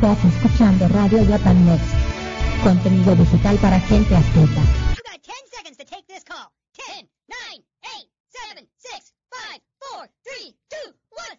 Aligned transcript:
Estás 0.00 0.24
escuchando 0.26 0.86
Radio 0.86 1.26
Japan 1.26 1.66
Next. 1.66 1.92
Contenido 2.62 3.16
digital 3.16 3.56
para 3.56 3.80
gente 3.80 4.14
astuta. 4.14 4.60
You 4.94 5.02
got 5.02 5.20
10 5.20 5.34
seconds 5.50 5.76
to 5.76 5.84
take 5.84 6.06
this 6.06 6.22
call. 6.22 6.52
10, 6.86 7.08
9, 7.26 7.64
8, 7.82 8.08
7, 8.54 8.68
6, 8.76 9.12
5, 9.50 9.60
4, 9.90 10.08
3, 10.22 10.54
2, 10.70 10.94
1. 11.10 11.38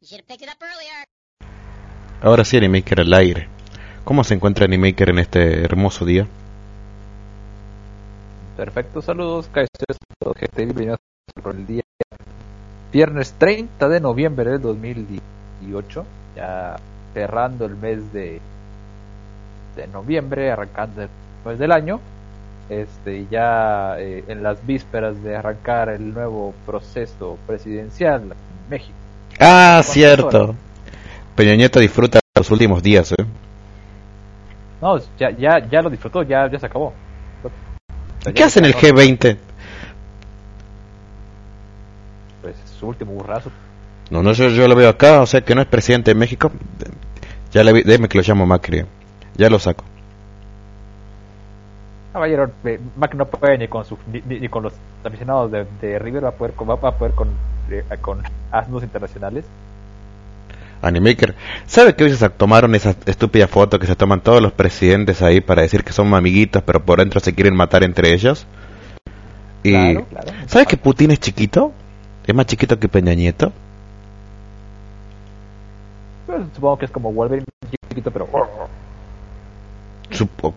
You 0.00 0.08
should 0.08 0.22
have 0.22 0.26
picked 0.26 0.42
it 0.42 0.48
up 0.48 0.60
earlier. 0.60 1.06
Ahora 2.20 2.44
sí, 2.44 2.56
Animaker 2.56 2.98
al 3.00 3.14
aire. 3.14 3.48
¿Cómo 4.02 4.24
se 4.24 4.34
encuentra 4.34 4.64
Animaker 4.64 5.10
en 5.10 5.20
este 5.20 5.62
hermoso 5.62 6.04
día? 6.04 6.26
Perfecto, 8.56 9.02
saludos, 9.02 9.50
por 11.42 11.54
el 11.54 11.66
día 11.66 11.82
viernes 12.90 13.34
30 13.36 13.86
de 13.90 14.00
noviembre 14.00 14.52
del 14.52 14.62
2018, 14.62 16.06
ya 16.34 16.76
cerrando 17.12 17.66
el 17.66 17.76
mes 17.76 18.10
de, 18.14 18.40
de 19.76 19.86
noviembre, 19.88 20.50
arrancando 20.50 21.02
el 21.02 21.08
mes 21.44 21.58
del 21.58 21.70
año, 21.70 22.00
este 22.70 23.26
ya 23.30 23.96
eh, 23.98 24.24
en 24.26 24.42
las 24.42 24.66
vísperas 24.66 25.22
de 25.22 25.36
arrancar 25.36 25.90
el 25.90 26.14
nuevo 26.14 26.54
proceso 26.64 27.36
presidencial 27.46 28.22
en 28.22 28.70
México. 28.70 28.96
Ah, 29.38 29.82
¿Cuántas 29.84 29.92
cierto. 29.92 30.44
horas? 30.44 30.56
Peña 31.34 31.54
Nieto 31.56 31.78
disfruta 31.78 32.20
los 32.34 32.50
últimos 32.50 32.82
días, 32.82 33.12
¿eh? 33.12 33.26
No, 34.80 34.98
ya, 35.18 35.30
ya, 35.30 35.58
ya 35.58 35.82
lo 35.82 35.90
disfrutó, 35.90 36.22
ya, 36.22 36.50
ya 36.50 36.58
se 36.58 36.64
acabó. 36.64 36.94
¿Qué 38.34 38.42
hace 38.44 38.58
en 38.58 38.64
el 38.64 38.74
G20? 38.74 39.36
Pues 42.42 42.56
su 42.78 42.86
último 42.86 43.12
burrazo. 43.12 43.50
No, 44.10 44.22
no, 44.22 44.32
yo, 44.32 44.48
yo 44.48 44.68
lo 44.68 44.74
veo 44.74 44.88
acá, 44.88 45.20
o 45.20 45.26
sea 45.26 45.40
que 45.40 45.54
no 45.54 45.60
es 45.62 45.66
presidente 45.66 46.12
de 46.12 46.14
México. 46.14 46.50
Ya 47.52 47.64
le 47.64 47.72
vi, 47.72 47.82
déjeme 47.82 48.08
que 48.08 48.18
lo 48.18 48.24
llamo 48.24 48.46
Macri. 48.46 48.84
Ya 49.36 49.50
lo 49.50 49.58
saco. 49.58 49.84
Caballero, 52.12 52.50
eh, 52.64 52.80
Mac 52.96 53.14
no 53.14 53.26
puede 53.26 53.58
ni 53.58 53.68
con 53.68 53.84
su, 53.84 53.98
ni, 54.06 54.48
con 54.48 54.62
los 54.62 54.72
aficionados 55.04 55.50
de, 55.50 55.66
de 55.80 55.98
River 55.98 56.24
va 56.24 56.28
a 56.30 56.32
poder 56.32 56.54
con, 56.54 56.68
va, 56.68 56.76
va 56.76 56.88
a 56.90 56.98
poder 56.98 57.14
con, 57.14 57.28
eh, 57.70 57.84
con 58.00 58.22
asnos 58.50 58.82
internacionales. 58.82 59.44
Animaker. 60.82 61.34
¿Sabe 61.66 61.94
que 61.96 62.04
hoy 62.04 62.14
se 62.14 62.28
tomaron 62.30 62.74
esa 62.74 62.94
estúpida 63.06 63.48
foto 63.48 63.78
que 63.78 63.86
se 63.86 63.96
toman 63.96 64.20
todos 64.20 64.40
los 64.42 64.52
presidentes 64.52 65.22
ahí 65.22 65.40
para 65.40 65.62
decir 65.62 65.82
que 65.84 65.92
son 65.92 66.12
amiguitos, 66.14 66.62
pero 66.62 66.84
por 66.84 66.98
dentro 66.98 67.18
se 67.20 67.34
quieren 67.34 67.56
matar 67.56 67.82
entre 67.82 68.12
ellos? 68.12 68.46
Y 69.62 69.72
Claro, 69.72 70.06
claro. 70.10 70.32
¿Sabe 70.46 70.66
que 70.66 70.76
Putin 70.76 71.10
es 71.10 71.20
chiquito? 71.20 71.72
Es 72.26 72.34
más 72.34 72.46
chiquito 72.46 72.78
que 72.78 72.88
Peña 72.88 73.14
Nieto. 73.14 73.52
Pues, 76.26 76.40
supongo 76.54 76.78
que 76.78 76.84
es 76.86 76.90
como 76.90 77.12
Wolverine 77.12 77.46
chiquito, 77.88 78.10
pero 78.10 78.28
Supo- 80.10 80.54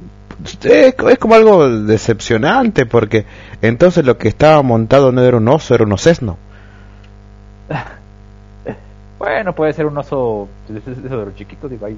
Es, 0.64 0.96
es 0.98 1.18
como 1.20 1.36
algo 1.36 1.70
decepcionante 1.70 2.86
porque 2.86 3.26
entonces 3.62 4.06
lo 4.06 4.18
que 4.18 4.28
estaba 4.28 4.62
montado 4.62 5.12
no 5.12 5.22
era 5.24 5.38
un 5.38 5.48
oso, 5.48 5.74
era 5.76 5.84
un 5.86 5.92
osesno. 5.94 6.38
bueno, 9.20 9.54
puede 9.54 9.74
ser 9.74 9.86
un 9.86 9.98
oso 9.98 10.48
eso 10.68 10.92
de 11.02 11.26
los 11.26 11.36
chiquitos, 11.36 11.70
digo, 11.70 11.86
ahí, 11.86 11.98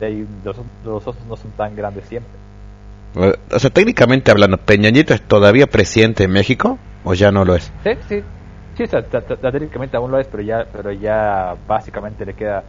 ahí 0.00 0.26
los, 0.44 0.56
los 0.84 1.06
osos 1.06 1.16
no 1.28 1.36
son 1.36 1.50
tan 1.52 1.76
grandes 1.76 2.04
siempre. 2.06 2.32
O 3.14 3.58
sea, 3.58 3.68
técnicamente 3.70 4.30
hablando, 4.30 4.56
¿Peña 4.56 4.90
Nieto 4.90 5.12
es 5.12 5.20
todavía 5.22 5.66
presidente 5.66 6.22
de 6.24 6.28
México 6.28 6.78
o 7.04 7.12
ya 7.14 7.30
no 7.30 7.44
lo 7.44 7.54
es? 7.54 7.70
Sí, 7.84 7.90
sí, 8.08 8.22
sí, 8.76 8.82
o 8.84 8.86
sea, 8.86 9.02
técnicamente 9.02 9.96
aún 9.98 10.10
lo 10.10 10.18
es, 10.18 10.26
pero 10.26 10.42
ya, 10.42 10.66
pero 10.72 10.90
ya 10.92 11.54
básicamente 11.68 12.24
le 12.24 12.32
queda, 12.32 12.64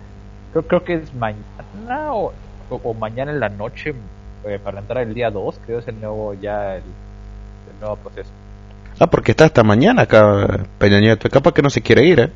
creo, 0.52 0.64
creo 0.68 0.84
que 0.84 0.94
es 0.96 1.14
mañana 1.14 2.14
o, 2.14 2.34
o- 2.70 2.82
o 2.84 2.94
mañana 2.94 3.32
en 3.32 3.40
la 3.40 3.48
noche 3.50 3.94
eh, 4.46 4.60
para 4.62 4.80
entrar 4.82 5.04
el 5.08 5.14
día 5.14 5.32
2, 5.32 5.60
creo 5.66 5.80
es 5.80 5.88
el 5.88 6.02
nuevo, 6.02 6.34
ya 6.34 6.76
el, 6.76 6.82
el 6.84 7.80
nuevo 7.80 7.96
proceso. 7.96 8.30
Ah, 9.00 9.08
porque 9.08 9.32
está 9.32 9.46
hasta 9.46 9.64
mañana 9.64 10.02
acá 10.04 10.46
Peña 10.78 11.00
Nieto. 11.00 11.30
Capaz 11.30 11.54
que 11.54 11.62
no 11.62 11.70
se 11.70 11.82
quiere 11.82 12.04
ir, 12.06 12.20
¿eh? 12.20 12.30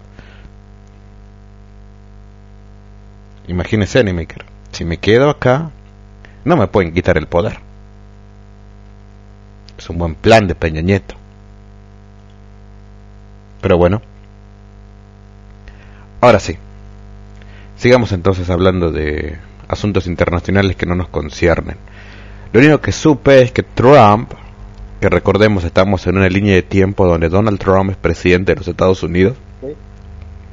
Imagínese, 3.48 4.00
Animaker. 4.00 4.46
Si 4.72 4.86
me 4.86 4.98
quedo 4.98 5.30
acá, 5.30 5.72
no 6.46 6.58
me 6.58 6.68
pueden 6.68 6.94
quitar 6.94 7.18
el 7.18 7.28
poder. 7.28 7.60
Es 9.78 9.90
un 9.90 9.98
buen 9.98 10.16
plan 10.16 10.48
de 10.48 10.56
Peña 10.56 10.82
Nieto. 10.82 11.16
Pero 13.62 13.78
bueno. 13.78 14.02
Ahora 16.22 16.40
sí. 16.40 16.58
Sigamos 17.78 18.12
entonces 18.12 18.50
hablando 18.50 18.92
de 18.92 19.38
asuntos 19.68 20.08
internacionales 20.08 20.76
que 20.76 20.86
no 20.86 20.96
nos 20.96 21.10
conciernen. 21.10 21.78
Lo 22.54 22.60
único 22.60 22.82
que 22.82 22.92
supe 22.92 23.42
es 23.42 23.52
que 23.52 23.64
Trump, 23.64 24.32
que 25.00 25.10
recordemos 25.10 25.64
estamos 25.64 26.08
en 26.08 26.18
una 26.18 26.30
línea 26.30 26.56
de 26.56 26.64
tiempo 26.64 27.06
donde 27.06 27.30
Donald 27.30 27.60
Trump 27.60 27.92
es 27.92 27.98
presidente 27.98 28.54
de 28.54 28.60
los 28.60 28.68
Estados 28.68 29.04
Unidos, 29.04 29.38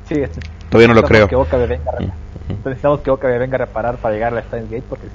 Sí, 0.08 0.16
este, 0.16 0.40
todavía 0.78 0.94
no 0.94 1.00
lo 1.00 1.06
creo. 1.06 1.28
Que 1.28 1.56
venga, 1.56 1.90
a 1.90 2.00
Mm, 2.00 2.04
rep- 2.04 2.10
mm. 2.48 2.68
necesitamos 2.68 3.00
que 3.00 3.10
Oca 3.10 3.28
venga 3.28 3.54
a 3.56 3.58
reparar 3.58 3.96
para 3.96 4.14
llegar 4.14 4.32
a 4.32 4.36
la 4.36 4.42
Steins 4.42 4.70
Gate 4.70 4.84
porque 4.88 5.06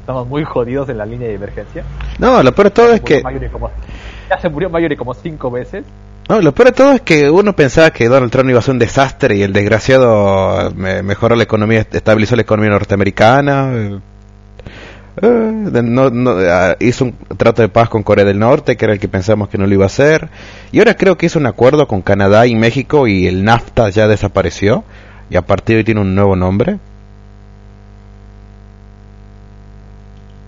estamos 0.00 0.26
muy 0.26 0.44
jodidos 0.44 0.88
en 0.88 0.98
la 0.98 1.06
línea 1.06 1.28
de 1.28 1.34
emergencia. 1.34 1.84
No, 2.18 2.42
lo 2.42 2.52
peor 2.54 2.66
de 2.66 2.70
todo 2.72 2.92
es 2.92 3.00
Murió 3.02 3.22
que 3.40 3.48
como- 3.50 3.70
ya 4.28 4.38
se 4.40 4.48
murió 4.48 4.68
Mayuri 4.70 4.96
como 4.96 5.14
cinco 5.14 5.50
veces. 5.50 5.84
no, 6.28 6.40
lo 6.40 6.52
peor 6.52 6.68
de 6.68 6.72
todo 6.72 6.92
es 6.92 7.00
que 7.02 7.30
uno 7.30 7.54
pensaba 7.54 7.90
que 7.90 8.08
Donald 8.08 8.30
Trump 8.32 8.50
iba 8.50 8.58
a 8.58 8.62
ser 8.62 8.72
un 8.72 8.78
desastre 8.78 9.36
y 9.36 9.42
el 9.42 9.52
desgraciado 9.52 10.70
me- 10.74 11.02
mejoró 11.02 11.36
la 11.36 11.42
economía, 11.44 11.86
estabilizó 11.90 12.34
la 12.36 12.42
economía 12.42 12.70
norteamericana. 12.70 14.00
Eh, 15.20 15.70
eh, 15.74 15.82
no- 15.82 16.10
no, 16.10 16.30
ah, 16.48 16.76
hizo 16.80 17.04
un 17.04 17.12
trato 17.36 17.62
de 17.62 17.68
paz 17.68 17.88
con 17.88 18.02
Corea 18.02 18.24
del 18.24 18.38
Norte, 18.38 18.76
que 18.76 18.84
era 18.84 18.94
el 18.94 19.00
que 19.00 19.08
pensamos 19.08 19.48
que 19.48 19.58
no 19.58 19.66
lo 19.66 19.74
iba 19.74 19.84
a 19.84 19.86
hacer. 19.86 20.28
Y 20.70 20.78
ahora 20.78 20.94
creo 20.96 21.16
que 21.18 21.26
hizo 21.26 21.38
un 21.38 21.46
acuerdo 21.46 21.86
con 21.86 22.02
Canadá 22.02 22.46
y 22.46 22.54
México 22.54 23.06
y 23.06 23.26
el 23.26 23.44
NAFTA 23.44 23.90
ya 23.90 24.08
desapareció. 24.08 24.84
Y 25.30 25.36
a 25.36 25.42
partir 25.42 25.76
de 25.76 25.80
hoy 25.80 25.84
tiene 25.84 26.00
un 26.00 26.14
nuevo 26.14 26.36
nombre. 26.36 26.78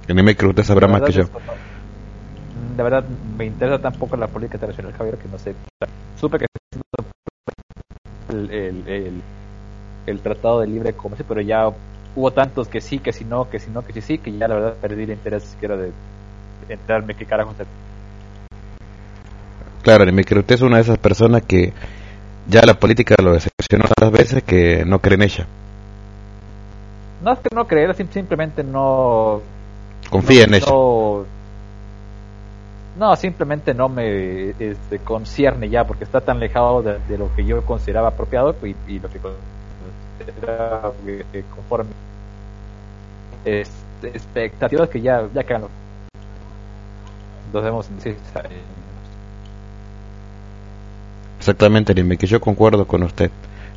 En 0.06 0.18
Animaker 0.18 0.48
usted 0.48 0.64
sabrá 0.64 0.86
La 0.86 0.92
más 0.94 1.02
que 1.02 1.12
yo. 1.12 1.24
De 2.76 2.82
verdad 2.82 3.04
me 3.38 3.46
interesa 3.46 3.78
tampoco 3.80 4.16
la 4.16 4.26
política 4.26 4.56
internacional, 4.56 4.92
Javier, 4.92 5.16
que 5.16 5.28
no 5.28 5.38
sé. 5.38 5.54
Supe 6.20 6.38
que 6.38 6.46
el, 8.30 8.50
el, 8.50 8.88
el, 8.88 9.22
el 10.06 10.20
tratado 10.20 10.60
de 10.60 10.66
libre 10.66 10.92
comercio, 10.92 11.24
pero 11.28 11.40
ya 11.40 11.70
hubo 12.16 12.30
tantos 12.30 12.68
que 12.68 12.80
sí, 12.80 12.98
que 12.98 13.12
si 13.12 13.24
no, 13.24 13.48
que 13.50 13.58
si 13.58 13.70
no, 13.70 13.84
que 13.84 13.92
sí, 13.92 14.00
sí, 14.00 14.18
que 14.18 14.36
ya 14.36 14.48
la 14.48 14.54
verdad 14.56 14.74
perdí 14.80 15.02
el 15.04 15.10
interés 15.10 15.42
siquiera 15.44 15.76
de 15.76 15.92
enterarme 16.68 17.14
qué 17.14 17.26
carajo 17.26 17.52
se 17.56 17.64
Claro, 19.82 20.02
Animaker, 20.04 20.38
usted 20.38 20.54
es 20.54 20.62
una 20.62 20.76
de 20.76 20.82
esas 20.82 20.98
personas 20.98 21.42
que 21.42 21.72
ya 22.48 22.62
la 22.64 22.74
política 22.74 23.14
lo 23.22 23.32
decepcionó 23.32 23.84
tantas 23.84 24.10
veces 24.18 24.42
que 24.42 24.84
no 24.86 24.98
cree 24.98 25.16
en 25.16 25.22
ella. 25.22 25.46
No 27.22 27.32
es 27.32 27.38
que 27.40 27.54
no 27.54 27.66
creer, 27.66 27.94
sim- 27.94 28.08
simplemente 28.10 28.62
no. 28.64 29.40
Confía 30.10 30.46
no, 30.46 30.48
en 30.48 30.54
ella. 30.54 30.66
No, 30.70 31.24
no, 32.98 33.16
simplemente 33.16 33.74
no 33.74 33.88
me 33.88 34.50
este, 34.50 34.98
concierne 35.04 35.68
ya, 35.68 35.84
porque 35.84 36.04
está 36.04 36.20
tan 36.20 36.36
alejado 36.36 36.82
de, 36.82 36.98
de 37.08 37.18
lo 37.18 37.34
que 37.34 37.44
yo 37.44 37.62
consideraba 37.64 38.08
apropiado 38.08 38.54
y, 38.62 38.74
y 38.88 38.98
lo 39.00 39.08
que 39.10 39.18
eh, 41.06 41.44
conforme 41.54 41.90
este, 43.44 44.08
expectativas 44.08 44.88
que 44.88 45.00
ya, 45.00 45.28
ya 45.34 45.44
quedan. 45.44 45.64
Nos 47.52 47.62
vemos 47.62 47.88
en 47.88 48.00
seis 48.00 48.16
años. 48.34 48.52
Exactamente, 51.38 51.92
Animaker, 51.92 52.28
yo 52.28 52.40
concuerdo 52.40 52.86
con 52.86 53.02
usted. 53.02 53.30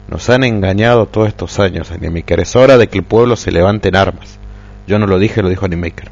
Nos 0.08 0.30
han 0.30 0.44
engañado 0.44 1.06
todos 1.06 1.28
estos 1.28 1.60
años, 1.60 1.92
Animaker. 1.92 2.40
Es 2.40 2.56
hora 2.56 2.78
de 2.78 2.88
que 2.88 2.98
el 3.00 3.04
pueblo 3.04 3.36
se 3.36 3.52
levante 3.52 3.90
en 3.90 3.98
armas. 3.98 4.40
Yo 4.88 5.00
no 5.00 5.06
lo 5.06 5.20
dije, 5.20 5.44
lo 5.44 5.50
dijo 5.50 5.66
Animaker. 5.66 6.10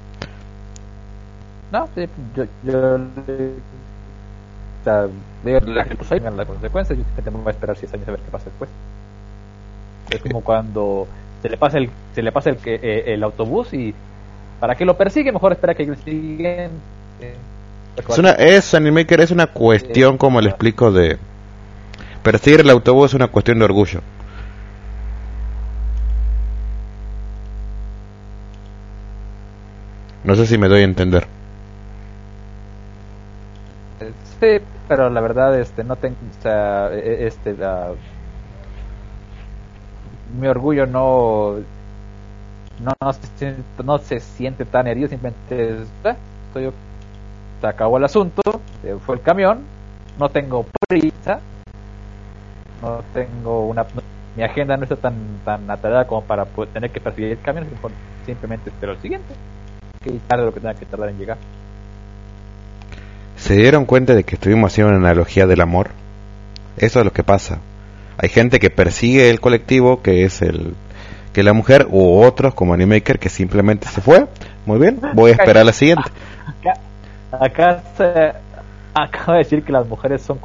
No, 1.72 1.88
sí, 1.96 2.08
yo, 2.36 2.46
yo 2.64 2.96
o 2.96 4.84
sea, 4.84 5.08
digo, 5.44 5.60
la 5.62 5.84
vean 5.84 6.38
las 6.38 6.46
consecuencias, 6.46 7.00
yo 7.00 7.32
voy 7.32 7.48
a 7.48 7.50
esperar 7.52 7.76
6 7.76 7.94
años 7.94 8.08
a 8.08 8.12
ver 8.12 8.20
qué 8.20 8.32
pasa 8.32 8.46
después. 8.46 8.70
Es 10.10 10.22
como 10.22 10.42
cuando 10.42 11.08
se 11.42 11.50
le 11.50 11.58
pasa 11.58 11.78
el, 11.78 11.90
se 12.14 12.22
le 12.22 12.32
pasa 12.32 12.50
el, 12.52 12.58
que- 12.58 12.80
eh, 12.82 13.14
el 13.14 13.24
autobús 13.24 13.74
y 13.74 13.94
para 14.60 14.76
que 14.76 14.86
lo 14.86 14.96
persigue 14.98 15.32
mejor 15.32 15.52
espera 15.52 15.74
que 15.76 15.84
el 15.84 15.98
siguiente. 15.98 16.70
Es 18.10 18.18
una, 18.18 18.32
es, 18.32 18.74
Animaker, 18.74 19.22
es 19.22 19.32
una 19.32 19.48
cuestión, 19.48 20.18
como 20.18 20.42
le 20.42 20.50
explico, 20.50 20.92
de... 20.92 21.18
Perseguir 22.24 22.62
el 22.62 22.70
autobús 22.70 23.12
es 23.12 23.14
una 23.14 23.28
cuestión 23.28 23.60
de 23.60 23.66
orgullo. 23.66 24.02
No 30.24 30.36
sé 30.36 30.48
si 30.48 30.58
me 30.58 30.68
doy 30.68 30.82
a 30.82 30.86
entender. 30.86 31.28
Sí, 34.40 34.58
pero 34.88 35.10
la 35.10 35.22
verdad, 35.22 35.58
este, 35.60 35.84
no 35.84 35.96
tengo, 35.96 36.16
e- 36.46 36.90
e- 36.94 37.28
este, 37.28 37.56
ah, 37.64 37.92
mi 40.40 40.48
orgullo 40.48 40.86
no, 40.86 41.56
no, 42.80 42.94
no, 43.02 43.14
se, 43.14 43.22
siente- 43.38 43.84
no 43.84 43.98
se 44.00 44.20
siente 44.20 44.66
tan 44.66 44.88
herido, 44.88 45.08
simplemente 45.08 45.78
ah, 46.04 46.16
estoy, 46.48 46.72
se 47.62 47.68
acabó 47.68 47.98
el 47.98 48.04
asunto, 48.06 48.42
fue 49.06 49.16
el 49.16 49.22
camión, 49.22 49.60
no 50.20 50.30
tengo 50.30 50.66
prisa, 50.88 51.40
no 52.82 53.02
tengo 53.14 53.68
una, 53.68 53.86
mi 54.36 54.44
agenda 54.44 54.78
no 54.78 54.84
está 54.84 54.96
tan, 54.98 55.16
tan 55.46 55.70
atareada 55.70 56.06
como 56.06 56.22
para 56.24 56.46
poder 56.46 56.72
tener 56.74 56.92
que 56.92 57.00
perseguir 57.00 57.32
el 57.32 57.42
camión, 57.42 57.68
simplemente 58.26 58.70
espero 58.70 58.94
el 58.94 59.00
siguiente, 59.00 59.34
que 60.04 60.12
tarde 60.28 60.46
lo 60.46 60.54
que 60.54 60.60
tenga 60.60 60.76
que 60.76 60.86
tardar 60.86 61.10
en 61.10 61.18
llegar. 61.18 61.38
¿Se 63.38 63.56
dieron 63.56 63.86
cuenta 63.86 64.16
de 64.16 64.24
que 64.24 64.36
estuvimos 64.36 64.72
haciendo 64.72 64.96
una 64.96 65.10
analogía 65.10 65.46
del 65.46 65.62
amor? 65.62 65.90
Eso 66.78 67.00
es 67.00 67.06
lo 67.06 67.12
que 67.12 67.24
pasa. 67.24 67.60
Hay 68.18 68.30
gente 68.30 68.60
que 68.60 68.70
persigue 68.70 69.30
el 69.30 69.40
colectivo, 69.40 70.02
que 70.02 70.24
es 70.24 70.42
el 70.42 70.74
que 71.34 71.44
la 71.44 71.52
mujer, 71.54 71.88
u 71.90 72.22
otros 72.24 72.54
como 72.54 72.74
Animaker, 72.74 73.20
que 73.20 73.28
simplemente 73.30 73.88
se 73.90 74.00
fue. 74.02 74.26
Muy 74.66 74.80
bien, 74.80 75.00
voy 75.14 75.32
a 75.32 75.34
esperar 75.34 75.66
la 75.66 75.74
siguiente. 75.74 76.10
Acá, 76.62 76.80
acá 77.32 77.84
se 77.98 78.32
acaba 78.94 79.34
de 79.34 79.40
decir 79.44 79.64
que 79.64 79.72
las 79.74 79.86
mujeres 79.86 80.22
son 80.22 80.40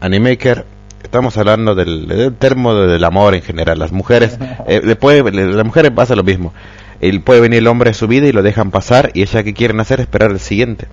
Animaker, 0.00 0.64
estamos 1.02 1.36
hablando 1.36 1.74
del, 1.74 2.08
del 2.08 2.34
termo 2.34 2.74
de- 2.74 2.86
del 2.92 3.04
amor 3.04 3.34
en 3.34 3.42
general. 3.42 3.78
Las 3.78 3.92
mujeres, 3.92 4.38
eh, 4.66 4.80
le 4.82 4.96
puede, 4.96 5.22
le- 5.30 5.52
las 5.52 5.66
mujeres 5.66 5.90
pasa 5.90 6.14
lo 6.16 6.24
mismo. 6.24 6.52
Él 7.00 7.20
puede 7.22 7.40
venir 7.40 7.58
el 7.58 7.66
hombre 7.66 7.90
a 7.90 7.94
su 7.94 8.06
vida 8.08 8.26
y 8.26 8.32
lo 8.32 8.42
dejan 8.42 8.70
pasar 8.70 9.10
y 9.14 9.22
ella 9.22 9.42
que 9.42 9.54
quieren 9.54 9.80
hacer 9.80 10.00
es 10.00 10.04
esperar 10.04 10.30
el 10.30 10.40
siguiente. 10.40 10.86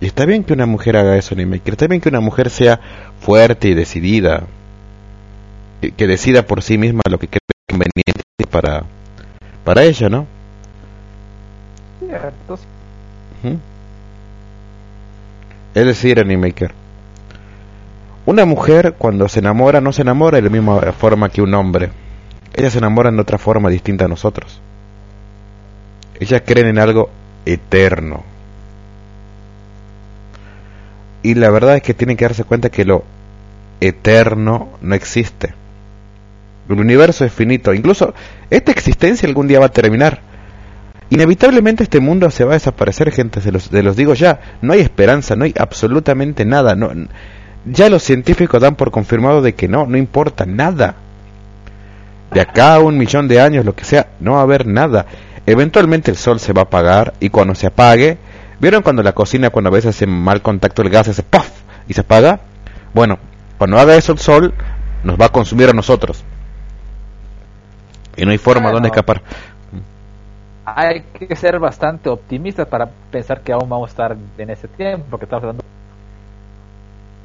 Y 0.00 0.06
está 0.06 0.26
bien 0.26 0.44
que 0.44 0.52
una 0.52 0.66
mujer 0.66 0.96
haga 0.96 1.16
eso, 1.16 1.34
Animaker. 1.34 1.74
Está 1.74 1.86
bien 1.86 2.00
que 2.00 2.08
una 2.08 2.20
mujer 2.20 2.50
sea 2.50 2.80
fuerte 3.20 3.68
y 3.68 3.74
decidida. 3.74 4.44
Que, 5.80 5.92
que 5.92 6.06
decida 6.06 6.46
por 6.46 6.62
sí 6.62 6.78
misma 6.78 7.00
lo 7.08 7.18
que 7.18 7.28
cree 7.28 7.40
conveniente 7.68 8.22
para, 8.50 8.84
para 9.64 9.82
ella, 9.84 10.08
¿no? 10.08 10.26
cierto, 11.98 12.56
sí. 12.56 12.64
Ujú. 13.42 13.58
Es 15.74 15.86
decir, 15.86 16.20
Animaker. 16.20 16.72
Una 18.24 18.44
mujer 18.44 18.94
cuando 18.98 19.28
se 19.28 19.38
enamora 19.38 19.80
no 19.80 19.92
se 19.92 20.02
enamora 20.02 20.36
de 20.36 20.42
la 20.42 20.50
misma 20.50 20.80
forma 20.92 21.28
que 21.28 21.42
un 21.42 21.54
hombre. 21.54 21.90
Ellas 22.54 22.72
se 22.72 22.78
enamoran 22.78 23.16
de 23.16 23.22
otra 23.22 23.38
forma 23.38 23.68
distinta 23.68 24.06
a 24.06 24.08
nosotros. 24.08 24.60
Ellas 26.18 26.42
creen 26.44 26.68
en 26.68 26.78
algo 26.78 27.10
eterno. 27.44 28.24
Y 31.22 31.34
la 31.34 31.50
verdad 31.50 31.76
es 31.76 31.82
que 31.82 31.94
tienen 31.94 32.16
que 32.16 32.24
darse 32.24 32.44
cuenta 32.44 32.70
que 32.70 32.84
lo 32.84 33.04
eterno 33.80 34.68
no 34.80 34.94
existe. 34.94 35.54
El 36.68 36.80
universo 36.80 37.24
es 37.24 37.32
finito. 37.32 37.74
Incluso 37.74 38.14
esta 38.50 38.72
existencia 38.72 39.28
algún 39.28 39.46
día 39.46 39.60
va 39.60 39.66
a 39.66 39.72
terminar. 39.72 40.20
Inevitablemente 41.08 41.84
este 41.84 42.00
mundo 42.00 42.30
se 42.30 42.44
va 42.44 42.52
a 42.52 42.54
desaparecer, 42.54 43.12
gente, 43.12 43.40
se 43.40 43.52
los, 43.52 43.70
digo 43.96 44.14
ya. 44.14 44.40
No 44.60 44.72
hay 44.72 44.80
esperanza, 44.80 45.36
no 45.36 45.44
hay 45.44 45.54
absolutamente 45.58 46.44
nada. 46.44 46.74
No, 46.74 46.90
ya 47.64 47.88
los 47.88 48.02
científicos 48.02 48.60
dan 48.60 48.74
por 48.74 48.90
confirmado 48.90 49.40
de 49.40 49.54
que 49.54 49.68
no, 49.68 49.86
no 49.86 49.96
importa 49.96 50.46
nada. 50.46 50.96
De 52.32 52.40
acá 52.40 52.74
a 52.74 52.80
un 52.80 52.98
millón 52.98 53.28
de 53.28 53.40
años, 53.40 53.64
lo 53.64 53.76
que 53.76 53.84
sea, 53.84 54.08
no 54.18 54.32
va 54.32 54.40
a 54.40 54.42
haber 54.42 54.66
nada. 54.66 55.06
Eventualmente 55.46 56.10
el 56.10 56.16
sol 56.16 56.40
se 56.40 56.52
va 56.52 56.62
a 56.62 56.64
apagar 56.64 57.14
y 57.20 57.30
cuando 57.30 57.54
se 57.54 57.68
apague, 57.68 58.18
¿vieron 58.60 58.82
cuando 58.82 59.02
la 59.02 59.12
cocina, 59.12 59.50
cuando 59.50 59.68
a 59.68 59.72
veces 59.72 59.96
hace 59.96 60.06
mal 60.06 60.42
contacto 60.42 60.82
el 60.82 60.90
gas, 60.90 61.08
hace 61.08 61.22
¡puff! 61.22 61.48
y 61.88 61.94
se 61.94 62.00
apaga? 62.00 62.40
Bueno, 62.94 63.18
cuando 63.58 63.78
haga 63.78 63.94
eso 63.96 64.12
el 64.12 64.18
sol, 64.18 64.54
nos 65.04 65.18
va 65.20 65.26
a 65.26 65.28
consumir 65.30 65.68
a 65.68 65.72
nosotros. 65.72 66.24
Y 68.16 68.24
no 68.24 68.30
hay 68.30 68.38
forma 68.38 68.62
Bueno. 68.62 68.76
donde 68.76 68.88
escapar. 68.88 69.22
Hay 70.64 71.02
que 71.02 71.36
ser 71.36 71.58
bastante 71.60 72.08
optimistas 72.08 72.66
para 72.66 72.88
pensar 73.10 73.40
que 73.40 73.52
aún 73.52 73.68
vamos 73.68 73.88
a 73.88 73.92
estar 73.92 74.16
en 74.36 74.50
ese 74.50 74.66
tiempo, 74.66 75.06
porque 75.10 75.24
estamos 75.24 75.44
hablando 75.44 75.62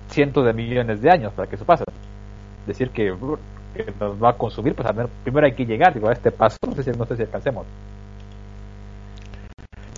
cientos 0.10 0.46
de 0.46 0.54
millones 0.54 1.02
de 1.02 1.10
años 1.10 1.34
para 1.34 1.50
que 1.50 1.56
eso 1.56 1.66
pase. 1.66 1.84
Decir 2.68 2.92
que, 2.92 3.16
que 3.74 3.94
nos 4.00 4.22
va 4.22 4.32
a 4.32 4.34
consumir, 4.34 4.76
pues 4.76 4.88
al 4.88 4.96
menos 4.96 5.10
primero 5.24 5.48
hay 5.48 5.54
que 5.54 5.66
llegar 5.66 5.94
digo, 5.94 6.10
a 6.10 6.14
este 6.14 6.32
paso, 6.32 6.58
no 6.68 6.76
sé 6.76 6.84
si, 6.84 6.92
no 6.92 7.06
sé 7.06 7.16
si 7.16 7.24
alcancemos. 7.24 7.66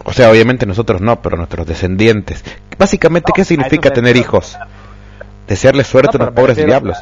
O 0.06 0.12
sea, 0.14 0.30
obviamente 0.30 0.66
nosotros 0.66 1.02
no, 1.02 1.22
pero 1.22 1.38
nuestros 1.38 1.66
descendientes. 1.66 2.44
Básicamente, 2.78 3.30
No, 3.30 3.34
¿qué 3.34 3.46
significa 3.46 3.90
tener 3.92 4.14
refiero. 4.16 4.28
hijos? 4.28 4.58
Desearle 5.48 5.84
suerte 5.84 6.18
No, 6.18 6.24
a 6.24 6.28
los 6.28 6.36
pobres 6.36 6.58
refiero 6.58 6.68
diablos. 6.70 6.98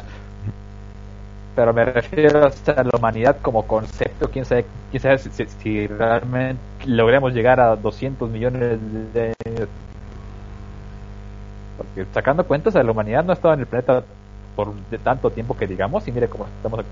Pero 1.54 1.74
me 1.74 1.84
refiero 1.84 2.46
a 2.46 2.82
la 2.82 2.90
humanidad 2.96 3.36
como 3.42 3.66
concepto, 3.66 4.30
quién 4.30 4.44
sabe, 4.44 4.64
quién 4.90 5.02
sabe 5.02 5.18
si, 5.18 5.30
si- 5.30 5.46
si 5.62 5.86
realmente 5.86 6.60
logremos 6.86 7.34
llegar 7.34 7.60
a 7.60 7.76
200 7.76 8.30
millones 8.30 8.78
de 9.12 9.34
años. 9.46 9.68
Porque 11.76 12.06
sacando 12.14 12.44
cuentas, 12.44 12.74
la 12.74 12.90
humanidad 12.90 13.24
no 13.24 13.32
ha 13.32 13.34
estado 13.34 13.54
en 13.54 13.60
el 13.60 13.66
planeta 13.66 14.02
por 14.56 14.72
de 14.90 14.98
tanto 14.98 15.30
tiempo 15.30 15.56
que 15.56 15.66
digamos, 15.66 16.06
y 16.08 16.12
mire 16.12 16.28
cómo 16.28 16.46
estamos 16.56 16.80
aquí. 16.80 16.88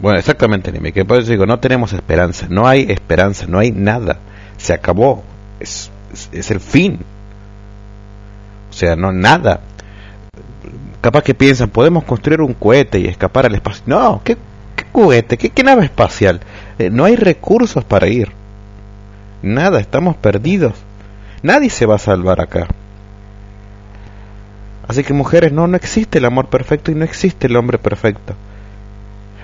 Bueno, 0.00 0.18
exactamente, 0.18 0.70
Nimi, 0.70 0.92
que 0.92 1.04
por 1.04 1.18
eso 1.18 1.30
digo, 1.30 1.46
no 1.46 1.58
tenemos 1.58 1.92
esperanza, 1.92 2.46
no 2.48 2.68
hay 2.68 2.86
esperanza, 2.90 3.46
no 3.48 3.58
hay 3.58 3.72
nada. 3.72 4.18
Se 4.56 4.72
acabó, 4.72 5.24
es, 5.58 5.90
es, 6.32 6.50
el 6.50 6.60
fin. 6.60 7.00
O 8.70 8.72
sea, 8.72 8.94
no 8.94 9.12
nada. 9.12 9.60
Capaz 11.00 11.22
que 11.22 11.34
piensan, 11.34 11.70
podemos 11.70 12.04
construir 12.04 12.40
un 12.40 12.54
cohete 12.54 13.00
y 13.00 13.06
escapar 13.06 13.46
al 13.46 13.54
espacio. 13.54 13.82
No, 13.86 14.20
¿qué, 14.22 14.36
qué 14.76 14.84
cohete? 14.92 15.36
¿Qué, 15.36 15.50
qué 15.50 15.64
nave 15.64 15.84
espacial? 15.84 16.40
Eh, 16.78 16.90
no 16.90 17.04
hay 17.04 17.16
recursos 17.16 17.82
para 17.82 18.06
ir. 18.06 18.30
Nada, 19.42 19.80
estamos 19.80 20.16
perdidos. 20.16 20.74
Nadie 21.42 21.70
se 21.70 21.86
va 21.86 21.96
a 21.96 22.00
salvar 22.00 22.40
acá. 22.40 22.68
Así 24.86 25.02
que 25.02 25.12
mujeres, 25.12 25.52
no, 25.52 25.66
no 25.66 25.76
existe 25.76 26.18
el 26.18 26.24
amor 26.24 26.48
perfecto 26.48 26.90
y 26.90 26.94
no 26.94 27.04
existe 27.04 27.46
el 27.46 27.56
hombre 27.56 27.78
perfecto. 27.78 28.34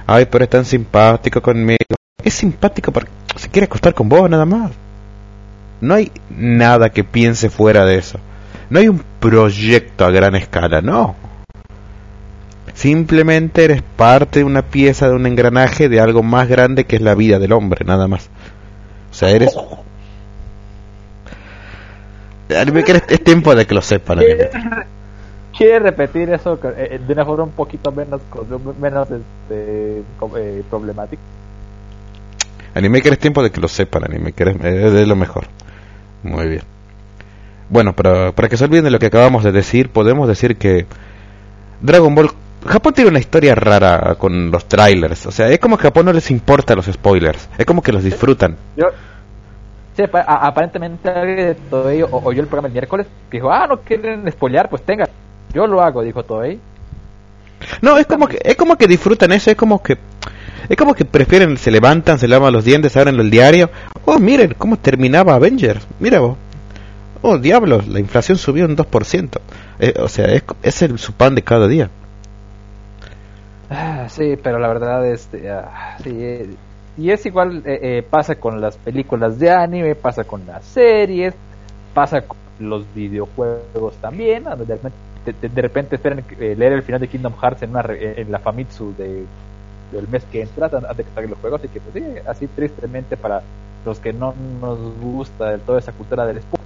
Ay, 0.07 0.27
pero 0.31 0.45
es 0.45 0.51
tan 0.51 0.65
simpático 0.65 1.41
conmigo. 1.41 1.97
Es 2.23 2.35
simpático 2.35 2.93
porque 2.93 3.11
se 3.37 3.49
quiere 3.49 3.67
acostar 3.67 3.95
con 3.95 4.09
vos 4.09 4.29
nada 4.29 4.45
más. 4.45 4.73
No 5.81 5.95
hay 5.95 6.11
nada 6.31 6.91
que 6.91 7.05
piense 7.05 7.51
fuera 7.51 7.85
de 7.85 7.97
eso. 7.97 8.19
No 8.71 8.79
hay 8.79 8.89
un 8.89 9.03
proyecto 9.21 10.05
a 10.05 10.11
gran 10.11 10.35
escala, 10.35 10.81
no. 10.81 11.17
Simplemente 12.75 13.65
eres 13.65 13.83
parte 13.83 14.41
de 14.41 14.45
una 14.45 14.63
pieza, 14.63 15.09
de 15.09 15.15
un 15.15 15.27
engranaje, 15.27 15.89
de 15.89 16.01
algo 16.01 16.23
más 16.23 16.49
grande 16.49 16.85
que 16.85 16.97
es 16.97 17.03
la 17.03 17.15
vida 17.15 17.39
del 17.39 17.53
hombre, 17.53 17.85
nada 17.85 18.09
más. 18.09 18.29
O 19.11 19.15
sea, 19.15 19.31
eres... 19.31 19.55
Es 22.49 23.25
tiempo 23.25 23.55
de 23.55 23.67
que 23.67 23.75
lo 23.75 23.83
sepan. 23.83 24.21
¿Quiere 25.57 25.79
repetir 25.79 26.31
eso 26.31 26.59
eh, 26.77 27.01
de 27.07 27.13
una 27.13 27.25
forma 27.25 27.45
un 27.45 27.53
poquito 27.53 27.93
menos, 27.93 28.21
menos 28.81 29.09
este, 29.11 30.03
eh, 30.37 30.63
problemática? 30.69 31.23
Anime 32.75 33.01
que 33.01 33.11
es 33.11 33.19
tiempo 33.19 33.43
de 33.43 33.51
que 33.51 33.61
lo 33.61 33.69
sepan, 33.69 34.05
anime 34.05 34.33
que 34.33 34.43
es 34.45 34.93
de 34.93 35.07
lo 35.07 35.15
mejor. 35.15 35.45
Muy 36.25 36.49
bien. 36.49 36.63
Bueno, 37.69 37.93
para, 37.93 38.33
para 38.33 38.49
que 38.49 38.57
se 38.57 38.65
olviden 38.65 38.85
de 38.85 38.91
lo 38.91 38.99
que 38.99 39.07
acabamos 39.07 39.45
de 39.45 39.53
decir, 39.53 39.91
podemos 39.91 40.27
decir 40.29 40.57
que 40.57 40.87
Dragon 41.81 42.15
Ball... 42.15 42.31
Japón 42.67 42.95
tiene 42.95 43.11
una 43.11 43.19
historia 43.21 43.55
rara 43.55 44.15
con 44.17 44.51
los 44.51 44.67
trailers. 44.67 45.27
O 45.27 45.31
sea, 45.31 45.49
es 45.51 45.59
como 45.61 45.77
que 45.77 45.83
a 45.87 45.91
Japón 45.91 46.07
no 46.07 46.13
les 46.13 46.31
importa 46.31 46.75
los 46.75 46.87
spoilers. 46.87 47.49
Es 47.59 47.67
como 47.67 47.83
que 47.83 47.93
los 47.93 48.03
disfrutan. 48.03 48.57
Yo, 48.77 48.87
sí, 49.97 50.03
aparentemente 50.27 51.09
alguien 51.11 51.37
de 51.37 51.55
Toei 51.55 52.03
o- 52.03 52.09
oyó 52.11 52.41
el 52.41 52.47
programa 52.49 52.69
el 52.69 52.73
miércoles 52.73 53.07
que 53.31 53.37
dijo, 53.37 53.53
ah, 53.53 53.67
no 53.69 53.81
quieren 53.81 54.31
spoilear, 54.33 54.69
pues 54.71 54.83
tenga. 54.83 55.05
Yo 55.55 55.67
lo 55.67 55.81
hago, 55.83 56.03
dijo 56.03 56.23
Toei. 56.25 56.59
No, 57.81 57.97
es 57.97 58.07
como 58.07 58.27
que 58.27 58.39
es 58.43 58.57
como 58.57 58.77
que 58.77 58.87
disfrutan 58.87 59.33
eso, 59.33 59.51
es 59.51 59.57
como 59.57 59.83
que 59.83 59.97
es 60.69 60.77
como 60.77 60.95
que 60.95 61.05
prefieren, 61.05 61.57
se 61.57 61.71
levantan, 61.71 62.19
se 62.19 62.29
lavan 62.29 62.53
los 62.53 62.65
dientes, 62.65 62.97
abren 62.97 63.19
el 63.21 63.31
diario. 63.31 63.71
Oh, 64.05 64.19
miren 64.19 64.55
cómo 64.57 64.77
terminaba 64.79 65.35
Avengers. 65.35 65.87
Mira 66.01 66.21
vos. 66.21 66.37
Oh, 67.23 67.39
diablos, 67.39 67.89
la 67.89 68.01
inflación 68.01 68.37
subió 68.37 68.67
un 68.67 68.77
2%. 68.77 69.41
Eh, 69.79 69.95
o 69.99 70.09
sea, 70.09 70.27
es, 70.27 70.45
es 70.63 70.83
el, 70.83 70.99
su 70.99 71.13
pan 71.13 71.35
de 71.35 71.43
cada 71.43 71.69
día. 71.69 71.89
Ah, 73.71 74.07
sí, 74.09 74.37
pero 74.43 74.59
la 74.59 74.69
verdad 74.69 75.07
es, 75.07 75.29
ah, 75.49 75.97
sí, 76.03 76.11
eh, 76.13 76.55
y 76.97 77.11
es 77.11 77.25
igual, 77.27 77.63
eh, 77.65 77.79
eh, 77.83 78.07
pasa 78.09 78.37
con 78.37 78.61
las 78.61 78.77
películas 78.77 79.39
de 79.39 79.51
anime, 79.51 79.95
pasa 79.95 80.25
con 80.25 80.47
las 80.47 80.65
series, 80.65 81.35
pasa 81.93 82.23
con 82.23 82.37
los 82.61 82.85
videojuegos 82.95 83.95
también, 84.01 84.45
donde 84.45 84.79
repente, 85.25 85.49
de, 85.49 85.63
repente 85.63 85.97
esperan 85.97 86.25
eh, 86.39 86.55
leer 86.57 86.73
el 86.73 86.83
final 86.83 87.01
de 87.01 87.09
Kingdom 87.09 87.35
Hearts 87.41 87.63
en, 87.63 87.71
una, 87.71 87.85
en 87.89 88.31
la 88.31 88.39
Famitsu 88.39 88.95
de, 88.97 89.25
el 89.97 90.09
mes 90.09 90.25
que 90.31 90.43
entra 90.43 90.67
antes 90.67 90.97
de 90.97 91.05
que 91.05 91.11
salgan 91.15 91.31
los 91.31 91.39
juegos, 91.41 91.61
así 91.61 91.69
que 91.69 91.81
pues 91.81 91.95
sí, 91.95 92.21
así 92.27 92.47
tristemente 92.49 93.17
para 93.17 93.43
los 93.85 93.99
que 93.99 94.13
no 94.13 94.35
nos 94.61 94.79
gusta 95.01 95.51
del 95.51 95.61
toda 95.61 95.79
esa 95.79 95.93
cultura 95.93 96.27
del 96.27 96.41
spook, 96.41 96.61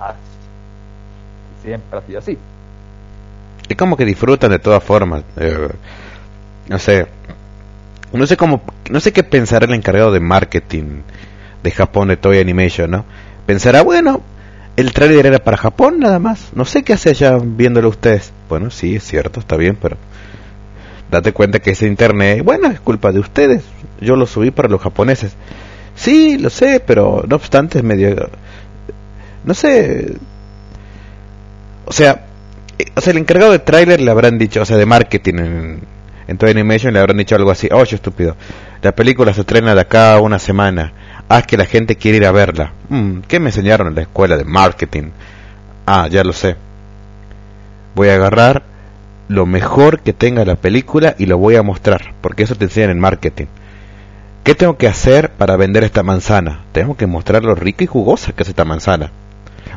así, 0.00 0.18
siempre 1.62 1.98
ha 1.98 2.18
así. 2.18 2.38
Es 3.68 3.76
como 3.76 3.96
que 3.96 4.04
disfrutan 4.04 4.50
de 4.50 4.58
todas 4.58 4.82
formas. 4.82 5.24
eh, 5.36 5.68
no 6.68 6.78
sé. 6.78 7.06
No 8.12 8.26
sé 8.26 8.36
cómo. 8.36 8.62
No 8.90 9.00
sé 9.00 9.12
qué 9.12 9.24
pensará 9.24 9.66
el 9.66 9.74
encargado 9.74 10.12
de 10.12 10.20
marketing 10.20 11.02
de 11.62 11.70
Japón 11.70 12.08
de 12.08 12.16
Toy 12.16 12.38
Animation, 12.38 12.90
¿no? 12.90 13.04
Pensará, 13.46 13.82
bueno, 13.82 14.20
el 14.76 14.92
trailer 14.92 15.26
era 15.26 15.38
para 15.38 15.56
Japón 15.56 16.00
nada 16.00 16.18
más. 16.18 16.50
No 16.54 16.64
sé 16.64 16.82
qué 16.82 16.92
hace 16.94 17.10
allá 17.10 17.38
viéndolo 17.42 17.88
ustedes. 17.88 18.32
Bueno, 18.48 18.70
sí, 18.70 18.96
es 18.96 19.04
cierto, 19.04 19.40
está 19.40 19.56
bien, 19.56 19.76
pero. 19.80 19.96
Date 21.10 21.32
cuenta 21.32 21.60
que 21.60 21.72
ese 21.72 21.86
internet, 21.86 22.42
bueno, 22.42 22.68
es 22.68 22.80
culpa 22.80 23.12
de 23.12 23.20
ustedes. 23.20 23.62
Yo 24.00 24.16
lo 24.16 24.26
subí 24.26 24.50
para 24.50 24.68
los 24.68 24.80
japoneses. 24.80 25.36
Sí, 25.94 26.38
lo 26.38 26.50
sé, 26.50 26.80
pero 26.84 27.24
no 27.28 27.36
obstante 27.36 27.78
es 27.78 27.84
medio. 27.84 28.30
No 29.44 29.54
sé. 29.54 30.14
O 31.84 31.92
sea, 31.92 32.24
eh, 32.78 32.86
o 32.96 33.00
sea, 33.00 33.12
el 33.12 33.18
encargado 33.18 33.52
de 33.52 33.58
tráiler 33.60 34.00
le 34.00 34.10
habrán 34.10 34.38
dicho, 34.38 34.62
o 34.62 34.64
sea, 34.64 34.76
de 34.76 34.86
marketing 34.86 35.34
en, 35.34 35.80
en 36.26 36.38
Toy 36.38 36.50
Animation 36.50 36.92
le 36.92 37.00
habrán 37.00 37.18
dicho 37.18 37.36
algo 37.36 37.50
así, 37.50 37.68
oye 37.70 37.94
estúpido, 37.94 38.36
la 38.82 38.92
película 38.92 39.32
se 39.32 39.42
estrena 39.42 39.74
de 39.74 39.80
acá 39.80 40.14
a 40.14 40.20
una 40.20 40.38
semana, 40.38 40.92
haz 41.28 41.46
que 41.46 41.56
la 41.56 41.64
gente 41.64 41.96
quiera 41.96 42.16
ir 42.16 42.26
a 42.26 42.32
verla. 42.32 42.72
Mm, 42.88 43.20
¿Qué 43.28 43.40
me 43.40 43.50
enseñaron 43.50 43.88
en 43.88 43.94
la 43.94 44.02
escuela 44.02 44.36
de 44.36 44.44
marketing? 44.44 45.10
Ah, 45.86 46.08
ya 46.08 46.24
lo 46.24 46.32
sé. 46.32 46.56
Voy 47.94 48.08
a 48.08 48.14
agarrar 48.14 48.62
lo 49.28 49.46
mejor 49.46 50.00
que 50.00 50.12
tenga 50.12 50.44
la 50.44 50.56
película 50.56 51.14
y 51.18 51.26
lo 51.26 51.38
voy 51.38 51.56
a 51.56 51.62
mostrar, 51.62 52.14
porque 52.20 52.42
eso 52.42 52.54
te 52.54 52.64
enseñan 52.64 52.90
en 52.90 53.00
marketing. 53.00 53.46
¿Qué 54.42 54.54
tengo 54.54 54.76
que 54.76 54.88
hacer 54.88 55.30
para 55.30 55.56
vender 55.56 55.84
esta 55.84 56.02
manzana? 56.02 56.64
Tengo 56.72 56.96
que 56.96 57.06
mostrar 57.06 57.42
lo 57.44 57.54
rica 57.54 57.84
y 57.84 57.86
jugosa 57.86 58.32
que 58.32 58.42
es 58.42 58.48
esta 58.50 58.64
manzana. 58.64 59.10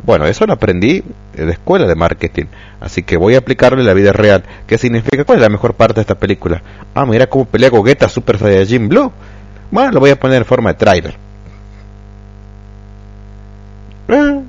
Bueno, 0.04 0.26
eso 0.26 0.46
lo 0.46 0.54
aprendí 0.54 1.04
de 1.34 1.46
la 1.46 1.54
escuela 1.54 1.88
de 1.88 1.96
marketing, 1.96 2.46
así 2.82 3.04
que 3.04 3.18
voy 3.18 3.36
a 3.36 3.40
aplicarlo 3.40 3.80
en 3.80 3.88
la 3.88 3.94
vida 3.94 4.12
real. 4.12 4.44
¿Qué 4.68 4.78
significa? 4.78 5.24
¿Cuál 5.24 5.40
es 5.40 5.42
la 5.42 5.50
mejor 5.50 5.74
parte 5.74 5.96
de 5.96 6.02
esta 6.02 6.16
película? 6.16 6.62
Ah, 6.94 7.06
mira 7.06 7.28
cómo 7.28 7.46
pelea 7.46 7.70
Gogeta 7.70 8.10
Super 8.10 8.38
Saiyajin 8.38 8.90
Blue. 8.90 9.12
Bueno, 9.72 9.92
lo 9.92 10.00
voy 10.00 10.12
a 10.12 10.20
poner 10.20 10.38
en 10.40 10.46
forma 10.46 10.74
de 10.74 10.76
trailer. 10.76 11.27
Eh. 14.10 14.42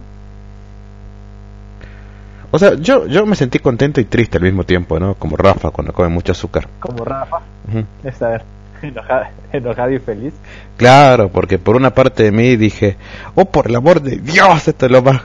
O 2.50 2.58
sea, 2.58 2.74
yo, 2.74 3.06
yo 3.06 3.26
me 3.26 3.36
sentí 3.36 3.58
contento 3.58 4.00
y 4.00 4.04
triste 4.04 4.38
al 4.38 4.44
mismo 4.44 4.64
tiempo, 4.64 4.98
¿no? 4.98 5.14
Como 5.14 5.36
Rafa 5.36 5.70
cuando 5.70 5.92
come 5.92 6.08
mucho 6.08 6.32
azúcar. 6.32 6.66
Como 6.80 7.04
Rafa, 7.04 7.40
Ujú. 7.68 7.84
está 8.04 8.42
enojado, 8.82 9.24
enojado 9.52 9.90
y 9.92 9.98
feliz. 9.98 10.32
Claro, 10.76 11.28
porque 11.28 11.58
por 11.58 11.76
una 11.76 11.94
parte 11.94 12.22
de 12.22 12.32
mí 12.32 12.56
dije, 12.56 12.96
oh, 13.34 13.44
por 13.44 13.68
el 13.68 13.76
amor 13.76 14.00
de 14.00 14.16
Dios, 14.16 14.66
esto 14.66 14.86
es 14.86 14.92
lo 14.92 15.02
más, 15.02 15.20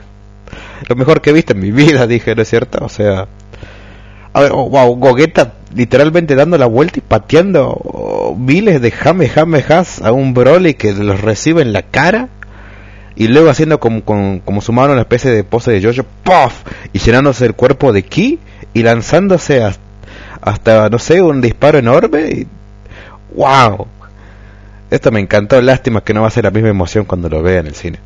lo 0.90 0.96
mejor 0.96 1.22
que 1.22 1.30
he 1.30 1.34
visto 1.34 1.54
en 1.54 1.60
mi 1.60 1.72
vida, 1.72 2.08
dije, 2.08 2.36
¿no 2.36 2.42
es 2.42 2.50
cierto? 2.50 2.84
O 2.84 2.90
sea, 2.90 3.28
a 4.34 4.42
ver, 4.42 4.52
oh, 4.54 4.70
wow, 4.70 4.94
Gogeta 4.98 5.54
literalmente 5.74 6.36
dando 6.36 6.58
la 6.58 6.66
vuelta 6.66 7.00
y 7.00 7.02
pateando 7.02 8.36
miles 8.38 8.82
de 8.82 8.92
jame, 8.92 9.30
jame, 9.30 9.64
has 9.70 10.02
a 10.02 10.12
un 10.12 10.34
Broly 10.34 10.74
que 10.74 10.94
los 10.94 11.22
recibe 11.22 11.62
en 11.62 11.72
la 11.74 11.84
cara 11.84 12.28
y 13.16 13.28
luego 13.28 13.50
haciendo 13.50 13.80
como, 13.80 14.04
como, 14.04 14.42
como 14.44 14.62
su 14.62 14.74
mano 14.74 14.94
una 14.94 15.02
especie 15.02 15.32
de 15.32 15.44
pose 15.44 15.72
de 15.72 15.82
Jojo, 15.84 16.08
¡puff! 16.24 16.64
y 16.94 17.00
llenándose 17.00 17.46
el 17.46 17.54
cuerpo 17.54 17.94
de 17.94 18.04
ki 18.04 18.40
y 18.74 18.84
lanzándose 18.84 19.64
hasta, 19.64 19.82
hasta 20.42 20.90
no 20.90 21.00
sé, 21.00 21.22
un 21.22 21.42
disparo 21.42 21.78
enorme 21.80 22.30
y 22.30 22.48
¡wow! 23.36 23.88
Esto 24.90 25.12
me 25.12 25.20
encantó, 25.20 25.60
lástima 25.62 26.02
que 26.04 26.14
no 26.14 26.22
va 26.22 26.28
a 26.28 26.32
ser 26.32 26.44
la 26.44 26.52
misma 26.52 26.70
emoción 26.70 27.06
cuando 27.06 27.30
lo 27.30 27.42
vea 27.42 27.60
en 27.62 27.68
el 27.68 27.76
cine. 27.76 28.00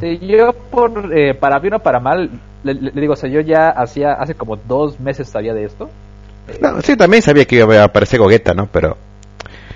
Sí, 0.00 0.18
yo 0.26 0.52
por 0.52 1.10
eh, 1.16 1.34
para 1.34 1.58
bien 1.58 1.74
o 1.74 1.78
para 1.80 2.00
mal 2.00 2.30
le, 2.62 2.74
le- 2.74 2.92
le 2.92 3.00
digo, 3.00 3.12
o 3.12 3.16
sea, 3.16 3.28
yo 3.28 3.40
ya 3.40 3.68
hacía 3.70 4.12
hace 4.14 4.34
como 4.34 4.56
dos 4.56 4.98
meses 5.00 5.28
sabía 5.28 5.54
de 5.54 5.64
esto. 5.64 5.90
Eh, 6.48 6.58
No, 6.60 6.80
sí, 6.82 6.96
también 6.96 7.22
sabía 7.22 7.44
que 7.44 7.56
iba 7.56 7.76
a 7.80 7.84
aparecer 7.84 8.18
Gogeta, 8.20 8.54
¿no? 8.54 8.66
Pero 8.66 8.96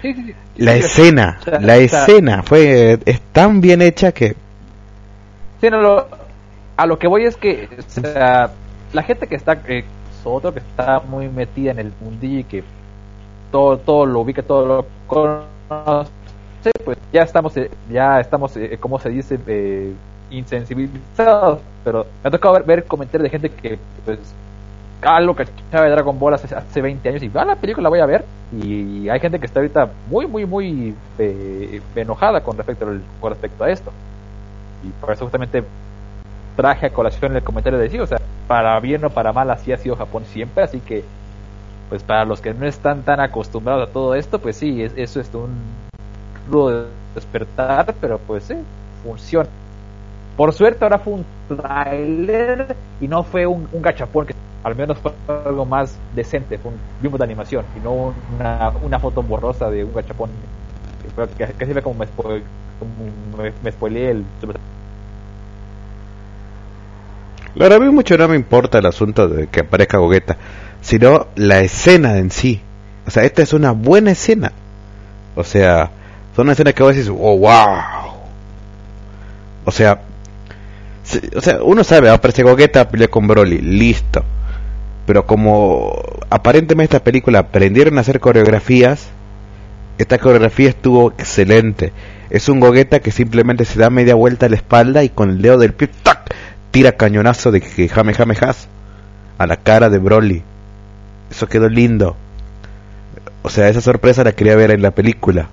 sí, 0.03 0.15
sí, 0.15 0.23
sí. 0.25 0.35
la 0.57 0.75
escena, 0.77 1.39
o 1.41 1.45
sea, 1.45 1.61
la 1.61 1.77
escena 1.77 2.43
fue 2.43 2.99
es 3.05 3.21
tan 3.33 3.61
bien 3.61 3.83
hecha 3.83 4.13
que 4.13 4.37
Sí, 5.61 5.71
no, 5.71 5.81
lo- 5.81 6.07
a 6.77 6.87
lo 6.87 6.99
que 6.99 7.07
voy 7.09 7.25
es 7.25 7.37
que 7.37 7.69
o 7.79 7.83
sea, 7.91 8.51
la 8.93 9.03
gente 9.03 9.27
que 9.27 9.35
está, 9.37 9.59
eh, 9.67 9.85
otro 10.25 10.53
que 10.53 10.59
está 10.61 11.01
muy 11.01 11.29
metida 11.29 11.71
en 11.71 11.79
el 11.79 11.93
mundillo 12.01 12.41
y 12.41 12.45
que 12.45 12.65
todo, 13.51 13.79
todo 13.79 14.05
lo 14.07 14.21
ubica, 14.21 14.43
todo 14.43 14.67
lo 14.67 14.87
conoce, 15.07 16.11
pues 16.85 16.99
ya 17.13 17.23
estamos, 17.23 17.57
eh, 17.57 17.71
ya 17.91 18.21
estamos, 18.21 18.57
eh, 18.57 18.77
como 18.81 18.99
se 18.99 19.09
dice, 19.11 19.39
eh, 19.47 19.93
insensibilizados. 20.31 21.61
Pero 21.85 22.05
me 22.23 22.29
ha 22.29 22.31
tocado 22.31 22.55
ver, 22.55 22.65
ver 22.65 22.85
comentarios 22.85 23.23
de 23.25 23.31
gente 23.31 23.51
que, 23.51 23.79
pues, 24.05 24.19
algo 25.03 25.37
que 25.37 25.45
de 25.45 25.91
Dragon 25.91 26.19
Ball 26.19 26.35
hace, 26.35 26.55
hace 26.55 26.81
20 26.83 27.09
años 27.09 27.23
y 27.23 27.29
va 27.29 27.45
la 27.45 27.57
película 27.57 27.85
la 27.85 27.89
voy 27.91 28.01
a 28.01 28.07
ver 28.07 28.25
y 28.53 29.09
hay 29.09 29.21
gente 29.21 29.39
que 29.39 29.47
está 29.47 29.61
ahorita 29.61 29.91
muy 30.09 30.27
muy 30.27 30.47
muy 30.47 30.95
eh, 31.19 31.81
enojada 31.95 32.43
con 32.43 32.57
respecto 32.57 32.87
al- 32.89 33.03
con 33.21 33.31
respecto 33.33 33.65
a 33.65 33.71
esto 33.71 33.93
y 34.83 34.91
por 34.93 35.13
eso 35.13 35.25
justamente 35.25 35.65
traje 36.57 36.87
a 36.87 36.93
colación 36.93 37.37
el 37.37 37.43
comentario 37.45 37.79
de 37.79 37.85
decir, 37.87 38.01
o 38.01 38.07
sea, 38.07 38.19
para 38.49 38.79
bien 38.81 39.05
o 39.05 39.11
para 39.11 39.33
mal 39.33 39.51
así 39.51 39.73
ha 39.73 39.79
sido 39.79 39.97
Japón 39.97 40.25
siempre, 40.27 40.65
así 40.65 40.81
que 40.81 41.05
pues 41.89 42.03
para 42.03 42.25
los 42.25 42.41
que 42.41 42.55
no 42.55 42.67
están 42.67 43.03
tan 43.05 43.21
acostumbrados 43.21 43.89
a 43.89 43.93
todo 43.93 44.15
esto, 44.15 44.41
pues 44.41 44.57
sí, 44.57 44.83
es, 44.83 44.93
eso 44.97 45.21
es 45.21 45.33
un 45.35 45.51
rudo 46.51 46.89
despertar, 47.15 47.95
pero 48.01 48.19
pues 48.19 48.45
sí, 48.45 48.55
funciona. 49.03 49.49
Por 50.37 50.53
suerte 50.53 50.85
ahora 50.85 50.99
fue 50.99 51.15
un 51.15 51.27
trailer 51.49 52.77
y 53.01 53.09
no 53.09 53.23
fue 53.25 53.47
un, 53.47 53.69
un 53.73 53.83
gachapón, 53.83 54.27
que 54.27 54.35
al 54.65 54.77
menos 54.77 54.99
fue 54.99 55.13
algo 55.47 55.65
más 55.65 55.97
decente, 56.15 56.59
fue 56.59 56.73
un 56.73 56.79
vimos 57.01 57.19
de 57.19 57.25
animación 57.25 57.65
y 57.77 57.81
no 57.81 58.13
una, 58.39 58.73
una 58.83 58.99
foto 58.99 59.23
borrosa 59.23 59.71
de 59.71 59.85
un 59.85 59.95
gachapón 59.95 60.31
que, 61.39 61.47
casi 61.55 61.73
ve 61.73 61.83
como 61.83 62.01
me, 62.01 62.07
spoil- 62.07 62.43
como 62.79 63.43
me, 63.63 63.73
spoileé 63.73 64.11
el 64.11 64.25
verdad 67.55 67.79
a 67.79 67.81
mí 67.81 67.91
mucho 67.91 68.17
no 68.19 68.29
me 68.29 68.37
importa 68.37 68.79
el 68.79 68.87
asunto 68.87 69.29
de 69.29 69.47
que 69.47 69.61
aparezca 69.61 69.99
Gogeta, 69.99 70.37
sino 70.83 71.27
la 71.37 71.61
escena 71.61 72.19
en 72.19 72.31
sí. 72.31 72.61
O 73.07 73.11
sea, 73.11 73.25
esta 73.25 73.43
es 73.43 73.53
una 73.53 73.73
buena 73.73 74.11
escena. 74.11 74.53
O 75.35 75.45
sea, 75.45 75.91
son 76.35 76.45
una 76.47 76.53
escena 76.53 76.73
que 76.73 76.83
vos 76.83 76.95
decís, 76.95 77.11
oh, 77.11 77.39
wow. 77.39 78.15
O 79.65 79.71
sea, 79.71 80.01
se- 80.01 80.06
o 81.37 81.41
sea, 81.41 81.63
uno 81.63 81.85
sabe, 81.85 82.11
aparece 82.11 82.43
Gogeta, 82.43 82.89
pelea 82.89 83.09
con 83.09 83.27
Broly, 83.27 83.59
listo. 83.59 84.25
Pero 85.07 85.27
como 85.27 86.03
aparentemente 86.31 86.97
esta 86.97 87.05
película 87.05 87.41
aprendieron 87.41 87.97
a 87.99 88.01
hacer 88.01 88.19
coreografías, 88.21 89.09
esta 89.99 90.19
coreografía 90.19 90.69
estuvo 90.69 91.13
excelente. 91.13 91.93
Es 92.31 92.49
un 92.49 92.61
Gogeta 92.61 93.01
que 93.01 93.13
simplemente 93.13 93.65
se 93.65 93.79
da 93.79 93.89
media 93.89 94.15
vuelta 94.15 94.47
a 94.47 94.49
la 94.49 94.57
espalda 94.57 95.05
y 95.05 95.09
con 95.09 95.31
el 95.31 95.43
dedo 95.43 95.59
del 95.59 95.73
pie 95.75 95.89
tira 96.73 96.93
cañonazo 96.93 97.53
de 97.53 97.61
que 97.61 97.89
Jame 97.89 98.13
Jame 98.13 98.37
Has 98.41 98.69
a 99.39 99.47
la 99.47 99.57
cara 99.57 99.89
de 99.89 99.99
Broly. 99.99 100.43
Eso 101.31 101.49
quedó 101.49 101.69
lindo. 101.69 102.17
O 103.43 103.49
sea, 103.49 103.69
esa 103.69 103.81
sorpresa 103.81 104.25
la 104.25 104.33
quería 104.33 104.57
ver 104.57 104.73
en 104.73 104.83
la 104.83 104.91
película. 104.91 105.49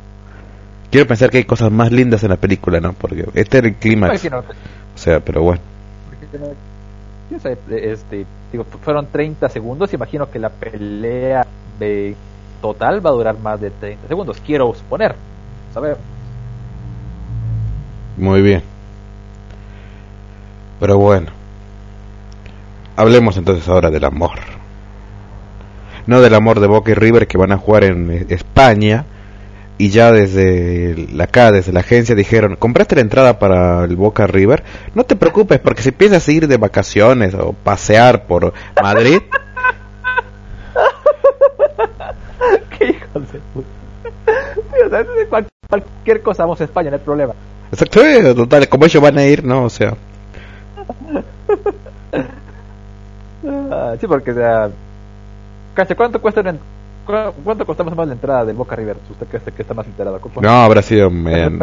Quiero 0.91 1.07
pensar 1.07 1.29
que 1.29 1.37
hay 1.37 1.45
cosas 1.45 1.71
más 1.71 1.91
lindas 1.91 2.23
en 2.23 2.29
la 2.29 2.37
película, 2.37 2.79
¿no? 2.79 2.93
Porque 2.93 3.25
este 3.35 3.59
era 3.59 3.67
el 3.67 3.75
clímax. 3.75 4.29
O 4.95 4.97
sea, 4.97 5.19
pero 5.19 5.41
bueno. 5.41 5.61
este, 7.69 8.25
digo, 8.51 8.63
fueron 8.63 9.07
30 9.07 9.49
segundos, 9.49 9.93
imagino 9.93 10.29
que 10.29 10.39
la 10.39 10.49
pelea 10.49 11.45
de 11.79 12.15
total 12.61 13.05
va 13.05 13.09
a 13.09 13.13
durar 13.13 13.37
más 13.39 13.59
de 13.59 13.71
30 13.71 14.07
segundos, 14.07 14.41
quiero 14.45 14.73
suponer. 14.73 15.15
¿Sabes? 15.73 15.97
Muy 18.17 18.41
bien. 18.41 18.61
Pero 20.79 20.97
bueno. 20.97 21.31
Hablemos 22.95 23.37
entonces 23.37 23.67
ahora 23.67 23.89
del 23.89 24.05
amor. 24.05 24.39
No 26.05 26.21
del 26.21 26.35
amor 26.35 26.59
de 26.59 26.67
Boca 26.67 26.91
y 26.91 26.93
River 26.93 27.27
que 27.27 27.37
van 27.37 27.51
a 27.51 27.57
jugar 27.57 27.85
en 27.85 28.11
eh, 28.11 28.25
España. 28.29 29.05
Y 29.77 29.89
ya 29.89 30.11
desde 30.11 31.07
la- 31.13 31.25
acá, 31.25 31.51
desde 31.51 31.73
la 31.73 31.79
agencia, 31.81 32.15
dijeron, 32.15 32.55
¿compraste 32.57 32.95
la 32.95 33.01
entrada 33.01 33.39
para 33.39 33.83
el 33.85 33.95
Boca 33.95 34.27
River? 34.27 34.63
No 34.93 35.03
te 35.03 35.15
preocupes, 35.15 35.59
porque 35.59 35.81
si 35.81 35.91
piensas 35.91 36.27
ir 36.29 36.47
de 36.47 36.57
vacaciones 36.57 37.33
o 37.33 37.53
pasear 37.53 38.25
por 38.25 38.53
Madrid, 38.81 39.19
¿Qué 42.77 42.89
hijos 42.91 43.31
de 43.31 43.39
puta? 43.53 45.03
De 45.15 45.27
cual- 45.27 45.47
cualquier 45.69 46.21
cosa 46.21 46.43
vamos 46.43 46.59
a 46.61 46.65
España, 46.65 46.89
no 46.91 46.97
hay 46.97 47.01
problema. 47.03 47.33
exacto, 47.71 48.05
eh, 48.05 48.33
total, 48.35 48.67
como 48.69 48.85
ellos 48.85 49.01
van 49.01 49.17
a 49.17 49.25
ir, 49.25 49.43
¿no? 49.43 49.63
O 49.65 49.69
sea, 49.69 49.95
Ah, 53.45 53.95
sí, 53.99 54.07
porque, 54.07 54.31
o 54.31 54.35
sea, 54.35 54.69
casi 55.73 55.95
cuánto 55.95 56.21
cuesta 56.21 56.39
una 56.41 56.53
¿cu- 56.53 56.59
¿Cuánto 57.05 57.65
costó 57.65 57.83
más 57.83 58.07
la 58.07 58.13
entrada 58.13 58.45
del 58.45 58.55
Boca 58.55 58.75
River? 58.75 58.97
Usted 59.09 59.27
que, 59.27 59.51
que 59.51 59.61
está 59.61 59.73
más 59.73 59.85
enterado. 59.85 60.19
¿Cu- 60.21 60.41
No, 60.41 60.49
habrá 60.49 60.81
sido... 60.81 61.07
en-? 61.07 61.59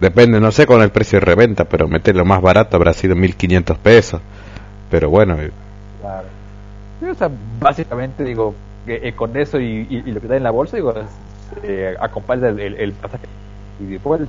Depende, 0.00 0.40
no 0.40 0.50
sé 0.50 0.66
con 0.66 0.82
el 0.82 0.90
precio 0.90 1.20
de 1.20 1.24
reventa, 1.24 1.64
pero 1.64 1.86
meterlo 1.88 2.24
más 2.24 2.42
barato 2.42 2.76
habrá 2.76 2.92
sido 2.92 3.14
1500 3.14 3.78
pesos. 3.78 4.20
Pero 4.90 5.08
bueno, 5.08 5.40
eh, 5.40 5.50
Claro. 6.00 6.26
O 7.10 7.14
sea, 7.14 7.30
básicamente 7.60 8.24
digo, 8.24 8.54
que, 8.86 9.08
eh, 9.08 9.12
con 9.14 9.36
eso 9.36 9.60
y, 9.60 9.86
y- 9.88 10.02
y 10.06 10.12
lo 10.12 10.20
que 10.20 10.26
da 10.26 10.36
en 10.36 10.42
la 10.42 10.50
bolsa, 10.50 10.76
digo, 10.76 10.92
eh, 11.62 11.94
acompaña 12.00 12.48
el, 12.48 12.58
el, 12.60 12.74
el 12.76 12.92
pasaje 12.92 13.24
y 13.80 13.84
de 13.84 13.98
vuelta. 13.98 14.26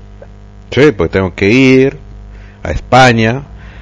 sí, 0.71 0.91
pues 0.91 1.09
tengo 1.09 1.33
que 1.33 1.49
ir 1.49 1.97
a 2.63 2.71
España. 2.71 3.41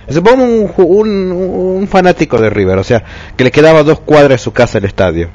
Supongo 0.10 0.44
un, 0.44 0.72
un, 0.78 1.32
un 1.80 1.88
fanático 1.88 2.38
de 2.40 2.50
River, 2.50 2.78
o 2.78 2.84
sea, 2.84 3.04
que 3.38 3.44
le 3.44 3.52
quedaba 3.52 3.84
dos 3.84 4.00
cuadras 4.02 4.32
de 4.32 4.38
su 4.38 4.52
casa 4.54 4.78
el 4.78 4.86
estadio. 4.86 5.30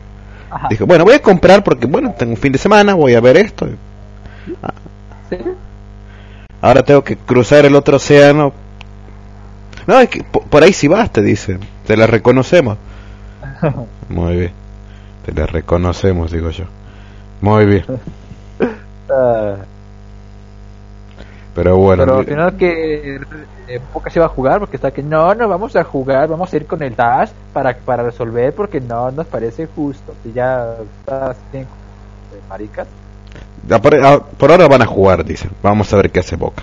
Ajá. 0.51 0.69
Dijo, 0.71 0.87
bueno, 0.87 1.05
voy 1.05 1.15
a 1.15 1.23
comprar 1.23 1.63
porque, 1.65 1.87
bueno, 1.87 2.15
tengo 2.19 2.33
un 2.33 2.39
fin 2.39 2.53
de 2.53 2.59
semana, 2.59 2.95
voy 2.95 3.15
a 3.15 3.21
ver 3.21 3.37
esto. 3.37 3.69
¿Sí? 5.31 5.37
Ahora 6.61 6.85
tengo 6.85 7.03
que 7.03 7.17
cruzar 7.17 7.65
el 7.67 7.75
otro 7.75 7.97
océano. 7.97 8.53
No, 9.87 9.99
es 10.01 10.09
que 10.09 10.23
po- 10.23 10.43
por 10.43 10.63
ahí 10.63 10.73
sí 10.73 10.89
vas, 10.89 11.13
te 11.13 11.23
dicen. 11.23 11.61
Te 11.87 11.97
la 11.97 12.07
reconocemos. 12.07 12.79
Muy 14.09 14.37
bien. 14.37 14.53
Te 15.25 15.33
la 15.33 15.47
reconocemos, 15.47 16.33
digo 16.33 16.51
yo. 16.51 16.67
Muy 17.41 17.67
bien. 17.67 17.87
Ah, 21.59 21.63
Pero 21.65 21.77
bueno, 21.79 22.05
pero 22.05 22.19
al 22.19 22.25
final 22.25 22.57
que 22.57 23.17
eh, 23.69 23.81
Boca 23.93 24.11
se 24.11 24.21
va 24.21 24.27
a 24.27 24.31
jugar 24.31 24.61
porque 24.61 24.77
está 24.77 24.91
que 24.93 25.03
no, 25.03 25.35
no 25.35 25.49
vamos 25.49 25.75
a 25.77 25.83
jugar, 25.85 26.29
vamos 26.29 26.53
a 26.53 26.57
ir 26.57 26.67
con 26.67 26.83
el 26.83 26.95
Dash 26.95 27.31
para, 27.53 27.77
para 27.77 28.03
resolver 28.05 28.55
porque 28.55 28.81
no 28.81 29.11
nos 29.11 29.27
parece 29.27 29.67
justo. 29.75 30.15
Si 30.23 30.33
ya 30.33 30.75
está 31.01 31.35
bien 31.53 31.65
eh, 31.65 32.41
maricas. 32.49 32.87
por, 33.83 33.95
a- 33.95 34.21
por 34.21 34.51
ahora 34.53 34.69
van 34.69 34.83
a 34.83 34.87
jugar, 34.87 35.25
dicen. 35.25 35.51
Vamos 35.63 35.93
a 35.93 35.97
ver 35.97 36.11
qué 36.11 36.21
hace 36.21 36.37
Boca. 36.37 36.63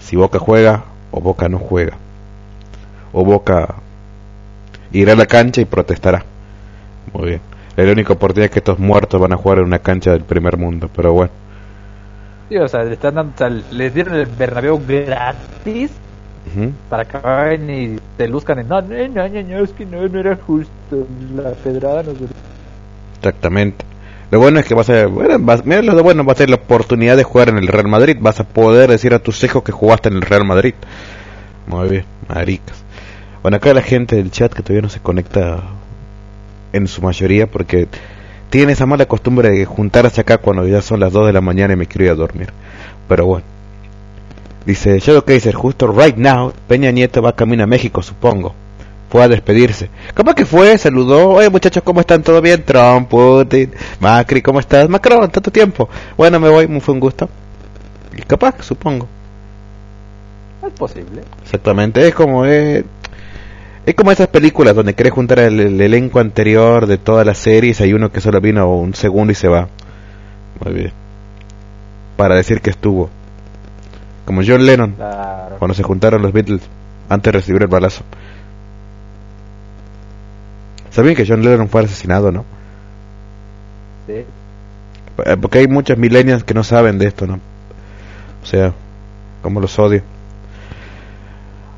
Si 0.00 0.16
Boca 0.16 0.38
juega 0.38 0.84
o 1.12 1.20
Boca 1.20 1.48
no 1.48 1.58
juega. 1.58 1.96
O 3.12 3.24
Boca 3.24 3.74
irá 4.92 5.12
a 5.12 5.16
la 5.16 5.26
cancha 5.26 5.60
y 5.60 5.64
protestará. 5.64 6.24
Muy 7.12 7.26
bien. 7.28 7.40
La 7.76 7.90
única 7.92 8.12
oportunidad 8.12 8.46
es 8.46 8.50
que 8.52 8.58
estos 8.60 8.78
muertos 8.78 9.20
van 9.20 9.32
a 9.32 9.36
jugar 9.36 9.58
en 9.58 9.64
una 9.64 9.78
cancha 9.78 10.10
del 10.12 10.22
primer 10.24 10.56
mundo. 10.56 10.88
Pero 10.94 11.12
bueno. 11.12 11.30
Sí, 12.48 12.56
o 12.58 12.68
sea, 12.68 12.84
le 12.84 12.94
están 12.94 13.14
dando, 13.14 13.32
o 13.34 13.36
sea, 13.38 13.48
les 13.48 13.94
dieron 13.94 14.14
el 14.16 14.26
Bernabéu 14.26 14.78
gratis 14.84 16.00
para 16.88 17.06
que 17.06 17.18
vayan 17.18 17.70
y 17.70 17.98
te 18.16 18.28
luzcan 18.28 18.60
en 18.60 18.68
no, 18.68 18.82
no, 18.82 18.88
no, 19.08 19.28
no, 19.28 19.42
no, 19.42 19.64
es 19.64 19.72
que 19.74 19.86
no, 19.86 20.08
no 20.08 20.20
era 20.20 20.36
justo 20.36 21.08
la 21.34 21.56
pedrada 21.56 22.02
nos 22.04 22.18
duró". 22.18 22.32
Exactamente. 23.18 23.86
Lo 24.30 24.40
bueno 24.40 24.58
es 24.60 24.66
que 24.66 24.74
vas 24.74 24.90
a 24.90 25.06
bueno, 25.06 25.36
vas- 25.40 25.64
mira, 25.64 25.82
lo 25.82 26.02
bueno 26.02 26.24
va 26.24 26.32
a 26.32 26.36
ser 26.36 26.50
la 26.50 26.56
oportunidad 26.56 27.16
de 27.16 27.24
jugar 27.24 27.48
en 27.50 27.58
el 27.58 27.68
Real 27.68 27.88
Madrid. 27.88 28.16
Vas 28.20 28.40
a 28.40 28.44
poder 28.44 28.90
decir 28.90 29.14
a 29.14 29.18
tus 29.20 29.42
hijos 29.44 29.62
que 29.62 29.72
jugaste 29.72 30.08
en 30.08 30.16
el 30.16 30.22
Real 30.22 30.44
Madrid. 30.44 30.74
Muy 31.66 31.88
bien, 31.88 32.04
maricas. 32.28 32.84
Bueno, 33.42 33.56
acá 33.58 33.74
la 33.74 33.82
gente 33.82 34.16
del 34.16 34.30
chat 34.30 34.52
que 34.52 34.62
todavía 34.62 34.82
no 34.82 34.88
se 34.88 35.00
conecta 35.00 35.62
en 36.72 36.88
su 36.88 37.02
mayoría 37.02 37.46
porque 37.46 37.88
tienen 38.54 38.70
esa 38.70 38.86
mala 38.86 39.06
costumbre 39.06 39.50
de 39.50 39.64
juntarse 39.64 40.20
acá 40.20 40.38
cuando 40.38 40.64
ya 40.64 40.80
son 40.80 41.00
las 41.00 41.12
2 41.12 41.26
de 41.26 41.32
la 41.32 41.40
mañana 41.40 41.74
y 41.74 41.76
me 41.76 41.86
quiero 41.86 42.04
ir 42.04 42.10
a 42.12 42.14
dormir. 42.14 42.50
Pero 43.08 43.26
bueno. 43.26 43.44
Dice 44.64 44.96
Shadow 45.00 45.24
Kaiser, 45.24 45.56
justo 45.56 45.88
right 45.88 46.16
now, 46.16 46.52
Peña 46.68 46.92
Nieto 46.92 47.20
va 47.20 47.34
camino 47.34 47.64
a 47.64 47.66
México, 47.66 48.00
supongo. 48.00 48.54
Fue 49.10 49.24
a 49.24 49.28
despedirse. 49.28 49.90
Capaz 50.14 50.34
que 50.34 50.46
fue, 50.46 50.78
saludó. 50.78 51.30
Oye 51.30 51.50
muchachos, 51.50 51.82
¿cómo 51.82 51.98
están? 51.98 52.22
¿Todo 52.22 52.40
bien? 52.40 52.62
Trump, 52.62 53.08
Putin, 53.08 53.72
Macri, 53.98 54.40
¿cómo 54.40 54.60
estás? 54.60 54.88
Macron, 54.88 55.28
tanto 55.32 55.50
tiempo. 55.50 55.88
Bueno, 56.16 56.38
me 56.38 56.48
voy, 56.48 56.68
me 56.68 56.80
fue 56.80 56.94
un 56.94 57.00
gusto. 57.00 57.28
Y 58.16 58.22
capaz, 58.22 58.54
supongo. 58.60 59.08
Es 60.64 60.72
posible. 60.74 61.22
Exactamente, 61.42 62.06
es 62.06 62.14
como 62.14 62.46
eh, 62.46 62.84
es 63.86 63.94
como 63.94 64.10
esas 64.12 64.28
películas 64.28 64.74
donde 64.74 64.94
querés 64.94 65.12
juntar 65.12 65.38
el, 65.40 65.60
el 65.60 65.80
elenco 65.80 66.20
anterior 66.20 66.86
de 66.86 66.98
todas 66.98 67.26
las 67.26 67.38
series, 67.38 67.80
hay 67.80 67.92
uno 67.92 68.10
que 68.10 68.20
solo 68.20 68.40
vino 68.40 68.72
un 68.74 68.94
segundo 68.94 69.32
y 69.32 69.34
se 69.34 69.48
va. 69.48 69.68
Muy 70.64 70.72
bien. 70.72 70.92
Para 72.16 72.36
decir 72.36 72.60
que 72.60 72.70
estuvo. 72.70 73.10
Como 74.24 74.40
John 74.46 74.64
Lennon, 74.64 74.92
Claro. 74.92 75.56
cuando 75.58 75.74
se 75.74 75.82
juntaron 75.82 76.22
los 76.22 76.32
Beatles 76.32 76.62
antes 77.08 77.32
de 77.32 77.38
recibir 77.38 77.60
el 77.62 77.68
balazo. 77.68 78.04
¿Sabían 80.90 81.16
que 81.16 81.26
John 81.26 81.42
Lennon 81.42 81.68
fue 81.68 81.82
asesinado, 81.82 82.30
no? 82.30 82.44
Sí. 84.06 84.24
Eh, 85.24 85.36
Porque 85.40 85.58
hay 85.58 85.68
muchos 85.68 85.98
millennials 85.98 86.44
que 86.44 86.54
no 86.54 86.62
saben 86.64 86.98
de 86.98 87.06
esto, 87.08 87.26
¿no? 87.26 87.40
O 88.42 88.46
sea, 88.46 88.72
como 89.42 89.60
los 89.60 89.78
odio. 89.78 90.02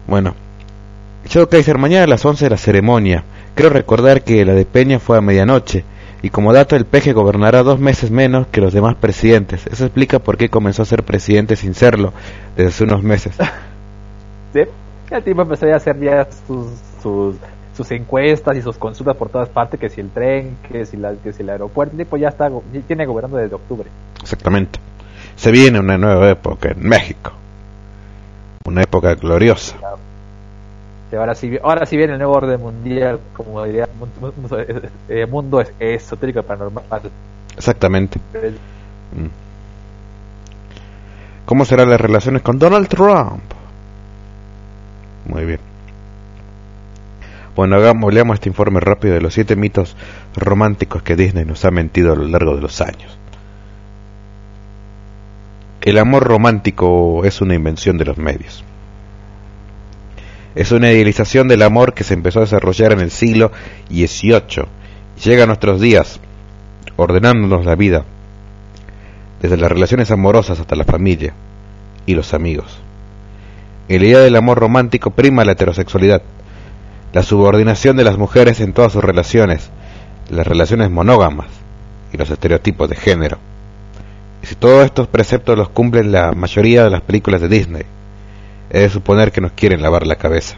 Bueno. 0.07 0.35
Shadow 1.27 1.49
Kaiser, 1.49 1.77
mañana 1.77 2.05
a 2.05 2.07
las 2.07 2.25
11 2.25 2.49
la 2.49 2.57
ceremonia. 2.57 3.25
Creo 3.55 3.71
recordar 3.71 4.23
que 4.23 4.45
la 4.45 4.55
de 4.55 4.65
Peña 4.65 4.99
fue 5.01 5.19
a 5.19 5.21
medianoche. 5.21 5.85
Y 6.23 6.31
como 6.31 6.53
dato, 6.53 6.77
el 6.77 6.87
peje 6.87 7.12
gobernará 7.12 7.62
dos 7.62 7.79
meses 7.79 8.11
menos 8.11 8.47
que 8.49 8.61
los 8.61 8.73
demás 8.73 8.95
presidentes. 8.95 9.67
Eso 9.67 9.85
explica 9.85 10.19
por 10.19 10.37
qué 10.37 10.49
comenzó 10.49 10.83
a 10.83 10.87
ser 10.87 11.03
presidente 11.03 11.57
sin 11.57 11.75
serlo 11.75 12.12
desde 12.57 12.69
hace 12.69 12.85
unos 12.85 13.03
meses. 13.03 13.37
Sí. 14.53 14.62
Ya 15.11 15.19
el 15.19 15.25
tipo 15.25 15.43
empezó 15.43 15.67
a 15.67 15.77
hacer 15.77 16.01
ya 16.01 16.27
sus, 16.47 16.69
sus, 17.03 17.37
sus 17.77 17.91
encuestas 17.91 18.57
y 18.57 18.62
sus 18.62 18.79
consultas 18.79 19.15
por 19.15 19.29
todas 19.29 19.51
partes, 19.51 19.79
que 19.79 19.91
si 19.91 20.01
el 20.01 20.09
tren, 20.09 20.57
que 20.67 20.87
si, 20.87 20.97
la, 20.97 21.12
que 21.12 21.35
si 21.35 21.43
el 21.43 21.51
aeropuerto, 21.51 21.93
el 21.93 21.99
tipo 21.99 22.17
ya 22.17 22.29
está, 22.29 22.51
tiene 22.87 23.05
gobernando 23.05 23.37
desde 23.37 23.55
octubre. 23.55 23.91
Exactamente. 24.23 24.79
Se 25.35 25.51
viene 25.51 25.79
una 25.79 25.99
nueva 25.99 26.31
época 26.31 26.71
en 26.71 26.89
México. 26.89 27.33
Una 28.65 28.83
época 28.83 29.15
gloriosa. 29.15 29.77
Y 31.17 31.19
ahora 31.19 31.35
sí, 31.35 31.59
ahora 31.63 31.87
sí 31.87 31.97
viene 31.97 32.13
el 32.13 32.19
nuevo 32.19 32.35
orden 32.35 32.61
mundial, 32.61 33.19
como 33.35 33.65
diría, 33.65 33.89
mu- 33.99 34.07
mu- 34.21 34.33
mu- 34.49 34.57
eh, 34.59 34.91
eh, 35.09 35.25
mundo 35.27 35.63
es- 35.63 35.73
esotérico 35.81 36.41
y 36.41 36.43
paranormal. 36.43 36.85
Exactamente. 37.57 38.19
Mm. 39.15 39.29
¿Cómo 41.47 41.65
serán 41.65 41.89
las 41.89 41.99
relaciones 42.01 42.43
con 42.43 42.59
Donald 42.59 42.87
Trump? 42.89 43.41
Muy 45.25 45.47
bien. 45.47 45.61
Bueno, 47.55 47.77
hagamos, 47.77 48.13
leamos 48.13 48.35
este 48.35 48.51
informe 48.51 48.81
rápido 48.81 49.15
de 49.15 49.23
los 49.23 49.33
siete 49.33 49.57
mitos 49.57 49.97
románticos 50.37 51.03
que 51.03 51.17
Disney 51.17 51.47
nos 51.47 51.65
ha 51.65 51.71
mentido 51.71 52.13
a 52.13 52.17
lo 52.17 52.25
largo 52.29 52.55
de 52.57 52.61
los 52.61 52.79
años. 52.83 53.17
El 55.81 55.97
amor 55.97 56.25
romántico 56.25 57.25
es 57.25 57.41
una 57.41 57.55
invención 57.55 57.97
de 57.97 58.05
los 58.05 58.19
medios. 58.19 58.63
Es 60.57 60.73
una 60.73 60.90
idealización 60.90 61.49
del 61.49 61.61
amor 61.61 61.92
que 61.92 62.03
se 62.03 62.14
empezó 62.14 62.38
a 62.38 62.45
desarrollar 62.45 62.92
en 62.92 63.01
el 63.01 63.11
siglo 63.11 63.53
XVIII 63.90 64.64
y 65.19 65.21
llega 65.21 65.45
a 65.45 65.47
nuestros 65.47 65.83
días, 65.83 66.19
ordenándonos 66.97 67.66
la 67.66 67.75
vida, 67.75 68.05
desde 69.42 69.59
las 69.59 69.71
relaciones 69.71 70.11
amorosas 70.11 70.59
hasta 70.59 70.75
la 70.75 70.85
familia 70.85 71.35
y 72.07 72.14
los 72.14 72.33
amigos. 72.33 72.79
En 73.88 74.01
la 74.01 74.07
idea 74.07 74.21
del 74.21 74.35
amor 74.35 74.59
romántico 74.59 75.11
prima 75.11 75.45
la 75.45 75.53
heterosexualidad, 75.53 76.23
la 77.12 77.23
subordinación 77.23 77.99
de 77.99 78.05
las 78.05 78.16
mujeres 78.16 78.61
en 78.61 78.73
todas 78.73 78.95
sus 78.95 79.05
relaciones, 79.05 79.69
las 80.31 80.47
relaciones 80.47 80.90
monógamas 80.90 81.49
y 82.14 82.16
los 82.16 82.31
estereotipos 82.31 82.88
de 82.88 82.97
género. 82.97 83.37
Y 84.42 84.47
si 84.47 84.55
todos 84.55 84.87
estos 84.87 85.07
preceptos 85.07 85.59
los 85.59 85.69
cumplen 85.69 86.12
la 86.12 86.33
mayoría 86.33 86.85
de 86.85 86.90
las 86.90 87.03
películas 87.03 87.42
de 87.42 87.49
Disney, 87.49 87.83
es 88.71 88.83
de 88.83 88.89
suponer 88.91 89.33
que 89.33 89.41
nos 89.41 89.53
quieren 89.53 89.83
lavar 89.83 90.07
la 90.07 90.17
cabeza. 90.17 90.57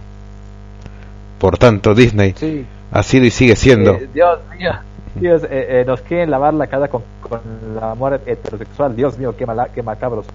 Por 1.39 1.59
tanto, 1.59 1.95
Disney 1.95 2.35
Sí. 2.37 2.67
ha 2.93 3.03
sido 3.03 3.25
y 3.27 3.31
sigue 3.31 3.55
siendo 3.57 3.93
Eh, 3.95 4.09
Dios 4.13 4.39
mío. 4.59 4.73
Dios, 5.15 5.43
eh, 5.45 5.49
eh, 5.81 5.85
nos 5.87 6.01
quieren 6.03 6.31
lavar 6.31 6.55
la 6.55 6.67
cara 6.69 6.89
con, 6.89 7.03
con 7.21 7.41
el 7.73 7.83
amor 7.83 8.21
heterosexual. 8.27 8.95
Dios 8.95 9.19
mío, 9.19 9.35
qué, 9.37 9.47
mala, 9.47 9.69
qué 9.75 9.83
macabros. 9.83 10.27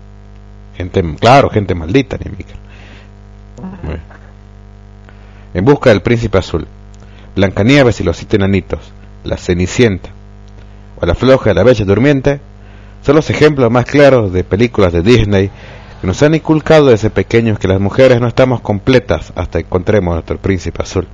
Gente, 0.75 1.03
claro, 1.19 1.49
gente 1.49 1.73
maldita, 1.75 2.17
ni 2.17 2.31
bien. 2.35 2.49
En 5.53 5.65
busca 5.65 5.89
del 5.91 6.01
príncipe 6.01 6.37
azul, 6.37 6.67
Blancanieves 7.35 7.99
y 8.01 8.03
los 8.03 8.17
siete 8.17 8.35
enanitos, 8.37 8.79
la 9.23 9.37
Cenicienta 9.37 10.09
o 10.99 11.05
la 11.05 11.15
floja 11.15 11.49
de 11.51 11.53
la 11.55 11.63
bella 11.63 11.85
durmiente 11.85 12.39
son 13.03 13.15
los 13.15 13.29
ejemplos 13.29 13.69
más 13.71 13.85
claros 13.85 14.31
de 14.33 14.43
películas 14.43 14.93
de 14.93 15.01
Disney 15.01 15.49
que 16.03 16.07
nos 16.07 16.21
han 16.21 16.35
inculcado 16.35 16.87
desde 16.87 17.09
pequeños 17.09 17.57
que 17.57 17.69
las 17.69 17.79
mujeres 17.79 18.19
no 18.19 18.27
estamos 18.27 18.59
completas 18.59 19.31
hasta 19.37 19.59
que 19.59 19.65
encontremos 19.65 20.11
a 20.11 20.15
nuestro 20.15 20.37
príncipe 20.37 20.83
azul. 20.83 21.07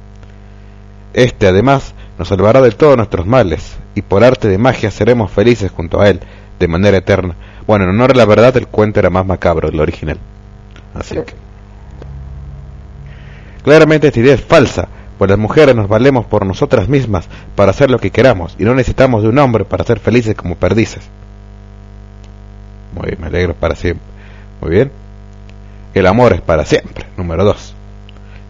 Este 1.14 1.48
además 1.48 1.94
nos 2.18 2.30
salvará 2.30 2.60
de 2.60 2.72
todos 2.72 2.98
nuestros 2.98 3.28
males 3.28 3.78
y 3.94 4.02
por 4.02 4.24
arte 4.24 4.48
de 4.48 4.58
magia 4.58 4.90
seremos 4.90 5.32
felices 5.32 5.70
junto 5.70 6.02
a 6.02 6.10
él 6.10 6.22
de 6.58 6.68
manera 6.68 6.98
eterna. 6.98 7.36
Bueno, 7.68 7.84
en 7.84 7.92
honor 7.92 8.14
a 8.14 8.16
la 8.16 8.26
verdad 8.26 8.58
el 8.58 8.66
cuento 8.66 9.00
era 9.00 9.12
más 9.12 9.28
macabro 9.28 9.70
del 9.70 9.80
original. 9.80 10.18
Así 10.96 11.14
que 11.18 11.36
Claramente 13.64 14.08
esta 14.08 14.20
idea 14.22 14.34
es 14.34 14.42
falsa, 14.42 14.88
Pues 15.20 15.30
las 15.30 15.38
mujeres 15.38 15.76
nos 15.76 15.88
valemos 15.88 16.26
por 16.26 16.48
nosotras 16.48 16.90
mismas 16.90 17.30
para 17.56 17.70
hacer 17.70 17.92
lo 17.92 18.00
que 18.00 18.10
queramos 18.10 18.56
y 18.58 18.64
no 18.64 18.74
necesitamos 18.74 19.22
de 19.22 19.30
un 19.30 19.38
hombre 19.38 19.66
para 19.66 19.84
ser 19.84 20.00
felices 20.00 20.34
como 20.34 20.56
perdices. 20.56 21.04
Muy 22.96 23.10
bien, 23.10 23.22
me 23.22 23.28
alegro 23.28 23.54
para 23.54 23.76
siempre. 23.76 24.18
Muy 24.62 24.72
bien. 24.72 24.92
El 25.94 26.08
amor 26.08 26.34
es 26.34 26.42
para 26.42 26.66
siempre. 26.66 27.06
Número 27.18 27.44
2. 27.44 27.76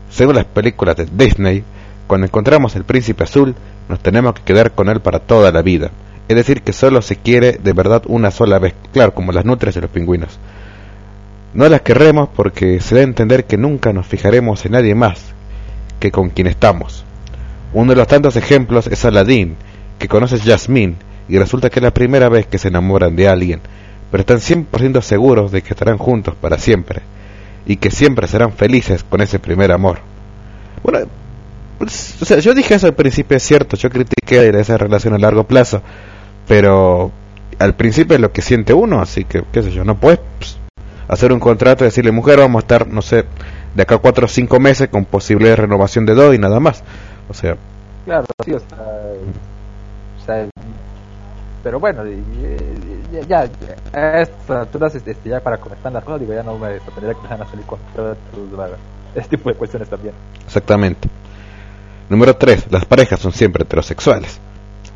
Según 0.10 0.36
las 0.36 0.46
películas 0.46 0.96
de 0.98 1.06
Disney, 1.06 1.64
cuando 2.08 2.26
encontramos 2.26 2.76
el 2.76 2.84
príncipe 2.84 3.24
azul, 3.24 3.56
nos 3.88 4.00
tenemos 4.00 4.34
que 4.34 4.44
quedar 4.44 4.72
con 4.72 4.90
él 4.90 5.00
para 5.00 5.20
toda 5.20 5.52
la 5.52 5.62
vida. 5.62 5.92
Es 6.28 6.36
decir, 6.36 6.62
que 6.62 6.74
solo 6.74 7.02
se 7.02 7.16
quiere 7.16 7.54
de 7.54 7.74
verdad 7.74 8.04
una 8.08 8.32
sola 8.32 8.60
vez, 8.60 8.74
claro, 8.94 9.14
como 9.14 9.32
las 9.32 9.46
nutrias 9.46 9.76
y 9.78 9.82
los 9.82 9.90
pingüinos. 9.90 10.40
No 11.54 11.68
las 11.68 11.82
querremos 11.82 12.30
porque 12.36 12.80
se 12.80 12.96
da 12.96 13.02
a 13.02 13.04
entender 13.04 13.46
que 13.46 13.58
nunca 13.58 13.94
nos 13.94 14.06
fijaremos 14.06 14.66
en 14.66 14.74
nadie 14.74 14.94
más 14.94 15.34
que 16.00 16.12
con 16.12 16.30
quien 16.30 16.48
estamos. 16.48 17.04
Uno 17.74 17.92
de 17.92 17.98
los 17.98 18.08
tantos 18.08 18.36
ejemplos 18.36 18.88
es 18.88 19.06
Aladdin, 19.06 19.56
que 19.98 20.08
conoce 20.08 20.40
Jasmine 20.40 20.96
y 21.28 21.38
resulta 21.38 21.70
que 21.70 21.80
es 21.80 21.84
la 21.84 21.94
primera 21.94 22.30
vez 22.30 22.48
que 22.48 22.58
se 22.58 22.70
enamoran 22.70 23.16
de 23.16 23.28
alguien, 23.28 23.62
pero 24.12 24.22
están 24.22 24.40
100% 24.40 25.02
seguros 25.02 25.52
de 25.52 25.62
que 25.62 25.70
estarán 25.70 25.98
juntos 25.98 26.36
para 26.36 26.58
siempre 26.58 27.02
y 27.66 27.78
que 27.78 27.92
siempre 27.92 28.28
serán 28.28 28.54
felices 28.54 29.04
con 29.04 29.22
ese 29.22 29.40
primer 29.40 29.72
amor. 29.72 30.00
Bueno, 30.84 31.00
pues, 31.78 32.18
o 32.22 32.26
sea, 32.26 32.40
yo 32.40 32.54
dije 32.54 32.76
eso 32.76 32.88
al 32.88 32.96
principio, 32.96 33.38
es 33.38 33.44
cierto, 33.44 33.78
yo 33.78 33.90
critiqué 33.90 34.50
esa 34.50 34.78
relación 34.78 35.14
a 35.14 35.18
largo 35.18 35.44
plazo, 35.46 35.82
pero 36.48 37.12
al 37.60 37.76
principio 37.76 38.16
es 38.16 38.22
lo 38.22 38.32
que 38.32 38.42
siente 38.42 38.74
uno, 38.74 39.02
así 39.02 39.26
que, 39.26 39.44
qué 39.52 39.62
sé 39.62 39.72
yo, 39.72 39.84
no 39.84 39.96
puedes 39.96 40.20
pues, 40.38 40.58
hacer 41.08 41.32
un 41.32 41.40
contrato 41.40 41.84
y 41.84 41.88
decirle, 41.88 42.12
mujer, 42.12 42.40
vamos 42.40 42.62
a 42.62 42.64
estar, 42.64 42.88
no 42.88 43.02
sé, 43.02 43.26
de 43.76 43.84
acá 43.84 43.98
cuatro 43.98 44.26
o 44.26 44.30
cinco 44.30 44.60
meses 44.60 44.90
con 44.90 45.06
posible 45.06 45.56
renovación 45.56 46.06
de 46.06 46.16
dos 46.16 46.34
y 46.34 46.38
nada 46.38 46.60
más. 46.60 46.84
O 47.30 47.34
sea... 47.34 47.56
Claro, 48.06 48.26
sí, 48.44 48.54
o 48.54 48.60
sea, 48.60 48.78
o 50.18 50.26
sea 50.26 50.50
pero 51.64 51.80
bueno, 51.80 52.04
ya, 53.12 53.22
ya, 53.28 53.50
a 53.94 54.22
estas 54.22 54.50
alturas, 54.50 54.96
este, 54.96 55.16
ya 55.24 55.40
para 55.40 55.58
comentar 55.58 55.92
las 55.92 56.04
cosas, 56.04 56.22
digo, 56.22 56.34
ya 56.34 56.44
no 56.44 56.58
me 56.58 56.80
sorprendería 56.80 57.14
que 57.14 57.22
empiezan 57.22 57.42
a 57.42 57.50
salir 57.50 57.66
con 57.66 57.80
este 59.16 59.38
tipo 59.38 59.50
de 59.50 59.56
cuestiones 59.56 59.90
también. 59.90 60.14
Exactamente. 60.46 61.10
Número 62.10 62.36
3. 62.36 62.72
Las 62.72 62.86
parejas 62.86 63.20
son 63.20 63.32
siempre 63.32 63.64
heterosexuales. 63.64 64.40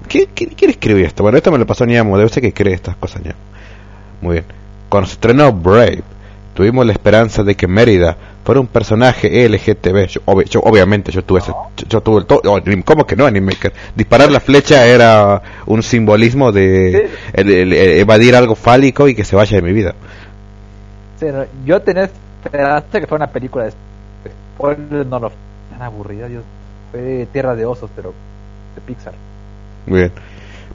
¿Quién, 0.08 0.28
quién, 0.34 0.70
escribió 0.70 1.06
esto? 1.06 1.24
Bueno, 1.24 1.38
esto 1.38 1.52
me 1.52 1.58
lo 1.58 1.66
pasó 1.66 1.86
Niamo, 1.86 2.18
debe 2.18 2.30
ser 2.30 2.42
que 2.42 2.54
cree 2.54 2.74
estas 2.74 2.96
cosas 2.96 3.24
ya. 3.24 3.36
Muy 4.22 4.34
bien. 4.34 4.46
Cuando 4.90 5.08
se 5.08 5.14
estrenó 5.14 5.52
Brave, 5.52 6.04
tuvimos 6.54 6.86
la 6.86 6.92
esperanza 6.92 7.44
de 7.44 7.56
que 7.56 7.68
Mérida 7.68 8.16
fuera 8.44 8.62
un 8.62 8.68
personaje 8.68 9.48
LGTB. 9.48 10.08
Yo, 10.08 10.62
obviamente 10.62 11.12
yo 11.12 11.24
tuve 11.24 11.40
ese, 11.40 11.54
yo, 11.88 12.02
tuve 12.02 12.20
el 12.20 12.26
todo, 12.26 12.42
oh, 12.46 12.62
¿cómo 12.86 13.06
que 13.06 13.16
no, 13.16 13.26
Animaker? 13.26 13.74
Disparar 13.96 14.32
la 14.32 14.40
flecha 14.40 14.86
era 14.86 15.42
un 15.66 15.84
simbolismo 15.84 16.52
de 16.52 17.10
evadir 17.34 18.36
algo 18.36 18.56
fálico 18.56 19.08
y 19.08 19.16
que 19.16 19.24
se 19.24 19.36
vaya 19.36 19.58
de 19.58 19.62
mi 19.62 19.74
vida. 19.74 19.96
yo 21.66 21.82
tenía 21.82 22.10
esperanza 22.44 23.00
que 23.00 23.08
fuera 23.08 23.26
una 23.26 23.32
película 23.34 23.66
de 23.66 23.74
no 25.06 25.20
lo 25.20 25.32
tan 25.72 25.82
aburrida, 25.82 26.28
Dios, 26.28 26.44
fue 26.92 27.28
Tierra 27.32 27.56
de 27.56 27.66
Osos, 27.66 27.90
pero 27.96 28.14
de 28.76 28.82
Pixar. 28.82 29.14
Muy 29.88 30.00
bien. 30.00 30.12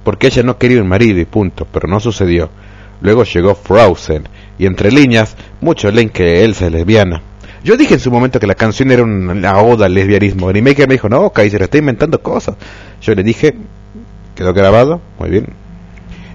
Porque 0.05 0.29
ella 0.29 0.43
no 0.43 0.59
quería 0.59 0.81
un 0.83 0.89
marido 0.89 1.21
y 1.21 1.25
punto, 1.25 1.67
pero 1.71 1.89
no 1.89 2.01
sucedió. 2.01 2.49
Luego 3.01 3.25
llegó 3.25 3.55
Frozen, 3.55 4.29
y 4.59 4.67
entre 4.67 4.91
líneas, 4.91 5.37
muchos 5.61 5.95
leen 5.95 6.11
que 6.11 6.45
Elsa 6.45 6.67
es 6.67 6.73
lesbiana. 6.73 7.23
Yo 7.65 7.77
dije 7.77 7.95
en 7.95 8.01
su 8.01 8.11
momento 8.11 8.39
que 8.39 8.47
la 8.47 8.55
canción 8.55 8.91
era 8.91 9.03
una 9.03 9.59
oda 9.59 9.87
al 9.87 9.95
lesbianismo. 9.95 10.51
Y 10.51 10.63
Maker 10.63 10.89
me 10.89 10.95
dijo, 10.95 11.09
no, 11.09 11.31
Kaiser, 11.31 11.63
está 11.63 11.79
inventando 11.79 12.23
cosas. 12.23 12.57
Yo 13.01 13.15
le 13.15 13.23
dije, 13.23 13.55
quedó 14.35 14.53
grabado, 14.53 15.01
muy 15.19 15.31
bien. 15.31 15.47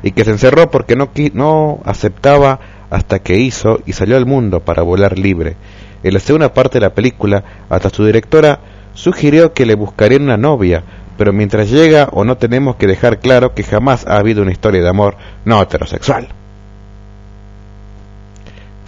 Y 0.03 0.11
que 0.11 0.25
se 0.25 0.31
encerró 0.31 0.69
porque 0.69 0.95
no, 0.95 1.09
no 1.33 1.81
aceptaba 1.85 2.59
hasta 2.89 3.19
que 3.19 3.37
hizo 3.37 3.79
y 3.85 3.93
salió 3.93 4.17
al 4.17 4.25
mundo 4.25 4.59
para 4.59 4.83
volar 4.83 5.17
libre. 5.17 5.55
En 6.03 6.13
la 6.13 6.19
segunda 6.19 6.53
parte 6.53 6.79
de 6.79 6.85
la 6.85 6.93
película, 6.93 7.43
hasta 7.69 7.89
su 7.89 8.05
directora 8.05 8.59
sugirió 8.93 9.53
que 9.53 9.65
le 9.65 9.75
buscarían 9.75 10.23
una 10.23 10.37
novia, 10.37 10.83
pero 11.17 11.31
mientras 11.31 11.71
llega 11.71 12.09
o 12.11 12.25
no 12.25 12.37
tenemos 12.37 12.75
que 12.75 12.87
dejar 12.87 13.19
claro 13.19 13.53
que 13.53 13.63
jamás 13.63 14.05
ha 14.05 14.17
habido 14.17 14.41
una 14.41 14.51
historia 14.51 14.81
de 14.81 14.89
amor 14.89 15.15
no 15.45 15.61
heterosexual. 15.61 16.27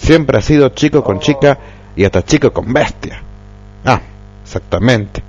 Siempre 0.05 0.37
ha 0.37 0.41
sido 0.41 0.69
chico 0.69 1.03
con 1.03 1.19
chica 1.19 1.57
y 1.95 2.05
hasta 2.05 2.23
chico 2.23 2.53
con 2.53 2.71
bestia. 2.71 3.19
Ah, 3.83 3.99
exactamente. 4.43 5.23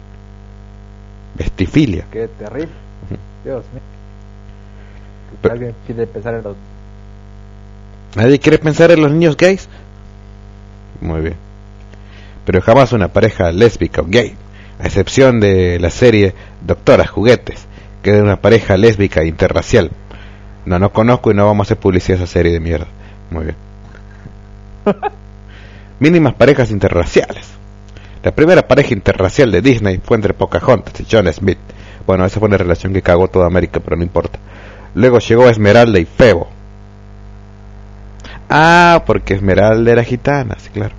Vestifilia. 1.34 2.04
Qué 2.12 2.28
terrible. 2.28 2.68
Dios 3.42 3.64
mío. 3.72 5.50
¿Alguien 5.50 5.74
quiere 5.86 6.06
pensar 6.06 6.34
en 6.34 6.42
los... 6.42 6.56
¿Nadie 8.16 8.38
quiere 8.38 8.58
pensar 8.58 8.90
en 8.90 9.00
los 9.00 9.10
niños 9.12 9.38
gays? 9.38 9.66
Muy 11.00 11.22
bien. 11.22 11.36
Pero 12.44 12.60
jamás 12.60 12.92
una 12.92 13.08
pareja 13.08 13.50
lésbica 13.52 14.02
o 14.02 14.06
gay, 14.06 14.34
a 14.78 14.84
excepción 14.84 15.40
de 15.40 15.78
la 15.80 15.88
serie 15.88 16.34
Doctoras 16.60 17.08
Juguetes, 17.08 17.66
que 18.02 18.14
es 18.14 18.22
una 18.22 18.42
pareja 18.42 18.76
lésbica 18.76 19.24
interracial. 19.24 19.90
No, 20.66 20.78
no 20.78 20.92
conozco 20.92 21.30
y 21.30 21.34
no 21.34 21.46
vamos 21.46 21.64
a 21.64 21.68
hacer 21.68 21.78
publicidad 21.78 22.18
esa 22.18 22.30
serie 22.30 22.52
de 22.52 22.60
mierda. 22.60 22.88
Muy 23.30 23.44
bien. 23.44 23.65
Mínimas 26.00 26.34
parejas 26.34 26.70
interraciales. 26.70 27.46
La 28.22 28.32
primera 28.34 28.66
pareja 28.66 28.92
interracial 28.92 29.50
de 29.52 29.62
Disney 29.62 30.00
fue 30.02 30.16
entre 30.16 30.34
Pocahontas 30.34 31.00
y 31.00 31.06
John 31.10 31.32
Smith. 31.32 31.58
Bueno, 32.06 32.24
esa 32.24 32.40
fue 32.40 32.48
una 32.48 32.58
relación 32.58 32.92
que 32.92 33.02
cagó 33.02 33.28
toda 33.28 33.46
América, 33.46 33.80
pero 33.80 33.96
no 33.96 34.02
importa. 34.02 34.38
Luego 34.94 35.18
llegó 35.18 35.48
Esmeralda 35.48 35.98
y 35.98 36.04
Febo. 36.04 36.48
Ah, 38.48 39.02
porque 39.06 39.34
Esmeralda 39.34 39.90
era 39.90 40.04
gitana, 40.04 40.56
sí, 40.58 40.70
claro. 40.70 40.94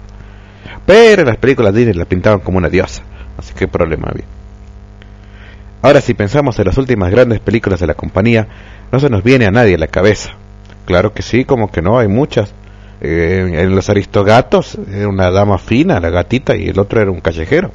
Pero 0.86 1.22
en 1.22 1.28
las 1.28 1.38
películas 1.38 1.74
Disney 1.74 1.96
la 1.96 2.06
pintaban 2.06 2.40
como 2.40 2.58
una 2.58 2.70
diosa, 2.70 3.04
así 3.38 3.54
que 3.54 3.68
problema 3.68 4.10
había. 4.10 4.26
Ahora 5.82 6.02
si 6.02 6.14
pensamos 6.14 6.58
en 6.60 6.66
las 6.66 6.78
últimas 6.78 7.12
grandes 7.12 7.40
películas 7.40 7.80
de 7.80 7.88
la 7.88 7.94
compañía, 7.94 8.48
no 8.92 9.00
se 9.00 9.10
nos 9.10 9.24
viene 9.24 9.46
a 9.46 9.52
nadie 9.52 9.76
a 9.76 9.80
la 9.80 9.88
cabeza. 9.88 10.32
Claro 10.86 11.14
que 11.14 11.22
sí, 11.22 11.46
como 11.46 11.72
que 11.72 11.82
no, 11.82 12.00
hay 12.00 12.08
muchas. 12.08 12.54
Eh, 13.00 13.62
en 13.62 13.76
los 13.76 13.90
aristogatos 13.90 14.78
era 14.92 15.08
una 15.08 15.30
dama 15.30 15.58
fina, 15.58 16.00
la 16.00 16.10
gatita, 16.10 16.56
y 16.56 16.70
el 16.70 16.80
otro 16.80 17.02
era 17.02 17.12
un 17.12 17.22
callejero. 17.22 17.72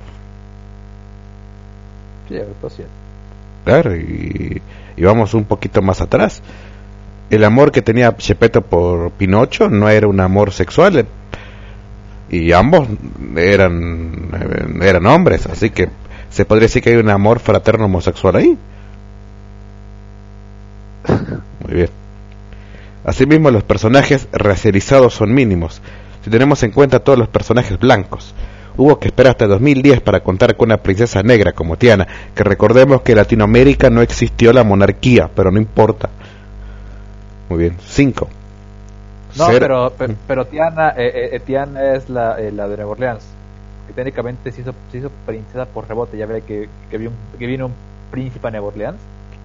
Claro, 3.64 3.96
y, 3.96 4.60
y, 4.96 5.02
vamos 5.02 5.34
un 5.34 5.44
poquito 5.44 5.80
más 5.82 6.00
atrás. 6.00 6.42
El 7.30 7.44
amor 7.44 7.70
que 7.70 7.82
tenía 7.82 8.16
Chepeto 8.16 8.62
por 8.62 9.12
Pinocho 9.12 9.68
no 9.68 9.88
era 9.88 10.08
un 10.08 10.18
amor 10.18 10.52
sexual, 10.52 10.98
eh, 10.98 11.06
y 12.30 12.52
ambos 12.52 12.88
eran, 13.36 14.30
eh, 14.34 14.88
eran 14.88 15.06
hombres, 15.06 15.46
así 15.46 15.70
que 15.70 15.88
se 16.30 16.44
podría 16.44 16.66
decir 16.66 16.82
que 16.82 16.90
hay 16.90 16.96
un 16.96 17.10
amor 17.10 17.38
fraterno 17.38 17.84
homosexual 17.84 18.36
ahí. 18.36 18.58
Muy 21.66 21.74
bien. 21.74 22.01
Asimismo, 23.04 23.50
los 23.50 23.64
personajes 23.64 24.28
racializados 24.32 25.14
son 25.14 25.34
mínimos, 25.34 25.82
si 26.22 26.30
tenemos 26.30 26.62
en 26.62 26.70
cuenta 26.70 27.00
todos 27.00 27.18
los 27.18 27.28
personajes 27.28 27.78
blancos. 27.78 28.34
Hubo 28.76 28.98
que 28.98 29.08
esperar 29.08 29.32
hasta 29.32 29.46
2010 29.46 30.00
para 30.00 30.20
contar 30.20 30.56
con 30.56 30.68
una 30.68 30.78
princesa 30.78 31.22
negra 31.22 31.52
como 31.52 31.76
Tiana, 31.76 32.06
que 32.34 32.44
recordemos 32.44 33.02
que 33.02 33.12
en 33.12 33.18
Latinoamérica 33.18 33.90
no 33.90 34.00
existió 34.00 34.52
la 34.52 34.64
monarquía, 34.64 35.28
pero 35.34 35.50
no 35.50 35.58
importa. 35.58 36.08
Muy 37.50 37.58
bien, 37.58 37.76
5. 37.86 38.28
No, 39.36 39.46
pero, 39.48 39.92
pero, 40.26 40.44
Tiana, 40.46 40.90
eh, 40.90 41.10
eh, 41.14 41.28
eh, 41.32 41.40
Tiana 41.40 41.94
es 41.94 42.08
la, 42.08 42.38
la 42.38 42.68
de 42.68 42.76
Nueva 42.76 42.92
Orleans, 42.92 43.24
que 43.86 43.92
técnicamente 43.94 44.52
se 44.52 44.60
hizo, 44.60 44.74
se 44.90 44.98
hizo 44.98 45.10
princesa 45.26 45.66
por 45.66 45.88
rebote. 45.88 46.16
Ya 46.16 46.26
ve 46.26 46.42
que, 46.42 46.68
que, 46.90 46.98
vino, 46.98 47.10
que 47.38 47.46
vino 47.46 47.66
un 47.66 47.72
príncipe 48.10 48.46
a 48.48 48.50
Nueva 48.50 48.68
Orleans. 48.68 48.98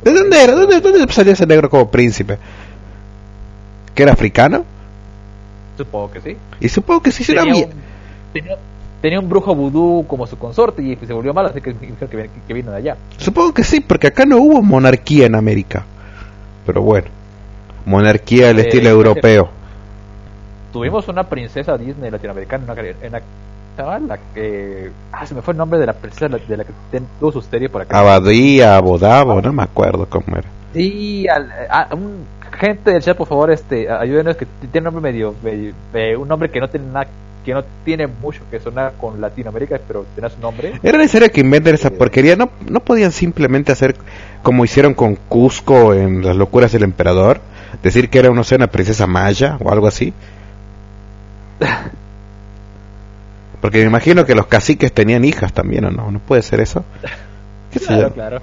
¿De 0.04 0.14
dónde 0.14 0.44
era? 0.44 0.54
¿Dónde, 0.54 0.80
dónde 0.80 1.12
salió 1.12 1.34
ese 1.34 1.46
negro 1.46 1.70
como 1.70 1.90
príncipe? 1.90 2.38
Que 3.98 4.04
era 4.04 4.14
africano? 4.14 4.64
Supongo 5.76 6.12
que 6.12 6.22
sí. 6.22 6.38
Y 6.60 6.70
supongo 6.70 7.02
que 7.02 7.12
sí 7.12 7.24
será 7.24 7.44
bien. 7.44 7.72
Tenía, 9.02 9.20
un 9.20 9.28
brujo 9.28 9.56
vudú 9.56 10.06
como 10.08 10.28
su 10.28 10.38
consorte 10.38 10.84
y 10.84 10.96
se 10.96 11.14
volvió 11.14 11.34
malo, 11.34 11.50
así 11.50 11.62
que, 11.62 11.74
que, 11.74 12.54
vino 12.54 12.72
de 12.72 12.78
allá. 12.78 12.98
Supongo 13.18 13.54
que 13.54 13.64
sí, 13.64 13.80
porque 13.80 14.08
acá 14.08 14.26
no 14.26 14.38
hubo 14.38 14.62
monarquía 14.62 15.26
en 15.26 15.36
América. 15.36 15.84
Pero 16.66 16.84
bueno, 16.84 17.08
monarquía 17.86 18.48
del 18.48 18.60
eh, 18.60 18.62
estilo 18.64 18.90
europeo. 18.90 19.50
Tuvimos 20.72 21.08
una 21.08 21.24
princesa 21.24 21.76
Disney 21.78 22.12
latinoamericana, 22.12 22.76
en 23.02 23.12
la, 23.12 24.00
la 24.00 24.20
que... 24.34 24.92
Ah, 25.12 25.26
se 25.26 25.34
me 25.34 25.42
fue 25.42 25.54
el 25.54 25.58
nombre 25.58 25.80
de 25.80 25.88
la 25.88 25.94
princesa 25.94 26.28
de 26.28 26.58
la, 26.58 26.64
que 26.64 27.02
tuvo 27.20 27.32
su 27.32 27.42
serie 27.42 27.70
por 27.70 27.82
acá. 27.82 27.98
Abadía, 27.98 28.78
Abodabo, 28.78 29.42
no 29.42 29.54
me 29.54 29.64
acuerdo 29.64 30.08
cómo 30.08 30.38
era. 30.38 30.57
Sí, 30.74 31.28
al, 31.28 31.52
a, 31.70 31.94
un 31.94 32.26
gente 32.58 32.92
del 32.92 33.02
chat, 33.02 33.18
por 33.18 33.28
favor, 33.28 33.52
este, 33.52 33.90
ayúdenos, 33.90 34.36
que 34.36 34.48
tiene 34.72 34.88
un 34.88 34.96
nombre 34.96 35.12
medio, 35.12 35.36
un 36.20 36.28
nombre 36.28 36.50
que 36.50 36.60
no 36.60 36.70
tiene 36.70 36.88
nada 36.88 37.08
que 37.46 37.54
no 37.54 37.64
tiene 37.86 38.08
mucho 38.08 38.42
que 38.52 38.60
sonar 38.60 38.94
con 39.00 39.22
Latinoamérica, 39.22 39.80
pero 39.88 40.06
tiene 40.14 40.30
su 40.30 40.42
nombre. 40.42 40.82
¿Era 40.84 40.98
necesario 40.98 41.32
que 41.32 41.40
inventen 41.40 41.76
esa 41.76 41.92
porquería? 41.92 42.36
¿No, 42.36 42.50
¿No 42.70 42.82
podían 42.82 43.14
simplemente 43.14 43.72
hacer 43.72 43.96
como 44.44 44.66
hicieron 44.66 44.94
con 44.94 45.16
Cusco 45.16 45.94
en 45.94 46.26
Las 46.26 46.36
locuras 46.36 46.74
del 46.74 46.84
emperador? 46.84 47.40
Decir 47.82 48.10
que 48.10 48.20
era 48.20 48.30
no 48.32 48.44
sé, 48.44 48.56
una 48.56 48.68
princesa 48.68 49.08
maya 49.08 49.58
o 49.64 49.72
algo 49.72 49.88
así. 49.88 50.14
Porque 53.62 53.78
me 53.78 53.86
imagino 53.86 54.26
que 54.26 54.36
los 54.36 54.48
caciques 54.48 54.92
tenían 54.92 55.24
hijas 55.24 55.54
también, 55.54 55.86
¿o 55.86 55.90
no? 55.90 56.12
¿No 56.12 56.20
puede 56.20 56.42
ser 56.42 56.60
eso? 56.60 56.84
¿Qué 57.72 57.80
sé 57.80 57.86
Claro, 57.86 58.14
claro. 58.14 58.42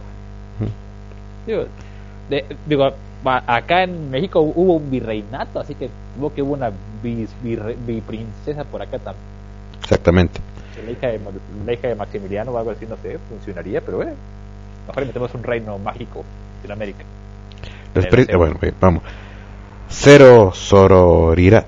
Digo, 1.46 1.66
de- 2.30 2.44
digo, 2.66 2.90
acá 3.24 3.82
en 3.84 4.10
México 4.10 4.40
hubo 4.40 4.74
un 4.74 4.90
virreinato, 4.90 5.60
así 5.60 5.74
que 5.74 5.88
hubo 6.18 6.32
que 6.32 6.42
hubo 6.42 6.54
una 6.54 6.70
bis- 7.02 7.30
virre- 7.42 7.76
biprincesa 7.86 8.64
por 8.64 8.82
acá 8.82 8.98
también. 8.98 9.24
Exactamente. 9.82 10.40
La 10.84 10.90
hija, 10.90 11.06
de, 11.08 11.20
la 11.66 11.72
hija 11.72 11.88
de 11.88 11.94
Maximiliano 11.94 12.50
o 12.52 12.58
algo 12.58 12.70
así, 12.72 12.84
no 12.86 12.96
sé, 13.02 13.18
funcionaría, 13.28 13.80
pero 13.80 13.98
bueno. 13.98 14.12
Mejor 14.88 15.02
inventemos 15.02 15.34
un 15.34 15.42
reino 15.42 15.78
mágico 15.78 16.24
en 16.64 16.72
América. 16.72 17.04
Los 17.94 18.04
Debe 18.04 18.16
pri- 18.16 18.24
ser. 18.26 18.36
bueno, 18.36 18.58
vamos. 18.80 19.02
Cero 19.88 20.50
sororidad. 20.54 21.66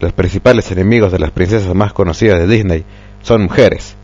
Los 0.00 0.12
principales 0.12 0.70
enemigos 0.72 1.12
de 1.12 1.18
las 1.20 1.30
princesas 1.30 1.74
más 1.74 1.92
conocidas 1.92 2.38
de 2.40 2.46
Disney 2.46 2.84
son 3.22 3.42
mujeres. 3.42 3.94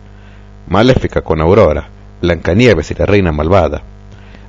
Maléfica 0.69 1.21
con 1.23 1.41
Aurora, 1.41 1.89
Blancanieves 2.23 2.91
y 2.91 2.95
la 2.95 3.07
Reina 3.07 3.33
Malvada. 3.33 3.83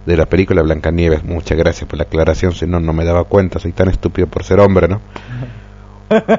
De 0.05 0.17
la 0.17 0.25
película 0.25 0.63
Blancanieves, 0.63 1.23
muchas 1.23 1.57
gracias 1.57 1.87
por 1.87 1.97
la 1.97 2.03
aclaración, 2.03 2.53
si 2.53 2.65
no, 2.65 2.79
no 2.79 2.91
me 2.91 3.05
daba 3.05 3.23
cuenta, 3.25 3.59
soy 3.59 3.71
tan 3.71 3.87
estúpido 3.87 4.27
por 4.27 4.43
ser 4.43 4.59
hombre, 4.59 4.87
¿no? 4.87 5.01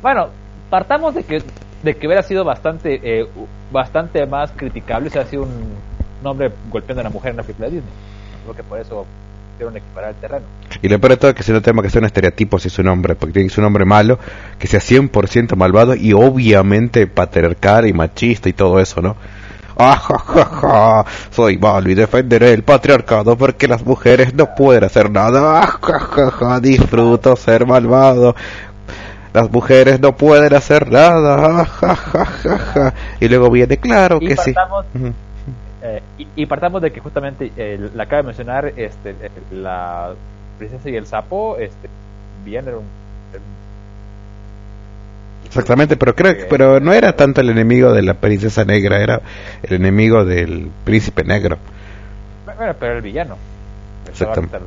Bueno, 0.00 0.28
partamos 0.70 1.12
de 1.14 1.24
que 1.24 1.42
de 1.82 1.96
que 1.96 2.06
hubiera 2.06 2.22
sido 2.22 2.44
bastante 2.44 3.00
eh, 3.02 3.26
bastante 3.72 4.24
más 4.26 4.52
criticable 4.52 5.10
si 5.10 5.18
hubiera 5.18 5.30
sido 5.30 5.42
un, 5.42 5.74
un 6.20 6.26
hombre 6.26 6.50
golpeando 6.70 7.00
a 7.00 7.04
una 7.04 7.10
mujer 7.10 7.30
en 7.30 7.34
una 7.34 7.42
película 7.42 7.68
de 7.68 7.74
Disney. 7.74 7.92
Creo 8.44 8.56
que 8.56 8.62
por 8.62 8.78
eso 8.78 9.06
quisieron 9.52 9.76
equiparar 9.76 10.10
el 10.10 10.16
terreno. 10.16 10.46
Y 10.80 10.88
lo 10.88 10.98
peor 11.00 11.12
de 11.12 11.16
todo 11.16 11.30
es 11.30 11.36
que 11.36 11.42
si 11.42 11.52
no 11.52 11.60
tenemos 11.60 11.82
que 11.82 11.90
ser 11.90 12.00
un 12.00 12.06
estereotipo 12.06 12.58
si 12.58 12.68
es 12.68 12.78
un 12.78 12.88
hombre, 12.88 13.14
porque 13.14 13.32
tiene 13.32 13.48
que 13.48 13.54
ser 13.54 13.62
un 13.62 13.66
hombre 13.66 13.84
malo, 13.84 14.18
que 14.58 14.66
sea 14.66 14.80
100% 14.80 15.56
malvado 15.56 15.94
y 15.94 16.12
obviamente 16.12 17.06
patriarcal 17.06 17.86
y 17.86 17.92
machista 17.92 18.48
y 18.48 18.52
todo 18.52 18.78
eso, 18.80 19.02
¿no? 19.02 19.16
Ah, 19.80 19.96
ja, 19.96 20.18
ja, 20.18 20.44
ja, 20.60 21.04
soy 21.30 21.56
malo 21.56 21.88
y 21.88 21.94
defenderé 21.94 22.52
el 22.52 22.64
patriarcado 22.64 23.36
porque 23.38 23.68
las 23.68 23.84
mujeres 23.86 24.34
no 24.34 24.52
pueden 24.54 24.82
hacer 24.84 25.08
nada. 25.10 25.62
Ah, 25.62 25.66
ja, 25.80 25.98
ja, 26.00 26.30
ja, 26.32 26.60
disfruto 26.60 27.36
ser 27.36 27.64
malvado. 27.64 28.34
Las 29.32 29.50
mujeres 29.52 30.00
no 30.00 30.16
pueden 30.16 30.54
hacer 30.54 30.90
nada. 30.90 31.60
Ah, 31.62 31.64
ja, 31.66 31.96
ja, 31.96 32.24
ja, 32.26 32.58
ja. 32.58 32.94
Y 33.20 33.28
luego 33.28 33.50
viene, 33.50 33.78
claro 33.78 34.20
Y 34.20 34.24
que 34.24 34.36
sí. 34.36 34.54
partamos, 34.54 34.86
eh, 35.80 36.02
y, 36.16 36.32
y 36.42 36.46
partamos 36.46 36.82
de 36.82 36.92
que 36.92 37.00
justamente 37.00 37.52
eh, 37.56 37.90
la 37.94 38.04
acaba 38.04 38.22
de 38.22 38.26
mencionar 38.28 38.66
este 38.76 39.10
eh, 39.26 39.46
la 39.50 40.16
princesa 40.56 40.90
y 40.90 40.96
el 40.96 41.06
sapo 41.06 41.58
este 41.58 41.90
bien 42.36 42.68
era 42.68 42.78
un- 42.78 42.97
Exactamente, 45.48 45.96
pero 45.96 46.14
creo 46.14 46.36
que, 46.36 46.44
pero 46.44 46.78
no 46.78 46.92
era 46.92 47.16
tanto 47.16 47.40
el 47.40 47.48
enemigo 47.50 47.92
de 47.92 48.02
la 48.02 48.14
princesa 48.14 48.64
negra, 48.64 49.02
era 49.02 49.20
el 49.62 49.76
enemigo 49.76 50.24
del 50.24 50.70
príncipe 50.84 51.24
negro. 51.24 51.58
bueno, 52.44 52.74
pero 52.78 52.86
era 52.86 52.96
el 52.96 53.02
villano. 53.02 53.36
Exactamente. 54.08 54.58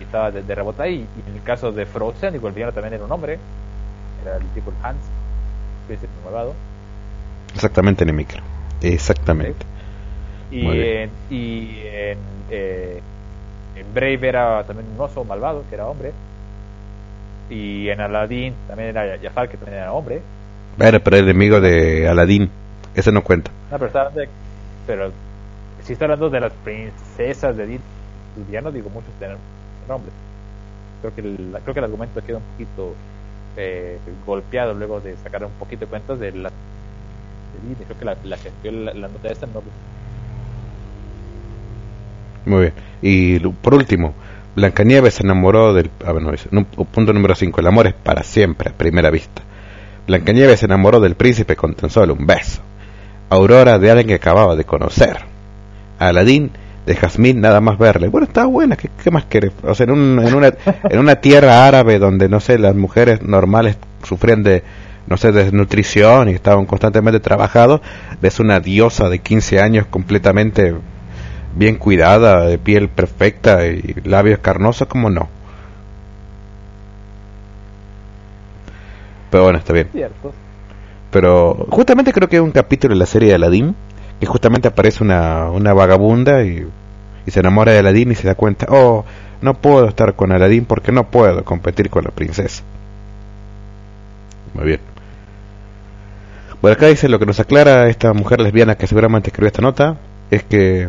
y 0.00 0.04
estaba 0.04 0.30
de, 0.30 0.42
de 0.42 0.54
rebote 0.54 0.82
ahí. 0.82 1.06
Y 1.26 1.30
en 1.30 1.36
el 1.36 1.42
caso 1.42 1.72
de 1.72 1.84
Frozen, 1.84 2.34
el 2.34 2.40
villano 2.40 2.72
también 2.72 2.94
era 2.94 3.04
un 3.04 3.12
hombre. 3.12 3.38
Era 4.22 4.36
el 4.36 4.46
tipo 4.54 4.72
Hans, 4.82 4.98
príncipe 5.86 6.12
malvado. 6.24 6.54
Exactamente, 7.54 8.04
Nemicro. 8.04 8.40
Exactamente. 8.80 9.66
Y, 10.50 10.62
Muy 10.62 10.78
bien. 10.78 11.10
en, 11.30 11.36
y 11.36 11.80
en, 11.84 12.18
eh, 12.50 13.00
en 13.76 13.94
Brave 13.94 14.28
era 14.28 14.64
también 14.64 14.88
un 14.94 15.00
oso 15.00 15.24
malvado, 15.24 15.64
que 15.68 15.74
era 15.74 15.86
hombre. 15.86 16.12
Y 17.50 17.88
en 17.88 18.00
Aladdin 18.00 18.54
también 18.66 18.90
era 18.90 19.18
Jafar, 19.22 19.48
que 19.48 19.56
también 19.56 19.78
era 19.82 19.92
hombre. 19.92 20.20
Bueno, 20.76 21.00
pero 21.00 21.16
el 21.16 21.24
enemigo 21.24 21.60
de 21.60 22.08
Aladín, 22.08 22.50
ese 22.94 23.10
no 23.10 23.22
cuenta. 23.22 23.50
No, 23.70 23.78
pero, 23.78 23.86
está 23.86 24.00
hablando 24.00 24.20
de- 24.20 24.28
pero 24.86 25.12
si 25.82 25.92
está 25.94 26.04
hablando 26.04 26.30
de 26.30 26.40
las 26.40 26.52
princesas 26.64 27.56
de 27.56 27.64
Disney, 27.66 27.88
sus 28.36 28.46
villanos, 28.46 28.74
digo, 28.74 28.90
muchos 28.90 29.10
tienen 29.18 29.36
nombres. 29.88 30.12
Creo 31.00 31.14
que 31.14 31.20
el, 31.22 31.56
creo 31.62 31.74
que 31.74 31.80
el 31.80 31.84
argumento 31.84 32.22
queda 32.24 32.36
un 32.38 32.42
poquito 32.42 32.94
eh, 33.56 33.98
golpeado 34.26 34.74
luego 34.74 35.00
de 35.00 35.16
sacar 35.16 35.44
un 35.44 35.50
poquito 35.52 35.84
de 35.84 35.90
cuentas 35.90 36.18
de 36.20 36.32
la 36.32 36.50
de 36.50 37.68
Disney. 37.68 37.86
Creo 37.86 37.98
que 37.98 38.04
la, 38.04 38.16
la 38.24 38.36
que 38.36 38.48
escribió 38.48 38.80
la, 38.84 38.94
la 38.94 39.08
nota 39.08 39.28
esta 39.28 39.46
no 39.46 39.62
Muy 42.44 42.60
bien. 42.62 42.72
Y 43.02 43.38
lo- 43.38 43.52
por 43.52 43.74
último, 43.74 44.14
Blancanieves 44.58 45.14
se 45.14 45.22
enamoró 45.22 45.72
del... 45.72 45.90
Ah, 46.04 46.12
punto 46.92 47.12
número 47.12 47.34
5. 47.34 47.60
El 47.60 47.66
amor 47.66 47.86
es 47.86 47.94
para 47.94 48.22
siempre, 48.22 48.70
a 48.70 48.72
primera 48.72 49.10
vista. 49.10 49.42
Blancanieves 50.06 50.60
se 50.60 50.66
enamoró 50.66 51.00
del 51.00 51.14
príncipe 51.14 51.54
con 51.56 51.74
tan 51.74 51.90
un 52.10 52.26
beso. 52.26 52.60
Aurora 53.30 53.78
de 53.78 53.90
alguien 53.90 54.08
que 54.08 54.14
acababa 54.14 54.56
de 54.56 54.64
conocer. 54.64 55.18
Aladín 55.98 56.50
de 56.86 56.94
Jazmín 56.96 57.40
nada 57.40 57.60
más 57.60 57.78
verle. 57.78 58.08
Bueno, 58.08 58.26
está 58.26 58.46
buena, 58.46 58.74
¿qué, 58.76 58.88
qué 59.02 59.10
más 59.10 59.26
querés? 59.26 59.52
O 59.62 59.74
sea, 59.74 59.84
en, 59.84 59.90
un- 59.90 60.26
en, 60.26 60.34
una, 60.34 60.48
en 60.90 60.98
una 60.98 61.16
tierra 61.16 61.66
árabe 61.66 61.98
donde, 61.98 62.28
no 62.28 62.40
sé, 62.40 62.58
las 62.58 62.74
mujeres 62.74 63.22
normales 63.22 63.76
sufrían 64.02 64.42
de, 64.42 64.62
no 65.06 65.16
sé, 65.18 65.30
desnutrición 65.32 66.30
y 66.30 66.32
estaban 66.32 66.64
constantemente 66.66 67.20
trabajados, 67.20 67.82
ves 68.22 68.40
una 68.40 68.60
diosa 68.60 69.08
de 69.10 69.18
15 69.18 69.60
años 69.60 69.86
completamente 69.86 70.74
bien 71.54 71.76
cuidada, 71.76 72.46
de 72.46 72.58
piel 72.58 72.88
perfecta 72.88 73.66
y 73.66 73.94
labios 74.04 74.38
carnosos, 74.40 74.88
como 74.88 75.10
no. 75.10 75.28
Pero 79.30 79.44
bueno, 79.44 79.58
está 79.58 79.72
bien. 79.72 79.86
es 79.88 79.92
cierto. 79.92 80.32
Pero 81.10 81.66
justamente 81.70 82.12
creo 82.12 82.28
que 82.28 82.36
hay 82.36 82.42
un 82.42 82.50
capítulo 82.50 82.94
de 82.94 82.98
la 82.98 83.06
serie 83.06 83.30
de 83.30 83.34
Aladdin 83.34 83.74
que 84.20 84.26
justamente 84.26 84.68
aparece 84.68 85.02
una, 85.02 85.50
una 85.50 85.72
vagabunda 85.72 86.42
y, 86.44 86.66
y 87.26 87.30
se 87.30 87.40
enamora 87.40 87.72
de 87.72 87.78
Aladdin 87.78 88.12
y 88.12 88.14
se 88.14 88.26
da 88.26 88.34
cuenta, 88.34 88.66
oh, 88.68 89.04
no 89.40 89.54
puedo 89.54 89.88
estar 89.88 90.14
con 90.14 90.32
Aladdin 90.32 90.64
porque 90.64 90.92
no 90.92 91.10
puedo 91.10 91.44
competir 91.44 91.88
con 91.90 92.04
la 92.04 92.10
princesa. 92.10 92.62
Muy 94.54 94.64
bien. 94.64 94.80
Bueno, 96.60 96.74
acá 96.74 96.86
dice 96.86 97.08
lo 97.08 97.18
que 97.18 97.26
nos 97.26 97.38
aclara 97.38 97.88
esta 97.88 98.12
mujer 98.12 98.40
lesbiana 98.40 98.76
que 98.76 98.88
seguramente 98.88 99.28
escribió 99.28 99.46
esta 99.46 99.62
nota, 99.62 99.96
es 100.30 100.42
que 100.42 100.88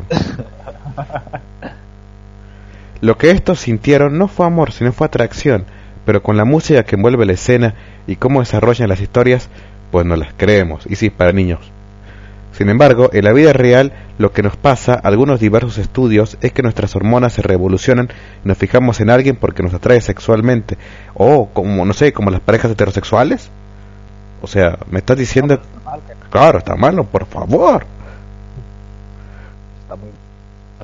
lo 3.01 3.17
que 3.17 3.31
estos 3.31 3.59
sintieron 3.59 4.17
no 4.17 4.27
fue 4.27 4.45
amor, 4.45 4.71
sino 4.71 4.91
fue 4.91 5.07
atracción, 5.07 5.65
pero 6.05 6.21
con 6.21 6.37
la 6.37 6.45
música 6.45 6.83
que 6.83 6.95
envuelve 6.95 7.25
la 7.25 7.33
escena 7.33 7.75
y 8.07 8.17
cómo 8.17 8.39
desarrollan 8.39 8.89
las 8.89 9.01
historias, 9.01 9.49
pues 9.91 10.05
no 10.05 10.15
las 10.15 10.33
creemos, 10.35 10.85
y 10.87 10.95
sí, 10.95 11.09
para 11.09 11.31
niños. 11.31 11.59
Sin 12.51 12.67
embargo, 12.67 13.09
en 13.13 13.23
la 13.23 13.31
vida 13.31 13.53
real, 13.53 13.93
lo 14.17 14.33
que 14.33 14.43
nos 14.43 14.57
pasa, 14.57 14.93
algunos 14.93 15.39
diversos 15.39 15.77
estudios, 15.77 16.37
es 16.41 16.51
que 16.51 16.61
nuestras 16.61 16.93
hormonas 16.95 17.31
se 17.31 17.41
revolucionan 17.41 18.09
y 18.43 18.47
nos 18.47 18.57
fijamos 18.57 18.99
en 18.99 19.09
alguien 19.09 19.37
porque 19.37 19.63
nos 19.63 19.73
atrae 19.73 20.01
sexualmente, 20.01 20.77
o 21.13 21.47
como, 21.53 21.85
no 21.85 21.93
sé, 21.93 22.11
como 22.11 22.31
las 22.31 22.41
parejas 22.41 22.71
heterosexuales. 22.71 23.49
O 24.41 24.47
sea, 24.47 24.77
me 24.91 24.99
estás 24.99 25.17
diciendo, 25.17 25.53
Está 25.53 25.79
mal, 25.85 26.01
que 26.05 26.13
claro, 26.29 26.57
está 26.57 26.75
malo, 26.75 27.05
por 27.05 27.25
favor. 27.27 27.85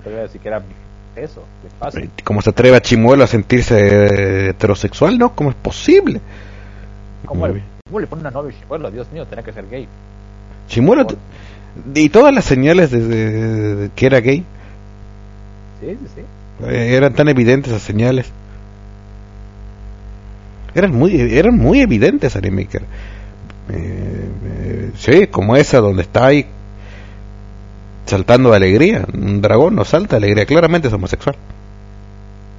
Voy 0.10 0.20
a 0.20 0.24
decir 0.24 0.42
que 0.42 0.48
era 0.50 0.62
eso. 1.16 1.44
¿Cómo 2.24 2.42
se 2.42 2.50
atreve 2.50 2.78
a 2.78 2.82
Chimuelo 2.82 3.24
a 3.24 3.28
sentirse 3.28 4.50
heterosexual? 4.50 5.18
¿No? 5.18 5.34
¿Cómo 5.36 5.50
es 5.50 5.56
posible? 5.56 6.22
¿Cómo, 7.26 7.48
le. 7.48 7.62
¿Cómo 7.88 8.00
le 8.00 8.08
pone 8.08 8.22
una 8.22 8.32
novia? 8.32 8.56
Bueno, 8.68 8.92
Dios 8.92 9.08
mío, 9.12 9.26
tenía 9.26 9.44
que 9.44 9.54
ser 9.54 9.68
gay. 9.70 9.88
Chimuelo, 10.68 11.06
y 11.94 12.10
todas 12.10 12.34
las 12.34 12.46
señales 12.46 12.92
de, 12.92 13.02
de- 13.02 13.76
de 13.76 13.90
que 13.96 14.06
era 14.06 14.20
gay, 14.20 14.44
Sí, 15.82 15.88
sí, 15.90 16.08
sí. 16.16 16.22
eh, 16.68 16.96
eran 16.96 17.14
tan 17.14 17.28
evidentes 17.28 17.72
esas 17.72 17.84
señales. 17.84 18.32
Eran 20.74 20.94
muy, 20.94 21.16
eran 21.20 21.58
muy 21.58 21.82
evidentes, 21.82 22.36
Animaker. 22.36 22.82
Eh, 22.82 24.30
eh, 24.46 24.92
sí, 24.98 25.28
como 25.28 25.56
esa 25.56 25.80
donde 25.80 26.02
está 26.04 26.26
ahí 26.28 26.46
saltando 28.06 28.52
de 28.52 28.58
alegría. 28.58 29.06
Un 29.14 29.42
dragón 29.42 29.76
no 29.76 29.86
salta 29.86 30.16
de 30.16 30.26
alegría, 30.26 30.46
claramente 30.46 30.88
es 30.88 30.94
homosexual. 30.94 31.36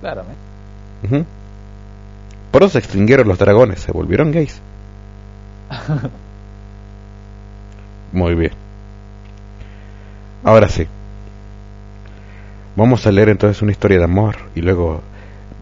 Claramente. 0.00 1.26
Por 2.50 2.62
eso 2.62 2.72
se 2.72 2.78
extinguieron 2.78 3.28
los 3.28 3.38
dragones, 3.38 3.80
se 3.80 3.92
volvieron 3.92 4.32
gays. 4.32 4.60
Muy 8.12 8.34
bien. 8.34 8.52
Ahora 10.44 10.68
sí. 10.68 10.86
Vamos 12.76 13.06
a 13.06 13.12
leer 13.12 13.30
entonces 13.30 13.62
una 13.62 13.72
historia 13.72 13.98
de 13.98 14.04
amor 14.04 14.36
y 14.54 14.60
luego 14.60 15.00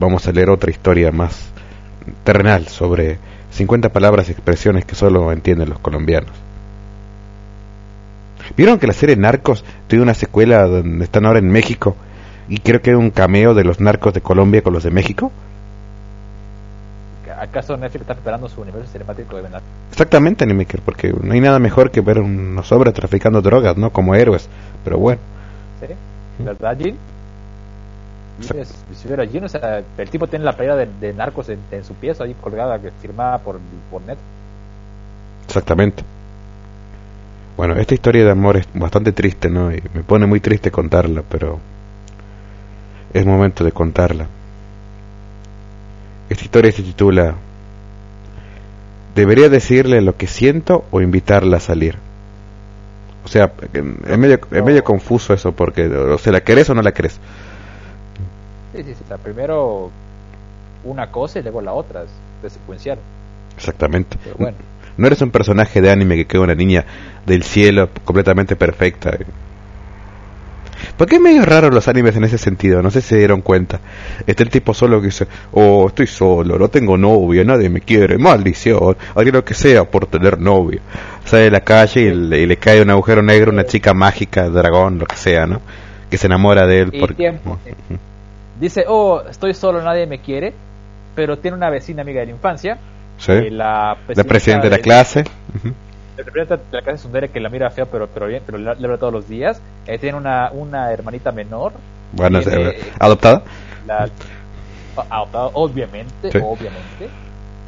vamos 0.01 0.27
a 0.27 0.33
leer 0.33 0.51
otra 0.51 0.70
historia 0.70 1.12
más 1.12 1.49
terrenal 2.25 2.68
sobre 2.68 3.18
50 3.51 3.88
palabras 3.90 4.29
y 4.29 4.33
expresiones 4.33 4.85
que 4.85 4.94
solo 4.94 5.31
entienden 5.33 5.70
los 5.70 5.79
colombianos. 5.79 6.33
¿Vieron 8.57 8.79
que 8.79 8.87
la 8.87 8.93
serie 8.93 9.17
Narcos 9.17 9.64
tiene 9.88 10.03
una 10.03 10.14
secuela 10.14 10.67
donde 10.67 11.05
están 11.05 11.27
ahora 11.27 11.40
en 11.40 11.51
México? 11.51 11.97
Y 12.49 12.59
creo 12.59 12.81
que 12.81 12.90
hay 12.90 12.97
un 12.97 13.11
cameo 13.11 13.55
de 13.55 13.64
los 13.64 13.81
narcos 13.81 14.12
de 14.14 14.21
Colombia 14.21 14.62
con 14.62 14.73
los 14.73 14.85
de 14.85 14.90
México. 14.90 15.33
¿Acaso 17.38 17.77
Netflix 17.77 18.03
está 18.03 18.14
preparando 18.14 18.49
su 18.49 18.61
universo 18.61 18.90
cinemático 18.93 19.37
de 19.37 19.43
Venar? 19.43 19.62
Exactamente, 19.90 20.45
Animaker, 20.45 20.81
porque 20.81 21.12
no 21.12 21.33
hay 21.33 21.40
nada 21.40 21.59
mejor 21.59 21.90
que 21.90 22.01
ver 22.01 22.21
unos 22.21 22.71
hombres 22.71 22.95
traficando 22.95 23.43
drogas, 23.43 23.77
¿no? 23.77 23.90
Como 23.90 24.14
héroes. 24.14 24.49
Pero 24.85 24.99
bueno. 24.99 25.21
¿Sí? 25.81 25.95
¿Verdad, 26.43 26.77
Jin? 26.79 26.97
Si 28.40 29.07
hubiera 29.07 29.25
o 29.45 29.49
sea, 29.49 29.83
el 29.99 30.11
tipo 30.11 30.27
tiene 30.27 30.45
la 30.45 30.53
playera 30.53 30.77
de, 30.77 30.88
de 31.01 31.12
narcos 31.12 31.49
en, 31.49 31.59
en, 31.71 31.85
su 31.85 31.95
pieza 31.95 32.25
ahí 32.25 32.35
colgada, 32.35 32.81
que 32.81 32.90
firmada 32.90 33.38
por, 33.38 33.61
por 33.90 34.01
Netflix. 34.01 34.27
Exactamente. 35.47 36.03
Bueno, 37.57 37.77
esta 37.77 37.95
historia 37.95 38.25
de 38.25 38.31
amor 38.31 38.57
es 38.57 38.67
bastante 38.75 39.12
triste, 39.12 39.49
¿no? 39.49 39.73
Y 39.73 39.83
me 39.95 40.03
pone 40.03 40.27
muy 40.27 40.40
triste 40.40 40.71
contarla, 40.71 41.23
pero 41.29 41.61
es 43.12 43.25
momento 43.25 43.64
de 43.64 43.73
contarla. 43.73 44.27
Esta 46.29 46.45
historia 46.45 46.73
se 46.73 46.83
titula 46.83 47.35
¿Debería 49.14 49.49
decirle 49.49 50.01
lo 50.01 50.17
que 50.17 50.27
siento 50.27 50.85
o 50.90 51.01
invitarla 51.01 51.59
a 51.59 51.61
salir? 51.61 51.97
O 53.25 53.29
sea, 53.29 53.53
es 53.73 54.19
medio, 54.19 54.40
es 54.51 54.64
medio 54.64 54.83
confuso 54.83 55.33
eso, 55.33 55.53
porque 55.53 55.87
o 55.87 56.19
sea, 56.19 56.33
¿la 56.33 56.43
querés 56.43 56.69
o 56.71 56.75
no 56.75 56.83
la 56.83 56.93
querés? 56.93 57.21
Sí, 58.75 58.83
sí, 58.83 58.95
sí. 58.95 59.05
Primero 59.23 59.90
una 60.83 61.11
cosa 61.11 61.38
y 61.38 61.43
luego 61.43 61.62
la 61.62 61.73
otra, 61.73 62.03
es 62.03 62.11
de 62.43 62.51
secuenciar. 62.51 62.99
Exactamente. 63.57 64.19
Pero 64.23 64.37
bueno. 64.37 64.57
No 64.97 65.07
eres 65.07 65.21
un 65.23 65.31
personaje 65.31 65.81
de 65.81 65.91
anime 65.91 66.17
que 66.17 66.27
queda 66.27 66.43
una 66.43 66.55
niña 66.55 66.85
del 67.27 67.43
cielo 67.43 67.89
completamente 68.05 68.57
perfecta. 68.57 69.17
¿Por 70.97 71.09
qué 71.09 71.17
es 71.17 71.21
medio 71.21 71.45
raro 71.45 71.71
los 71.71 71.89
animes 71.89 72.17
en 72.17 72.25
ese 72.25 72.39
sentido? 72.39 72.83
No 72.83 72.91
sé 72.91 73.01
si 73.01 73.09
se 73.09 73.19
dieron 73.19 73.41
cuenta. 73.41 73.81
Está 74.27 74.43
el 74.43 74.51
tipo 74.51 74.75
solo 74.75 75.01
que 75.01 75.07
dice, 75.07 75.27
oh, 75.53 75.87
estoy 75.89 76.07
solo, 76.07 76.59
no 76.59 76.69
tengo 76.69 76.97
novio, 76.97 77.45
nadie 77.45 77.69
me 77.69 77.81
quiere, 77.81 78.19
maldición, 78.19 78.97
haría 79.15 79.33
lo 79.33 79.45
que 79.45 79.55
sea 79.55 79.85
por 79.85 80.07
tener 80.07 80.39
novio. 80.39 80.81
Sale 81.25 81.45
de 81.45 81.51
la 81.51 81.61
calle 81.61 82.03
y 82.03 82.15
le, 82.15 82.41
y 82.41 82.47
le 82.47 82.57
cae 82.59 82.83
un 82.83 82.91
agujero 82.91 83.23
negro, 83.23 83.51
una 83.51 83.65
chica 83.65 83.95
mágica, 83.95 84.49
dragón, 84.49 84.99
lo 84.99 85.07
que 85.07 85.17
sea, 85.17 85.47
¿no? 85.47 85.61
Que 86.11 86.19
se 86.19 86.27
enamora 86.27 86.67
de 86.67 86.81
él. 86.81 86.91
Y 86.93 87.01
porque... 87.01 87.15
tiempo. 87.15 87.59
Dice, 88.61 88.85
oh, 88.87 89.23
estoy 89.29 89.55
solo, 89.55 89.83
nadie 89.83 90.07
me 90.07 90.21
quiere, 90.21 90.53
pero 91.17 91.39
tiene 91.39 91.57
una 91.57 91.71
vecina 91.71 92.03
amiga 92.03 92.21
de 92.21 92.27
la 92.27 92.33
infancia. 92.33 92.79
Sí. 93.18 93.33
eh, 93.33 93.50
la, 93.50 93.96
La 94.09 94.24
presidenta 94.24 94.64
de 94.68 94.70
la 94.70 94.79
clase. 94.79 95.24
La 96.16 96.24
presidenta 96.24 96.57
de 96.57 96.62
la 96.72 96.83
clase 96.83 97.29
que 97.29 97.40
la 97.40 97.48
mira 97.48 97.70
fea, 97.70 97.87
pero 97.87 98.07
pero 98.09 98.27
bien, 98.27 98.42
pero 98.46 98.59
le, 98.59 98.70
habla 98.70 98.98
todos 98.98 99.12
los 99.12 99.29
días. 99.29 99.61
Eh, 99.87 99.98
tiene 99.98 100.16
una, 100.18 100.50
una 100.53 100.92
hermanita 100.92 101.33
menor. 101.33 101.72
Bueno, 102.12 102.40
Tiene, 102.40 102.68
eh, 102.68 102.92
adoptada. 103.00 103.42
la, 103.87 104.09
adoptada, 105.11 105.50
obviamente, 105.55 106.31
Sí. 106.31 106.38
obviamente. 106.42 107.09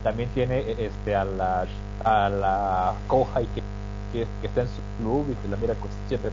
También 0.05 0.29
tiene 0.35 0.59
eh, 0.61 0.77
este 0.87 1.17
a 1.17 1.25
la 1.25 1.65
a 2.05 2.29
la 2.29 2.93
Kohai 3.09 3.47
que, 3.55 3.63
que, 4.13 4.27
que 4.41 4.47
está 4.47 4.61
en 4.61 4.69
su 4.69 4.81
club 4.99 5.27
y 5.31 5.35
que 5.43 5.49
la 5.49 5.57
mira 5.57 5.75
con 5.75 5.89
siempre 6.07 6.31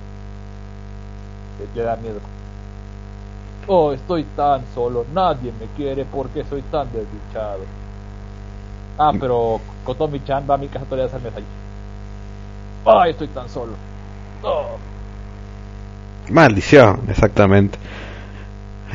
le 1.75 1.81
da 1.81 1.95
miedo. 1.95 2.19
Oh, 3.65 3.93
estoy 3.93 4.25
tan 4.35 4.61
solo, 4.75 5.05
nadie 5.13 5.51
me 5.59 5.67
quiere 5.77 6.05
porque 6.05 6.43
soy 6.43 6.61
tan 6.63 6.87
desdichado. 6.91 7.59
Ah, 8.97 9.11
pero 9.19 9.59
Kotomi-chan 9.85 10.45
va 10.49 10.55
a 10.55 10.57
mi 10.57 10.67
casa 10.67 10.95
días 10.95 11.13
al 11.13 11.21
mes 11.21 11.33
allí. 11.35 11.45
Ay, 12.85 13.11
estoy 13.11 13.27
tan 13.29 13.49
solo. 13.49 13.73
Oh. 14.43 14.77
Maldición, 16.29 17.01
exactamente. 17.09 17.77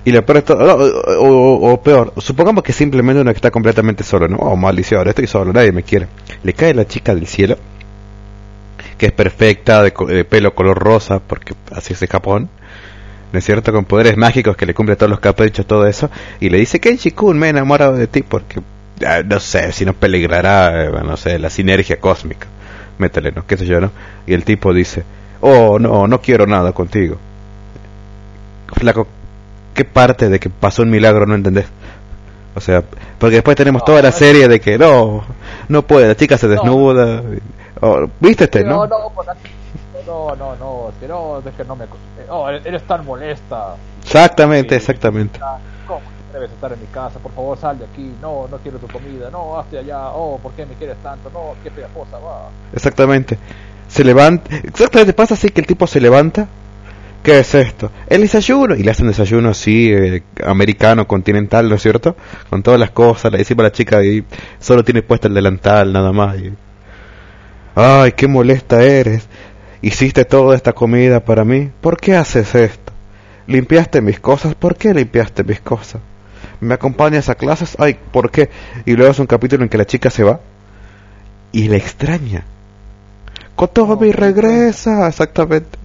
Y 0.05 0.13
lo 0.13 0.25
peor 0.25 0.39
es 0.39 0.45
todo- 0.45 0.77
o, 1.21 1.27
o- 1.29 1.73
o 1.73 1.83
peor, 1.83 2.13
supongamos 2.19 2.63
que 2.63 2.73
simplemente 2.73 3.21
uno 3.21 3.31
que 3.33 3.37
está 3.37 3.51
completamente 3.51 4.05
solo, 4.05 4.29
¿no? 4.29 4.37
Oh, 4.37 4.57
maldición, 4.57 5.07
estoy 5.09 5.27
solo, 5.27 5.53
nadie 5.53 5.73
me 5.73 5.83
quiere. 5.83 6.07
Le 6.43 6.53
cae 6.55 6.73
la 6.73 6.87
chica 6.87 7.15
del 7.15 7.27
cielo, 7.27 7.57
que 8.97 9.07
es 9.07 9.13
perfecta, 9.13 9.83
de, 9.83 9.93
de 10.07 10.25
pelo 10.25 10.55
color 10.55 10.79
rosa, 10.79 11.19
porque 11.21 11.55
así 11.73 11.93
es 11.93 12.03
en 12.03 12.09
Japón, 12.09 12.49
¿no 13.33 13.39
es 13.39 13.45
cierto? 13.45 13.73
Con 13.73 13.85
poderes 13.85 14.17
mágicos 14.17 14.57
que 14.57 14.67
le 14.67 14.75
cumple 14.75 14.97
todos 14.97 15.11
los 15.11 15.21
caprichos, 15.21 15.67
todo 15.67 15.87
eso, 15.87 16.09
y 16.41 16.49
le 16.49 16.59
dice, 16.59 16.81
Kenshi-kun, 16.81 17.37
me 17.37 17.49
he 17.49 17.51
enamorado 17.51 17.95
de 17.95 18.07
ti, 18.07 18.23
porque, 18.23 18.61
no 19.27 19.41
sé, 19.41 19.73
si 19.73 19.85
no 19.85 19.93
peligrará, 19.95 20.85
eh, 20.85 20.91
no 20.91 21.17
sé, 21.17 21.39
la 21.39 21.51
sinergia 21.51 21.99
cósmica. 22.01 22.47
Métele, 22.99 23.33
¿no? 23.33 23.47
¿Qué 23.47 23.57
sé 23.57 23.67
yo, 23.67 23.81
no? 23.81 23.91
Y 24.27 24.35
el 24.35 24.45
tipo 24.45 24.73
dice, 24.75 25.05
oh, 25.41 25.79
no, 25.79 26.07
no 26.07 26.21
quiero 26.21 26.47
nada 26.47 26.73
contigo. 26.73 27.17
Flaco, 28.75 29.07
¿qué 29.75 29.85
parte 29.85 30.29
de 30.29 30.39
que 30.41 30.51
pasó 30.51 30.83
un 30.83 30.91
milagro 30.91 31.27
no 31.27 31.35
entendés? 31.35 31.67
O 32.55 32.61
sea, 32.61 32.83
porque 33.19 33.37
después 33.37 33.57
tenemos 33.57 33.85
toda 33.85 34.03
la 34.03 34.11
serie 34.11 34.49
de 34.49 34.61
que 34.61 34.79
no, 34.79 35.25
no 35.69 35.83
puede, 35.83 36.09
la 36.09 36.17
chica 36.17 36.37
se 36.37 36.47
No. 36.49 36.53
desnuda. 36.55 37.23
Oh, 37.81 38.09
¿Viste 38.19 38.45
este, 38.45 38.65
no, 38.65 38.87
no? 38.87 38.99
no, 40.07 40.35
no, 40.35 40.57
no, 40.57 40.57
no, 41.09 41.39
es 41.49 41.55
que 41.55 41.65
no, 41.65 41.77
me. 41.77 41.85
Oh, 42.29 42.49
eres 42.49 42.83
tan 42.83 43.05
molesta. 43.07 43.77
Exactamente, 44.03 44.75
exactamente. 44.75 45.39
Ah, 45.43 45.59
¿Cómo 46.29 46.41
debes 46.41 46.51
estar 46.51 46.73
en 46.73 46.81
mi 46.81 46.87
casa? 46.87 47.19
Por 47.19 47.33
favor, 47.33 47.59
sal 47.59 47.79
de 47.79 47.87
aquí. 47.87 48.13
No, 48.21 48.47
no 48.49 48.59
quiero 48.59 48.79
tu 48.79 48.87
comida. 48.87 49.31
No, 49.31 49.59
hazte 49.59 49.79
allá. 49.79 50.11
Oh, 50.11 50.39
¿por 50.39 50.53
qué 50.53 50.67
me 50.67 50.75
quieres 50.75 50.97
tanto? 51.03 51.31
No, 51.33 51.55
qué 51.63 51.71
pegajosa, 51.71 52.19
va. 52.19 52.51
Exactamente. 52.73 53.39
Se 53.89 54.05
levanta. 54.05 54.55
Exactamente, 54.57 55.15
pasa 55.15 55.35
así 55.35 55.49
que 55.49 55.61
el 55.61 55.67
tipo 55.67 55.87
se 55.87 56.01
levanta. 56.01 56.47
¿Qué 57.23 57.41
es 57.41 57.55
esto? 57.55 57.91
El 58.07 58.21
desayuno. 58.21 58.75
Y 58.75 58.83
le 58.83 58.91
hace 58.91 59.03
un 59.03 59.09
desayuno 59.09 59.49
así, 59.49 59.91
eh, 59.91 60.23
americano, 60.45 61.09
continental, 61.09 61.69
¿no 61.69 61.77
es 61.77 61.83
cierto? 61.83 62.15
Con 62.51 62.63
todas 62.63 62.79
las 62.79 62.91
cosas. 62.91 63.33
Le 63.33 63.39
decimos 63.39 63.61
a 63.61 63.69
la 63.69 63.73
chica 63.73 64.05
y 64.05 64.25
solo 64.59 64.85
tiene 64.85 65.03
puesta 65.03 65.29
el 65.29 65.35
delantal, 65.35 65.93
nada 65.93 66.13
más. 66.13 66.39
Y... 66.39 66.53
Ay, 67.75 68.13
qué 68.13 68.29
molesta 68.29 68.83
eres. 68.83 69.27
Hiciste 69.81 70.25
toda 70.25 70.55
esta 70.55 70.75
comida 70.75 71.21
para 71.21 71.45
mí. 71.45 71.71
¿Por 71.81 71.97
qué 71.99 72.17
haces 72.17 72.55
esto? 72.55 72.93
¿Limpiaste 73.47 74.03
mis 74.03 74.21
cosas? 74.21 74.55
¿Por 74.55 74.77
qué 74.77 74.93
limpiaste 74.93 75.43
mis 75.43 75.61
cosas? 75.61 76.03
¿Me 76.61 76.75
acompañas 76.75 77.29
a 77.29 77.35
clases? 77.37 77.77
Ay, 77.79 77.99
¿por 78.13 78.31
qué? 78.31 78.51
Y 78.85 78.95
luego 78.97 79.13
es 79.13 79.19
un 79.19 79.27
capítulo 79.27 79.63
en 79.63 79.69
que 79.69 79.79
la 79.79 79.85
chica 79.87 80.11
se 80.11 80.25
va 80.25 80.41
y 81.53 81.69
le 81.69 81.77
extraña. 81.77 82.45
Kotomi 83.55 84.11
No, 84.11 84.17
regresa, 84.17 85.07
exactamente. 85.09 85.79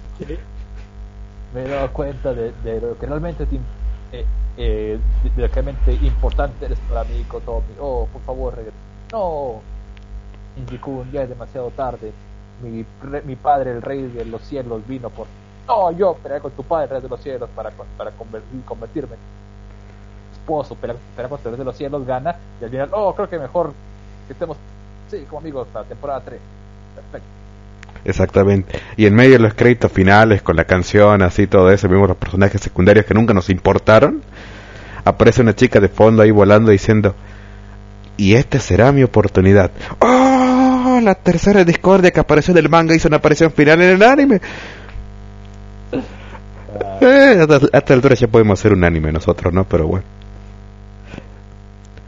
Me 1.54 1.62
he 1.64 1.68
dado 1.68 1.92
cuenta 1.92 2.32
de, 2.34 2.52
de 2.64 2.80
lo 2.80 2.98
que 2.98 3.06
realmente 3.06 3.46
te 3.46 3.56
eh, 4.12 4.24
eh, 4.56 4.98
de, 5.22 5.30
de 5.30 5.42
lo 5.42 5.48
que 5.48 5.54
realmente 5.62 5.92
importante 6.06 6.66
eres 6.66 6.78
para 6.88 7.04
mí, 7.04 7.24
Kotomi. 7.28 7.74
Oh, 7.80 8.08
por 8.12 8.22
favor, 8.22 8.54
regresa. 8.56 8.76
No, 9.12 9.60
Inji-kun, 10.56 11.10
ya 11.12 11.22
es 11.22 11.28
demasiado 11.28 11.70
tarde. 11.70 12.12
Mi, 12.62 12.84
re- 13.02 13.22
mi 13.22 13.36
padre, 13.36 13.70
el 13.72 13.82
rey 13.82 14.02
de 14.02 14.24
los 14.24 14.42
cielos, 14.42 14.82
vino 14.86 15.10
por. 15.10 15.26
No, 15.68 15.90
yo 15.92 16.14
peleé 16.22 16.40
con 16.40 16.50
tu 16.52 16.62
padre, 16.64 16.84
el 16.86 16.90
rey 16.90 17.00
de 17.02 17.08
los 17.08 17.20
cielos, 17.20 17.48
para, 17.54 17.70
para 17.96 18.10
convertir, 18.12 18.62
convertirme 18.64 19.16
Pelear, 20.46 20.98
pelear 21.16 21.28
contra 21.30 21.50
el 21.50 21.56
rey 21.56 21.58
de 21.58 21.64
los 21.64 21.76
cielos, 21.76 22.06
gana. 22.06 22.36
Y 22.60 22.64
al 22.64 22.70
final, 22.70 22.88
oh, 22.92 23.14
creo 23.14 23.28
que 23.28 23.38
mejor 23.38 23.72
que 24.26 24.32
estemos, 24.32 24.56
sí, 25.10 25.24
como 25.28 25.40
amigos, 25.40 25.68
para 25.72 25.84
temporada 25.84 26.22
3. 26.24 26.40
Perfecto. 26.94 27.26
Exactamente. 28.04 28.78
Y 28.96 29.06
en 29.06 29.14
medio 29.14 29.32
de 29.32 29.38
los 29.38 29.54
créditos 29.54 29.90
finales, 29.90 30.42
con 30.42 30.56
la 30.56 30.64
canción, 30.64 31.22
así 31.22 31.46
todo 31.46 31.70
eso, 31.70 31.88
vimos 31.88 32.08
los 32.08 32.16
personajes 32.16 32.60
secundarios 32.60 33.06
que 33.06 33.14
nunca 33.14 33.32
nos 33.32 33.48
importaron. 33.48 34.22
Aparece 35.04 35.42
una 35.42 35.54
chica 35.54 35.80
de 35.80 35.88
fondo 35.88 36.22
ahí 36.22 36.30
volando 36.30 36.70
diciendo, 36.70 37.14
y 38.16 38.34
esta 38.34 38.58
será 38.60 38.92
mi 38.92 39.02
oportunidad. 39.02 39.70
¡Oh! 40.00 41.00
La 41.02 41.14
tercera 41.14 41.64
discordia 41.64 42.10
que 42.10 42.20
apareció 42.20 42.52
en 42.52 42.58
el 42.58 42.68
manga 42.68 42.94
hizo 42.94 43.08
una 43.08 43.16
aparición 43.16 43.50
final 43.52 43.82
en 43.82 43.90
el 43.90 44.02
anime. 44.02 44.40
Ah, 46.80 46.98
Eh, 47.00 47.38
hasta, 47.40 47.60
hasta 47.76 47.94
altura 47.94 48.14
ya 48.14 48.28
podemos 48.28 48.58
hacer 48.58 48.72
un 48.72 48.84
anime 48.84 49.12
nosotros, 49.12 49.52
¿no? 49.52 49.64
Pero 49.64 49.86
bueno. 49.86 50.04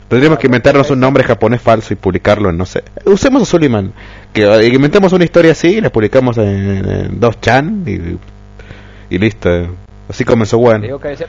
Tendríamos 0.08 0.38
que 0.38 0.46
inventarnos 0.46 0.88
un 0.90 1.00
nombre 1.00 1.24
japonés 1.24 1.60
falso 1.60 1.92
y 1.92 1.96
publicarlo 1.96 2.48
en, 2.50 2.56
no 2.56 2.64
sé. 2.64 2.84
Usemos 3.04 3.42
a 3.42 3.44
Suliman. 3.44 3.92
Que 4.32 4.44
eh, 4.44 4.66
inventemos 4.72 5.12
una 5.12 5.24
historia 5.24 5.52
así 5.52 5.68
y 5.68 5.80
la 5.80 5.90
publicamos 5.90 6.38
en, 6.38 6.46
en 6.88 7.20
2chan 7.20 7.82
y, 9.10 9.14
y 9.14 9.18
listo. 9.18 9.50
Así 10.08 10.24
comenzó 10.24 10.58
bueno. 10.58 10.84
digo 10.84 11.00
que 11.00 11.12
ese- 11.12 11.26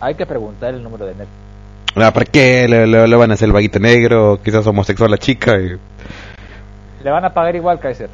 hay 0.00 0.14
que 0.14 0.24
preguntar 0.26 0.72
el 0.74 0.82
número 0.84 1.04
de 1.06 1.14
net. 1.16 1.26
Ah, 1.96 2.12
¿Para 2.12 2.26
qué 2.26 2.68
le, 2.68 2.86
le- 2.86 3.08
le 3.08 3.16
van 3.16 3.32
a 3.32 3.34
hacer 3.34 3.46
el 3.46 3.52
vaguito 3.52 3.80
negro? 3.80 4.38
Quizás 4.44 4.64
homosexual 4.66 5.10
la 5.10 5.18
chica. 5.18 5.56
y- 5.58 5.76
Le 7.02 7.10
van 7.10 7.24
a 7.24 7.34
pagar 7.34 7.56
igual, 7.56 7.80
Kaiser. 7.80 8.08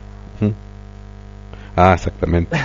Ah, 1.77 1.93
exactamente. 1.95 2.57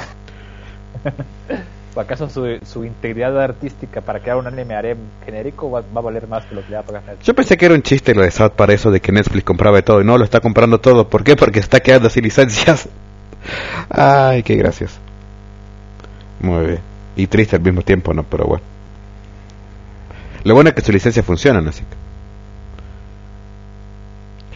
¿O 1.99 2.01
acaso 2.01 2.29
su, 2.29 2.59
su 2.63 2.85
integridad 2.85 3.37
artística 3.41 3.99
para 3.99 4.21
crear 4.21 4.37
un 4.37 4.47
anime 4.47 4.73
harem 4.73 4.97
genérico 5.25 5.69
va, 5.69 5.79
a 5.79 5.99
valer 5.99 6.29
más 6.29 6.45
que 6.45 6.55
lo 6.55 6.61
que 6.61 6.69
le 6.69 6.75
va 6.75 6.81
a 6.81 6.85
pagar 6.85 7.03
Netflix? 7.03 7.27
Yo 7.27 7.33
pensé 7.33 7.57
que 7.57 7.65
era 7.65 7.75
un 7.75 7.81
chiste 7.81 8.15
lo 8.15 8.21
de 8.21 8.31
South 8.31 8.51
para 8.51 8.71
eso 8.73 8.89
de 8.89 9.01
que 9.01 9.11
Netflix 9.11 9.43
compraba 9.43 9.81
todo 9.81 9.99
y 9.99 10.05
no 10.05 10.17
lo 10.17 10.23
está 10.23 10.39
comprando 10.39 10.79
todo. 10.79 11.09
¿Por 11.09 11.25
qué? 11.25 11.35
Porque 11.35 11.59
está 11.59 11.81
quedando 11.81 12.09
sin 12.09 12.23
licencias. 12.23 12.87
Ay, 13.89 14.43
qué 14.43 14.55
gracioso. 14.55 14.97
Muy 16.39 16.67
bien. 16.67 16.79
Y 17.17 17.27
triste 17.27 17.57
al 17.57 17.63
mismo 17.63 17.81
tiempo, 17.81 18.13
¿no? 18.13 18.23
Pero 18.23 18.45
bueno. 18.45 18.63
Lo 20.45 20.53
bueno 20.53 20.69
es 20.69 20.75
que 20.75 20.81
sus 20.81 20.93
licencias 20.93 21.25
funcionan, 21.25 21.67
así 21.67 21.81
que. 21.81 21.97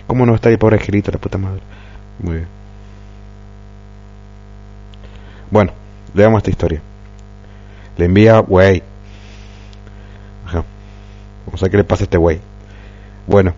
¿Cómo 0.08 0.26
no 0.26 0.34
está 0.34 0.48
ahí, 0.48 0.56
pobre 0.56 0.78
angelito, 0.78 1.12
la 1.12 1.18
puta 1.18 1.38
madre? 1.38 1.60
Muy 2.20 2.36
bien. 2.36 2.48
Bueno, 5.52 5.74
leamos 6.14 6.38
esta 6.38 6.50
historia. 6.50 6.82
Le 7.98 8.06
envía 8.06 8.40
güey. 8.40 8.84
Ajá. 10.46 10.64
Vamos 11.46 11.62
a 11.62 11.66
ver 11.66 11.72
qué 11.72 11.78
le 11.78 11.84
pasa 11.84 12.04
a 12.04 12.06
este 12.06 12.18
güey. 12.18 12.40
Bueno, 13.28 13.54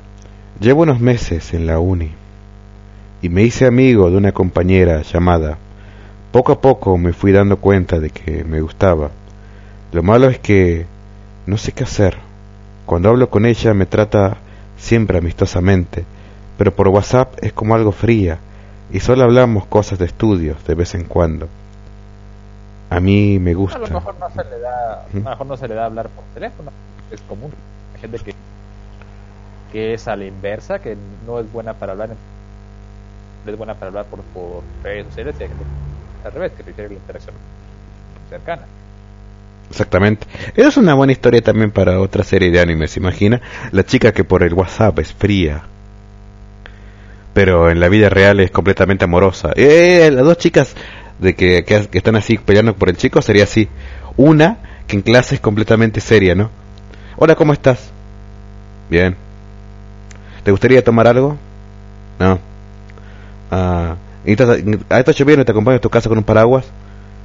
llevo 0.60 0.84
unos 0.84 1.00
meses 1.00 1.54
en 1.54 1.66
la 1.66 1.80
uni 1.80 2.12
y 3.22 3.30
me 3.30 3.44
hice 3.44 3.66
amigo 3.66 4.10
de 4.12 4.18
una 4.18 4.32
compañera 4.32 5.02
llamada. 5.02 5.58
Poco 6.32 6.52
a 6.52 6.62
poco 6.62 6.98
me 6.98 7.14
fui 7.14 7.32
dando 7.32 7.58
cuenta 7.58 8.00
de 8.00 8.10
que 8.10 8.44
me 8.44 8.62
gustaba. 8.62 9.10
Lo 9.92 10.04
malo 10.04 10.30
es 10.30 10.40
que 10.40 10.86
no 11.46 11.58
sé 11.58 11.72
qué 11.72 11.84
hacer. 11.84 12.18
Cuando 12.86 13.10
hablo 13.10 13.30
con 13.30 13.46
ella 13.46 13.74
me 13.74 13.86
trata 13.86 14.38
siempre 14.78 15.18
amistosamente, 15.18 16.06
pero 16.58 16.76
por 16.76 16.90
WhatsApp 16.90 17.34
es 17.42 17.54
como 17.54 17.74
algo 17.74 17.92
fría 17.92 18.38
y 18.92 19.00
solo 19.00 19.24
hablamos 19.24 19.66
cosas 19.66 19.98
de 19.98 20.06
estudios 20.06 20.58
de 20.68 20.76
vez 20.76 20.94
en 20.94 21.06
cuando. 21.06 21.48
A 22.90 23.00
mí 23.00 23.40
me 23.40 23.54
gusta. 23.54 23.78
A 23.78 23.82
lo 23.82 23.88
mejor 23.88 24.16
no 24.20 24.30
se 24.30 24.44
le 24.50 24.60
da, 24.60 24.94
a 25.02 25.06
lo 25.14 25.30
mejor 25.30 25.48
no 25.48 25.58
se 25.58 25.68
le 25.68 25.76
da 25.76 25.86
hablar 25.86 26.08
por 26.10 26.24
teléfono, 26.34 26.72
es 27.12 27.22
común. 27.22 27.52
Hay 27.96 28.02
gente 28.02 28.20
que, 28.20 28.34
que 29.72 29.94
es 29.94 30.08
a 30.08 30.16
la 30.16 30.26
inversa, 30.26 30.80
que 30.80 30.96
no 31.26 31.40
es 31.40 31.52
buena 31.52 31.74
para 31.74 31.94
hablar, 31.94 32.10
en- 32.12 33.52
es 33.52 33.58
buena 33.58 33.74
para 33.76 33.88
hablar 33.88 34.06
por, 34.06 34.22
por 34.22 34.64
redes 34.84 35.06
sociales 35.08 35.36
y 35.40 35.44
hay 35.44 35.50
gente 35.50 35.64
que 36.22 36.28
al 36.28 36.34
revés, 36.34 36.52
que 36.54 36.64
prefiere 36.64 36.90
la 36.90 36.96
interacción 36.96 37.36
cercana. 38.30 38.64
Exactamente. 39.70 40.28
Esa 40.56 40.68
es 40.70 40.78
una 40.78 40.94
buena 40.94 41.12
historia 41.14 41.42
también 41.42 41.72
para 41.72 42.00
otra 42.00 42.24
serie 42.24 42.52
de 42.52 42.60
animes. 42.60 42.92
¿Se 42.92 43.00
imagina? 43.00 43.42
La 43.72 43.84
chica 43.84 44.12
que 44.12 44.24
por 44.24 44.44
el 44.44 44.54
WhatsApp 44.54 44.98
es 45.00 45.12
fría. 45.14 45.64
Pero 47.34 47.70
en 47.70 47.80
la 47.80 47.90
vida 47.90 48.10
real 48.10 48.40
es 48.40 48.52
completamente 48.52 49.06
amorosa. 49.06 49.52
Eh, 49.56 50.10
las 50.12 50.24
dos 50.24 50.38
chicas 50.38 50.76
de 51.20 51.36
que, 51.36 51.64
que, 51.64 51.88
están 51.92 52.16
así 52.16 52.38
peleando 52.38 52.76
por 52.76 52.90
el 52.90 52.98
chico 52.98 53.22
sería 53.22 53.44
así. 53.44 53.70
Una 54.18 54.58
que 54.88 54.96
en 54.96 55.02
clase 55.02 55.36
es 55.36 55.42
completamente 55.42 56.02
seria, 56.02 56.36
¿no? 56.36 56.50
Hola, 57.18 57.36
¿cómo 57.36 57.54
estás? 57.54 57.90
Bien. 58.90 59.16
¿Te 60.44 60.52
gustaría 60.52 60.84
tomar 60.84 61.08
algo? 61.08 61.38
No. 62.20 62.40
Ah, 63.52 63.96
¿y 64.26 64.32
estás, 64.32 64.60
ah, 64.90 65.00
¿Está 65.00 65.12
lloviendo 65.12 65.42
y 65.42 65.46
te 65.46 65.52
acompaño 65.52 65.78
a 65.78 65.82
tu 65.82 65.90
casa 65.90 66.10
con 66.10 66.18
un 66.18 66.24
paraguas? 66.24 66.66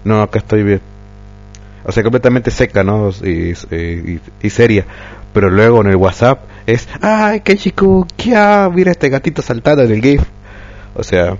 No, 0.05 0.23
acá 0.23 0.39
estoy 0.39 0.63
bien 0.63 0.81
o 1.85 1.93
sea, 1.93 2.03
completamente 2.03 2.51
seca, 2.51 2.85
¿no? 2.85 3.11
Y, 3.25 3.55
y, 4.43 4.51
seria. 4.51 4.85
Pero 5.33 5.51
luego 5.51 5.81
en 5.81 5.89
el 5.89 5.97
WhatsApp 5.97 6.41
es, 6.67 6.89
ay, 7.01 7.41
qué 7.41 7.57
chico, 7.57 8.07
¿qué? 8.17 8.35
Mira 8.75 8.91
este 8.91 9.09
gatito 9.09 9.43
saltando 9.43 9.83
en 9.83 9.93
el 9.93 10.03
GIF. 10.03 10.23
O 10.95 11.03
sea, 11.03 11.37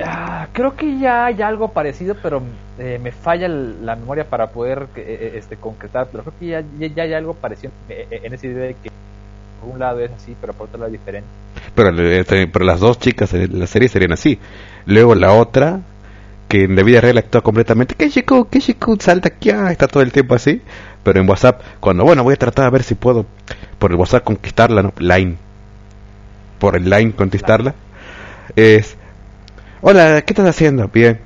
Ah, 0.00 0.48
creo 0.52 0.74
que 0.76 0.98
ya 0.98 1.26
hay 1.26 1.40
algo 1.42 1.68
parecido, 1.68 2.16
pero 2.20 2.42
eh, 2.78 2.98
me 3.00 3.12
falla 3.12 3.46
el- 3.46 3.84
la 3.86 3.94
memoria 3.96 4.24
para 4.28 4.48
poder 4.48 4.88
eh, 4.96 5.04
eh, 5.06 5.32
este, 5.38 5.56
concretar. 5.56 6.08
Pero 6.10 6.24
creo 6.24 6.34
que 6.40 6.46
ya, 6.46 6.62
ya, 6.78 6.86
ya 6.88 7.02
hay 7.04 7.12
algo 7.14 7.34
parecido 7.34 7.72
eh, 7.88 8.20
en 8.24 8.34
esa 8.34 8.46
idea 8.46 8.64
de 8.66 8.74
que 8.82 8.90
por 9.60 9.70
un 9.72 9.78
lado 9.78 10.00
es 10.00 10.10
así, 10.10 10.34
pero 10.40 10.52
por 10.52 10.66
otro 10.68 10.78
lado 10.80 10.92
es 10.92 11.00
diferente. 11.00 11.28
pero, 11.74 11.90
pero 12.52 12.64
las 12.64 12.80
dos 12.80 12.98
chicas 12.98 13.32
en 13.34 13.58
la 13.58 13.66
serie 13.66 13.88
serían 13.88 14.12
así. 14.12 14.38
Luego 14.86 15.14
la 15.14 15.32
otra, 15.32 15.80
que 16.48 16.64
en 16.64 16.74
la 16.76 16.82
vida 16.82 17.00
real 17.00 17.18
actúa 17.18 17.42
completamente, 17.42 17.94
qué 17.94 18.10
chico, 18.10 18.48
qué 18.50 18.58
chico, 18.60 18.96
salta 18.98 19.28
aquí, 19.28 19.50
ah, 19.50 19.70
está 19.70 19.86
todo 19.86 20.02
el 20.02 20.12
tiempo 20.12 20.34
así. 20.34 20.60
Pero 21.04 21.20
en 21.20 21.28
WhatsApp, 21.28 21.60
cuando, 21.80 22.04
bueno, 22.04 22.24
voy 22.24 22.34
a 22.34 22.38
tratar 22.38 22.66
a 22.66 22.70
ver 22.70 22.82
si 22.82 22.94
puedo 22.96 23.26
por 23.78 23.92
el 23.92 23.96
WhatsApp 23.96 24.24
conquistarla, 24.24 24.82
¿no? 24.82 24.92
Line. 24.98 25.36
Por 26.58 26.76
el 26.76 26.88
line 26.88 27.12
conquistarla. 27.12 27.74
Es, 28.56 28.96
hola, 29.86 30.22
¿qué 30.22 30.32
estás 30.32 30.48
haciendo? 30.48 30.88
Bien. 30.88 31.20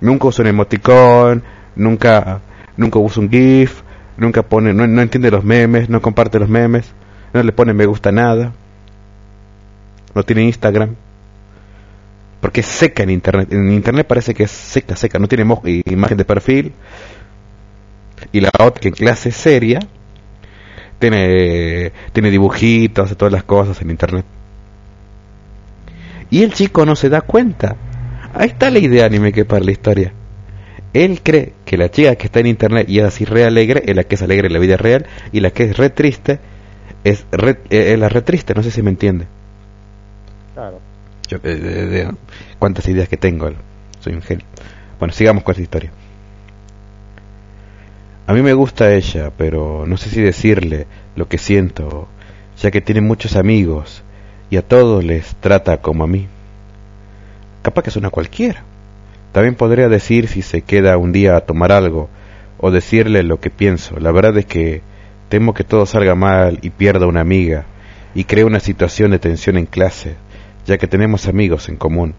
Nunca 0.00 0.26
uso 0.26 0.42
un 0.42 0.48
emoticón, 0.48 1.44
nunca, 1.76 2.40
nunca 2.76 2.98
uso 2.98 3.20
un 3.20 3.30
GIF, 3.30 3.82
nunca 4.16 4.42
pone, 4.42 4.74
no, 4.74 4.88
no 4.88 5.00
entiende 5.00 5.30
los 5.30 5.44
memes, 5.44 5.88
no 5.88 6.02
comparte 6.02 6.40
los 6.40 6.48
memes, 6.48 6.92
no 7.32 7.42
le 7.42 7.52
pone 7.52 7.72
me 7.72 7.86
gusta 7.86 8.10
nada, 8.10 8.52
no 10.14 10.22
tiene 10.24 10.42
Instagram, 10.42 10.96
porque 12.40 12.60
es 12.60 12.66
seca 12.66 13.04
en 13.04 13.10
internet, 13.10 13.52
en 13.52 13.70
internet 13.72 14.06
parece 14.06 14.34
que 14.34 14.44
es 14.44 14.50
seca, 14.50 14.96
seca, 14.96 15.20
no 15.20 15.28
tiene 15.28 15.44
imagen 15.84 16.16
de 16.16 16.24
perfil, 16.24 16.72
y 18.32 18.40
la 18.40 18.50
otra 18.58 18.80
que 18.80 18.88
en 18.88 18.94
clase 18.94 19.30
seria, 19.30 19.78
tiene, 20.98 21.92
tiene 22.12 22.30
dibujitos, 22.30 23.16
todas 23.16 23.32
las 23.32 23.44
cosas 23.44 23.80
en 23.80 23.90
internet. 23.90 24.24
Y 26.30 26.42
el 26.42 26.52
chico 26.52 26.86
no 26.86 26.94
se 26.96 27.08
da 27.08 27.20
cuenta. 27.22 27.76
Ahí 28.34 28.48
está 28.48 28.70
la 28.70 28.78
idea 28.78 29.06
anime 29.06 29.32
que 29.32 29.44
para 29.44 29.64
la 29.64 29.72
historia. 29.72 30.12
Él 30.92 31.20
cree 31.22 31.52
que 31.64 31.76
la 31.76 31.90
chica 31.90 32.16
que 32.16 32.26
está 32.26 32.40
en 32.40 32.46
internet 32.46 32.88
y 32.88 32.98
es 32.98 33.04
así 33.04 33.24
re 33.24 33.44
alegre 33.44 33.82
es 33.86 33.94
la 33.96 34.04
que 34.04 34.14
es 34.16 34.22
alegre 34.22 34.48
en 34.48 34.52
la 34.52 34.58
vida 34.58 34.76
real 34.76 35.06
y 35.32 35.40
la 35.40 35.50
que 35.50 35.64
es 35.64 35.76
re 35.76 35.90
triste 35.90 36.38
es, 37.04 37.24
re, 37.32 37.58
eh, 37.70 37.92
es 37.92 37.98
la 37.98 38.08
re 38.08 38.22
triste, 38.22 38.54
no 38.54 38.62
sé 38.62 38.70
si 38.70 38.82
me 38.82 38.90
entiende. 38.90 39.26
Claro. 40.54 40.80
Yo, 41.28 41.38
eh, 41.44 41.54
de- 41.54 41.86
de- 41.86 42.14
cuántas 42.58 42.86
ideas 42.88 43.08
que 43.08 43.16
tengo, 43.16 43.50
soy 44.00 44.14
un 44.14 44.22
genio. 44.22 44.44
Bueno, 44.98 45.14
sigamos 45.14 45.44
con 45.44 45.52
esta 45.52 45.62
historia. 45.62 45.90
A 48.26 48.32
mí 48.32 48.42
me 48.42 48.52
gusta 48.52 48.92
ella, 48.92 49.30
pero 49.36 49.84
no 49.86 49.96
sé 49.96 50.10
si 50.10 50.20
decirle 50.20 50.86
lo 51.16 51.28
que 51.28 51.38
siento, 51.38 52.08
ya 52.60 52.70
que 52.70 52.80
tiene 52.80 53.00
muchos 53.00 53.36
amigos 53.36 54.02
y 54.50 54.56
a 54.56 54.62
todos 54.66 55.04
les 55.04 55.34
trata 55.36 55.78
como 55.78 56.04
a 56.04 56.06
mí. 56.06 56.26
Capaz 57.62 57.82
que 57.82 57.90
es 57.90 57.96
una 57.96 58.10
cualquiera. 58.10 58.62
También 59.32 59.54
podría 59.54 59.88
decir 59.88 60.26
si 60.28 60.42
se 60.42 60.62
queda 60.62 60.96
un 60.98 61.12
día 61.12 61.36
a 61.36 61.40
tomar 61.42 61.72
algo 61.72 62.08
o 62.58 62.70
decirle 62.70 63.22
lo 63.22 63.38
que 63.40 63.50
pienso. 63.50 63.98
La 64.00 64.10
verdad 64.12 64.36
es 64.38 64.46
que 64.46 64.82
temo 65.28 65.54
que 65.54 65.64
todo 65.64 65.86
salga 65.86 66.14
mal 66.14 66.58
y 66.62 66.70
pierda 66.70 67.06
una 67.06 67.20
amiga 67.20 67.64
y 68.14 68.24
cree 68.24 68.44
una 68.44 68.58
situación 68.60 69.12
de 69.12 69.20
tensión 69.20 69.56
en 69.56 69.66
clase, 69.66 70.16
ya 70.66 70.78
que 70.78 70.88
tenemos 70.88 71.28
amigos 71.28 71.68
en 71.68 71.76
común. 71.76 72.14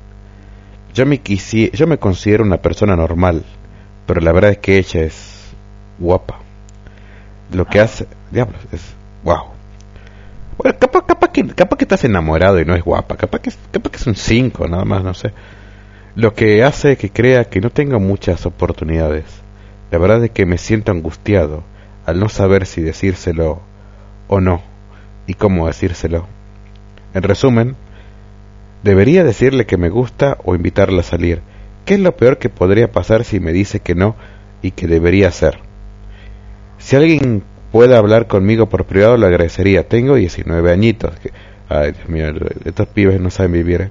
Yo 0.94 1.06
me, 1.06 1.22
quisi- 1.22 1.72
yo 1.72 1.86
me 1.88 1.98
considero 1.98 2.44
una 2.46 2.62
persona 2.62 2.96
normal, 2.96 3.44
pero 4.06 4.22
la 4.22 4.32
verdad 4.32 4.52
es 4.52 4.58
que 4.60 4.78
ella 4.78 5.02
es 5.04 5.50
guapa. 6.00 6.40
Lo 7.54 7.66
que 7.66 7.82
hace, 7.82 8.08
diablos, 8.32 8.62
es 8.72 8.82
wow. 9.24 9.48
Capaz, 10.62 11.32
que, 11.32 11.48
capaz 11.48 11.78
que 11.78 11.86
estás 11.86 12.04
enamorado 12.04 12.60
y 12.60 12.66
no 12.66 12.76
es 12.76 12.84
guapa, 12.84 13.16
capaz 13.18 13.40
que, 13.40 13.52
capaz 13.72 13.90
que 13.90 13.98
es 13.98 14.08
un 14.08 14.16
5, 14.16 14.68
nada 14.68 14.86
más, 14.86 15.04
no 15.04 15.14
sé. 15.14 15.34
Lo 16.16 16.34
que 16.34 16.64
hace 16.64 16.98
que 16.98 17.10
crea 17.10 17.46
que 17.46 17.62
no 17.62 17.70
tenga 17.70 17.98
muchas 17.98 18.46
oportunidades. 18.46 19.26
La 19.92 19.98
verdad 19.98 20.24
es 20.24 20.32
que 20.32 20.46
me 20.46 20.58
siento 20.58 20.92
angustiado 20.92 21.64
al 22.06 22.20
no 22.20 22.30
saber 22.30 22.66
si 22.66 22.82
decírselo 22.82 23.62
o 24.28 24.40
no 24.40 24.62
y 25.28 25.34
cómo 25.34 25.68
decírselo. 25.68 26.28
En 27.14 27.24
resumen, 27.24 27.76
debería 28.84 29.24
decirle 29.24 29.66
que 29.66 29.78
me 29.78 29.90
gusta 29.90 30.38
o 30.44 30.56
invitarla 30.56 31.02
a 31.02 31.04
salir. 31.04 31.42
¿Qué 31.86 31.96
es 31.96 32.00
lo 32.00 32.16
peor 32.16 32.38
que 32.38 32.50
podría 32.50 32.92
pasar 32.92 33.24
si 33.24 33.40
me 33.40 33.52
dice 33.54 33.80
que 33.80 33.96
no 33.96 34.16
y 34.62 34.72
que 34.72 34.88
debería 34.88 35.28
hacer? 35.28 35.60
Si 36.78 36.96
alguien 36.96 37.44
puede 37.72 37.96
hablar 37.96 38.28
conmigo 38.28 38.68
por 38.68 38.86
privado, 38.86 39.18
lo 39.18 39.28
agradecería. 39.28 39.88
Tengo 39.88 40.16
19 40.16 40.72
añitos. 40.72 41.14
Ay, 41.70 41.94
Dios 41.94 42.10
mío, 42.10 42.26
estos 42.66 42.88
pibes 42.88 43.20
no 43.20 43.30
saben 43.30 43.54
vivir. 43.54 43.82
¿eh? 43.82 43.90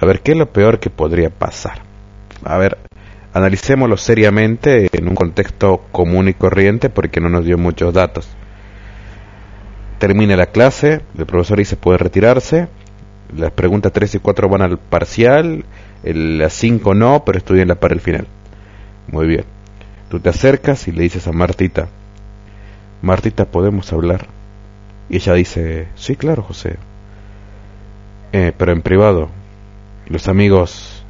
A 0.00 0.06
ver, 0.06 0.20
¿qué 0.20 0.32
es 0.32 0.38
lo 0.38 0.50
peor 0.50 0.80
que 0.80 0.90
podría 0.90 1.30
pasar? 1.30 1.78
A 2.44 2.58
ver, 2.58 2.78
analicémoslo 3.32 3.96
seriamente 3.96 4.88
en 4.92 5.08
un 5.08 5.14
contexto 5.14 5.82
común 5.92 6.28
y 6.28 6.34
corriente 6.34 6.90
porque 6.90 7.20
no 7.20 7.28
nos 7.28 7.44
dio 7.44 7.58
muchos 7.58 7.92
datos. 7.92 8.28
Termina 9.98 10.36
la 10.36 10.46
clase, 10.46 11.00
el 11.16 11.26
profesor 11.26 11.58
dice 11.58 11.76
puede 11.76 11.98
retirarse, 11.98 12.68
las 13.36 13.52
preguntas 13.52 13.92
3 13.92 14.16
y 14.16 14.18
4 14.18 14.48
van 14.48 14.62
al 14.62 14.78
parcial, 14.78 15.64
las 16.02 16.52
5 16.52 16.94
no, 16.94 17.24
pero 17.24 17.38
estudienlas 17.38 17.78
para 17.78 17.94
el 17.94 18.00
final. 18.00 18.26
Muy 19.08 19.26
bien. 19.26 19.44
Tú 20.08 20.20
te 20.20 20.28
acercas 20.28 20.86
y 20.88 20.92
le 20.92 21.02
dices 21.02 21.26
a 21.26 21.32
Martita, 21.32 21.88
Martita, 23.04 23.44
¿podemos 23.44 23.92
hablar? 23.92 24.26
Y 25.08 25.16
ella 25.16 25.34
dice, 25.34 25.88
sí, 25.94 26.16
claro, 26.16 26.42
José. 26.42 26.76
"Eh, 28.32 28.52
pero 28.56 28.72
en 28.72 28.80
privado. 28.82 29.28
Los 30.06 30.26
amigos, 30.28 31.04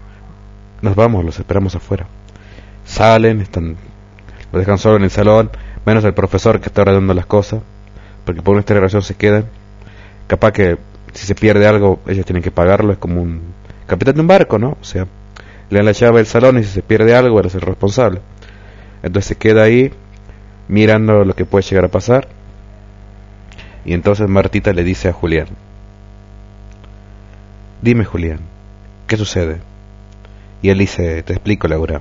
nos 0.83 0.95
vamos, 0.95 1.25
los 1.25 1.39
esperamos 1.39 1.75
afuera. 1.75 2.07
Salen, 2.85 3.41
están, 3.41 3.77
lo 4.53 4.59
dejan 4.59 4.79
solo 4.79 4.97
en 4.97 5.05
el 5.05 5.11
salón, 5.11 5.51
menos 5.87 6.05
el 6.05 6.15
profesor 6.15 6.61
que 6.61 6.67
está 6.69 6.83
ordenando 6.83 7.15
las 7.15 7.27
cosas, 7.27 7.63
porque 8.25 8.43
por 8.43 8.55
nuestra 8.55 8.77
relación 8.77 9.03
se 9.03 9.15
quedan. 9.15 9.47
Capaz 10.27 10.53
que 10.53 10.77
si 11.13 11.27
se 11.27 11.35
pierde 11.35 11.67
algo, 11.67 12.01
ellos 12.07 12.27
tienen 12.27 12.43
que 12.43 12.51
pagarlo, 12.51 12.93
es 12.93 12.99
como 12.99 13.23
un 13.23 13.41
capitán 13.87 14.15
de 14.15 14.21
un 14.21 14.27
barco, 14.27 14.59
¿no? 14.59 14.77
O 14.81 14.85
sea, 14.85 15.07
le 15.71 15.79
dan 15.79 15.87
la 15.87 15.93
llave 15.93 16.19
del 16.19 16.27
salón 16.27 16.59
y 16.59 16.65
si 16.65 16.71
se 16.71 16.83
pierde 16.83 17.15
algo, 17.15 17.41
él 17.41 17.47
es 17.47 17.55
el 17.55 17.61
responsable. 17.61 18.21
Entonces 19.03 19.29
se 19.29 19.37
queda 19.37 19.63
ahí 19.63 19.93
mirando 20.69 21.25
lo 21.25 21.35
que 21.35 21.45
puede 21.45 21.65
llegar 21.65 21.85
a 21.85 21.91
pasar. 21.91 22.29
Y 23.85 23.93
entonces 23.93 24.29
Martita 24.29 24.73
le 24.73 24.83
dice 24.83 25.09
a 25.09 25.13
Julián, 25.13 25.49
dime 27.83 28.05
Julián, 28.05 28.41
¿qué 29.07 29.17
sucede? 29.17 29.61
Y 30.63 30.71
él 30.71 30.79
dice, 30.79 31.23
te 31.23 31.35
explico 31.35 31.69
Laura, 31.69 32.01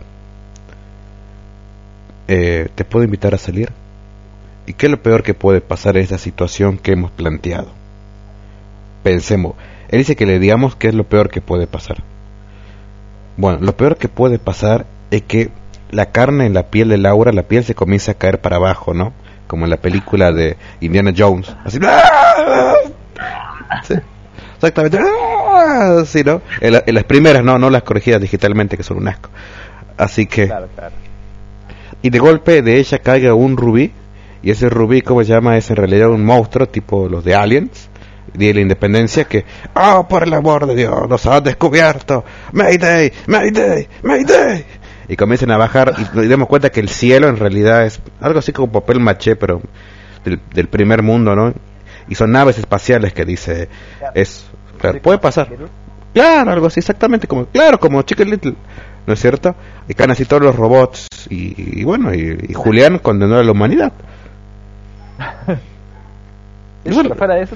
eh, 2.28 2.70
¿te 2.74 2.86
puedo 2.86 3.04
invitar 3.04 3.36
a 3.36 3.38
salir? 3.38 3.72
¿Y 4.66 4.74
qué 4.74 4.86
es 4.86 4.92
lo 4.92 5.02
peor 5.02 5.24
que 5.24 5.34
puede 5.34 5.60
pasar 5.60 5.98
en 5.98 6.04
esta 6.04 6.18
situación 6.18 6.78
que 6.78 6.94
hemos 6.94 7.12
planteado? 7.12 7.68
Pensemos, 9.04 9.56
él 9.90 10.00
dice 10.00 10.16
que 10.16 10.26
le 10.26 10.40
digamos 10.40 10.78
qué 10.78 10.88
es 10.88 10.96
lo 10.96 11.04
peor 11.04 11.30
que 11.30 11.42
puede 11.42 11.68
pasar. 11.68 11.98
Bueno, 13.36 13.60
lo 13.62 13.76
peor 13.76 13.98
que 13.98 14.08
puede 14.08 14.40
pasar 14.40 14.86
es 15.12 15.24
que 15.24 15.50
la 15.94 16.08
carne 16.12 16.46
en 16.46 16.54
la 16.54 16.64
piel 16.64 16.90
de 16.90 16.98
Laura, 16.98 17.32
la 17.32 17.44
piel 17.44 17.64
se 17.64 17.76
comienza 17.76 18.12
a 18.12 18.16
caer 18.16 18.40
para 18.42 18.58
abajo, 18.58 18.94
¿no? 18.94 19.14
Como 19.48 19.66
en 19.66 19.70
la 19.70 19.78
película 19.78 20.32
de 20.32 20.58
Indiana 20.82 21.14
Jones. 21.16 21.56
Así. 21.64 21.80
¡ah! 21.84 22.74
Sí, 23.84 23.96
exactamente. 24.56 25.00
¡ah! 25.00 26.04
Sí, 26.06 26.24
¿no? 26.24 26.42
En, 26.62 26.74
la- 26.74 26.84
en 26.86 26.96
las 26.96 27.04
primeras, 27.04 27.44
no, 27.44 27.58
no 27.58 27.70
las 27.70 27.84
corregidas 27.84 28.22
digitalmente, 28.22 28.78
que 28.78 28.84
son 28.84 28.98
un 28.98 29.08
asco. 29.08 29.30
Así 29.98 30.26
que. 30.26 30.48
Claro, 30.48 30.68
claro. 30.76 30.96
Y 32.02 32.10
de 32.10 32.20
golpe 32.20 32.62
de 32.62 32.78
ella 32.80 33.00
caiga 33.00 33.34
un 33.34 33.56
rubí. 33.58 33.92
Y 34.42 34.52
ese 34.52 34.68
rubí, 34.70 35.02
como 35.02 35.24
se 35.24 35.30
llama, 35.32 35.56
es 35.58 35.70
en 35.70 35.78
realidad 35.78 36.10
un 36.10 36.26
monstruo 36.26 36.68
tipo 36.68 37.08
los 37.08 37.24
de 37.24 37.36
Aliens. 37.36 37.90
Día 38.34 38.48
de 38.48 38.56
la 38.56 38.62
Independencia 38.62 39.26
que, 39.26 39.46
oh, 39.76 40.08
por 40.10 40.24
el 40.24 40.34
amor 40.34 40.66
de 40.66 40.74
Dios, 40.76 41.08
nos 41.08 41.24
han 41.28 41.44
descubierto. 41.44 42.26
Mayday, 42.52 43.14
Mayday, 43.28 43.88
Mayday. 44.02 44.66
Y 45.08 45.16
comienzan 45.18 45.52
a 45.52 45.58
bajar 45.58 45.94
y 45.98 46.16
nos 46.16 46.30
damos 46.30 46.48
cuenta 46.48 46.70
que 46.70 46.80
el 46.80 46.90
cielo 46.90 47.28
en 47.28 47.38
realidad 47.38 47.86
es 47.86 48.00
algo 48.22 48.40
así 48.40 48.52
como 48.54 48.72
papel 48.72 49.00
maché, 49.00 49.36
pero 49.36 49.62
del, 50.24 50.40
del 50.54 50.68
primer 50.68 51.02
mundo, 51.04 51.36
¿no? 51.36 51.54
Y 52.08 52.16
son 52.16 52.32
naves 52.32 52.58
espaciales 52.58 53.14
que 53.14 53.26
dice, 53.26 53.70
es, 54.14 54.46
claro, 54.80 55.02
puede 55.02 55.18
pasar. 55.20 55.50
Claro, 56.14 56.52
algo 56.52 56.68
así, 56.68 56.80
exactamente, 56.80 57.28
como, 57.28 57.46
claro, 57.48 57.80
como 57.80 58.02
Chicken 58.04 58.30
Little, 58.30 58.56
¿no 59.08 59.14
es 59.14 59.20
cierto? 59.20 59.56
Y 59.88 59.94
caen 59.94 60.12
así 60.12 60.26
todos 60.26 60.44
los 60.44 60.56
robots, 60.56 61.08
y, 61.30 61.80
y 61.82 61.84
bueno, 61.84 62.14
y, 62.14 62.46
y 62.50 62.54
Julián 62.54 63.00
condenó 63.00 63.38
a 63.38 63.44
la 63.44 63.52
humanidad. 63.52 63.92
Sí, 66.86 66.90
pero 67.02 67.16
fuera 67.16 67.36
de 67.36 67.44
eso, 67.44 67.56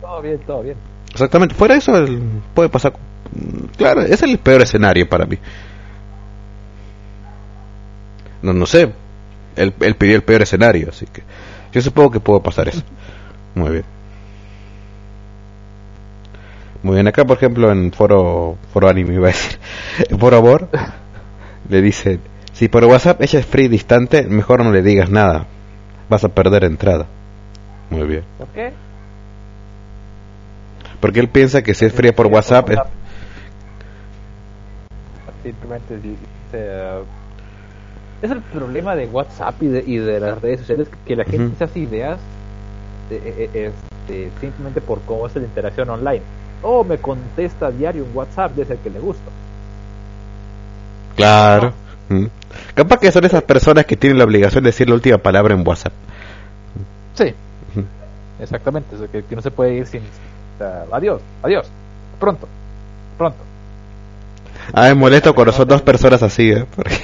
todo 0.00 0.22
bien, 0.22 0.38
todo 0.46 0.62
bien. 0.62 0.76
Exactamente, 1.12 1.54
fuera 1.54 1.74
de 1.74 1.78
eso 1.78 1.96
el- 1.96 2.20
puede 2.52 2.68
pasar. 2.68 2.92
mm, 3.32 3.76
Claro, 3.76 4.00
ese 4.02 4.14
es 4.14 4.22
el 4.24 4.38
peor 4.38 4.62
escenario 4.62 5.08
para 5.08 5.24
mí. 5.26 5.38
No, 8.42 8.52
no 8.52 8.66
sé, 8.66 8.92
él, 9.56 9.74
él 9.80 9.94
pidió 9.96 10.16
el 10.16 10.22
peor 10.22 10.42
escenario, 10.42 10.88
así 10.90 11.06
que 11.06 11.22
yo 11.72 11.80
supongo 11.82 12.10
que 12.10 12.20
puede 12.20 12.40
pasar 12.40 12.68
eso. 12.68 12.82
Muy 13.54 13.70
bien. 13.70 13.84
Muy 16.82 16.94
bien, 16.94 17.08
acá 17.08 17.24
por 17.26 17.36
ejemplo 17.36 17.70
en 17.70 17.92
foro, 17.92 18.56
foro 18.72 18.88
anime 18.88 19.14
iba 19.14 19.28
a 19.28 19.32
decir, 19.32 19.58
en 20.08 20.18
foro 20.18 20.38
amor, 20.38 20.68
le 21.68 21.82
dicen, 21.82 22.20
si 22.54 22.68
por 22.68 22.84
WhatsApp 22.84 23.20
ella 23.20 23.38
es 23.40 23.46
free 23.46 23.68
distante, 23.68 24.22
mejor 24.22 24.64
no 24.64 24.72
le 24.72 24.80
digas 24.82 25.10
nada, 25.10 25.46
vas 26.08 26.24
a 26.24 26.28
perder 26.30 26.64
entrada. 26.64 27.06
Muy 27.90 28.06
bien. 28.06 28.22
¿Por 28.38 28.48
qué? 28.48 28.72
Porque 31.00 31.20
él 31.20 31.28
piensa 31.28 31.62
que 31.62 31.74
si 31.74 31.84
es 31.84 31.92
fría 31.92 32.14
por 32.14 32.26
WhatsApp 32.28 32.70
es... 32.70 32.78
Simplemente 35.42 35.96
di- 35.98 36.10
dice, 36.10 36.70
es 38.22 38.30
el 38.30 38.40
problema 38.40 38.94
de 38.94 39.06
WhatsApp 39.06 39.62
y 39.62 39.68
de, 39.68 39.84
y 39.86 39.96
de 39.96 40.20
las 40.20 40.40
redes 40.40 40.60
sociales 40.60 40.88
que 41.06 41.16
la 41.16 41.24
gente 41.24 41.56
se 41.56 41.64
hace 41.64 41.78
ideas 41.80 42.18
eh, 43.10 43.20
eh, 43.24 43.50
eh, 43.54 43.72
este, 44.10 44.30
simplemente 44.40 44.80
por 44.80 45.00
cómo 45.02 45.26
es 45.26 45.34
la 45.36 45.42
interacción 45.42 45.88
online. 45.90 46.22
Oh, 46.62 46.84
me 46.84 46.98
contesta 46.98 47.66
a 47.66 47.70
diario 47.70 48.04
un 48.04 48.10
WhatsApp, 48.14 48.52
debe 48.54 48.68
ser 48.68 48.78
que 48.78 48.90
le 48.90 48.98
gusto. 48.98 49.30
Claro. 51.16 51.72
Mm. 52.08 52.26
Capaz 52.74 52.98
que 52.98 53.12
son 53.12 53.24
esas 53.24 53.42
personas 53.42 53.86
que 53.86 53.96
tienen 53.96 54.18
la 54.18 54.24
obligación 54.24 54.64
de 54.64 54.68
decir 54.68 54.88
la 54.88 54.94
última 54.94 55.18
palabra 55.18 55.54
en 55.54 55.66
WhatsApp. 55.66 55.92
Sí, 57.14 57.34
exactamente, 58.40 58.96
eso, 58.96 59.10
que, 59.10 59.22
que 59.24 59.36
no 59.36 59.42
se 59.42 59.50
puede 59.50 59.74
ir 59.74 59.86
sin... 59.86 60.00
o 60.00 60.58
sea, 60.58 60.84
adiós, 60.92 61.20
adiós, 61.42 61.66
pronto, 62.18 62.48
pronto. 63.18 63.38
Ah, 64.72 64.88
es 64.88 64.96
molesto 64.96 65.34
cuando 65.34 65.52
son 65.52 65.68
dos 65.68 65.82
personas 65.82 66.22
así, 66.22 66.50
¿eh? 66.50 66.64
Porque- 66.74 66.99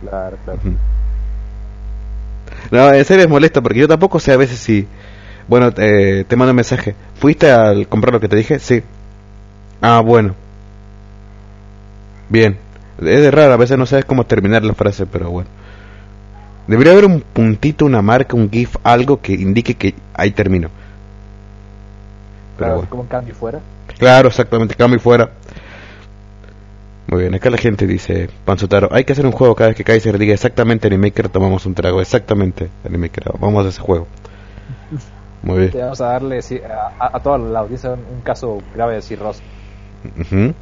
Claro, 0.00 0.36
claro. 0.44 0.60
No, 2.70 2.92
en 2.92 3.04
serio 3.04 3.24
es 3.24 3.30
molesto 3.30 3.62
porque 3.62 3.78
yo 3.80 3.88
tampoco 3.88 4.18
sé 4.20 4.32
a 4.32 4.36
veces 4.36 4.58
si... 4.58 4.86
Bueno, 5.48 5.72
eh, 5.76 6.24
te 6.28 6.36
mando 6.36 6.50
un 6.52 6.56
mensaje. 6.56 6.94
¿Fuiste 7.16 7.50
al 7.50 7.88
comprar 7.88 8.12
lo 8.12 8.20
que 8.20 8.28
te 8.28 8.36
dije? 8.36 8.58
Sí. 8.58 8.82
Ah, 9.80 10.00
bueno. 10.00 10.34
Bien. 12.28 12.56
Es 12.98 13.20
de 13.22 13.30
raro, 13.30 13.52
a 13.52 13.56
veces 13.56 13.76
no 13.78 13.86
sabes 13.86 14.04
cómo 14.04 14.24
terminar 14.26 14.62
la 14.62 14.74
frase, 14.74 15.06
pero 15.06 15.30
bueno. 15.30 15.48
Debería 16.66 16.92
haber 16.92 17.06
un 17.06 17.20
puntito, 17.20 17.84
una 17.84 18.02
marca, 18.02 18.36
un 18.36 18.50
GIF, 18.50 18.76
algo 18.84 19.20
que 19.20 19.32
indique 19.32 19.74
que 19.74 19.94
ahí 20.14 20.30
termino. 20.30 20.68
Pero 22.56 22.58
Claro, 22.58 22.74
bueno. 22.74 22.90
como 22.90 23.02
un 23.02 23.08
cambio 23.08 23.34
fuera. 23.34 23.58
Claro, 23.98 24.28
exactamente, 24.28 24.74
cambio 24.76 25.00
fuera. 25.00 25.30
Muy 27.10 27.22
bien, 27.22 27.34
acá 27.34 27.50
la 27.50 27.58
gente 27.58 27.88
dice, 27.88 28.30
Panzotaro, 28.44 28.88
hay 28.92 29.02
que 29.02 29.14
hacer 29.14 29.26
un 29.26 29.32
juego 29.32 29.56
cada 29.56 29.70
vez 29.70 29.76
que 29.76 29.82
Kaiser 29.82 30.16
diga 30.16 30.32
exactamente 30.32 30.86
Animaker, 30.86 31.28
tomamos 31.28 31.66
un 31.66 31.74
trago, 31.74 32.00
exactamente 32.00 32.68
Animaker, 32.84 33.32
vamos 33.40 33.66
a 33.66 33.68
ese 33.70 33.80
juego. 33.80 34.06
Muy 35.42 35.58
bien. 35.58 35.72
vamos 35.74 36.00
a 36.00 36.06
darle 36.06 36.40
sí, 36.40 36.60
a, 36.60 37.16
a, 37.16 37.18
toda 37.18 37.36
la 37.38 37.60
audiencia 37.60 37.90
un, 37.90 38.20
caso 38.22 38.62
grave 38.76 38.94
de 38.94 39.02
cirrosis. 39.02 39.42
Ujú. 40.20 40.54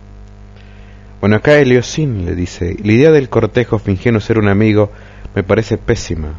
Bueno, 1.20 1.36
acá 1.36 1.59
Eliosin 1.59 2.24
le 2.24 2.34
dice, 2.34 2.76
la 2.82 2.92
idea 2.92 3.11
del 3.11 3.28
cortejo 3.28 3.78
fingiendo 3.78 4.18
ser 4.18 4.38
un 4.38 4.49
amigo 4.49 4.90
me 5.34 5.42
parece 5.42 5.76
pésima, 5.76 6.32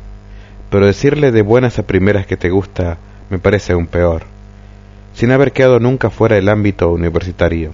pero 0.72 0.88
decirle 0.88 1.32
de 1.32 1.44
buenas 1.44 1.78
a 1.78 1.84
primeras 1.84 2.26
que 2.26 2.36
te 2.36 2.50
gusta 2.50 2.98
me 3.30 3.38
parece 3.38 3.74
aún 3.74 3.86
peor, 3.86 4.24
sin 5.14 5.32
haber 5.32 5.52
quedado 5.52 5.80
nunca 5.80 6.10
fuera 6.10 6.36
del 6.36 6.50
ámbito 6.50 6.90
universitario. 6.90 7.74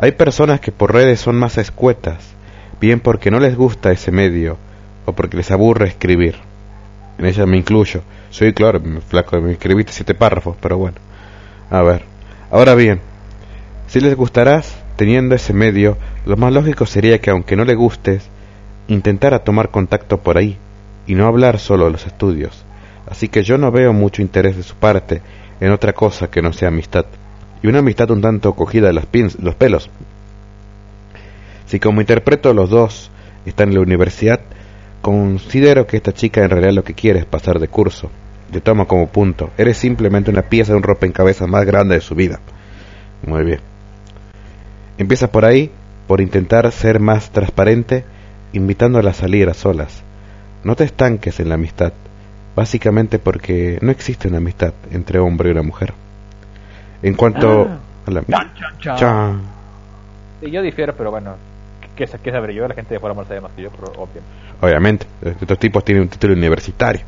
Hay 0.00 0.12
personas 0.12 0.60
que 0.60 0.70
por 0.70 0.92
redes 0.92 1.20
son 1.20 1.36
más 1.36 1.58
escuetas, 1.58 2.18
bien 2.80 3.00
porque 3.00 3.32
no 3.32 3.40
les 3.40 3.56
gusta 3.56 3.90
ese 3.90 4.12
medio 4.12 4.56
o 5.06 5.12
porque 5.12 5.36
les 5.36 5.50
aburre 5.50 5.88
escribir. 5.88 6.36
En 7.18 7.26
ella 7.26 7.46
me 7.46 7.56
incluyo. 7.56 8.02
Soy 8.30 8.52
claro, 8.52 8.80
flaco, 9.08 9.40
me 9.40 9.52
escribiste 9.52 9.92
siete 9.92 10.14
párrafos, 10.14 10.56
pero 10.60 10.78
bueno. 10.78 10.96
A 11.70 11.82
ver. 11.82 12.02
Ahora 12.50 12.76
bien, 12.76 13.00
si 13.88 14.00
les 14.00 14.14
gustarás 14.14 14.76
teniendo 14.96 15.34
ese 15.34 15.52
medio, 15.52 15.96
lo 16.26 16.36
más 16.36 16.52
lógico 16.52 16.86
sería 16.86 17.20
que 17.20 17.30
aunque 17.30 17.56
no 17.56 17.64
le 17.64 17.74
gustes, 17.74 18.28
intentara 18.86 19.40
tomar 19.40 19.70
contacto 19.70 20.18
por 20.18 20.38
ahí 20.38 20.58
y 21.06 21.14
no 21.14 21.26
hablar 21.26 21.58
solo 21.58 21.86
de 21.86 21.90
los 21.90 22.06
estudios. 22.06 22.64
Así 23.10 23.28
que 23.28 23.42
yo 23.42 23.58
no 23.58 23.72
veo 23.72 23.92
mucho 23.92 24.22
interés 24.22 24.56
de 24.56 24.62
su 24.62 24.76
parte 24.76 25.22
en 25.60 25.72
otra 25.72 25.92
cosa 25.92 26.30
que 26.30 26.42
no 26.42 26.52
sea 26.52 26.68
amistad. 26.68 27.06
Y 27.62 27.66
una 27.68 27.80
amistad 27.80 28.10
un 28.10 28.20
tanto 28.20 28.54
cogida 28.54 28.86
de 28.88 28.92
las 28.92 29.06
pin- 29.06 29.34
los 29.42 29.54
pelos. 29.54 29.90
Si 31.66 31.80
como 31.80 32.00
interpreto 32.00 32.54
los 32.54 32.70
dos 32.70 33.10
están 33.44 33.68
en 33.68 33.74
la 33.76 33.80
universidad, 33.80 34.40
considero 35.02 35.86
que 35.86 35.96
esta 35.96 36.12
chica 36.12 36.42
en 36.42 36.50
realidad 36.50 36.72
lo 36.72 36.84
que 36.84 36.94
quiere 36.94 37.18
es 37.20 37.26
pasar 37.26 37.58
de 37.58 37.68
curso. 37.68 38.10
Te 38.52 38.60
toma 38.60 38.86
como 38.86 39.08
punto. 39.08 39.50
Eres 39.58 39.76
simplemente 39.76 40.30
una 40.30 40.42
pieza 40.42 40.72
de 40.72 40.78
un 40.78 40.82
rompecabezas 40.82 41.48
más 41.48 41.66
grande 41.66 41.96
de 41.96 42.00
su 42.00 42.14
vida. 42.14 42.40
Muy 43.26 43.44
bien. 43.44 43.60
Empieza 44.96 45.30
por 45.30 45.44
ahí, 45.44 45.70
por 46.06 46.20
intentar 46.20 46.70
ser 46.72 47.00
más 47.00 47.30
transparente, 47.30 48.04
invitándola 48.52 49.10
a 49.10 49.14
salir 49.14 49.48
a 49.48 49.54
solas. 49.54 50.02
No 50.64 50.74
te 50.74 50.84
estanques 50.84 51.38
en 51.40 51.50
la 51.50 51.56
amistad, 51.56 51.92
básicamente 52.56 53.18
porque 53.18 53.78
no 53.82 53.90
existe 53.90 54.28
una 54.28 54.38
amistad 54.38 54.72
entre 54.90 55.18
hombre 55.18 55.50
y 55.50 55.52
una 55.52 55.62
mujer. 55.62 55.92
En 57.02 57.14
cuanto 57.14 57.68
a 58.06 58.10
la... 58.10 58.22
Chan. 58.80 59.40
Y 60.40 60.50
yo 60.50 60.62
difiero, 60.62 60.94
pero 60.96 61.10
bueno, 61.10 61.34
¿qué, 61.96 62.06
qué, 62.06 62.30
sabré 62.30 62.54
yo? 62.54 62.66
La 62.68 62.74
gente 62.74 62.94
de 62.94 63.00
fuera 63.00 63.14
sabe 63.24 63.40
más 63.40 63.52
que 63.52 63.62
yo, 63.62 63.70
pero 63.70 63.92
obvio. 63.92 64.22
Obviamente, 64.60 65.06
estos 65.22 65.58
tipos 65.58 65.84
tienen 65.84 66.02
un 66.02 66.08
título 66.08 66.34
universitario. 66.34 67.02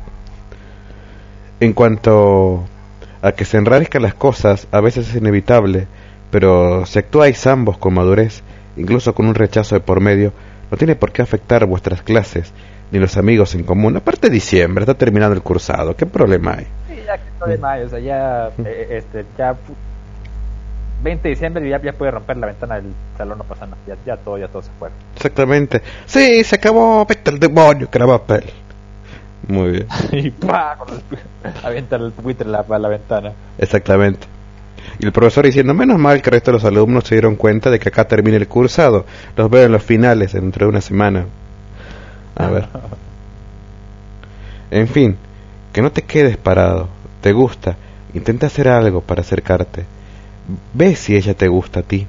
En 1.59 1.73
cuanto 1.73 2.65
a 3.21 3.31
que 3.33 3.45
se 3.45 3.57
enrarezcan 3.57 4.01
las 4.01 4.15
cosas, 4.15 4.67
a 4.71 4.81
veces 4.81 5.09
es 5.09 5.15
inevitable, 5.15 5.87
pero 6.29 6.85
si 6.85 6.99
actuáis 6.99 7.45
ambos 7.47 7.77
con 7.77 7.93
madurez, 7.93 8.41
incluso 8.77 9.13
con 9.13 9.27
un 9.27 9.35
rechazo 9.35 9.75
de 9.75 9.81
por 9.81 10.01
medio, 10.01 10.33
no 10.69 10.77
tiene 10.77 10.95
por 10.95 11.11
qué 11.11 11.21
afectar 11.21 11.65
vuestras 11.65 12.01
clases 12.01 12.51
ni 12.91 12.99
los 12.99 13.17
amigos 13.17 13.55
en 13.55 13.63
común. 13.63 13.95
Aparte 13.95 14.27
de 14.27 14.33
diciembre, 14.33 14.83
está 14.83 14.93
terminando 14.93 15.35
el 15.35 15.41
cursado, 15.41 15.95
¿qué 15.95 16.05
problema 16.05 16.55
hay? 16.57 16.67
Ya 17.17 17.17
que 17.45 17.51
de 17.51 17.57
mayo, 17.57 17.85
o 17.85 17.89
sea, 17.89 17.99
ya, 17.99 18.49
eh, 18.65 18.87
este, 18.91 19.25
ya, 19.37 19.51
pu- 19.53 19.55
20 21.03 21.23
de 21.23 21.29
diciembre 21.31 21.67
ya, 21.69 21.81
ya 21.81 21.93
puede 21.93 22.11
romper 22.11 22.37
la 22.37 22.47
ventana 22.47 22.75
del 22.75 22.93
salón, 23.17 23.37
no 23.39 23.43
pasa 23.43 23.65
nada, 23.65 23.77
ya, 23.87 23.95
ya 24.05 24.17
todo, 24.17 24.37
ya 24.37 24.47
todo 24.47 24.61
se 24.61 24.69
fue. 24.77 24.89
Exactamente. 25.15 25.81
Sí, 26.05 26.43
se 26.43 26.55
acabó, 26.55 27.05
vete 27.05 27.31
al 27.31 27.39
demonio, 27.39 27.89
que 27.89 27.99
la 27.99 28.07
papel. 28.07 28.45
Muy 29.47 29.71
bien, 29.71 29.87
y 30.11 30.27
el- 30.27 30.33
avienta 31.63 31.95
el 31.95 32.13
a 32.13 32.63
la, 32.67 32.79
la 32.79 32.87
ventana. 32.89 33.31
exactamente. 33.57 34.27
Y 34.99 35.05
el 35.05 35.11
profesor 35.11 35.45
diciendo, 35.45 35.73
menos 35.73 35.97
mal 35.97 36.21
que 36.21 36.29
el 36.29 36.33
resto 36.33 36.51
de 36.51 36.57
los 36.57 36.65
alumnos 36.65 37.05
se 37.05 37.15
dieron 37.15 37.35
cuenta 37.35 37.71
de 37.71 37.79
que 37.79 37.89
acá 37.89 38.07
termina 38.07 38.37
el 38.37 38.47
cursado. 38.47 39.05
Los 39.35 39.49
veo 39.49 39.65
en 39.65 39.71
los 39.71 39.81
finales 39.83 40.33
dentro 40.33 40.65
de 40.65 40.69
una 40.69 40.81
semana. 40.81 41.25
A 42.35 42.47
ver. 42.47 42.67
En 44.71 44.87
fin, 44.87 45.17
que 45.73 45.81
no 45.81 45.91
te 45.91 46.03
quedes 46.03 46.37
parado. 46.37 46.87
Te 47.21 47.31
gusta. 47.31 47.77
Intenta 48.13 48.47
hacer 48.47 48.67
algo 48.67 49.01
para 49.01 49.21
acercarte. 49.21 49.85
Ve 50.73 50.95
si 50.95 51.15
ella 51.15 51.33
te 51.33 51.47
gusta 51.47 51.81
a 51.81 51.83
ti. 51.83 52.07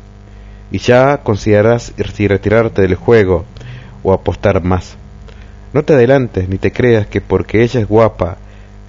Y 0.71 0.79
ya 0.79 1.19
considerarás 1.19 1.93
si 2.15 2.27
retirarte 2.29 2.83
del 2.83 2.95
juego 2.95 3.45
o 4.03 4.13
apostar 4.13 4.63
más. 4.63 4.97
No 5.73 5.83
te 5.85 5.95
adelantes 5.95 6.49
ni 6.49 6.59
te 6.59 6.73
creas 6.73 7.07
que 7.07 7.21
porque 7.21 7.63
ella 7.63 7.81
es 7.81 7.87
guapa 7.89 8.39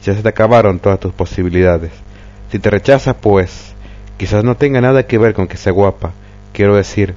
ya 0.04 0.14
se 0.14 0.22
te 0.22 0.30
acabaron 0.30 0.80
todas 0.80 1.00
tus 1.00 1.14
posibilidades. 1.14 1.92
Si 2.52 2.60
te 2.60 2.70
rechazas, 2.70 3.16
pues, 3.20 3.74
quizás 4.18 4.44
no 4.44 4.56
tenga 4.56 4.82
nada 4.82 5.04
que 5.08 5.18
ver 5.18 5.34
con 5.34 5.48
que 5.48 5.58
sea 5.58 5.72
guapa. 5.72 6.12
Quiero 6.52 6.76
decir, 6.76 7.16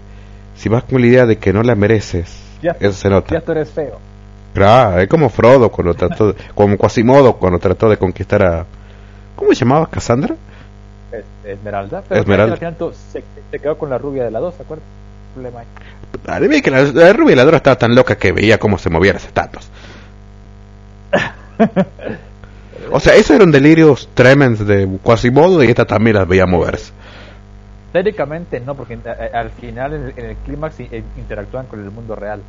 si 0.56 0.68
vas 0.68 0.84
con 0.84 1.00
la 1.00 1.06
idea 1.08 1.26
de 1.26 1.36
que 1.36 1.52
no 1.52 1.62
la 1.62 1.74
mereces, 1.74 2.32
Ya, 2.62 2.76
eso 2.80 2.92
se 2.92 3.10
nota. 3.10 3.34
ya 3.34 3.40
tú 3.40 3.52
eres 3.52 3.70
feo. 3.70 3.98
Claro, 4.54 5.00
es 5.00 5.08
como 5.08 5.28
Frodo 5.28 5.70
cuando 5.70 5.92
trató, 5.94 6.34
como 6.54 6.78
Quasimodo 6.78 7.34
cuando 7.34 7.58
trató 7.58 7.90
de 7.90 7.98
conquistar 7.98 8.42
a... 8.42 8.66
¿Cómo 9.36 9.50
se 9.54 9.60
llamaba? 9.64 9.86
¿Cassandra? 9.88 10.34
Es- 11.12 11.24
Esmeralda. 11.44 12.02
Pero 12.08 12.20
Esmeralda. 12.22 12.52
al 12.54 12.58
final 12.58 12.76
se, 13.12 13.22
se 13.50 13.58
quedó 13.58 13.78
con 13.78 13.88
la 13.90 13.98
rubia 13.98 14.24
de 14.24 14.30
la 14.30 14.40
dos, 14.40 14.54
¿te 14.56 14.62
acuerdas? 14.64 14.86
Problema 15.34 15.60
ahí. 15.60 16.62
Que 16.62 16.70
la, 16.70 16.82
la 16.82 17.12
rubia 17.12 17.34
heladora 17.34 17.58
estaba 17.58 17.76
tan 17.76 17.94
loca 17.94 18.16
que 18.16 18.32
veía 18.32 18.58
cómo 18.58 18.78
se 18.78 18.90
movían 18.90 19.14
las 19.14 19.26
estatuas. 19.26 19.68
O 22.92 23.00
sea, 23.00 23.14
esos 23.14 23.34
eran 23.36 23.50
delirios 23.50 24.08
tremens 24.14 24.64
de 24.64 24.86
Quasimodo 25.02 25.62
y 25.64 25.68
esta 25.68 25.84
también 25.86 26.16
las 26.16 26.28
veía 26.28 26.46
moverse. 26.46 26.92
Técnicamente 27.92 28.60
no, 28.60 28.76
porque 28.76 28.94
eh, 28.94 29.30
al 29.32 29.50
final 29.50 29.94
en 29.94 30.02
el, 30.04 30.18
el 30.18 30.36
clímax 30.36 30.80
eh, 30.80 31.02
interactúan 31.16 31.66
con 31.66 31.82
el 31.82 31.90
mundo 31.90 32.14
real. 32.14 32.40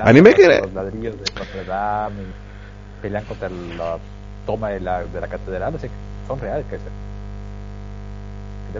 Anime 0.00 0.32
que- 0.34 0.60
Los 0.60 0.72
ladrillos 0.72 1.14
de 1.16 1.24
Notre 1.34 1.64
Dame 1.64 2.22
y 2.22 3.02
pelean 3.02 3.24
contra 3.24 3.48
la 3.48 3.98
toma 4.46 4.70
de 4.70 4.80
la, 4.80 5.04
de 5.04 5.20
la 5.20 5.28
catedral, 5.28 5.74
así 5.74 5.88
que 5.88 5.94
son 6.26 6.40
reales, 6.40 6.64
que 6.66 6.78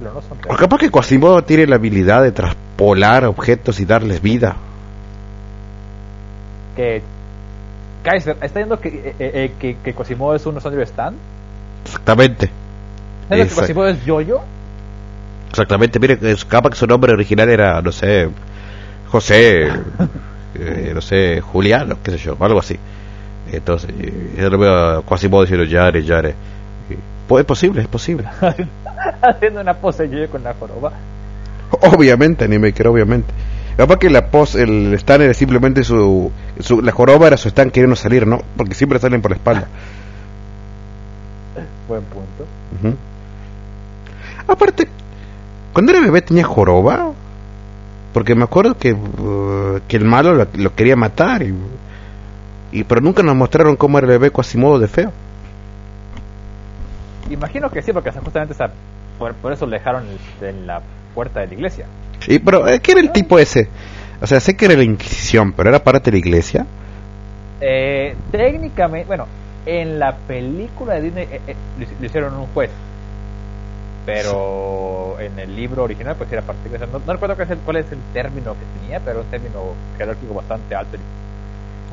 no 0.01 0.23
son 0.23 0.39
reales. 0.43 0.61
capaz 0.61 0.79
que 0.79 0.91
Quasimodo 0.91 1.43
tiene 1.43 1.67
la 1.67 1.77
habilidad 1.77 2.23
de 2.23 2.33
traspolar 2.33 3.25
objetos 3.25 3.81
y 3.81 3.85
darles 3.85 4.23
vida. 4.23 4.57
Que 6.77 7.03
Kaiser, 8.03 8.35
¿está 8.35 8.47
diciendo 8.47 8.79
que, 8.79 8.89
eh, 8.89 9.15
eh, 9.19 9.53
que, 9.59 9.77
que 9.83 9.95
Quasimodo 9.95 10.35
es 10.35 10.47
un 10.47 10.61
Sonrio 10.61 10.83
Stan? 10.83 11.15
Exactamente. 11.85 12.51
¿Está 13.23 13.35
diciendo 13.35 13.55
que. 13.55 13.61
Quasimodo 13.61 13.89
es 13.89 14.05
Yoyo? 14.05 14.41
Exactamente, 15.51 15.99
mire, 15.99 16.19
capaz 16.49 16.71
que 16.71 16.77
su 16.77 16.87
nombre 16.87 17.13
original 17.13 17.49
era, 17.49 17.81
no 17.81 17.91
sé, 17.91 18.29
José, 19.09 19.69
eh, 20.55 20.93
no 20.95 21.01
sé, 21.01 21.41
Juliano, 21.41 21.97
qué 22.03 22.11
sé 22.11 22.19
yo, 22.19 22.37
algo 22.41 22.59
así. 22.59 22.79
Entonces, 23.53 23.91
eh, 23.99 24.35
yo 24.39 24.51
lo 24.51 24.59
veo 24.59 24.99
a 24.99 25.03
Quasimodo 25.03 25.43
diciendo, 25.43 25.65
Yare, 25.65 26.03
Yare. 26.03 26.35
Pues, 27.27 27.41
es 27.41 27.47
posible, 27.47 27.83
es 27.83 27.89
posible. 27.89 28.29
Haciendo 29.23 29.61
una 29.61 29.75
pose 29.75 30.09
Yoyo 30.09 30.31
con 30.31 30.43
la 30.43 30.55
joroba. 30.55 30.93
Obviamente, 31.71 32.45
anime 32.45 32.73
que 32.73 32.87
obviamente. 32.87 33.33
Capaz 33.77 33.99
que 33.99 34.09
la 34.09 34.31
pos, 34.31 34.55
el 34.55 34.95
stand 34.95 35.25
era 35.25 35.35
simplemente 35.35 35.85
su, 35.85 36.33
su. 36.61 36.81
La 36.81 36.93
joroba 36.93 37.27
era 37.27 37.37
su 37.37 37.49
stand 37.49 37.73
queriendo 37.73 37.97
salir, 37.97 38.27
¿no? 38.27 38.41
Porque 38.57 38.75
siempre 38.75 38.99
salen 38.99 39.21
por 39.21 39.33
la 39.33 39.37
espalda. 39.37 39.69
Buen 41.89 42.03
punto. 42.05 42.47
Ujú. 42.81 42.97
Aparte, 44.49 44.89
cuando 45.73 45.93
era 45.93 46.01
bebé 46.01 46.23
tenía 46.23 46.45
joroba. 46.45 47.13
Porque 48.15 48.35
me 48.35 48.45
acuerdo 48.45 48.79
que, 48.79 48.95
uh, 48.95 49.81
que 49.87 49.99
el 49.99 50.07
malo 50.07 50.33
lo, 50.33 50.47
lo 50.55 50.75
quería 50.75 50.97
matar. 50.97 51.43
Y, 51.43 51.55
y 52.81 52.85
pero 52.85 53.01
nunca 53.01 53.23
nos 53.23 53.35
mostraron 53.37 53.77
cómo 53.77 53.99
era 53.99 54.07
el 54.07 54.13
bebé 54.13 54.31
Quasimodo 54.31 54.79
de 54.79 54.89
feo. 54.89 55.13
Imagino 57.31 57.71
que 57.71 57.83
sí, 57.83 57.93
porque 57.93 58.11
justamente 58.13 58.55
esa, 58.55 58.71
por, 59.19 59.35
por 59.35 59.53
eso 59.53 59.67
le 59.67 59.79
dejaron 59.79 60.05
el- 60.41 60.47
en 60.47 60.67
la 60.67 60.81
puerta 61.15 61.41
de 61.41 61.49
la 61.49 61.55
iglesia. 61.55 61.87
Y 62.29 62.39
pero, 62.39 62.67
eh, 62.69 62.81
¿qué 62.81 62.93
era 62.93 63.01
el 63.01 63.13
tipo 63.13 63.39
ese? 63.39 63.69
O 64.21 64.27
sea, 64.27 64.41
sé 64.41 64.57
que 64.57 64.67
era 64.67 64.75
la 64.77 64.85
Inquisición, 64.85 65.53
pero 65.53 65.69
era 65.69 65.83
parte 65.83 66.11
de 66.11 66.13
la 66.13 66.19
iglesia. 66.19 66.67
Eh, 67.61 68.15
técnicamente, 68.31 69.07
bueno, 69.07 69.27
en 69.65 69.99
la 69.99 70.15
película 70.17 70.95
de 70.95 71.03
Disney 71.03 71.25
eh, 71.31 71.41
eh, 71.49 71.57
lo 72.01 72.07
hicieron 72.07 72.35
un 72.35 72.47
juez, 72.49 72.71
pero 74.05 75.17
en 75.21 75.39
el 75.39 75.57
libro 75.57 75.83
original 75.83 76.15
pues 76.17 76.31
era 76.33 76.43
parte 76.43 76.63
de 76.65 76.71
la 76.71 76.77
iglesia. 76.85 76.99
No, 76.99 77.05
no 77.05 77.13
recuerdo 77.13 77.37
qué 77.37 77.43
es 77.43 77.51
el- 77.51 77.59
cuál 77.59 77.79
es 77.79 77.91
el 77.91 77.99
término 78.13 78.53
que 78.55 78.81
tenía, 78.81 79.01
pero 79.01 79.21
un 79.21 79.27
término 79.27 79.61
jerárquico 79.99 80.35
bastante 80.35 80.75
alto. 80.75 80.97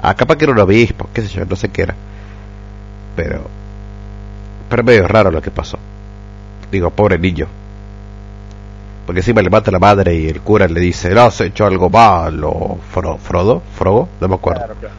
Ah, 0.04 0.14
capaz 0.16 0.36
que 0.38 0.44
era 0.46 0.54
un 0.54 0.60
obispo, 0.60 1.10
qué 1.14 1.22
sé 1.24 1.30
yo, 1.30 1.46
no 1.46 1.56
sé 1.56 1.70
qué 1.70 1.84
era. 1.84 1.96
Pero. 3.16 3.42
Pero 4.70 4.84
medio 4.84 5.08
raro 5.08 5.32
lo 5.32 5.42
que 5.42 5.52
pasó. 5.52 5.78
Digo, 6.72 6.90
pobre 6.90 7.18
niño. 7.20 7.48
Porque 9.06 9.20
encima 9.20 9.42
le 9.42 9.50
mata 9.50 9.70
a 9.70 9.74
la 9.74 9.80
madre 9.80 10.16
y 10.16 10.28
el 10.30 10.42
cura 10.42 10.68
le 10.68 10.80
dice, 10.80 11.14
no, 11.14 11.22
has 11.24 11.42
hecho 11.42 11.66
algo 11.66 11.90
malo, 11.90 12.78
Fro- 12.94 13.18
Frodo, 13.18 13.62
Frogo, 13.76 14.08
no 14.22 14.28
me 14.30 14.36
acuerdo. 14.36 14.60
Claro, 14.62 14.76
claro. 14.80 14.96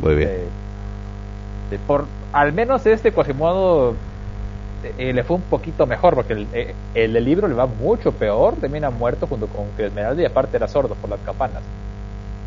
Muy 0.00 0.14
bien. 0.14 0.28
Eh, 0.30 0.48
eh, 1.72 1.78
por 1.86 2.06
al 2.32 2.52
menos 2.52 2.86
este 2.86 3.12
Quasimodo 3.12 3.94
eh, 4.98 5.12
le 5.12 5.24
fue 5.24 5.36
un 5.36 5.42
poquito 5.42 5.86
mejor 5.86 6.14
porque 6.14 6.32
el, 6.34 6.46
eh, 6.52 6.74
el 6.94 7.12
libro 7.24 7.48
le 7.48 7.54
va 7.54 7.66
mucho 7.66 8.12
peor 8.12 8.54
termina 8.54 8.88
muerto 8.90 9.26
junto 9.26 9.48
con 9.48 9.66
que 9.76 9.86
Esmeralda 9.86 10.22
y 10.22 10.24
aparte 10.26 10.56
era 10.56 10.68
sordo 10.68 10.94
por 10.94 11.10
las 11.10 11.20
campanas 11.20 11.60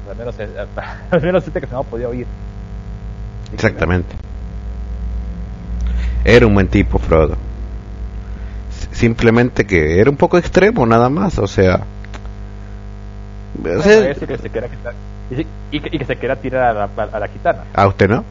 al 0.09 0.15
menos 0.17 0.35
eh, 0.39 0.47
al 1.11 1.21
menos 1.21 1.45
este 1.47 1.61
que 1.61 1.67
no 1.67 1.83
podía 1.83 2.07
oír 2.09 2.27
Exactamente. 3.53 4.15
Era 6.25 6.47
un 6.47 6.53
buen 6.55 6.67
tipo, 6.67 6.97
Frodo. 6.97 7.37
Simplemente 8.91 9.65
que 9.65 9.99
era 9.99 10.09
un 10.09 10.17
poco 10.17 10.37
extremo, 10.37 10.85
nada 10.85 11.09
más, 11.09 11.37
o 11.37 11.47
sea. 11.47 11.75
o 11.75 13.61
Bueno, 13.61 13.81
sea, 13.83 14.09
eso 14.09 14.25
que 14.25 14.37
se 14.37 14.49
quiera 14.49 14.67
quitar 14.67 14.93
y, 15.71 15.79
que, 15.79 15.95
y 15.95 15.99
que 15.99 16.05
se 16.05 16.15
quiera 16.15 16.35
tirar 16.35 16.63
a 16.63 16.73
la, 16.73 17.03
a 17.03 17.19
la 17.19 17.27
gitana 17.27 17.63
a 17.73 17.87
usted 17.87 18.09
no. 18.09 18.23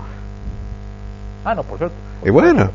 ah 1.44 1.54
no 1.54 1.62
por 1.62 1.78
cierto 1.78 1.94
Y 2.24 2.30
bueno, 2.30 2.70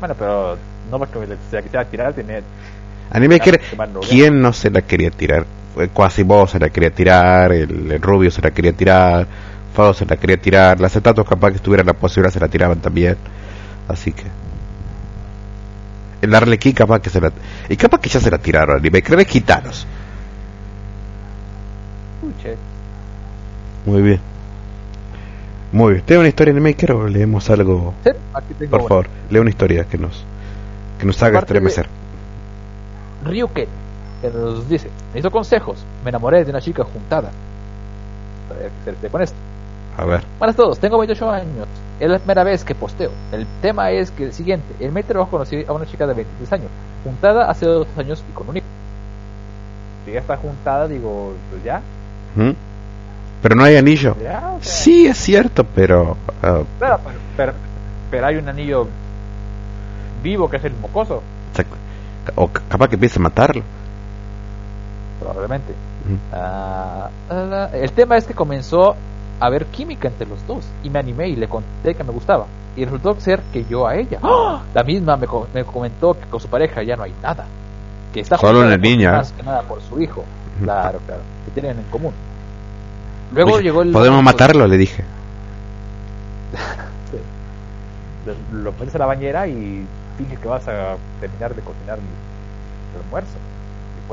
bueno 0.00 0.14
pero 0.18 0.56
no 0.90 0.98
porque 0.98 1.36
se 1.50 1.56
la 1.56 1.62
quisiera 1.62 1.84
tirar 1.84 2.12
tiene 2.14 2.42
que 3.40 3.52
que 3.58 3.76
más 3.76 3.88
no 3.90 4.00
vea. 4.00 4.08
¿Quién 4.08 4.40
no 4.40 4.52
se 4.52 4.70
la 4.70 4.82
quería 4.82 5.10
tirar? 5.10 5.44
Eh, 5.76 5.88
Quasimodo 5.92 6.46
se 6.46 6.58
la 6.58 6.70
quería 6.70 6.90
tirar, 6.90 7.52
el, 7.52 7.90
el 7.92 8.00
rubio 8.02 8.30
se 8.30 8.40
la 8.42 8.50
quería 8.50 8.72
tirar, 8.72 9.26
Frodo 9.74 9.92
se 9.94 10.06
la 10.06 10.16
quería 10.16 10.36
tirar, 10.40 10.80
las 10.80 10.94
estatuas 10.94 11.26
capaz 11.28 11.52
que 11.52 11.58
tuvieran 11.58 11.86
la 11.86 11.94
posibilidad 11.94 12.32
se 12.32 12.40
la 12.40 12.48
tiraban 12.48 12.78
también. 12.80 13.16
Así 13.88 14.12
que. 14.12 14.24
El 16.22 16.34
Arlequín 16.34 16.72
capaz 16.72 17.00
que 17.00 17.10
se 17.10 17.20
la. 17.20 17.32
Y 17.68 17.76
capaz 17.76 18.00
que 18.00 18.08
ya 18.08 18.20
se 18.20 18.30
la 18.30 18.38
tiraron, 18.38 18.76
anime. 18.76 19.02
Que 19.02 19.24
gitanos. 19.24 19.86
Muy 23.84 24.00
bien. 24.02 24.20
Muy 25.72 25.92
bien. 25.94 26.04
¿Tiene 26.06 26.20
una 26.20 26.28
historia 26.28 26.52
en 26.52 26.62
Maker 26.62 26.92
o 26.92 27.08
leemos 27.08 27.50
algo? 27.50 27.94
Sí, 28.04 28.10
aquí 28.32 28.54
tengo 28.58 28.70
Por 28.70 28.80
una. 28.80 28.88
favor, 28.88 29.06
lee 29.28 29.38
una 29.38 29.50
historia 29.50 29.84
que 29.84 29.98
nos 29.98 30.24
que 30.98 31.04
nos 31.04 31.20
haga 31.22 31.40
estremecer. 31.40 31.88
Ryuke, 33.24 33.68
nos 34.30 34.68
dice, 34.68 34.88
necesito 35.08 35.30
consejos, 35.30 35.78
me 36.04 36.10
enamoré 36.10 36.44
de 36.44 36.50
una 36.50 36.60
chica 36.60 36.84
juntada. 36.84 37.30
A 38.50 38.54
ver, 38.58 38.70
¿qué 38.84 38.94
se- 39.00 39.08
con 39.08 39.22
esto. 39.22 39.36
A 39.96 40.04
ver. 40.04 40.24
Buenas 40.38 40.54
a 40.54 40.56
todos, 40.56 40.78
tengo 40.78 40.98
28 40.98 41.30
años, 41.30 41.66
es 42.00 42.08
la 42.10 42.18
primera 42.18 42.42
vez 42.44 42.64
que 42.64 42.74
posteo. 42.74 43.10
El 43.32 43.46
tema 43.62 43.90
es 43.90 44.10
que 44.10 44.24
el 44.24 44.32
siguiente, 44.32 44.66
en 44.80 44.92
mi 44.92 45.02
trabajo 45.02 45.30
conocí 45.30 45.64
a 45.68 45.72
una 45.72 45.86
chica 45.86 46.06
de 46.06 46.14
23 46.14 46.52
años, 46.52 46.68
juntada 47.04 47.48
hace 47.50 47.66
dos 47.66 47.86
años 47.96 48.22
y 48.28 48.32
con 48.32 48.48
un 48.48 48.56
hijo. 48.56 48.66
Si 50.04 50.12
ya 50.12 50.20
está 50.20 50.36
juntada, 50.36 50.86
digo, 50.88 51.32
pues 51.50 51.62
ya, 51.64 51.80
¿Mm? 52.36 52.50
Pero 53.42 53.54
no 53.56 53.64
hay 53.64 53.76
anillo. 53.76 54.16
ya, 54.22 54.54
o 54.58 54.62
sea, 54.62 54.72
Sí, 54.72 55.06
es 55.06 55.18
cierto, 55.18 55.64
pero. 55.64 56.16
ah, 56.42 56.62
pero, 56.80 56.98
pero, 57.36 57.52
pero- 58.10 58.26
hay 58.26 58.36
un 58.36 58.48
anillo 58.48 58.86
vivo 60.22 60.48
que 60.48 60.56
es 60.56 60.64
el 60.64 60.72
mocoso. 60.80 61.22
o 62.36 62.48
capaz 62.48 62.88
que 62.88 62.94
empiece 62.94 63.18
a 63.18 63.22
matarlo. 63.22 63.62
Probablemente. 65.24 65.74
Ah, 66.32 67.08
el 67.72 67.92
tema 67.92 68.16
es 68.16 68.26
que 68.26 68.34
comenzó 68.34 68.94
a 69.40 69.46
haber 69.46 69.66
química 69.66 70.08
entre 70.08 70.26
los 70.26 70.46
dos 70.46 70.64
y 70.82 70.90
me 70.90 70.98
animé 70.98 71.28
y 71.28 71.36
le 71.36 71.48
conté 71.48 71.94
que 71.94 72.04
me 72.04 72.12
gustaba. 72.12 72.46
Y 72.76 72.84
resultó 72.84 73.18
ser 73.20 73.40
que 73.52 73.64
yo 73.64 73.86
a 73.86 73.96
ella. 73.96 74.18
¡Ah! 74.22 74.62
La 74.74 74.82
misma 74.82 75.16
me, 75.16 75.26
co- 75.26 75.46
me 75.54 75.64
comentó 75.64 76.14
que 76.14 76.26
con 76.26 76.40
su 76.40 76.48
pareja 76.48 76.82
ya 76.82 76.96
no 76.96 77.04
hay 77.04 77.14
nada. 77.22 77.46
Que 78.12 78.20
está 78.20 78.36
Solo 78.36 78.60
por- 78.68 78.78
niña. 78.80 79.12
Más 79.12 79.32
que 79.32 79.42
nada 79.42 79.62
por 79.62 79.80
su 79.82 80.00
hijo. 80.00 80.24
Claro, 80.62 80.98
claro. 81.06 81.22
Que 81.46 81.50
tienen 81.60 81.78
en 81.78 81.84
común. 81.90 82.12
Luego 83.32 83.52
Oye, 83.54 83.62
llegó 83.64 83.82
el. 83.82 83.92
¿Podemos 83.92 84.22
matarlo? 84.22 84.66
Le 84.66 84.76
dije. 84.76 85.04
Lo- 88.52 88.72
metes 88.72 88.94
a 88.94 88.98
la 88.98 89.06
bañera 89.06 89.46
y 89.46 89.86
finge 90.16 90.36
que 90.36 90.48
vas 90.48 90.66
a 90.68 90.96
terminar 91.20 91.54
de 91.54 91.62
cocinar 91.62 91.98
el, 91.98 92.04
el 92.98 93.04
almuerzo. 93.04 93.36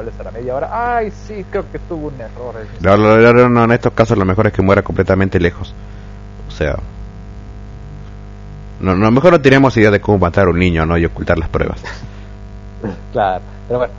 Y 0.01 0.03
vuelves 0.03 0.19
a 0.19 0.23
la 0.23 0.31
media 0.31 0.55
hora. 0.55 0.95
Ay, 0.97 1.11
sí, 1.11 1.45
creo 1.49 1.69
que 1.71 1.79
tuvo 1.79 2.07
un 2.07 2.19
error. 2.19 2.55
No, 2.79 2.97
no, 2.97 3.33
no, 3.33 3.49
no, 3.49 3.63
en 3.65 3.71
estos 3.71 3.93
casos 3.93 4.17
lo 4.17 4.25
mejor 4.25 4.47
es 4.47 4.53
que 4.53 4.61
muera 4.61 4.81
completamente 4.81 5.39
lejos. 5.39 5.73
O 6.47 6.51
sea... 6.51 6.75
No, 8.79 8.95
no, 8.95 9.11
mejor 9.11 9.33
no 9.33 9.41
tenemos 9.41 9.77
idea 9.77 9.91
de 9.91 10.01
cómo 10.01 10.17
matar 10.17 10.47
a 10.47 10.49
un 10.49 10.57
niño, 10.57 10.85
¿no? 10.85 10.97
Y 10.97 11.05
ocultar 11.05 11.37
las 11.37 11.49
pruebas. 11.49 11.81
Claro, 13.11 13.43
pero 13.67 13.79
bueno. 13.79 13.93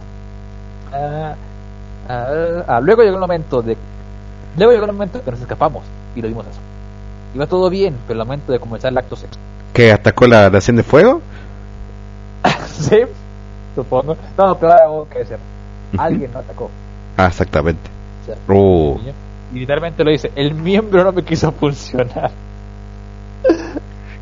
Ah, 0.92 1.34
ah, 2.08 2.64
ah, 2.66 2.80
luego 2.80 3.02
llegó 3.02 3.14
el 3.14 3.20
momento 3.20 3.62
de. 3.62 3.76
Luego 4.56 4.72
llegó 4.72 4.86
el 4.86 4.92
momento 4.92 5.22
que 5.22 5.30
nos 5.30 5.40
escapamos 5.40 5.84
y 6.16 6.20
lo 6.20 6.26
dimos 6.26 6.46
eso. 6.46 6.58
Iba 7.34 7.46
todo 7.46 7.70
bien, 7.70 7.96
pero 8.08 8.20
el 8.20 8.26
momento 8.26 8.50
de 8.50 8.58
comenzar 8.58 8.90
el 8.90 8.98
acto 8.98 9.14
sexo. 9.14 9.38
¿Que 9.72 9.92
atacó 9.92 10.26
la 10.26 10.50
nación 10.50 10.76
de 10.76 10.82
fuego? 10.82 11.22
sí, 12.66 13.02
supongo. 13.74 14.16
No, 14.36 14.52
hubo 14.52 15.08
que 15.08 15.20
decir. 15.20 15.38
Alguien 15.98 16.30
no 16.32 16.38
atacó. 16.40 16.70
Ah, 17.16 17.26
exactamente. 17.26 17.90
O 18.22 18.26
sea, 18.26 18.36
Uh, 18.48 18.98
y 19.54 19.58
literalmente 19.60 20.02
lo 20.04 20.10
dice: 20.10 20.32
el 20.34 20.54
miembro 20.54 21.04
no 21.04 21.12
me 21.12 21.22
quiso 21.22 21.52
funcionar. 21.52 22.30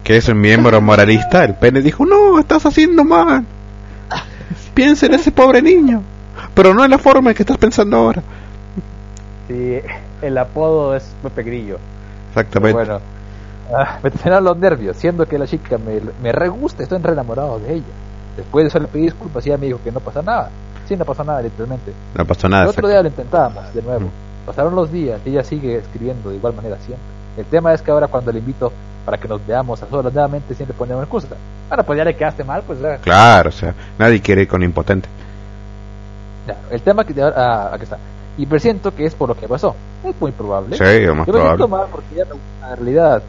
que 0.02 0.16
es 0.16 0.28
un 0.28 0.40
miembro 0.40 0.80
moralista, 0.80 1.44
el 1.44 1.54
pene 1.54 1.82
dijo, 1.82 2.04
no, 2.04 2.38
estás 2.38 2.66
haciendo 2.66 3.04
mal. 3.04 3.44
Piensa 4.74 5.06
en 5.06 5.14
ese 5.14 5.30
pobre 5.30 5.62
niño. 5.62 6.02
Pero 6.54 6.74
no 6.74 6.84
en 6.84 6.90
la 6.90 6.98
forma 6.98 7.30
en 7.30 7.36
que 7.36 7.42
estás 7.42 7.58
pensando 7.58 7.96
ahora. 7.96 8.22
Sí, 9.46 9.78
el 10.22 10.38
apodo 10.38 10.96
es 10.96 11.14
Pepe 11.22 11.42
Grillo. 11.42 11.78
Exactamente. 12.30 12.72
Bueno, 12.72 13.00
ah, 13.76 13.98
me 14.02 14.10
tenían 14.10 14.42
los 14.44 14.56
nervios, 14.56 14.96
siendo 14.96 15.26
que 15.26 15.38
la 15.38 15.46
chica 15.46 15.78
me, 15.78 16.00
me 16.22 16.32
re 16.32 16.48
gusta, 16.48 16.82
estoy 16.82 16.98
re 16.98 17.12
enamorado 17.12 17.58
de 17.58 17.74
ella. 17.74 17.84
Después 18.36 18.64
de 18.64 18.68
eso 18.68 18.78
le 18.78 18.86
pedí 18.86 19.02
disculpas 19.02 19.44
y 19.46 19.50
ella 19.50 19.58
me 19.58 19.66
dijo 19.66 19.80
que 19.84 19.92
no 19.92 20.00
pasa 20.00 20.22
nada. 20.22 20.50
Sí, 20.90 20.96
no 20.96 21.04
pasó 21.04 21.22
nada, 21.22 21.40
literalmente. 21.40 21.92
No 22.16 22.26
pasó 22.26 22.48
nada. 22.48 22.64
El 22.64 22.70
otro 22.70 22.88
día 22.88 23.00
lo 23.00 23.06
intentábamos 23.06 23.72
de 23.72 23.80
nuevo. 23.80 24.06
Mm. 24.06 24.44
Pasaron 24.44 24.74
los 24.74 24.90
días 24.90 25.20
y 25.24 25.30
ella 25.30 25.44
sigue 25.44 25.76
escribiendo 25.76 26.30
de 26.30 26.36
igual 26.36 26.52
manera 26.52 26.78
siempre. 26.78 27.06
El 27.36 27.44
tema 27.44 27.72
es 27.72 27.80
que 27.80 27.92
ahora 27.92 28.08
cuando 28.08 28.32
le 28.32 28.40
invito 28.40 28.72
para 29.06 29.16
que 29.16 29.28
nos 29.28 29.46
veamos 29.46 29.80
a 29.80 29.88
solas 29.88 30.12
nuevamente 30.12 30.52
siempre 30.52 30.76
pone 30.76 30.92
una 30.92 31.04
excusa. 31.04 31.28
Bueno, 31.68 31.84
pues 31.84 31.96
ya 31.96 32.04
le 32.04 32.16
quedaste 32.16 32.42
mal, 32.42 32.64
pues 32.66 32.80
ya. 32.80 32.96
Claro, 32.96 33.50
o 33.50 33.52
sea, 33.52 33.72
nadie 34.00 34.20
quiere 34.20 34.42
ir 34.42 34.48
con 34.48 34.64
impotente. 34.64 35.08
Ya, 36.48 36.56
El 36.72 36.82
tema 36.82 37.04
que 37.04 37.22
ah, 37.22 37.70
aquí 37.72 37.84
está. 37.84 37.96
Y 38.36 38.46
presiento 38.46 38.92
que 38.92 39.04
es 39.04 39.14
por 39.14 39.28
lo 39.28 39.36
que 39.36 39.46
pasó. 39.46 39.76
Es 40.02 40.20
muy 40.20 40.32
probable. 40.32 40.76
Sí, 40.76 41.06
lo 41.06 41.14
más 41.14 41.28
Yo 41.28 41.34
me 41.34 41.38
siento 41.38 41.56
probable. 41.56 41.68
mal 41.68 41.86
porque 41.88 42.16
ya 42.16 42.24
la 42.62 42.74
realidad. 42.74 43.22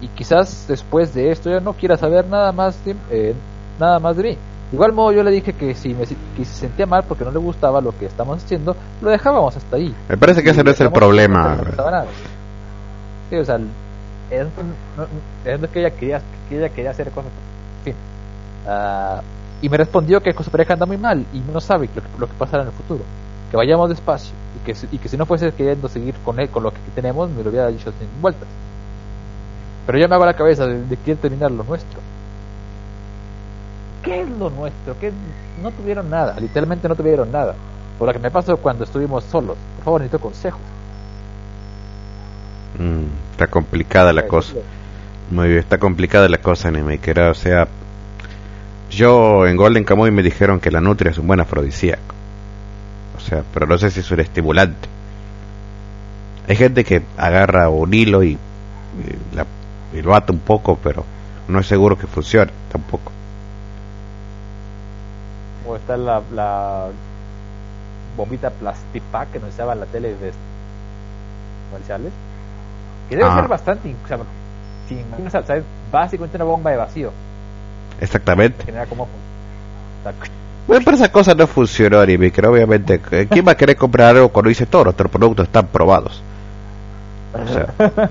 Y 0.00 0.08
quizás 0.08 0.64
después 0.66 1.14
de 1.14 1.30
esto 1.30 1.48
ya 1.48 1.60
no 1.60 1.74
quiera 1.74 1.96
saber 1.96 2.26
nada 2.26 2.50
más 2.50 2.84
de, 2.84 2.96
eh, 3.08 3.34
nada 3.78 4.00
más 4.00 4.16
de 4.16 4.22
mí. 4.24 4.38
Igual 4.72 4.92
modo 4.92 5.12
yo 5.12 5.22
le 5.22 5.30
dije 5.30 5.52
que 5.52 5.74
si 5.74 5.92
me 5.94 6.06
si- 6.06 6.16
que 6.36 6.44
se 6.44 6.54
sentía 6.54 6.86
mal 6.86 7.04
porque 7.04 7.24
no 7.24 7.30
le 7.30 7.38
gustaba 7.38 7.80
lo 7.80 7.96
que 7.98 8.06
estamos 8.06 8.42
haciendo, 8.42 8.74
lo 9.02 9.10
dejábamos 9.10 9.54
hasta 9.56 9.76
ahí. 9.76 9.94
Me 10.08 10.16
parece 10.16 10.42
que 10.42 10.50
ese 10.50 10.64
no 10.64 10.70
es 10.70 10.80
el 10.80 10.86
problema. 10.90 11.56
No. 11.76 12.06
Sí, 13.30 13.36
o 13.36 13.44
sea, 13.44 13.56
es, 14.30 14.46
no, 14.96 15.06
es 15.50 15.60
lo 15.60 15.70
que 15.70 15.80
ella 15.80 15.90
quería, 15.90 16.22
que 16.48 16.56
ella 16.58 16.68
quería 16.70 16.90
hacer 16.90 17.10
cosas. 17.10 17.30
En 17.80 17.84
fin. 17.84 17.94
Ah, 18.66 19.20
y 19.60 19.68
me 19.68 19.76
respondió 19.76 20.20
que 20.22 20.32
con 20.32 20.44
su 20.44 20.50
pareja 20.50 20.72
anda 20.72 20.86
muy 20.86 20.96
mal 20.96 21.24
y 21.34 21.40
no 21.52 21.60
sabe 21.60 21.88
lo 21.94 22.02
que, 22.02 22.08
lo 22.18 22.26
que 22.26 22.32
pasará 22.38 22.62
en 22.62 22.68
el 22.70 22.74
futuro. 22.74 23.04
Que 23.50 23.56
vayamos 23.58 23.90
despacio 23.90 24.32
y 24.60 24.64
que, 24.64 24.74
si- 24.74 24.88
y 24.90 24.98
que 24.98 25.08
si 25.08 25.16
no 25.18 25.26
fuese 25.26 25.52
queriendo 25.52 25.86
seguir 25.88 26.14
con 26.24 26.40
él, 26.40 26.48
con 26.48 26.62
lo 26.62 26.70
que 26.70 26.78
tenemos, 26.94 27.28
me 27.30 27.42
lo 27.42 27.50
hubiera 27.50 27.68
dicho 27.68 27.92
sin 27.98 28.08
vueltas. 28.22 28.48
Pero 29.86 29.98
yo 29.98 30.08
me 30.08 30.14
hago 30.14 30.24
la 30.24 30.34
cabeza 30.34 30.66
de, 30.66 30.80
de 30.84 30.96
terminar 31.16 31.50
lo 31.50 31.62
nuestro. 31.64 32.00
¿Qué 34.02 34.22
es 34.22 34.28
lo 34.30 34.50
nuestro? 34.50 34.98
¿Qué? 34.98 35.12
No 35.62 35.70
tuvieron 35.70 36.10
nada, 36.10 36.38
literalmente 36.40 36.88
no 36.88 36.96
tuvieron 36.96 37.30
nada. 37.30 37.54
Por 37.98 38.08
lo 38.08 38.12
que 38.12 38.18
me 38.18 38.30
pasó 38.30 38.56
cuando 38.56 38.84
estuvimos 38.84 39.22
solos. 39.24 39.56
Por 39.76 39.84
favor, 39.84 40.00
necesito 40.00 40.20
consejos. 40.20 40.60
Mm, 42.78 43.04
está 43.32 43.46
complicada 43.48 44.12
la 44.12 44.26
cosa. 44.26 44.54
Muy 45.30 45.48
bien, 45.48 45.60
está 45.60 45.78
complicada 45.78 46.28
la 46.28 46.38
cosa, 46.38 46.68
Animaker. 46.68 47.20
O 47.20 47.34
sea, 47.34 47.68
yo 48.90 49.46
en 49.46 49.56
Golden 49.56 49.84
Kamuy 49.84 50.10
me 50.10 50.22
dijeron 50.22 50.58
que 50.60 50.70
la 50.70 50.80
nutria 50.80 51.10
es 51.10 51.18
un 51.18 51.26
buen 51.26 51.40
afrodisíaco. 51.40 52.14
O 53.16 53.20
sea, 53.20 53.44
pero 53.54 53.66
no 53.66 53.78
sé 53.78 53.90
si 53.90 54.00
es 54.00 54.10
un 54.10 54.20
estimulante. 54.20 54.88
Hay 56.48 56.56
gente 56.56 56.84
que 56.84 57.02
agarra 57.16 57.68
un 57.68 57.94
hilo 57.94 58.22
y, 58.24 58.30
y 58.32 59.36
la- 59.36 59.46
y 59.94 60.02
lo 60.02 60.14
ata 60.14 60.32
un 60.32 60.40
poco, 60.40 60.76
pero 60.82 61.04
no 61.48 61.60
es 61.60 61.66
seguro 61.66 61.96
que 61.96 62.06
funcione 62.06 62.50
tampoco. 62.70 63.12
O 65.72 65.76
está 65.76 65.96
la, 65.96 66.20
la 66.34 66.88
bombita 68.16 68.50
Plastipack 68.50 69.32
que 69.32 69.40
nos 69.40 69.58
en 69.58 69.80
la 69.80 69.86
tele 69.86 70.14
de 70.14 70.32
comerciales. 71.70 72.12
Que 73.08 73.16
debe 73.16 73.28
Ah. 73.30 73.36
ser 73.36 73.48
bastante. 73.48 73.94
O 74.04 74.08
sea, 74.08 74.18
sin, 74.88 75.26
o 75.26 75.30
sea, 75.30 75.56
es 75.56 75.64
básicamente 75.90 76.36
una 76.36 76.44
bomba 76.44 76.70
de 76.70 76.76
vacío. 76.76 77.10
Exactamente. 78.00 78.58
Que 78.58 78.64
genera 78.66 78.86
como. 78.86 79.08
Bueno, 80.66 80.82
pero 80.84 80.96
esa 80.96 81.10
cosa 81.10 81.34
no 81.34 81.46
funcionó, 81.46 82.00
Animaker. 82.00 82.46
Obviamente, 82.46 83.00
¿quién 83.28 83.46
va 83.46 83.52
a 83.52 83.56
querer 83.56 83.76
comprar 83.76 84.14
algo 84.14 84.28
cuando 84.28 84.48
dice 84.48 84.66
todos 84.66 84.84
nuestros 84.86 85.10
productos 85.10 85.46
están 85.46 85.66
probados? 85.68 86.22
O 87.34 87.48
sea, 87.48 87.66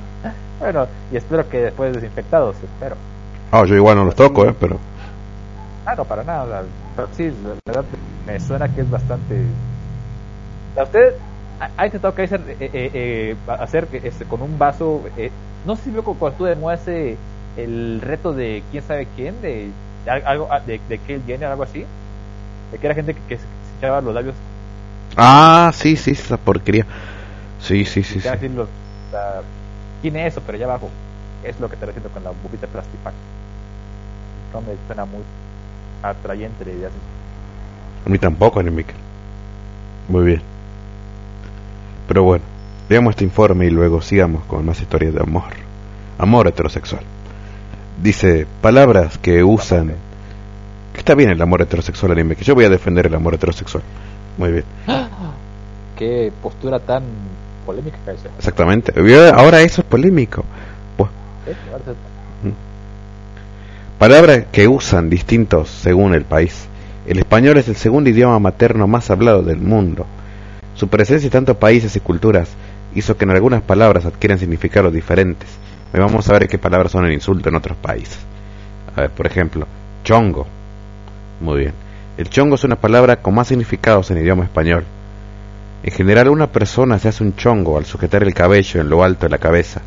bueno, 0.59 0.87
y 1.11 1.17
espero 1.17 1.47
que 1.47 1.57
después 1.59 1.93
desinfectados, 1.93 2.55
espero. 2.55 2.95
ah, 3.51 3.63
yo 3.65 3.75
igual 3.75 3.97
no 3.97 4.05
los 4.05 4.15
toco, 4.15 4.45
¿eh? 4.45 4.55
Pero 4.59 4.77
Ah, 5.85 5.95
no, 5.97 6.05
para 6.05 6.23
nada. 6.23 6.63
pero 6.95 7.07
sí, 7.13 7.31
la 7.43 7.55
verdad 7.65 7.85
me 8.27 8.39
suena 8.39 8.67
que 8.73 8.81
es 8.81 8.89
bastante. 8.89 9.41
¿A 10.77 10.83
usted 10.83 11.13
ha- 11.77 11.85
intentado 11.85 12.13
que 12.15 12.23
hacer, 12.23 12.41
eh, 12.59 12.69
eh, 12.73 12.91
eh, 12.93 13.35
hacer 13.59 13.87
este, 13.91 14.25
con 14.25 14.41
un 14.41 14.57
vaso? 14.57 15.03
eh, 15.17 15.31
no 15.65 15.75
sé 15.75 15.83
si 15.83 15.89
vio 15.91 16.03
cu- 16.03 16.15
cuando 16.17 16.47
estuve 16.47 16.55
de 16.55 16.73
ese 16.73 17.17
el 17.57 18.01
reto 18.01 18.33
de 18.33 18.63
quién 18.71 18.83
sabe 18.83 19.07
quién, 19.15 19.41
de 19.41 19.69
de 20.05 20.11
al- 20.11 20.23
algo 20.25 20.47
ah, 20.49 20.59
de, 20.59 20.79
de 20.89 20.97
Kyle 20.99 21.21
Jenner, 21.25 21.49
algo 21.49 21.63
así. 21.63 21.85
De 22.71 22.77
que 22.77 22.85
era 22.87 22.95
gente 22.95 23.13
que, 23.13 23.21
que 23.27 23.37
se 23.37 23.43
echaba 23.79 24.01
los 24.01 24.13
labios 24.13 24.35
Ah, 25.17 25.71
sí, 25.73 25.95
sí, 25.95 26.11
esa 26.11 26.37
porquería. 26.37 26.85
Sí, 27.59 27.85
sí, 27.85 28.01
sí, 28.03 28.19
sí. 28.19 28.47
los, 28.55 28.69
tiene 30.01 30.25
eso, 30.25 30.41
pero 30.45 30.57
ya 30.57 30.65
abajo 30.65 30.89
es 31.43 31.59
lo 31.59 31.69
que 31.69 31.75
te 31.75 31.85
haciendo 31.85 32.09
con 32.09 32.23
la 32.23 32.31
bombita 32.31 32.67
Plastipack. 32.67 33.13
No 34.53 34.61
me 34.61 34.73
suena 34.87 35.05
muy 35.05 35.21
atrayente 36.01 36.65
la 36.65 36.71
idea. 36.71 36.89
A 38.05 38.09
mí 38.09 38.17
tampoco, 38.17 38.59
Animaker. 38.59 38.95
Muy 40.09 40.25
bien. 40.25 40.41
Pero 42.07 42.23
bueno, 42.23 42.43
veamos 42.89 43.11
este 43.11 43.23
informe 43.23 43.67
y 43.67 43.69
luego 43.69 44.01
sigamos 44.01 44.43
con 44.45 44.65
más 44.65 44.81
historias 44.81 45.13
de 45.13 45.21
amor. 45.21 45.53
Amor 46.17 46.47
heterosexual. 46.47 47.03
Dice, 48.01 48.47
palabras 48.61 49.17
que 49.17 49.43
usan... 49.43 49.93
Está 50.95 51.15
bien 51.15 51.29
el 51.29 51.41
amor 51.41 51.61
heterosexual, 51.61 52.11
Animaker. 52.11 52.43
Yo 52.43 52.55
voy 52.55 52.65
a 52.65 52.69
defender 52.69 53.07
el 53.07 53.15
amor 53.15 53.33
heterosexual. 53.33 53.83
Muy 54.37 54.51
bien. 54.51 54.65
Qué 55.97 56.33
postura 56.41 56.79
tan 56.79 57.03
polémica 57.65 57.97
que. 58.03 58.11
Exactamente. 58.37 58.93
Ahora 59.33 59.61
eso 59.61 59.81
es 59.81 59.87
polémico. 59.87 60.43
Buah. 60.97 61.09
¿Eh? 61.47 61.55
Palabras 64.01 64.45
que 64.51 64.67
usan 64.67 65.11
distintos 65.11 65.69
según 65.69 66.15
el 66.15 66.23
país. 66.23 66.65
El 67.05 67.19
español 67.19 67.57
es 67.57 67.67
el 67.67 67.75
segundo 67.75 68.09
idioma 68.09 68.39
materno 68.39 68.87
más 68.87 69.11
hablado 69.11 69.43
del 69.43 69.59
mundo. 69.59 70.07
Su 70.73 70.87
presencia 70.87 71.27
en 71.27 71.31
tantos 71.31 71.57
países 71.57 71.95
y 71.95 71.99
culturas 71.99 72.49
hizo 72.95 73.15
que 73.15 73.25
en 73.25 73.29
algunas 73.29 73.61
palabras 73.61 74.05
adquieran 74.05 74.39
significados 74.39 74.91
diferentes. 74.91 75.47
Vamos 75.93 76.27
a 76.27 76.33
ver 76.33 76.47
qué 76.47 76.57
palabras 76.57 76.93
son 76.93 77.05
el 77.05 77.13
insulto 77.13 77.49
en 77.49 77.55
otros 77.57 77.77
países. 77.77 78.17
A 78.95 79.01
ver, 79.01 79.11
por 79.11 79.27
ejemplo, 79.27 79.67
chongo. 80.03 80.47
Muy 81.39 81.59
bien. 81.59 81.73
El 82.17 82.27
chongo 82.27 82.55
es 82.55 82.63
una 82.63 82.77
palabra 82.77 83.17
con 83.17 83.35
más 83.35 83.49
significados 83.49 84.09
en 84.09 84.17
idioma 84.17 84.45
español. 84.45 84.83
En 85.83 85.91
general, 85.91 86.29
una 86.29 86.47
persona 86.47 86.97
se 86.97 87.09
hace 87.09 87.23
un 87.23 87.35
chongo 87.35 87.77
al 87.77 87.85
sujetar 87.85 88.23
el 88.23 88.33
cabello 88.33 88.81
en 88.81 88.89
lo 88.89 89.03
alto 89.03 89.27
de 89.27 89.29
la 89.29 89.37
cabeza. 89.37 89.79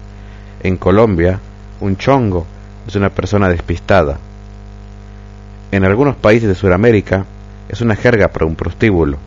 En 0.62 0.76
Colombia, 0.76 1.40
un 1.80 1.96
chongo 1.96 2.46
es 2.86 2.94
una 2.96 3.10
persona 3.10 3.48
despistada. 3.48 4.18
En 5.72 5.84
algunos 5.84 6.16
países 6.16 6.48
de 6.48 6.54
Sudamérica 6.54 7.24
es 7.68 7.80
una 7.80 7.96
jerga 7.96 8.28
para 8.28 8.46
un 8.46 8.56
prostíbulo. 8.56 9.18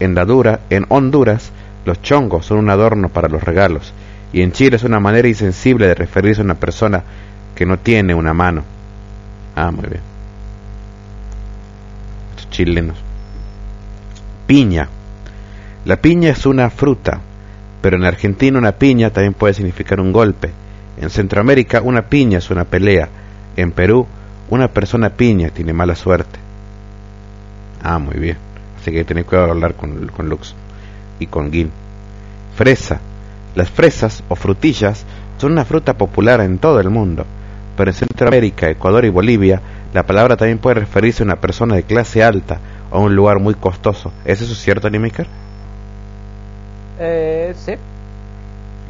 En, 0.00 0.14
la 0.14 0.24
dura, 0.24 0.60
en 0.70 0.84
Honduras, 0.88 1.50
los 1.84 2.02
chongos 2.02 2.46
son 2.46 2.58
un 2.58 2.70
adorno 2.70 3.08
para 3.08 3.28
los 3.28 3.42
regalos. 3.42 3.92
Y 4.32 4.42
en 4.42 4.52
Chile 4.52 4.76
es 4.76 4.82
una 4.82 5.00
manera 5.00 5.28
insensible 5.28 5.86
de 5.86 5.94
referirse 5.94 6.40
a 6.40 6.44
una 6.44 6.56
persona 6.56 7.02
que 7.54 7.64
no 7.64 7.78
tiene 7.78 8.14
una 8.14 8.34
mano. 8.34 8.64
Ah, 9.54 9.70
muy 9.70 9.86
bien. 9.88 10.02
Estos 12.30 12.50
chilenos. 12.50 12.98
Piña. 14.46 14.88
La 15.84 15.96
piña 15.96 16.30
es 16.30 16.46
una 16.46 16.68
fruta, 16.70 17.20
pero 17.80 17.96
en 17.96 18.04
Argentina 18.04 18.58
una 18.58 18.72
piña 18.72 19.10
también 19.10 19.34
puede 19.34 19.54
significar 19.54 20.00
un 20.00 20.12
golpe. 20.12 20.50
En 21.00 21.10
Centroamérica 21.10 21.80
una 21.82 22.02
piña 22.02 22.38
es 22.38 22.50
una 22.50 22.64
pelea. 22.64 23.08
En 23.56 23.72
Perú 23.72 24.06
una 24.50 24.68
persona 24.68 25.10
piña 25.10 25.50
tiene 25.50 25.72
mala 25.72 25.94
suerte. 25.94 26.38
Ah, 27.82 27.98
muy 27.98 28.14
bien. 28.16 28.36
Así 28.80 28.90
que 28.90 29.04
tenés 29.04 29.24
cuidado 29.24 29.46
al 29.46 29.52
hablar 29.52 29.74
con, 29.74 30.08
con 30.08 30.28
Lux 30.28 30.54
y 31.18 31.26
con 31.26 31.50
Gin. 31.50 31.70
Fresa. 32.56 33.00
Las 33.54 33.70
fresas 33.70 34.22
o 34.28 34.36
frutillas 34.36 35.04
son 35.38 35.52
una 35.52 35.64
fruta 35.64 35.94
popular 35.94 36.40
en 36.40 36.58
todo 36.58 36.80
el 36.80 36.90
mundo, 36.90 37.24
pero 37.76 37.90
en 37.90 37.96
Centroamérica, 37.96 38.68
Ecuador 38.68 39.04
y 39.04 39.10
Bolivia, 39.10 39.60
la 39.92 40.02
palabra 40.02 40.36
también 40.36 40.58
puede 40.58 40.80
referirse 40.80 41.22
a 41.22 41.26
una 41.26 41.36
persona 41.36 41.76
de 41.76 41.84
clase 41.84 42.22
alta 42.22 42.58
o 42.90 42.96
a 42.96 43.00
un 43.00 43.14
lugar 43.14 43.38
muy 43.38 43.54
costoso. 43.54 44.12
¿Es 44.24 44.40
eso 44.40 44.54
cierto, 44.54 44.88
Animaker? 44.88 45.26
Eh, 46.98 47.54
sí. 47.56 47.74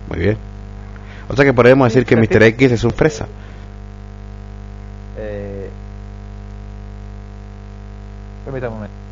Muy 0.08 0.18
bien. 0.18 0.53
O 1.28 1.36
sea 1.36 1.44
que 1.44 1.52
podemos 1.52 1.92
decir 1.92 2.06
que 2.06 2.16
Mr. 2.16 2.42
X 2.42 2.72
es 2.72 2.84
un 2.84 2.90
fresa. 2.90 3.26
Eh... 5.18 5.70
Permítame 8.44 8.72
un 8.72 8.76
momento. 8.76 9.04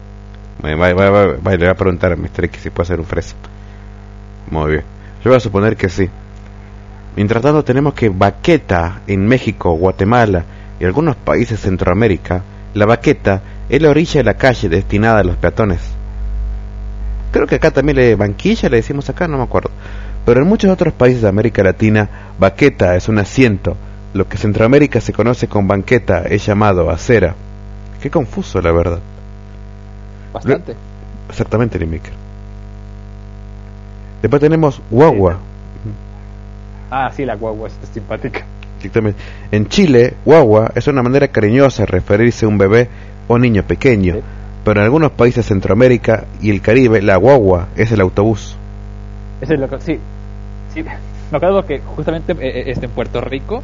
Le 0.62 1.56
voy 1.56 1.66
a 1.66 1.74
preguntar 1.74 2.12
a 2.12 2.16
Mr. 2.16 2.44
X 2.44 2.62
si 2.62 2.70
puede 2.70 2.86
ser 2.86 3.00
un 3.00 3.06
fresa. 3.06 3.34
Muy 4.50 4.72
bien. 4.72 4.84
Yo 5.24 5.30
voy 5.30 5.36
a 5.36 5.40
suponer 5.40 5.76
que 5.76 5.88
sí. 5.88 6.08
Mientras 7.16 7.42
tanto 7.42 7.64
tenemos 7.64 7.94
que 7.94 8.08
baqueta 8.08 9.02
en 9.06 9.26
México, 9.26 9.72
Guatemala 9.72 10.44
y 10.80 10.84
algunos 10.84 11.16
países 11.16 11.60
de 11.60 11.68
Centroamérica, 11.68 12.42
la 12.74 12.86
baqueta 12.86 13.42
es 13.68 13.80
la 13.82 13.90
orilla 13.90 14.20
de 14.20 14.24
la 14.24 14.34
calle 14.34 14.68
destinada 14.68 15.20
a 15.20 15.24
los 15.24 15.36
peatones. 15.36 15.80
Creo 17.30 17.46
que 17.46 17.56
acá 17.56 17.70
también 17.70 17.96
le 17.96 18.14
banquilla, 18.14 18.68
le 18.68 18.76
decimos 18.76 19.08
acá, 19.08 19.26
no 19.28 19.38
me 19.38 19.44
acuerdo. 19.44 19.70
Pero 20.24 20.42
en 20.42 20.48
muchos 20.48 20.70
otros 20.70 20.92
países 20.92 21.22
de 21.22 21.28
América 21.28 21.62
Latina, 21.62 22.08
baqueta 22.38 22.96
es 22.96 23.08
un 23.08 23.18
asiento. 23.18 23.76
Lo 24.14 24.28
que 24.28 24.36
en 24.36 24.42
Centroamérica 24.42 25.00
se 25.00 25.12
conoce 25.12 25.48
con 25.48 25.66
banqueta 25.66 26.22
es 26.22 26.46
llamado 26.46 26.90
acera. 26.90 27.34
Qué 28.00 28.10
confuso, 28.10 28.60
la 28.60 28.72
verdad. 28.72 29.00
Bastante. 30.32 30.74
Exactamente, 31.28 31.78
Limiker. 31.78 32.12
Después 34.20 34.40
tenemos 34.40 34.80
guagua. 34.90 35.38
Ah, 36.90 37.10
sí, 37.14 37.24
la 37.24 37.34
guagua 37.34 37.68
es 37.68 37.74
simpática. 37.92 38.44
Exactamente. 38.76 39.20
En 39.50 39.66
Chile, 39.68 40.14
guagua 40.24 40.72
es 40.74 40.86
una 40.86 41.02
manera 41.02 41.28
cariñosa 41.28 41.82
de 41.82 41.86
referirse 41.86 42.44
a 42.44 42.48
un 42.48 42.58
bebé 42.58 42.88
o 43.28 43.38
niño 43.38 43.62
pequeño. 43.62 44.14
Sí. 44.14 44.20
Pero 44.64 44.80
en 44.80 44.84
algunos 44.84 45.12
países 45.12 45.44
de 45.44 45.48
Centroamérica 45.48 46.26
y 46.40 46.50
el 46.50 46.60
Caribe, 46.60 47.02
la 47.02 47.16
guagua 47.16 47.68
es 47.76 47.90
el 47.90 48.00
autobús. 48.00 48.56
Ese 49.42 49.54
es 49.54 49.60
lo 49.60 49.68
que, 49.68 49.80
sí, 49.80 49.98
sí. 50.72 50.82
Me 51.30 51.36
acuerdo 51.36 51.66
que 51.66 51.80
justamente 51.80 52.32
eh, 52.32 52.36
eh, 52.40 52.64
este, 52.68 52.86
en 52.86 52.92
Puerto 52.92 53.20
Rico, 53.20 53.62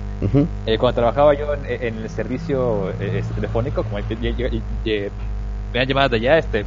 eh, 0.67 0.77
cuando 0.79 0.97
trabajaba 1.01 1.35
yo 1.35 1.55
en, 1.55 1.65
en 1.67 1.99
el 2.03 2.11
servicio 2.11 2.91
eh, 3.01 3.19
este, 3.21 3.35
telefónico, 3.35 3.83
como 3.85 3.99
me 5.73 5.81
han 5.81 5.87
llamado 5.87 6.09
de 6.09 6.17
allá, 6.17 6.39
este, 6.39 6.65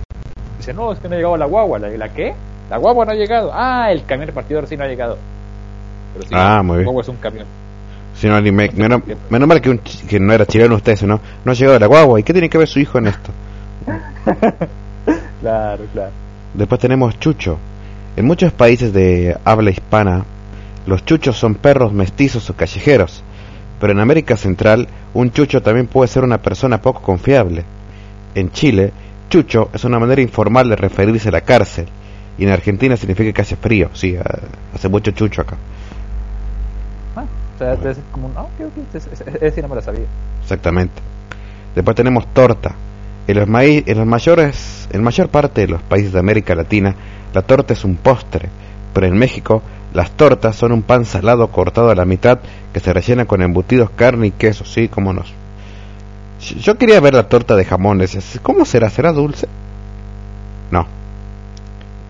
dice, 0.57 0.73
no, 0.73 0.91
es 0.93 0.99
que 0.99 1.07
no 1.09 1.15
ha 1.15 1.17
llegado 1.17 1.37
la 1.37 1.45
guagua. 1.45 1.79
¿La, 1.79 1.89
¿la 1.89 2.09
qué? 2.09 2.33
La 2.69 2.77
guagua 2.77 3.05
no 3.05 3.11
ha 3.11 3.15
llegado. 3.15 3.51
Ah, 3.53 3.91
el 3.91 4.05
camión 4.05 4.27
repartidor 4.27 4.67
sí 4.67 4.77
no 4.77 4.83
ha 4.83 4.87
llegado. 4.87 5.17
Pero 6.13 6.25
sí, 6.25 6.33
Ah, 6.33 6.61
muy 6.63 6.73
la 6.73 6.77
bien. 6.77 6.85
guagua 6.85 7.01
es 7.01 7.07
un 7.09 7.15
camión. 7.17 7.45
Si 8.15 8.27
no, 8.27 8.39
ni 8.39 8.51
me- 8.51 8.69
menos, 8.75 9.01
menos 9.29 9.47
mal 9.47 9.59
que, 9.61 9.69
un 9.71 9.79
que 9.79 10.19
no 10.19 10.33
era 10.33 10.45
chileno 10.45 10.75
usted, 10.75 11.01
¿no? 11.01 11.19
No 11.43 11.51
ha 11.51 11.55
llegado 11.55 11.79
la 11.79 11.87
guagua. 11.87 12.19
¿Y 12.19 12.23
qué 12.23 12.33
tiene 12.33 12.49
que 12.49 12.57
ver 12.57 12.67
su 12.67 12.79
hijo 12.79 12.97
en 12.99 13.07
esto? 13.07 13.31
Claro, 15.41 15.83
claro. 15.91 16.11
Después 16.53 16.79
tenemos 16.79 17.19
chucho. 17.19 17.57
En 18.15 18.25
muchos 18.25 18.51
países 18.53 18.93
de 18.93 19.37
habla 19.45 19.71
hispana, 19.71 20.25
los 20.85 21.05
chuchos 21.05 21.37
son 21.37 21.55
perros 21.55 21.93
mestizos 21.93 22.49
o 22.49 22.55
callejeros. 22.55 23.23
Pero 23.79 23.93
en 23.93 23.99
América 23.99 24.37
Central, 24.37 24.87
un 25.13 25.31
chucho 25.31 25.61
también 25.61 25.87
puede 25.87 26.07
ser 26.07 26.23
una 26.23 26.37
persona 26.39 26.81
poco 26.81 27.01
confiable. 27.01 27.63
En 28.35 28.51
Chile, 28.51 28.91
chucho 29.29 29.69
es 29.73 29.83
una 29.85 29.99
manera 29.99 30.21
informal 30.21 30.69
de 30.69 30.75
referirse 30.75 31.29
a 31.29 31.31
la 31.31 31.41
cárcel. 31.41 31.87
Y 32.37 32.43
en 32.43 32.51
Argentina 32.51 32.95
significa 32.97 33.31
que 33.33 33.41
hace 33.41 33.55
frío. 33.55 33.89
Sí, 33.93 34.15
hace 34.73 34.89
mucho 34.89 35.11
chucho 35.11 35.41
acá. 35.41 35.57
Ah, 37.15 37.23
o 37.55 37.57
sea, 37.57 37.91
es 37.91 37.97
como 38.11 38.27
un, 38.27 38.33
ah, 38.35 38.43
ok, 38.43 38.51
ok, 38.67 38.95
es- 38.95 39.07
es- 39.07 39.21
es- 39.21 39.41
ese 39.41 39.61
no 39.61 39.67
me 39.67 39.75
lo 39.75 39.81
sabía. 39.81 40.05
Exactamente. 40.41 41.01
Después 41.75 41.95
tenemos 41.95 42.25
torta. 42.33 42.75
En 43.27 43.37
los, 43.37 43.47
maíz, 43.47 43.83
en 43.87 43.97
los 43.97 44.07
mayores, 44.07 44.87
en 44.91 45.03
mayor 45.03 45.29
parte 45.29 45.61
de 45.61 45.67
los 45.67 45.81
países 45.83 46.11
de 46.13 46.19
América 46.19 46.55
Latina, 46.55 46.95
la 47.33 47.41
torta 47.41 47.73
es 47.73 47.83
un 47.83 47.95
postre, 47.95 48.49
pero 48.93 49.07
en 49.07 49.17
México 49.17 49.61
las 49.93 50.11
tortas 50.11 50.55
son 50.55 50.71
un 50.71 50.83
pan 50.83 51.05
salado 51.05 51.49
cortado 51.49 51.89
a 51.89 51.95
la 51.95 52.05
mitad 52.05 52.39
que 52.73 52.79
se 52.79 52.93
rellena 52.93 53.25
con 53.25 53.41
embutidos, 53.41 53.89
carne 53.91 54.27
y 54.27 54.31
queso, 54.31 54.65
sí, 54.65 54.87
cómo 54.87 55.13
no. 55.13 55.23
Yo 56.39 56.77
quería 56.77 56.99
ver 56.99 57.13
la 57.13 57.27
torta 57.27 57.55
de 57.55 57.65
jamón, 57.65 57.97
decía, 57.97 58.21
¿cómo 58.41 58.65
será? 58.65 58.89
¿Será 58.89 59.11
dulce? 59.11 59.47
No. 60.71 60.87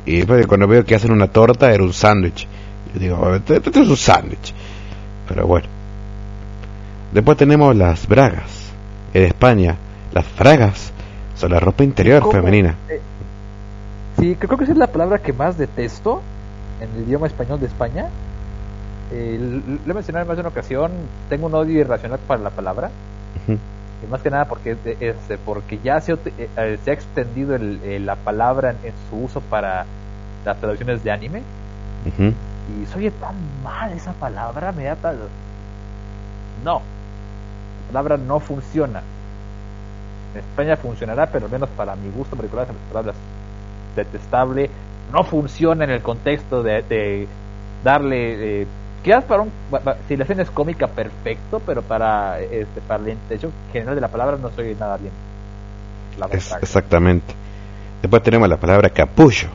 Y 0.06 0.18
después 0.18 0.48
cuando 0.48 0.68
veo 0.68 0.86
que 0.86 0.96
hacen 0.96 1.12
una 1.12 1.28
torta 1.28 1.72
era 1.72 1.84
un 1.84 1.94
sándwich. 1.94 2.48
Yo 2.94 3.00
digo, 3.00 3.36
esto 3.36 3.54
es 3.54 3.88
un 3.88 3.98
sándwich. 3.98 4.54
Pero 5.28 5.48
bueno. 5.48 5.68
Después 7.12 7.38
tenemos 7.38 7.76
las 7.76 8.08
bragas. 8.08 8.72
En 9.14 9.24
España, 9.24 9.76
las 10.14 10.26
fragas 10.26 10.94
son 11.36 11.52
la 11.52 11.60
ropa 11.60 11.84
interior 11.84 12.32
femenina. 12.32 12.76
Sí, 14.22 14.36
creo 14.36 14.56
que 14.56 14.66
esa 14.66 14.74
es 14.74 14.78
la 14.78 14.86
palabra 14.86 15.18
que 15.18 15.34
más 15.34 15.58
detesto 15.58 16.22
en 16.80 16.90
el 16.96 17.08
idioma 17.08 17.26
español 17.26 17.60
de 17.60 17.66
España. 17.66 18.06
Eh, 19.12 19.62
lo 19.84 19.92
he 19.92 19.96
mencionado 19.96 20.22
en 20.24 20.28
más 20.28 20.38
de 20.38 20.42
una 20.42 20.50
ocasión. 20.50 20.92
Tengo 21.28 21.48
un 21.48 21.56
odio 21.56 21.80
irracional 21.80 22.20
para 22.28 22.40
la 22.40 22.52
palabra. 22.52 22.92
Y 24.04 24.08
más 24.12 24.22
que 24.22 24.30
nada 24.30 24.46
porque, 24.46 24.78
porque 25.44 25.80
ya 25.84 26.00
se, 26.02 26.12
ha 26.12 26.16
ut- 26.18 26.32
eh, 26.38 26.80
se 26.86 26.92
ha 26.92 26.94
extendido 26.94 27.56
el- 27.56 27.80
eh, 27.84 28.00
la 28.00 28.16
palabra 28.16 28.70
en, 28.70 28.78
en 28.90 28.94
su 29.10 29.18
uso 29.26 29.42
para 29.42 29.86
las 30.46 30.58
traducciones 30.60 31.04
de 31.04 31.12
anime. 31.12 31.42
Y 32.80 32.86
se 32.86 32.98
oye 33.00 33.10
tan 33.10 33.34
mal 33.64 33.92
esa 33.94 34.14
palabra, 34.14 34.72
me 34.72 34.84
da 34.84 34.96
tal... 34.98 35.18
No. 36.64 36.82
La 37.88 38.02
palabra 38.02 38.18
no 38.18 38.40
funciona. 38.40 39.02
En 40.36 40.40
España 40.42 40.78
funcionará, 40.78 41.26
pero 41.26 41.48
al 41.48 41.52
menos 41.52 41.70
para 41.70 41.96
mi 41.96 42.12
gusto 42.12 42.36
particular, 42.36 42.66
esa 42.66 42.74
palabra 42.94 43.12
es 43.14 43.18
detestable. 43.96 44.70
No 45.14 45.24
funciona 45.24 45.84
en 45.84 45.90
el 45.92 46.02
contexto 46.02 46.64
de, 46.64 46.82
de 46.84 47.28
darle... 47.84 48.62
Eh, 48.62 48.68
quizás 49.04 49.24
para 49.26 49.42
un... 49.44 49.52
Si 50.08 50.16
la 50.16 50.24
escena 50.24 50.44
es 50.44 50.52
cómica, 50.52 50.88
perfecto, 50.88 51.62
pero 51.66 51.82
para, 51.82 52.40
este, 52.40 52.80
para 52.88 53.04
la 53.04 53.10
intención 53.12 53.52
general 53.74 53.96
de 53.96 54.02
la 54.02 54.08
palabra 54.08 54.38
no 54.38 54.50
soy 54.52 54.76
nada 54.80 54.98
bien. 54.98 55.12
La 56.20 56.26
Es- 56.28 56.32
verdad. 56.50 56.60
exactamente. 56.64 57.34
Después 58.02 58.24
tenemos 58.24 58.48
la 58.50 58.58
palabra 58.58 58.90
capullo. 58.90 59.48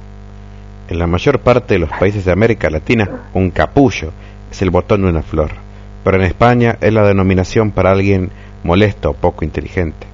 En 0.89 0.99
la 1.01 1.07
mayor 1.07 1.41
parte 1.41 1.75
de 1.75 1.81
los 1.81 1.91
países 1.91 2.25
de 2.25 2.33
América 2.33 2.71
Latina, 2.71 3.09
un 3.35 3.51
capullo 3.51 4.13
es 4.51 4.63
el 4.63 4.71
botón 4.71 5.03
de 5.03 5.09
una 5.09 5.23
flor. 5.23 5.51
Pero 6.05 6.17
en 6.19 6.23
España 6.25 6.77
es 6.81 6.93
la 6.93 7.03
denominación 7.03 7.73
para 7.73 7.91
alguien 7.91 8.31
molesto 8.63 9.11
o 9.11 9.15
poco 9.15 9.45
inteligente. 9.45 10.07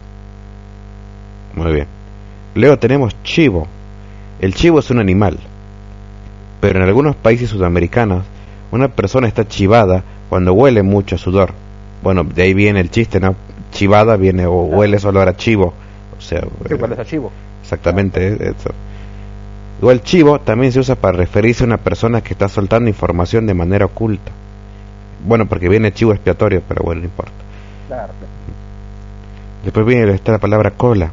Muy 1.55 1.73
bien. 1.73 1.87
Luego 2.55 2.79
tenemos 2.79 3.15
chivo. 3.23 3.67
El 4.43 4.55
chivo 4.55 4.81
es 4.81 4.91
un 4.91 4.99
animal. 4.99 5.39
Pero 6.61 6.81
en 6.81 6.85
algunos 6.85 7.15
países 7.15 7.49
sudamericanos, 7.49 8.25
una 8.73 8.89
persona 8.89 9.29
está 9.29 9.47
chivada 9.47 10.03
cuando 10.29 10.53
huele 10.53 10.83
mucho 10.83 11.15
a 11.15 11.19
sudor. 11.19 11.53
Bueno, 12.03 12.25
de 12.25 12.43
ahí 12.43 12.53
viene 12.53 12.81
el 12.81 12.91
chiste, 12.91 13.21
¿no? 13.21 13.37
Chivada 13.71 14.17
viene 14.17 14.47
o 14.47 14.65
huele 14.65 14.99
solo 14.99 15.21
a 15.23 15.37
chivo. 15.37 15.73
O 16.19 16.21
sea, 16.21 16.41
Sí, 16.41 16.75
eh, 16.75 16.77
¿Cuál 16.77 16.93
es 16.93 16.99
archivo? 16.99 17.31
Exactamente, 17.63 18.35
eso. 18.35 18.71
Igual 19.81 20.03
chivo 20.03 20.41
también 20.41 20.73
se 20.73 20.81
usa 20.81 20.97
para 20.97 21.17
referirse 21.19 21.63
a 21.63 21.67
una 21.67 21.79
persona 21.79 22.21
que 22.21 22.33
está 22.33 22.49
soltando 22.49 22.89
información 22.89 23.47
de 23.47 23.55
manera 23.55 23.87
oculta. 23.87 24.33
Bueno, 25.25 25.47
porque 25.47 25.69
viene 25.69 25.93
chivo 25.93 26.13
expiatorio, 26.13 26.63
pero 26.67 26.83
bueno, 26.85 27.03
no 27.03 27.07
importa. 27.07 27.33
Claro. 27.87 28.13
Después 29.63 29.87
viene 29.87 30.13
está 30.13 30.33
la 30.33 30.39
palabra 30.39 30.73
cola. 30.73 31.13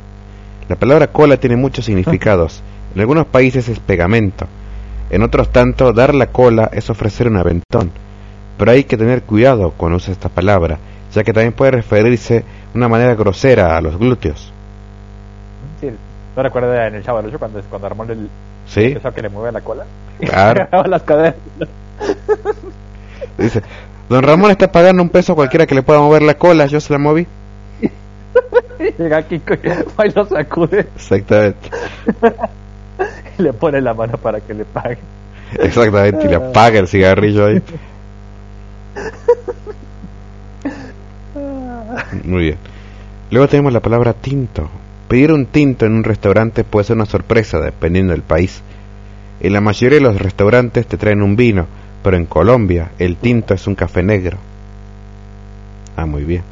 La 0.67 0.75
palabra 0.75 1.07
cola 1.07 1.38
tiene 1.38 1.57
muchos 1.57 1.86
significados. 1.86 2.63
En 2.94 3.02
algunos 3.02 3.26
países 3.28 3.70
es 3.70 3.80
pegamento. 3.80 4.48
En 5.10 5.24
otros 5.24 5.52
tanto, 5.52 5.94
dar 5.94 6.14
la 6.14 6.28
cola 6.28 6.70
es 6.74 6.90
ofrecer 6.90 7.28
un 7.28 7.38
aventón. 7.38 7.92
Pero 8.58 8.72
hay 8.72 8.84
que 8.84 8.98
tener 8.98 9.24
cuidado 9.24 9.72
cuando 9.76 9.98
usa 9.98 10.12
esta 10.12 10.30
palabra, 10.30 10.78
ya 11.14 11.24
que 11.24 11.34
también 11.34 11.54
puede 11.54 11.72
referirse 11.72 12.36
de 12.36 12.44
una 12.76 12.88
manera 12.88 13.16
grosera 13.16 13.78
a 13.78 13.82
los 13.82 13.98
glúteos. 13.98 14.52
Sí, 15.80 15.90
no 16.36 16.44
recuerda 16.44 16.88
en 16.88 16.96
el 16.96 17.04
Chavo 17.04 17.22
cuando, 17.40 17.62
cuando 17.70 17.88
armó 17.88 18.04
el, 18.04 18.30
Sí, 18.70 18.86
Empezó 18.86 19.08
a 19.08 19.14
que 19.14 19.22
le 19.24 19.30
mueve 19.30 19.52
la 19.52 19.62
cola. 19.62 19.86
Claro. 20.20 20.68
Las 20.88 21.02
caderas. 21.02 21.36
dice, 23.38 23.64
don 24.08 24.24
Ramón 24.24 24.52
está 24.52 24.72
pagando 24.72 25.02
un 25.02 25.10
peso 25.10 25.34
a 25.34 25.36
cualquiera 25.36 25.66
que 25.66 25.76
le 25.76 25.82
pueda 25.82 26.00
mover 26.00 26.22
la 26.22 26.36
cola, 26.36 26.68
yo 26.68 26.80
se 26.80 26.94
la 26.94 27.00
moví. 27.00 27.26
Llega 28.98 29.26
va 30.00 30.08
y 30.08 30.12
lo 30.12 30.26
sacude 30.26 30.88
Exactamente, 30.96 31.70
y 33.39 33.41
le 33.41 33.54
pone 33.54 33.82
la 33.82 33.93
mano 33.93 34.18
para 34.18 34.41
que 34.41 34.54
le 34.54 34.66
pague. 34.66 35.00
exactamente, 35.54 36.26
y 36.26 36.30
le 36.30 36.36
apaga 36.36 36.80
el 36.80 36.88
cigarrillo 36.88 37.45
ahí. 37.45 37.62
Muy 42.24 42.43
bien. 42.43 42.58
Luego 43.32 43.47
tenemos 43.47 43.74
la 43.74 43.80
palabra 43.80 44.14
tinto. 44.14 44.70
Pedir 45.08 45.32
un 45.32 45.47
tinto 45.47 45.86
en 45.86 45.93
un 45.93 46.04
restaurante 46.04 46.64
puede 46.64 46.86
ser 46.86 46.95
una 46.95 47.06
sorpresa 47.06 47.60
dependiendo 47.60 48.14
del 48.14 48.22
país. 48.22 48.62
En 49.39 49.54
la 49.54 49.62
mayoría 49.62 49.97
de 49.97 50.04
los 50.04 50.20
restaurantes 50.20 50.86
te 50.86 50.97
traen 50.97 51.22
un 51.22 51.36
vino, 51.36 51.66
pero 52.04 52.18
en 52.18 52.26
Colombia 52.26 52.91
el 53.00 53.18
tinto 53.18 53.54
es 53.54 53.66
un 53.68 53.76
café 53.76 54.04
negro. 54.04 54.38
Ah, 55.95 56.06
muy 56.06 56.24
bien. 56.24 56.43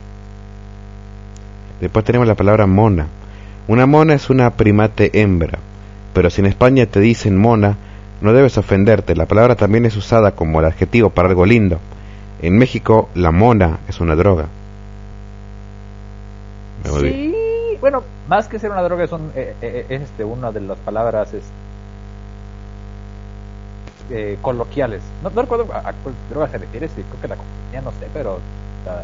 Después 1.82 2.06
tenemos 2.06 2.28
la 2.28 2.36
palabra 2.36 2.66
mona. 2.66 3.08
Una 3.68 3.86
mona 3.86 4.14
es 4.14 4.30
una 4.30 4.52
primate 4.52 5.22
hembra, 5.22 5.60
pero 6.18 6.32
si 6.32 6.41
en 6.41 6.47
España 6.47 6.88
te 6.88 6.99
dicen 6.99 7.38
mona, 7.38 7.78
no 8.22 8.34
debes 8.34 8.57
ofenderte. 8.57 9.15
La 9.15 9.28
palabra 9.28 9.53
también 9.53 9.86
es 9.86 9.95
usada 9.95 10.32
como 10.32 10.59
el 10.59 10.65
adjetivo 10.65 11.11
para 11.11 11.30
algo 11.30 11.45
lindo. 11.45 11.78
En 12.41 12.57
México, 12.57 13.09
la 13.13 13.30
mona 13.30 13.82
es 13.88 13.99
una 13.99 14.15
droga. 14.15 14.47
Bien. 16.99 17.01
Sí, 17.03 17.78
bueno, 17.80 18.01
más 18.28 18.47
que 18.47 18.57
ser 18.57 18.72
una 18.72 18.82
droga, 18.82 19.05
son, 19.05 19.32
eh, 19.36 19.53
eh, 19.61 19.86
es 19.89 20.01
este, 20.01 20.24
una 20.24 20.51
de 20.51 20.61
las 20.61 20.80
palabras 20.80 21.36
es, 21.36 21.43
eh, 24.09 24.39
coloquiales. 24.41 25.03
No, 25.22 25.30
no 25.30 25.43
recuerdo 25.43 25.72
a, 25.72 25.88
a 25.88 25.93
cuál 25.93 26.15
droga 26.32 26.47
se 26.47 26.57
refiere, 26.57 26.88
sí, 26.88 27.03
creo 27.07 27.22
que 27.22 27.28
la 27.28 27.36
compañía, 27.36 27.82
no 27.82 27.91
sé, 27.91 28.07
pero 28.11 28.39
ah, 28.88 29.03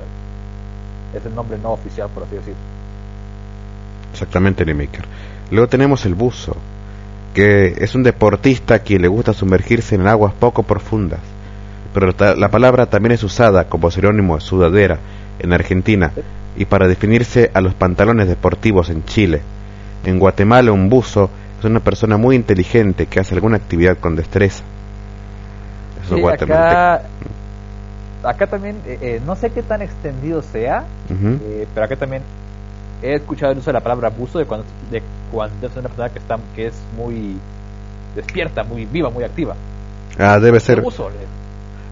es 1.15 1.23
el 1.23 1.35
nombre 1.35 1.59
no 1.59 1.73
oficial, 1.73 2.09
por 2.09 2.23
así 2.23 2.37
decirlo. 2.37 2.57
Exactamente, 4.13 4.65
Maker. 4.65 5.05
Luego 5.51 5.67
tenemos 5.67 6.07
el 6.07 6.15
buzo, 6.15 6.57
que 7.33 7.73
es 7.77 7.95
un 7.95 8.03
deportista 8.03 8.75
a 8.75 8.79
quien 8.79 9.01
le 9.01 9.07
gusta 9.07 9.33
sumergirse 9.33 9.95
en 9.95 10.07
aguas 10.07 10.33
poco 10.33 10.63
profundas. 10.63 11.19
Pero 11.93 12.13
la 12.35 12.49
palabra 12.49 12.87
también 12.87 13.11
es 13.13 13.23
usada 13.23 13.65
como 13.65 13.91
sinónimo 13.91 14.35
de 14.35 14.41
sudadera 14.41 14.99
en 15.39 15.53
Argentina 15.53 16.11
y 16.55 16.65
para 16.65 16.87
definirse 16.87 17.51
a 17.53 17.61
los 17.61 17.73
pantalones 17.73 18.27
deportivos 18.27 18.89
en 18.89 19.03
Chile. 19.05 19.41
En 20.05 20.19
Guatemala 20.19 20.71
un 20.71 20.89
buzo 20.89 21.29
es 21.59 21.65
una 21.65 21.79
persona 21.79 22.17
muy 22.17 22.35
inteligente 22.35 23.05
que 23.05 23.19
hace 23.19 23.35
alguna 23.35 23.57
actividad 23.57 23.97
con 23.97 24.15
destreza. 24.15 24.63
Eso 26.03 26.15
es 26.15 26.15
Sí, 26.15 26.21
guatemalteco. 26.21 26.53
acá, 26.53 27.01
acá 28.23 28.47
también, 28.47 28.77
eh, 28.85 28.97
eh, 29.01 29.21
no 29.25 29.35
sé 29.35 29.51
qué 29.51 29.63
tan 29.63 29.81
extendido 29.81 30.41
sea, 30.41 30.83
eh, 31.09 31.67
pero 31.73 31.85
acá 31.85 31.95
también 31.95 32.23
he 33.03 33.15
escuchado 33.15 33.51
el 33.51 33.57
uso 33.59 33.69
de 33.69 33.73
la 33.73 33.81
palabra 33.81 34.09
buzo 34.09 34.39
de 34.39 34.45
cuando, 34.45 34.65
de 34.91 35.03
cuando 35.31 35.67
es 35.67 35.73
una 35.75 35.89
persona 35.89 36.09
que, 36.09 36.19
está, 36.19 36.39
que 36.55 36.67
es 36.67 36.73
muy 36.97 37.37
despierta, 38.15 38.63
muy 38.63 38.85
viva, 38.85 39.09
muy 39.09 39.23
activa. 39.23 39.55
Ah, 40.17 40.39
debe 40.39 40.59
De 40.59 40.65
ser, 40.65 40.77
le- 40.83 40.83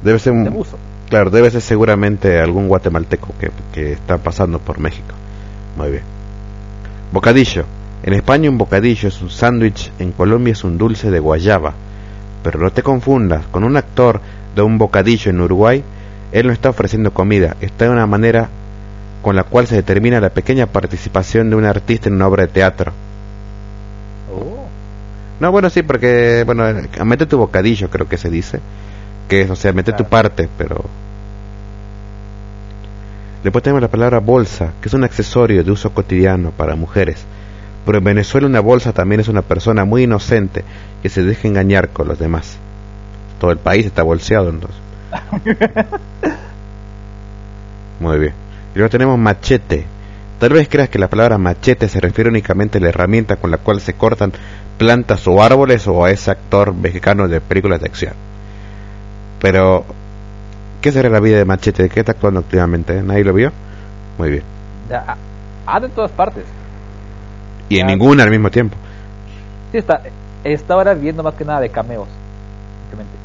debe 0.03 0.19
ser 0.19 0.33
un, 0.33 0.45
buzo. 0.53 0.77
Claro, 1.09 1.29
debe 1.29 1.49
ser 1.51 1.61
seguramente 1.61 2.39
algún 2.39 2.67
guatemalteco 2.67 3.33
que, 3.39 3.51
que 3.73 3.93
está 3.93 4.17
pasando 4.17 4.59
por 4.59 4.79
México. 4.79 5.13
Muy 5.77 5.91
bien. 5.91 6.03
Bocadillo. 7.11 7.65
En 8.03 8.13
España 8.13 8.49
un 8.49 8.57
bocadillo 8.57 9.07
es 9.09 9.21
un 9.21 9.29
sándwich, 9.29 9.91
en 9.99 10.11
Colombia 10.11 10.53
es 10.53 10.63
un 10.63 10.77
dulce 10.77 11.11
de 11.11 11.19
guayaba. 11.19 11.73
Pero 12.43 12.59
no 12.59 12.71
te 12.71 12.81
confundas, 12.81 13.45
con 13.51 13.63
un 13.63 13.77
actor 13.77 14.21
de 14.55 14.61
un 14.63 14.77
bocadillo 14.77 15.29
en 15.29 15.41
Uruguay, 15.41 15.83
él 16.31 16.47
no 16.47 16.53
está 16.53 16.69
ofreciendo 16.69 17.11
comida, 17.11 17.55
está 17.61 17.85
de 17.85 17.91
una 17.91 18.07
manera 18.07 18.49
con 19.21 19.35
la 19.35 19.43
cual 19.43 19.67
se 19.67 19.75
determina 19.75 20.19
la 20.19 20.29
pequeña 20.29 20.65
participación 20.65 21.49
de 21.49 21.55
un 21.55 21.65
artista 21.65 22.09
en 22.09 22.15
una 22.15 22.27
obra 22.27 22.43
de 22.43 22.53
teatro. 22.53 22.91
Oh. 24.33 24.67
No, 25.39 25.51
bueno, 25.51 25.69
sí, 25.69 25.83
porque, 25.83 26.43
bueno, 26.45 26.63
mete 27.05 27.25
tu 27.25 27.37
bocadillo, 27.37 27.89
creo 27.89 28.07
que 28.07 28.17
se 28.17 28.29
dice. 28.29 28.59
Que 29.27 29.41
es, 29.41 29.49
o 29.49 29.55
sea, 29.55 29.73
mete 29.73 29.93
tu 29.93 30.05
parte, 30.05 30.49
pero. 30.57 30.85
Después 33.43 33.63
tenemos 33.63 33.81
la 33.81 33.87
palabra 33.87 34.19
bolsa, 34.19 34.73
que 34.81 34.87
es 34.87 34.93
un 34.93 35.03
accesorio 35.03 35.63
de 35.63 35.71
uso 35.71 35.91
cotidiano 35.91 36.51
para 36.51 36.75
mujeres. 36.75 37.25
Pero 37.85 37.97
en 37.97 38.03
Venezuela 38.03 38.45
una 38.45 38.59
bolsa 38.59 38.93
también 38.93 39.21
es 39.21 39.27
una 39.27 39.41
persona 39.41 39.85
muy 39.85 40.03
inocente 40.03 40.63
que 41.01 41.09
se 41.09 41.23
deja 41.23 41.47
engañar 41.47 41.89
con 41.89 42.07
los 42.07 42.19
demás. 42.19 42.57
Todo 43.39 43.49
el 43.51 43.57
país 43.57 43.87
está 43.87 44.03
bolseado 44.03 44.49
entonces. 44.49 44.79
Muy 47.99 48.19
bien. 48.19 48.33
Y 48.73 48.77
luego 48.77 48.89
tenemos 48.89 49.17
machete. 49.17 49.85
Tal 50.39 50.53
vez 50.53 50.67
creas 50.69 50.89
que 50.89 50.97
la 50.97 51.07
palabra 51.07 51.37
machete 51.37 51.87
se 51.87 51.99
refiere 51.99 52.29
únicamente 52.29 52.77
a 52.77 52.81
la 52.81 52.89
herramienta 52.89 53.35
con 53.35 53.51
la 53.51 53.57
cual 53.57 53.79
se 53.79 53.93
cortan 53.93 54.31
plantas 54.77 55.27
o 55.27 55.43
árboles 55.43 55.87
o 55.87 56.03
a 56.03 56.11
ese 56.11 56.31
actor 56.31 56.73
mexicano 56.73 57.27
de 57.27 57.41
películas 57.41 57.79
de 57.81 57.85
acción. 57.85 58.13
Pero, 59.39 59.85
¿qué 60.81 60.91
será 60.91 61.09
la 61.09 61.19
vida 61.19 61.37
de 61.37 61.45
machete? 61.45 61.83
¿De 61.83 61.89
qué 61.89 61.99
está 61.99 62.13
actuando 62.13 62.39
activamente? 62.39 63.01
¿Nadie 63.03 63.23
lo 63.23 63.33
vio? 63.33 63.51
Muy 64.17 64.29
bien. 64.31 64.43
Ah, 64.91 65.15
anda 65.65 65.87
en 65.87 65.93
todas 65.93 66.11
partes. 66.11 66.45
Y 67.69 67.79
en 67.79 67.87
ninguna 67.87 68.23
al 68.23 68.31
mismo 68.31 68.49
tiempo. 68.49 68.75
Sí, 69.71 69.77
está, 69.77 70.01
está 70.43 70.73
ahora 70.73 70.93
viendo 70.93 71.23
más 71.23 71.35
que 71.35 71.45
nada 71.45 71.61
de 71.61 71.69
cameos. 71.69 72.07
Simplemente. 72.81 73.17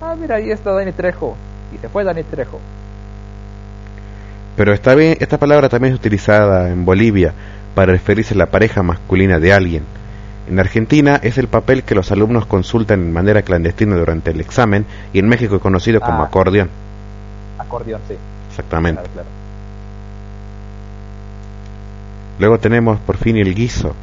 Ah, 0.00 0.14
mira, 0.18 0.36
ahí 0.36 0.50
está 0.50 0.72
Dani 0.72 0.92
Trejo. 0.92 1.36
Y 1.74 1.78
se 1.78 1.88
fue 1.88 2.04
Dani 2.04 2.22
Trejo. 2.22 2.60
Pero 4.56 4.72
está 4.72 4.94
bien, 4.94 5.16
esta 5.20 5.38
palabra 5.38 5.68
también 5.68 5.92
es 5.94 6.00
utilizada 6.00 6.70
en 6.70 6.84
Bolivia 6.84 7.32
para 7.74 7.92
referirse 7.92 8.34
a 8.34 8.38
la 8.38 8.46
pareja 8.46 8.82
masculina 8.82 9.38
de 9.38 9.52
alguien. 9.52 9.84
En 10.48 10.58
Argentina 10.58 11.20
es 11.22 11.38
el 11.38 11.48
papel 11.48 11.82
que 11.82 11.94
los 11.94 12.10
alumnos 12.12 12.46
consultan 12.46 13.00
en 13.00 13.12
manera 13.12 13.42
clandestina 13.42 13.96
durante 13.96 14.30
el 14.30 14.40
examen 14.40 14.86
y 15.12 15.18
en 15.18 15.28
México 15.28 15.56
es 15.56 15.62
conocido 15.62 16.00
como 16.00 16.22
Ah. 16.22 16.26
acordeón. 16.26 16.70
Acordeón, 17.58 18.00
sí. 18.08 18.14
Exactamente. 18.48 19.02
Claro, 19.02 19.12
claro. 19.12 19.28
Luego 22.38 22.58
tenemos 22.58 22.98
por 23.00 23.16
fin 23.16 23.36
el 23.36 23.54
guiso. 23.54 23.94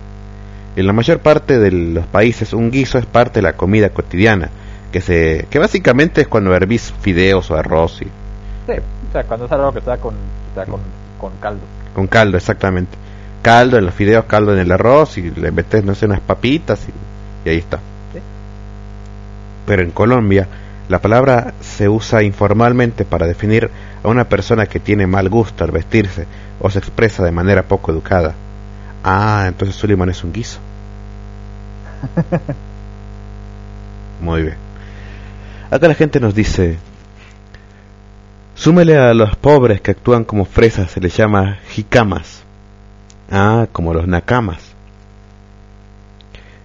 En 0.76 0.88
la 0.88 0.94
mayor 0.94 1.20
parte 1.20 1.60
de 1.60 1.72
los 1.72 2.06
países 2.08 2.52
un 2.54 2.72
guiso 2.72 2.98
es 2.98 3.06
parte 3.06 3.40
de 3.40 3.44
la 3.44 3.54
comida 3.54 3.90
cotidiana, 3.90 4.50
que 4.92 5.02
se 5.02 5.46
que 5.50 5.60
básicamente 5.60 6.22
es 6.22 6.28
cuando 6.28 6.54
hervís 6.56 6.94
fideos 7.02 7.50
o 7.52 7.56
arroz 7.56 8.02
y 8.02 8.06
Sí, 8.06 8.72
o 9.10 9.12
sea, 9.12 9.24
cuando 9.26 9.46
es 9.46 9.52
algo 9.52 9.72
que 9.74 9.80
está 9.80 9.98
con, 9.98 10.16
está 10.54 10.66
con, 10.66 10.82
con 11.20 11.32
caldo. 11.40 11.62
con 11.94 12.08
caldo 12.08 12.38
exactamente. 12.38 12.98
Caldo 13.42 13.78
en 13.78 13.86
los 13.86 13.94
fideos, 13.94 14.26
caldo 14.26 14.54
en 14.54 14.60
el 14.60 14.72
arroz 14.72 15.18
y 15.18 15.32
le 15.32 15.52
metes 15.52 15.84
no 15.84 15.96
sé 15.96 16.06
unas 16.06 16.22
papitas 16.22 16.88
y, 16.88 17.48
y 17.48 17.52
ahí 17.52 17.58
está. 17.58 17.78
Sí. 18.14 18.20
Pero 19.66 19.82
en 19.82 19.92
Colombia 19.92 20.48
la 20.90 21.00
palabra 21.00 21.54
se 21.62 21.90
usa 21.90 22.24
informalmente 22.24 23.06
para 23.06 23.26
definir 23.26 23.70
a 24.04 24.08
una 24.08 24.26
persona 24.26 24.66
que 24.66 24.80
tiene 24.80 25.08
mal 25.08 25.30
gusto 25.30 25.64
al 25.64 25.72
vestirse 25.72 26.26
o 26.60 26.70
se 26.70 26.80
expresa 26.80 27.24
de 27.24 27.32
manera 27.32 27.64
poco 27.64 27.92
educada. 27.92 28.34
Ah, 29.04 29.46
entonces 29.48 29.76
Suleiman 29.76 30.10
es 30.10 30.24
un 30.24 30.32
guiso. 30.32 30.60
Muy 34.22 34.44
bien. 34.44 34.56
Acá 35.72 35.88
la 35.88 35.96
gente 35.96 36.20
nos 36.20 36.36
dice, 36.36 36.78
súmele 38.56 38.98
a 38.98 39.14
los 39.14 39.36
pobres 39.36 39.82
que 39.82 39.92
actúan 39.92 40.24
como 40.24 40.46
fresas, 40.46 40.92
se 40.92 41.00
les 41.00 41.16
llama 41.16 41.60
jicamas. 41.70 42.44
Ah, 43.32 43.68
como 43.72 43.94
los 43.94 44.08
nakamas. 44.08 44.74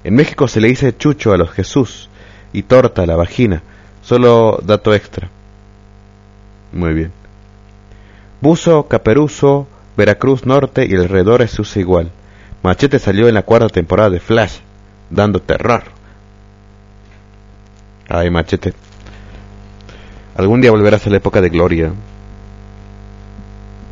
En 0.05 0.15
México 0.15 0.49
se 0.49 0.61
le 0.61 0.69
dice 0.69 0.97
chucho 0.97 1.33
a 1.33 1.37
los 1.37 1.51
Jesús 1.51 2.09
y 2.53 2.63
torta 2.63 3.03
a 3.03 3.07
la 3.07 3.17
vagina. 3.17 3.63
Solo 4.03 4.61
dato 4.65 4.95
extra. 4.95 5.29
Muy 6.73 6.95
bien. 6.95 7.13
Buzo, 8.41 8.87
Caperuso, 8.89 9.67
Veracruz 9.97 10.47
Norte 10.47 10.87
y 10.89 10.95
alrededores 10.95 11.51
se 11.51 11.63
usa 11.63 11.81
igual. 11.81 12.11
Machete 12.63 12.99
salió 12.99 13.29
en 13.29 13.35
la 13.35 13.43
cuarta 13.43 13.69
temporada 13.69 14.11
de 14.11 14.21
Flash, 14.21 14.59
dando 15.11 15.41
terror. 15.41 15.83
Ay, 18.09 18.31
Machete. 18.31 18.75
Algún 20.39 20.61
día 20.61 20.71
volverás 20.71 21.05
a 21.05 21.11
la 21.11 21.17
época 21.17 21.41
de 21.41 21.49
gloria. 21.49 21.93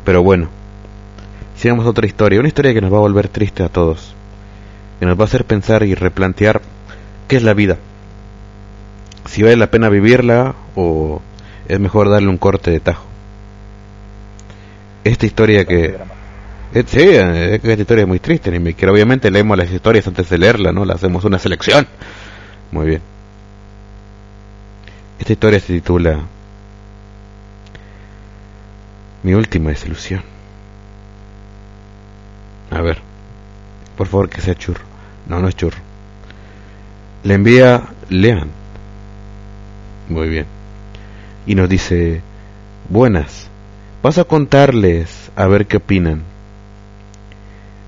Pero 0.05 0.23
bueno, 0.23 0.47
sigamos 1.57 1.85
otra 1.85 2.07
historia, 2.07 2.39
una 2.39 2.47
historia 2.47 2.73
que 2.73 2.79
nos 2.79 2.91
va 2.91 2.97
a 2.97 3.01
volver 3.01 3.27
triste 3.27 3.63
a 3.63 3.67
todos, 3.69 4.15
que 4.99 5.05
nos 5.05 5.17
va 5.19 5.23
a 5.23 5.25
hacer 5.25 5.43
pensar 5.43 5.83
y 5.83 5.93
replantear 5.93 6.61
qué 7.27 7.35
es 7.35 7.43
la 7.43 7.53
vida, 7.53 7.75
si 9.25 9.43
vale 9.43 9.57
la 9.57 9.69
pena 9.69 9.89
vivirla 9.89 10.55
o 10.75 11.21
es 11.67 11.77
mejor 11.81 12.09
darle 12.09 12.29
un 12.29 12.37
corte 12.37 12.71
de 12.71 12.79
tajo. 12.79 13.03
Esta 15.03 15.25
historia 15.25 15.65
que... 15.65 15.97
eh, 16.73 16.83
Sí, 16.87 16.99
eh, 17.01 17.55
esta 17.55 17.73
historia 17.73 18.03
es 18.03 18.07
muy 18.07 18.19
triste, 18.19 18.57
ni 18.57 18.73
quiero. 18.73 18.93
Obviamente 18.93 19.29
leemos 19.29 19.57
las 19.57 19.69
historias 19.69 20.07
antes 20.07 20.29
de 20.29 20.37
leerla, 20.37 20.71
¿no? 20.71 20.85
Le 20.85 20.93
hacemos 20.93 21.25
una 21.25 21.39
selección. 21.39 21.85
Muy 22.71 22.85
bien. 22.85 23.01
Esta 25.19 25.33
historia 25.33 25.59
se 25.59 25.73
titula 25.73 26.19
Mi 29.27 29.33
última 29.33 29.71
desilusión. 29.71 30.21
A 32.71 32.79
ver, 32.81 32.99
por 33.97 34.07
favor 34.07 34.29
que 34.29 34.39
sea 34.39 34.55
churro. 34.55 34.85
No, 35.27 35.41
no 35.41 35.49
es 35.49 35.55
churro. 35.57 35.75
Le 37.25 37.33
envía 37.33 37.89
Lean. 38.07 38.47
Muy 40.07 40.29
bien. 40.29 40.45
Y 41.45 41.55
nos 41.55 41.67
dice, 41.67 42.21
buenas, 42.87 43.49
paso 44.01 44.21
a 44.21 44.27
contarles 44.29 45.29
a 45.35 45.45
ver 45.47 45.67
qué 45.67 45.75
opinan. 45.75 46.21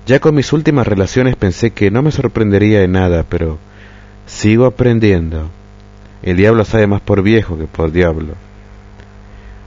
Ya 0.04 0.20
con 0.20 0.34
mis 0.34 0.52
últimas 0.52 0.86
relaciones 0.86 1.36
pensé 1.36 1.70
que 1.70 1.90
no 1.90 2.02
me 2.02 2.10
sorprendería 2.12 2.80
de 2.80 2.88
nada, 2.88 3.24
pero 3.26 3.56
sigo 4.26 4.66
aprendiendo. 4.66 5.48
El 6.22 6.36
diablo 6.36 6.66
sabe 6.66 6.86
más 6.86 7.00
por 7.00 7.22
viejo 7.22 7.56
que 7.56 7.64
por 7.64 7.92
diablo. 7.92 8.34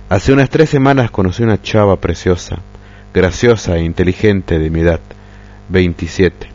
Hace 0.10 0.34
unas 0.34 0.50
tres 0.50 0.70
semanas 0.70 1.12
conocí 1.12 1.44
una 1.44 1.62
chava 1.62 1.96
preciosa, 1.98 2.60
graciosa 3.14 3.78
e 3.78 3.84
inteligente 3.84 4.60
de 4.60 4.70
mi 4.70 4.82
edad, 4.82 5.00
27. 5.70 6.48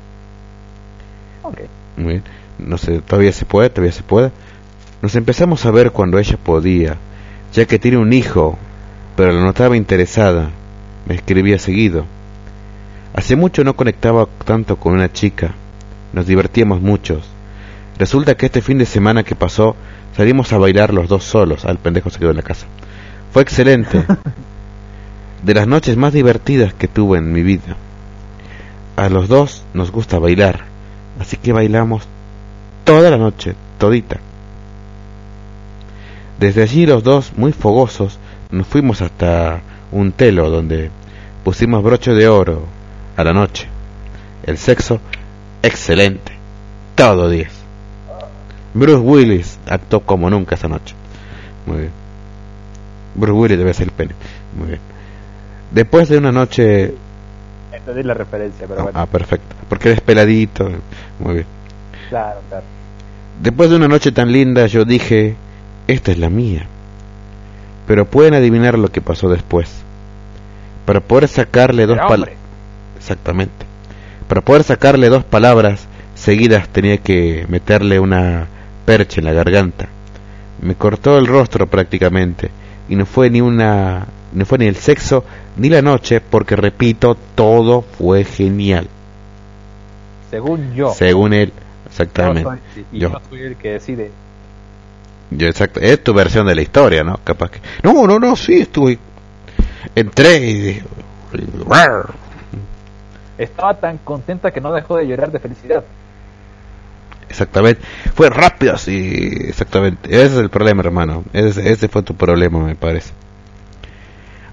Ok. 1.42 1.59
Muy 1.96 2.12
bien. 2.12 2.24
No 2.59 2.76
sé, 2.78 3.01
todavía 3.01 3.32
se 3.32 3.44
puede, 3.44 3.70
todavía 3.70 3.92
se 3.92 4.03
puede. 4.03 4.30
Nos 5.01 5.14
empezamos 5.16 5.64
a 5.64 5.70
ver 5.70 5.92
cuando 5.92 6.18
ella 6.18 6.36
podía, 6.36 6.96
ya 7.53 7.64
que 7.66 7.78
tiene 7.78 7.96
un 7.96 8.12
hijo, 8.12 8.59
pero 9.16 9.32
la 9.32 9.40
notaba 9.40 9.76
interesada. 9.76 10.51
Me 11.07 11.14
escribía 11.14 11.59
seguido. 11.59 12.05
Hace 13.14 13.34
mucho 13.34 13.64
no 13.64 13.74
conectaba 13.74 14.28
tanto 14.44 14.76
con 14.76 14.92
una 14.92 15.12
chica. 15.12 15.55
Nos 16.12 16.26
divertíamos 16.26 16.80
muchos. 16.80 17.24
Resulta 17.99 18.36
que 18.36 18.46
este 18.46 18.61
fin 18.61 18.78
de 18.78 18.86
semana 18.86 19.24
que 19.24 19.34
pasó 19.34 19.74
salimos 20.16 20.53
a 20.53 20.59
bailar 20.59 20.92
los 20.92 21.09
dos 21.09 21.24
solos. 21.24 21.64
Al 21.64 21.78
pendejo 21.78 22.11
se 22.11 22.18
quedó 22.18 22.30
en 22.30 22.36
la 22.36 22.42
casa. 22.42 22.66
Fue 23.33 23.43
excelente. 23.43 24.05
De 25.43 25.55
las 25.55 25.66
noches 25.66 25.97
más 25.97 26.12
divertidas 26.12 26.74
que 26.74 26.89
tuve 26.89 27.18
en 27.18 27.33
mi 27.33 27.43
vida. 27.43 27.76
A 28.97 29.09
los 29.09 29.29
dos 29.29 29.64
nos 29.74 29.93
gusta 29.93 30.18
bailar, 30.18 30.64
así 31.20 31.37
que 31.37 31.53
bailamos 31.53 32.09
toda 32.85 33.11
la 33.11 33.18
noche, 33.18 33.55
todita. 33.79 34.18
Desde 36.41 36.62
allí 36.62 36.87
los 36.87 37.05
dos, 37.05 37.33
muy 37.37 37.53
fogosos, 37.53 38.18
nos 38.51 38.66
fuimos 38.66 39.03
hasta 39.03 39.61
un 39.93 40.12
telo 40.12 40.51
donde 40.51 40.91
pusimos 41.45 41.83
broche 41.83 42.12
de 42.12 42.29
oro 42.29 42.64
a 43.16 43.24
la 43.24 43.33
noche. 43.33 43.68
El 44.45 44.59
sexo, 44.59 45.01
excelente. 45.62 46.33
Todo 46.95 47.29
10. 47.29 47.49
Bruce 48.74 48.99
Willis 48.99 49.59
actuó 49.66 50.01
como 50.01 50.31
nunca 50.31 50.55
esa 50.55 50.68
noche. 50.68 50.95
Muy 51.66 51.79
bien. 51.79 52.07
Bruce 53.18 53.32
Willis 53.38 53.58
debe 53.58 53.74
ser 53.74 53.86
el 53.88 53.92
pene. 53.92 54.14
Muy 54.56 54.68
bien. 54.68 54.80
Después 55.70 56.08
de 56.08 56.18
una 56.18 56.32
noche... 56.32 56.94
Entendí 57.72 58.02
la 58.02 58.14
referencia, 58.14 58.66
pero 58.66 58.80
Ah, 58.80 58.82
bueno. 58.84 58.98
ah, 59.00 59.06
perfecto. 59.06 59.54
Porque 59.68 59.88
eres 59.90 60.00
peladito. 60.00 60.70
Muy 61.20 61.34
bien. 61.34 61.46
Claro, 62.08 62.40
claro. 62.48 62.64
Después 63.42 63.70
de 63.70 63.76
una 63.76 63.88
noche 63.88 64.10
tan 64.12 64.32
linda 64.32 64.66
yo 64.66 64.84
dije, 64.84 65.36
esta 65.86 66.10
es 66.12 66.18
la 66.18 66.30
mía. 66.30 66.66
Pero 67.86 68.04
pueden 68.06 68.34
adivinar 68.34 68.78
lo 68.78 68.88
que 68.90 69.00
pasó 69.00 69.28
después. 69.28 69.70
Para 70.86 71.00
poder 71.00 71.28
sacarle 71.28 71.86
dos 71.86 71.98
palabras... 71.98 72.36
Exactamente. 72.96 73.66
Para 74.26 74.40
poder 74.40 74.62
sacarle 74.64 75.08
dos 75.08 75.24
palabras 75.24 75.86
seguidas 76.14 76.68
tenía 76.68 76.98
que 76.98 77.46
meterle 77.48 78.00
una 78.00 78.46
percha 78.84 79.20
en 79.20 79.26
la 79.26 79.32
garganta. 79.32 79.86
Me 80.60 80.74
cortó 80.74 81.16
el 81.18 81.26
rostro 81.26 81.66
prácticamente 81.68 82.50
y 82.89 82.97
no 82.97 83.07
fue 83.07 83.30
ni 83.30 83.41
una 83.41 84.07
no 84.32 84.45
fue 84.45 84.59
ni 84.59 84.66
el 84.66 84.76
sexo 84.76 85.24
ni 85.57 85.68
la 85.68 85.80
noche 85.82 86.20
porque 86.20 86.55
repito 86.57 87.16
todo 87.34 87.82
fue 87.82 88.24
genial 88.24 88.86
Según 90.30 90.74
yo. 90.74 90.93
según 90.93 91.32
él 91.32 91.49
Yo 91.51 91.86
exactamente 91.89 92.43
soy- 92.74 92.84
y 92.93 92.99
Yo. 92.99 93.11
yo 93.12 93.20
soy 93.30 93.41
el 93.43 93.57
que 93.57 93.70
decide. 93.72 94.11
Yo 95.30 95.47
exacto, 95.49 95.80
es 95.80 96.03
tu 96.03 96.14
versión 96.14 96.47
de 96.47 96.55
la 96.55 96.62
historia, 96.62 97.03
¿no? 97.05 97.18
Capaz 97.24 97.51
que 97.51 97.61
no, 97.82 98.07
no, 98.07 98.18
no, 98.18 98.34
sí 98.36 98.61
estuve 98.61 98.99
entré 99.95 100.36
y 100.39 100.55
dije, 100.55 100.82
Estaba 103.36 103.74
tan 103.74 103.99
contenta 103.99 104.51
que 104.51 104.61
no 104.61 104.72
dejó 104.72 104.97
de 104.97 105.07
llorar 105.07 105.30
de 105.30 105.39
felicidad. 105.39 105.84
Exactamente. 107.29 107.83
Fue 108.14 108.31
rápido 108.31 108.74
así, 108.74 109.29
exactamente. 109.49 110.09
Ese 110.09 110.26
es 110.26 110.33
el 110.35 110.51
problema, 110.51 110.83
hermano. 110.83 111.24
Ese, 111.33 111.70
ese 111.70 111.89
fue 111.89 112.03
tu 112.03 112.14
problema, 112.14 112.59
me 112.61 112.74
parece. 112.74 113.12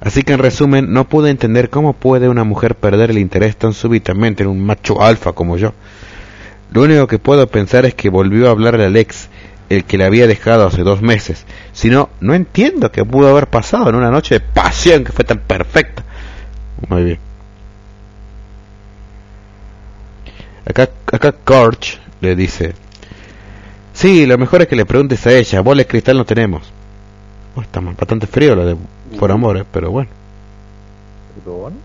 Así 0.02 0.24
que 0.24 0.34
en 0.34 0.40
resumen, 0.40 0.94
no 0.94 1.08
pude 1.08 1.32
entender 1.32 1.70
cómo 1.70 1.94
puede 1.94 2.30
una 2.30 2.44
mujer 2.44 2.76
perder 2.76 3.10
el 3.12 3.18
interés 3.18 3.58
tan 3.58 3.74
súbitamente 3.74 4.44
en 4.44 4.50
un 4.50 4.64
macho 4.64 5.02
alfa 5.02 5.32
como 5.34 5.58
yo. 5.58 5.74
Lo 6.72 6.84
único 6.84 7.08
que 7.08 7.18
puedo 7.20 7.48
pensar 7.48 7.86
es 7.86 7.96
que 7.96 8.10
volvió 8.10 8.48
a 8.48 8.52
hablarle 8.52 8.86
al 8.86 8.98
ex, 8.98 9.30
el 9.70 9.84
que 9.86 9.98
le 9.98 10.06
había 10.06 10.28
dejado 10.28 10.68
hace 10.68 10.84
dos 10.84 11.02
meses. 11.02 11.46
Si 11.74 11.90
no, 11.90 12.10
no 12.20 12.36
entiendo 12.36 12.92
qué 12.92 13.04
pudo 13.04 13.30
haber 13.30 13.48
pasado 13.48 13.90
en 13.90 13.96
una 13.96 14.12
noche 14.12 14.36
de 14.36 14.40
pasión 14.42 15.04
que 15.04 15.12
fue 15.12 15.26
tan 15.26 15.40
perfecta. 15.40 16.04
Muy 16.88 17.04
bien. 17.04 17.20
Acá, 20.68 20.90
acá 21.12 21.32
Corch 21.32 22.00
le 22.22 22.36
dice, 22.36 22.74
sí, 23.94 24.26
lo 24.26 24.38
mejor 24.38 24.62
es 24.62 24.68
que 24.68 24.76
le 24.76 24.86
preguntes 24.86 25.26
a 25.28 25.34
ella, 25.34 25.62
bola 25.62 25.80
de 25.80 25.88
cristal 25.88 26.18
no 26.18 26.26
tenemos. 26.26 26.72
Está 27.62 27.80
bastante 27.80 28.28
frío 28.28 28.56
lo 28.56 28.66
de 28.66 28.76
por 29.18 29.32
amor, 29.32 29.58
eh, 29.58 29.64
pero 29.72 29.92
bueno, 29.92 30.10
Perdón. 31.36 31.76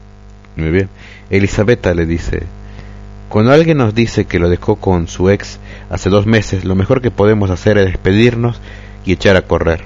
muy 0.56 0.70
bien. 0.70 0.88
Elisabetta 1.30 1.94
le 1.94 2.06
dice, 2.06 2.42
cuando 3.28 3.52
alguien 3.52 3.78
nos 3.78 3.94
dice 3.94 4.24
que 4.24 4.40
lo 4.40 4.48
dejó 4.48 4.76
con 4.76 5.06
su 5.06 5.30
ex 5.30 5.60
hace 5.88 6.10
dos 6.10 6.26
meses, 6.26 6.64
lo 6.64 6.74
mejor 6.74 7.00
que 7.00 7.12
podemos 7.12 7.50
hacer 7.50 7.78
es 7.78 7.86
despedirnos 7.86 8.60
y 9.04 9.12
echar 9.12 9.36
a 9.36 9.42
correr. 9.42 9.82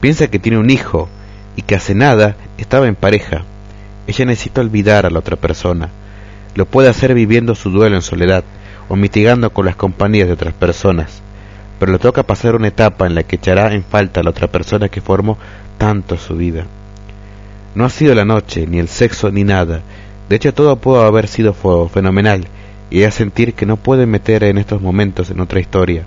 Piensa 0.00 0.28
que 0.28 0.38
tiene 0.38 0.58
un 0.58 0.70
hijo 0.70 1.08
y 1.56 1.62
que 1.62 1.74
hace 1.74 1.94
nada 1.96 2.36
estaba 2.58 2.86
en 2.86 2.94
pareja. 2.94 3.42
Ella 4.06 4.26
necesita 4.26 4.60
olvidar 4.60 5.06
a 5.06 5.10
la 5.10 5.18
otra 5.18 5.36
persona. 5.36 5.88
Lo 6.54 6.66
puede 6.66 6.88
hacer 6.88 7.14
viviendo 7.14 7.56
su 7.56 7.70
duelo 7.70 7.96
en 7.96 8.02
soledad 8.02 8.44
o 8.88 8.96
mitigando 8.96 9.50
con 9.50 9.66
las 9.66 9.76
compañías 9.76 10.28
de 10.28 10.34
otras 10.34 10.54
personas. 10.54 11.20
Pero 11.78 11.92
le 11.92 11.98
toca 11.98 12.22
pasar 12.22 12.54
una 12.56 12.68
etapa 12.68 13.06
en 13.06 13.14
la 13.14 13.22
que 13.22 13.36
echará 13.36 13.72
en 13.74 13.82
falta 13.84 14.20
a 14.20 14.22
la 14.22 14.30
otra 14.30 14.48
persona 14.48 14.88
que 14.88 15.00
formó 15.00 15.36
tanto 15.78 16.16
su 16.16 16.36
vida. 16.36 16.64
No 17.74 17.84
ha 17.84 17.90
sido 17.90 18.14
la 18.14 18.24
noche, 18.24 18.66
ni 18.66 18.78
el 18.78 18.88
sexo, 18.88 19.30
ni 19.30 19.44
nada. 19.44 19.80
De 20.28 20.36
hecho, 20.36 20.54
todo 20.54 20.76
pudo 20.76 21.02
haber 21.04 21.28
sido 21.28 21.54
fo- 21.54 21.88
fenomenal 21.90 22.46
y 22.90 22.98
ella 23.00 23.10
sentir 23.10 23.52
que 23.54 23.66
no 23.66 23.76
puede 23.76 24.06
meter 24.06 24.44
en 24.44 24.58
estos 24.58 24.80
momentos 24.80 25.30
en 25.30 25.40
otra 25.40 25.60
historia. 25.60 26.04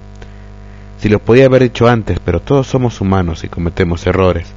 Si 1.00 1.08
lo 1.10 1.20
podía 1.20 1.46
haber 1.46 1.64
dicho 1.64 1.88
antes, 1.88 2.20
pero 2.20 2.40
todos 2.42 2.68
somos 2.68 3.00
humanos 3.00 3.44
y 3.44 3.48
cometemos 3.48 4.06
errores. 4.08 4.48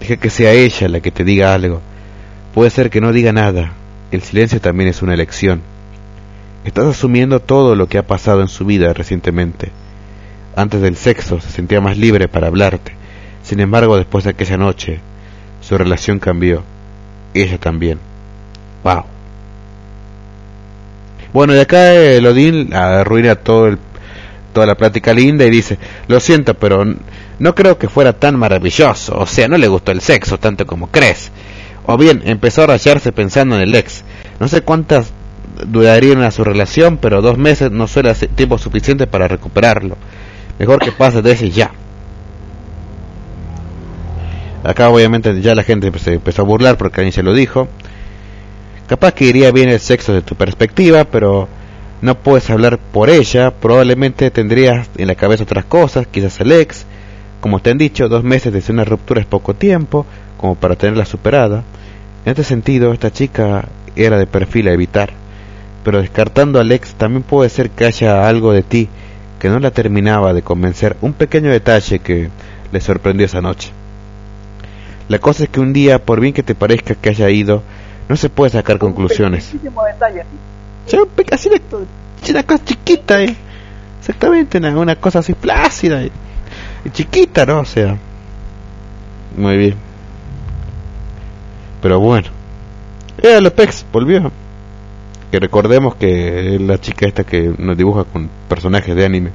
Deja 0.00 0.16
que 0.16 0.30
sea 0.30 0.52
ella 0.52 0.88
la 0.88 1.00
que 1.00 1.10
te 1.10 1.24
diga 1.24 1.54
algo. 1.54 1.80
Puede 2.54 2.70
ser 2.70 2.90
que 2.90 3.00
no 3.00 3.12
diga 3.12 3.32
nada. 3.32 3.72
El 4.10 4.22
silencio 4.22 4.60
también 4.60 4.88
es 4.90 5.02
una 5.02 5.14
elección. 5.14 5.60
Estás 6.64 6.86
asumiendo 6.86 7.40
todo 7.40 7.74
lo 7.74 7.88
que 7.88 7.96
ha 7.96 8.06
pasado 8.06 8.42
en 8.42 8.48
su 8.48 8.66
vida 8.66 8.92
recientemente. 8.92 9.70
Antes 10.54 10.82
del 10.82 10.96
sexo 10.96 11.40
se 11.40 11.50
sentía 11.50 11.80
más 11.80 11.96
libre 11.96 12.28
para 12.28 12.48
hablarte. 12.48 12.92
Sin 13.42 13.60
embargo, 13.60 13.96
después 13.96 14.24
de 14.24 14.30
aquella 14.30 14.58
noche, 14.58 15.00
su 15.62 15.78
relación 15.78 16.18
cambió. 16.18 16.62
Ella 17.32 17.56
también. 17.58 17.98
Wow. 18.84 19.04
Bueno, 21.32 21.54
y 21.54 21.58
acá 21.60 21.94
el 21.94 22.26
Odín 22.26 22.74
arruina 22.74 23.36
todo 23.36 23.68
el, 23.68 23.78
toda 24.52 24.66
la 24.66 24.74
plática 24.74 25.14
linda 25.14 25.46
y 25.46 25.50
dice, 25.50 25.78
lo 26.08 26.20
siento, 26.20 26.54
pero 26.54 26.84
no 27.38 27.54
creo 27.54 27.78
que 27.78 27.88
fuera 27.88 28.12
tan 28.12 28.36
maravilloso. 28.38 29.16
O 29.16 29.26
sea, 29.26 29.48
no 29.48 29.56
le 29.56 29.68
gustó 29.68 29.92
el 29.92 30.02
sexo 30.02 30.38
tanto 30.38 30.66
como 30.66 30.88
crees. 30.88 31.30
O 31.86 31.96
bien, 31.96 32.20
empezó 32.26 32.64
a 32.64 32.66
rayarse 32.66 33.12
pensando 33.12 33.56
en 33.56 33.62
el 33.62 33.74
ex. 33.74 34.04
No 34.38 34.48
sé 34.48 34.60
cuántas 34.60 35.12
durarían 35.66 36.22
a 36.22 36.30
su 36.30 36.44
relación, 36.44 36.96
pero 36.96 37.22
dos 37.22 37.38
meses 37.38 37.70
no 37.70 37.86
suele 37.86 38.14
ser 38.14 38.28
tiempo 38.30 38.58
suficiente 38.58 39.06
para 39.06 39.28
recuperarlo. 39.28 39.96
Mejor 40.58 40.78
que 40.80 40.92
pase 40.92 41.22
de 41.22 41.32
ese 41.32 41.50
ya. 41.50 41.70
Acá 44.62 44.90
obviamente 44.90 45.40
ya 45.40 45.54
la 45.54 45.62
gente 45.62 45.90
se 45.98 46.14
empezó 46.14 46.42
a 46.42 46.44
burlar 46.44 46.76
porque 46.76 47.00
alguien 47.00 47.12
se 47.12 47.22
lo 47.22 47.32
dijo. 47.32 47.68
Capaz 48.86 49.14
que 49.14 49.24
iría 49.24 49.52
bien 49.52 49.68
el 49.70 49.80
sexo 49.80 50.12
de 50.12 50.22
tu 50.22 50.34
perspectiva, 50.34 51.04
pero 51.04 51.48
no 52.02 52.16
puedes 52.16 52.50
hablar 52.50 52.78
por 52.78 53.08
ella. 53.08 53.52
Probablemente 53.52 54.30
tendrías 54.30 54.90
en 54.96 55.06
la 55.06 55.14
cabeza 55.14 55.44
otras 55.44 55.64
cosas, 55.64 56.06
quizás 56.06 56.40
el 56.40 56.52
ex. 56.52 56.84
Como 57.40 57.60
te 57.60 57.70
han 57.70 57.78
dicho, 57.78 58.08
dos 58.08 58.22
meses 58.22 58.52
desde 58.52 58.72
una 58.72 58.84
ruptura 58.84 59.20
es 59.20 59.26
poco 59.26 59.54
tiempo, 59.54 60.04
como 60.36 60.56
para 60.56 60.76
tenerla 60.76 61.06
superada. 61.06 61.64
En 62.26 62.30
este 62.32 62.44
sentido, 62.44 62.92
esta 62.92 63.10
chica 63.10 63.66
era 63.96 64.18
de 64.18 64.26
perfil 64.26 64.68
a 64.68 64.72
evitar. 64.72 65.19
Pero 65.84 66.00
descartando 66.00 66.60
al 66.60 66.70
ex, 66.72 66.94
también 66.94 67.22
puede 67.22 67.48
ser 67.48 67.70
que 67.70 67.86
haya 67.86 68.28
algo 68.28 68.52
de 68.52 68.62
ti 68.62 68.88
que 69.38 69.48
no 69.48 69.58
la 69.58 69.70
terminaba 69.70 70.34
de 70.34 70.42
convencer 70.42 70.96
un 71.00 71.14
pequeño 71.14 71.50
detalle 71.50 72.00
que 72.00 72.28
le 72.70 72.80
sorprendió 72.80 73.24
esa 73.24 73.40
noche. 73.40 73.70
La 75.08 75.18
cosa 75.18 75.44
es 75.44 75.48
que 75.48 75.60
un 75.60 75.72
día, 75.72 76.04
por 76.04 76.20
bien 76.20 76.34
que 76.34 76.42
te 76.42 76.54
parezca 76.54 76.94
que 76.94 77.08
haya 77.08 77.30
ido, 77.30 77.62
no 78.08 78.16
se 78.16 78.28
puede 78.28 78.50
sacar 78.50 78.78
conclusiones. 78.78 79.46
Pequeñísimo 79.46 79.82
detalle, 79.84 80.24
un 80.92 81.08
pe- 81.08 81.26
así 81.34 81.48
de, 81.48 81.60
una 82.30 82.42
cosa 82.42 82.64
chiquita, 82.64 83.22
eh. 83.22 83.34
Exactamente, 84.00 84.58
una, 84.58 84.76
una 84.78 84.96
cosa 84.96 85.20
así 85.20 85.32
plácida 85.34 86.02
y, 86.02 86.12
y 86.84 86.90
chiquita, 86.90 87.46
¿no? 87.46 87.60
O 87.60 87.64
sea, 87.64 87.96
muy 89.36 89.56
bien. 89.56 89.74
Pero 91.80 91.98
bueno, 91.98 92.28
eh, 93.22 93.40
Lopex 93.40 93.86
volvió. 93.90 94.30
Que 95.30 95.38
recordemos 95.38 95.94
que 95.94 96.54
es 96.54 96.60
la 96.60 96.78
chica 96.78 97.06
esta 97.06 97.24
que 97.24 97.52
nos 97.56 97.76
dibuja 97.76 98.04
con 98.04 98.28
personajes 98.48 98.94
de 98.96 99.04
anime. 99.04 99.30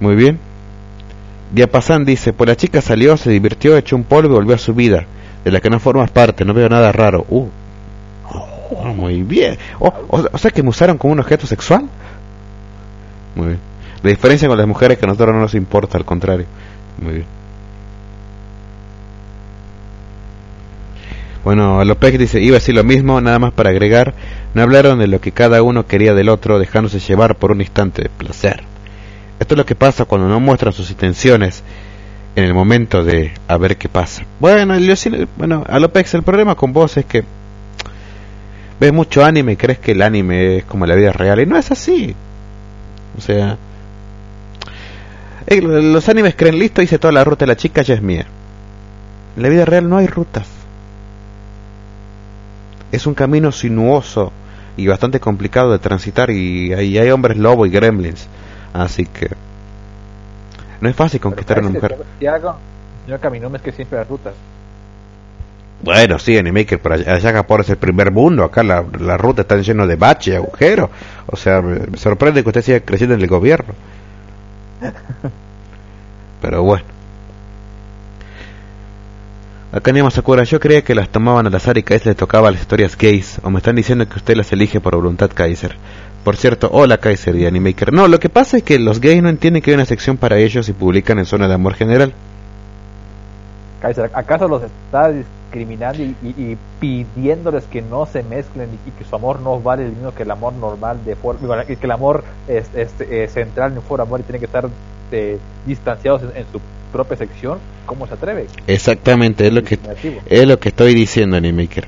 Muy 0.00 0.14
bien. 0.16 0.38
Diapasan 1.52 2.04
dice, 2.04 2.32
pues 2.32 2.48
la 2.48 2.56
chica 2.56 2.80
salió, 2.80 3.16
se 3.16 3.30
divirtió, 3.30 3.76
echó 3.76 3.96
un 3.96 4.04
polvo 4.04 4.32
y 4.32 4.34
volvió 4.34 4.54
a 4.54 4.58
su 4.58 4.74
vida, 4.74 5.06
de 5.44 5.50
la 5.50 5.60
que 5.60 5.70
no 5.70 5.80
formas 5.80 6.10
parte, 6.10 6.44
no 6.44 6.52
veo 6.52 6.68
nada 6.68 6.92
raro. 6.92 7.24
Uh, 7.28 7.48
Oh, 8.70 8.94
muy 8.94 9.22
bien. 9.22 9.56
Oh, 9.78 9.92
o, 10.08 10.28
o 10.30 10.38
sea 10.38 10.50
que 10.50 10.62
me 10.62 10.68
usaron 10.68 10.98
como 10.98 11.12
un 11.12 11.20
objeto 11.20 11.46
sexual. 11.46 11.88
Muy 13.34 13.46
bien. 13.48 13.60
La 14.02 14.10
diferencia 14.10 14.48
con 14.48 14.58
las 14.58 14.66
mujeres 14.66 14.98
que 14.98 15.04
a 15.04 15.08
nosotros 15.08 15.34
no 15.34 15.40
nos 15.40 15.54
importa, 15.54 15.96
al 15.98 16.04
contrario. 16.04 16.46
Muy 17.00 17.14
bien. 17.14 17.26
Bueno, 21.48 21.82
López 21.82 22.18
dice, 22.18 22.42
iba 22.42 22.56
a 22.56 22.60
decir 22.60 22.74
lo 22.74 22.84
mismo, 22.84 23.22
nada 23.22 23.38
más 23.38 23.54
para 23.54 23.70
agregar, 23.70 24.12
no 24.52 24.60
hablaron 24.60 24.98
de 24.98 25.06
lo 25.06 25.18
que 25.18 25.32
cada 25.32 25.62
uno 25.62 25.86
quería 25.86 26.12
del 26.12 26.28
otro, 26.28 26.58
dejándose 26.58 26.98
llevar 27.00 27.36
por 27.36 27.52
un 27.52 27.62
instante 27.62 28.02
de 28.02 28.10
placer. 28.10 28.64
Esto 29.40 29.54
es 29.54 29.56
lo 29.56 29.64
que 29.64 29.74
pasa 29.74 30.04
cuando 30.04 30.28
no 30.28 30.40
muestran 30.40 30.74
sus 30.74 30.90
intenciones 30.90 31.62
en 32.36 32.44
el 32.44 32.52
momento 32.52 33.02
de 33.02 33.32
a 33.48 33.56
ver 33.56 33.78
qué 33.78 33.88
pasa. 33.88 34.24
Bueno, 34.38 34.78
yo 34.78 34.94
sí- 34.94 35.26
bueno, 35.38 35.64
a 35.66 35.78
el 35.78 36.22
problema 36.22 36.54
con 36.54 36.74
vos 36.74 36.98
es 36.98 37.06
que 37.06 37.24
ves 38.78 38.92
mucho 38.92 39.24
anime 39.24 39.52
y 39.52 39.56
crees 39.56 39.78
que 39.78 39.92
el 39.92 40.02
anime 40.02 40.58
es 40.58 40.64
como 40.64 40.84
la 40.84 40.96
vida 40.96 41.14
real 41.14 41.40
y 41.40 41.46
no 41.46 41.56
es 41.56 41.70
así. 41.70 42.14
O 43.16 43.22
sea, 43.22 43.56
eh, 45.46 45.62
los 45.62 46.06
animes 46.10 46.34
creen 46.34 46.58
listo, 46.58 46.82
hice 46.82 46.98
toda 46.98 47.12
la 47.12 47.24
ruta 47.24 47.46
de 47.46 47.52
la 47.52 47.56
chica, 47.56 47.80
ya 47.80 47.94
es 47.94 48.02
mía. 48.02 48.26
En 49.34 49.42
la 49.42 49.48
vida 49.48 49.64
real 49.64 49.88
no 49.88 49.96
hay 49.96 50.08
rutas. 50.08 50.57
Es 52.92 53.06
un 53.06 53.14
camino 53.14 53.52
sinuoso 53.52 54.32
y 54.76 54.86
bastante 54.86 55.20
complicado 55.20 55.72
de 55.72 55.78
transitar 55.78 56.30
y 56.30 56.72
hay, 56.72 56.96
hay 56.98 57.10
hombres 57.10 57.36
lobo 57.36 57.66
y 57.66 57.70
gremlins. 57.70 58.26
Así 58.72 59.04
que 59.06 59.28
no 60.80 60.88
es 60.88 60.96
fácil 60.96 61.20
conquistar 61.20 61.58
a 61.58 61.60
una 61.62 61.70
mujer. 61.70 61.96
Tiago, 62.18 62.56
señor 63.04 63.20
Caminome 63.20 63.58
es 63.58 63.62
que 63.62 63.72
siempre 63.72 63.98
las 63.98 64.08
rutas. 64.08 64.34
Bueno, 65.82 66.18
sí, 66.18 66.36
Animaker, 66.36 66.80
pero 66.80 66.96
allá, 66.96 67.14
allá 67.14 67.32
Japón 67.32 67.60
es 67.60 67.70
el 67.70 67.76
primer 67.76 68.10
mundo. 68.10 68.44
Acá 68.44 68.62
la, 68.62 68.84
la 68.98 69.16
ruta 69.16 69.42
está 69.42 69.56
llena 69.58 69.86
de 69.86 69.96
baches 69.96 70.34
y 70.34 70.36
agujeros. 70.36 70.90
O 71.26 71.36
sea, 71.36 71.60
me, 71.60 71.78
me 71.86 71.96
sorprende 71.96 72.42
que 72.42 72.48
usted 72.48 72.62
siga 72.62 72.80
creciendo 72.80 73.14
en 73.14 73.20
el 73.20 73.28
gobierno. 73.28 73.74
Pero 76.42 76.62
bueno. 76.62 76.97
Acá 79.70 79.92
Nima 79.92 80.10
Sakura, 80.10 80.44
yo 80.44 80.58
creía 80.60 80.82
que 80.82 80.94
las 80.94 81.10
tomaban 81.10 81.46
al 81.46 81.54
azar 81.54 81.76
y 81.76 81.82
Kaiser 81.82 82.08
le 82.08 82.14
tocaba 82.14 82.50
las 82.50 82.60
historias 82.60 82.96
gays. 82.96 83.38
O 83.42 83.50
me 83.50 83.58
están 83.58 83.76
diciendo 83.76 84.08
que 84.08 84.16
usted 84.16 84.34
las 84.36 84.50
elige 84.52 84.80
por 84.80 84.96
voluntad, 84.96 85.30
Kaiser. 85.34 85.76
Por 86.24 86.36
cierto, 86.36 86.70
hola 86.72 86.96
Kaiser 86.98 87.36
y 87.36 87.46
Animaker. 87.46 87.92
No, 87.92 88.08
lo 88.08 88.18
que 88.18 88.28
pasa 88.30 88.56
es 88.56 88.62
que 88.62 88.78
los 88.78 89.00
gays 89.00 89.22
no 89.22 89.28
entienden 89.28 89.62
que 89.62 89.70
hay 89.70 89.74
una 89.74 89.84
sección 89.84 90.16
para 90.16 90.38
ellos 90.38 90.68
y 90.68 90.72
publican 90.72 91.18
en 91.18 91.26
zona 91.26 91.48
de 91.48 91.54
amor 91.54 91.74
general. 91.74 92.14
Kaiser, 93.82 94.10
¿acaso 94.14 94.48
los 94.48 94.62
está 94.62 95.10
discriminando 95.12 96.02
y, 96.02 96.16
y- 96.22 96.56
pidiéndoles 96.80 97.64
que 97.64 97.82
no 97.82 98.06
se 98.06 98.22
mezclen 98.22 98.70
y, 98.86 98.90
que 98.92 99.04
su 99.08 99.14
amor 99.14 99.40
no 99.40 99.60
vale 99.60 99.84
el 99.84 99.92
mismo 99.92 100.12
que 100.14 100.22
el 100.24 100.30
amor 100.30 100.54
normal 100.54 100.98
de 101.04 101.14
for- 101.14 101.38
digo, 101.40 101.54
que 101.66 101.78
el 101.80 101.90
amor 101.90 102.24
es, 102.48 102.66
es, 102.74 102.90
eh, 103.00 103.28
central 103.32 103.72
en 103.72 103.78
un 103.78 103.84
foro 103.84 104.02
amor 104.02 104.20
y 104.20 104.22
tienen 104.24 104.40
que 104.40 104.46
estar 104.46 104.68
eh, 105.12 105.38
distanciados 105.66 106.22
en, 106.22 106.30
en 106.38 106.44
su 106.50 106.60
propia 106.88 107.16
sección? 107.16 107.58
¿Cómo 107.86 108.06
se 108.06 108.14
atreve? 108.14 108.46
Exactamente, 108.66 109.46
es 109.46 109.52
lo 109.52 109.62
que. 109.62 109.78
Es 110.26 110.46
lo 110.46 110.58
que 110.58 110.68
estoy 110.70 110.94
diciendo, 110.94 111.36
Animaker. 111.36 111.86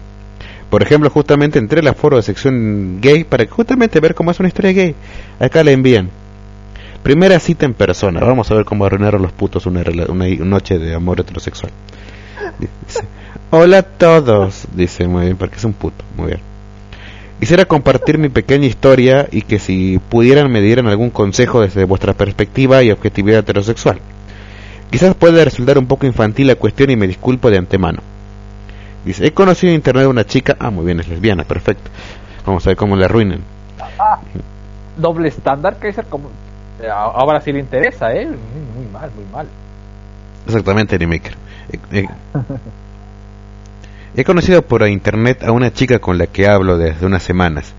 Por 0.70 0.82
ejemplo, 0.82 1.10
justamente 1.10 1.58
entré 1.58 1.80
al 1.80 1.88
aforo 1.88 2.16
de 2.16 2.22
sección 2.22 3.00
gay 3.00 3.24
para 3.24 3.44
justamente 3.46 3.98
ver 3.98 4.14
cómo 4.14 4.30
es 4.30 4.38
una 4.38 4.48
historia 4.48 4.72
gay. 4.72 4.94
Acá 5.40 5.64
le 5.64 5.72
envían. 5.72 6.08
Primera 7.02 7.40
cita 7.40 7.66
en 7.66 7.74
persona. 7.74 8.20
Vamos 8.20 8.50
a 8.50 8.54
ver 8.54 8.64
cómo 8.64 8.84
arruinaron 8.84 9.20
los 9.22 9.32
putos 9.32 9.66
una, 9.66 9.82
una 10.08 10.28
noche 10.28 10.78
de 10.78 10.94
amor 10.94 11.20
heterosexual. 11.20 11.72
Dice, 12.58 13.04
Hola 13.50 13.78
a 13.78 13.82
todos. 13.82 14.68
Dice, 14.72 15.08
muy 15.08 15.24
bien, 15.24 15.36
porque 15.36 15.56
es 15.56 15.64
un 15.64 15.72
puto. 15.72 16.04
Muy 16.16 16.28
bien. 16.28 16.40
Quisiera 17.40 17.64
compartir 17.64 18.18
mi 18.18 18.28
pequeña 18.28 18.66
historia 18.66 19.26
y 19.32 19.42
que 19.42 19.58
si 19.58 19.98
pudieran 20.10 20.52
me 20.52 20.60
dieran 20.60 20.86
algún 20.86 21.10
consejo 21.10 21.62
desde 21.62 21.84
vuestra 21.84 22.12
perspectiva 22.12 22.82
y 22.82 22.92
objetividad 22.92 23.40
heterosexual. 23.40 23.98
Quizás 24.90 25.14
pueda 25.14 25.44
resultar 25.44 25.78
un 25.78 25.86
poco 25.86 26.06
infantil 26.06 26.48
la 26.48 26.56
cuestión 26.56 26.90
y 26.90 26.96
me 26.96 27.06
disculpo 27.06 27.50
de 27.50 27.58
antemano. 27.58 28.00
Dice, 29.04 29.26
he 29.26 29.32
conocido 29.32 29.70
en 29.70 29.76
internet 29.76 30.04
a 30.04 30.08
una 30.08 30.24
chica, 30.26 30.56
ah, 30.58 30.70
muy 30.70 30.84
bien, 30.84 31.00
es 31.00 31.08
lesbiana, 31.08 31.44
perfecto. 31.44 31.90
Vamos 32.44 32.66
a 32.66 32.70
ver 32.70 32.76
cómo 32.76 32.96
le 32.96 33.04
arruinan. 33.04 33.40
Ah, 33.98 34.18
doble 34.96 35.28
estándar, 35.28 35.78
Kaiser, 35.78 36.04
como 36.06 36.28
eh, 36.82 36.88
ahora 36.90 37.40
sí 37.40 37.52
le 37.52 37.60
interesa, 37.60 38.12
¿eh? 38.14 38.26
Muy, 38.26 38.36
muy 38.84 38.92
mal, 38.92 39.10
muy 39.14 39.24
mal. 39.32 39.46
Exactamente, 40.46 40.96
Animaker. 40.96 41.34
He, 41.92 42.00
he- 42.00 42.08
he 44.16 44.24
conocido 44.24 44.62
por 44.62 44.86
internet 44.88 45.44
a 45.44 45.52
una 45.52 45.72
chica 45.72 45.98
con 46.00 46.18
la 46.18 46.26
que 46.26 46.48
hablo 46.48 46.76
desde 46.78 47.06
unas 47.06 47.22
semanas. 47.22 47.72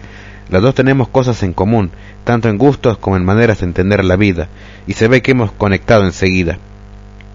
Las 0.49 0.61
dos 0.61 0.75
tenemos 0.75 1.07
cosas 1.09 1.43
en 1.43 1.53
común, 1.53 1.91
tanto 2.23 2.49
en 2.49 2.57
gustos 2.57 2.97
como 2.97 3.17
en 3.17 3.25
maneras 3.25 3.59
de 3.59 3.65
entender 3.65 4.03
la 4.03 4.15
vida, 4.15 4.47
y 4.87 4.93
se 4.93 5.07
ve 5.07 5.21
que 5.21 5.31
hemos 5.31 5.51
conectado 5.51 6.03
enseguida. 6.05 6.57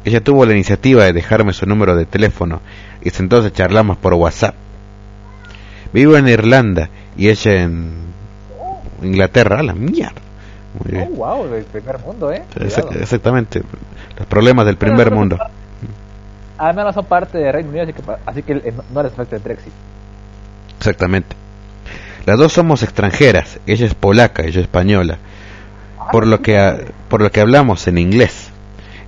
Ella 0.07 0.21
tuvo 0.23 0.47
la 0.47 0.53
iniciativa 0.53 1.03
de 1.05 1.13
dejarme 1.13 1.53
su 1.53 1.67
número 1.67 1.97
de 1.97 2.07
teléfono, 2.07 2.61
y 3.01 3.07
desde 3.11 3.25
entonces 3.25 3.53
charlamos 3.53 3.97
por 3.99 4.15
WhatsApp. 4.15 4.55
Vivo 5.93 6.17
en 6.17 6.29
Irlanda 6.29 6.89
y 7.17 7.29
ella 7.29 7.63
en 7.63 7.91
Inglaterra. 9.03 9.59
A 9.59 9.63
la 9.65 9.73
mierda. 9.75 10.21
Muy 10.79 10.93
bien. 10.93 11.09
Oh, 11.13 11.17
wow, 11.17 11.49
del 11.51 11.65
primer 11.65 11.99
mundo, 11.99 12.31
¿eh? 12.33 12.45
Cuidado. 12.55 12.91
Exactamente. 13.01 13.63
Los 14.17 14.27
problemas 14.29 14.65
del 14.67 14.77
primer 14.77 15.11
mundo. 15.11 15.39
Además 16.59 16.85
no 16.87 16.93
son 16.93 17.05
parte 17.07 17.39
de 17.39 17.51
Reino 17.51 17.69
Unido, 17.71 17.83
así 17.85 17.93
que, 17.93 18.03
pa- 18.03 18.19
así 18.27 18.43
que 18.43 18.53
eh, 18.53 18.75
no- 18.95 19.03
les 19.03 19.13
afecta 19.13 19.37
el 19.37 19.43
Brexit. 19.43 19.73
Exactamente. 20.79 21.35
Las 22.27 22.39
dos 22.39 22.53
somos 22.53 22.83
extranjeras. 22.83 23.59
Ella 23.67 23.87
es 23.87 23.95
polaca, 23.95 24.43
ella 24.43 24.61
es 24.61 24.67
española. 24.67 25.19
Por 26.13 26.27
lo 26.29 26.41
que 26.43 26.93
por 27.09 27.21
lo 27.23 27.31
que 27.33 27.41
hablamos 27.41 27.89
en 27.89 27.99
inglés. 27.99 28.51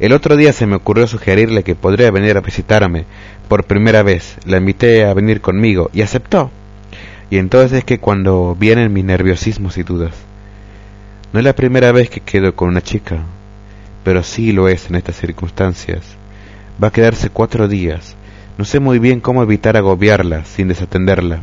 El 0.01 0.13
otro 0.13 0.37
día 0.37 0.53
se 0.53 0.67
me 0.67 0.77
ocurrió 0.77 1.09
sugerirle 1.09 1.65
que 1.65 1.75
podría 1.75 2.13
venir 2.13 2.37
a 2.37 2.41
visitarme 2.41 3.05
por 3.49 3.65
primera 3.65 4.05
vez. 4.05 4.37
La 4.45 4.59
invité 4.59 5.05
a 5.05 5.13
venir 5.13 5.41
conmigo 5.41 5.91
y 5.93 6.03
aceptó. 6.03 6.53
Y 7.31 7.39
entonces 7.39 7.79
es 7.79 7.85
que 7.85 7.99
cuando 7.99 8.57
vienen 8.59 8.93
mis 8.93 9.05
nerviosismos 9.05 9.77
y 9.77 9.83
dudas. 9.83 10.13
No 11.33 11.41
es 11.41 11.45
la 11.45 11.55
primera 11.55 11.91
vez 11.91 12.09
que 12.11 12.21
quedo 12.21 12.55
con 12.55 12.69
una 12.69 12.81
chica, 12.81 13.25
pero 14.05 14.23
sí 14.23 14.53
lo 14.53 14.69
es 14.69 14.89
en 14.89 14.95
estas 14.95 15.17
circunstancias. 15.17 16.03
Va 16.83 16.89
a 16.89 16.93
quedarse 16.93 17.29
cuatro 17.29 17.67
días. 17.67 18.15
No 18.57 18.65
sé 18.65 18.79
muy 18.79 18.99
bien 19.01 19.21
cómo 19.21 19.43
evitar 19.43 19.77
agobiarla 19.77 20.45
sin 20.45 20.69
desatenderla. 20.69 21.41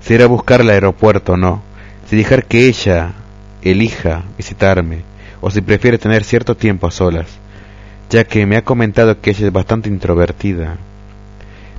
Si 0.00 0.14
ir 0.14 0.22
a 0.22 0.26
buscarla 0.26 0.72
al 0.72 0.74
aeropuerto 0.74 1.34
o 1.34 1.36
no. 1.36 1.62
Si 2.08 2.16
dejar 2.16 2.46
que 2.46 2.66
ella 2.66 3.12
elija 3.62 4.24
visitarme. 4.36 5.11
O 5.42 5.50
si 5.50 5.60
prefiere 5.60 5.98
tener 5.98 6.24
cierto 6.24 6.56
tiempo 6.56 6.86
a 6.86 6.90
solas. 6.90 7.26
Ya 8.08 8.24
que 8.24 8.46
me 8.46 8.56
ha 8.56 8.64
comentado 8.64 9.20
que 9.20 9.30
ella 9.30 9.48
es 9.48 9.52
bastante 9.52 9.90
introvertida. 9.90 10.78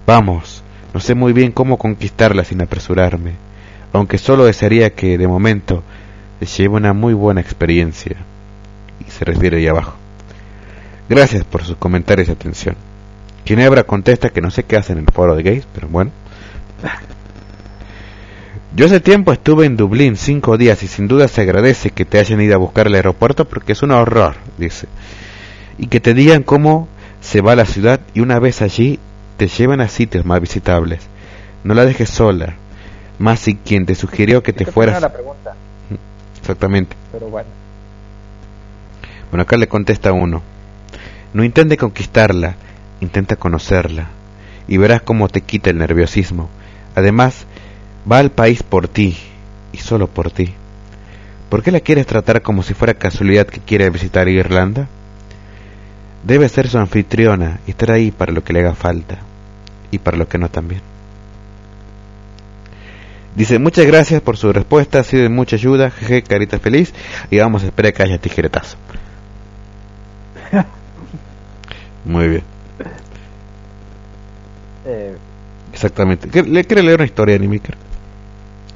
Vamos, 0.05 0.63
no 0.93 0.99
sé 0.99 1.15
muy 1.15 1.33
bien 1.33 1.51
cómo 1.51 1.77
conquistarla 1.77 2.43
sin 2.43 2.61
apresurarme. 2.61 3.31
Aunque 3.93 4.17
solo 4.19 4.45
desearía 4.45 4.91
que, 4.91 5.17
de 5.17 5.27
momento, 5.27 5.81
se 6.39 6.45
lleve 6.45 6.75
una 6.75 6.93
muy 6.93 7.13
buena 7.13 7.41
experiencia. 7.41 8.17
Y 9.07 9.09
se 9.09 9.25
refiere 9.25 9.57
ahí 9.57 9.67
abajo. 9.67 9.95
Gracias 11.09 11.43
por 11.45 11.63
sus 11.63 11.77
comentarios 11.77 12.27
y 12.27 12.31
atención. 12.31 12.75
Ginebra 13.45 13.83
contesta 13.83 14.29
que 14.29 14.41
no 14.41 14.51
sé 14.51 14.63
qué 14.63 14.77
hacen 14.77 14.97
en 14.97 15.05
el 15.07 15.13
foro 15.13 15.35
de 15.35 15.43
gays, 15.43 15.67
pero 15.73 15.87
bueno. 15.87 16.11
Yo 18.75 18.87
hace 18.87 18.99
tiempo 18.99 19.31
estuve 19.31 19.67
en 19.67 19.77
Dublín 19.77 20.15
cinco 20.15 20.57
días 20.57 20.81
y 20.81 20.87
sin 20.87 21.07
duda 21.07 21.27
se 21.27 21.41
agradece 21.41 21.91
que 21.91 22.05
te 22.05 22.17
hayan 22.17 22.41
ido 22.41 22.55
a 22.55 22.57
buscar 22.57 22.87
al 22.87 22.95
aeropuerto 22.95 23.45
porque 23.45 23.73
es 23.73 23.83
un 23.83 23.91
horror, 23.91 24.35
dice. 24.57 24.87
Y 25.77 25.87
que 25.87 25.99
te 25.99 26.15
digan 26.15 26.41
cómo 26.41 26.87
se 27.21 27.41
va 27.41 27.51
a 27.51 27.55
la 27.55 27.65
ciudad 27.65 27.99
y 28.15 28.21
una 28.21 28.39
vez 28.39 28.63
allí 28.63 28.99
te 29.37 29.47
llevan 29.47 29.79
a 29.79 29.89
sitios 29.89 30.25
más 30.25 30.41
visitables. 30.41 31.01
No 31.63 31.75
la 31.75 31.85
dejes 31.85 32.09
sola. 32.09 32.55
Más 33.19 33.41
si 33.41 33.55
quien 33.55 33.85
te 33.85 33.93
sugirió 33.93 34.41
que 34.41 34.53
te 34.53 34.65
¿Qué 34.65 34.71
fueras... 34.71 34.99
la 34.99 35.13
pregunta? 35.13 35.53
Exactamente. 36.39 36.95
Pero 37.11 37.27
bueno. 37.27 37.49
Bueno, 39.29 39.43
acá 39.43 39.55
le 39.55 39.67
contesta 39.67 40.13
uno. 40.13 40.41
No 41.31 41.43
intente 41.43 41.77
conquistarla, 41.77 42.55
intenta 43.01 43.35
conocerla. 43.35 44.07
Y 44.67 44.77
verás 44.77 45.03
cómo 45.03 45.29
te 45.29 45.41
quita 45.41 45.69
el 45.69 45.77
nerviosismo. 45.77 46.49
Además, 46.95 47.45
va 48.09 48.19
al 48.19 48.31
país 48.31 48.63
por 48.63 48.87
ti, 48.87 49.17
y 49.71 49.77
solo 49.77 50.07
por 50.07 50.31
ti. 50.31 50.53
¿Por 51.49 51.61
qué 51.63 51.71
la 51.71 51.79
quieres 51.81 52.07
tratar 52.07 52.41
como 52.41 52.63
si 52.63 52.73
fuera 52.73 52.93
casualidad 52.95 53.45
que 53.47 53.59
quiere 53.59 53.89
visitar 53.89 54.27
Irlanda? 54.27 54.87
Debe 56.23 56.47
ser 56.49 56.67
su 56.67 56.77
anfitriona 56.77 57.59
y 57.67 57.71
estar 57.71 57.91
ahí 57.91 58.11
para 58.11 58.31
lo 58.31 58.43
que 58.43 58.53
le 58.53 58.59
haga 58.61 58.73
falta, 58.75 59.19
y 59.91 59.99
para 59.99 60.17
lo 60.17 60.27
que 60.27 60.37
no 60.37 60.49
también. 60.49 60.81
Dice, 63.35 63.57
muchas 63.57 63.85
gracias 63.87 64.21
por 64.21 64.37
su 64.37 64.53
respuesta, 64.53 64.99
ha 64.99 65.03
sido 65.03 65.23
de 65.23 65.29
mucha 65.29 65.55
ayuda, 65.55 65.89
jeje, 65.89 66.21
carita 66.21 66.59
feliz, 66.59 66.93
y 67.31 67.39
vamos 67.39 67.63
a 67.63 67.67
esperar 67.67 67.93
que 67.93 68.03
haya 68.03 68.17
tijeretazo. 68.19 68.77
Muy 72.05 72.27
bien, 72.27 72.43
Eh, 74.85 75.15
exactamente. 75.71 76.27
¿Qué- 76.29 76.43
¿Le 76.43 76.63
quiere 76.65 76.83
leer 76.83 76.95
una 76.99 77.05
historia, 77.05 77.37
Nimiker? 77.37 77.75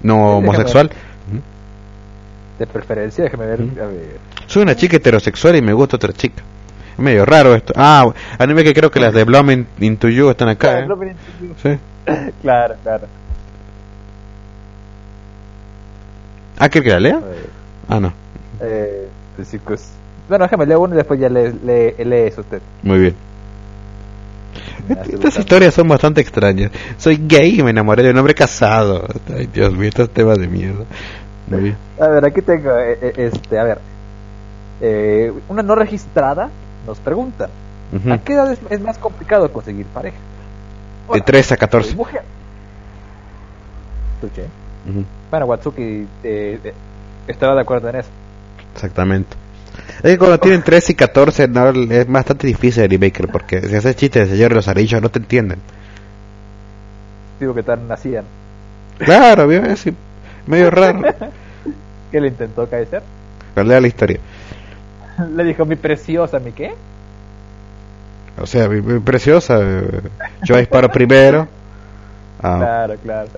¿No 0.04 0.16
Déjame 0.16 0.38
homosexual? 0.50 0.92
de 2.60 2.66
preferencia, 2.66 3.24
déjeme 3.24 3.46
ver. 3.46 3.62
A 3.62 3.86
ver. 3.86 4.18
Soy 4.48 4.64
una 4.64 4.76
chica 4.76 4.98
heterosexual 4.98 5.56
y 5.58 5.62
me 5.62 5.74
gusta 5.74 5.98
otra 5.98 6.12
chica. 6.12 6.42
Es 6.94 7.00
medio 7.00 7.24
raro 7.24 7.54
esto. 7.54 7.74
Ah, 7.76 8.12
anime 8.40 8.64
que 8.64 8.74
creo 8.74 8.90
que 8.90 9.00
las 9.00 9.14
de 9.14 9.24
Bloom 9.26 9.66
Into 9.80 10.10
You 10.10 10.32
están 10.32 10.50
acá, 10.50 10.80
¿eh? 10.80 10.88
Sí. 11.62 11.78
Claro, 12.42 12.76
claro. 12.84 13.06
Ah, 16.58 16.70
¿quiere 16.70 16.86
que 16.86 16.92
la 16.94 17.00
lea? 17.00 17.20
Ah, 17.90 18.00
no. 18.00 18.14
Eh, 18.62 19.08
pues 19.36 19.48
sí, 19.50 19.60
pues- 19.60 19.92
Bueno, 20.28 20.46
déjame 20.46 20.66
leer 20.66 20.80
uno 20.80 20.94
y 20.96 20.98
después 20.98 21.20
ya 21.20 21.30
lee, 21.30 21.54
lee, 21.64 22.04
lee 22.04 22.28
eso 22.28 22.42
usted. 22.42 22.62
Muy 22.82 23.00
bien. 23.00 23.16
Estas 24.90 25.40
historias 25.40 25.74
son 25.74 25.88
bastante 25.88 26.22
extrañas. 26.22 26.72
Soy 26.98 27.22
gay 27.28 27.60
y 27.60 27.64
me 27.64 27.72
enamoré 27.72 28.04
de 28.04 28.12
un 28.12 28.18
hombre 28.18 28.34
casado. 28.34 29.08
Ay, 29.34 29.48
Dios 29.48 29.74
mío, 29.74 29.90
estos 29.90 30.10
temas 30.10 30.38
de 30.38 30.48
mierda. 30.48 30.86
Muy. 31.48 31.76
A 32.00 32.08
ver, 32.08 32.26
aquí 32.26 32.42
tengo, 32.42 32.72
eh, 32.78 32.98
eh, 33.02 33.14
este, 33.18 33.60
a 33.60 33.64
ver. 33.64 33.80
Eh, 34.82 35.34
una 35.50 35.64
no 35.64 35.76
registrada 35.76 36.50
nos 36.86 37.00
pregunta. 37.00 37.50
¿a 38.12 38.18
qué 38.18 38.34
edad 38.34 38.52
es, 38.52 38.60
es 38.70 38.82
más 38.82 38.98
complicado 38.98 39.52
conseguir 39.52 39.86
pareja? 39.88 40.18
De 40.18 41.14
Ahora, 41.14 41.26
3 41.26 41.46
a 41.46 41.50
soy 41.50 41.58
14. 41.58 41.96
mujer. 41.96 42.22
Bueno, 45.30 45.46
Watsuki 45.46 46.08
eh, 46.24 46.60
eh, 46.64 46.74
estaba 47.28 47.56
de 47.56 47.62
acuerdo 47.62 47.90
en 47.90 47.98
eso. 47.98 48.10
Exactamente. 48.74 49.36
Es 49.98 50.12
que 50.12 50.18
cuando 50.18 50.40
tienen 50.40 50.62
13 50.64 50.92
y 50.92 50.96
14 50.96 51.48
no, 51.48 51.70
es 51.70 52.08
bastante 52.08 52.48
difícil 52.48 52.84
el 52.84 52.98
Baker 52.98 53.28
porque 53.30 53.62
si 53.68 53.76
haces 53.76 53.96
chistes 53.96 54.30
de 54.30 54.36
señor 54.36 54.54
los 54.54 54.68
arillos 54.68 55.02
no 55.02 55.10
te 55.10 55.20
entienden. 55.20 55.60
Digo 57.40 57.54
que 57.54 57.64
tal 57.64 57.88
nacían. 57.88 58.26
Claro, 59.00 59.48
¿vio? 59.48 59.64
es 59.66 59.86
medio 60.46 60.70
raro. 60.72 61.02
¿Qué 62.12 62.22
le 62.22 62.28
intentó 62.30 62.68
Kaiser? 62.70 63.02
Pero 63.54 63.68
lea 63.68 63.80
la 63.82 63.88
historia. 63.88 64.20
Le 65.36 65.44
dijo, 65.44 65.66
mi 65.66 65.76
preciosa, 65.76 66.40
¿mi 66.40 66.52
qué? 66.52 66.74
O 68.40 68.46
sea, 68.46 68.70
mi- 68.70 68.82
mi 68.82 69.00
preciosa. 69.00 69.60
Yo 70.44 70.58
disparo 70.58 70.90
primero. 70.90 71.48
Ah, 72.42 72.58
Claro, 72.60 72.96
claro. 73.04 73.30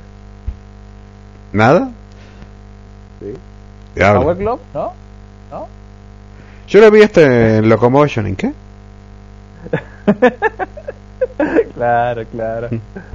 ¿Nada? 1.54 1.90
Sí. 3.20 3.34
Power 3.98 4.36
Glove, 4.38 4.60
¿no? 4.74 4.94
¿No? 5.52 5.68
Yo 6.70 6.80
lo 6.82 6.92
vi 6.92 7.02
este 7.02 7.58
en 7.58 7.68
Locomotion, 7.68 8.28
¿en 8.28 8.36
qué? 8.36 8.54
Claro, 11.74 12.26
claro. 12.26 12.68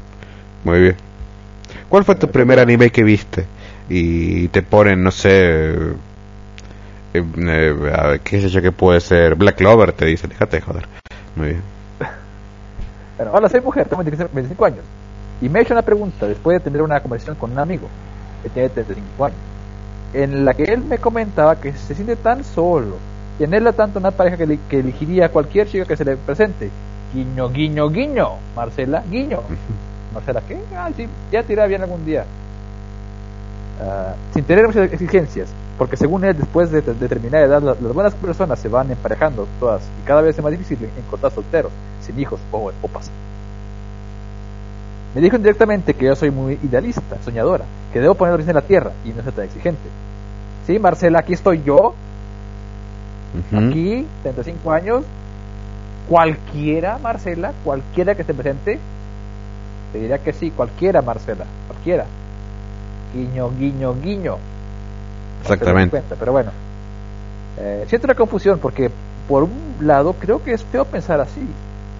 Muy 0.65 0.81
bien. 0.81 0.97
¿Cuál 1.91 2.05
fue 2.05 2.15
tu 2.15 2.29
primer 2.29 2.59
anime 2.59 2.91
que 2.91 3.05
viste? 3.05 3.45
Y 3.91 4.49
te 4.49 4.63
ponen, 4.63 5.03
no 5.03 5.11
sé, 5.11 5.75
eh, 5.75 5.95
eh, 7.15 7.93
a 7.95 8.07
ver, 8.07 8.21
qué 8.21 8.41
sé 8.41 8.49
yo 8.49 8.63
que 8.63 8.73
puede 8.73 9.01
ser, 9.01 9.35
Black 9.35 9.57
Clover, 9.57 9.93
te 9.93 10.07
dicen, 10.07 10.31
déjate 10.31 10.57
de 10.57 10.63
joder. 10.63 10.89
Muy 11.37 11.49
bien. 11.49 11.63
Bueno, 13.19 13.33
hola, 13.35 13.49
soy 13.49 13.61
mujer, 13.61 13.87
tengo 13.87 14.03
25 14.03 14.31
25 14.33 14.65
años. 14.65 14.85
Y 15.43 15.49
me 15.49 15.59
he 15.59 15.63
hecho 15.63 15.75
una 15.75 15.83
pregunta 15.83 16.27
después 16.27 16.59
de 16.59 16.65
tener 16.65 16.81
una 16.81 17.01
conversación 17.01 17.37
con 17.37 17.53
un 17.53 17.59
amigo 17.59 17.87
que 18.43 18.49
tiene 18.49 18.71
35 18.71 19.25
años, 19.27 19.39
en 20.15 20.45
la 20.45 20.55
que 20.55 20.65
él 20.65 20.83
me 20.83 20.99
comentaba 20.99 21.61
que 21.61 21.73
se 21.75 21.95
siente 21.95 22.17
tan 22.17 22.43
solo 22.43 22.97
y 23.39 23.45
anhela 23.45 23.73
tanto 23.73 23.99
una 23.99 24.11
pareja 24.11 24.37
que, 24.37 24.59
que 24.69 24.79
elegiría 24.81 25.27
a 25.27 25.29
cualquier 25.29 25.69
chica 25.69 25.85
que 25.85 25.97
se 25.97 26.05
le 26.05 26.17
presente. 26.17 26.71
Guiño, 27.13 27.49
guiño, 27.51 27.89
guiño. 27.91 28.29
Marcela, 28.57 29.03
guiño. 29.11 29.41
Marcela, 30.13 30.41
¿qué? 30.47 30.59
Ah, 30.77 30.91
sí, 30.97 31.07
ya 31.33 31.43
te 31.43 31.53
irá 31.53 31.67
bien 31.67 31.83
algún 31.83 32.05
día. 32.05 32.25
Ah, 33.81 34.15
sin 34.33 34.45
tener 34.45 34.67
muchas 34.67 34.93
exigencias, 34.93 35.49
porque 35.77 35.97
según 35.97 36.25
él, 36.25 36.37
después 36.39 36.71
de 36.71 36.81
de 36.81 36.95
determinada 36.95 37.45
edad, 37.45 37.63
la- 37.63 37.75
las 37.81 37.93
buenas 37.93 38.15
personas 38.15 38.59
se 38.61 38.69
van 38.69 38.91
emparejando 38.91 39.49
todas 39.59 39.83
y 40.01 40.07
cada 40.07 40.23
vez 40.23 40.37
es 40.39 40.43
más 40.45 40.53
difícil 40.53 40.79
encontrar 40.97 41.33
solteros, 41.33 41.73
sin 42.01 42.19
hijos 42.21 42.39
o, 42.53 42.69
o 42.71 42.89
Me 45.15 45.21
dijo 45.21 45.37
indirectamente 45.37 45.95
que 45.95 46.07
yo 46.07 46.17
soy 46.17 46.31
muy 46.31 46.59
idealista, 46.63 47.17
soñadora, 47.25 47.65
que 47.93 48.01
debo 48.01 48.15
poner 48.15 48.41
en 48.41 48.55
la 48.55 48.63
tierra 48.63 48.93
y 49.05 49.11
no 49.11 49.23
ser 49.23 49.33
tan 49.33 49.45
exigente. 49.45 49.89
Sí, 50.67 50.79
Marcela, 50.79 51.21
aquí 51.21 51.35
estoy 51.35 51.63
yo, 51.65 51.95
Ujú. 53.35 53.69
aquí, 53.69 54.07
35 54.23 54.73
años, 54.73 55.05
cualquiera, 56.09 56.99
Marcela, 56.99 57.53
cualquiera 57.65 58.15
que 58.15 58.23
esté 58.23 58.35
presente, 58.35 58.79
te 59.93 59.99
diría 59.99 60.19
que 60.19 60.33
sí, 60.33 60.51
cualquiera, 60.51 61.03
Marcela, 61.03 61.45
cualquiera. 61.67 62.07
Guiño, 63.13 63.51
guiño, 63.59 63.95
guiño. 64.01 64.37
Exactamente. 65.43 65.91
Cuenta, 65.91 66.17
pero 66.19 66.33
bueno, 66.33 66.51
eh, 67.59 67.85
siento 67.89 68.07
una 68.07 68.15
confusión 68.15 68.59
porque, 68.59 68.91
por 69.29 69.45
un 69.45 69.77
lado, 69.81 70.15
creo 70.15 70.43
que 70.43 70.53
es 70.53 70.65
feo 70.65 70.85
pensar 70.85 71.21
así. 71.21 71.47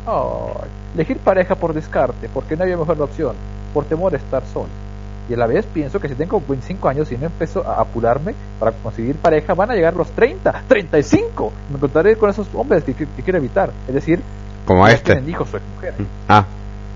Oh, 0.07 0.53
elegir 0.95 1.19
pareja 1.19 1.55
por 1.55 1.73
descarte, 1.73 2.29
porque 2.33 2.57
no 2.57 2.65
había 2.65 2.77
mejor 2.77 3.01
opción, 3.01 3.35
por 3.73 3.85
temor 3.85 4.15
a 4.15 4.17
estar 4.17 4.43
solo. 4.53 4.84
Y 5.29 5.33
a 5.35 5.37
la 5.39 5.47
vez 5.47 5.65
pienso 5.67 5.99
que 6.01 6.09
si 6.09 6.15
tengo 6.15 6.41
25 6.47 6.87
años 6.89 7.11
y 7.11 7.17
no 7.17 7.27
empiezo 7.27 7.67
a 7.67 7.81
apurarme 7.81 8.35
para 8.61 8.73
conseguir 8.73 9.17
pareja, 9.17 9.55
van 9.55 9.71
a 9.71 9.75
llegar 9.75 9.95
los 9.97 10.11
30, 10.11 10.65
35. 10.69 11.53
Me 11.71 11.77
encontraré 11.77 12.17
con 12.17 12.29
esos 12.29 12.47
hombres 12.55 12.85
que, 12.85 12.93
que- 12.95 13.07
que 13.07 13.23
quiero 13.23 13.39
evitar. 13.39 13.71
Es 13.89 13.95
decir, 13.95 14.21
Como 14.67 14.87
este. 14.87 15.13
tienen 15.15 15.31
hijos 15.31 15.49
o 15.55 15.59
mujer. 15.77 15.95
Ah, 16.29 16.45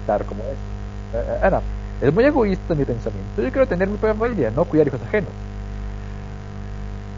Claro, 0.04 0.24
como 0.26 0.42
este. 0.42 1.18
Eh, 1.18 1.38
Ana, 1.46 1.60
es 2.02 2.12
muy 2.14 2.24
egoísta 2.24 2.74
mi 2.74 2.84
pensamiento. 2.84 3.42
Yo 3.42 3.50
quiero 3.50 3.66
tener 3.66 3.88
mi 3.88 3.96
propia 3.96 4.14
familia, 4.18 4.50
no 4.54 4.64
cuidar 4.66 4.86
hijos 4.88 5.00
ajenos. 5.06 5.30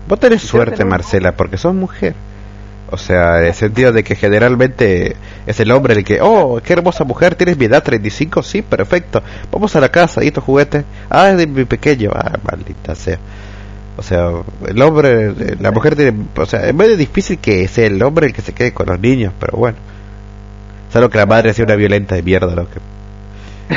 vos 0.08 0.18
tenés 0.18 0.42
suerte, 0.42 0.76
tener 0.76 0.90
Marcela, 0.90 1.32
porque 1.32 1.56
sos 1.56 1.74
mujer. 1.74 2.14
O 2.90 2.98
sea, 2.98 3.38
en 3.38 3.46
el 3.46 3.54
sentido 3.54 3.92
de 3.92 4.02
que 4.02 4.16
generalmente 4.16 5.16
es 5.46 5.60
el 5.60 5.70
hombre 5.70 5.94
el 5.94 6.04
que, 6.04 6.20
oh, 6.20 6.60
qué 6.62 6.72
hermosa 6.72 7.04
mujer, 7.04 7.36
tienes 7.36 7.56
mi 7.56 7.66
edad 7.66 7.82
35, 7.82 8.42
sí, 8.42 8.62
perfecto. 8.62 9.22
Vamos 9.52 9.76
a 9.76 9.80
la 9.80 9.90
casa, 9.90 10.24
y 10.24 10.30
tu 10.30 10.40
juguete. 10.40 10.84
Ah, 11.08 11.30
es 11.30 11.36
de 11.36 11.46
mi 11.46 11.64
pequeño. 11.64 12.10
Ah, 12.14 12.38
maldita 12.42 12.94
sea. 12.94 13.18
O 13.96 14.02
sea, 14.02 14.30
el 14.66 14.82
hombre, 14.82 15.56
la 15.60 15.70
mujer 15.70 15.94
tiene, 15.94 16.14
o 16.36 16.46
sea, 16.46 16.66
es 16.66 16.74
medio 16.74 16.96
difícil 16.96 17.38
que 17.38 17.68
sea 17.68 17.86
el 17.86 18.02
hombre 18.02 18.26
el 18.26 18.32
que 18.32 18.42
se 18.42 18.52
quede 18.52 18.72
con 18.72 18.86
los 18.86 18.98
niños, 18.98 19.32
pero 19.38 19.56
bueno. 19.56 19.76
Solo 20.92 21.08
que 21.10 21.18
la 21.18 21.26
madre 21.26 21.54
sea 21.54 21.64
una 21.64 21.76
violenta 21.76 22.16
de 22.16 22.22
mierda, 22.22 22.54
¿no? 22.54 22.66
Que, 22.68 22.80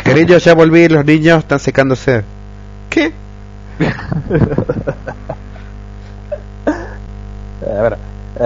Cariño, 0.01 0.37
ya 0.37 0.55
volví, 0.55 0.87
los 0.87 1.05
niños 1.05 1.39
están 1.39 1.59
secándose. 1.59 2.23
¿Qué? 2.89 3.13
A 7.77 7.81
ver, 7.81 7.97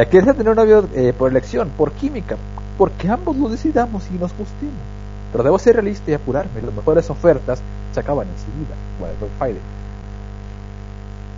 ¿quieres 0.05 0.35
tener 0.35 0.49
un 0.49 0.55
novio 0.55 0.87
eh, 0.93 1.13
por 1.17 1.31
elección, 1.31 1.69
por 1.77 1.91
química? 1.93 2.35
Porque 2.77 3.09
ambos 3.09 3.35
lo 3.37 3.49
decidamos 3.49 4.03
y 4.11 4.15
nos 4.17 4.31
gustemos. 4.37 4.73
Pero 5.31 5.43
debo 5.43 5.59
ser 5.59 5.75
realista 5.75 6.11
y 6.11 6.13
apurarme. 6.13 6.61
Las 6.61 6.73
mejores 6.73 7.09
ofertas 7.09 7.61
se 7.93 7.99
acaban 7.99 8.27
enseguida. 8.27 8.75
Bueno, 8.99 9.13
Black 9.19 9.31
Friday. 9.39 9.61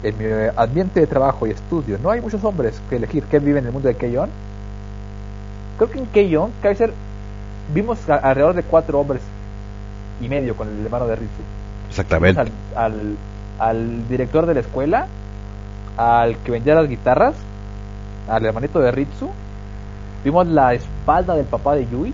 En 0.04 0.18
mi 0.18 0.24
eh, 0.26 0.52
ambiente 0.56 1.00
de 1.00 1.08
trabajo 1.08 1.46
y 1.46 1.52
estudio 1.52 1.98
no 2.02 2.10
hay 2.10 2.22
muchos 2.22 2.44
hombres 2.44 2.80
que 2.90 2.96
elegir 2.96 3.24
que 3.26 3.40
viven 3.40 3.64
en 3.64 3.68
el 3.68 3.74
mundo 3.74 3.88
de 3.90 3.96
Keyon. 3.96 4.30
Creo 5.78 5.90
que 5.92 6.00
en 6.00 6.06
Keyon, 6.08 6.52
Kaiser, 6.62 6.94
vimos 7.74 8.10
a- 8.10 8.16
alrededor 8.16 8.56
de 8.56 8.64
cuatro 8.64 9.00
hombres 9.00 9.22
y 10.22 10.28
medio 10.30 10.56
con 10.56 10.68
el 10.70 10.86
hermano 10.86 11.06
de 11.08 11.16
Ritsu. 11.16 11.42
Exactamente. 11.90 12.40
Al, 12.42 12.50
al, 12.76 13.16
al 13.60 14.08
director 14.10 14.46
de 14.46 14.54
la 14.54 14.60
escuela, 14.62 15.08
al 15.98 16.38
que 16.38 16.52
vendía 16.52 16.76
las 16.76 16.88
guitarras, 16.88 17.36
al 18.30 18.46
hermanito 18.46 18.80
de 18.80 18.92
Ritsu, 18.92 19.30
vimos 20.24 20.48
la 20.48 20.74
espalda 20.74 21.36
del 21.36 21.46
papá 21.46 21.76
de 21.76 21.88
Yui 21.88 22.14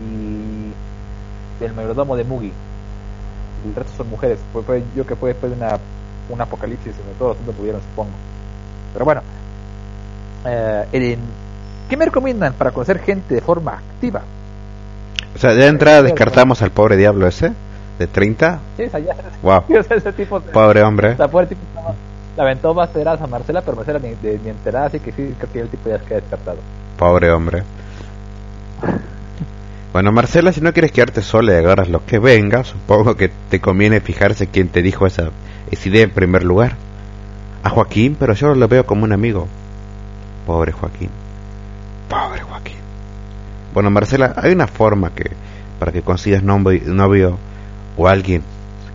y 0.00 0.72
del 1.62 1.72
mayordomo 1.74 2.16
de 2.16 2.24
Mugi. 2.24 2.52
El 3.66 3.74
resto 3.74 3.92
son 3.96 4.10
mujeres. 4.10 4.38
Fue, 4.52 4.62
fue 4.62 4.82
yo 4.94 5.06
que 5.06 5.16
fue 5.16 5.30
después 5.30 5.52
de 5.52 5.58
una 5.64 5.78
un 6.28 6.40
apocalipsis 6.40 6.94
todos 7.18 7.30
los 7.32 7.36
mundos 7.38 7.54
pudieron, 7.56 7.80
supongo. 7.82 8.10
Pero 8.94 9.04
bueno, 9.04 9.20
eh, 10.46 11.18
¿qué 11.88 11.96
me 11.96 12.06
recomiendan 12.06 12.54
para 12.54 12.70
conocer 12.70 12.98
gente 13.00 13.34
de 13.34 13.40
forma 13.42 13.72
activa? 13.72 14.22
O 15.34 15.38
sea, 15.38 15.52
de 15.52 15.66
entrada 15.66 16.02
descartamos 16.02 16.62
al 16.62 16.70
pobre 16.70 16.96
diablo 16.96 17.26
ese, 17.26 17.52
de 17.98 18.06
30. 18.06 18.58
Sí, 18.76 18.84
o 18.84 18.90
sea, 18.90 19.00
ya- 19.00 19.14
Wow, 19.42 19.64
o 19.80 19.82
sea, 19.82 19.96
ese 19.96 20.12
tipo 20.12 20.40
de- 20.40 20.50
pobre 20.52 20.82
hombre. 20.82 21.12
o 21.12 21.16
sea, 21.16 21.28
pobre 21.28 21.46
tipo 21.46 21.60
estaba- 21.68 21.94
la 22.36 22.42
aventó 22.42 22.70
a 22.70 22.74
Marcela, 22.74 23.62
pero 23.62 23.76
Marcela 23.76 23.98
ni, 23.98 24.14
ni 24.22 24.50
enterada, 24.50 24.86
así 24.86 25.00
que 25.00 25.12
sí, 25.12 25.34
que 25.52 25.60
el 25.60 25.68
tipo 25.68 25.88
ya 25.88 25.98
queda 25.98 26.20
descartado. 26.20 26.58
Pobre 26.96 27.30
hombre. 27.30 27.62
Bueno, 29.92 30.10
Marcela, 30.10 30.52
si 30.52 30.60
no 30.60 30.72
quieres 30.72 30.90
quedarte 30.90 31.22
sola 31.22 31.52
y 31.52 31.56
agarras 31.56 31.88
lo 31.88 32.04
que 32.04 32.18
venga, 32.18 32.64
supongo 32.64 33.16
que 33.16 33.30
te 33.48 33.60
conviene 33.60 34.00
fijarse 34.00 34.48
quién 34.48 34.68
te 34.68 34.82
dijo 34.82 35.06
esa, 35.06 35.30
esa 35.70 35.88
idea 35.88 36.02
en 36.02 36.10
primer 36.10 36.42
lugar. 36.42 36.74
A 37.62 37.70
Joaquín, 37.70 38.16
pero 38.18 38.34
yo 38.34 38.54
lo 38.54 38.66
veo 38.66 38.84
como 38.84 39.04
un 39.04 39.12
amigo. 39.12 39.46
Pobre 40.46 40.72
Joaquín. 40.72 41.10
Pobre 42.08 42.42
Joaquín. 42.42 42.76
Bueno, 43.72 43.90
Marcela, 43.90 44.34
hay 44.36 44.52
una 44.52 44.66
forma 44.66 45.10
que 45.14 45.30
para 45.78 45.92
que 45.92 46.02
consigas 46.02 46.42
novio, 46.42 46.80
novio 46.86 47.38
o 47.96 48.08
alguien 48.08 48.42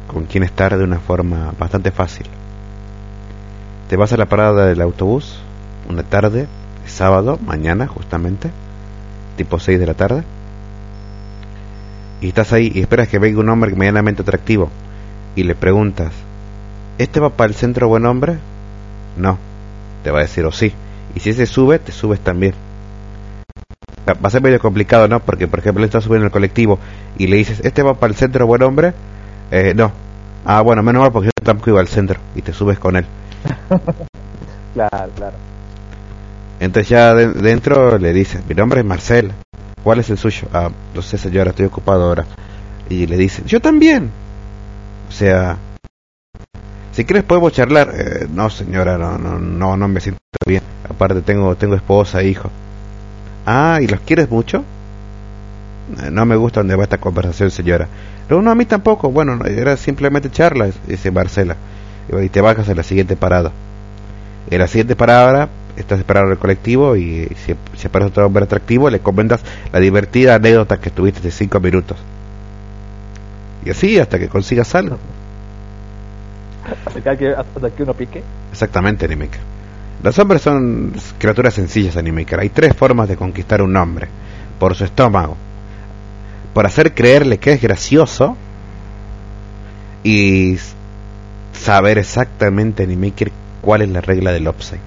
con 0.07 0.25
quien 0.25 0.43
estar 0.43 0.77
de 0.77 0.83
una 0.83 0.99
forma 0.99 1.53
bastante 1.57 1.91
fácil. 1.91 2.27
Te 3.89 3.97
vas 3.97 4.13
a 4.13 4.17
la 4.17 4.27
parada 4.27 4.67
del 4.67 4.81
autobús 4.81 5.39
una 5.89 6.03
tarde, 6.03 6.45
sábado, 6.85 7.39
mañana 7.43 7.87
justamente, 7.87 8.51
tipo 9.35 9.57
6 9.57 9.79
de 9.79 9.85
la 9.87 9.95
tarde, 9.95 10.23
y 12.21 12.27
estás 12.27 12.53
ahí 12.53 12.71
y 12.71 12.81
esperas 12.81 13.07
que 13.07 13.17
venga 13.17 13.39
un 13.39 13.49
hombre 13.49 13.73
medianamente 13.75 14.21
atractivo 14.21 14.69
y 15.35 15.41
le 15.41 15.55
preguntas, 15.55 16.13
¿este 16.99 17.19
va 17.19 17.31
para 17.31 17.47
el 17.47 17.55
centro 17.55 17.87
buen 17.87 18.05
hombre? 18.05 18.37
No, 19.17 19.39
te 20.03 20.11
va 20.11 20.19
a 20.19 20.21
decir 20.21 20.45
o 20.45 20.51
sí, 20.51 20.71
y 21.15 21.21
si 21.21 21.31
ese 21.31 21.47
sube, 21.47 21.79
te 21.79 21.91
subes 21.91 22.19
también. 22.19 22.53
Va 24.07 24.15
a 24.21 24.29
ser 24.29 24.43
medio 24.43 24.59
complicado, 24.59 25.07
¿no? 25.07 25.19
Porque, 25.19 25.47
por 25.47 25.59
ejemplo, 25.59 25.83
él 25.83 25.87
está 25.87 25.99
subiendo 25.99 26.27
el 26.27 26.31
colectivo 26.31 26.77
y 27.17 27.25
le 27.25 27.37
dices, 27.37 27.59
¿este 27.63 27.81
va 27.81 27.95
para 27.95 28.11
el 28.11 28.17
centro 28.17 28.45
buen 28.45 28.61
hombre? 28.61 28.93
Eh, 29.49 29.73
no. 29.75 29.91
Ah, 30.45 30.61
bueno, 30.61 30.83
menos 30.83 31.01
mal 31.01 31.11
porque 31.11 31.27
yo 31.27 31.43
tampoco 31.43 31.71
iba 31.71 31.79
al 31.79 31.87
centro 31.87 32.19
y 32.35 32.43
te 32.43 32.53
subes 32.53 32.77
con 32.77 32.95
él. 32.95 33.05
Claro, 34.73 35.11
claro. 35.15 35.37
Entonces 36.59 36.89
ya 36.89 37.13
de- 37.13 37.33
dentro 37.33 37.97
le 37.97 38.11
dice, 38.13 38.41
mi 38.47 38.55
nombre 38.55 38.81
es 38.81 38.85
Marcel, 38.85 39.31
¿cuál 39.83 39.99
es 39.99 40.09
el 40.09 40.17
suyo? 40.17 40.47
Ah, 40.53 40.69
no 40.93 41.01
sé 41.01 41.17
señora, 41.17 41.51
estoy 41.51 41.65
ocupado 41.65 42.03
ahora. 42.03 42.25
Y 42.89 43.05
le 43.07 43.17
dice, 43.17 43.43
yo 43.45 43.61
también. 43.61 44.09
O 45.09 45.11
sea, 45.11 45.57
si 46.91 47.05
quieres 47.05 47.23
podemos 47.23 47.53
charlar. 47.53 47.91
"Eh, 47.93 48.27
no 48.31 48.49
señora, 48.49 48.97
no, 48.97 49.17
no, 49.17 49.39
no, 49.39 49.77
no 49.77 49.87
me 49.87 49.99
siento 50.01 50.19
bien. 50.47 50.63
Aparte 50.89 51.21
tengo, 51.21 51.55
tengo 51.55 51.75
esposa, 51.75 52.23
hijo. 52.23 52.49
Ah, 53.45 53.79
¿y 53.81 53.87
los 53.87 54.01
quieres 54.01 54.29
mucho? 54.29 54.63
"Eh, 56.01 56.09
No 56.11 56.25
me 56.25 56.35
gusta 56.35 56.59
donde 56.61 56.75
va 56.75 56.83
esta 56.83 56.97
conversación, 56.99 57.51
señora. 57.51 57.87
No, 58.29 58.41
no, 58.41 58.51
a 58.51 58.55
mí 58.55 58.65
tampoco. 58.65 59.11
Bueno, 59.11 59.35
no, 59.35 59.45
era 59.45 59.75
simplemente 59.77 60.29
charla, 60.31 60.69
dice 60.87 61.11
Marcela. 61.11 61.55
Y 62.11 62.29
te 62.29 62.41
bajas 62.41 62.67
a 62.69 62.75
la 62.75 62.83
siguiente 62.83 63.15
parada. 63.15 63.51
En 64.49 64.59
la 64.59 64.67
siguiente 64.67 64.95
parada 64.95 65.49
estás 65.75 65.99
esperando 65.99 66.31
el 66.31 66.39
colectivo 66.39 66.95
y 66.95 67.27
si, 67.45 67.55
si 67.77 67.87
aparece 67.87 68.09
otro 68.09 68.25
hombre 68.25 68.43
atractivo 68.43 68.89
le 68.89 68.99
comentas 68.99 69.41
la 69.71 69.79
divertida 69.79 70.35
anécdota 70.35 70.79
que 70.79 70.89
tuviste 70.89 71.21
de 71.21 71.31
cinco 71.31 71.59
minutos. 71.59 71.97
Y 73.65 73.69
así 73.69 73.99
hasta 73.99 74.17
que 74.17 74.29
consigas 74.29 74.73
algo. 74.75 74.97
Hasta 76.85 77.17
que, 77.17 77.29
hasta 77.29 77.69
que 77.71 77.83
uno 77.83 77.93
pique. 77.93 78.23
Exactamente, 78.51 79.05
Animaker. 79.05 79.39
Los 80.01 80.17
hombres 80.19 80.41
son 80.41 80.93
criaturas 81.17 81.53
sencillas, 81.53 81.97
Animaker. 81.97 82.39
Hay 82.39 82.49
tres 82.49 82.75
formas 82.75 83.09
de 83.09 83.17
conquistar 83.17 83.61
un 83.61 83.75
hombre. 83.75 84.07
Por 84.59 84.75
su 84.75 84.85
estómago. 84.85 85.35
Por 86.53 86.65
hacer 86.65 86.93
creerle 86.93 87.37
que 87.37 87.53
es 87.53 87.61
gracioso. 87.61 88.37
Y 90.03 90.57
saber 91.59 91.97
exactamente, 91.97 92.83
Animaker, 92.83 93.31
cuál 93.61 93.81
es 93.81 93.89
la 93.89 94.01
regla 94.01 94.31
del 94.31 94.47
upside. 94.47 94.79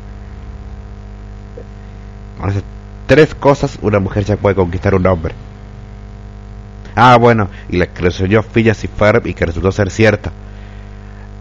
Con 2.40 2.50
esas 2.50 2.64
tres 3.06 3.34
cosas, 3.34 3.78
una 3.82 4.00
mujer 4.00 4.24
ya 4.24 4.36
puede 4.36 4.54
conquistar 4.54 4.94
un 4.94 5.06
hombre. 5.06 5.34
Ah, 6.94 7.16
bueno, 7.18 7.48
y 7.68 7.76
la 7.76 7.86
que 7.86 8.10
soñó 8.10 8.42
Phineas 8.42 8.84
y 8.84 8.88
Ferb 8.88 9.26
y 9.26 9.34
que 9.34 9.46
resultó 9.46 9.72
ser 9.72 9.90
cierta. 9.90 10.32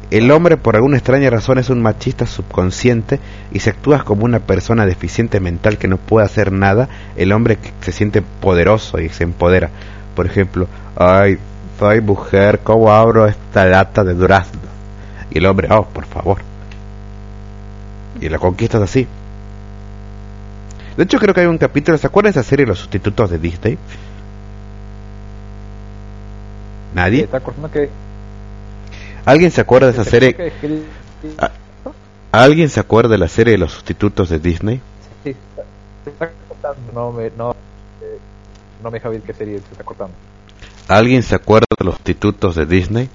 El 0.09 0.29
hombre 0.31 0.57
por 0.57 0.75
alguna 0.75 0.97
extraña 0.97 1.29
razón 1.29 1.57
es 1.57 1.69
un 1.69 1.81
machista 1.81 2.25
subconsciente 2.25 3.19
y 3.53 3.59
si 3.59 3.69
actúas 3.69 4.03
como 4.03 4.25
una 4.25 4.39
persona 4.39 4.85
deficiente 4.85 5.39
mental 5.39 5.77
que 5.77 5.87
no 5.87 5.97
puede 5.97 6.25
hacer 6.25 6.51
nada, 6.51 6.89
el 7.15 7.31
hombre 7.31 7.57
se 7.79 7.93
siente 7.93 8.21
poderoso 8.21 8.99
y 8.99 9.07
se 9.07 9.23
empodera. 9.23 9.69
Por 10.13 10.25
ejemplo, 10.25 10.67
ay, 10.97 11.37
soy 11.79 12.01
mujer, 12.01 12.59
¿cómo 12.61 12.91
abro 12.91 13.25
esta 13.25 13.65
lata 13.65 14.03
de 14.03 14.13
durazno? 14.13 14.70
Y 15.31 15.37
el 15.37 15.45
hombre, 15.45 15.67
oh, 15.71 15.85
por 15.85 16.05
favor. 16.05 16.41
Y 18.19 18.29
la 18.29 18.37
conquistas 18.37 18.81
así. 18.81 19.07
De 20.97 21.03
hecho, 21.03 21.17
creo 21.17 21.33
que 21.33 21.41
hay 21.41 21.47
un 21.47 21.57
capítulo, 21.57 21.97
¿se 21.97 22.07
acuerdan 22.07 22.33
de 22.33 22.39
esa 22.39 22.47
serie 22.47 22.65
Los 22.65 22.79
sustitutos 22.79 23.29
de 23.29 23.39
Disney? 23.39 23.77
¿Nadie? 26.93 27.29
Que. 27.71 27.89
¿Alguien 29.23 29.51
se 29.51 29.61
acuerda 29.61 29.87
de 29.87 29.93
esa 29.93 30.03
serie? 30.03 30.51
Ah. 31.37 31.51
¿Alguien 32.33 32.69
se 32.69 32.79
acuerda 32.79 33.09
de 33.09 33.17
la 33.17 33.29
serie 33.29 33.53
de 33.53 33.57
los 33.57 33.71
sustitutos 33.71 34.29
de 34.29 34.39
Disney? 34.39 34.81
Sí, 35.23 35.35
se 36.03 36.09
está 36.09 36.29
cortando. 36.47 36.91
No 36.93 37.11
me, 37.11 37.31
no, 37.37 37.51
eh, 38.01 38.19
no 38.83 38.91
me 38.91 38.97
deja 38.97 39.09
ver 39.09 39.21
qué 39.21 39.33
serie 39.33 39.59
se 39.59 39.71
está 39.71 39.83
cortando. 39.83 40.13
¿Alguien 40.87 41.23
se 41.23 41.35
acuerda 41.35 41.67
de 41.77 41.85
los 41.85 41.95
sustitutos 41.95 42.55
de 42.55 42.65
Disney? 42.65 43.09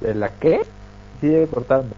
¿De 0.00 0.14
la 0.14 0.30
qué? 0.30 0.60
Sigue 1.20 1.46
cortando. 1.46 1.94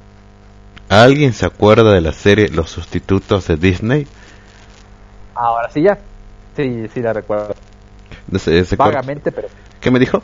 ¿Alguien 0.88 1.32
se 1.32 1.46
acuerda 1.46 1.92
de 1.92 2.00
la 2.00 2.12
serie 2.12 2.48
Los 2.48 2.70
sustitutos 2.70 3.46
de 3.46 3.56
Disney? 3.56 4.06
Ahora 5.34 5.70
sí 5.70 5.82
ya. 5.82 5.98
Sí, 6.56 6.88
sí 6.92 7.00
la 7.00 7.12
recuerdo. 7.12 7.54
Vagamente, 8.76 9.32
pero 9.32 9.48
¿Qué 9.80 9.90
me 9.90 9.98
dijo? 9.98 10.22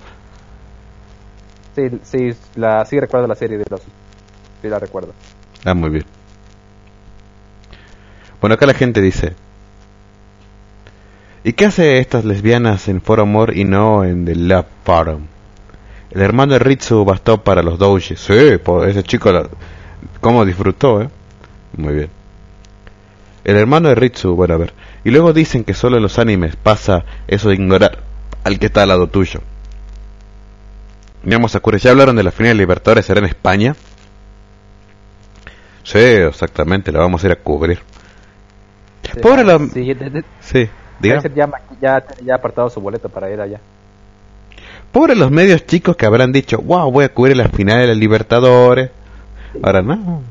sí, 1.75 1.91
sí, 2.03 2.35
la, 2.57 2.85
sí 2.85 2.99
recuerdo 2.99 3.27
la 3.27 3.35
serie 3.35 3.59
de 3.59 3.65
los. 3.69 3.81
Sí 4.63 4.69
la 4.69 4.79
recuerdo. 4.79 5.13
Ah, 5.65 5.75
muy 5.75 5.91
bien. 5.91 6.05
Bueno, 8.41 8.55
acá 8.55 8.67
la 8.67 8.75
gente 8.75 9.01
dice... 9.01 9.35
¿Y 11.45 11.53
qué 11.53 11.67
hace 11.67 11.99
estas 11.99 12.25
lesbianas 12.25 12.89
en 12.89 13.01
Foro 13.01 13.23
Amor 13.23 13.57
y 13.57 13.65
no 13.65 14.05
en 14.05 14.25
The 14.25 14.35
Love 14.35 14.67
Forum? 14.85 15.27
El 16.17 16.23
hermano 16.23 16.55
de 16.55 16.59
Ritsu 16.61 17.05
bastó 17.05 17.43
para 17.45 17.63
los 17.63 17.79
doujis. 17.79 18.19
Sí, 18.19 18.33
ese 18.33 19.03
chico, 19.03 19.31
la... 19.31 19.47
¿cómo 20.23 20.47
disfrutó, 20.47 21.03
eh? 21.03 21.11
Muy 21.77 21.93
bien. 21.95 22.11
El 23.45 23.57
hermano 23.57 23.91
de 23.91 23.95
Ritsu, 23.97 24.35
bueno, 24.35 24.55
a 24.55 24.57
ver. 24.57 24.73
Y 25.05 25.11
luego 25.11 25.35
dicen 25.35 25.63
que 25.63 25.75
solo 25.75 25.99
en 25.99 26.03
los 26.03 26.19
animes 26.19 26.57
pasa 26.57 27.05
eso 27.29 27.51
de 27.51 27.57
ignorar 27.57 27.99
al 28.45 28.59
que 28.59 28.67
está 28.67 28.83
al 28.83 28.89
lado 28.89 29.09
tuyo. 29.09 29.41
Digamos, 31.23 31.53
Sakura, 31.53 31.77
ya 31.77 31.91
hablaron 31.91 32.17
de 32.17 32.23
la 32.23 32.31
final 32.33 32.53
de 32.57 32.63
Libertadores, 32.63 33.05
¿será 33.05 33.21
en 33.21 33.27
España? 33.27 33.77
Sí, 35.83 35.99
exactamente, 35.99 36.91
la 36.93 37.01
vamos 37.01 37.23
a 37.23 37.27
ir 37.27 37.33
a 37.33 37.37
cubrir. 37.37 37.81
Sí, 39.03 39.21
Pobre 39.21 39.45
la... 39.45 39.59
Sí, 39.59 39.93
de- 39.95 40.11
de- 40.11 40.25
Sí, 40.41 40.69
diga. 40.99 41.21
Ya, 41.81 42.03
ya 42.25 42.33
ha 42.33 42.37
apartado 42.37 42.71
su 42.71 42.81
boleto 42.81 43.09
para 43.11 43.31
ir 43.31 43.41
allá. 43.41 43.61
Pobre 44.97 45.15
los 45.15 45.31
medios 45.31 45.67
chicos 45.67 45.95
que 45.95 46.07
habrán 46.07 46.33
dicho, 46.33 46.57
wow, 46.57 46.91
voy 46.91 47.05
a 47.05 47.11
cubrir 47.13 47.37
la 47.37 47.51
final 47.51 47.81
de 47.81 47.89
la 47.89 47.93
Libertadores. 47.95 48.91
Ahora 49.63 49.83
no. 49.83 50.23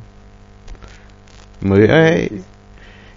Muy 1.62 1.82
bien. 1.82 2.44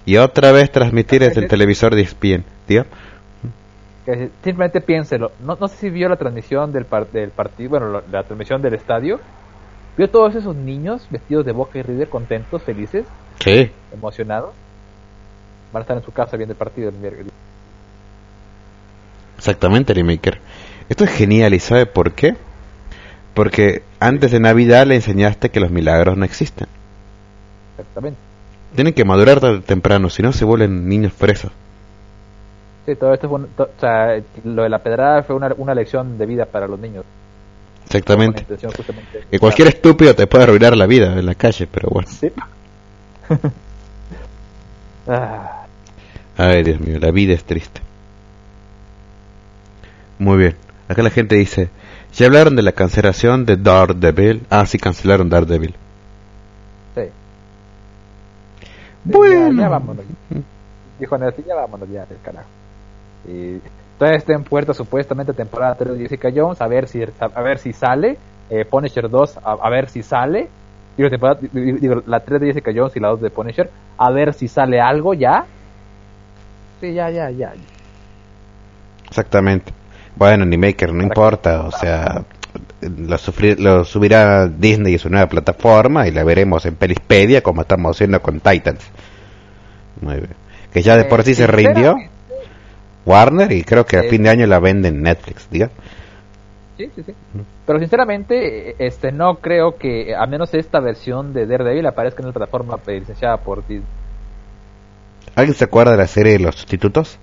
Y 0.04 0.18
otra 0.18 0.52
vez 0.52 0.70
transmitir 0.70 1.22
desde 1.22 1.40
el 1.40 1.48
televisor 1.48 1.94
de 1.94 2.02
ESPN. 2.02 2.44
Que 2.66 4.28
simplemente 4.44 4.82
piénselo. 4.82 5.32
No, 5.42 5.56
no 5.58 5.68
sé 5.68 5.76
si 5.78 5.88
vio 5.88 6.10
la 6.10 6.16
transmisión 6.16 6.70
del, 6.70 6.84
par- 6.84 7.08
del 7.10 7.30
partido, 7.30 7.70
bueno, 7.70 7.86
lo- 7.88 8.02
la 8.12 8.24
transmisión 8.24 8.60
del 8.60 8.74
estadio. 8.74 9.18
Vio 9.96 10.10
todos 10.10 10.34
esos 10.34 10.54
niños 10.54 11.06
vestidos 11.08 11.46
de 11.46 11.52
Boca 11.52 11.78
y 11.78 11.82
River, 11.82 12.10
contentos, 12.10 12.62
felices, 12.62 13.06
Sí. 13.42 13.70
emocionados. 13.94 14.50
Van 15.72 15.80
a 15.80 15.84
estar 15.84 15.96
en 15.96 16.02
su 16.04 16.12
casa 16.12 16.36
viendo 16.36 16.52
el 16.52 16.58
partido 16.58 16.90
el 16.90 16.96
miércoles. 16.96 17.32
Exactamente, 19.38 19.94
Remaker. 19.94 20.40
Esto 20.88 21.04
es 21.04 21.10
genial 21.10 21.54
y 21.54 21.60
¿sabe 21.60 21.86
por 21.86 22.12
qué? 22.12 22.34
Porque 23.34 23.82
antes 24.00 24.30
de 24.30 24.40
Navidad 24.40 24.86
le 24.86 24.96
enseñaste 24.96 25.50
que 25.50 25.60
los 25.60 25.70
milagros 25.70 26.16
no 26.16 26.24
existen. 26.24 26.66
Exactamente. 27.78 28.18
Tienen 28.74 28.94
que 28.94 29.04
madurar 29.04 29.40
temprano, 29.62 30.10
si 30.10 30.22
no 30.22 30.32
se 30.32 30.44
vuelven 30.44 30.88
niños 30.88 31.12
fresas. 31.12 31.50
Sí, 32.86 32.94
todo 32.96 33.12
esto 33.14 33.28
fue 33.28 33.38
un- 33.40 33.48
to- 33.48 33.64
o 33.76 33.80
sea, 33.80 34.20
lo 34.44 34.62
de 34.62 34.68
la 34.68 34.78
pedrada 34.78 35.22
fue 35.22 35.36
una, 35.36 35.52
una 35.58 35.74
lección 35.74 36.16
de 36.18 36.26
vida 36.26 36.46
para 36.46 36.66
los 36.66 36.78
niños. 36.78 37.04
Exactamente. 37.86 38.44
Que 39.30 39.38
cualquier 39.38 39.68
estúpido 39.68 40.14
te 40.14 40.26
puede 40.26 40.44
arruinar 40.44 40.76
la 40.76 40.86
vida 40.86 41.18
en 41.18 41.24
la 41.26 41.34
calle, 41.34 41.66
pero 41.70 41.88
bueno. 41.90 42.08
Sí. 42.10 42.30
Ah, 45.06 45.64
Ay, 46.36 46.62
Dios 46.62 46.80
mío, 46.80 46.98
la 47.00 47.10
vida 47.10 47.32
es 47.34 47.44
triste. 47.44 47.80
Muy 50.18 50.36
bien. 50.38 50.56
Acá 50.88 51.02
la 51.02 51.10
gente 51.10 51.34
dice, 51.36 51.68
¿ya 52.14 52.26
hablaron 52.26 52.56
de 52.56 52.62
la 52.62 52.72
cancelación 52.72 53.44
de 53.44 53.56
Daredevil? 53.56 54.42
Ah, 54.50 54.64
sí, 54.66 54.78
cancelaron 54.78 55.28
Daredevil. 55.28 55.74
sí. 56.94 57.02
Bueno. 59.04 59.52
Ya, 59.52 59.62
ya 59.62 59.68
vámonos. 59.68 60.04
Dijo 60.98 61.16
Nancy, 61.18 61.42
ya 61.46 61.54
vámonos 61.54 61.88
ya 61.90 62.04
del 62.06 62.18
carajo. 62.22 62.48
Y 63.26 63.58
todavía 63.98 64.18
está 64.18 64.32
en 64.34 64.44
puerta 64.44 64.74
supuestamente 64.74 65.32
temporada 65.32 65.74
3 65.76 65.92
de 65.94 65.98
Jessica 66.00 66.30
Jones, 66.34 66.60
a 66.60 66.66
ver 66.66 66.88
si 66.88 67.02
a 67.20 67.42
ver 67.42 67.58
si 67.58 67.72
sale. 67.72 68.16
Eh, 68.50 68.64
Punisher 68.64 69.08
2, 69.10 69.36
a, 69.38 69.52
a 69.62 69.70
ver 69.70 69.88
si 69.90 70.02
sale. 70.02 70.48
Digo, 70.96 71.10
temporada- 71.10 71.38
digo, 71.52 72.02
la 72.06 72.20
3 72.20 72.40
de 72.40 72.46
Jessica 72.48 72.72
Jones 72.74 72.96
y 72.96 73.00
la 73.00 73.08
2 73.08 73.20
de 73.20 73.30
Punisher, 73.30 73.70
a 73.98 74.10
ver 74.10 74.32
si 74.34 74.48
sale 74.48 74.80
algo 74.80 75.14
ya. 75.14 75.44
Sí, 76.80 76.92
ya, 76.94 77.10
ya, 77.10 77.30
ya. 77.30 77.52
Exactamente. 79.08 79.72
Bueno, 80.18 80.44
ni 80.44 80.56
Maker, 80.58 80.92
no 80.92 81.02
importa, 81.04 81.62
o 81.62 81.70
sea, 81.70 82.24
lo, 82.80 83.16
sufri- 83.16 83.56
lo 83.56 83.84
subirá 83.84 84.48
Disney 84.48 84.94
y 84.94 84.98
su 84.98 85.08
nueva 85.08 85.28
plataforma 85.28 86.08
y 86.08 86.10
la 86.10 86.24
veremos 86.24 86.66
en 86.66 86.74
Pelispedia 86.74 87.40
como 87.42 87.60
estamos 87.62 87.96
haciendo 87.96 88.20
con 88.20 88.40
Titans. 88.40 88.84
Muy 90.00 90.14
bien. 90.16 90.34
Que 90.72 90.82
ya 90.82 90.96
de 90.96 91.04
por 91.04 91.20
Eh, 91.20 91.24
sí 91.24 91.34
se 91.34 91.46
rindió 91.46 91.94
Warner 93.06 93.52
y 93.52 93.62
creo 93.62 93.86
que 93.86 93.96
a 93.96 94.00
Eh, 94.00 94.08
fin 94.10 94.24
de 94.24 94.30
año 94.30 94.46
la 94.46 94.58
venden 94.58 94.96
en 94.96 95.02
Netflix, 95.02 95.48
diga. 95.50 95.70
Sí, 96.76 96.90
sí, 96.94 97.02
sí. 97.04 97.14
Pero 97.66 97.78
sinceramente, 97.78 98.70
eh, 98.70 98.76
este, 98.78 99.12
no 99.12 99.36
creo 99.36 99.76
que, 99.76 100.14
a 100.16 100.26
menos 100.26 100.52
esta 100.54 100.80
versión 100.80 101.32
de 101.32 101.46
Daredevil 101.46 101.86
aparezca 101.86 102.22
en 102.22 102.26
la 102.28 102.32
plataforma 102.32 102.78
eh, 102.86 103.00
licenciada 103.00 103.36
por 103.38 103.60
Disney. 103.66 103.86
¿Alguien 105.36 105.54
se 105.54 105.64
acuerda 105.64 105.92
de 105.92 105.98
la 105.98 106.06
serie 106.06 106.32
de 106.34 106.38
los 106.40 106.56
sustitutos? 106.56 107.18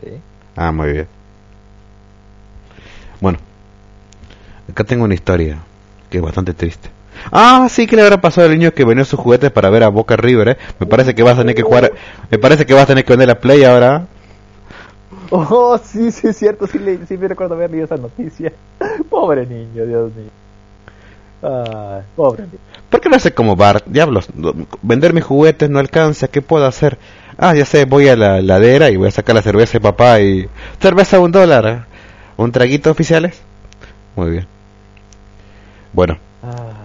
Sí. 0.00 0.10
Ah, 0.56 0.72
muy 0.72 0.92
bien. 0.92 1.08
Bueno, 3.20 3.38
acá 4.70 4.84
tengo 4.84 5.04
una 5.04 5.14
historia 5.14 5.58
que 6.10 6.18
es 6.18 6.22
bastante 6.22 6.54
triste. 6.54 6.90
Ah, 7.32 7.66
sí, 7.68 7.86
que 7.86 7.96
le 7.96 8.02
habrá 8.02 8.20
pasado 8.20 8.46
al 8.46 8.52
niño 8.56 8.72
que 8.72 8.84
vendió 8.84 9.04
sus 9.04 9.18
juguetes 9.18 9.50
para 9.50 9.70
ver 9.70 9.82
a 9.82 9.88
Boca 9.88 10.16
River, 10.16 10.48
eh? 10.50 10.56
Me 10.78 10.86
parece 10.86 11.14
que 11.14 11.22
vas 11.22 11.34
a 11.34 11.40
tener 11.40 11.54
que 11.54 11.62
jugar, 11.62 11.92
me 12.30 12.38
parece 12.38 12.64
que 12.64 12.74
vas 12.74 12.84
a 12.84 12.86
tener 12.86 13.04
que 13.04 13.12
vender 13.12 13.28
la 13.28 13.40
Play 13.40 13.64
ahora. 13.64 14.06
Oh, 15.30 15.78
sí, 15.78 16.10
sí, 16.10 16.28
es 16.28 16.36
cierto, 16.36 16.66
sí, 16.66 16.78
le, 16.78 17.04
sí 17.06 17.18
me 17.18 17.28
recuerdo 17.28 17.54
haber 17.54 17.70
leído 17.70 17.86
esa 17.86 17.96
noticia. 17.96 18.52
Pobre 19.10 19.46
niño, 19.46 19.84
Dios 19.84 20.12
mío. 20.14 20.30
Ay, 21.42 22.02
pobre 22.16 22.42
niño. 22.44 22.58
¿Por 22.90 23.00
qué 23.00 23.08
no 23.08 23.16
hace 23.16 23.32
como 23.32 23.54
Bart? 23.54 23.84
Diablos, 23.86 24.28
vender 24.82 25.14
mis 25.14 25.22
juguetes 25.22 25.70
no 25.70 25.78
alcanza, 25.78 26.28
¿qué 26.28 26.42
puedo 26.42 26.66
hacer? 26.66 26.98
Ah, 27.36 27.54
ya 27.54 27.64
sé, 27.64 27.84
voy 27.84 28.08
a 28.08 28.16
la 28.16 28.42
ladera 28.42 28.90
y 28.90 28.96
voy 28.96 29.08
a 29.08 29.12
sacar 29.12 29.36
la 29.36 29.42
cerveza 29.42 29.74
de 29.74 29.80
papá 29.80 30.20
y... 30.20 30.48
Cerveza 30.80 31.18
a 31.18 31.20
un 31.20 31.30
dólar. 31.30 31.86
¿Eh? 32.38 32.42
¿Un 32.42 32.52
traguito 32.52 32.90
oficiales? 32.90 33.40
Muy 34.16 34.30
bien. 34.30 34.46
Bueno, 35.92 36.18
Ah, 36.42 36.84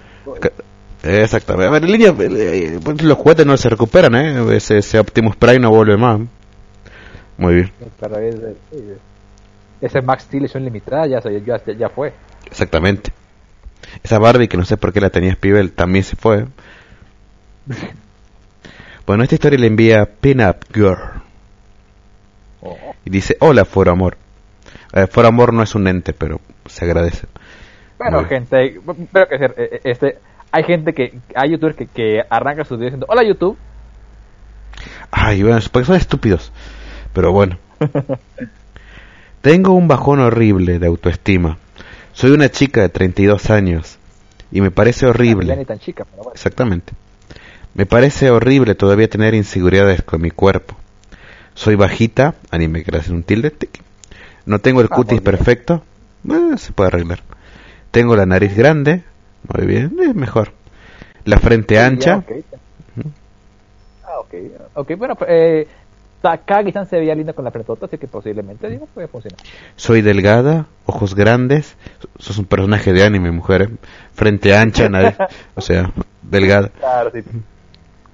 Exactamente. 1.03 1.67
A 1.67 1.71
ver, 1.71 1.83
en 1.83 1.91
línea, 1.91 2.15
eh, 2.17 2.79
pues, 2.83 3.01
los 3.01 3.17
juguetes 3.17 3.45
no 3.45 3.57
se 3.57 3.69
recuperan, 3.69 4.15
¿eh? 4.15 4.55
Ese, 4.55 4.77
ese 4.77 4.99
Optimus 4.99 5.35
Prime 5.35 5.59
no 5.59 5.69
vuelve 5.69 5.97
más. 5.97 6.21
Muy 7.37 7.55
bien, 7.55 7.71
es, 8.21 8.35
ese 9.81 10.01
Max 10.01 10.23
Steel 10.23 10.43
edición 10.43 10.63
limitada 10.63 11.07
ya, 11.07 11.19
ya, 11.21 11.61
ya 11.77 11.89
fue. 11.89 12.13
exactamente. 12.45 13.11
Esa 14.03 14.17
Barbie 14.19 14.47
que 14.47 14.55
no 14.57 14.65
sé 14.65 14.77
por 14.77 14.93
qué 14.93 15.01
la 15.01 15.09
tenía 15.09 15.33
Spivel 15.33 15.73
también 15.73 16.03
se 16.03 16.15
fue. 16.15 16.45
Bueno, 19.05 19.23
esta 19.23 19.35
historia 19.35 19.59
le 19.59 19.67
envía 19.67 20.05
Pin 20.05 20.39
Up 20.41 20.57
Girl 20.73 21.21
Oh, 22.61 22.77
y 23.03 23.09
dice: 23.09 23.35
Hola, 23.41 23.65
Foro 23.65 23.91
Amor. 23.91 24.15
Eh, 24.93 25.07
Amor 25.25 25.53
no 25.53 25.63
es 25.63 25.75
un 25.75 25.87
ente, 25.87 26.13
pero 26.13 26.39
se 26.65 26.85
agradece. 26.85 27.27
Bueno, 27.97 28.21
Muy 28.21 28.29
gente, 28.29 28.79
pero 29.11 29.27
que 29.27 29.37
ser, 29.37 29.55
eh, 29.57 29.69
eh, 29.71 29.81
este, 29.83 30.17
hay 30.51 30.63
gente 30.63 30.93
que, 30.93 31.17
hay 31.35 31.51
youtubers 31.51 31.75
que, 31.75 31.87
que 31.87 32.21
arranca 32.29 32.63
sus 32.63 32.77
videos 32.77 32.93
diciendo, 32.93 33.05
hola 33.09 33.23
YouTube, 33.23 33.57
Ay, 35.11 35.43
bueno, 35.43 35.59
porque 35.71 35.85
son 35.85 35.95
estúpidos. 35.95 36.51
Pero 37.13 37.31
bueno. 37.31 37.57
Tengo 39.41 39.73
un 39.73 39.87
bajón 39.87 40.19
horrible 40.19 40.79
de 40.79 40.87
autoestima. 40.87 41.57
Soy 42.13 42.31
una 42.31 42.49
chica 42.49 42.81
de 42.81 42.89
32 42.89 43.49
años 43.49 43.97
y 44.51 44.61
me 44.61 44.71
parece 44.71 45.01
ya 45.01 45.07
ni 45.07 45.09
horrible. 45.11 45.65
tan 45.65 45.79
chica, 45.79 46.05
pero 46.05 46.23
bueno. 46.23 46.33
Exactamente. 46.33 46.93
Me 47.73 47.85
parece 47.85 48.29
horrible 48.29 48.75
todavía 48.75 49.09
tener 49.09 49.33
inseguridades 49.33 50.01
con 50.03 50.21
mi 50.21 50.31
cuerpo. 50.31 50.77
Soy 51.55 51.75
bajita, 51.75 52.35
anime 52.51 52.83
que 52.83 52.91
le 52.91 52.99
hacen 52.99 53.15
un 53.15 53.23
tilde. 53.23 53.51
tic. 53.51 53.81
No 54.45 54.59
tengo 54.59 54.81
el 54.81 54.87
Ah, 54.91 54.95
cutis 54.95 55.21
perfecto. 55.21 55.83
Eh, 56.29 56.57
se 56.57 56.71
puede 56.73 56.87
arreglar. 56.87 57.19
Tengo 57.91 58.15
la 58.15 58.25
nariz 58.25 58.55
grande. 58.55 59.03
Muy 59.53 59.67
bien, 59.67 59.97
es 60.01 60.15
mejor. 60.15 60.51
La 61.25 61.39
frente 61.39 61.79
ancha. 61.79 62.23
Ya, 62.25 62.37
ok. 62.37 62.45
Ah, 64.03 64.19
ok. 64.19 64.33
Ok, 64.75 64.97
bueno, 64.97 65.15
pues, 65.15 65.29
eh, 65.31 65.67
Takagi-san 66.21 66.85
se 66.87 66.97
veía 66.97 67.15
linda 67.15 67.33
con 67.33 67.43
la 67.43 67.51
frentota, 67.51 67.85
así 67.85 67.97
que 67.97 68.07
posiblemente, 68.07 68.69
digo, 68.69 68.87
puede 68.93 69.07
funcionar. 69.09 69.39
Soy 69.75 70.01
delgada, 70.01 70.67
ojos 70.85 71.15
grandes. 71.15 71.75
Sos 72.17 72.37
un 72.37 72.45
personaje 72.45 72.93
de 72.93 73.03
anime, 73.03 73.31
mujer. 73.31 73.63
¿eh? 73.63 73.69
Frente 74.13 74.55
ancha, 74.55 74.87
nariz. 74.87 75.17
O 75.55 75.61
sea, 75.61 75.91
delgada. 76.21 76.69
Claro, 76.69 77.11
sí. 77.11 77.21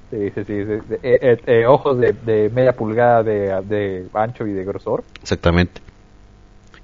Sí, 0.09 0.31
sí, 0.33 0.43
sí. 0.43 0.65
sí, 0.65 0.79
sí. 0.89 0.95
Eh, 1.03 1.19
eh, 1.21 1.37
eh, 1.45 1.65
ojos 1.67 1.99
de, 1.99 2.13
de 2.13 2.49
media 2.49 2.73
pulgada 2.73 3.21
de, 3.21 3.61
de 3.61 4.07
ancho 4.15 4.47
y 4.47 4.53
de 4.53 4.63
grosor. 4.65 5.03
Exactamente. 5.21 5.81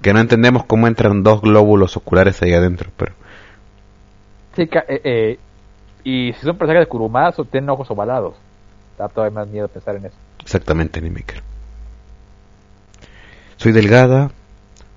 Que 0.06 0.14
no 0.14 0.20
entendemos 0.20 0.66
cómo 0.66 0.86
entran 0.86 1.24
dos 1.24 1.42
glóbulos 1.42 1.98
oculares 1.98 2.40
ahí 2.44 2.54
adentro, 2.54 2.92
pero. 2.96 3.14
Sí, 4.56 4.70
eh, 4.72 5.02
eh, 5.04 5.40
y 6.04 6.32
si 6.34 6.42
son 6.42 6.60
personajes 6.60 6.86
de 6.86 6.90
Kurumazo, 6.92 7.44
tienen 7.46 7.72
ojos 7.72 7.90
ovalados. 7.90 8.36
Da 9.00 9.10
todavía 9.10 9.34
más 9.40 9.48
miedo 9.48 9.68
pensar 9.68 9.96
en 9.96 10.06
eso. 10.06 10.16
Exactamente, 10.42 11.00
Animaker. 11.00 11.42
Soy 13.58 13.72
delgada, 13.72 14.30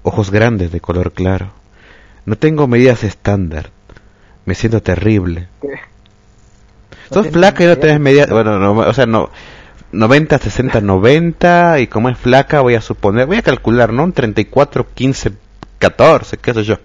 ojos 0.03 0.31
grandes 0.31 0.73
de 0.73 0.81
color 0.83 1.13
claro. 1.13 1.53
No 2.27 2.37
tengo 2.37 2.67
medidas 2.67 3.03
estándar. 3.03 3.71
Me 4.45 4.55
siento 4.55 4.83
terrible. 4.83 5.49
¿Qué? 5.63 5.69
Sos 7.11 7.29
flaca 7.29 7.65
y 7.65 7.67
no 7.67 7.79
tenés 7.79 7.99
medidas. 7.99 8.29
Bueno, 8.29 8.59
no, 8.59 8.73
o 8.73 8.93
sea, 8.93 9.07
no. 9.07 9.31
90, 9.93 10.39
60, 10.39 10.81
90. 10.81 11.81
Y 11.81 11.87
como 11.87 12.09
es 12.09 12.19
flaca, 12.19 12.61
voy 12.61 12.75
a 12.75 12.81
suponer. 12.81 13.27
Voy 13.27 13.37
a 13.39 13.43
calcular, 13.43 13.93
¿no? 13.93 14.05
Un 14.05 14.13
34, 14.13 14.87
15, 14.95 15.33
14, 15.79 16.37
qué 16.39 16.55
sé 16.55 16.65
yo. 16.65 16.77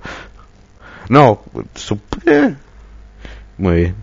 No, 1.09 1.41
sup- 1.75 2.01
eh. 2.25 2.55
Muy 3.57 3.75
bien. 3.75 3.95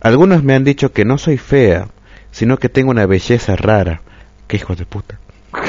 Algunos 0.00 0.42
me 0.42 0.54
han 0.54 0.64
dicho 0.64 0.92
que 0.92 1.04
no 1.04 1.18
soy 1.18 1.36
fea, 1.38 1.88
sino 2.32 2.56
que 2.58 2.68
tengo 2.68 2.90
una 2.90 3.06
belleza 3.06 3.54
rara. 3.56 4.00
Qué 4.48 4.56
hijo 4.56 4.74
de 4.74 4.86
puta. 4.86 5.18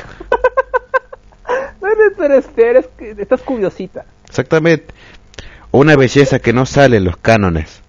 No 1.81 1.87
eres, 1.87 2.45
eres, 2.57 2.89
eres, 2.99 3.19
estás 3.19 3.41
curiosita. 3.41 4.05
Exactamente. 4.27 4.93
Una 5.71 5.95
belleza 5.95 6.37
que 6.39 6.53
no 6.53 6.65
sale 6.65 6.97
en 6.97 7.05
los 7.05 7.17
cánones. 7.17 7.80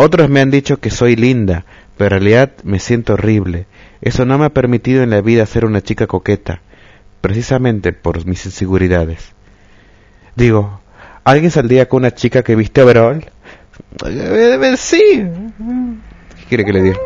Otros 0.00 0.28
me 0.30 0.40
han 0.40 0.52
dicho 0.52 0.76
que 0.76 0.90
soy 0.90 1.16
linda, 1.16 1.64
pero 1.96 2.14
en 2.14 2.22
realidad 2.22 2.52
me 2.62 2.78
siento 2.78 3.14
horrible. 3.14 3.66
Eso 4.00 4.24
no 4.24 4.38
me 4.38 4.44
ha 4.44 4.50
permitido 4.50 5.02
en 5.02 5.10
la 5.10 5.20
vida 5.22 5.44
ser 5.44 5.64
una 5.64 5.82
chica 5.82 6.06
coqueta, 6.06 6.60
precisamente 7.20 7.92
por 7.92 8.24
mis 8.24 8.46
inseguridades. 8.46 9.32
Digo, 10.36 10.80
¿alguien 11.24 11.50
saldría 11.50 11.88
con 11.88 12.02
una 12.02 12.12
chica 12.12 12.44
que 12.44 12.54
viste 12.54 12.80
overall? 12.80 13.24
Eh, 14.06 14.58
eh, 14.62 14.76
Sí. 14.76 15.26
¿Qué 16.36 16.44
quiere 16.48 16.64
que 16.64 16.72
le 16.72 16.82
diga? 16.82 16.98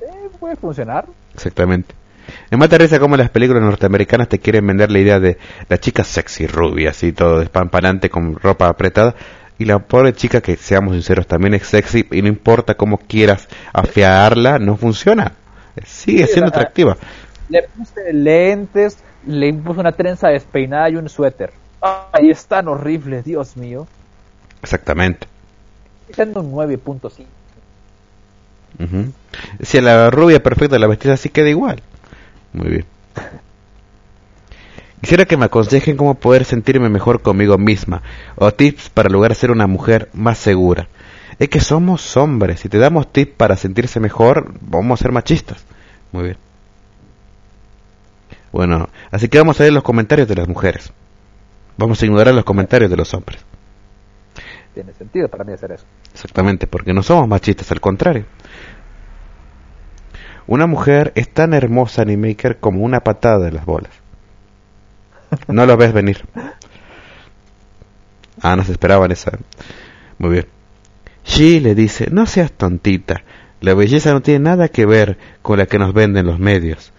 Eh, 0.00 0.28
puede 0.38 0.54
funcionar. 0.54 1.06
Exactamente. 1.34 1.92
Me 2.52 2.56
mata 2.56 2.78
risa 2.78 3.00
como 3.00 3.16
las 3.16 3.30
películas 3.30 3.64
norteamericanas 3.64 4.28
te 4.28 4.38
quieren 4.38 4.64
vender 4.64 4.92
la 4.92 5.00
idea 5.00 5.18
de 5.18 5.38
la 5.68 5.78
chica 5.78 6.04
sexy, 6.04 6.46
rubia, 6.46 6.90
así 6.90 7.10
todo 7.10 7.40
despampanante 7.40 8.10
con 8.10 8.36
ropa 8.36 8.68
apretada. 8.68 9.16
Y 9.62 9.64
la 9.64 9.78
pobre 9.78 10.12
chica, 10.12 10.40
que 10.40 10.56
seamos 10.56 10.94
sinceros, 10.94 11.28
también 11.28 11.54
es 11.54 11.68
sexy 11.68 12.04
y 12.10 12.20
no 12.20 12.26
importa 12.26 12.74
cómo 12.74 12.98
quieras 12.98 13.46
afiarla, 13.72 14.58
no 14.58 14.76
funciona. 14.76 15.34
Sigue 15.86 16.26
Sí, 16.26 16.32
siendo 16.32 16.50
la- 16.50 16.56
atractiva. 16.56 16.96
Le 17.48 17.62
puse 17.68 18.12
lentes, 18.12 18.98
le 19.24 19.52
puse 19.54 19.78
una 19.78 19.92
trenza 19.92 20.28
despeinada 20.28 20.90
y 20.90 20.96
un 20.96 21.08
suéter. 21.08 21.52
Ay, 21.80 22.30
es 22.30 22.44
tan 22.46 22.66
horrible, 22.66 23.22
Dios 23.22 23.56
mío. 23.56 23.86
Exactamente. 24.62 25.28
Echando 26.08 26.40
un 26.40 26.50
9.5. 26.50 27.26
Ujú. 28.80 29.12
Si 29.60 29.78
a 29.78 29.82
la 29.82 30.10
rubia 30.10 30.42
perfecta 30.42 30.78
la 30.78 30.86
vestida 30.88 31.14
así 31.14 31.28
queda 31.28 31.48
igual. 31.50 31.82
Muy 32.52 32.68
bien. 32.68 32.86
Quisiera 35.02 35.24
que 35.24 35.36
me 35.36 35.46
aconsejen 35.46 35.96
cómo 35.96 36.14
poder 36.14 36.44
sentirme 36.44 36.88
mejor 36.88 37.22
conmigo 37.22 37.58
misma 37.58 38.02
o 38.36 38.52
tips 38.52 38.88
para 38.88 39.10
lograr 39.10 39.34
ser 39.34 39.50
una 39.50 39.66
mujer 39.66 40.08
más 40.12 40.38
segura. 40.38 40.86
Es 41.40 41.48
que 41.48 41.58
somos 41.58 42.16
hombres, 42.16 42.60
si 42.60 42.68
te 42.68 42.78
damos 42.78 43.12
tips 43.12 43.32
para 43.36 43.56
sentirse 43.56 43.98
mejor, 43.98 44.54
vamos 44.60 45.00
a 45.00 45.02
ser 45.02 45.10
machistas. 45.10 45.64
Muy 46.12 46.22
bien. 46.22 46.36
Bueno, 48.52 48.90
así 49.10 49.28
que 49.28 49.38
vamos 49.38 49.60
a 49.60 49.64
ver 49.64 49.72
los 49.72 49.82
comentarios 49.82 50.28
de 50.28 50.36
las 50.36 50.46
mujeres. 50.46 50.92
Vamos 51.76 52.00
a 52.00 52.06
ignorar 52.06 52.32
los 52.32 52.44
comentarios 52.44 52.88
de 52.88 52.96
los 52.96 53.12
hombres. 53.12 53.44
Tiene 54.72 54.92
sentido 54.92 55.26
para 55.26 55.42
mí 55.42 55.52
hacer 55.52 55.72
eso. 55.72 55.84
Exactamente, 56.14 56.68
porque 56.68 56.94
no 56.94 57.02
somos 57.02 57.26
machistas, 57.26 57.72
al 57.72 57.80
contrario. 57.80 58.24
Una 60.46 60.68
mujer 60.68 61.10
es 61.16 61.28
tan 61.28 61.54
hermosa, 61.54 62.02
Animaker, 62.02 62.60
como 62.60 62.84
una 62.84 63.00
patada 63.00 63.40
de 63.40 63.50
las 63.50 63.64
bolas. 63.64 64.01
No 65.48 65.66
lo 65.66 65.76
ves 65.76 65.92
venir. 65.92 66.24
Ah, 68.40 68.56
no 68.56 68.64
se 68.64 68.72
esperaban 68.72 69.12
esa. 69.12 69.38
Muy 70.18 70.30
bien. 70.30 70.46
She 71.24 71.60
le 71.60 71.74
dice, 71.74 72.08
no 72.10 72.26
seas 72.26 72.52
tontita. 72.52 73.22
La 73.60 73.74
belleza 73.74 74.12
no 74.12 74.22
tiene 74.22 74.40
nada 74.40 74.68
que 74.68 74.86
ver 74.86 75.18
con 75.40 75.58
la 75.58 75.66
que 75.66 75.78
nos 75.78 75.94
venden 75.94 76.26
los 76.26 76.38
medios. 76.38 76.92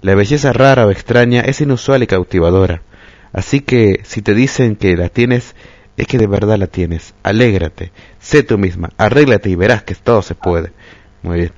La 0.00 0.14
belleza 0.14 0.52
rara 0.52 0.86
o 0.86 0.90
extraña 0.90 1.42
es 1.42 1.60
inusual 1.60 2.02
y 2.02 2.06
cautivadora. 2.06 2.82
Así 3.32 3.60
que 3.60 4.00
si 4.04 4.22
te 4.22 4.34
dicen 4.34 4.76
que 4.76 4.96
la 4.96 5.10
tienes, 5.10 5.54
es 5.96 6.06
que 6.06 6.16
de 6.16 6.26
verdad 6.26 6.56
la 6.56 6.68
tienes. 6.68 7.14
Alégrate, 7.22 7.92
sé 8.18 8.42
tú 8.42 8.56
misma, 8.56 8.90
arréglate 8.96 9.50
y 9.50 9.56
verás 9.56 9.82
que 9.82 9.94
todo 9.94 10.22
se 10.22 10.34
puede. 10.34 10.72
Muy 11.22 11.40
bien. 11.40 11.52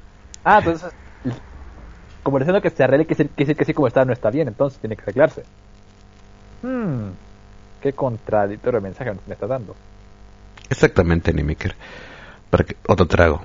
Ah, 0.44 0.58
entonces, 0.58 0.90
como 2.22 2.38
diciendo 2.38 2.60
que 2.60 2.70
se 2.70 2.82
arregle, 2.82 3.06
que 3.06 3.14
que 3.14 3.54
que 3.54 3.62
así 3.62 3.74
como 3.74 3.86
está 3.86 4.04
no 4.04 4.12
está 4.12 4.30
bien, 4.30 4.48
entonces 4.48 4.80
tiene 4.80 4.96
que 4.96 5.02
arreglarse. 5.02 5.44
Hmm, 6.62 7.10
qué 7.80 7.92
contradictorio 7.92 8.80
mensaje 8.80 9.12
me 9.26 9.34
está 9.34 9.46
dando. 9.46 9.74
Exactamente, 10.70 11.32
Nimiker. 11.32 11.74
Otro 12.86 13.06
trago. 13.06 13.42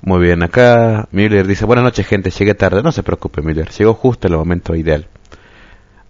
Muy 0.00 0.20
bien, 0.20 0.42
acá 0.42 1.08
Miller 1.10 1.46
dice, 1.46 1.64
buenas 1.64 1.84
noches 1.84 2.06
gente, 2.06 2.30
llegué 2.30 2.54
tarde. 2.54 2.82
No 2.82 2.92
se 2.92 3.02
preocupe 3.02 3.42
Miller, 3.42 3.70
llegó 3.70 3.94
justo 3.94 4.28
el 4.28 4.36
momento 4.36 4.74
ideal. 4.74 5.06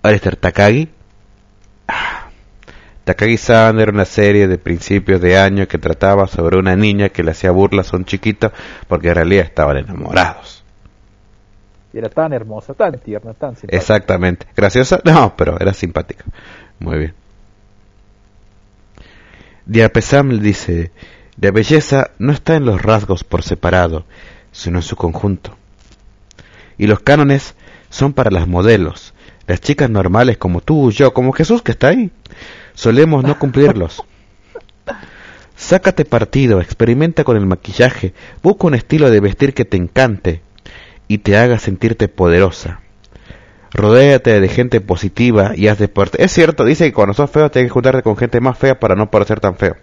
Alistair 0.03 0.37
Takagi. 0.37 0.89
Ah. 1.87 2.29
Takagi-san 3.05 3.81
era 3.81 3.91
una 3.91 4.05
serie 4.05 4.47
de 4.47 4.59
principios 4.59 5.21
de 5.21 5.39
año 5.39 5.67
que 5.67 5.79
trataba 5.79 6.27
sobre 6.27 6.59
una 6.59 6.77
niña 6.77 7.09
que 7.09 7.23
le 7.23 7.31
hacía 7.31 7.51
burlas 7.51 7.93
a 7.93 7.97
un 7.97 8.05
chiquito 8.05 8.53
porque 8.87 9.09
en 9.09 9.15
realidad 9.15 9.47
estaban 9.47 9.79
enamorados. 9.79 10.58
Era 11.93 12.09
tan 12.09 12.33
hermosa, 12.33 12.75
tan 12.75 12.99
tierna, 12.99 13.33
tan 13.33 13.57
simpática. 13.57 13.77
Exactamente. 13.77 14.47
¿Graciosa? 14.55 15.01
No, 15.05 15.35
pero 15.37 15.59
era 15.59 15.73
simpática. 15.73 16.25
Muy 16.79 16.99
bien. 16.99 17.15
Diapesam 19.65 20.39
dice, 20.41 20.93
la 21.41 21.51
belleza 21.51 22.11
no 22.19 22.33
está 22.33 22.57
en 22.57 22.65
los 22.65 22.81
rasgos 22.81 23.25
por 23.25 23.43
separado, 23.43 24.05
sino 24.53 24.79
en 24.79 24.83
su 24.83 24.97
conjunto. 24.97 25.57
Y 26.77 26.87
los 26.87 27.01
cánones 27.01 27.55
son 27.91 28.13
para 28.13 28.31
las 28.31 28.47
modelos, 28.47 29.15
las 29.47 29.61
chicas 29.61 29.91
normales 29.91 30.39
como 30.39 30.61
tú, 30.61 30.91
yo, 30.91 31.13
como 31.13 31.33
Jesús 31.33 31.63
que 31.63 31.73
está 31.73 31.89
ahí. 31.89 32.11
Solemos 32.75 33.25
no 33.25 33.39
cumplirlos. 33.39 34.03
Sácate 35.57 36.05
partido, 36.05 36.61
experimenta 36.61 37.25
con 37.25 37.37
el 37.37 37.47
maquillaje, 37.47 38.15
busca 38.43 38.69
un 38.69 38.75
estilo 38.75 39.11
de 39.11 39.21
vestir 39.21 39.55
que 39.55 39.65
te 39.65 39.77
encante 39.77 40.43
y 41.09 41.19
te 41.19 41.37
haga 41.37 41.59
sentirte 41.59 42.09
poderosa. 42.09 42.81
Rodéate 43.73 44.41
de 44.41 44.49
gente 44.49 44.81
positiva 44.81 45.53
y 45.55 45.69
haz 45.69 45.79
deporte. 45.79 46.23
Es 46.25 46.33
cierto, 46.33 46.65
dice 46.65 46.85
que 46.87 46.93
cuando 46.93 47.13
sos 47.15 47.31
feo 47.31 47.51
tienes 47.51 47.71
que 47.71 47.75
juntarte 47.75 48.03
con 48.03 48.17
gente 48.17 48.41
más 48.41 48.57
fea 48.59 48.79
para 48.79 48.95
no 48.95 49.11
parecer 49.11 49.41
tan 49.41 49.57
feo. 49.57 49.77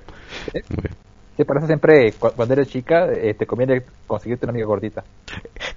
Bien. 0.53 0.93
Sí, 1.38 1.43
por 1.43 1.57
eso 1.57 1.68
siempre, 1.68 2.14
cu- 2.14 2.31
cuando 2.35 2.53
eres 2.53 2.69
chica, 2.69 3.07
eh, 3.11 3.34
te 3.34 3.45
conviene 3.45 3.81
conseguirte 4.07 4.45
una 4.45 4.52
amiga 4.52 4.68
gordita. 4.68 5.03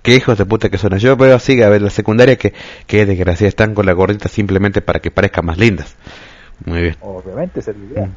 Qué 0.03 0.15
hijos 0.15 0.39
de 0.39 0.47
puta 0.47 0.69
que 0.69 0.79
son. 0.79 0.97
Yo 0.99 1.16
veo 1.16 1.35
así, 1.35 1.61
a 1.62 1.69
ver, 1.69 1.83
la 1.83 1.91
secundaria 1.91 2.37
que, 2.37 2.55
que 2.87 3.05
desgracia 3.05 3.49
están 3.49 3.75
con 3.75 3.85
la 3.85 3.93
gordita 3.93 4.29
simplemente 4.29 4.81
para 4.83 5.01
que 5.01 5.11
parezcan 5.11 5.47
más 5.47 5.59
lindas. 5.59 5.97
Muy 6.65 6.83
bien. 6.83 6.97
Obviamente, 7.01 7.59
es 7.61 7.69
idea. 7.69 8.07
Mm. 8.07 8.12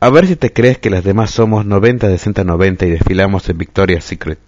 A 0.00 0.10
ver 0.10 0.26
si 0.26 0.36
te 0.36 0.52
crees 0.52 0.78
que 0.78 0.90
las 0.90 1.04
demás 1.04 1.30
somos 1.30 1.64
90 1.66 2.08
de 2.08 2.44
90 2.44 2.86
y 2.86 2.90
desfilamos 2.90 3.48
en 3.48 3.58
Victoria's 3.58 4.04
Secret. 4.04 4.38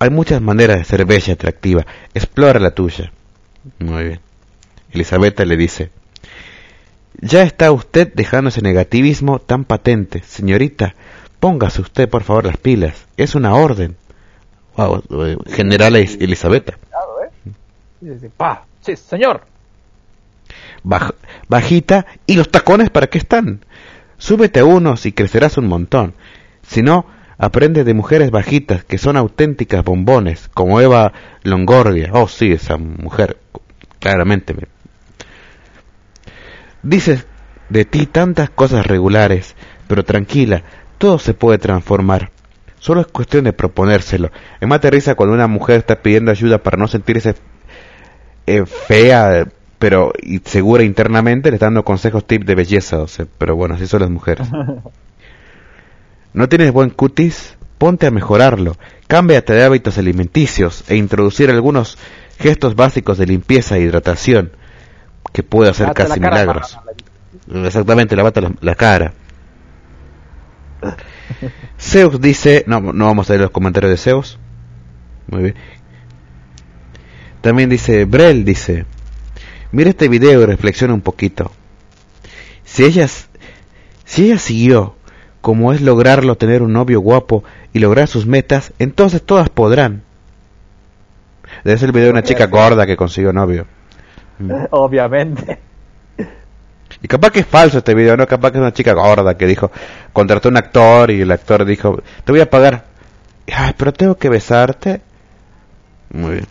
Hay 0.00 0.10
muchas 0.10 0.40
maneras 0.40 0.78
de 0.78 0.84
ser 0.84 1.04
bella 1.04 1.24
y 1.28 1.30
atractiva. 1.32 1.86
Explora 2.14 2.58
la 2.58 2.72
tuya. 2.72 3.12
Muy 3.78 4.04
bien. 4.04 4.20
Elizabeth 4.92 5.38
le 5.40 5.56
dice, 5.56 5.90
ya 7.20 7.42
está 7.42 7.70
usted 7.70 8.12
dejando 8.14 8.48
ese 8.48 8.62
negativismo 8.62 9.38
tan 9.38 9.64
patente. 9.64 10.22
Señorita, 10.24 10.94
póngase 11.38 11.80
usted 11.82 12.08
por 12.08 12.22
favor 12.24 12.46
las 12.46 12.56
pilas. 12.56 13.06
Es 13.16 13.34
una 13.34 13.54
orden. 13.54 13.96
Wow, 14.76 15.02
General 15.46 15.94
Elizabeth. 15.94 16.70
¿eh? 16.70 18.30
Sí, 18.80 18.96
señor. 18.96 19.42
Baj- 20.82 21.14
bajita 21.48 22.06
y 22.26 22.36
los 22.36 22.50
tacones 22.50 22.88
para 22.90 23.08
qué 23.08 23.18
están. 23.18 23.64
Súbete 24.16 24.60
a 24.60 24.64
unos 24.64 25.04
y 25.06 25.12
crecerás 25.12 25.58
un 25.58 25.66
montón. 25.68 26.14
Si 26.66 26.82
no, 26.82 27.04
aprende 27.40 27.84
de 27.84 27.94
mujeres 27.94 28.30
bajitas 28.30 28.84
que 28.84 28.98
son 28.98 29.16
auténticas 29.16 29.82
bombones, 29.84 30.48
como 30.52 30.80
Eva 30.80 31.12
Longoria. 31.42 32.10
Oh, 32.12 32.28
sí, 32.28 32.52
esa 32.52 32.76
mujer, 32.76 33.38
claramente. 33.98 34.54
me- 34.54 34.68
Dices 36.82 37.26
de 37.68 37.84
ti 37.84 38.06
tantas 38.06 38.50
cosas 38.50 38.86
regulares, 38.86 39.54
pero 39.88 40.04
tranquila, 40.04 40.62
todo 40.98 41.18
se 41.18 41.34
puede 41.34 41.58
transformar. 41.58 42.30
Solo 42.78 43.02
es 43.02 43.06
cuestión 43.06 43.44
de 43.44 43.52
proponérselo. 43.52 44.30
Es 44.60 44.68
más 44.68 44.80
de 44.80 44.90
risa 44.90 45.14
cuando 45.14 45.34
una 45.34 45.46
mujer 45.46 45.78
está 45.78 45.96
pidiendo 46.02 46.30
ayuda 46.30 46.58
para 46.58 46.78
no 46.78 46.88
sentirse 46.88 47.34
eh, 48.46 48.64
fea, 48.66 49.46
pero 49.78 50.12
segura 50.44 50.82
internamente, 50.82 51.50
le 51.50 51.56
está 51.56 51.66
dando 51.66 51.84
consejos 51.84 52.26
tips 52.26 52.46
de 52.46 52.54
belleza, 52.54 53.04
pero 53.38 53.54
bueno, 53.56 53.74
así 53.74 53.86
son 53.86 54.00
las 54.00 54.10
mujeres. 54.10 54.48
¿No 56.32 56.48
tienes 56.48 56.72
buen 56.72 56.90
cutis? 56.90 57.56
Ponte 57.78 58.06
a 58.06 58.10
mejorarlo. 58.10 58.76
Cámbiate 59.08 59.52
de 59.54 59.64
hábitos 59.64 59.98
alimenticios 59.98 60.84
e 60.88 60.96
introducir 60.96 61.50
algunos 61.50 61.98
gestos 62.38 62.74
básicos 62.76 63.18
de 63.18 63.26
limpieza 63.26 63.76
e 63.76 63.80
hidratación 63.80 64.52
que 65.32 65.42
puede 65.42 65.70
hacer 65.70 65.86
Lávate 65.88 66.02
casi 66.04 66.20
milagros. 66.20 66.76
mamá. 66.76 67.66
Exactamente, 67.66 68.16
lavate 68.16 68.40
la, 68.40 68.52
la 68.60 68.74
cara. 68.74 69.12
Zeus 71.78 72.20
dice, 72.20 72.64
no, 72.66 72.80
no 72.80 73.06
vamos 73.06 73.28
a 73.28 73.32
leer 73.32 73.42
los 73.42 73.50
comentarios 73.50 73.90
de 73.90 73.96
Zeus. 73.96 74.38
Muy 75.28 75.42
bien. 75.42 75.54
También 77.40 77.70
dice, 77.70 78.04
Brel 78.04 78.44
dice, 78.44 78.84
mira 79.72 79.90
este 79.90 80.08
video 80.08 80.42
y 80.42 80.46
reflexiona 80.46 80.94
un 80.94 81.00
poquito. 81.00 81.50
Si 82.64 82.84
ella, 82.84 83.08
si 84.04 84.26
ella 84.26 84.38
siguió 84.38 84.96
como 85.40 85.72
es 85.72 85.80
lograrlo 85.80 86.36
tener 86.36 86.62
un 86.62 86.72
novio 86.72 87.00
guapo 87.00 87.44
y 87.72 87.78
lograr 87.78 88.08
sus 88.08 88.26
metas, 88.26 88.72
entonces 88.78 89.22
todas 89.22 89.48
podrán. 89.48 90.02
Debe 91.64 91.78
ser 91.78 91.88
el 91.88 91.92
video 91.92 92.06
de 92.06 92.12
una 92.12 92.22
chica 92.22 92.46
gorda 92.46 92.86
que 92.86 92.96
consiguió 92.96 93.32
novio. 93.32 93.66
Obviamente. 94.70 95.58
Y 97.02 97.08
capaz 97.08 97.30
que 97.30 97.40
es 97.40 97.46
falso 97.46 97.78
este 97.78 97.94
video, 97.94 98.16
¿no? 98.16 98.26
Capaz 98.26 98.50
que 98.50 98.58
es 98.58 98.62
una 98.62 98.72
chica 98.72 98.92
gorda 98.92 99.36
que 99.36 99.46
dijo, 99.46 99.70
contrató 100.12 100.48
un 100.48 100.58
actor 100.58 101.10
y 101.10 101.22
el 101.22 101.30
actor 101.30 101.64
dijo, 101.64 102.02
te 102.24 102.32
voy 102.32 102.40
a 102.40 102.50
pagar. 102.50 102.84
Ay, 103.52 103.74
pero 103.76 103.92
tengo 103.92 104.16
que 104.16 104.28
besarte. 104.28 105.00
Muy 106.12 106.32
bien. 106.32 106.46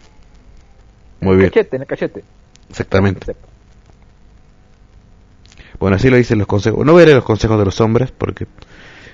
Muy 1.22 1.36
bien, 1.36 1.50
Cachete, 1.50 1.76
en 1.76 1.82
el 1.82 1.88
cachete. 1.88 2.24
exactamente. 2.70 3.36
Bueno, 5.80 5.96
así 5.96 6.10
lo 6.10 6.18
dicen 6.18 6.40
los 6.40 6.48
consejos. 6.48 6.86
No 6.86 6.98
a 6.98 7.02
leer 7.02 7.16
los 7.16 7.26
consejos 7.26 7.58
de 7.60 7.66
los 7.66 7.80
hombres 7.82 8.12
porque 8.12 8.48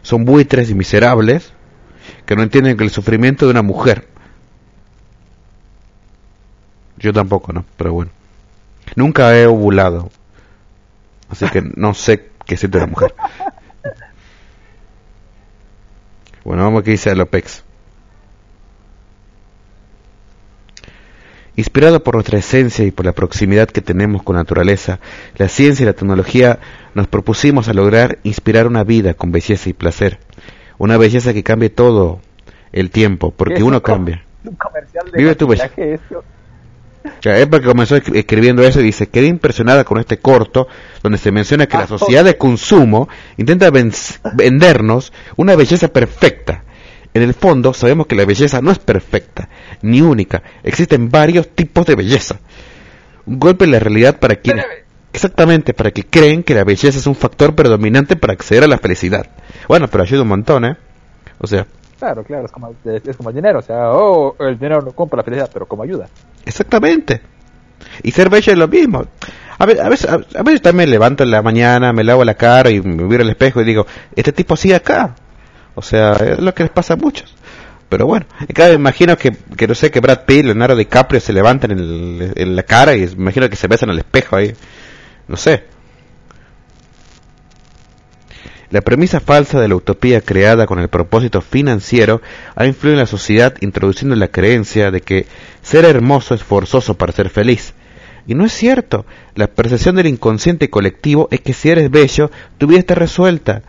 son 0.06 0.24
buitres 0.24 0.70
y 0.70 0.76
miserables 0.76 1.52
que 2.28 2.36
no 2.36 2.44
entienden 2.44 2.78
que 2.78 2.84
el 2.84 2.92
sufrimiento 2.92 3.46
de 3.46 3.52
una 3.52 3.64
mujer. 3.64 4.08
Yo 6.98 7.12
tampoco, 7.12 7.52
¿no? 7.52 7.66
Pero 7.76 7.94
bueno. 7.94 8.12
Nunca 8.96 9.36
he 9.36 9.48
ovulado. 9.48 10.12
Así 11.28 11.48
que 11.50 11.64
no 11.76 11.96
sé 11.96 12.30
qué 12.46 12.56
siente 12.56 12.80
la 12.80 12.88
mujer. 12.88 13.16
Bueno, 16.44 16.62
vamos 16.62 16.82
a 16.82 16.84
que 16.84 16.92
dice 16.92 17.10
Alopex. 17.10 17.65
Inspirado 21.58 22.04
por 22.04 22.16
nuestra 22.16 22.38
esencia 22.40 22.84
y 22.86 22.92
por 22.92 23.06
la 23.06 23.14
proximidad 23.14 23.70
que 23.70 23.82
tenemos 23.82 24.24
con 24.24 24.36
la 24.36 24.42
naturaleza, 24.42 25.00
la 25.38 25.48
ciencia 25.48 25.84
y 25.84 25.86
la 25.86 25.94
tecnología 25.94 26.60
nos 26.96 27.08
propusimos 27.08 27.70
a 27.70 27.74
lograr 27.74 28.20
inspirar 28.24 28.68
una 28.68 28.84
vida 28.84 29.14
con 29.14 29.32
belleza 29.32 29.70
y 29.70 29.74
placer. 29.74 30.20
Una 30.78 30.98
belleza 30.98 31.34
que 31.34 31.44
cambie 31.44 31.70
todo 31.70 32.20
el 32.74 32.90
tiempo, 32.92 33.32
porque 33.32 33.64
uno 33.64 33.82
cambia. 33.82 34.26
Un 34.44 34.56
comercial 34.56 35.06
de 35.12 35.18
Vive 35.18 35.36
tu. 35.36 35.48
O 35.52 37.22
sea, 37.22 37.38
es 37.38 37.48
porque 37.48 37.68
comenzó 37.68 37.96
escri- 37.96 38.18
escribiendo 38.18 38.64
eso 38.64 38.82
y 38.82 38.84
dice, 38.84 39.08
quedé 39.08 39.28
impresionada 39.28 39.86
con 39.86 40.00
este 40.00 40.18
corto 40.18 40.68
donde 41.04 41.18
se 41.20 41.32
menciona 41.32 41.68
que 41.68 41.78
la 41.78 41.88
sociedad 41.88 42.26
de 42.26 42.36
consumo 42.38 43.08
intenta 43.38 43.72
vendernos 44.34 45.14
una 45.38 45.56
belleza 45.56 45.88
perfecta. 45.88 46.65
En 47.16 47.24
el 47.24 47.34
fondo 47.34 47.74
sabemos 47.74 48.08
que 48.08 48.16
la 48.16 48.26
belleza 48.26 48.62
no 48.62 48.72
es 48.72 48.78
perfecta, 48.80 49.48
ni 49.82 50.02
única. 50.02 50.44
Existen 50.64 51.10
varios 51.10 51.48
tipos 51.48 51.86
de 51.86 51.96
belleza. 51.96 52.36
Un 53.26 53.40
golpe 53.40 53.64
en 53.66 53.72
la 53.72 53.80
realidad 53.80 54.20
para 54.20 54.36
quienes... 54.36 54.66
Exactamente, 55.14 55.74
para 55.74 55.92
que 55.92 56.04
creen 56.04 56.44
que 56.44 56.54
la 56.54 56.66
belleza 56.66 57.00
es 57.00 57.08
un 57.08 57.16
factor 57.16 57.56
predominante 57.56 58.18
para 58.18 58.34
acceder 58.34 58.66
a 58.66 58.68
la 58.68 58.78
felicidad. 58.78 59.26
Bueno, 59.70 59.88
pero 59.88 60.04
ayuda 60.04 60.24
un 60.24 60.28
montón, 60.28 60.66
¿eh? 60.66 60.76
O 61.40 61.48
sea, 61.48 61.66
Claro, 61.98 62.26
claro, 62.26 62.46
es 62.46 62.52
como, 62.52 62.76
es 62.84 63.16
como 63.16 63.30
el 63.30 63.36
dinero. 63.36 63.60
O 63.60 63.62
sea, 63.62 63.92
oh, 63.94 64.36
el 64.42 64.60
dinero 64.60 64.82
no 64.82 64.92
compra 64.92 65.16
la 65.18 65.24
felicidad, 65.24 65.50
pero 65.54 65.66
como 65.66 65.84
ayuda. 65.84 66.10
Exactamente. 66.46 67.22
Y 68.04 68.12
ser 68.12 68.30
bello 68.30 68.52
es 68.52 68.60
lo 68.60 68.68
mismo. 68.68 69.06
A 69.58 69.66
ve- 69.66 69.80
a 69.82 69.88
veces, 69.88 70.10
a, 70.10 70.16
a 70.38 70.44
veces 70.44 70.62
también 70.62 70.90
me 70.90 70.92
levanto 70.94 71.24
en 71.24 71.32
la 71.32 71.42
mañana, 71.42 71.94
me 71.94 72.04
lavo 72.04 72.26
la 72.26 72.34
cara 72.34 72.70
y 72.70 72.82
me 72.82 73.06
miro 73.06 73.24
al 73.24 73.30
espejo 73.30 73.62
y 73.62 73.64
digo, 73.64 73.88
este 74.18 74.34
tipo 74.34 74.58
sigue 74.58 74.76
acá. 74.76 75.16
O 75.76 75.82
sea, 75.82 76.14
es 76.14 76.40
lo 76.40 76.54
que 76.54 76.64
les 76.64 76.72
pasa 76.72 76.94
a 76.94 76.98
muchos. 76.98 77.34
Pero 77.90 78.08
bueno, 78.08 78.26
y 78.48 78.54
cada 78.54 78.70
vez 78.70 78.78
me 78.78 78.82
imagino 78.82 79.18
que, 79.18 79.36
que 79.56 79.68
no 79.68 79.76
sé, 79.76 79.92
que 79.92 80.00
Brad 80.00 80.26
Pitt, 80.26 80.46
Leonardo 80.46 80.76
DiCaprio 80.76 81.20
se 81.20 81.34
levantan 81.34 81.72
en, 81.72 82.34
en 82.36 82.56
la 82.56 82.64
cara 82.64 82.96
y 82.96 83.04
imagino 83.04 83.50
que 83.50 83.56
se 83.56 83.68
besan 83.68 83.90
al 83.90 84.00
espejo 84.00 84.36
ahí. 84.36 84.54
No 85.28 85.38
sé. 85.38 85.66
La 88.72 88.82
premisa 88.82 89.20
falsa 89.20 89.62
de 89.62 89.68
la 89.68 89.76
utopía 89.76 90.22
creada 90.22 90.66
con 90.66 90.80
el 90.80 90.90
propósito 90.90 91.42
financiero 91.42 92.22
ha 92.56 92.66
influido 92.66 92.96
en 92.96 93.00
la 93.00 93.06
sociedad 93.06 93.54
introduciendo 93.62 94.16
la 94.16 94.30
creencia 94.30 94.90
de 94.90 95.02
que 95.02 95.28
ser 95.62 95.86
hermoso 95.86 96.34
es 96.34 96.44
forzoso 96.44 96.96
para 96.96 97.14
ser 97.14 97.30
feliz. 97.30 97.74
Y 98.28 98.34
no 98.34 98.44
es 98.44 98.54
cierto. 98.54 99.06
La 99.36 99.48
percepción 99.48 99.96
del 99.96 100.08
inconsciente 100.08 100.70
colectivo 100.70 101.28
es 101.32 101.42
que 101.42 101.54
si 101.54 101.70
eres 101.70 101.92
bello, 101.92 102.32
tu 102.58 102.66
vida 102.68 102.80
está 102.80 102.96
resuelta. 102.96 103.62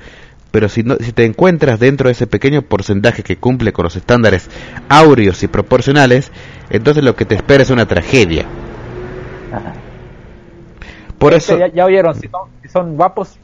Pero 0.51 0.69
si, 0.69 0.83
no, 0.83 0.97
si 0.97 1.13
te 1.13 1.25
encuentras 1.25 1.79
dentro 1.81 2.09
de 2.09 2.13
ese 2.13 2.27
pequeño 2.27 2.63
porcentaje 2.63 3.23
que 3.23 3.37
cumple 3.37 3.73
con 3.73 3.83
los 3.85 3.97
estándares 3.97 4.49
áureos 4.89 5.43
y 5.43 5.49
proporcionales, 5.49 6.31
entonces 6.71 7.05
lo 7.05 7.15
que 7.17 7.25
te 7.27 7.35
espera 7.35 7.63
es 7.63 7.71
una 7.71 7.87
tragedia. 7.87 8.47
Por 11.19 11.35
eso... 11.35 11.55
Este, 11.55 11.69
Ya, 11.69 11.75
ya 11.75 11.85
oyeron, 11.87 12.15
si 12.15 12.29
son, 12.29 12.49
si 12.63 12.69
son 12.69 12.97
guapos, 12.97 13.37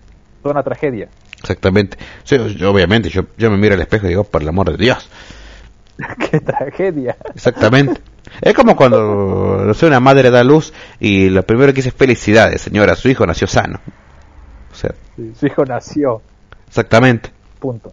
son 0.42 0.52
una 0.52 0.62
tragedia. 0.62 1.08
Exactamente. 1.40 1.96
Sí, 2.24 2.36
yo- 2.56 2.70
obviamente, 2.70 3.08
yo, 3.08 3.22
yo 3.36 3.50
me 3.50 3.56
miro 3.56 3.74
al 3.74 3.80
espejo 3.80 4.06
y 4.06 4.10
digo, 4.10 4.24
por 4.24 4.42
el 4.42 4.48
amor 4.48 4.70
de 4.70 4.76
Dios. 4.82 5.08
¡Qué 6.30 6.40
tragedia! 6.40 7.16
Exactamente. 7.34 8.00
Es 8.40 8.54
como 8.54 8.76
cuando, 8.76 9.62
no 9.66 9.74
sé, 9.74 9.86
una 9.86 10.00
madre 10.00 10.30
da 10.30 10.44
luz 10.44 10.72
y 11.00 11.28
lo 11.28 11.42
primero 11.42 11.72
que 11.72 11.76
dice 11.76 11.88
es 11.90 11.94
felicidades, 11.94 12.62
señora, 12.62 12.94
su 12.94 13.08
hijo 13.08 13.26
nació 13.26 13.46
sano. 13.46 13.80
O 14.70 14.74
sea, 14.74 14.92
Sí, 15.16 15.32
Su 15.38 15.46
hijo 15.46 15.64
nació, 15.66 16.22
exactamente. 16.72 17.30
punto. 17.58 17.92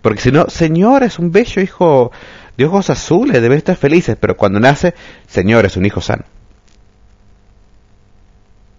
Porque 0.00 0.20
si 0.20 0.30
no, 0.30 0.46
señor, 0.48 1.02
es 1.02 1.18
un 1.18 1.32
bello 1.32 1.60
hijo 1.60 2.12
de 2.56 2.64
ojos 2.64 2.90
azules, 2.90 3.42
debe 3.42 3.56
estar 3.56 3.74
felices, 3.74 4.16
pero 4.20 4.36
cuando 4.36 4.60
nace, 4.60 4.94
señor, 5.26 5.66
es 5.66 5.76
un 5.76 5.84
hijo 5.84 6.00
sano. 6.00 6.22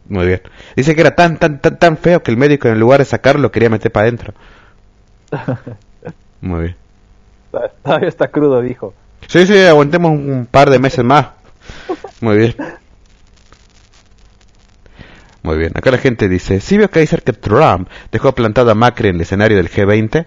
Muy 0.08 0.26
bien. 0.26 0.42
Dice 0.78 0.96
que 0.96 1.02
era 1.02 1.16
tan, 1.16 1.38
tan, 1.38 1.60
tan, 1.60 1.78
tan 1.78 1.98
feo 1.98 2.24
que 2.24 2.32
el 2.32 2.38
médico 2.38 2.70
en 2.70 2.80
lugar 2.80 3.00
de 3.00 3.06
sacarlo 3.06 3.42
lo 3.42 3.52
quería 3.52 3.70
meter 3.70 3.92
para 3.92 4.06
adentro. 4.08 4.34
Muy 6.42 6.62
bien. 6.62 6.76
Todavía 7.84 8.08
está 8.08 8.30
crudo, 8.30 8.62
dijo. 8.62 8.94
Sí, 9.28 9.46
sí, 9.46 9.60
aguantemos 9.60 10.12
un 10.12 10.48
par 10.50 10.70
de 10.70 10.80
meses 10.80 11.04
más. 11.04 11.28
Muy 12.22 12.38
bien. 12.38 12.56
Muy 15.48 15.58
bien. 15.58 15.72
Acá 15.76 15.92
la 15.92 15.98
gente 15.98 16.28
dice, 16.28 16.60
¿sí 16.60 16.78
vio 16.78 16.90
que 16.90 17.00
dice 17.00 17.18
que 17.20 17.32
Trump 17.32 17.88
dejó 18.12 18.34
plantado 18.36 18.70
a 18.70 18.76
Macri 18.76 19.08
en 19.08 19.16
el 19.16 19.22
escenario 19.22 19.56
del 19.56 19.70
G20? 19.72 20.26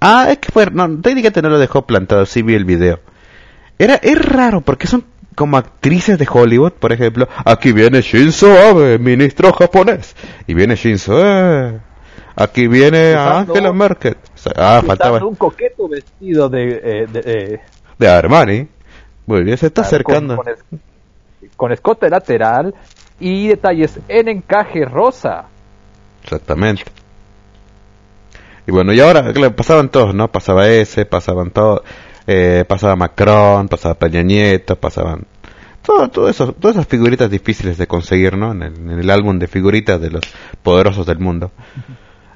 Ah, 0.00 0.28
es 0.30 0.38
que 0.38 0.50
fue, 0.50 0.70
no, 0.70 0.88
técnicamente 1.02 1.42
no 1.42 1.50
lo 1.50 1.58
dejó 1.58 1.86
plantado, 1.86 2.24
sí 2.24 2.40
vi 2.40 2.54
el 2.54 2.64
video. 2.64 3.00
Era, 3.78 3.96
es 3.96 4.18
raro 4.18 4.62
porque 4.62 4.86
son 4.86 5.04
como 5.34 5.58
actrices 5.58 6.18
de 6.18 6.26
Hollywood, 6.30 6.72
por 6.72 6.92
ejemplo, 6.92 7.28
aquí 7.44 7.72
viene 7.72 8.00
Shinzo 8.00 8.50
Abe, 8.58 8.98
ministro 8.98 9.52
japonés. 9.52 10.16
Y 10.46 10.54
viene 10.54 10.76
Shinzo, 10.76 11.20
eh. 11.22 11.78
Aquí 12.34 12.68
viene 12.68 13.14
Angela 13.14 13.72
Merkel. 13.74 14.16
Ah, 14.56 14.82
faltaba 14.86 15.22
un 15.26 15.34
coqueto 15.34 15.88
vestido 15.88 16.48
de... 16.48 16.80
eh, 16.82 17.06
de, 17.06 17.22
eh, 17.26 17.60
de 17.98 18.08
Armani. 18.08 18.66
Muy 19.26 19.42
bien, 19.44 19.58
se 19.58 19.66
está 19.66 19.82
con- 19.82 19.86
acercando. 19.86 20.36
Con, 20.36 20.48
es- 20.48 20.64
con 21.56 21.72
escote 21.72 22.08
lateral 22.08 22.74
y 23.22 23.46
detalles 23.48 24.00
en 24.08 24.28
encaje 24.28 24.84
rosa. 24.84 25.44
Exactamente. 26.24 26.82
Y 28.66 28.72
bueno, 28.72 28.92
y 28.92 29.00
ahora 29.00 29.32
pasaban 29.54 29.88
todos, 29.88 30.14
¿no? 30.14 30.30
Pasaba 30.30 30.68
ese, 30.68 31.04
pasaban 31.04 31.50
todos, 31.50 31.82
eh, 32.26 32.64
pasaba 32.66 32.96
Macron, 32.96 33.68
pasaba 33.68 33.94
Peña 33.94 34.22
Nieto, 34.22 34.76
pasaban 34.76 35.24
todo, 35.82 36.08
todo 36.08 36.28
eso, 36.28 36.52
todas 36.52 36.76
esas 36.76 36.86
figuritas 36.86 37.30
difíciles 37.30 37.78
de 37.78 37.86
conseguir, 37.86 38.36
¿no? 38.36 38.52
En 38.52 38.62
el, 38.62 38.74
en 38.74 38.98
el 38.98 39.10
álbum 39.10 39.38
de 39.38 39.48
figuritas 39.48 40.00
de 40.00 40.10
los 40.10 40.22
poderosos 40.62 41.06
del 41.06 41.18
mundo. 41.18 41.50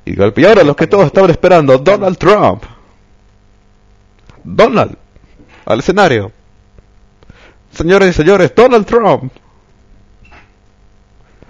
Y, 0.04 0.20
y 0.20 0.44
ahora 0.44 0.62
los 0.62 0.76
que 0.76 0.86
todos 0.86 1.06
estaban 1.06 1.30
esperando, 1.30 1.78
Donald 1.78 2.16
Trump. 2.16 2.62
Donald, 4.44 4.96
al 5.64 5.78
escenario. 5.80 6.30
Señores 7.72 8.10
y 8.10 8.12
señores, 8.12 8.52
Donald 8.54 8.86
Trump. 8.86 9.32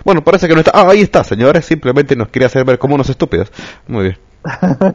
Bueno, 0.06 0.22
parece 0.22 0.46
que 0.46 0.54
no 0.54 0.60
está. 0.60 0.70
Ah, 0.72 0.88
ahí 0.88 1.00
está, 1.00 1.24
señores. 1.24 1.64
Simplemente 1.64 2.14
nos 2.14 2.28
quiere 2.28 2.46
hacer 2.46 2.64
ver 2.64 2.78
como 2.78 2.94
unos 2.94 3.10
estúpidos. 3.10 3.50
Muy 3.88 4.04
bien. 4.04 4.18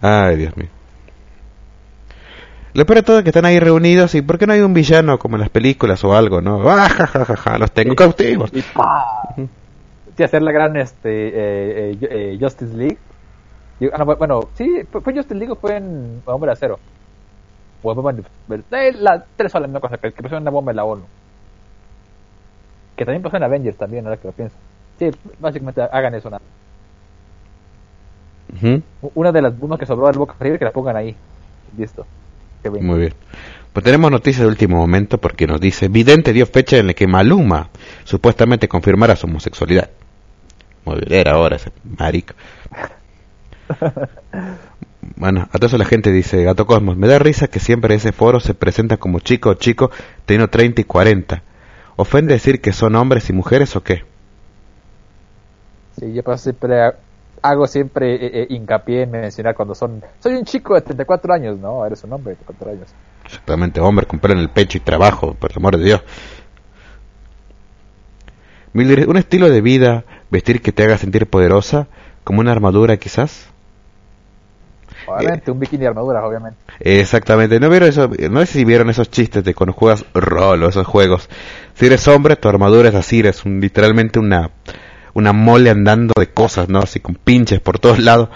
Ay, 0.00 0.36
Dios 0.36 0.56
mío. 0.56 0.68
Lo 2.72 2.86
peor 2.86 2.96
de 2.96 3.02
todo 3.02 3.18
es 3.18 3.24
que 3.24 3.28
están 3.30 3.44
ahí 3.44 3.60
reunidos 3.60 4.14
y 4.14 4.22
¿por 4.22 4.38
qué 4.38 4.46
no 4.46 4.54
hay 4.54 4.60
un 4.60 4.72
villano 4.72 5.18
como 5.18 5.36
en 5.36 5.40
las 5.42 5.50
películas 5.50 6.02
o 6.02 6.16
algo, 6.16 6.40
no? 6.40 6.62
Ah, 6.68 6.88
ja, 6.88 7.06
ja, 7.06 7.24
ja, 7.26 7.36
ja, 7.36 7.58
los 7.58 7.70
tengo 7.72 7.94
cautivos. 7.94 8.50
Y 8.54 8.62
¡pa! 8.62 9.04
Sí, 10.16 10.22
hacer 10.22 10.42
la 10.42 10.50
gran 10.52 10.76
este, 10.76 11.28
eh, 11.28 11.90
eh, 11.92 11.98
eh, 12.00 12.38
Justice 12.40 12.74
League. 12.74 12.98
Y- 13.80 13.86
ah, 13.92 13.98
no, 13.98 14.06
bueno, 14.16 14.48
sí, 14.54 14.82
fue, 14.90 15.02
fue 15.02 15.12
Justice 15.14 15.34
League 15.34 15.52
o 15.52 15.56
fue 15.56 15.76
en 15.76 16.22
Hombre 16.24 16.48
de 16.48 16.52
Acero. 16.54 16.78
O 17.82 17.92
fue 17.94 18.02
bueno, 18.02 18.22
eh, 18.48 18.92
la, 18.98 19.24
tres 19.36 19.52
son 19.52 19.62
la 19.62 19.68
misma 19.68 19.80
cosa, 19.80 19.98
que, 19.98 20.10
que 20.12 20.22
pusieron 20.22 20.42
una 20.42 20.50
bomba 20.50 20.72
en 20.72 20.76
la 20.76 20.84
ONU. 20.84 21.04
Que 22.96 23.04
también 23.04 23.22
pasó 23.22 23.36
en 23.36 23.42
Avengers 23.42 23.76
también, 23.76 24.06
ahora 24.06 24.20
que 24.20 24.28
lo 24.28 24.32
pienso. 24.32 24.56
Sí, 24.98 25.10
básicamente 25.40 25.82
hagan 25.82 26.14
eso. 26.14 26.30
nada. 26.30 26.42
Una 29.14 29.32
de 29.32 29.42
las 29.42 29.58
bombas 29.58 29.78
que 29.78 29.86
sobró 29.86 30.06
del 30.06 30.18
Boca 30.18 30.36
River 30.38 30.58
que 30.58 30.64
la 30.64 30.70
pongan 30.70 30.96
ahí. 30.96 31.16
Listo. 31.76 32.06
Muy 32.70 33.00
bien. 33.00 33.14
Pues 33.72 33.84
tenemos 33.84 34.10
noticias 34.10 34.42
de 34.42 34.48
último 34.48 34.76
momento 34.76 35.18
porque 35.18 35.46
nos 35.46 35.60
dice, 35.60 35.88
Vidente 35.88 36.32
dio 36.32 36.46
fecha 36.46 36.76
en 36.76 36.86
la 36.86 36.94
que 36.94 37.06
Maluma 37.06 37.68
supuestamente 38.04 38.68
confirmara 38.68 39.16
su 39.16 39.26
homosexualidad. 39.26 39.90
Muy 40.84 41.00
bien, 41.00 41.12
era 41.20 41.32
ahora 41.32 41.56
ese 41.56 41.72
marico. 41.98 42.34
Bueno, 45.16 45.48
a 45.52 45.58
todo 45.58 45.66
eso 45.66 45.76
la 45.76 45.84
gente 45.84 46.10
dice, 46.10 46.42
Gato 46.44 46.66
Cosmos, 46.66 46.96
me 46.96 47.06
da 47.06 47.18
risa 47.18 47.48
que 47.48 47.60
siempre 47.60 47.94
ese 47.94 48.12
foro 48.12 48.40
se 48.40 48.54
presenta 48.54 48.96
como 48.96 49.20
chico 49.20 49.50
o 49.50 49.54
chico 49.54 49.90
teniendo 50.24 50.48
30 50.48 50.80
y 50.80 50.84
40. 50.84 51.42
¿Ofende 51.96 52.34
decir 52.34 52.60
que 52.60 52.72
son 52.72 52.96
hombres 52.96 53.28
y 53.30 53.32
mujeres 53.32 53.76
o 53.76 53.82
qué? 53.82 54.04
Sí, 55.98 56.12
yo 56.12 56.22
paso 56.22 56.42
siempre 56.44 56.82
ha- 56.82 56.94
hago 57.42 57.66
siempre 57.66 58.14
eh, 58.14 58.30
eh, 58.42 58.46
hincapié 58.50 59.02
en 59.02 59.10
mencionar 59.12 59.54
cuando 59.54 59.74
son 59.74 60.02
soy 60.18 60.34
un 60.34 60.44
chico 60.44 60.74
de 60.74 60.80
34 60.80 61.32
años, 61.34 61.58
no, 61.58 61.84
eres 61.86 62.02
un 62.04 62.12
hombre 62.12 62.30
de 62.32 62.36
34 62.36 62.70
años. 62.72 62.88
Exactamente, 63.24 63.80
hombre 63.80 64.06
con 64.06 64.18
pelo 64.18 64.34
en 64.34 64.40
el 64.40 64.50
pecho 64.50 64.78
y 64.78 64.80
trabajo, 64.80 65.34
por 65.34 65.50
el 65.52 65.56
amor 65.58 65.76
de 65.78 65.84
Dios. 65.84 66.02
Un 68.74 69.16
estilo 69.16 69.48
de 69.50 69.60
vida, 69.60 70.04
vestir 70.30 70.60
que 70.60 70.72
te 70.72 70.82
haga 70.82 70.98
sentir 70.98 71.28
poderosa, 71.28 71.86
como 72.24 72.40
una 72.40 72.50
armadura 72.50 72.96
quizás. 72.96 73.46
Obviamente, 75.06 75.50
un 75.50 75.58
bikini 75.60 75.82
de 75.82 75.88
armadura, 75.88 76.24
obviamente. 76.26 76.58
Exactamente, 76.80 77.60
¿no 77.60 77.68
vieron 77.70 77.88
eso? 77.88 78.10
No 78.30 78.40
sé 78.40 78.46
si 78.46 78.64
vieron 78.64 78.90
esos 78.90 79.10
chistes 79.10 79.44
de 79.44 79.54
cuando 79.54 79.72
juegas 79.74 80.04
rol 80.14 80.62
o 80.62 80.68
esos 80.68 80.86
juegos. 80.86 81.28
Si 81.74 81.86
eres 81.86 82.06
hombre, 82.08 82.36
tu 82.36 82.48
armadura 82.48 82.88
es 82.88 82.94
así, 82.94 83.20
eres 83.20 83.44
un- 83.44 83.60
literalmente 83.60 84.18
una 84.18 84.50
una 85.16 85.32
mole 85.32 85.70
andando 85.70 86.12
de 86.18 86.28
cosas, 86.30 86.68
¿no? 86.68 86.80
Así 86.80 86.98
con 86.98 87.14
pinches 87.14 87.60
por 87.60 87.78
todos 87.78 88.00
lados. 88.00 88.30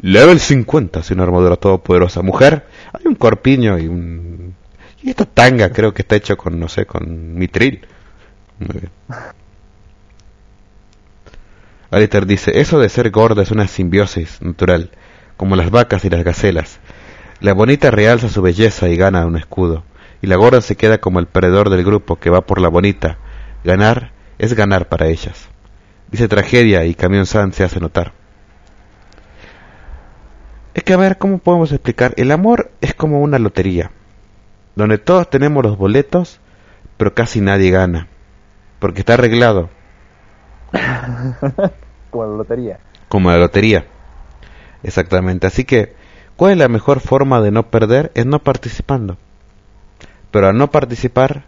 Level 0.00 0.40
50, 0.40 1.00
así 1.00 1.14
una 1.14 1.22
armadura 1.24 1.56
todopoderosa. 1.56 2.22
Mujer, 2.22 2.66
hay 2.92 3.06
un 3.06 3.14
corpiño 3.14 3.78
y 3.78 3.86
un... 3.88 4.54
Y 5.02 5.10
esta 5.10 5.24
tanga 5.24 5.70
creo 5.70 5.92
que 5.92 6.02
está 6.02 6.16
hecho 6.16 6.36
con, 6.36 6.58
no 6.58 6.68
sé, 6.68 6.86
con 6.86 7.34
mitril. 7.34 7.86
Muy 8.58 8.68
bien. 8.80 8.90
Alistair 11.90 12.26
dice, 12.26 12.58
eso 12.60 12.78
de 12.80 12.88
ser 12.88 13.10
gorda 13.10 13.42
es 13.42 13.50
una 13.50 13.68
simbiosis 13.68 14.40
natural, 14.40 14.90
como 15.42 15.56
las 15.56 15.72
vacas 15.72 16.04
y 16.04 16.08
las 16.08 16.22
gacelas. 16.22 16.78
La 17.40 17.52
bonita 17.52 17.90
realza 17.90 18.28
su 18.28 18.42
belleza 18.42 18.88
y 18.88 18.96
gana 18.96 19.26
un 19.26 19.36
escudo, 19.36 19.82
y 20.20 20.28
la 20.28 20.36
gorda 20.36 20.60
se 20.60 20.76
queda 20.76 20.98
como 20.98 21.18
el 21.18 21.26
perdedor 21.26 21.68
del 21.68 21.84
grupo 21.84 22.14
que 22.14 22.30
va 22.30 22.42
por 22.42 22.60
la 22.60 22.68
bonita. 22.68 23.18
Ganar 23.64 24.12
es 24.38 24.54
ganar 24.54 24.88
para 24.88 25.08
ellas. 25.08 25.48
Dice 26.12 26.28
tragedia 26.28 26.84
y 26.84 26.94
Camión 26.94 27.26
San 27.26 27.52
se 27.52 27.64
hace 27.64 27.80
notar. 27.80 28.12
Es 30.74 30.84
que 30.84 30.92
a 30.92 30.96
ver, 30.96 31.18
¿cómo 31.18 31.38
podemos 31.38 31.72
explicar? 31.72 32.14
El 32.16 32.30
amor 32.30 32.70
es 32.80 32.94
como 32.94 33.20
una 33.20 33.40
lotería, 33.40 33.90
donde 34.76 34.98
todos 34.98 35.28
tenemos 35.28 35.64
los 35.64 35.76
boletos, 35.76 36.38
pero 36.96 37.14
casi 37.14 37.40
nadie 37.40 37.72
gana, 37.72 38.06
porque 38.78 39.00
está 39.00 39.14
arreglado, 39.14 39.70
Como 42.10 42.26
la 42.26 42.36
lotería. 42.36 42.78
como 43.08 43.28
la 43.32 43.38
lotería. 43.38 43.86
Exactamente. 44.82 45.46
Así 45.46 45.64
que, 45.64 45.94
¿cuál 46.36 46.52
es 46.52 46.58
la 46.58 46.68
mejor 46.68 47.00
forma 47.00 47.40
de 47.40 47.50
no 47.50 47.70
perder? 47.70 48.10
Es 48.14 48.26
no 48.26 48.40
participando. 48.40 49.16
Pero 50.30 50.48
al 50.48 50.56
no 50.58 50.70
participar, 50.70 51.44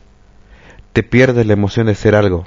te 0.93 1.03
pierdes 1.03 1.47
la 1.47 1.55
emoción 1.55 1.87
de 1.87 1.95
ser 1.95 2.15
algo. 2.15 2.47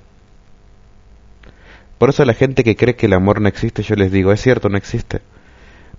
Por 1.97 2.09
eso 2.09 2.23
la 2.25 2.33
gente 2.33 2.63
que 2.63 2.75
cree 2.75 2.95
que 2.95 3.07
el 3.07 3.13
amor 3.13 3.41
no 3.41 3.47
existe, 3.47 3.81
yo 3.81 3.95
les 3.95 4.11
digo, 4.11 4.31
es 4.31 4.41
cierto, 4.41 4.69
no 4.69 4.77
existe. 4.77 5.21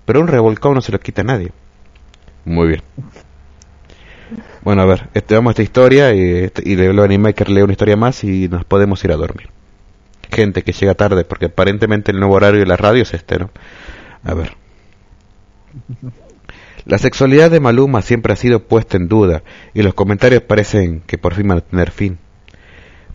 Pero 0.06 0.20
un 0.20 0.28
revolcado 0.28 0.74
no 0.74 0.82
se 0.82 0.92
lo 0.92 1.00
quita 1.00 1.22
a 1.22 1.26
nadie. 1.26 1.52
Muy 2.44 2.68
bien. 2.68 2.82
Bueno, 4.62 4.82
a 4.82 4.86
ver, 4.86 5.08
este, 5.14 5.34
vamos 5.34 5.50
a 5.50 5.52
esta 5.52 5.62
historia 5.62 6.14
y, 6.14 6.44
este- 6.44 6.62
y 6.68 6.76
le 6.76 6.88
a 6.88 7.04
Animaker 7.04 7.48
lee 7.48 7.62
una 7.62 7.72
historia 7.72 7.96
más 7.96 8.22
y 8.24 8.48
nos 8.48 8.64
podemos 8.64 9.02
ir 9.04 9.12
a 9.12 9.16
dormir. 9.16 9.48
Gente 10.30 10.62
que 10.62 10.72
llega 10.72 10.94
tarde, 10.94 11.24
porque 11.24 11.46
aparentemente 11.46 12.12
el 12.12 12.20
nuevo 12.20 12.34
horario 12.34 12.60
de 12.60 12.66
la 12.66 12.76
radio 12.76 13.02
es 13.02 13.14
este, 13.14 13.38
¿no? 13.38 13.50
A 14.24 14.34
ver. 14.34 14.56
La 16.84 16.98
sexualidad 16.98 17.50
de 17.50 17.60
Maluma 17.60 18.02
siempre 18.02 18.32
ha 18.32 18.36
sido 18.36 18.64
puesta 18.64 18.96
en 18.96 19.08
duda 19.08 19.42
y 19.74 19.82
los 19.82 19.94
comentarios 19.94 20.42
parecen 20.42 21.02
que 21.06 21.18
por 21.18 21.34
fin 21.34 21.48
van 21.48 21.58
a 21.58 21.62
tener 21.62 21.90
fin. 21.90 22.18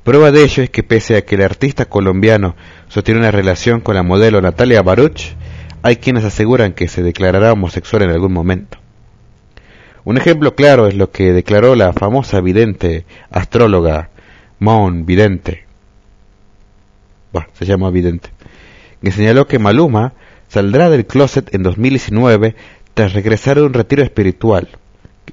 Prueba 0.03 0.31
de 0.31 0.43
ello 0.43 0.63
es 0.63 0.69
que 0.69 0.83
pese 0.83 1.15
a 1.15 1.25
que 1.25 1.35
el 1.35 1.41
artista 1.41 1.85
colombiano 1.85 2.55
sostiene 2.89 3.21
una 3.21 3.31
relación 3.31 3.79
con 3.79 3.95
la 3.95 4.03
modelo 4.03 4.41
Natalia 4.41 4.81
Baruch, 4.81 5.33
hay 5.81 5.95
quienes 5.95 6.23
aseguran 6.23 6.73
que 6.73 6.87
se 6.87 7.01
declarará 7.01 7.53
homosexual 7.53 8.03
en 8.03 8.09
algún 8.09 8.33
momento. 8.33 8.77
Un 10.05 10.17
ejemplo 10.17 10.55
claro 10.55 10.87
es 10.87 10.95
lo 10.95 11.11
que 11.11 11.31
declaró 11.31 11.75
la 11.75 11.93
famosa 11.93 12.41
vidente 12.41 13.05
astróloga 13.31 14.09
Mon 14.59 15.05
Vidente. 15.05 15.65
Se 17.53 17.65
llama 17.65 17.89
Vidente. 17.89 18.29
Que 19.01 19.11
señaló 19.11 19.47
que 19.47 19.59
Maluma 19.59 20.13
saldrá 20.53 20.91
del 20.91 21.07
closet 21.07 21.55
en 21.55 21.63
2019 21.63 22.55
tras 22.93 23.13
regresar 23.13 23.57
de 23.57 23.63
un 23.63 23.73
retiro 23.73 24.03
espiritual. 24.03 24.69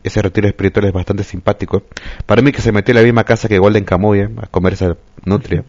Ese 0.02 0.22
retiro 0.22 0.48
espiritual 0.48 0.86
es 0.86 0.94
bastante 0.94 1.24
simpático. 1.24 1.82
Para 2.24 2.40
mí 2.40 2.52
que 2.52 2.62
se 2.62 2.72
metió 2.72 2.92
en 2.92 2.96
la 2.96 3.04
misma 3.04 3.24
casa 3.24 3.46
que 3.46 3.58
Golden 3.58 3.84
Kamuy 3.84 4.20
¿eh? 4.20 4.30
a 4.40 4.46
comer 4.46 4.72
esa 4.72 4.96
nutria. 5.26 5.62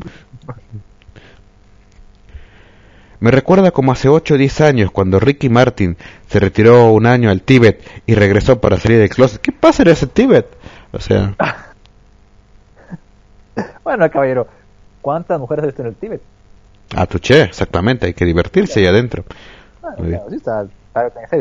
Me 3.20 3.30
recuerda 3.30 3.72
como 3.72 3.92
hace 3.92 4.08
8 4.08 4.36
o 4.36 4.38
10 4.38 4.62
años 4.62 4.92
cuando 4.92 5.20
Ricky 5.20 5.50
Martin 5.50 5.98
se 6.28 6.40
retiró 6.40 6.94
un 6.94 7.06
año 7.06 7.30
al 7.30 7.42
Tíbet 7.42 7.86
y 8.06 8.16
regresó 8.16 8.62
para 8.62 8.78
salir 8.78 9.00
del 9.00 9.10
closet. 9.10 9.42
¿Qué 9.42 9.52
pasa 9.52 9.84
en 9.84 9.90
ese 9.90 10.08
Tíbet? 10.08 10.48
O 10.94 11.02
sea, 11.02 11.36
Bueno, 13.84 14.10
caballero, 14.10 14.48
¿cuántas 15.02 15.38
mujeres 15.38 15.66
has 15.66 15.78
en 15.78 15.88
el 15.88 15.96
Tíbet? 15.96 16.22
A 16.96 17.06
tuché, 17.06 17.44
exactamente, 17.44 18.06
hay 18.08 18.14
que 18.14 18.26
divertirse 18.26 18.80
ahí 18.82 18.86
adentro. 18.88 19.24
Claro, 19.80 20.30
sí 20.30 20.36
está, 20.36 20.66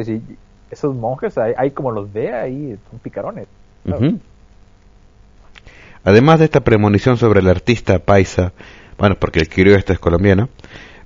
sí, 0.05 0.23
esos 0.71 0.95
monjes, 0.95 1.37
hay, 1.39 1.53
hay 1.57 1.71
como 1.73 1.91
los 1.91 2.13
ve 2.13 2.33
ahí, 2.33 2.79
son 2.91 2.99
picarones. 3.01 3.47
Claro. 3.85 4.07
Ujú. 4.07 4.19
Además 6.05 6.39
de 6.39 6.47
esta 6.47 6.61
premonición 6.61 7.17
sobre 7.17 7.41
el 7.41 7.49
artista 7.49 7.99
paisa, 7.99 8.53
bueno, 8.99 9.17
porque 9.19 9.41
el 9.41 9.49
Kirio 9.49 9.77
este 9.77 9.93
es 9.93 9.99
colombiano, 9.99 10.49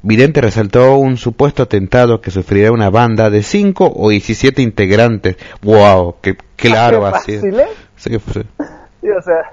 Vidente 0.07 0.43
resaltó 0.43 0.97
un 0.99 1.17
supuesto 1.17 1.63
atentado 1.63 2.21
que 2.21 2.31
sufrirá 2.31 2.71
una 2.73 2.91
banda 2.91 3.31
de 3.31 3.43
5 3.43 3.91
o 3.97 4.11
17 4.11 4.61
integrantes. 4.61 5.37
¡Wow! 5.63 6.17
¡Qué 6.21 6.37
claro 6.57 7.07
así! 7.07 7.37
fácil, 7.37 7.59
¿eh? 7.59 7.67
Sí 7.97 8.19
fue- 8.19 8.45
Sí, 9.01 9.09
o 9.09 9.23
sea, 9.23 9.53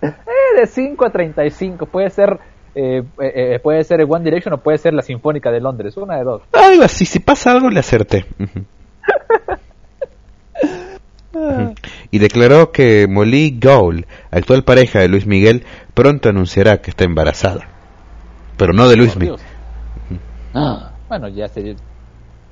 eh, 0.08 0.60
de 0.60 0.66
5 0.66 1.04
a 1.04 1.10
35, 1.10 1.84
puede 1.84 2.08
ser, 2.08 2.38
eh, 2.80 3.02
eh, 3.20 3.54
eh, 3.54 3.58
puede 3.58 3.82
ser 3.82 4.00
el 4.00 4.06
One 4.08 4.24
Direction 4.24 4.54
o 4.54 4.58
puede 4.58 4.78
ser 4.78 4.94
la 4.94 5.02
Sinfónica 5.02 5.50
de 5.50 5.60
Londres, 5.60 5.96
una 5.96 6.16
de 6.16 6.22
dos. 6.22 6.42
Algo 6.52 6.84
así, 6.84 7.06
si 7.06 7.18
pasa 7.18 7.50
algo 7.50 7.70
le 7.70 7.80
acerté. 7.80 8.24
Y 12.12 12.18
declaró 12.20 12.70
que 12.70 13.06
Molly 13.08 13.58
Gould, 13.60 14.04
actual 14.30 14.62
pareja 14.62 15.00
de 15.00 15.08
Luis 15.08 15.26
Miguel, 15.26 15.64
pronto 15.92 16.28
anunciará 16.28 16.78
que 16.78 16.90
está 16.90 17.04
embarazada. 17.04 17.68
Pero 18.56 18.72
no 18.72 18.88
de 18.88 18.96
Luis 18.96 19.16
Miguel. 19.16 19.36
Ah, 20.54 20.92
bueno, 21.08 21.28
ya 21.28 21.48
sé, 21.48 21.74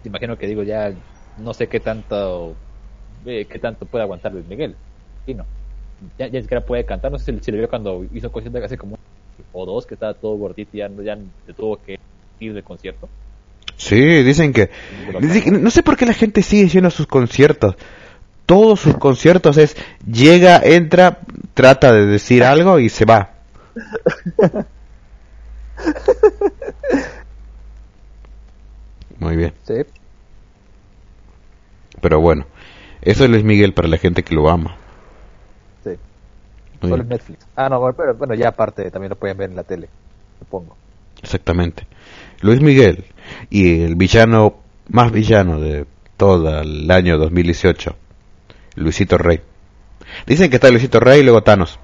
te 0.03 0.09
imagino 0.09 0.37
que 0.37 0.49
digo, 0.49 0.65
ya 0.65 0.93
no 1.39 1.55
sé 1.55 1.69
qué 1.69 1.79
tanto, 1.79 2.55
eh, 3.25 3.47
qué 3.49 3.59
tanto 3.61 3.87
puede 3.87 4.03
aguantar 4.03 4.33
Luis 4.33 4.47
Miguel. 4.47 4.75
Sí, 5.25 5.35
no. 5.35 5.45
Ya, 6.19 6.27
ya 6.27 6.33
ni 6.33 6.43
siquiera 6.43 6.65
puede 6.65 6.85
cantar, 6.85 7.13
no 7.13 7.19
sé 7.19 7.33
si, 7.33 7.45
si 7.45 7.53
le 7.53 7.59
vio 7.59 7.69
cuando 7.69 8.05
hizo 8.13 8.31
concierto 8.31 8.59
hace 8.65 8.77
como 8.77 8.97
o 9.53 9.67
dos, 9.67 9.87
que 9.87 9.95
estaba 9.95 10.15
todo 10.15 10.37
gordito 10.37 10.71
y 10.75 10.79
ya, 10.79 10.89
ya 11.03 11.17
se 11.47 11.53
tuvo 11.53 11.77
que 11.83 11.99
ir 12.41 12.53
del 12.55 12.63
concierto. 12.65 13.09
Sí, 13.77 13.97
dicen 14.23 14.53
que... 14.53 14.71
dicen 15.21 15.43
que- 15.43 15.51
No 15.51 15.71
sé 15.71 15.83
por 15.83 15.97
qué 15.97 16.07
la 16.07 16.15
gente 16.15 16.43
sigue 16.43 16.69
yendo 16.69 16.89
a 16.89 16.91
sus 16.91 17.07
conciertos. 17.07 17.77
Todos 18.47 18.81
sus 18.81 18.97
conciertos 18.97 19.57
es 19.59 19.77
llega, 20.11 20.61
entra, 20.63 21.19
trata 21.55 21.93
de 21.93 22.07
decir 22.07 22.45
algo 22.45 22.79
y 22.79 22.89
se 22.89 23.05
va. 23.05 23.33
Muy 29.19 29.37
bien. 29.37 29.53
Sí. 29.67 29.75
Pero 32.01 32.21
bueno, 32.21 32.47
eso 33.03 33.25
es 33.25 33.31
Luis 33.31 33.45
Miguel 33.45 33.73
para 33.73 33.89
la 33.89 33.99
gente 33.99 34.23
que 34.23 34.35
lo 34.35 34.49
ama. 34.51 34.77
Solo 36.81 37.03
en 37.03 37.09
Netflix. 37.09 37.47
Ah, 37.57 37.69
no, 37.69 37.81
pero 37.97 38.15
bueno, 38.15 38.35
ya 38.35 38.49
aparte 38.49 38.91
también 38.91 39.11
lo 39.11 39.17
pueden 39.17 39.37
ver 39.37 39.51
en 39.51 39.57
la 39.57 39.63
tele, 39.65 39.89
supongo. 40.39 40.77
Exactamente. 41.23 41.87
Luis 42.41 42.61
Miguel 42.61 43.05
y 43.51 43.83
el 43.83 43.95
villano 43.97 44.57
más 44.89 45.11
villano 45.11 45.59
de 45.61 45.87
todo 46.17 46.61
el 46.61 46.91
año 46.91 47.19
2018, 47.19 47.97
Luisito 48.77 49.19
Rey. 49.19 49.41
Dicen 50.27 50.51
que 50.51 50.57
está 50.57 50.71
Luisito 50.71 51.01
Rey 51.01 51.21
y 51.21 51.25
luego 51.25 51.43
Thanos. 51.43 51.79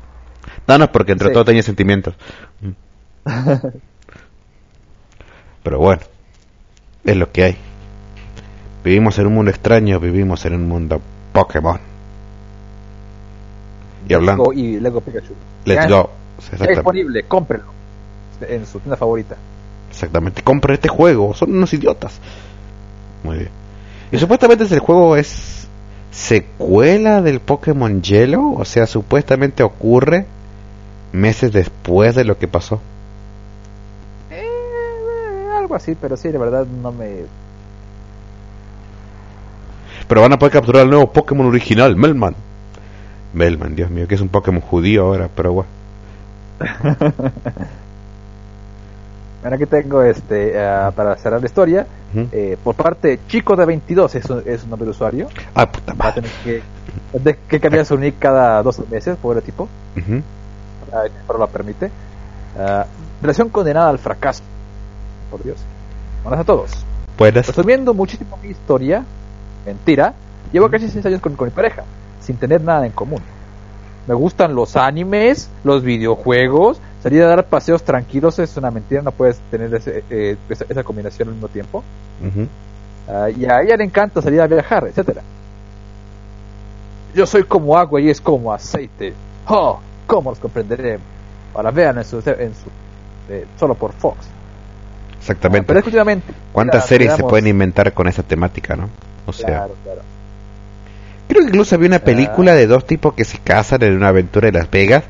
Thanos 0.67 0.89
porque 0.89 1.13
entre 1.13 1.29
Sí. 1.29 1.35
todo 1.35 1.45
tenía 1.45 1.63
sentimientos. 1.63 2.15
Pero 5.63 5.79
bueno, 5.79 6.03
es 7.05 7.17
lo 7.17 7.31
que 7.31 7.45
hay. 7.45 7.57
Vivimos 8.85 9.19
en 9.19 9.27
un 9.29 9.35
mundo 9.35 9.51
extraño, 9.51 10.01
vivimos 10.01 10.45
en 10.45 10.55
un 10.55 10.69
mundo 10.69 11.01
Pokémon. 11.33 11.81
Y 14.13 14.15
hablando, 14.15 14.53
y 14.53 14.79
Lego 14.79 15.01
Pikachu. 15.01 15.33
let's 15.65 15.89
go. 15.89 16.11
Está 16.53 16.67
disponible, 16.67 17.23
cómprenlo. 17.25 17.73
En 18.49 18.67
su 18.67 18.81
tienda 18.81 18.97
favorita. 18.97 19.37
Exactamente, 19.91 20.43
compra 20.43 20.75
este 20.75 20.89
juego, 20.89 21.35
son 21.35 21.55
unos 21.55 21.73
idiotas. 21.73 22.19
Muy 23.23 23.39
bien. 23.39 23.51
Y 24.11 24.19
supuestamente 24.19 24.65
el 24.65 24.81
juego 24.81 25.17
es 25.17 25.67
secuela 26.11 27.23
del 27.23 27.41
Pokémon 27.41 28.03
Yellow, 28.03 28.61
o 28.61 28.65
sea, 28.65 28.87
supuestamente 28.87 29.63
ocurre 29.63 30.27
meses 31.13 31.53
después 31.53 32.15
de 32.15 32.25
lo 32.25 32.39
que 32.39 32.49
pasó. 32.49 32.81
Eh, 34.31 35.49
algo 35.57 35.75
así, 35.75 35.97
pero 35.99 36.17
sí, 36.17 36.29
de 36.29 36.39
verdad 36.39 36.67
no 36.67 36.93
me... 36.93 37.25
Pero 40.09 40.21
van 40.21 40.33
a 40.33 40.39
poder 40.39 40.53
capturar 40.53 40.83
al 40.83 40.91
nuevo 40.91 41.13
Pokémon 41.13 41.47
original, 41.47 41.97
Melman. 41.97 42.35
Melman, 43.35 43.75
Dios 43.75 43.91
mío, 43.91 44.07
que 44.09 44.15
es 44.15 44.21
un 44.21 44.29
Pokémon 44.29 44.61
judío 44.61 45.05
ahora, 45.07 45.29
pero 45.35 45.53
bueno. 45.53 45.71
Bueno, 49.41 49.57
aquí 49.57 49.67
tengo 49.67 50.03
este 50.03 50.57
ah, 50.61 50.93
para 50.95 51.17
cerrar 51.17 51.41
la 51.41 51.47
historia. 51.47 51.85
Eh, 52.31 52.57
por 52.63 52.75
parte 52.77 53.19
Chico 53.27 53.57
de 53.57 53.65
22, 53.67 54.15
es 54.15 54.25
un, 54.31 54.43
es 54.47 54.63
un 54.63 54.71
nombre 54.71 54.85
de 54.85 54.91
usuario. 54.93 55.29
Ah, 55.55 55.67
puta 55.71 55.95
Va 55.95 56.05
a 56.05 56.09
madre. 56.11 56.23
tener 56.23 56.31
que, 56.45 57.19
de- 57.19 57.39
que 57.49 57.59
cambiar 57.59 57.85
su 57.85 57.97
nick 57.99 58.19
cada 58.21 58.63
dos 58.63 58.81
meses, 58.89 59.17
pobre 59.21 59.41
tipo. 59.41 59.65
Ujú. 59.97 60.23
Ah, 60.93 61.03
pero 61.27 61.39
lo 61.41 61.47
permite. 61.49 61.91
Ah, 62.57 62.87
relación 63.21 63.49
condenada 63.49 63.89
al 63.89 63.99
fracaso. 63.99 64.43
Por 65.31 65.43
Dios. 65.43 65.57
Buenas 66.23 66.41
a 66.41 66.45
todos. 66.45 66.71
Puedes. 67.17 67.45
Resumiendo 67.47 67.95
muchísimo 67.95 68.39
mi 68.43 68.51
historia, 68.51 69.03
mentira, 69.67 70.15
llevo 70.53 70.69
casi 70.71 70.89
6 70.89 71.05
años 71.07 71.21
con, 71.21 71.35
con 71.35 71.49
mi 71.49 71.53
pareja, 71.53 71.83
sin 72.23 72.37
tener 72.37 72.63
nada 72.63 72.87
en 72.87 72.93
común. 72.93 73.21
Me 74.07 74.15
gustan 74.15 74.55
los 74.55 74.77
animes, 74.77 75.49
los 75.63 75.83
videojuegos, 75.83 76.81
salir 77.03 77.23
a 77.23 77.27
dar 77.29 77.47
paseos 77.47 77.83
tranquilos 77.83 78.39
es 78.39 78.57
una 78.57 78.71
mentira, 78.71 79.03
no 79.03 79.13
puedes 79.13 79.39
tener 79.51 79.73
ese, 79.75 80.03
eh, 80.11 80.37
esa, 80.49 80.65
esa 80.69 80.83
combinación 80.83 81.29
al 81.29 81.35
mismo 81.35 81.49
tiempo. 81.49 81.85
Ah, 83.09 83.29
y 83.31 83.45
a 83.45 83.61
ella 83.63 83.77
le 83.77 83.85
encanta 83.85 84.23
salir 84.23 84.41
a 84.41 84.47
viajar, 84.47 84.87
etcétera. 84.87 85.23
yo 87.15 87.27
soy 87.27 87.45
como 87.45 87.77
agua 87.77 88.01
y 88.01 88.11
es 88.11 88.21
como 88.21 88.53
aceite. 88.53 89.13
Oh, 89.49 89.81
¿cómo 90.07 90.31
los 90.31 90.39
comprenderé? 90.39 90.99
Ahora 91.55 91.71
vean 91.71 91.99
en 91.99 92.05
su, 92.05 92.17
en 92.19 92.55
su 92.55 92.71
eh, 93.29 93.47
solo 93.59 93.75
por 93.75 93.93
Fox. 93.93 94.19
Exactamente. 95.19 95.67
Pero 95.67 95.79
exclusivamente. 95.79 96.33
¿Cuántas 96.53 96.83
mira, 96.83 96.89
series 96.89 97.15
se 97.15 97.23
pueden 97.23 97.47
inventar 97.47 97.93
con 97.93 98.09
esa 98.09 98.23
temática, 98.23 98.75
no? 98.75 98.89
O 99.27 99.33
sea, 99.33 99.47
Claro, 99.47 99.75
claro. 99.85 100.01
Creo 101.33 101.45
que 101.45 101.51
incluso 101.51 101.75
había 101.75 101.89
una 101.89 101.99
película 102.01 102.55
de 102.55 102.67
dos 102.67 102.87
tipos 102.87 103.15
que 103.15 103.25
se 103.25 103.39
casan 103.39 103.83
en 103.83 103.97
una 103.97 104.09
aventura 104.09 104.49
en 104.49 104.55
Las 104.55 104.71
Vegas 104.71 105.05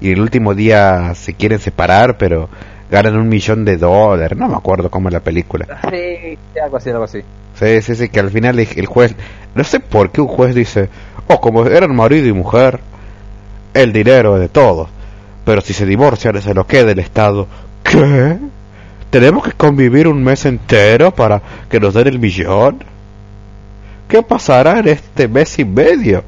y 0.00 0.12
el 0.12 0.20
último 0.20 0.54
día 0.54 1.14
se 1.14 1.34
quieren 1.34 1.58
separar, 1.58 2.18
pero 2.18 2.48
ganan 2.90 3.16
un 3.16 3.28
millón 3.28 3.64
de 3.64 3.76
dólares. 3.76 4.36
No 4.36 4.48
me 4.48 4.56
acuerdo 4.56 4.90
cómo 4.90 5.08
es 5.08 5.12
la 5.12 5.20
película. 5.20 5.80
Sí, 5.90 6.38
algo 6.62 6.76
así, 6.76 6.90
algo 6.90 7.04
así. 7.04 7.20
Sí, 7.54 7.82
sí, 7.82 7.94
sí, 7.94 8.08
que 8.08 8.20
al 8.20 8.30
final 8.30 8.58
el 8.58 8.68
el 8.76 8.86
juez, 8.86 9.14
no 9.54 9.64
sé 9.64 9.80
por 9.80 10.10
qué 10.10 10.20
un 10.20 10.28
juez 10.28 10.54
dice, 10.54 10.88
oh, 11.26 11.40
como 11.40 11.66
eran 11.66 11.94
marido 11.94 12.26
y 12.26 12.32
mujer, 12.32 12.80
el 13.74 13.92
dinero 13.92 14.36
es 14.36 14.42
de 14.42 14.48
todos, 14.48 14.88
pero 15.44 15.60
si 15.60 15.72
se 15.72 15.86
divorcian 15.86 16.40
se 16.40 16.54
lo 16.54 16.66
queda 16.66 16.92
el 16.92 16.98
Estado. 16.98 17.46
¿Qué? 17.82 18.38
¿Tenemos 19.10 19.44
que 19.44 19.52
convivir 19.52 20.06
un 20.06 20.22
mes 20.22 20.44
entero 20.44 21.12
para 21.12 21.40
que 21.70 21.80
nos 21.80 21.94
den 21.94 22.08
el 22.08 22.18
millón? 22.18 22.84
¿Qué 24.08 24.22
pasará 24.22 24.78
en 24.78 24.88
este 24.88 25.28
mes 25.28 25.58
y 25.58 25.64
medio? 25.64 26.22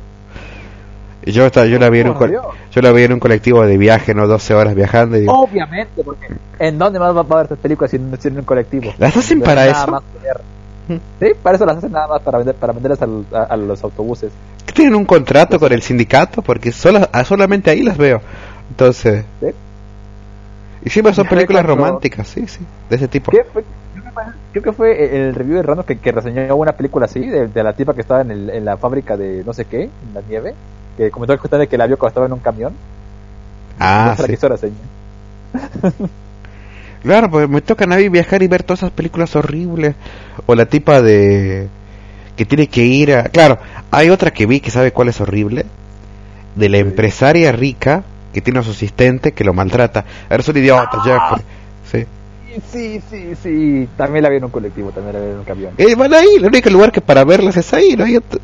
Y 1.25 1.33
yo, 1.33 1.47
esta- 1.47 1.67
yo, 1.67 1.79
la 1.79 1.91
vi 1.91 2.01
en 2.01 2.09
un, 2.11 2.17
yo 2.73 2.81
la 2.83 2.93
vi 2.93 3.03
en 3.05 3.13
un 3.13 3.21
colectivo 3.21 3.65
de 3.67 3.77
viaje, 3.77 4.15
no 4.15 4.27
12 4.27 4.55
horas 4.55 4.75
viajando. 4.75 5.17
Y 5.17 5.21
digo, 5.21 5.33
Obviamente, 5.39 6.03
porque 6.03 6.29
¿en 6.59 6.79
dónde 6.79 6.99
más 6.99 7.15
va 7.15 7.21
a 7.21 7.25
haber 7.25 7.45
estas 7.45 7.59
películas 7.59 7.91
si 7.91 7.99
no 7.99 8.15
es 8.15 8.25
en 8.25 8.39
un 8.39 8.45
colectivo? 8.45 8.93
¿Las 8.99 9.17
hacen 9.17 9.41
para 9.41 9.67
eso? 9.67 9.87
más. 9.89 10.03
Sí, 11.21 11.29
para 11.43 11.55
eso 11.57 11.67
las 11.67 11.77
hacen 11.77 11.93
nada 11.93 12.09
más 12.09 12.21
para 12.23 12.39
vender, 12.39 12.55
para 12.57 12.73
venderlas 12.73 13.01
al- 13.03 13.25
a, 13.33 13.43
a 13.45 13.57
los 13.57 13.83
autobuses. 13.85 14.33
¿qué 14.67 14.73
tienen 14.73 14.95
un 14.95 15.05
contrato 15.05 15.59
con 15.61 15.73
el 15.73 15.83
sindicato? 15.83 16.43
Porque 16.43 16.73
solo, 16.73 17.09
solamente 17.25 17.71
ahí 17.71 17.83
las 17.83 17.97
veo. 17.97 18.21
Entonces... 18.71 19.25
¿Sí? 19.41 19.47
Y 20.85 20.91
siempre 20.91 21.13
son 21.13 21.27
películas 21.29 21.65
románticas, 21.67 22.27
sí, 22.29 22.47
sí, 22.49 22.61
de 22.89 22.97
ese 22.97 23.07
tipo. 23.09 23.31
¿Qué? 23.31 23.43
Creo 24.53 24.63
que 24.63 24.73
fue- 24.73 25.17
el 25.29 25.35
review 25.35 25.57
de 25.57 25.63
Random 25.63 25.85
que, 25.87 25.99
que 25.99 26.13
reseñó 26.13 26.55
una 26.57 26.73
película 26.73 27.07
así, 27.07 27.21
de, 27.27 27.49
de 27.49 27.63
la 27.63 27.73
tipa 27.73 27.95
que 27.95 28.01
estaba 28.01 28.21
en, 28.23 28.31
el- 28.31 28.51
en 28.51 28.65
la 28.65 28.77
fábrica 28.77 29.17
de 29.17 29.43
no 29.45 29.53
sé 29.53 29.65
qué, 29.65 29.85
en 29.85 30.15
la 30.15 30.23
nieve, 30.29 30.55
que 30.97 31.11
comentó 31.11 31.37
justamente 31.39 31.69
que 31.69 31.79
la 31.79 31.87
vio 31.87 31.99
cuando 31.99 32.11
estaba 32.11 32.27
en 32.27 32.33
un 32.33 32.41
camión. 32.41 32.73
Ah, 33.79 34.15
la 34.19 34.57
sí. 34.57 34.73
Claro, 37.03 37.31
pues 37.31 37.49
me 37.49 37.63
tocan 37.63 37.93
a 37.93 37.97
mí 37.97 38.09
viajar 38.11 38.43
y 38.43 38.47
ver 38.47 38.63
todas 38.63 38.81
esas 38.81 38.91
películas 38.91 39.35
horribles. 39.35 39.95
O 40.47 40.55
la 40.55 40.67
tipa 40.67 41.01
de... 41.01 41.69
que 42.37 42.45
tiene 42.45 42.67
que 42.69 42.85
ir 42.85 43.15
a... 43.15 43.25
Claro, 43.25 43.59
hay 43.91 44.11
otra 44.11 44.33
que 44.33 44.45
vi 44.47 44.61
que 44.61 44.71
sabe 44.71 44.93
cuál 44.93 45.09
es 45.09 45.21
horrible. 45.21 45.65
De 46.57 46.69
la 46.69 46.79
empresaria 46.79 47.53
rica 47.53 48.03
que 48.35 48.43
tiene 48.43 48.59
a 48.61 48.63
su 48.63 48.73
asistente 48.73 49.33
que 49.33 49.45
lo 49.45 49.55
maltrata. 49.55 50.05
Eres 50.29 50.47
un 50.49 50.59
idiota, 50.59 51.01
Jeffrey. 51.03 51.43
Sí. 52.71 53.01
Sí, 53.11 53.35
sí. 53.43 53.89
También 53.97 54.23
la 54.23 54.29
vi 54.31 54.37
en 54.37 54.45
un 54.45 54.51
colectivo, 54.51 54.91
también 54.91 55.15
la 55.15 55.21
vi 55.21 55.31
en 55.33 55.39
un 55.39 55.45
camión. 55.45 55.73
Eh, 55.79 55.95
van 55.95 56.13
ahí, 56.15 56.29
el 56.37 56.47
único 56.47 56.71
lugar 56.71 56.91
que 56.93 57.01
para 57.01 57.25
verlas 57.25 57.57
es 57.57 57.73
ahí, 57.75 57.95
¿no? 57.97 58.05
Hay 58.05 58.17
otro- 58.17 58.41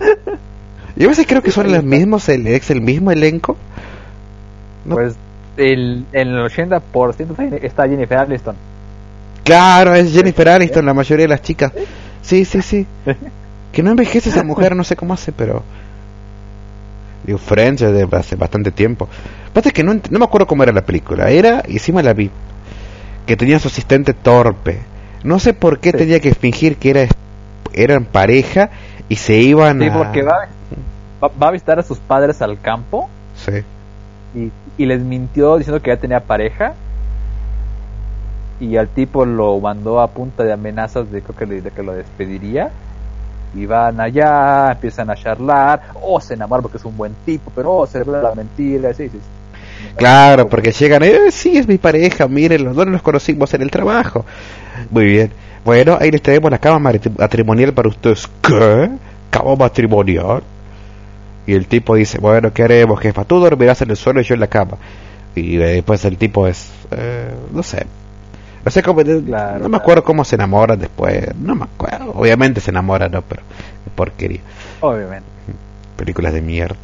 Yo 0.96 1.06
a 1.06 1.10
veces 1.10 1.26
creo 1.26 1.42
que 1.42 1.50
son 1.50 1.72
los 1.72 1.82
mismos, 1.82 2.28
el, 2.28 2.46
es 2.46 2.70
el 2.70 2.80
mismo 2.82 3.10
elenco. 3.10 3.56
No. 4.84 4.96
Pues 4.96 5.14
el, 5.56 6.04
el 6.12 6.28
80% 6.36 7.62
está 7.62 7.88
Jennifer 7.88 8.18
Aniston. 8.18 8.54
Claro, 9.44 9.94
es 9.94 10.12
Jennifer 10.12 10.48
Aniston, 10.50 10.84
la 10.84 10.94
mayoría 10.94 11.24
de 11.24 11.28
las 11.28 11.42
chicas. 11.42 11.72
Sí, 12.22 12.44
sí, 12.44 12.62
sí. 12.62 12.86
Que 13.72 13.82
no 13.82 13.90
envejece 13.90 14.28
esa 14.28 14.44
mujer, 14.44 14.76
no 14.76 14.84
sé 14.84 14.96
cómo 14.96 15.14
hace, 15.14 15.32
pero. 15.32 15.62
Digo, 17.24 17.38
Friends 17.38 17.80
es 17.80 17.90
de 17.94 18.06
hace 18.18 18.36
bastante 18.36 18.70
tiempo. 18.70 19.08
Pasa 19.54 19.70
que 19.70 19.82
no, 19.82 19.94
no 19.94 20.18
me 20.18 20.24
acuerdo 20.26 20.46
cómo 20.46 20.62
era 20.62 20.72
la 20.72 20.84
película. 20.84 21.30
Era, 21.30 21.62
y 21.66 21.72
encima 21.74 22.02
la 22.02 22.12
vi, 22.12 22.30
que 23.26 23.36
tenía 23.36 23.58
su 23.58 23.68
asistente 23.68 24.14
torpe. 24.14 24.80
No 25.24 25.38
sé 25.38 25.54
por 25.54 25.78
qué 25.78 25.92
Sí. 25.92 25.98
tenía 25.98 26.20
que 26.20 26.34
fingir 26.34 26.76
que 26.76 26.90
era, 26.90 27.06
eran 27.72 28.04
pareja 28.04 28.70
y 29.08 29.16
se 29.16 29.36
iban 29.36 29.78
Sí, 29.80 29.86
a. 29.88 29.92
porque 29.92 30.22
va, 30.22 30.48
va, 31.22 31.30
va 31.40 31.48
a 31.48 31.50
visitar 31.52 31.78
a 31.78 31.82
sus 31.82 31.98
padres 31.98 32.42
al 32.42 32.60
campo 32.60 33.08
Sí. 33.36 33.52
y, 34.34 34.50
y 34.82 34.86
les 34.86 35.00
mintió 35.02 35.56
diciendo 35.58 35.80
que 35.80 35.90
ya 35.90 35.96
tenía 35.96 36.20
pareja 36.20 36.74
y 38.60 38.76
al 38.76 38.88
tipo 38.88 39.24
lo 39.24 39.58
mandó 39.60 40.00
a 40.00 40.08
punta 40.08 40.44
de 40.44 40.52
amenazas 40.52 41.10
de, 41.10 41.22
creo 41.22 41.36
que, 41.36 41.46
le- 41.46 41.62
de 41.62 41.70
que 41.70 41.82
lo 41.82 41.92
despediría 41.92 42.70
y 43.54 43.66
van 43.66 44.00
allá, 44.00 44.72
empiezan 44.72 45.10
a 45.10 45.14
charlar, 45.16 45.82
o 46.00 46.18
se 46.20 46.34
enamoran 46.34 46.62
porque 46.62 46.78
es 46.78 46.84
un 46.84 46.96
buen 46.96 47.14
tipo, 47.26 47.50
pero 47.54 47.72
oh, 47.74 47.86
se 47.86 47.98
revela 48.02 48.22
la 48.30 48.34
mentira, 48.34 48.94
sí, 48.94 49.08
sí. 49.08 49.18
sí. 49.18 49.18
Claro, 49.96 50.48
porque 50.48 50.72
llegan, 50.72 51.02
eh, 51.02 51.30
sí, 51.30 51.56
es 51.56 51.68
mi 51.68 51.78
pareja, 51.78 52.28
miren, 52.28 52.64
los 52.64 52.74
dos 52.74 52.86
nos 52.86 53.02
conocimos 53.02 53.52
en 53.54 53.62
el 53.62 53.70
trabajo. 53.70 54.24
Muy 54.90 55.04
bien. 55.04 55.32
Bueno, 55.64 55.96
ahí 56.00 56.10
les 56.10 56.22
traemos 56.22 56.50
la 56.50 56.58
cama 56.58 56.92
matrimonial 57.18 57.72
para 57.72 57.88
ustedes. 57.88 58.28
¿Qué? 58.40 58.90
¿Cama 59.30 59.56
matrimonial? 59.56 60.42
Y 61.46 61.54
el 61.54 61.66
tipo 61.66 61.94
dice, 61.94 62.18
bueno, 62.18 62.52
¿qué 62.52 62.64
haremos, 62.64 63.00
jefa? 63.00 63.24
Tú 63.24 63.40
dormirás 63.40 63.82
en 63.82 63.90
el 63.90 63.96
suelo 63.96 64.20
y 64.20 64.24
yo 64.24 64.34
en 64.34 64.40
la 64.40 64.46
cama. 64.46 64.76
Y 65.34 65.56
eh, 65.56 65.74
después 65.74 66.04
el 66.04 66.16
tipo 66.16 66.46
es, 66.46 66.70
eh, 66.90 67.30
no 67.52 67.62
sé. 67.62 67.86
No 68.64 68.70
sé 68.70 68.82
cómo, 68.82 69.02
Claro, 69.02 69.58
no 69.58 69.68
me 69.68 69.76
acuerdo 69.76 70.04
cómo 70.04 70.24
se 70.24 70.36
enamoran 70.36 70.78
después. 70.78 71.34
No 71.36 71.54
me 71.54 71.64
acuerdo. 71.64 72.12
Obviamente 72.12 72.60
se 72.60 72.70
enamoran, 72.70 73.10
¿no? 73.10 73.22
Pero, 73.22 73.42
porquería. 73.96 74.40
Obviamente. 74.80 75.26
Películas 75.96 76.32
de 76.32 76.42
mierda. 76.42 76.76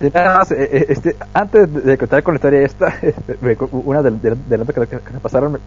Y 0.00 0.10
nada 0.10 0.38
más, 0.38 0.50
eh, 0.52 0.68
eh, 0.70 0.86
este, 0.90 1.16
antes 1.32 1.72
de- 1.84 1.96
contar 1.96 2.22
con 2.22 2.34
la 2.34 2.36
historia 2.36 2.60
esta, 2.62 2.94
me- 3.40 3.56
una 3.72 4.02
de, 4.02 4.10
de, 4.10 4.36
de 4.48 4.58
las 4.58 4.66
que, 4.68 4.86
que 4.86 5.12
me 5.12 5.20
pasaron, 5.20 5.58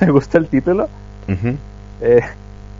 me, 0.00 0.06
gusta 0.12 0.38
el 0.38 0.48
título. 0.48 0.88
Ujú. 1.28 1.56
Eh, 2.02 2.20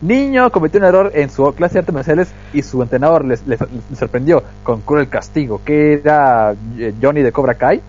niño 0.01 0.51
cometió 0.51 0.79
un 0.79 0.85
error 0.85 1.11
en 1.13 1.29
su 1.29 1.51
clase 1.53 1.73
de 1.75 1.79
artes 1.79 1.93
marciales 1.95 2.31
y 2.53 2.61
su 2.63 2.81
entrenador 2.81 3.25
les, 3.25 3.45
les- 3.47 3.59
les 3.89 3.97
sorprendió 3.99 4.43
con 4.63 4.81
cruel 4.81 5.07
castigo, 5.09 5.61
que 5.63 5.93
era 5.93 6.53
eh, 6.77 6.93
Johnny 7.01 7.21
de 7.21 7.31
Cobra 7.31 7.55
Kai. 7.55 7.81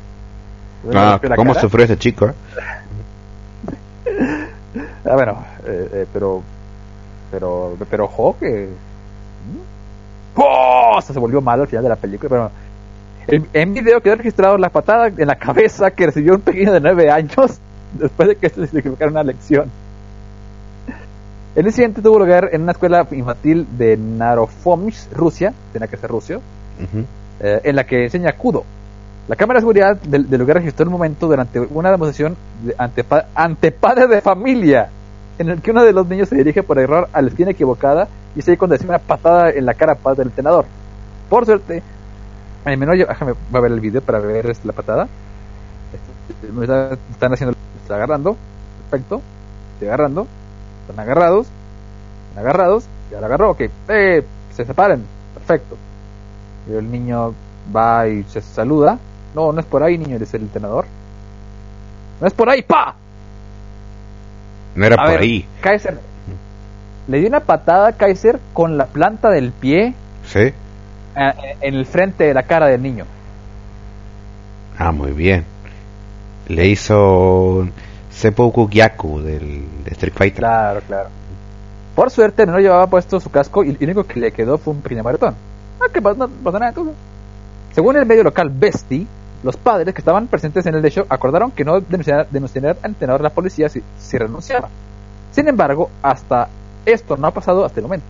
Le 0.89 0.99
Ah, 0.99 1.21
¿Cómo 1.37 1.53
cara. 1.53 1.61
sufrió 1.61 1.85
ese 1.85 1.97
chico? 1.99 2.27
eh? 2.29 2.33
Ah, 5.05 5.15
bueno, 5.15 5.45
eh, 5.67 5.89
eh, 5.93 6.07
pero, 6.13 6.43
pero, 7.31 7.77
pero 7.91 8.05
ojo 8.05 8.37
que, 8.39 8.69
¡Oh! 10.35 10.95
Hasta 10.97 11.13
se 11.13 11.19
volvió 11.19 11.43
malo 11.43 11.63
al 11.63 11.69
final 11.69 11.83
de 11.83 11.89
la 11.91 11.97
película. 11.97 12.29
Pero 12.31 12.51
en, 13.29 13.47
en 13.53 13.75
video 13.75 14.01
quedó 14.01 14.17
registrado 14.17 14.59
la 14.59 14.69
patada 14.71 15.09
en 15.09 15.27
la 15.27 15.37
cabeza 15.37 15.91
que 15.91 16.07
recibió 16.07 16.35
un 16.35 16.41
pequeño 16.41 16.73
de 16.73 16.81
9 16.81 17.11
años 17.11 17.59
después 17.99 18.29
de 18.29 18.37
que 18.37 18.49
se 18.49 18.61
le 18.61 18.81
equivocara 18.81 19.11
una 19.11 19.23
lección. 19.23 19.71
El 21.55 21.67
incidente 21.67 22.01
tuvo 22.01 22.19
lugar 22.19 22.49
en 22.53 22.63
una 22.63 22.73
escuela 22.73 23.07
infantil 23.11 23.67
de 23.77 23.97
Narofomsk, 23.99 25.13
Rusia, 25.13 25.53
tenía 25.73 25.87
que 25.87 25.99
ser 25.99 26.11
Ujú. 26.11 26.25
eh, 27.41 27.61
en 27.65 27.77
la 27.77 27.85
que 27.85 28.05
enseña 28.05 28.33
Kudo. 28.33 28.65
La 29.29 29.37
cámara 29.37 29.59
de 29.59 29.63
seguridad 29.63 29.97
del, 29.99 30.29
del 30.29 30.41
lugar 30.41 30.57
registró 30.57 30.87
un 30.87 30.93
momento 30.93 31.27
durante 31.29 31.61
una 31.61 31.91
demostración 31.91 32.37
de- 32.65 32.75
ante, 32.79 33.05
ante 33.35 33.71
padres 33.71 34.09
de 34.09 34.21
familia, 34.23 34.89
en 35.39 35.51
el 35.51 35.61
que 35.61 35.71
uno 35.73 35.85
de 35.85 35.93
los 35.93 36.09
niños 36.09 36.29
se 36.31 36.37
dirige 36.37 36.63
por 36.63 36.79
error 36.79 37.09
a 37.13 37.21
la 37.21 37.29
esquina 37.29 37.51
equivocada 37.51 38.09
y 38.35 38.41
se 38.43 38.57
recibe 38.57 38.89
una 38.89 38.99
patada 38.99 39.51
en 39.51 39.67
la 39.67 39.75
cara 39.75 39.95
padre 39.95 40.19
del 40.19 40.29
entrenador. 40.29 40.65
Por 41.29 41.45
suerte, 41.45 41.83
el 42.65 42.79
menor, 42.79 42.97
déjame 42.97 43.33
voy 43.51 43.59
a 43.59 43.61
ver 43.61 43.73
el 43.73 43.81
video 43.81 44.01
para 44.01 44.19
ver 44.21 44.57
la 44.65 44.73
patada. 44.73 45.09
Me 46.53 46.63
está- 46.65 46.97
Están 47.11 47.33
haciendo, 47.33 47.57
está 47.83 47.97
agarrando, 47.97 48.37
perfecto, 48.91 49.21
estoy 49.75 49.89
agarrando, 49.89 50.27
están 50.89 51.01
agarrados, 51.01 51.47
están 52.29 52.45
agarrados, 52.45 52.85
ya 53.11 53.21
lo 53.21 53.27
agarró, 53.27 53.51
ok, 53.51 53.61
eh, 53.89 54.25
se 54.55 54.65
separen, 54.65 55.05
perfecto. 55.35 55.77
Y 56.71 56.75
el 56.75 56.91
niño 56.91 57.35
va 57.75 58.07
y 58.09 58.23
se 58.25 58.41
saluda. 58.41 58.99
No, 59.35 59.53
no 59.53 59.61
es 59.61 59.67
por 59.67 59.83
ahí, 59.83 59.99
niño, 59.99 60.19
dice 60.19 60.37
el 60.37 60.45
entrenador. 60.45 60.85
No 62.21 62.27
es 62.27 62.35
por 62.35 62.49
ahí, 62.49 62.63
pa. 62.63 62.95
No 64.75 64.87
era 64.87 64.95
A 64.95 65.05
por 65.05 65.09
ver, 65.13 65.21
ahí. 65.21 65.47
Kaiser. 65.61 65.99
Le 67.09 67.19
dio 67.19 67.29
una 67.29 67.41
patada 67.41 67.89
a 67.89 67.93
Kaiser 67.93 68.39
con 68.53 68.79
la 68.79 68.87
planta 68.87 69.29
del 69.31 69.51
pie 69.53 69.95
¿Sí? 70.27 70.53
Eh, 71.17 71.57
en 71.61 71.75
el 71.75 71.87
frente 71.87 72.25
de 72.25 72.35
la 72.35 72.43
cara 72.43 72.67
del 72.67 72.83
niño. 72.83 73.05
Ah, 74.79 74.93
muy 74.93 75.13
bien. 75.13 75.45
Le 76.49 76.69
hizo 76.69 77.69
Seppuku 78.11 78.69
Gyaku 78.69 79.21
del 79.21 79.85
de 79.85 79.91
Street 79.91 80.15
Fighter. 80.15 80.41
Claro, 80.41 80.81
claro. 80.87 81.09
Por 81.95 82.11
suerte 82.11 82.47
no 82.47 82.59
llevaba 82.59 82.87
puesto 82.87 83.21
su 83.21 83.31
casco 83.31 83.63
y 83.65 83.73
lo 83.73 83.79
único 83.81 84.05
que 84.05 84.19
le 84.19 84.33
quedó 84.33 84.59
fue 84.59 84.73
un 84.73 84.81
pequeño 84.81 85.03
maratón. 85.03 85.35
Ah, 85.81 85.87
que 85.93 86.01
pasa, 86.01 86.27
no 86.27 86.51
nada. 86.53 86.73
Según 87.73 87.97
el 87.97 88.07
medio 88.07 88.23
local 88.23 88.51
Besti, 88.51 89.07
los 89.43 89.57
padres 89.57 89.95
que 89.95 90.01
estaban 90.01 90.27
presentes 90.27 90.65
en 90.67 90.75
el 90.75 90.85
hecho 90.85 91.07
acordaron 91.09 91.51
que 91.51 91.65
no 91.65 91.81
denunciar, 91.81 92.29
denunciar 92.31 92.67
al 92.67 92.91
entrenador 92.91 93.21
de 93.21 93.25
la 93.25 93.35
policía 93.35 93.69
si, 93.69 93.83
si 93.99 94.19
renunciaba. 94.19 94.69
Sin 95.33 95.49
embargo, 95.49 95.91
hasta 96.03 96.49
esto 96.87 97.17
no 97.17 97.27
ha 97.27 97.31
pasado 97.31 97.65
hasta 97.65 97.81
el 97.81 97.85
momento. 97.85 98.07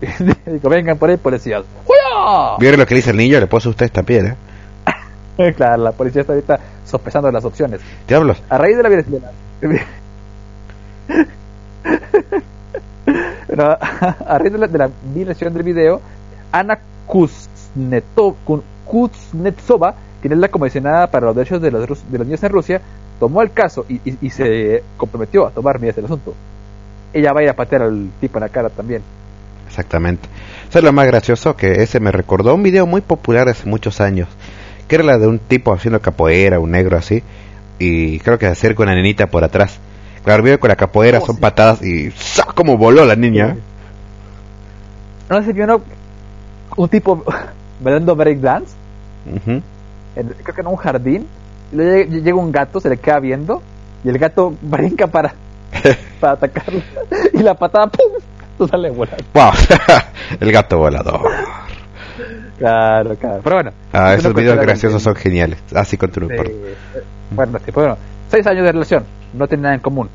Digo, 0.46 0.68
vengan 0.68 0.96
por 0.98 1.10
ahí, 1.10 1.16
policías. 1.16 1.62
¡Juya! 1.86 2.56
¿Vieron 2.58 2.80
lo 2.80 2.86
que 2.86 2.94
dice 2.94 3.10
el 3.10 3.16
niño? 3.16 3.38
Le 3.40 3.46
puso 3.46 3.70
usted 3.70 3.86
esta 3.86 4.02
piel, 4.02 4.26
¿eh? 4.26 4.34
Claro, 5.56 5.82
la 5.84 5.92
policía 5.92 6.20
está 6.22 6.32
ahorita 6.34 6.58
sopesando 6.86 7.30
las 7.30 7.44
opciones. 7.44 7.80
Diablos. 8.06 8.42
A 8.48 8.58
raíz 8.58 8.76
de 8.76 8.82
la 8.82 8.88
violencia. 8.88 9.30
Pero, 13.46 13.64
a 13.80 14.38
raíz 14.38 14.52
de 14.52 14.58
la, 14.58 14.66
de 14.68 14.78
la 14.78 14.90
violación 15.14 15.52
del 15.54 15.62
video, 15.62 16.00
Ana 16.52 16.78
Kuznetov- 17.06 18.62
Kuznetsova, 18.86 19.94
quien 20.20 20.32
es 20.34 20.38
la 20.38 20.48
comisionada 20.48 21.06
para 21.10 21.26
los 21.26 21.36
derechos 21.36 21.60
de 21.60 21.70
los, 21.70 21.88
de 22.10 22.18
los 22.18 22.26
niños 22.26 22.42
en 22.42 22.50
Rusia, 22.52 22.80
tomó 23.18 23.42
el 23.42 23.52
caso 23.52 23.84
y, 23.88 23.94
y- 24.08 24.18
y 24.20 24.30
se 24.30 24.82
comprometió 24.96 25.46
a 25.46 25.50
tomar 25.50 25.78
medidas 25.78 25.96
del 25.96 26.04
asunto. 26.06 26.34
Ella 27.12 27.32
va 27.32 27.40
a 27.40 27.42
ir 27.42 27.48
a 27.48 27.54
patear 27.54 27.82
al 27.82 28.10
tipo 28.20 28.38
en 28.38 28.42
la 28.42 28.48
cara 28.50 28.68
también. 28.70 29.02
Exactamente. 29.80 30.28
¿Sabes 30.68 30.84
lo 30.84 30.92
más 30.92 31.06
gracioso? 31.06 31.56
Que 31.56 31.82
ese 31.82 32.00
me 32.00 32.12
recordó 32.12 32.54
un 32.54 32.62
video 32.62 32.86
muy 32.86 33.00
popular 33.00 33.48
hace 33.48 33.66
muchos 33.66 34.00
años. 34.00 34.28
Que 34.86 34.96
era 34.96 35.04
la 35.04 35.18
de 35.18 35.26
un 35.26 35.38
tipo 35.38 35.72
haciendo 35.72 36.00
capoeira, 36.00 36.60
un 36.60 36.70
negro 36.72 36.98
así. 36.98 37.22
Y 37.78 38.18
creo 38.20 38.38
que 38.38 38.44
se 38.46 38.52
acerca 38.52 38.82
una 38.82 38.94
nenita 38.94 39.26
por 39.28 39.42
atrás. 39.42 39.78
Claro, 40.22 40.40
el 40.40 40.44
video 40.44 40.60
con 40.60 40.68
la 40.68 40.76
capoeira 40.76 41.18
Oh, 41.22 41.26
son 41.26 41.38
patadas 41.38 41.82
y 41.82 42.10
¡sa! 42.10 42.44
como 42.44 42.76
voló 42.76 43.06
la 43.06 43.16
niña. 43.16 43.56
¿No 45.30 45.42
sé 45.42 45.52
vio 45.54 45.64
uno- 45.64 45.80
un 46.76 46.88
tipo 46.90 47.24
bailando 47.80 48.14
breakdance? 48.14 48.72
Creo 50.14 50.54
que 50.54 50.60
en 50.60 50.66
un 50.66 50.76
jardín, 50.76 51.26
y 51.72 51.76
luego 51.76 52.10
llega 52.12 52.34
un 52.36 52.52
gato, 52.52 52.80
se 52.80 52.90
le 52.90 52.98
queda 52.98 53.18
viendo, 53.18 53.62
y 54.04 54.08
el 54.10 54.18
gato 54.18 54.52
brinca 54.62 55.06
para, 55.06 55.32
para 56.20 56.34
atacarlo, 56.34 56.82
y 57.32 57.38
la 57.38 57.54
patada, 57.54 57.86
¡pum! 57.86 58.12
Sale 58.68 58.90
volando. 58.90 59.24
¡Wow! 59.34 59.52
el 60.40 60.52
gato 60.52 60.78
volador. 60.78 61.30
Claro, 62.58 63.16
claro. 63.16 63.40
Pero 63.42 63.56
bueno. 63.56 63.70
Ah, 63.92 64.12
es 64.14 64.20
esos 64.20 64.34
videos 64.34 64.58
graciosos 64.60 65.02
son 65.02 65.14
geniales. 65.14 65.58
Así 65.74 65.96
continúo. 65.96 66.28
de- 66.28 66.36
perdón. 66.36 66.54
bueno, 67.30 67.58
sí, 67.58 67.72
pues 67.72 67.86
bueno, 67.86 67.98
seis 68.28 68.46
años 68.46 68.64
de 68.64 68.72
relación, 68.72 69.04
no 69.32 69.46
tienen 69.48 69.62
nada 69.62 69.74
en 69.74 69.80
común. 69.80 70.08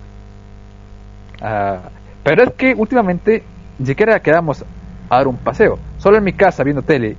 Ah, 1.41 1.79
pero 2.23 2.43
es 2.43 2.53
que 2.53 2.73
últimamente 2.75 3.43
ni 3.79 3.85
siquiera 3.85 4.19
quedamos 4.19 4.63
a 5.09 5.17
dar 5.17 5.27
un 5.27 5.37
paseo, 5.37 5.77
solo 5.97 6.17
en 6.17 6.23
mi 6.23 6.33
casa 6.33 6.63
viendo 6.63 6.81
tele, 6.81 7.15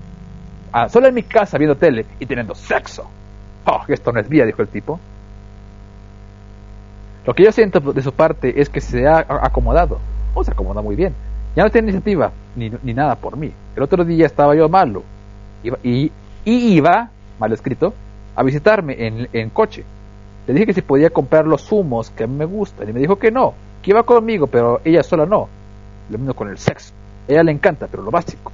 ah, 0.72 0.88
solo 0.88 1.08
en 1.08 1.14
mi 1.14 1.22
casa 1.22 1.58
viendo 1.58 1.76
tele 1.76 2.06
y 2.18 2.26
teniendo 2.26 2.54
sexo. 2.54 3.08
Oh, 3.66 3.82
esto 3.88 4.12
no 4.12 4.20
es 4.20 4.28
vida, 4.28 4.44
dijo 4.44 4.62
el 4.62 4.68
tipo. 4.68 4.98
Lo 7.26 7.34
que 7.34 7.42
yo 7.42 7.50
siento 7.52 7.80
de 7.80 8.02
su 8.02 8.12
parte 8.12 8.60
es 8.60 8.68
que 8.68 8.80
se 8.80 9.06
ha 9.08 9.18
acomodado, 9.42 9.98
o 10.36 10.44
se 10.44 10.52
acomoda 10.52 10.82
muy 10.82 10.94
bien. 10.94 11.14
Ya 11.56 11.64
no 11.64 11.70
tiene 11.70 11.88
iniciativa 11.88 12.30
ni, 12.54 12.70
ni 12.82 12.94
nada 12.94 13.16
por 13.16 13.36
mí. 13.36 13.50
El 13.74 13.82
otro 13.82 14.04
día 14.04 14.26
estaba 14.26 14.54
yo 14.54 14.68
malo 14.68 15.02
y, 15.82 16.12
y 16.12 16.12
iba, 16.44 17.10
mal 17.40 17.52
escrito, 17.52 17.94
a 18.36 18.42
visitarme 18.42 19.06
en, 19.06 19.28
en 19.32 19.50
coche. 19.50 19.84
Le 20.46 20.54
dije 20.54 20.66
que 20.66 20.74
si 20.74 20.82
podía 20.82 21.10
comprar 21.10 21.46
los 21.46 21.62
zumos 21.62 22.10
que 22.10 22.24
a 22.24 22.26
mí 22.26 22.36
me 22.36 22.44
gustan 22.44 22.88
y 22.88 22.92
me 22.92 23.00
dijo 23.00 23.16
que 23.16 23.30
no, 23.30 23.54
que 23.82 23.90
iba 23.90 24.02
conmigo, 24.04 24.46
pero 24.46 24.80
ella 24.84 25.02
sola 25.02 25.26
no. 25.26 25.48
Lo 26.10 26.18
mismo 26.18 26.34
con 26.34 26.48
el 26.50 26.58
sexo. 26.58 26.92
A 27.28 27.32
ella 27.32 27.42
le 27.42 27.52
encanta, 27.52 27.88
pero 27.90 28.02
lo 28.02 28.10
básico. 28.10 28.52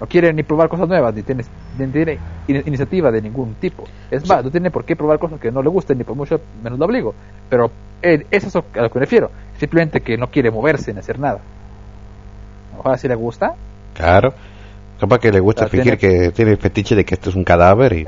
No 0.00 0.06
quiere 0.06 0.32
ni 0.32 0.42
probar 0.42 0.68
cosas 0.68 0.88
nuevas, 0.88 1.14
ni 1.14 1.22
tiene, 1.22 1.44
ni 1.78 1.86
tiene 1.86 2.18
in- 2.48 2.62
iniciativa 2.66 3.10
de 3.12 3.22
ningún 3.22 3.54
tipo. 3.54 3.84
Es 4.10 4.28
más, 4.28 4.44
no 4.44 4.50
tiene 4.50 4.70
por 4.70 4.84
qué 4.84 4.96
probar 4.96 5.18
cosas 5.18 5.40
que 5.40 5.50
no 5.52 5.62
le 5.62 5.68
gusten, 5.68 5.96
ni 5.98 6.04
por 6.04 6.16
mucho 6.16 6.40
menos 6.62 6.78
lo 6.78 6.84
obligo. 6.86 7.14
Pero 7.48 7.70
eh, 8.02 8.26
eso 8.30 8.48
es 8.48 8.56
a 8.56 8.82
lo 8.82 8.90
que 8.90 8.98
me 8.98 9.04
refiero. 9.04 9.30
Simplemente 9.58 10.00
que 10.00 10.16
no 10.16 10.28
quiere 10.28 10.50
moverse 10.50 10.92
ni 10.92 10.98
hacer 10.98 11.18
nada. 11.18 11.38
Ojalá 12.78 12.98
si 12.98 13.06
le 13.08 13.14
gusta. 13.14 13.54
Claro. 13.94 14.34
Capaz 15.00 15.18
que 15.20 15.30
le 15.30 15.40
gusta 15.40 15.68
fingir 15.68 15.96
que 15.98 16.30
tiene 16.32 16.52
el 16.52 16.58
fetiche 16.58 16.94
de 16.96 17.04
que 17.04 17.14
esto 17.14 17.30
es 17.30 17.36
un 17.36 17.44
cadáver 17.44 17.92
y... 17.92 18.06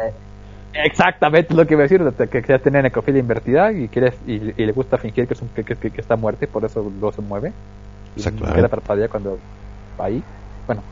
Exactamente 0.75 1.55
lo 1.55 1.67
que 1.67 1.73
iba 1.75 1.83
a 1.83 1.89
decir, 1.89 2.03
de 2.05 2.29
que 2.29 2.43
ya 2.43 2.59
tiene 2.59 2.83
necrofilia 2.83 3.21
invertida 3.21 3.73
y, 3.73 3.89
quiere, 3.89 4.13
y, 4.27 4.35
y 4.35 4.67
le 4.67 4.73
gusta 4.73 4.99
fingir 4.99 5.27
que, 5.27 5.33
es 5.35 5.41
un, 5.41 5.49
que, 5.49 5.65
que- 5.65 5.75
que 5.91 6.01
está 6.01 6.17
muerto 6.17 6.45
y 6.45 6.49
por 6.49 6.65
eso 6.65 6.93
no 7.01 7.11
se 7.13 7.23
mueve. 7.23 7.53
Y 8.15 8.19
Exactamente. 8.19 8.57
queda 8.57 8.69
parpadea 8.69 9.09
cuando 9.09 9.39
va 9.99 10.05
ahí. 10.07 10.23
Bueno. 10.67 10.83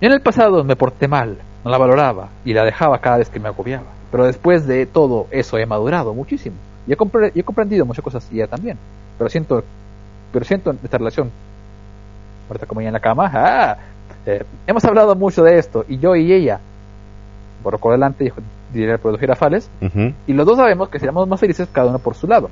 Yo 0.00 0.06
en 0.08 0.12
el 0.12 0.20
pasado 0.20 0.62
me 0.64 0.76
porté 0.76 1.08
mal, 1.08 1.38
no 1.64 1.70
la 1.70 1.78
valoraba 1.78 2.28
y 2.44 2.52
la 2.54 2.64
dejaba 2.64 2.98
cada 3.00 3.18
vez 3.18 3.28
que 3.30 3.40
me 3.40 3.48
agobiaba. 3.48 3.86
Pero 4.10 4.24
después 4.24 4.66
de 4.66 4.86
todo 4.86 5.26
eso 5.30 5.58
he 5.58 5.66
madurado 5.66 6.14
muchísimo. 6.14 6.56
Y 6.86 6.92
he, 6.92 6.96
compre- 6.96 7.32
y 7.34 7.40
he 7.40 7.44
comprendido 7.44 7.84
muchas 7.84 8.04
cosas 8.04 8.26
y 8.32 8.36
ella 8.36 8.46
también. 8.46 8.78
Pero 9.18 9.28
siento, 9.28 9.62
pero 10.32 10.44
siento 10.44 10.74
esta 10.82 10.98
relación. 10.98 11.30
Ahorita 12.48 12.66
como 12.66 12.80
ella 12.80 12.88
en 12.88 12.94
la 12.94 13.00
cama, 13.00 13.30
ah, 13.34 13.76
eh, 14.24 14.44
hemos 14.66 14.84
hablado 14.84 15.14
mucho 15.14 15.42
de 15.42 15.58
esto 15.58 15.84
y 15.88 15.98
yo 15.98 16.14
y 16.16 16.32
ella 16.32 16.60
por 17.62 17.78
por 17.80 17.92
delante, 17.92 18.24
dijo, 18.24 18.36
diré 18.72 18.92
el 18.92 18.98
productor 18.98 19.20
Girafales, 19.20 19.68
y 20.26 20.32
los 20.32 20.46
dos 20.46 20.56
sabemos 20.56 20.88
que 20.88 20.98
seríamos 21.00 21.26
más 21.28 21.40
felices 21.40 21.68
cada 21.72 21.88
uno 21.88 21.98
por 21.98 22.14
su 22.14 22.26
lado. 22.28 22.48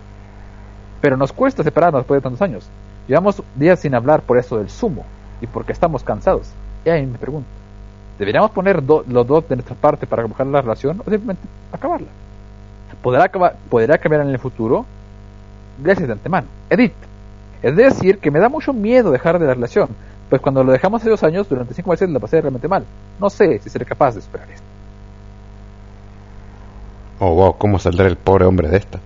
Pero 1.01 1.17
nos 1.17 1.33
cuesta 1.33 1.63
separarnos 1.63 2.01
después 2.01 2.19
de 2.19 2.23
tantos 2.23 2.43
años. 2.43 2.69
Llevamos 3.07 3.41
días 3.55 3.79
sin 3.79 3.95
hablar 3.95 4.23
por 4.23 4.37
eso 4.37 4.59
del 4.59 4.69
sumo 4.69 5.05
y 5.41 5.47
porque 5.47 5.73
estamos 5.73 6.03
cansados. 6.03 6.49
Y 6.87 6.89
ahí 6.91 7.05
me 7.05 7.19
pregunto, 7.19 7.49
¿deberíamos 8.19 8.53
poner 8.53 8.83
do- 8.83 9.05
los 9.09 9.27
dos 9.27 9.47
de 9.49 9.57
nuestra 9.57 9.75
parte 9.75 10.07
para 10.07 10.23
mejorar 10.23 10.47
la 10.47 10.63
relación 10.63 11.01
o 11.01 11.11
simplemente 11.11 11.43
acabarla? 11.73 12.07
¿Podrá, 13.03 13.25
acabar, 13.25 13.57
¿Podrá 13.69 13.99
cambiar 13.99 14.23
en 14.23 14.31
el 14.31 14.39
futuro? 14.39 14.87
Gracias 15.83 16.07
de 16.07 16.13
antemano. 16.15 16.47
Edith, 16.71 16.95
es 17.63 17.77
decir, 17.77 18.19
que 18.19 18.31
me 18.31 18.39
da 18.39 18.49
mucho 18.49 18.73
miedo 18.73 19.11
dejar 19.11 19.39
de 19.39 19.47
la 19.47 19.55
relación, 19.55 19.89
pues 20.31 20.41
cuando 20.41 20.65
lo 20.65 20.73
dejamos 20.73 21.03
hace 21.03 21.11
dos 21.11 21.23
años, 21.25 21.49
durante 21.49 21.75
cinco 21.75 21.91
meses 21.91 22.09
la 22.09 22.21
pasé 22.21 22.41
realmente 22.41 22.69
mal. 22.69 22.85
No 23.21 23.29
sé 23.31 23.59
si 23.59 23.69
seré 23.69 23.85
capaz 23.85 24.15
de 24.15 24.23
superar 24.23 24.49
esto. 24.51 24.65
Oh, 27.19 27.35
wow, 27.35 27.57
¿cómo 27.59 27.79
saldrá 27.79 28.07
el 28.07 28.17
pobre 28.17 28.45
hombre 28.45 28.69
de 28.69 28.77
esta? 28.77 28.99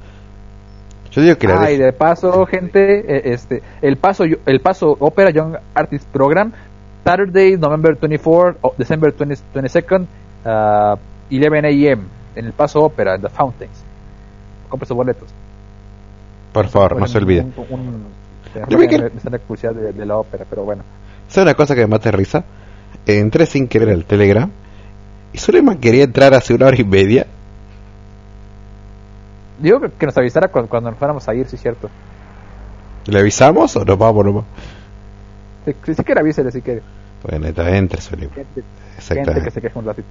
Yo 1.13 1.23
digo 1.23 1.37
que 1.39 1.49
la 1.49 1.71
y 1.71 1.77
deje. 1.77 1.85
de 1.85 1.93
paso, 1.93 2.47
gente, 2.47 3.01
eh, 3.17 3.33
este, 3.33 3.63
el 3.83 3.97
paso, 3.97 4.25
el 4.47 4.61
paso 4.61 4.97
Opera 5.01 5.31
Young 5.31 5.57
Artist 5.75 6.07
Program, 6.09 6.53
Saturday, 7.05 7.57
November 7.57 7.97
24, 7.99 8.59
o 8.61 8.75
December 8.79 9.13
20, 9.17 9.37
22nd, 9.55 10.07
uh, 10.45 10.99
11 11.31 11.67
a.m. 11.67 12.03
en 12.37 12.45
el 12.47 12.53
paso 12.53 12.83
Opera, 12.83 13.15
en 13.17 13.23
The 13.23 13.29
Fountains. 13.29 13.83
Compre 14.69 14.87
sus 14.87 14.97
boletos. 14.97 15.29
Por 16.53 16.69
favor, 16.69 16.97
no 17.01 17.07
se 17.09 17.19
olvide. 17.19 17.41
Un, 17.43 17.53
un, 17.71 17.81
un- 17.81 18.69
Yo 18.69 18.79
vi 18.79 18.87
que- 18.89 19.11
sale 19.23 19.39
publicidad 19.39 19.73
de, 19.75 19.93
de 19.93 20.07
la 20.07 20.17
ópera, 20.17 20.45
pero 20.49 20.65
bueno. 20.65 20.83
¿Sabes 21.29 21.47
una 21.47 21.55
cosa 21.55 21.75
que 21.75 21.81
me 21.83 21.87
mata 21.89 22.11
de 22.11 22.17
risa? 22.17 22.45
Entré 23.07 23.47
sin 23.47 23.67
querer 23.69 23.91
al 23.91 24.05
Telegram 24.05 24.51
y 25.33 25.39
Suleiman 25.39 25.79
quería 25.79 26.05
entrar 26.05 26.35
hace 26.35 26.55
una 26.55 26.67
hora 26.67 26.77
y 26.81 26.85
media. 26.85 27.27
Digo 29.61 29.81
que, 29.81 29.91
que 29.91 30.07
nos 30.07 30.17
avisara 30.17 30.49
cuando, 30.49 30.69
cuando 30.69 30.91
nos 30.91 30.99
fuéramos 30.99 31.29
a 31.29 31.35
ir, 31.35 31.47
sí 31.47 31.57
es 31.57 31.63
cierto. 31.63 31.89
¿Le 33.07 33.19
avisamos 33.21 33.75
o 33.77 33.85
nos 33.85 33.99
vamos 33.99 34.25
nomás? 34.25 34.45
Si, 35.65 35.75
si, 35.85 35.95
si 35.95 36.05
quiere, 36.05 36.21
avísele 36.21 36.51
si 36.51 36.63
quiere. 36.63 36.83
Bueno, 37.23 37.47
entra, 37.47 37.77
entre 37.77 38.01
Suleiman. 38.01 38.35
Gente, 38.35 38.63
gente 38.99 39.43
que 39.43 39.51
se 39.51 39.61
queja 39.61 39.79
un 39.79 39.85
ratito. 39.87 40.09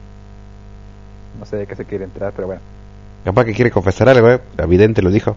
No 1.40 1.46
sé 1.46 1.58
de 1.58 1.68
qué 1.68 1.76
se 1.76 1.86
quiere 1.86 2.06
entrar, 2.06 2.34
pero 2.36 2.48
bueno. 2.48 2.62
Capaz 3.24 3.46
que 3.46 3.54
quiere 3.54 3.72
confesar 3.72 4.10
algo, 4.10 4.30
¿eh? 4.30 4.40
La 4.58 4.66
vidente 4.66 5.02
lo 5.02 5.10
dijo. 5.10 5.36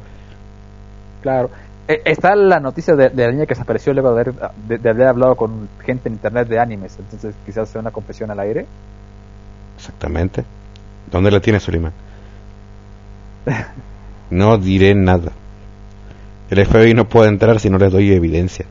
Claro. 1.23 1.51
Eh, 1.89 2.03
está 2.05 2.35
la 2.37 2.61
noticia 2.61 2.95
de, 2.95 3.09
de 3.11 3.27
la 3.27 3.33
niña 3.33 3.47
que 3.47 3.55
desapareció 3.55 3.93
luego 3.93 4.15
de 4.15 4.21
haber, 4.21 4.35
de, 4.69 4.79
de 4.79 4.91
haber 4.91 5.09
hablado 5.09 5.35
con 5.35 5.69
gente 5.85 6.09
en 6.09 6.15
internet 6.15 6.49
de 6.49 6.59
animes. 6.59 6.97
Entonces, 6.99 7.35
quizás 7.45 7.69
sea 7.69 7.81
una 7.81 7.91
confesión 7.91 8.31
al 8.31 8.41
aire. 8.41 8.67
Exactamente. 9.77 10.45
¿Dónde 11.11 11.31
la 11.31 11.41
tiene 11.41 11.59
Suleiman? 11.59 11.93
No 14.31 14.57
diré 14.59 14.95
nada. 14.95 15.33
El 16.51 16.65
FBI 16.65 16.95
no 16.95 17.09
puede 17.09 17.29
entrar 17.29 17.59
si 17.61 17.69
no 17.69 17.79
les 17.79 17.91
doy 17.93 18.13
evidencia. 18.13 18.65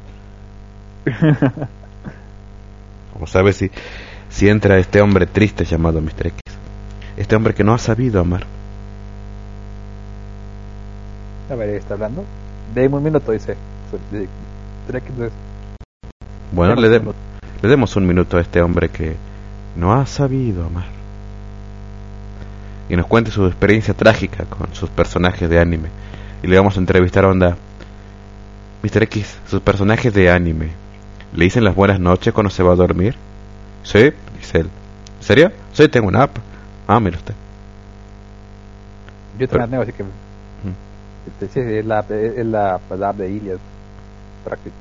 Como 3.13 3.27
sabes 3.27 3.57
si, 3.57 3.69
si 4.29 4.49
entra 4.49 4.77
este 4.77 5.01
hombre 5.01 5.25
triste 5.25 5.65
llamado 5.65 6.01
Mr. 6.01 6.27
X. 6.27 6.39
Este 7.17 7.35
hombre 7.35 7.53
que 7.53 7.63
no 7.63 7.73
ha 7.73 7.77
sabido 7.77 8.21
amar. 8.21 8.43
A 11.49 11.55
ver, 11.55 11.69
¿está 11.71 11.95
hablando? 11.95 12.23
Deme 12.73 12.95
un 12.97 13.03
minuto, 13.03 13.31
dice. 13.31 13.55
Dice, 14.11 14.27
¿será 14.87 15.01
que 15.01 15.07
entonces- 15.09 15.33
Bueno, 16.53 16.75
le, 16.75 16.87
de- 16.89 17.01
le 17.61 17.69
demos 17.69 17.95
un 17.97 18.07
minuto 18.07 18.37
a 18.37 18.41
este 18.41 18.61
hombre 18.61 18.89
que 18.89 19.15
no 19.75 19.93
ha 19.93 20.05
sabido 20.05 20.65
amar. 20.65 20.85
Y 22.89 22.95
nos 22.95 23.07
cuente 23.07 23.31
su 23.31 23.45
experiencia 23.45 23.93
trágica 23.93 24.45
con 24.45 24.73
sus 24.73 24.89
personajes 24.89 25.49
de 25.49 25.59
anime. 25.59 25.89
Y 26.43 26.47
le 26.47 26.57
vamos 26.57 26.75
a 26.77 26.79
entrevistar 26.79 27.25
a 27.25 27.29
onda. 27.29 27.57
Mr. 28.83 29.03
X, 29.03 29.37
sus 29.47 29.61
personajes 29.61 30.13
de 30.13 30.29
anime. 30.31 30.69
¿Le 31.33 31.45
dicen 31.45 31.63
las 31.63 31.75
buenas 31.75 31.99
noches 31.99 32.33
cuando 32.33 32.49
se 32.49 32.63
va 32.63 32.73
a 32.73 32.75
dormir? 32.75 33.15
Sí, 33.83 34.11
dice 34.37 34.59
él. 34.59 34.69
¿En 35.19 35.23
serio? 35.23 35.51
Sí, 35.73 35.87
tengo 35.87 36.07
una 36.07 36.23
app. 36.23 36.37
Ah, 36.87 36.99
mira 36.99 37.17
usted. 37.17 37.33
Yo 39.39 39.47
Pero- 39.47 39.67
tengo 39.67 39.81
así 39.83 39.93
que. 39.93 40.03
Este, 41.27 41.47
sí, 41.47 41.67
sí, 41.69 41.75
es 41.75 41.85
la, 41.85 41.99
es 42.09 42.45
la, 42.45 42.79
la 42.97 43.09
app 43.09 43.17
de 43.17 43.31
Iliad. 43.31 43.57
Práctico. 44.43 44.75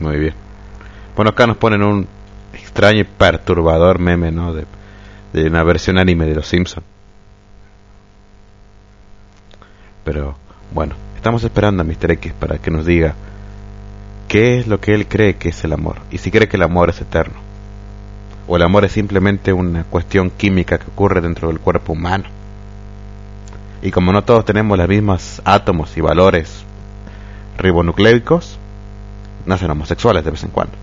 Muy 0.00 0.16
bien. 0.18 0.34
Bueno, 1.14 1.30
acá 1.30 1.46
nos 1.46 1.56
ponen 1.56 1.82
un 1.82 2.06
extraño 2.52 3.00
y 3.00 3.04
perturbador 3.04 3.98
meme, 4.00 4.32
¿no? 4.32 4.52
De, 4.52 4.66
de 5.32 5.46
una 5.46 5.62
versión 5.62 5.96
anime 5.98 6.26
de 6.26 6.34
Los 6.34 6.48
Simpsons. 6.48 6.84
Pero, 10.04 10.34
bueno, 10.72 10.94
estamos 11.16 11.44
esperando 11.44 11.82
a 11.82 11.86
Mr. 11.86 12.10
X 12.12 12.32
para 12.32 12.58
que 12.58 12.70
nos 12.70 12.84
diga 12.84 13.14
qué 14.32 14.58
es 14.58 14.66
lo 14.66 14.80
que 14.80 14.94
él 14.94 15.06
cree 15.06 15.36
que 15.36 15.50
es 15.50 15.62
el 15.62 15.74
amor 15.74 15.96
y 16.10 16.16
si 16.16 16.30
cree 16.30 16.48
que 16.48 16.56
el 16.56 16.62
amor 16.62 16.88
es 16.88 16.98
eterno. 17.02 17.34
O 18.48 18.56
el 18.56 18.62
amor 18.62 18.82
es 18.86 18.92
simplemente 18.92 19.52
una 19.52 19.84
cuestión 19.84 20.30
química 20.30 20.78
que 20.78 20.86
ocurre 20.86 21.20
dentro 21.20 21.48
del 21.48 21.60
cuerpo 21.60 21.92
humano. 21.92 22.24
Y 23.82 23.90
como 23.90 24.10
no 24.10 24.24
todos 24.24 24.46
tenemos 24.46 24.78
los 24.78 24.88
mismos 24.88 25.42
átomos 25.44 25.94
y 25.98 26.00
valores 26.00 26.64
ribonucleicos, 27.58 28.58
nacen 29.44 29.70
homosexuales 29.70 30.24
de 30.24 30.30
vez 30.30 30.42
en 30.44 30.50
cuando. 30.50 30.78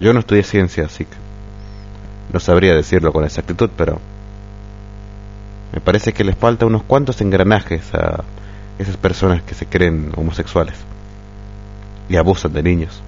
Yo 0.00 0.12
no 0.12 0.20
estudié 0.20 0.42
ciencia, 0.42 0.84
así 0.84 1.06
que 1.06 1.16
no 2.30 2.40
sabría 2.40 2.74
decirlo 2.74 3.10
con 3.10 3.24
exactitud, 3.24 3.70
pero 3.74 3.98
me 5.72 5.80
parece 5.80 6.12
que 6.12 6.24
les 6.24 6.36
falta 6.36 6.66
unos 6.66 6.82
cuantos 6.82 7.22
engranajes 7.22 7.94
a 7.94 8.22
esas 8.78 8.98
personas 8.98 9.42
que 9.42 9.54
se 9.54 9.64
creen 9.64 10.12
homosexuales 10.14 10.89
y 12.10 12.16
abusan 12.16 12.52
de 12.52 12.62
niños. 12.62 13.02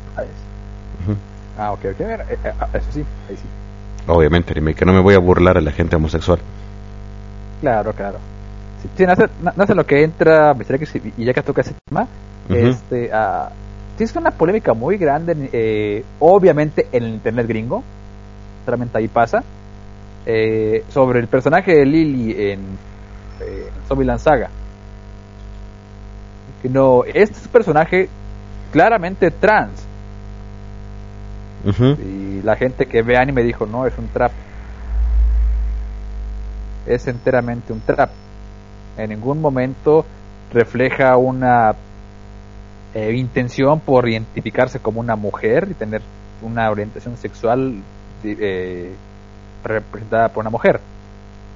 Ah, 1.58 1.72
ok, 1.72 1.80
ok. 1.92 2.00
Eh, 2.00 2.38
eh, 2.44 2.52
ah, 2.58 2.68
eso 2.72 2.86
sí, 2.92 3.04
ahí 3.28 3.36
sí. 3.36 3.42
Obviamente, 4.06 4.52
anime, 4.52 4.74
que 4.74 4.84
no 4.84 4.92
me 4.92 5.00
voy 5.00 5.14
a 5.14 5.18
burlar 5.18 5.58
a 5.58 5.60
la 5.60 5.72
gente 5.72 5.96
homosexual. 5.96 6.38
Claro, 7.60 7.92
claro. 7.92 8.18
Sí, 8.80 8.88
sí, 8.96 9.04
nace, 9.04 9.24
na- 9.42 9.52
nace 9.56 9.74
lo 9.74 9.84
que 9.84 10.02
entra, 10.02 10.54
y 11.16 11.24
ya 11.24 11.32
que 11.34 11.42
toca 11.42 11.60
ese 11.60 11.74
tema, 11.84 12.06
Ujú. 12.48 12.56
este, 12.56 13.10
ah, 13.12 13.50
sí 13.98 14.04
es 14.04 14.14
una 14.16 14.30
polémica 14.30 14.72
muy 14.72 14.96
grande, 14.96 15.50
eh, 15.52 16.04
obviamente 16.20 16.86
en 16.92 17.02
el 17.04 17.10
internet 17.14 17.46
gringo, 17.46 17.82
solamente 18.64 18.98
ahí 18.98 19.08
pasa, 19.08 19.42
eh, 20.26 20.84
sobre 20.90 21.20
el 21.20 21.26
personaje 21.26 21.74
de 21.76 21.84
Lily 21.86 22.30
en, 22.52 22.60
eh, 23.40 23.68
en 23.76 23.88
Zombieland 23.88 24.20
Saga. 24.20 24.48
Que 26.62 26.68
no, 26.68 27.02
este 27.04 27.48
personaje 27.48 28.08
claramente 28.72 29.30
trans, 29.30 29.86
y 31.64 32.42
la 32.42 32.56
gente 32.56 32.86
que 32.86 33.02
ve 33.02 33.16
anime 33.16 33.42
dijo, 33.42 33.66
no, 33.66 33.86
es 33.86 33.96
un 33.96 34.08
trap. 34.08 34.32
Es 36.86 37.06
enteramente 37.06 37.72
un 37.72 37.80
trap. 37.80 38.10
En 38.96 39.10
ningún 39.10 39.40
momento 39.40 40.04
refleja 40.52 41.16
una 41.16 41.74
eh, 42.94 43.12
intención 43.14 43.80
por 43.80 44.08
identificarse 44.08 44.80
como 44.80 45.00
una 45.00 45.14
mujer 45.14 45.68
y 45.70 45.74
tener 45.74 46.02
una 46.42 46.68
orientación 46.70 47.16
sexual 47.16 47.80
eh, 48.24 48.92
representada 49.62 50.28
por 50.30 50.42
una 50.42 50.50
mujer. 50.50 50.80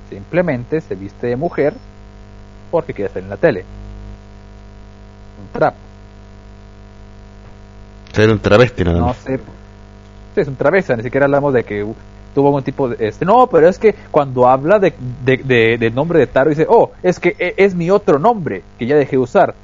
Simplemente 0.08 0.80
se 0.80 0.94
viste 0.94 1.26
de 1.26 1.36
mujer 1.36 1.74
porque 2.70 2.94
quiere 2.94 3.08
estar 3.08 3.22
en 3.22 3.28
la 3.28 3.36
tele. 3.36 3.64
Un 5.42 5.48
trap. 5.52 5.74
Ser 8.16 8.30
un 8.30 8.38
travesti 8.40 8.82
nada 8.82 8.98
No 8.98 9.14
sé. 9.14 9.36
Sí, 10.34 10.40
es 10.40 10.48
un 10.48 10.56
travesa, 10.56 10.96
ni 10.96 11.02
siquiera 11.02 11.26
hablamos 11.26 11.52
de 11.54 11.64
que 11.64 11.84
uh, 11.84 11.94
tuvo 12.34 12.48
algún 12.48 12.62
tipo 12.62 12.88
de... 12.88 13.06
Este, 13.08 13.24
no, 13.24 13.46
pero 13.46 13.68
es 13.68 13.78
que 13.78 13.94
cuando 14.10 14.48
habla 14.48 14.78
de, 14.78 14.92
de, 15.24 15.36
de- 15.38 15.78
del 15.78 15.94
nombre 15.94 16.18
de 16.18 16.26
Taro 16.26 16.50
dice, 16.50 16.66
oh, 16.68 16.90
es 17.02 17.20
que 17.20 17.36
e- 17.38 17.54
es 17.58 17.74
mi 17.74 17.90
otro 17.90 18.18
nombre 18.18 18.62
que 18.78 18.86
ya 18.86 18.96
dejé 18.96 19.12
de 19.12 19.18
usar. 19.18 19.54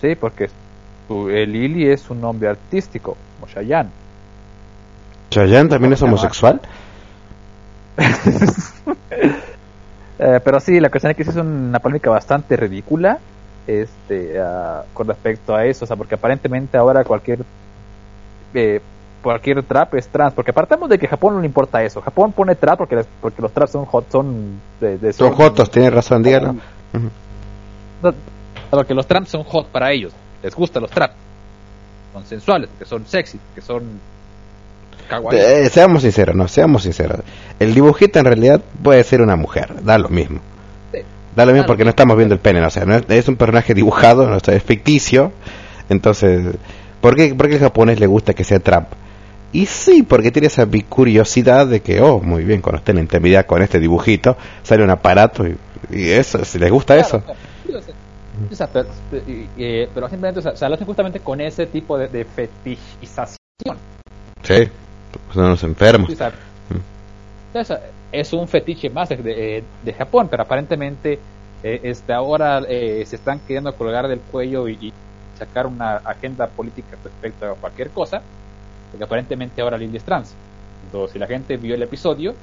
Sí, 0.00 0.14
porque 0.14 0.48
el 1.08 1.52
Lily 1.52 1.90
es 1.90 2.08
un 2.10 2.20
nombre 2.20 2.48
artístico, 2.48 3.16
como 3.40 3.52
Shayan. 3.52 3.88
¿Chayanne 5.30 5.68
también 5.68 5.92
es 5.92 6.02
homosexual? 6.02 6.60
Eh, 10.22 10.38
pero 10.44 10.60
sí, 10.60 10.78
la 10.80 10.90
cuestión 10.90 11.12
es 11.12 11.16
que 11.16 11.22
es 11.22 11.34
una 11.34 11.78
polémica 11.78 12.10
bastante 12.10 12.54
ridícula 12.54 13.18
este, 13.82 14.40
ah, 14.40 14.82
con 14.92 15.06
respecto 15.08 15.54
a 15.54 15.64
eso, 15.66 15.84
o 15.84 15.88
sea, 15.88 15.96
porque 15.96 16.14
aparentemente 16.16 16.76
ahora 16.76 17.04
cualquier 17.04 17.40
eh, 18.54 18.80
cualquier 19.22 19.62
trap 19.62 19.94
es 19.94 20.08
trans, 20.08 20.32
porque 20.34 20.50
apartamos 20.50 20.88
de 20.88 20.98
que 20.98 21.06
Japón 21.06 21.34
no 21.34 21.40
le 21.40 21.46
importa 21.46 21.82
eso, 21.84 22.00
Japón 22.00 22.32
pone 22.32 22.54
trap 22.54 22.78
porque, 22.78 22.96
las- 22.96 23.06
porque 23.20 23.42
los 23.42 23.52
traps 23.52 23.72
son 23.72 23.84
hot, 23.84 24.10
son 24.10 24.60
de, 24.80 24.98
de- 24.98 25.12
Son 25.12 25.32
jotos, 25.34 25.70
razón, 25.92 26.22
dígalo. 26.22 26.54
No, 28.02 28.14
porque 28.70 28.94
los 28.94 29.06
traps 29.06 29.28
son 29.28 29.44
hot 29.44 29.66
para 29.68 29.92
ellos, 29.92 30.12
les 30.42 30.54
gustan 30.54 30.82
los 30.82 30.90
traps, 30.90 31.14
son 32.12 32.24
sensuales, 32.24 32.70
que 32.78 32.84
son 32.84 33.04
sexy, 33.06 33.38
que 33.54 33.60
son. 33.60 33.82
Eh, 35.32 35.68
seamos 35.70 36.02
sinceros, 36.02 36.34
no, 36.36 36.46
seamos 36.48 36.84
sinceros. 36.84 37.20
El 37.58 37.74
dibujito 37.74 38.18
en 38.20 38.24
realidad 38.24 38.60
puede 38.82 39.02
ser 39.04 39.20
una 39.22 39.36
mujer, 39.36 39.82
da 39.84 39.98
lo 39.98 40.08
mismo. 40.08 40.40
Da 41.36 41.46
lo 41.46 41.52
mismo 41.52 41.66
porque 41.66 41.84
no 41.84 41.90
estamos 41.90 42.16
viendo 42.16 42.34
el 42.34 42.40
pene, 42.40 42.60
no, 42.60 42.66
o 42.66 42.70
sea, 42.70 42.84
no 42.84 42.94
es, 42.96 43.04
es 43.08 43.28
un 43.28 43.36
personaje 43.36 43.72
dibujado, 43.74 44.28
no, 44.28 44.36
o 44.36 44.40
sea, 44.40 44.54
es 44.54 44.62
ficticio. 44.62 45.32
Entonces, 45.88 46.56
¿por 47.00 47.14
qué, 47.16 47.34
por 47.34 47.48
qué 47.48 47.54
al 47.54 47.60
japonés 47.60 48.00
le 48.00 48.06
gusta 48.06 48.34
que 48.34 48.44
sea 48.44 48.58
trap? 48.60 48.92
Y 49.52 49.66
sí, 49.66 50.02
porque 50.04 50.30
tiene 50.30 50.46
esa 50.46 50.66
curiosidad 50.88 51.66
de 51.66 51.80
que, 51.80 52.00
oh, 52.00 52.20
muy 52.20 52.44
bien, 52.44 52.60
cuando 52.60 52.78
estén 52.78 52.98
en 52.98 53.04
intimidad 53.04 53.46
con 53.46 53.62
este 53.62 53.80
dibujito, 53.80 54.36
sale 54.62 54.84
un 54.84 54.90
aparato 54.90 55.44
y, 55.46 55.56
y 55.90 56.10
eso, 56.10 56.44
si 56.44 56.58
les 56.58 56.70
gusta 56.70 56.94
Claro, 56.94 57.08
eso. 57.08 57.20
claro. 57.20 57.38
Sí, 57.66 57.74
o 57.74 57.82
sea, 57.82 57.94
o 58.50 58.54
sea, 58.54 58.68
pero, 58.68 60.08
simplemente, 60.08 60.38
o 60.38 60.42
sea, 60.42 60.56
se 60.56 60.68
lo 60.68 60.74
hacen 60.74 60.86
justamente 60.86 61.20
con 61.20 61.40
ese 61.40 61.66
tipo 61.66 61.98
de, 61.98 62.08
de 62.08 62.24
fetichización. 62.24 63.36
Sí, 64.42 64.68
son 65.34 65.44
unos 65.44 65.62
enfermos. 65.64 66.08
Sí, 66.08 66.14
o 66.14 66.16
sea, 66.16 66.32
o 67.54 67.64
sea, 67.64 67.80
es 68.12 68.32
un 68.32 68.48
fetiche 68.48 68.90
más 68.90 69.08
de, 69.08 69.16
de- 69.16 69.64
de 69.84 69.92
Japón, 69.92 70.28
pero 70.30 70.42
aparentemente 70.42 71.18
eh, 71.62 71.80
este, 71.84 72.12
ahora 72.12 72.62
eh, 72.68 73.04
se 73.06 73.16
están 73.16 73.38
queriendo 73.40 73.74
colgar 73.74 74.08
del 74.08 74.20
cuello 74.20 74.68
y, 74.68 74.72
y 74.80 74.92
sacar 75.38 75.66
una 75.66 75.96
agenda 75.98 76.46
política 76.48 76.96
respecto 77.04 77.46
a 77.46 77.54
cualquier 77.54 77.90
cosa, 77.90 78.22
porque 78.90 79.04
aparentemente 79.04 79.60
ahora 79.62 79.78
Lily 79.78 79.96
es 79.98 80.04
trans. 80.04 80.34
Entonces, 80.86 81.12
si 81.12 81.18
la 81.18 81.26
gente 81.26 81.56
vio 81.56 81.74
el 81.74 81.82
episodio, 81.82 82.34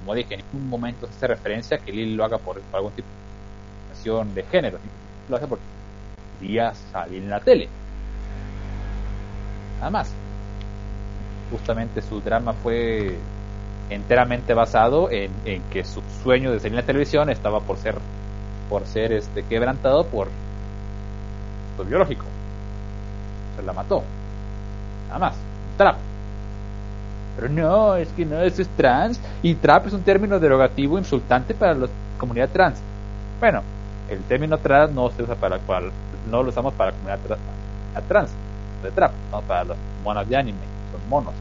como 0.00 0.14
dije, 0.14 0.34
en 0.34 0.40
ningún 0.52 0.68
momento 0.70 1.06
se 1.06 1.12
hace 1.16 1.26
referencia 1.26 1.76
a 1.76 1.80
que 1.80 1.92
Lily 1.92 2.14
lo 2.14 2.24
haga 2.24 2.38
por, 2.38 2.60
por 2.60 2.76
algún 2.76 2.92
tipo 2.92 3.06
de 3.08 3.94
discriminación 3.94 4.34
de 4.34 4.42
género, 4.44 4.78
lo 5.28 5.36
hace 5.36 5.46
porque 5.46 5.64
quería 6.40 6.72
salir 6.92 7.22
en 7.22 7.30
la 7.30 7.40
tele. 7.40 7.68
Nada 9.78 9.90
más 9.90 10.10
justamente 11.50 12.02
su 12.02 12.20
drama 12.20 12.52
fue 12.52 13.16
enteramente 13.90 14.54
basado 14.54 15.10
en, 15.10 15.30
en 15.44 15.62
que 15.70 15.84
su 15.84 16.02
sueño 16.22 16.50
de 16.52 16.58
salir 16.58 16.72
en 16.74 16.80
la 16.80 16.86
televisión 16.86 17.30
estaba 17.30 17.60
por 17.60 17.76
ser 17.78 17.96
por 18.68 18.84
ser 18.86 19.12
este 19.12 19.42
quebrantado 19.44 20.04
por 20.06 20.28
lo 21.78 21.84
biológico. 21.84 22.24
Se 23.56 23.62
la 23.62 23.72
mató. 23.72 24.02
Nada 25.08 25.18
más. 25.18 25.34
Trap. 25.78 25.96
Pero 27.36 27.48
no 27.48 27.96
es 27.96 28.08
que 28.08 28.26
no 28.26 28.40
eso 28.42 28.62
es 28.62 28.68
trans. 28.70 29.20
Y 29.42 29.54
trap 29.54 29.86
es 29.86 29.92
un 29.92 30.02
término 30.02 30.38
derogativo 30.38 30.98
insultante 30.98 31.54
para 31.54 31.74
la 31.74 31.86
comunidad 32.18 32.48
trans. 32.50 32.78
Bueno 33.40 33.62
el 34.10 34.20
término 34.20 34.56
trans 34.58 34.90
no 34.92 35.10
se 35.10 35.22
usa 35.22 35.34
para 35.34 35.58
cual 35.58 35.90
no 36.30 36.42
lo 36.42 36.48
usamos 36.48 36.72
para 36.74 36.90
la 36.90 36.96
comunidad 36.96 37.18
tra- 37.28 37.36
a 37.94 38.00
trans 38.00 38.30
de 38.82 38.90
trap 38.90 39.12
no 39.30 39.42
para 39.42 39.64
los 39.64 39.76
monos 40.02 40.26
de 40.26 40.34
anime 40.34 40.58
son 40.90 41.08
monos 41.10 41.34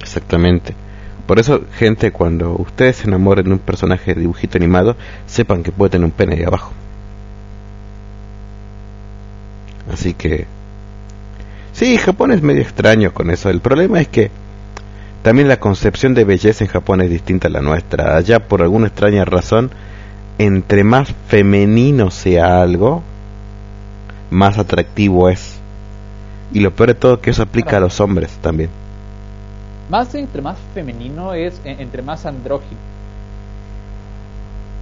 Exactamente. 0.00 0.74
Por 1.26 1.38
eso, 1.38 1.60
gente, 1.74 2.10
cuando 2.10 2.52
ustedes 2.52 2.96
se 2.96 3.06
enamoren 3.06 3.44
de 3.44 3.52
un 3.52 3.58
personaje 3.58 4.14
de 4.14 4.20
dibujito 4.22 4.56
animado, 4.56 4.96
sepan 5.26 5.62
que 5.62 5.72
puede 5.72 5.90
tener 5.90 6.06
un 6.06 6.10
pene 6.10 6.36
ahí 6.36 6.44
abajo. 6.44 6.72
Así 9.92 10.14
que... 10.14 10.46
Sí, 11.72 11.96
Japón 11.98 12.32
es 12.32 12.42
medio 12.42 12.62
extraño 12.62 13.12
con 13.12 13.30
eso. 13.30 13.50
El 13.50 13.60
problema 13.60 14.00
es 14.00 14.08
que 14.08 14.30
también 15.22 15.48
la 15.48 15.60
concepción 15.60 16.14
de 16.14 16.24
belleza 16.24 16.64
en 16.64 16.70
Japón 16.70 17.02
es 17.02 17.10
distinta 17.10 17.48
a 17.48 17.50
la 17.50 17.60
nuestra. 17.60 18.16
Allá, 18.16 18.48
por 18.48 18.62
alguna 18.62 18.86
extraña 18.86 19.24
razón, 19.24 19.70
entre 20.38 20.82
más 20.82 21.12
femenino 21.26 22.10
sea 22.10 22.62
algo, 22.62 23.02
más 24.30 24.58
atractivo 24.58 25.28
es. 25.28 25.58
Y 26.52 26.60
lo 26.60 26.70
peor 26.74 26.88
de 26.88 26.94
todo 26.94 27.20
que 27.20 27.30
eso 27.30 27.42
aplica 27.42 27.76
a 27.76 27.80
los 27.80 28.00
hombres 28.00 28.30
también. 28.40 28.70
Más 29.88 30.14
entre 30.14 30.42
más 30.42 30.56
femenino 30.74 31.32
es 31.34 31.60
en- 31.64 31.80
entre 31.80 32.02
más 32.02 32.26
andrógino. 32.26 32.78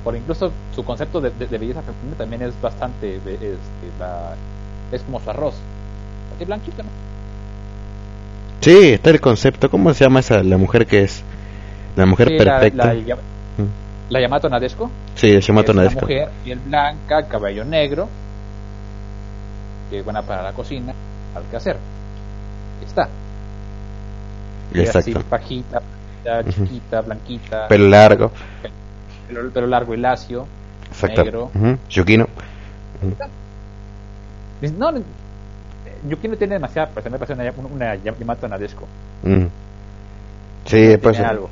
Por 0.04 0.16
incluso 0.16 0.52
su 0.74 0.84
concepto 0.84 1.20
de, 1.20 1.30
de- 1.30 1.46
de 1.46 1.58
belleza 1.58 1.82
femenina 1.82 2.16
también 2.16 2.42
es 2.42 2.60
bastante 2.60 3.20
de- 3.20 3.34
este, 3.34 3.90
la- 3.98 4.34
es 4.92 5.02
como 5.02 5.20
su 5.20 5.30
arroz. 5.30 5.54
Así 6.34 6.44
blanquito, 6.44 6.82
¿no? 6.82 6.88
Sí, 8.60 8.90
está 8.94 9.10
el 9.10 9.20
concepto. 9.20 9.70
¿Cómo 9.70 9.92
se 9.94 10.04
llama 10.04 10.20
esa 10.20 10.42
la 10.42 10.56
mujer 10.56 10.86
que 10.86 11.02
es 11.02 11.22
la 11.94 12.06
mujer 12.06 12.28
Sí, 12.28 12.38
la, 12.38 12.44
perfecta? 12.60 12.94
la, 12.94 13.16
la 14.10 14.20
Yamato 14.20 14.48
Nadesco. 14.48 14.90
Sí, 15.14 15.30
de 15.30 15.40
Yamato 15.40 15.70
es 15.72 15.74
una 15.76 15.82
Nadesco. 15.84 16.00
mujer, 16.02 16.30
piel 16.44 16.58
blanca, 16.60 17.26
cabello 17.28 17.64
negro. 17.64 18.08
que 19.90 20.00
es 20.00 20.04
buena 20.04 20.20
para 20.22 20.42
la 20.42 20.52
cocina, 20.52 20.92
al 21.36 21.44
que 21.44 21.56
hacer. 21.56 21.76
Está. 22.84 23.08
Y 24.82 24.86
así, 24.86 25.10
Exacto. 25.10 25.28
bajita, 25.30 25.80
bajita, 26.24 26.40
Ujú. 26.50 26.64
chiquita, 26.66 27.00
blanquita, 27.02 27.68
Pelo 27.68 27.88
largo. 27.88 28.30
pelo, 29.28 29.50
pelo 29.50 29.66
largo 29.66 29.94
y 29.94 29.96
lacio. 29.98 30.46
Exacto. 30.88 31.24
Negro. 31.24 31.50
Ujú. 31.54 31.78
Yukino. 31.90 32.26
Dice, 34.60 34.74
No, 34.78 34.90
no, 34.92 35.02
Yuki 36.08 36.28
no 36.28 36.36
tiene 36.36 36.54
demasiada, 36.54 36.88
pues 36.88 37.04
me 37.10 37.18
parece 37.18 37.32
una, 37.34 37.52
una 37.72 37.94
Yamato 37.96 38.48
Nadesco. 38.48 38.86
Mm. 39.22 39.44
Sí, 40.66 40.96
pues 41.02 41.18
algo. 41.20 41.48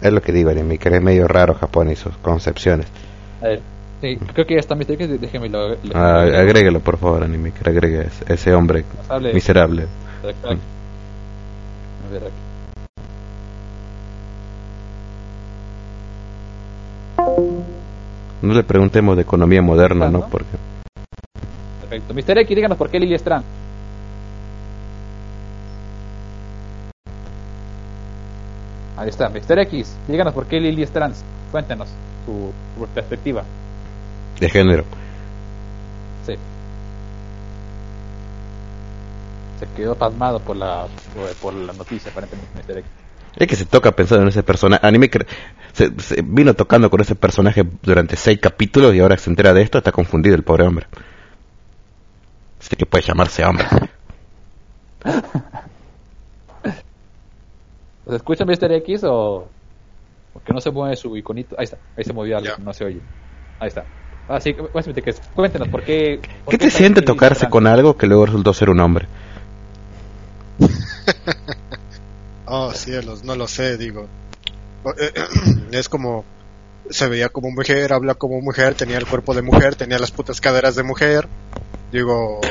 es 0.00 0.12
lo 0.12 0.20
que 0.20 0.32
digo, 0.32 0.50
anime, 0.50 0.78
que 0.78 0.88
es 0.88 1.02
medio 1.02 1.26
raro 1.28 1.54
Japón 1.54 1.90
y 1.90 1.96
sus 1.96 2.16
concepciones. 2.18 2.86
A 3.40 3.46
ver, 3.46 3.60
sí, 4.00 4.16
creo 4.32 4.46
que 4.46 4.54
ya 4.54 4.60
está 4.60 4.74
Mr. 4.74 4.92
X, 4.92 5.20
déjeme 5.20 5.48
lo. 5.48 5.72
Ah, 5.94 6.24
lo- 6.24 6.38
agréguelo, 6.38 6.80
por 6.80 6.96
favor, 6.98 7.22
anime, 7.22 7.52
que 7.52 7.68
agregue 7.68 8.08
ese, 8.28 8.54
hombre 8.54 8.84
miserable. 9.32 9.86
A 10.22 10.26
ver, 12.10 12.22
aquí. 12.24 12.32
No 18.42 18.54
le 18.54 18.64
preguntemos 18.64 19.16
de 19.16 19.22
economía 19.22 19.62
moderna, 19.62 20.08
¿no? 20.10 20.18
¿no? 20.20 20.26
Porque 20.28 20.50
Perfecto. 21.80 22.14
Mr. 22.14 22.38
X, 22.38 22.56
díganos 22.56 22.76
por 22.78 22.90
qué 22.90 22.98
Lily 22.98 23.14
es 23.14 23.22
trans. 23.22 23.44
Ahí 28.96 29.08
está, 29.08 29.28
Mr. 29.28 29.58
X, 29.60 29.96
díganos 30.06 30.34
por 30.34 30.46
qué 30.46 30.60
Lily 30.60 30.82
es 30.82 30.90
trans. 30.90 31.24
Cuéntenos 31.50 31.88
su, 32.26 32.52
su 32.78 32.86
perspectiva. 32.88 33.42
de 34.38 34.48
género. 34.48 34.84
Sí. 36.26 36.34
Se 39.60 39.66
quedó 39.76 39.94
pasmado 39.94 40.40
por 40.40 40.56
la, 40.56 40.86
por, 41.14 41.34
por 41.36 41.54
la 41.54 41.72
noticia, 41.72 42.10
aparentemente, 42.10 42.50
Mr. 42.72 42.78
X. 42.78 42.90
Es 43.36 43.46
que 43.48 43.56
se 43.56 43.64
toca 43.66 43.92
pensando 43.92 44.22
en 44.22 44.28
ese 44.28 44.42
personaje. 44.42 44.86
Anime 44.86 45.08
que 45.08 45.26
se, 45.72 45.90
se 46.00 46.22
vino 46.22 46.54
tocando 46.54 46.90
con 46.90 47.00
ese 47.00 47.14
personaje 47.14 47.64
durante 47.82 48.16
seis 48.16 48.38
capítulos 48.40 48.94
y 48.94 49.00
ahora 49.00 49.16
se 49.16 49.30
entera 49.30 49.54
de 49.54 49.62
esto 49.62 49.78
está 49.78 49.92
confundido 49.92 50.34
el 50.36 50.42
pobre 50.42 50.66
hombre. 50.66 50.86
Así 52.60 52.76
que 52.76 52.86
puede 52.86 53.04
llamarse 53.04 53.44
hombre. 53.44 53.66
¿Se 58.08 58.16
escucha 58.16 58.44
Mr. 58.44 58.72
X 58.72 59.04
o 59.04 59.48
porque 60.32 60.52
no 60.52 60.60
se 60.60 60.70
mueve 60.70 60.96
su 60.96 61.16
iconito? 61.16 61.54
Ahí 61.58 61.64
está, 61.64 61.78
ahí 61.96 62.04
se 62.04 62.12
movió 62.12 62.36
algo, 62.38 62.50
Ya. 62.56 62.62
no 62.62 62.72
se 62.72 62.84
oye. 62.84 63.00
Ahí 63.60 63.68
está. 63.68 63.84
Ah, 64.28 64.40
sí, 64.40 64.52
básicamente 64.52 65.02
que 65.02 65.14
cuéntenos 65.34 65.68
por 65.68 65.82
qué. 65.82 66.20
por 66.44 66.52
¿Qué 66.52 66.58
te 66.58 66.70
siente 66.70 67.02
tocarse 67.02 67.48
con 67.48 67.66
algo 67.66 67.96
que 67.96 68.06
luego 68.06 68.26
resultó 68.26 68.52
ser 68.54 68.70
un 68.70 68.80
hombre? 68.80 69.06
Oh, 72.54 72.70
cielos, 72.74 73.24
no 73.24 73.34
lo 73.34 73.48
sé, 73.48 73.78
digo. 73.78 74.06
Es 75.72 75.88
como. 75.88 76.22
Se 76.90 77.08
veía 77.08 77.30
como 77.30 77.50
mujer, 77.50 77.94
habla 77.94 78.14
como 78.14 78.42
mujer, 78.42 78.74
tenía 78.74 78.98
el 78.98 79.06
cuerpo 79.06 79.32
de 79.32 79.40
mujer, 79.40 79.74
tenía 79.74 79.98
las 79.98 80.10
putas 80.10 80.38
caderas 80.38 80.76
de 80.76 80.82
mujer. 80.82 81.28
Digo. 81.90 82.42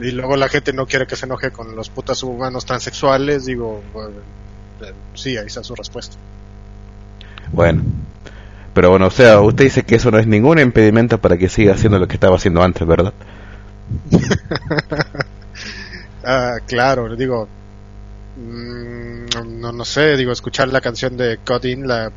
Y 0.00 0.10
luego 0.10 0.36
la 0.36 0.48
gente 0.48 0.72
no 0.72 0.86
quiere 0.86 1.06
que 1.06 1.14
se 1.14 1.26
enoje 1.26 1.52
con 1.52 1.76
los 1.76 1.88
putas 1.88 2.20
humanos 2.24 2.64
transexuales. 2.66 3.44
Digo. 3.44 3.80
bueno, 3.92 4.16
eh, 4.82 4.92
sí, 5.14 5.36
ahí 5.36 5.46
está 5.46 5.62
su 5.62 5.76
respuesta. 5.76 6.16
Bueno. 7.52 7.84
Pero 8.74 8.90
bueno, 8.90 9.06
o 9.06 9.10
sea, 9.12 9.40
usted 9.40 9.62
dice 9.62 9.84
que 9.84 9.94
eso 9.94 10.10
no 10.10 10.18
es 10.18 10.26
ningún 10.26 10.58
impedimento 10.58 11.18
para 11.18 11.38
que 11.38 11.48
siga 11.48 11.74
haciendo 11.74 12.00
lo 12.00 12.08
que 12.08 12.14
estaba 12.14 12.34
haciendo 12.34 12.60
antes, 12.60 12.84
¿verdad? 12.84 13.12
Ah, 16.26 16.56
claro, 16.66 17.14
digo. 17.16 17.46
Mm, 18.36 19.60
no, 19.60 19.72
no 19.72 19.84
sé, 19.84 20.16
digo, 20.16 20.32
escuchar 20.32 20.68
la 20.68 20.80
canción 20.80 21.16
de 21.16 21.38
Codin, 21.44 21.86
la 21.86 22.10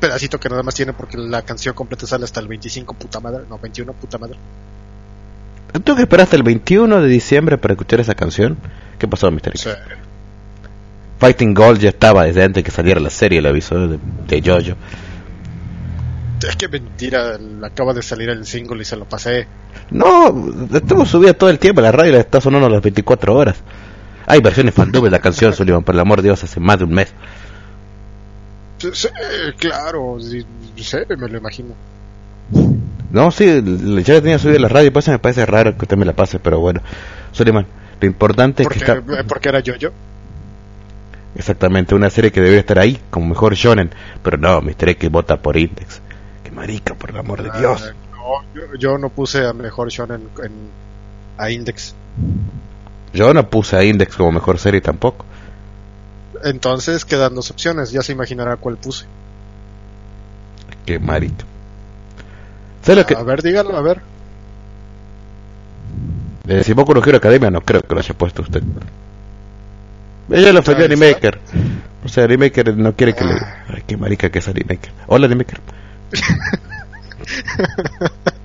pedacito 0.00 0.40
que 0.40 0.48
nada 0.48 0.62
más 0.62 0.74
tiene 0.74 0.92
porque 0.92 1.16
la 1.16 1.42
canción 1.42 1.74
completa 1.74 2.06
sale 2.06 2.24
hasta 2.24 2.40
el 2.40 2.48
25, 2.48 2.94
puta 2.94 3.20
madre, 3.20 3.44
no, 3.48 3.58
21, 3.58 3.92
puta 3.92 4.18
madre. 4.18 4.36
¿Tú 5.84 5.96
que 5.96 6.02
esperaste 6.02 6.36
el 6.36 6.42
21 6.42 7.00
de 7.00 7.08
diciembre 7.08 7.56
para 7.56 7.74
escuchar 7.74 8.00
esa 8.00 8.14
canción? 8.14 8.58
¿Qué 8.98 9.08
pasó, 9.08 9.30
Mr. 9.30 9.56
Sí. 9.56 9.70
Fighting 11.18 11.54
Gold 11.54 11.80
ya 11.80 11.90
estaba 11.90 12.24
desde 12.24 12.42
antes 12.42 12.64
que 12.64 12.70
saliera 12.70 13.00
la 13.00 13.10
serie, 13.10 13.38
el 13.38 13.46
aviso 13.46 13.86
de, 13.86 13.98
de 14.26 14.42
Jojo. 14.42 14.76
Es 16.46 16.56
que 16.56 16.68
mentira, 16.68 17.38
acaba 17.62 17.94
de 17.94 18.02
salir 18.02 18.28
el 18.28 18.44
single 18.44 18.82
y 18.82 18.84
se 18.84 18.96
lo 18.96 19.04
pasé. 19.04 19.46
No, 19.90 20.50
estuvo 20.74 21.06
subida 21.06 21.32
todo 21.32 21.48
el 21.48 21.60
tiempo, 21.60 21.80
la 21.80 21.92
radio 21.92 22.12
la 22.12 22.18
está 22.18 22.40
sonando 22.40 22.68
las 22.68 22.82
24 22.82 23.34
horas. 23.34 23.56
Hay 24.26 24.40
versiones 24.40 24.74
fandub 24.74 25.04
de 25.04 25.10
la 25.10 25.20
canción, 25.20 25.52
Sullivan, 25.52 25.82
por 25.82 25.94
el 25.94 26.00
amor 26.00 26.22
de 26.22 26.28
Dios, 26.28 26.42
hace 26.44 26.60
más 26.60 26.78
de 26.78 26.84
un 26.84 26.92
mes. 26.92 27.12
Sí, 28.78 28.88
sí, 28.92 29.08
claro, 29.58 30.18
sí, 30.20 30.44
me 31.16 31.28
lo 31.28 31.38
imagino. 31.38 31.74
No, 33.10 33.30
sí, 33.30 33.44
ya 34.04 34.14
la 34.14 34.20
tenía 34.20 34.38
subida 34.38 34.58
la 34.58 34.68
radio, 34.68 34.92
pues 34.92 35.06
me 35.08 35.18
parece 35.18 35.46
raro 35.46 35.76
que 35.76 35.84
usted 35.84 35.96
me 35.96 36.04
la 36.04 36.14
pase, 36.14 36.38
pero 36.38 36.60
bueno. 36.60 36.80
Sullivan, 37.32 37.66
lo 38.00 38.06
importante 38.06 38.62
es 38.62 38.68
que 38.68 38.78
está... 38.78 38.94
eh, 38.94 39.24
porque 39.26 39.48
era 39.48 39.60
yo, 39.60 39.76
yo. 39.76 39.90
Exactamente, 41.34 41.94
una 41.94 42.10
serie 42.10 42.30
que 42.30 42.40
debería 42.40 42.60
estar 42.60 42.78
ahí, 42.78 43.00
como 43.10 43.26
mejor 43.26 43.54
shonen. 43.54 43.90
Pero 44.22 44.36
no, 44.36 44.60
Mr. 44.60 44.90
X 44.90 45.10
vota 45.10 45.36
por 45.40 45.56
Index. 45.56 46.00
Qué 46.44 46.50
marica, 46.50 46.94
por 46.94 47.10
el 47.10 47.16
amor 47.16 47.42
de 47.42 47.58
Dios. 47.58 47.90
Ah, 47.90 47.94
no, 48.12 48.42
yo, 48.54 48.74
yo 48.78 48.98
no 48.98 49.08
puse 49.08 49.46
a 49.46 49.52
mejor 49.52 49.88
shonen 49.90 50.28
en, 50.42 50.52
a 51.38 51.50
Index. 51.50 51.94
Yo 53.12 53.34
no 53.34 53.48
puse 53.48 53.76
a 53.76 53.84
Index 53.84 54.16
como 54.16 54.32
mejor 54.32 54.58
serie 54.58 54.80
tampoco. 54.80 55.24
Entonces 56.44 57.04
quedan 57.04 57.34
dos 57.34 57.50
opciones, 57.50 57.90
ya 57.90 58.02
se 58.02 58.12
imaginará 58.12 58.56
cuál 58.56 58.76
puse. 58.76 59.04
Qué 60.86 60.98
marica. 60.98 61.44
¿Sabes 62.82 62.98
lo 62.98 63.06
que...? 63.06 63.14
A 63.14 63.22
ver, 63.22 63.42
dígalo, 63.42 63.76
a 63.76 63.82
ver. 63.82 64.00
Eh, 66.48 66.64
si 66.64 66.72
Boku 66.72 66.94
no 66.94 67.00
Academia 67.00 67.50
no 67.50 67.60
creo 67.60 67.82
que 67.82 67.94
lo 67.94 68.00
haya 68.00 68.14
puesto 68.14 68.42
usted. 68.42 68.62
Ella 70.30 70.52
lo 70.52 70.60
ofendió 70.60 70.84
a. 70.84 70.86
Animaker. 70.86 71.38
O 72.04 72.08
sea, 72.08 72.24
Animaker 72.24 72.76
no 72.76 72.96
quiere 72.96 73.14
que 73.14 73.24
le... 73.24 73.34
Ay, 73.68 73.84
qué 73.86 73.96
marica 73.96 74.30
que 74.30 74.40
es 74.40 74.48
Animaker. 74.48 74.90
Hola, 75.06 75.26
Animaker. 75.26 75.60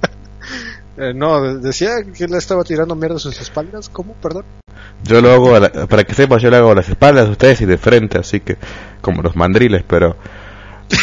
Eh, 0.97 1.13
no, 1.13 1.41
de- 1.41 1.59
decía 1.59 1.91
que 2.15 2.27
le 2.27 2.37
estaba 2.37 2.63
tirando 2.63 2.95
mierda 2.95 3.17
a 3.17 3.19
sus 3.19 3.39
espaldas. 3.39 3.89
¿Cómo? 3.89 4.13
Perdón. 4.15 4.45
Yo 5.03 5.21
lo 5.21 5.31
hago, 5.31 5.55
a 5.55 5.59
la- 5.59 5.69
para 5.87 6.03
que 6.03 6.13
sepas, 6.13 6.41
yo 6.41 6.49
lo 6.49 6.57
hago 6.57 6.71
a 6.71 6.75
las 6.75 6.89
espaldas 6.89 7.25
de 7.25 7.31
ustedes 7.31 7.61
y 7.61 7.65
de 7.65 7.77
frente, 7.77 8.17
así 8.17 8.39
que... 8.39 8.57
Como 9.01 9.21
los 9.21 9.35
mandriles, 9.35 9.83
pero... 9.87 10.17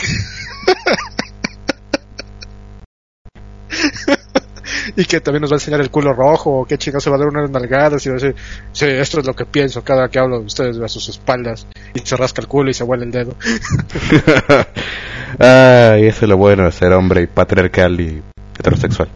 Y 4.97 5.05
que 5.07 5.21
también 5.21 5.41
nos 5.43 5.51
va 5.51 5.55
a 5.55 5.59
enseñar 5.59 5.81
el 5.81 5.91
culo 5.91 6.13
rojo, 6.13 6.61
o 6.61 6.65
qué 6.67 6.79
chingados 6.79 7.05
se 7.05 7.11
va 7.11 7.17
a 7.17 7.19
dar 7.19 7.29
unas 7.29 7.51
nalgadas 7.51 8.05
y 8.07 8.11
va 8.11 8.17
a 8.17 8.19
decir, 8.19 8.35
sí, 8.73 8.87
esto 8.87 9.21
es 9.21 9.27
lo 9.27 9.35
que 9.35 9.45
pienso 9.45 9.83
cada 9.83 10.09
que 10.09 10.19
hablo 10.19 10.39
de 10.41 10.47
ustedes 10.47 10.79
a 10.81 10.89
sus 10.89 11.09
espaldas. 11.09 11.67
Y 11.95 12.01
se 12.01 12.17
rasca 12.17 12.41
el 12.43 12.49
culo 12.49 12.71
y 12.71 12.75
se 12.75 12.85
huele 12.85 13.05
el 13.05 13.11
dedo. 13.11 13.35
Ay, 15.39 16.07
eso 16.07 16.25
es 16.25 16.29
lo 16.29 16.37
bueno 16.37 16.65
de 16.65 16.73
ser 16.73 16.93
hombre 16.93 17.23
y 17.23 17.27
patriarcal 17.27 18.01
y 18.01 18.23
heterosexual. 18.59 19.09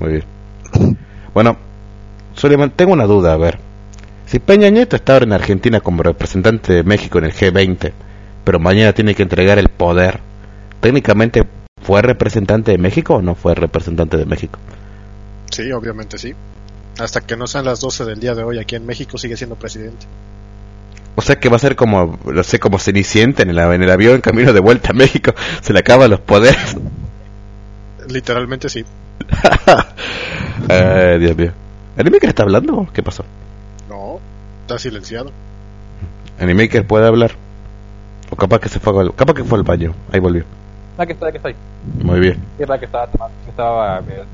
Muy 0.00 0.10
bien. 0.10 0.24
Bueno, 1.32 1.56
Suleiman, 2.34 2.70
tengo 2.70 2.92
una 2.92 3.04
duda, 3.04 3.32
a 3.32 3.36
ver. 3.36 3.58
Si 4.26 4.38
Peña 4.38 4.70
Nieto 4.70 4.96
está 4.96 5.14
ahora 5.14 5.26
en 5.26 5.32
Argentina 5.32 5.80
como 5.80 6.02
representante 6.02 6.72
de 6.72 6.82
México 6.82 7.18
en 7.18 7.24
el 7.24 7.32
G20, 7.32 7.92
pero 8.44 8.58
mañana 8.58 8.92
tiene 8.92 9.14
que 9.14 9.22
entregar 9.22 9.58
el 9.58 9.68
poder, 9.68 10.20
¿técnicamente 10.80 11.46
fue 11.82 12.02
representante 12.02 12.72
de 12.72 12.78
México 12.78 13.16
o 13.16 13.22
no 13.22 13.34
fue 13.34 13.54
representante 13.54 14.16
de 14.16 14.24
México? 14.24 14.58
Sí, 15.50 15.70
obviamente 15.72 16.18
sí. 16.18 16.34
Hasta 16.98 17.20
que 17.20 17.36
no 17.36 17.46
sean 17.46 17.64
las 17.64 17.80
12 17.80 18.04
del 18.04 18.20
día 18.20 18.34
de 18.34 18.42
hoy 18.42 18.58
aquí 18.58 18.76
en 18.76 18.86
México 18.86 19.18
sigue 19.18 19.36
siendo 19.36 19.56
presidente. 19.56 20.06
O 21.16 21.22
sea 21.22 21.38
que 21.38 21.48
va 21.48 21.56
a 21.56 21.60
ser 21.60 21.76
como, 21.76 22.18
no 22.24 22.42
sé, 22.42 22.58
como 22.58 22.78
Cenicienta 22.78 23.42
en 23.42 23.50
el, 23.50 23.58
en 23.58 23.82
el 23.82 23.90
avión 23.90 24.16
en 24.16 24.20
camino 24.20 24.52
de 24.52 24.60
vuelta 24.60 24.90
a 24.90 24.94
México, 24.94 25.34
se 25.60 25.72
le 25.72 25.80
acaban 25.80 26.10
los 26.10 26.20
poderes. 26.20 26.76
Literalmente 28.08 28.68
sí. 28.68 28.84
Ay, 30.68 31.18
Dios 31.20 31.36
mío. 31.36 31.52
¿Animaker 31.96 32.30
está 32.30 32.42
hablando? 32.42 32.88
¿Qué 32.92 33.02
pasó? 33.02 33.24
No, 33.88 34.18
está 34.62 34.78
silenciado. 34.78 35.30
Animaker 36.40 36.86
puede 36.86 37.06
hablar. 37.06 37.32
O 38.30 38.36
capaz 38.36 38.58
que 38.60 38.68
se 38.68 38.80
fue 38.80 38.98
al, 39.00 39.14
capaz 39.14 39.34
que 39.34 39.44
fue 39.44 39.58
al 39.58 39.64
baño. 39.64 39.94
Ahí 40.12 40.20
volvió. 40.20 40.44
Ah, 40.98 41.06
que 41.06 41.12
está, 41.12 41.30
que 41.30 41.36
estoy. 41.38 41.54
Muy 42.02 42.20
bien. 42.20 42.34
Es 42.54 42.60
verdad 42.60 42.78
que 42.78 42.86
estaba 42.86 43.06
tomando, 43.06 43.36
que 43.44 43.50
estaba 43.50 43.98
eh, 44.00 44.24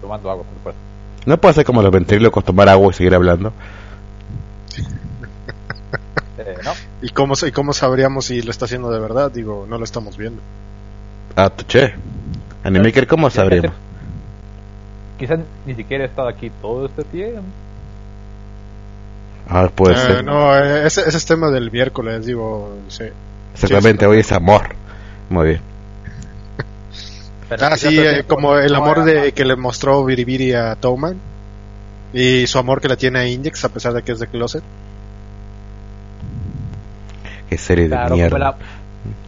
tomando 0.00 0.30
agua, 0.30 0.44
por 0.44 0.54
supuesto. 0.54 0.80
No 1.26 1.38
puede 1.38 1.54
ser 1.54 1.64
como 1.64 1.82
los 1.82 1.90
ventrílocos 1.90 2.44
tomar 2.44 2.68
agua 2.68 2.90
y 2.90 2.94
seguir 2.94 3.14
hablando. 3.14 3.52
Eh, 6.38 6.54
¿No? 6.62 6.72
¿Y 7.00 7.08
cómo, 7.08 7.32
y 7.46 7.50
cómo 7.50 7.72
sabríamos 7.72 8.26
si 8.26 8.42
lo 8.42 8.50
está 8.50 8.66
haciendo 8.66 8.90
de 8.90 9.00
verdad? 9.00 9.32
Digo, 9.32 9.64
no 9.66 9.78
lo 9.78 9.84
estamos 9.84 10.18
viendo. 10.18 10.42
Ah, 11.34 11.48
tu 11.48 11.64
che. 11.64 11.94
Animaker, 12.62 13.06
¿cómo 13.06 13.30
sabríamos? 13.30 13.72
Quizás 15.18 15.40
ni 15.66 15.74
siquiera 15.74 16.04
he 16.04 16.06
estado 16.06 16.28
aquí 16.28 16.50
todo 16.62 16.86
este 16.86 17.04
tiempo. 17.04 17.42
Ah, 19.48 19.68
puede 19.74 19.94
Eh, 19.94 19.98
ser. 19.98 20.24
no, 20.24 20.56
eh, 20.56 20.86
ese, 20.86 21.02
ese 21.02 21.16
es 21.16 21.26
tema 21.26 21.50
del 21.50 21.70
miércoles, 21.70 22.26
digo, 22.26 22.76
sí. 22.88 23.04
Exactamente, 23.54 24.04
sí, 24.04 24.10
hoy 24.10 24.18
es 24.20 24.32
amor. 24.32 24.74
Muy 25.30 25.46
bien. 25.48 25.60
Pero 27.48 27.66
Ah, 27.66 27.76
sí, 27.76 27.96
eh, 27.98 28.24
como 28.26 28.56
el 28.58 28.74
amor 28.74 29.04
de 29.04 29.32
que 29.32 29.44
le 29.44 29.54
mostró 29.56 30.04
Biribiri 30.04 30.52
a 30.52 30.74
Towman 30.74 31.16
y 32.12 32.46
su 32.48 32.58
amor 32.58 32.80
que 32.80 32.88
le 32.88 32.96
tiene 32.96 33.20
a 33.20 33.26
Index 33.28 33.64
a 33.64 33.68
pesar 33.68 33.92
de 33.92 34.02
que 34.02 34.12
es 34.12 34.18
de 34.18 34.26
closet. 34.26 34.64
Qué 37.48 37.56
serie 37.58 37.84
de 37.84 37.90
Claro, 37.90 38.16
mierda. 38.16 38.56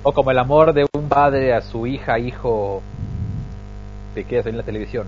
o 0.03 0.13
como 0.13 0.31
el 0.33 0.39
amor 0.39 0.73
de 0.73 0.87
un 0.93 1.09
padre 1.09 1.55
a 1.55 1.61
su 1.61 1.87
hija, 1.87 2.19
hijo, 2.19 2.83
que 4.17 4.25
quiere 4.25 4.43
salir 4.43 4.55
en 4.55 4.59
la 4.59 4.65
televisión. 4.65 5.07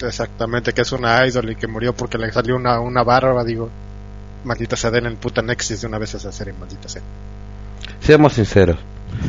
Exactamente, 0.00 0.72
que 0.72 0.82
es 0.82 0.92
una 0.92 1.26
idol 1.26 1.50
y 1.50 1.56
que 1.56 1.66
murió 1.66 1.94
porque 1.94 2.18
le 2.18 2.30
salió 2.32 2.56
una, 2.56 2.80
una 2.80 3.02
barba, 3.02 3.44
digo. 3.44 3.70
Maldita 4.44 4.76
sea, 4.76 4.90
den 4.90 5.06
el 5.06 5.16
puta 5.16 5.42
Nexus 5.42 5.80
de 5.80 5.86
una 5.86 5.98
vez 5.98 6.14
esa 6.14 6.30
serie, 6.30 6.52
maldita 6.58 6.88
sea. 6.88 7.02
Seamos 8.00 8.34
sinceros. 8.34 8.78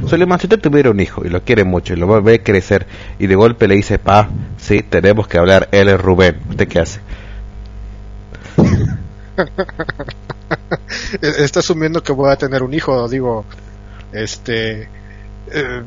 Suleiman, 0.08 0.40
si 0.40 0.48
usted 0.48 0.60
tuviera 0.60 0.92
un 0.92 1.00
hijo 1.00 1.24
y 1.26 1.30
lo 1.30 1.44
quiere 1.44 1.64
mucho 1.64 1.94
y 1.94 1.98
lo 1.98 2.22
ve 2.22 2.44
crecer 2.44 2.88
y 3.20 3.28
de 3.28 3.36
golpe 3.36 3.68
le 3.68 3.76
dice, 3.76 4.00
pa, 4.00 4.30
sí, 4.58 4.82
tenemos 4.82 5.28
que 5.28 5.38
hablar, 5.38 5.70
él 5.72 5.88
es 5.90 6.00
Rubén. 6.00 6.40
¿Usted 6.50 6.68
qué 6.68 6.80
hace? 6.80 7.00
Eh, 11.22 11.34
Está 11.40 11.60
asumiendo 11.60 12.02
que 12.02 12.12
voy 12.12 12.32
a 12.32 12.38
tener 12.38 12.64
un 12.64 12.74
hijo, 12.74 13.08
digo, 13.10 13.46
este... 14.14 14.88
eh, 15.52 15.84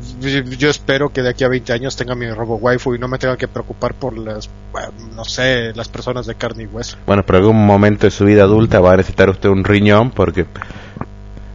yo 0.59 0.71
espero 0.71 1.13
que 1.13 1.23
de 1.23 1.31
aquí 1.31 1.45
a 1.45 1.49
20 1.49 1.73
años 1.73 1.97
tenga 1.97 2.15
mi 2.15 2.31
robo 2.31 2.57
waifu 2.57 2.95
y 2.95 2.99
no 2.99 3.09
me 3.09 3.19
tenga 3.19 3.37
que 3.37 3.49
preocupar 3.49 3.95
por 3.95 4.17
las, 4.17 4.49
bueno, 4.73 4.89
no 5.15 5.25
sé, 5.25 5.73
las 5.75 5.89
personas 5.89 6.27
de 6.27 6.35
carne 6.35 6.65
y 6.65 6.67
hueso. 6.67 6.97
Bueno, 7.07 7.25
pero 7.25 7.39
algún 7.39 7.67
momento 7.67 8.07
de 8.07 8.11
su 8.11 8.25
vida 8.25 8.45
adulta 8.45 8.81
va 8.81 8.95
a 8.95 8.97
necesitar 8.97 9.29
usted 9.29 9.49
un 9.49 9.65
riñón 9.65 10.11
porque, 10.11 10.47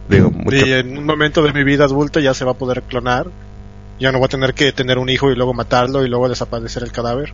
digo, 0.08 0.30
mucho... 0.30 0.56
Y 0.56 0.72
en 0.72 0.96
un 0.96 1.04
momento 1.04 1.42
de 1.42 1.52
mi 1.52 1.64
vida 1.64 1.84
adulta 1.84 2.20
ya 2.20 2.34
se 2.34 2.44
va 2.44 2.52
a 2.52 2.54
poder 2.54 2.82
clonar. 2.82 3.26
Ya 3.98 4.12
no 4.12 4.18
voy 4.18 4.26
a 4.26 4.28
tener 4.28 4.54
que 4.54 4.72
tener 4.72 4.98
un 4.98 5.08
hijo 5.08 5.30
y 5.30 5.34
luego 5.34 5.54
matarlo 5.54 6.04
y 6.04 6.08
luego 6.08 6.28
desaparecer 6.28 6.82
el 6.82 6.92
cadáver. 6.92 7.32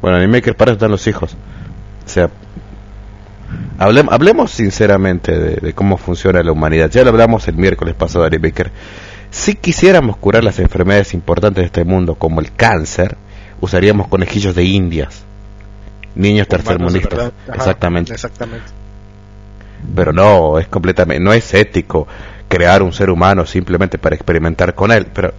Bueno, 0.00 0.16
Animaker, 0.16 0.56
para 0.56 0.70
eso 0.70 0.76
están 0.76 0.90
los 0.90 1.06
hijos. 1.06 1.36
O 2.04 2.08
sea, 2.08 2.30
hablem- 3.78 4.08
hablemos 4.10 4.50
sinceramente 4.50 5.38
de, 5.38 5.56
de 5.56 5.72
cómo 5.72 5.96
funciona 5.96 6.42
la 6.42 6.52
humanidad. 6.52 6.90
Ya 6.90 7.02
lo 7.04 7.10
hablamos 7.10 7.46
el 7.48 7.56
miércoles 7.56 7.94
pasado, 7.94 8.24
Animaker. 8.24 8.70
Si 9.30 9.54
quisiéramos 9.56 10.16
curar 10.16 10.44
las 10.44 10.58
enfermedades 10.60 11.12
importantes 11.14 11.62
de 11.62 11.66
este 11.66 11.84
mundo, 11.84 12.14
como 12.14 12.40
el 12.40 12.52
cáncer, 12.52 13.16
usaríamos 13.60 14.08
conejillos 14.08 14.54
de 14.54 14.64
indias. 14.64 15.24
Niños 16.14 16.46
tercermundistas. 16.46 17.32
Exactamente. 17.52 18.12
Exactamente. 18.12 18.66
Pero 19.94 20.12
no, 20.12 20.58
es 20.58 20.68
completamente, 20.68 21.22
no 21.22 21.32
es 21.32 21.52
ético 21.52 22.06
crear 22.48 22.82
un 22.82 22.92
ser 22.92 23.10
humano 23.10 23.44
simplemente 23.44 23.98
para 23.98 24.14
experimentar 24.14 24.74
con 24.74 24.92
él. 24.92 25.08
Pero 25.12 25.34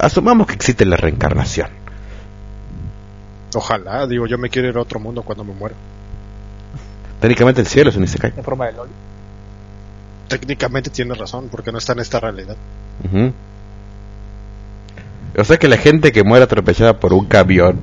asumamos 0.00 0.46
que 0.46 0.54
existe 0.54 0.86
la 0.86 0.96
reencarnación. 0.96 1.68
Ojalá, 3.54 4.06
digo, 4.06 4.26
yo 4.26 4.38
me 4.38 4.48
quiero 4.48 4.68
ir 4.68 4.76
a 4.76 4.80
otro 4.80 4.98
mundo 4.98 5.22
cuando 5.22 5.44
me 5.44 5.52
muera. 5.52 5.74
Técnicamente 7.20 7.60
el 7.60 7.66
cielo 7.66 7.90
es 7.90 7.96
un 7.96 8.04
Isekai. 8.04 8.32
En 8.36 8.44
forma 8.44 8.66
de 8.66 8.72
LOL. 8.72 8.88
Técnicamente 10.28 10.90
tiene 10.90 11.14
razón, 11.14 11.48
porque 11.50 11.72
no 11.72 11.78
está 11.78 11.92
en 11.92 12.00
esta 12.00 12.20
realidad. 12.20 12.56
O 15.38 15.44
sea 15.44 15.56
que 15.58 15.68
la 15.68 15.76
gente 15.76 16.12
que 16.12 16.24
muere 16.24 16.44
atropellada 16.44 16.98
por 16.98 17.12
un 17.12 17.26
camión 17.26 17.80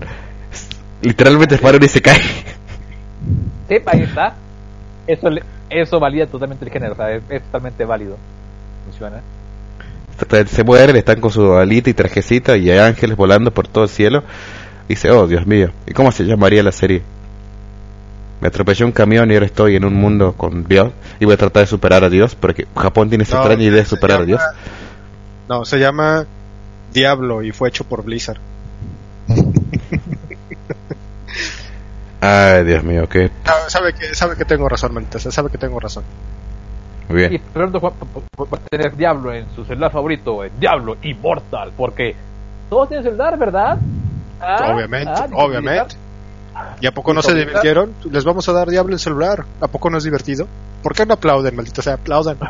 literalmente 1.02 1.56
es 1.56 1.62
para 1.62 1.78
un 1.78 1.84
Isekai. 1.84 2.20
Sí, 3.70 3.78
ahí 3.86 4.02
está. 4.02 4.36
Eso, 5.08 5.30
le- 5.30 5.42
eso 5.70 5.98
valida 5.98 6.28
totalmente 6.28 6.66
el 6.66 6.72
género, 6.72 6.92
o 6.92 6.96
sea, 6.98 7.12
es, 7.12 7.24
es 7.30 7.42
totalmente 7.44 7.86
válido. 7.86 8.18
Funciona. 8.86 9.22
Se 10.48 10.64
mueren, 10.66 10.98
están 10.98 11.22
con 11.22 11.32
su 11.32 11.54
alita 11.54 11.90
y 11.90 11.94
trajecita 11.94 12.58
y 12.58 12.70
hay 12.70 12.80
ángeles 12.80 13.16
volando 13.16 13.52
por 13.52 13.66
todo 13.70 13.86
el 13.86 13.90
cielo. 13.90 14.22
Dice, 14.90 15.10
oh 15.12 15.28
Dios 15.28 15.48
mío, 15.48 15.70
¿y 15.88 15.94
cómo 15.94 16.12
se 16.12 16.26
llamaría 16.26 16.62
la 16.62 16.74
serie? 16.74 17.04
Me 18.44 18.50
atropelló 18.50 18.86
un 18.86 18.92
camión 18.92 19.32
y 19.32 19.36
ahora 19.36 19.46
estoy 19.46 19.78
en 19.78 19.86
un 19.86 19.94
mundo 19.94 20.34
con 20.34 20.66
Dios 20.66 20.92
y 21.18 21.24
voy 21.24 21.36
a 21.36 21.38
tratar 21.38 21.62
de 21.64 21.68
superar 21.68 22.04
a 22.04 22.10
Dios 22.10 22.36
porque 22.36 22.68
Japón 22.76 23.08
tiene 23.08 23.24
esa 23.24 23.38
No, 23.38 23.44
extraña 23.44 23.64
idea 23.64 23.80
de 23.80 23.86
superar 23.86 24.22
a 24.24 24.26
Dios. 24.26 24.42
No, 25.48 25.64
se 25.64 25.80
llama 25.80 26.26
Diablo 26.92 27.42
y 27.42 27.54
fue 27.54 27.70
hecho 27.70 27.86
por 27.86 28.04
Blizzard. 28.04 28.40
Ay, 32.20 32.66
Dios 32.66 32.84
mío, 32.84 33.08
qué 33.08 33.32
Ah, 33.46 33.70
Sabe 33.70 33.94
que, 33.94 34.14
sabe 34.14 34.36
que 34.36 34.44
tengo 34.44 34.68
razón, 34.68 34.94
maldita 34.94 35.20
sea, 35.20 35.32
sabe 35.32 35.50
que 35.50 35.58
tengo 35.58 35.80
razón. 35.80 36.04
muy 37.08 37.24
Y 37.24 37.28
bien. 37.30 37.42
pronto 37.54 37.80
va 37.80 37.92
va 37.92 38.58
a 38.58 38.70
tener 38.70 38.94
Diablo 38.98 39.34
en 39.34 39.46
su 39.56 39.64
celular 39.64 39.90
favorito, 39.90 40.44
el 40.44 40.52
Diablo 40.60 40.98
Immortal, 41.02 41.72
porque 41.78 42.14
todos 42.70 42.90
tienen 42.90 43.06
celular, 43.06 43.38
¿verdad? 43.38 43.78
Ah, 44.42 44.74
obviamente, 44.76 45.12
ah, 45.16 45.28
obviamente. 45.32 45.96
¿Y 46.82 46.88
a 46.88 46.92
poco 46.92 47.14
no 47.14 47.22
se 47.22 47.34
divirtieron? 47.34 47.94
Les 48.12 48.24
vamos 48.24 48.48
a 48.50 48.54
dar 48.54 48.70
Diablo 48.70 48.94
en 48.94 49.00
celular. 49.00 49.46
¿A 49.62 49.68
poco 49.68 49.90
no 49.90 49.98
es 49.98 50.04
divertido? 50.04 50.48
¿Por 50.82 50.94
qué 50.94 51.06
no 51.06 51.14
aplauden, 51.14 51.56
maldita 51.56 51.82
sea? 51.82 51.94
Aplaudan. 51.94 52.38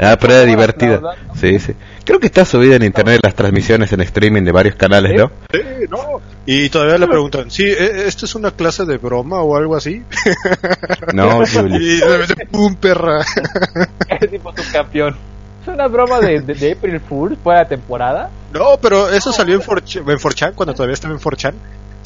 Ah, 0.00 0.16
pero 0.20 0.32
era 0.34 0.42
¿Cómo 0.42 0.56
divertida. 0.56 1.00
Sí, 1.34 1.58
sí. 1.58 1.74
Creo 2.04 2.20
que 2.20 2.26
está 2.26 2.44
subida 2.44 2.76
en 2.76 2.84
internet 2.84 3.20
las 3.22 3.34
transmisiones 3.34 3.92
en 3.92 4.00
streaming 4.02 4.42
de 4.42 4.52
varios 4.52 4.76
canales, 4.76 5.18
¿no? 5.18 5.30
Sí, 5.52 5.60
no. 5.90 6.20
Y 6.46 6.68
todavía 6.70 6.98
le 6.98 7.08
preguntan, 7.08 7.50
sí, 7.50 7.64
¿e- 7.64 8.06
¿esto 8.06 8.24
es 8.26 8.34
una 8.36 8.52
clase 8.52 8.84
de 8.84 8.96
broma 8.98 9.40
o 9.42 9.56
algo 9.56 9.74
así? 9.76 10.02
No. 11.12 11.42
Y 11.80 11.96
de 11.98 12.18
repente, 12.18 12.46
¡pum, 12.46 12.76
perra! 12.76 13.22
Ese 14.08 14.28
tipo 14.28 14.52
es 14.56 14.66
un 14.66 14.72
campeón. 14.72 15.16
Es 15.62 15.68
una 15.68 15.88
broma 15.88 16.20
de, 16.20 16.40
de, 16.40 16.54
de 16.54 16.72
April 16.72 17.00
Fool 17.00 17.36
fuera 17.42 17.60
de 17.60 17.66
temporada. 17.66 18.30
No, 18.52 18.78
pero 18.80 19.08
eso 19.10 19.32
salió 19.32 19.56
en 19.56 19.60
4chan, 19.62 19.98
en 20.10 20.18
4chan, 20.18 20.52
cuando 20.54 20.74
todavía 20.74 20.94
estaba 20.94 21.14
en 21.14 21.20
4chan. 21.20 21.54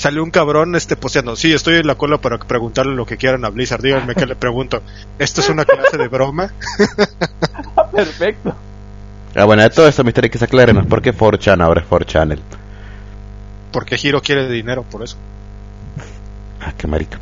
Salió 0.02 0.24
un 0.24 0.32
cabrón 0.32 0.74
este 0.74 0.96
posteando, 0.96 1.36
sí, 1.36 1.52
estoy 1.52 1.76
en 1.76 1.86
la 1.86 1.94
cola 1.94 2.18
para 2.18 2.36
preguntarle 2.36 2.92
lo 2.96 3.06
que 3.06 3.16
quieran 3.16 3.44
a 3.44 3.50
Blizzard. 3.50 3.80
Díganme 3.82 4.16
que 4.16 4.26
le 4.26 4.34
pregunto, 4.34 4.82
¿esto 5.16 5.40
es 5.42 5.48
una 5.48 5.64
clase 5.64 5.96
de 5.96 6.08
broma? 6.08 6.52
Perfecto. 7.92 8.52
Ah, 9.36 9.44
bueno, 9.44 9.62
de 9.62 9.70
todo 9.70 9.86
eso, 9.86 10.02
misterio 10.02 10.28
que 10.28 10.38
se 10.38 10.44
aclárenos. 10.46 10.86
¿Por 10.86 11.02
qué 11.02 11.14
4chan 11.14 11.62
ahora 11.62 11.82
es 11.82 11.88
4channel? 11.88 12.40
Porque 13.70 13.96
Hiro 14.02 14.20
quiere 14.20 14.48
dinero 14.48 14.82
por 14.82 15.04
eso. 15.04 15.16
Ah, 16.60 16.72
qué 16.76 16.88
marica. 16.88 17.20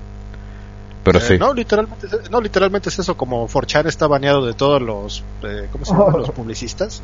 Pero 1.04 1.18
Eh, 1.18 1.22
sí. 1.22 1.36
No, 1.38 1.52
literalmente, 1.52 2.06
es- 2.06 2.30
no, 2.30 2.40
literalmente 2.40 2.88
es 2.88 2.98
eso, 2.98 3.14
como 3.14 3.46
4chan 3.46 3.88
está 3.88 4.06
baneado 4.06 4.46
de 4.46 4.54
todos 4.54 4.80
los, 4.80 5.22
eh, 5.42 5.68
¿cómo 5.70 5.84
se 5.84 5.92
llaman? 5.92 6.12
Los 6.22 6.30
publicistas. 6.30 7.02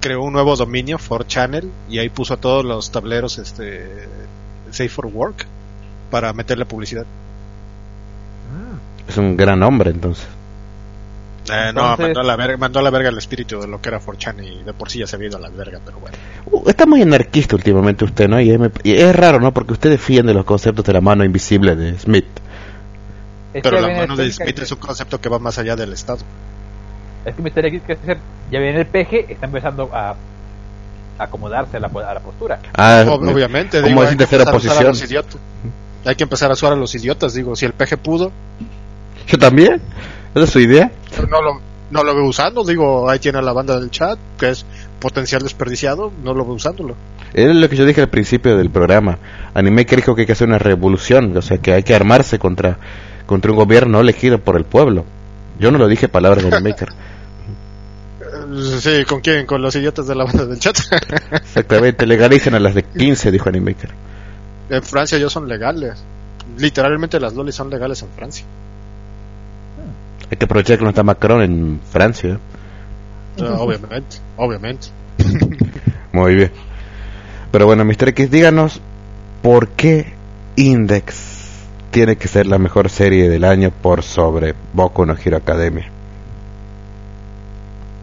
Creó 0.00 0.22
un 0.24 0.32
nuevo 0.32 0.56
dominio, 0.56 0.98
4channel, 0.98 1.70
y 1.88 1.98
ahí 2.00 2.08
puso 2.08 2.34
a 2.34 2.36
todos 2.36 2.64
los 2.64 2.90
tableros, 2.90 3.38
este, 3.38 4.08
Safe 4.72 4.88
for 4.88 5.06
Work, 5.06 5.46
para 6.10 6.32
meterle 6.32 6.64
publicidad. 6.64 7.04
Es 9.08 9.16
un 9.16 9.36
gran 9.36 9.62
hombre, 9.62 9.90
entonces. 9.90 10.26
Eh, 11.50 11.72
no, 11.74 11.96
mandó 11.96 12.20
a, 12.20 12.24
la 12.24 12.36
verga, 12.36 12.56
mandó 12.58 12.78
a 12.78 12.82
la 12.82 12.90
verga 12.90 13.08
el 13.08 13.16
espíritu 13.16 13.58
de 13.58 13.66
lo 13.66 13.80
que 13.80 13.88
era 13.88 14.00
4chan 14.00 14.44
y 14.44 14.62
de 14.64 14.74
por 14.74 14.90
sí 14.90 14.98
ya 14.98 15.06
se 15.06 15.16
había 15.16 15.28
ido 15.28 15.38
a 15.38 15.40
la 15.40 15.48
verga, 15.48 15.80
pero 15.82 15.98
bueno. 15.98 16.14
Uh, 16.50 16.68
está 16.68 16.84
muy 16.84 17.00
anarquista 17.00 17.56
últimamente 17.56 18.04
usted, 18.04 18.28
¿no? 18.28 18.38
Y 18.38 18.50
es, 18.50 18.58
me- 18.58 18.70
y 18.82 18.92
es 18.92 19.16
raro, 19.16 19.40
¿no? 19.40 19.52
Porque 19.54 19.72
usted 19.72 19.88
defiende 19.88 20.34
los 20.34 20.44
conceptos 20.44 20.84
de 20.84 20.92
la 20.92 21.00
mano 21.00 21.24
invisible 21.24 21.74
de 21.74 21.98
Smith. 21.98 22.26
Es 23.54 23.62
Pero 23.62 23.80
la 23.80 23.88
mano 23.88 24.14
de 24.14 24.30
Smith 24.30 24.58
es 24.58 24.72
un 24.72 24.78
concepto 24.78 25.18
que 25.22 25.30
va 25.30 25.38
más 25.38 25.56
allá 25.58 25.74
del 25.74 25.94
Estado. 25.94 26.18
Es 27.24 27.34
que 27.34 27.40
Misterio 27.40 27.68
X, 27.70 27.82
que 27.86 27.92
hacer, 27.94 28.18
ya 28.50 28.58
viene 28.60 28.80
el 28.80 28.86
PG, 28.86 29.30
está 29.32 29.46
empezando 29.46 29.88
a 29.94 30.16
acomodarse 31.18 31.76
a 31.76 31.80
la, 31.80 31.86
a 31.88 32.14
la 32.14 32.20
postura. 32.20 32.58
Ah, 32.74 33.04
Ob- 33.06 33.32
Obviamente, 33.32 33.78
¿Cómo 33.80 33.88
digo, 33.88 34.02
es 34.04 34.10
hay 34.10 34.16
que 34.16 34.26
tercera 34.26 34.42
empezar 34.44 34.54
a 34.54 34.58
usar 34.58 34.86
a 34.86 34.88
posición? 34.88 34.88
los 34.88 35.10
idiotas. 35.10 35.36
Hay 36.04 36.14
que 36.14 36.22
empezar 36.22 36.50
a 36.50 36.54
usar 36.54 36.72
a 36.72 36.76
los 36.76 36.94
idiotas, 36.94 37.34
digo, 37.34 37.56
si 37.56 37.66
el 37.66 37.72
peje 37.72 37.96
pudo, 37.96 38.30
Yo 39.26 39.38
también. 39.38 39.80
Esa 40.34 40.44
es 40.44 40.50
su 40.50 40.60
idea. 40.60 40.90
no 41.28 41.42
lo, 41.42 41.60
no 41.90 42.04
lo 42.04 42.14
veo 42.14 42.24
usando, 42.26 42.64
digo, 42.64 43.08
ahí 43.10 43.18
tiene 43.18 43.38
a 43.38 43.42
la 43.42 43.52
banda 43.52 43.78
del 43.78 43.90
chat, 43.90 44.18
que 44.38 44.50
es 44.50 44.64
potencial 45.00 45.42
desperdiciado, 45.42 46.12
no 46.22 46.34
lo 46.34 46.44
veo 46.44 46.54
usándolo. 46.54 46.94
Es 47.34 47.54
lo 47.54 47.68
que 47.68 47.76
yo 47.76 47.84
dije 47.84 48.00
al 48.00 48.08
principio 48.08 48.56
del 48.56 48.70
programa. 48.70 49.18
Animaker 49.54 49.96
dijo 49.98 50.14
que 50.14 50.22
hay 50.22 50.26
que 50.26 50.32
hacer 50.32 50.48
una 50.48 50.58
revolución, 50.58 51.36
o 51.36 51.42
sea, 51.42 51.58
que 51.58 51.72
hay 51.74 51.82
que 51.82 51.94
armarse 51.94 52.38
contra, 52.38 52.78
contra 53.26 53.50
un 53.50 53.56
gobierno 53.58 54.00
elegido 54.00 54.38
por 54.38 54.56
el 54.56 54.64
pueblo. 54.64 55.04
Yo 55.58 55.70
no 55.70 55.78
lo 55.78 55.88
dije 55.88 56.08
palabras 56.08 56.42
de 56.48 56.54
Animaker. 56.56 56.88
Sí, 58.80 59.04
¿con 59.04 59.20
quién? 59.20 59.46
Con 59.46 59.60
los 59.60 59.74
idiotas 59.76 60.06
de 60.06 60.14
la 60.14 60.24
banda 60.24 60.46
del 60.46 60.58
chat. 60.58 60.78
Exactamente, 61.32 62.06
legalicen 62.06 62.54
a 62.54 62.60
las 62.60 62.74
de 62.74 62.82
15, 62.82 63.30
dijo 63.30 63.48
Animaker. 63.48 63.90
en 64.70 64.82
Francia 64.82 65.18
ya 65.18 65.28
son 65.28 65.48
legales. 65.48 66.02
Literalmente 66.56 67.20
las 67.20 67.34
lolis 67.34 67.54
son 67.54 67.70
legales 67.70 68.02
en 68.02 68.08
Francia. 68.10 68.44
Hay 70.30 70.36
que 70.36 70.44
aprovechar 70.44 70.78
que 70.78 70.84
no 70.84 70.90
está 70.90 71.02
Macron 71.02 71.42
en 71.42 71.80
Francia. 71.90 72.38
Sea, 73.36 73.52
obviamente, 73.54 74.16
obviamente. 74.36 74.88
Muy 76.12 76.34
bien. 76.34 76.52
Pero 77.50 77.66
bueno, 77.66 77.84
Mr. 77.84 78.08
X, 78.08 78.30
díganos 78.30 78.80
por 79.42 79.68
qué 79.68 80.12
Index 80.56 81.38
tiene 81.90 82.16
que 82.16 82.28
ser 82.28 82.46
la 82.46 82.58
mejor 82.58 82.90
serie 82.90 83.28
del 83.28 83.44
año 83.44 83.70
por 83.70 84.02
sobre 84.02 84.54
Boku 84.72 85.06
no 85.06 85.14
Hero 85.16 85.36
Academia. 85.38 85.90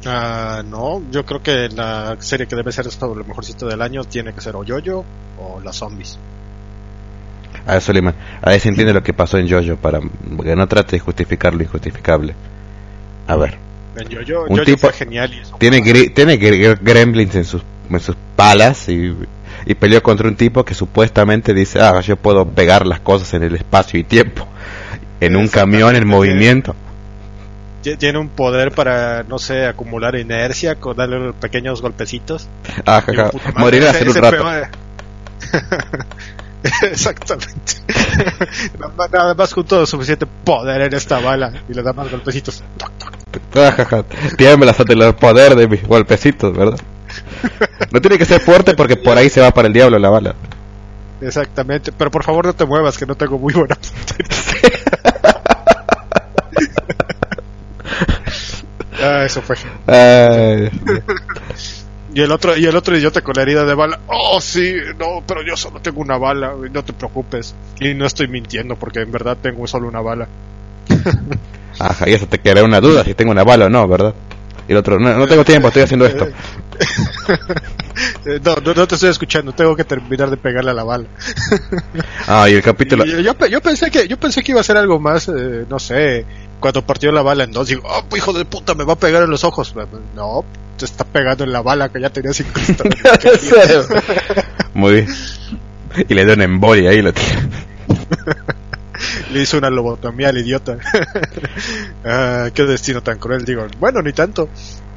Ah, 0.05 0.61
no, 0.65 1.01
yo 1.11 1.25
creo 1.25 1.41
que 1.41 1.69
la 1.69 2.15
serie 2.19 2.47
que 2.47 2.55
debe 2.55 2.71
ser 2.71 2.85
esto 2.87 3.13
lo 3.15 3.23
mejorcito 3.23 3.67
del 3.67 3.81
año 3.81 4.03
tiene 4.03 4.33
que 4.33 4.41
ser 4.41 4.55
o 4.55 4.63
Yoyo 4.63 5.03
o 5.39 5.59
las 5.63 5.75
zombies. 5.77 6.17
A 7.65 7.73
ver, 7.73 7.81
Suleiman, 7.81 8.13
a 8.41 8.49
ver 8.51 8.59
si 8.59 8.69
entiende 8.69 8.93
lo 8.93 9.01
que 9.01 9.13
pasó 9.13 9.37
en 9.39 9.49
Jojo 9.49 9.75
para 9.77 9.99
que 9.99 10.55
no 10.55 10.67
trate 10.67 10.97
de 10.97 10.99
justificar 10.99 11.55
lo 11.55 11.63
injustificable. 11.63 12.35
A 13.27 13.35
ver, 13.35 13.57
En 13.97 14.07
Yoyo, 14.09 14.43
Un 14.43 14.57
Yoyo 14.57 14.65
tipo- 14.65 14.81
fue 14.89 14.93
genial 14.93 15.33
y 15.33 15.39
eso 15.39 15.55
tiene, 15.57 15.79
gri- 15.83 16.13
tiene 16.13 16.39
gr- 16.39 16.77
gremlins 16.81 17.33
en 17.35 17.45
sus, 17.45 17.63
en 17.89 17.99
sus 17.99 18.15
palas 18.35 18.87
y, 18.89 19.15
y 19.65 19.73
peleó 19.73 20.03
contra 20.03 20.27
un 20.27 20.35
tipo 20.35 20.63
que 20.63 20.75
supuestamente 20.75 21.53
dice, 21.55 21.79
ah, 21.81 21.99
yo 22.01 22.17
puedo 22.17 22.45
pegar 22.47 22.85
las 22.85 22.99
cosas 22.99 23.33
en 23.33 23.41
el 23.43 23.55
espacio 23.55 23.99
y 23.99 24.03
tiempo, 24.03 24.47
en 25.19 25.35
un 25.35 25.47
camión 25.47 25.95
en 25.95 26.05
movimiento. 26.07 26.75
Ti- 27.85 27.97
Tiene 27.97 28.17
un 28.17 28.29
poder 28.29 28.71
para, 28.71 29.21
no 29.23 29.37
sé, 29.37 29.67
acumular 29.67 30.15
inercia, 30.15 30.73
con 30.75 30.97
darle 30.97 31.33
pequeños 31.33 31.83
golpecitos. 31.83 32.47
Ah, 32.83 32.99
jaja, 33.05 33.29
puta 33.29 33.45
madre, 33.49 33.59
morirá 33.59 33.89
ese- 33.91 34.09
hace 34.09 34.09
un 34.09 34.15
rato. 34.15 34.43
Exactamente. 36.81 37.73
Nada 39.11 39.35
más- 39.35 39.53
todo 39.67 39.85
suficiente 39.85 40.25
poder 40.43 40.81
en 40.81 40.93
esta 40.95 41.19
bala 41.19 41.53
y 41.69 41.73
le 41.75 41.83
da 41.83 41.93
más 41.93 42.09
golpecitos. 42.09 42.63
Toc, 42.77 42.91
Tiemblas 44.35 44.79
ante 44.79 44.93
el 44.93 45.13
poder 45.13 45.55
de 45.55 45.67
mis 45.67 45.83
golpecitos, 45.87 46.57
¿verdad? 46.57 46.79
No 47.91 48.01
tiene 48.01 48.17
que 48.17 48.25
ser 48.25 48.41
fuerte 48.41 48.73
porque 48.73 48.95
por 48.95 49.15
ahí 49.15 49.29
se 49.29 49.41
va 49.41 49.51
para 49.51 49.67
el 49.67 49.73
diablo 49.75 49.99
la 49.99 50.09
bala. 50.09 50.33
Exactamente. 51.21 51.91
Pero 51.91 52.09
por 52.09 52.23
favor 52.23 52.45
no 52.47 52.53
te 52.53 52.65
muevas, 52.65 52.97
que 52.97 53.05
no 53.05 53.13
tengo 53.13 53.37
muy 53.37 53.53
buena 53.53 53.75
puntería. 53.75 54.35
ah, 59.01 59.25
eso 59.25 59.41
fue. 59.41 59.55
Ay, 59.87 60.69
Y 62.13 62.21
el 62.21 62.31
otro, 62.31 62.55
y 62.55 62.65
el 62.65 62.75
otro 62.75 62.97
idiota 62.97 63.21
con 63.21 63.33
la 63.35 63.41
herida 63.41 63.65
de 63.65 63.73
bala. 63.73 63.99
Oh, 64.07 64.39
sí, 64.39 64.73
no, 64.97 65.21
pero 65.27 65.41
yo 65.43 65.57
solo 65.57 65.81
tengo 65.81 65.99
una 65.99 66.17
bala, 66.17 66.53
no 66.71 66.83
te 66.83 66.93
preocupes. 66.93 67.53
Y 67.81 67.93
no 67.93 68.05
estoy 68.05 68.29
mintiendo 68.29 68.77
porque 68.77 69.01
en 69.01 69.11
verdad 69.11 69.37
tengo 69.41 69.67
solo 69.67 69.89
una 69.89 69.99
bala. 69.99 70.27
Ajá, 71.77 72.09
y 72.09 72.13
eso 72.13 72.25
te 72.25 72.39
queda 72.39 72.63
una 72.63 72.79
duda 72.79 73.03
si 73.03 73.13
tengo 73.15 73.31
una 73.31 73.43
bala 73.43 73.65
o 73.65 73.69
no, 73.69 73.85
¿verdad? 73.87 74.13
Y 74.67 74.71
el 74.71 74.77
otro, 74.77 74.97
no, 74.97 75.13
no 75.13 75.27
tengo 75.27 75.43
tiempo, 75.43 75.67
estoy 75.67 75.83
haciendo 75.83 76.05
esto. 76.05 76.27
No, 78.43 78.55
no, 78.55 78.73
no 78.73 78.87
te 78.87 78.95
estoy 78.95 79.09
escuchando, 79.09 79.53
tengo 79.53 79.75
que 79.75 79.85
terminar 79.85 80.29
de 80.29 80.35
pegarle 80.35 80.71
a 80.71 80.73
la 80.73 80.83
bala. 80.83 81.05
Ah, 82.27 82.49
y 82.49 82.53
el 82.53 82.61
capítulo... 82.61 83.05
Y 83.05 83.23
yo, 83.23 83.33
yo 83.47 83.61
pensé 83.61 83.89
que 83.89 84.07
yo 84.07 84.17
pensé 84.17 84.43
que 84.43 84.51
iba 84.51 84.59
a 84.59 84.63
ser 84.63 84.77
algo 84.77 84.99
más, 84.99 85.29
eh, 85.29 85.65
no 85.69 85.79
sé, 85.79 86.25
cuando 86.65 86.81
partió 86.83 87.11
la 87.11 87.21
bala 87.21 87.43
en 87.43 87.51
dos, 87.51 87.67
digo, 87.67 87.83
oh, 87.85 88.17
hijo 88.17 88.33
de 88.33 88.43
puta, 88.43 88.73
me 88.73 88.85
va 88.85 88.93
a 88.93 88.95
pegar 88.95 89.21
en 89.21 89.29
los 89.29 89.43
ojos. 89.43 89.75
No, 90.15 90.43
te 90.79 90.85
está 90.85 91.03
pegando 91.03 91.43
en 91.43 91.51
la 91.51 91.61
bala 91.61 91.89
que 91.89 92.01
ya 92.01 92.09
tenías 92.09 92.39
incrustada. 92.39 92.89
Muy 94.73 94.93
bien. 94.93 95.07
Y 96.09 96.15
le 96.15 96.25
da 96.25 96.33
una 96.33 96.45
embolia 96.45 96.89
ahí 96.89 96.97
y 96.97 97.01
lo 97.03 97.13
tira. 97.13 97.47
Le 99.31 99.41
hizo 99.43 99.59
una 99.59 99.69
lobotomía 99.69 100.29
al 100.29 100.39
idiota. 100.39 100.79
Ah, 102.03 102.49
qué 102.51 102.63
destino 102.63 103.03
tan 103.03 103.19
cruel, 103.19 103.45
digo. 103.45 103.67
Bueno, 103.79 104.01
ni 104.01 104.11
tanto. 104.11 104.49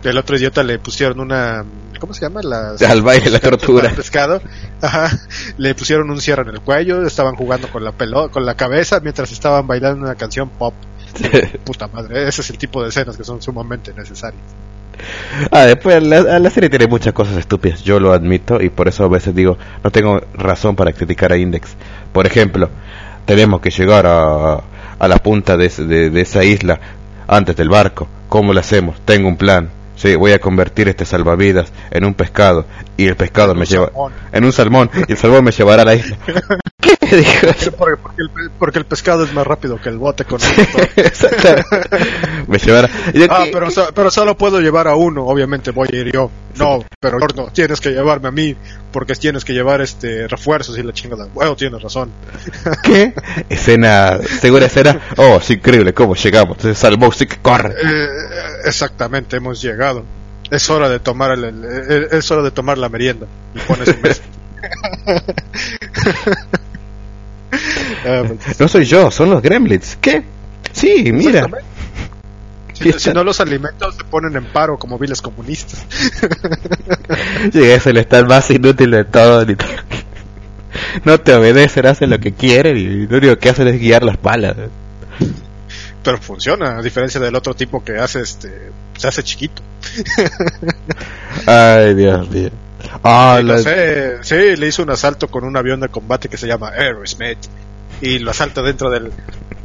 El 0.03 0.17
otro 0.17 0.39
idiota 0.39 0.63
le 0.63 0.79
pusieron 0.79 1.21
una. 1.21 1.67
¿Cómo 2.01 2.15
se 2.15 2.23
llama? 2.23 2.41
Las, 2.43 2.81
Al 2.81 3.03
baile, 3.03 3.29
la 3.31 3.41
tortura. 3.41 3.91
pescado. 3.91 4.41
Ajá. 4.81 5.11
Le 5.59 5.75
pusieron 5.75 6.09
un 6.11 6.19
cierre 6.23 6.45
en 6.45 6.49
el 6.49 6.61
cuello. 6.63 7.07
Estaban 7.07 7.37
jugando 7.37 7.69
con 7.71 7.85
la 7.85 7.93
pelo 7.93 8.31
con 8.31 8.47
la 8.47 8.55
cabeza 8.55 9.01
mientras 9.01 9.33
estaban 9.33 9.67
bailando 9.67 10.07
una 10.07 10.15
canción 10.15 10.49
pop. 10.49 10.73
Puta 11.65 11.89
madre, 11.89 12.29
ese 12.29 12.41
es 12.43 12.51
el 12.51 12.59
tipo 12.59 12.83
de 12.83 12.91
escenas 12.91 13.17
que 13.17 13.25
son 13.25 13.41
sumamente 13.43 13.93
necesarias. 13.95 14.43
Ah, 15.51 15.63
después 15.63 16.03
la, 16.03 16.39
la 16.39 16.51
serie 16.51 16.69
tiene 16.69 16.87
muchas 16.87 17.13
cosas 17.13 17.37
estúpidas, 17.37 17.83
yo 17.83 18.01
lo 18.01 18.13
admito, 18.13 18.61
y 18.61 18.69
por 18.69 18.89
eso 18.89 19.05
a 19.05 19.09
veces 19.09 19.35
digo, 19.35 19.57
no 19.85 19.91
tengo 19.91 20.21
razón 20.35 20.75
para 20.75 20.93
criticar 20.93 21.33
a 21.33 21.37
Index. 21.37 21.77
Por 22.13 22.27
ejemplo, 22.27 22.69
tenemos 23.25 23.61
que 23.61 23.71
llegar 23.71 24.07
a, 24.07 24.61
a 24.99 25.09
la 25.09 25.19
punta 25.19 25.57
de, 25.57 25.69
de, 25.69 26.11
de 26.11 26.21
esa 26.21 26.45
isla 26.45 26.81
antes 27.27 27.57
del 27.57 27.69
barco. 27.69 28.09
¿Cómo 28.29 28.53
lo 28.53 28.61
hacemos? 28.61 29.01
Tengo 29.05 29.29
un 29.29 29.37
plan. 29.37 29.71
Sí, 29.97 30.15
voy 30.15 30.33
a 30.33 30.41
convertir 30.41 30.89
este 30.89 31.05
salvavidas 31.05 31.73
en 31.91 32.05
un 32.05 32.15
pescado 32.15 32.67
y 32.99 33.07
el 33.07 33.17
pescado 33.17 33.53
En 33.53 33.59
me 33.61 33.65
lleva 33.65 33.87
salmón. 33.87 34.13
en 34.33 34.45
un 34.45 34.53
salmón 34.53 34.91
y 35.09 35.13
el 35.13 35.17
salmón 35.19 35.45
me 35.45 35.53
llevará 35.53 35.83
a 35.83 35.85
la 35.87 35.95
isla. 35.95 36.19
¿Qué 36.81 37.17
dijo? 37.17 37.47
Porque, 37.79 37.97
porque 37.97 38.23
el, 38.23 38.51
porque 38.59 38.79
el 38.79 38.85
pescado 38.87 39.25
es 39.25 39.33
más 39.33 39.47
rápido 39.47 39.81
que 39.81 39.89
el 39.89 39.97
bote 39.99 40.25
con 40.25 40.39
Exacto. 40.97 41.49
me 42.47 42.59
llevará. 42.59 42.89
yo- 43.15 43.27
Ah, 43.31 43.47
pero, 43.53 43.69
pero 43.95 44.11
solo 44.11 44.37
puedo 44.37 44.61
llevar 44.61 44.89
a 44.89 44.95
uno, 44.95 45.25
obviamente 45.27 45.71
voy 45.71 45.89
a 45.93 45.97
ir 45.97 46.13
yo. 46.13 46.31
No, 46.57 46.85
pero 47.01 47.19
no, 47.37 47.47
tienes 47.53 47.81
que 47.81 47.91
llevarme 47.91 48.29
a 48.29 48.31
mí, 48.33 48.57
porque 48.93 49.15
tienes 49.15 49.45
que 49.45 49.53
llevar 49.53 49.81
este 49.81 50.27
refuerzos 50.29 50.77
y 50.79 50.83
la 50.83 50.93
chingada. 50.93 51.27
Bueno, 51.33 51.55
tienes 51.57 51.81
razón. 51.83 52.11
¿Qué? 52.83 53.13
Escena, 53.49 54.19
segura 54.41 54.67
escena. 54.67 55.01
Oh, 55.17 55.37
es 55.41 55.51
increíble 55.51 55.95
cómo 55.95 56.15
llegamos. 56.15 56.57
Entonces 56.59 56.79
salvó, 56.79 57.13
sí 57.13 57.27
que 57.27 57.37
corre. 57.37 57.75
Eh, 57.83 58.07
exactamente, 58.65 59.37
hemos 59.37 59.61
llegado. 59.63 60.05
Es 60.51 60.69
hora 60.71 60.89
de 60.89 60.99
tomar 61.01 61.33
el, 61.33 61.45
el- 61.45 61.65
el- 61.65 62.09
es 62.13 62.31
hora 62.31 62.43
de 62.43 62.51
tomar 62.51 62.79
la 62.79 62.89
merienda. 62.89 63.27
Y 63.55 63.59
pones 63.61 63.89
un 63.89 64.01
mes. 64.03 64.23
Ah, 68.05 68.23
pues, 68.27 68.61
No 68.61 68.69
soy 68.69 68.85
yo, 68.85 69.11
son 69.11 69.31
los 69.31 69.43
gremlins. 69.43 69.97
¿Qué? 70.01 70.23
Sí, 70.73 71.11
mira. 71.13 71.47
Si, 72.75 72.93
si 72.93 73.11
no 73.11 73.25
los 73.25 73.41
alimentos 73.41 73.97
se 73.97 74.05
ponen 74.05 74.37
en 74.37 74.45
paro 74.53 74.79
como 74.79 74.99
viles 74.99 75.21
comunistas. 75.21 75.85
Llega 77.53 77.75
es 77.75 77.87
el 77.87 77.97
estar 77.97 78.27
más 78.29 78.51
inútil 78.51 78.91
de 78.93 79.05
todo. 79.05 79.45
No 81.05 81.19
te 81.19 81.35
obedecen, 81.35 81.87
hacen 81.87 82.11
lo 82.11 82.19
que 82.21 82.35
quieren 82.35 82.77
y 82.77 83.07
lo 83.07 83.17
único 83.19 83.37
que 83.39 83.49
hacen 83.49 83.67
es 83.69 83.81
guiar 83.81 84.05
las 84.05 84.21
balas. 84.21 84.55
Pero 86.05 86.19
funciona, 86.19 86.79
a 86.79 86.83
diferencia 86.83 87.21
del 87.21 87.35
otro 87.35 87.55
tipo 87.55 87.83
que 87.83 87.99
hace 87.99 88.21
este 88.21 88.71
se 88.97 89.09
hace 89.09 89.23
chiquito. 89.25 89.63
Ay, 91.47 91.95
Dios 91.95 92.29
mío. 92.31 92.51
Ah, 93.03 93.41
la- 93.45 93.59
sé, 93.59 94.19
sí, 94.23 94.57
le 94.57 94.69
hizo 94.69 94.83
un 94.83 94.91
asalto 94.91 95.29
con 95.29 95.45
un 95.45 95.57
avión 95.57 95.81
de 95.81 95.89
combate 95.89 96.29
que 96.29 96.37
se 96.37 96.47
llama 96.47 96.71
Aerosmith 96.71 97.39
y 98.01 98.19
lo 98.19 98.31
asalta 98.31 98.63
dentro 98.63 98.91
del, 98.91 99.13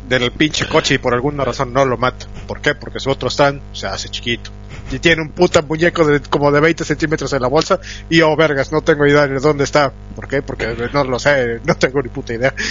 del 0.10 0.32
pinche 0.32 0.68
coche 0.68 0.96
y 0.96 0.98
por 0.98 1.14
alguna 1.14 1.44
razón 1.46 1.72
no 1.74 1.86
lo 1.86 1.98
mata. 1.98 2.26
¿Por 2.48 2.60
qué? 2.62 2.76
Porque 2.76 3.00
su 3.00 3.10
otro 3.10 3.30
stand 3.30 3.62
se 3.74 3.88
hace 3.88 4.10
chiquito. 4.10 4.52
Y 4.94 5.00
tiene 5.00 5.24
un 5.24 5.30
puta 5.30 5.62
muñeco 5.64 6.06
de 6.06 6.20
como 6.22 6.52
de 6.52 6.60
20 6.60 6.86
centímetros 6.86 7.34
en 7.34 7.42
la 7.42 7.48
bolsa 7.48 7.80
y 8.10 8.22
oh 8.22 8.36
vergas, 8.36 8.72
no 8.72 8.82
tengo 8.82 9.08
idea 9.08 9.26
de 9.28 9.40
dónde 9.40 9.64
está. 9.64 9.92
¿Por 10.16 10.28
qué? 10.28 10.44
Porque 10.44 10.76
no 10.94 11.04
lo 11.04 11.18
sé, 11.18 11.60
no 11.66 11.74
tengo 11.76 12.02
ni 12.02 12.10
puta 12.10 12.34
idea. 12.34 12.54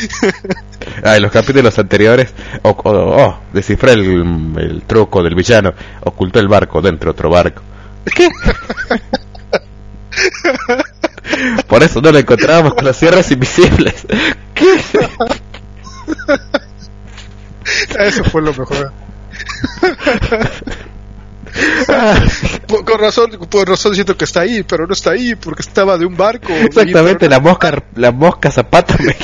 Ah, 1.04 1.16
en 1.16 1.22
los 1.22 1.32
capítulos 1.32 1.76
anteriores, 1.78 2.32
o, 2.62 2.70
o- 2.70 3.24
oh, 3.24 3.40
descifré 3.52 3.92
el, 3.92 4.54
el 4.58 4.82
truco 4.86 5.22
del 5.22 5.34
villano, 5.34 5.72
ocultó 6.04 6.38
el 6.38 6.48
barco 6.48 6.80
dentro 6.82 7.06
de 7.06 7.10
otro 7.12 7.30
barco. 7.30 7.62
¿Qué? 8.14 8.28
Por 11.66 11.82
eso 11.82 12.00
no 12.00 12.12
lo 12.12 12.18
encontrábamos 12.18 12.74
con 12.74 12.84
las 12.84 12.96
sierras 12.96 13.30
invisibles. 13.30 14.06
¿Qué? 14.54 14.74
Eso 17.98 18.24
fue 18.24 18.42
lo 18.42 18.52
mejor. 18.52 18.92
Por- 22.66 22.84
con 22.84 22.98
razón, 23.00 23.30
por 23.50 23.68
razón 23.68 23.94
siento 23.94 24.16
que 24.16 24.24
está 24.24 24.40
ahí, 24.40 24.62
pero 24.62 24.86
no 24.86 24.92
está 24.94 25.10
ahí 25.10 25.34
porque 25.34 25.62
estaba 25.62 25.98
de 25.98 26.06
un 26.06 26.16
barco. 26.16 26.52
Exactamente, 26.64 27.28
la 27.28 27.40
mosca, 27.40 27.82
la 27.94 28.10
mosca 28.10 28.50
zapata 28.50 28.96
me. 28.98 29.14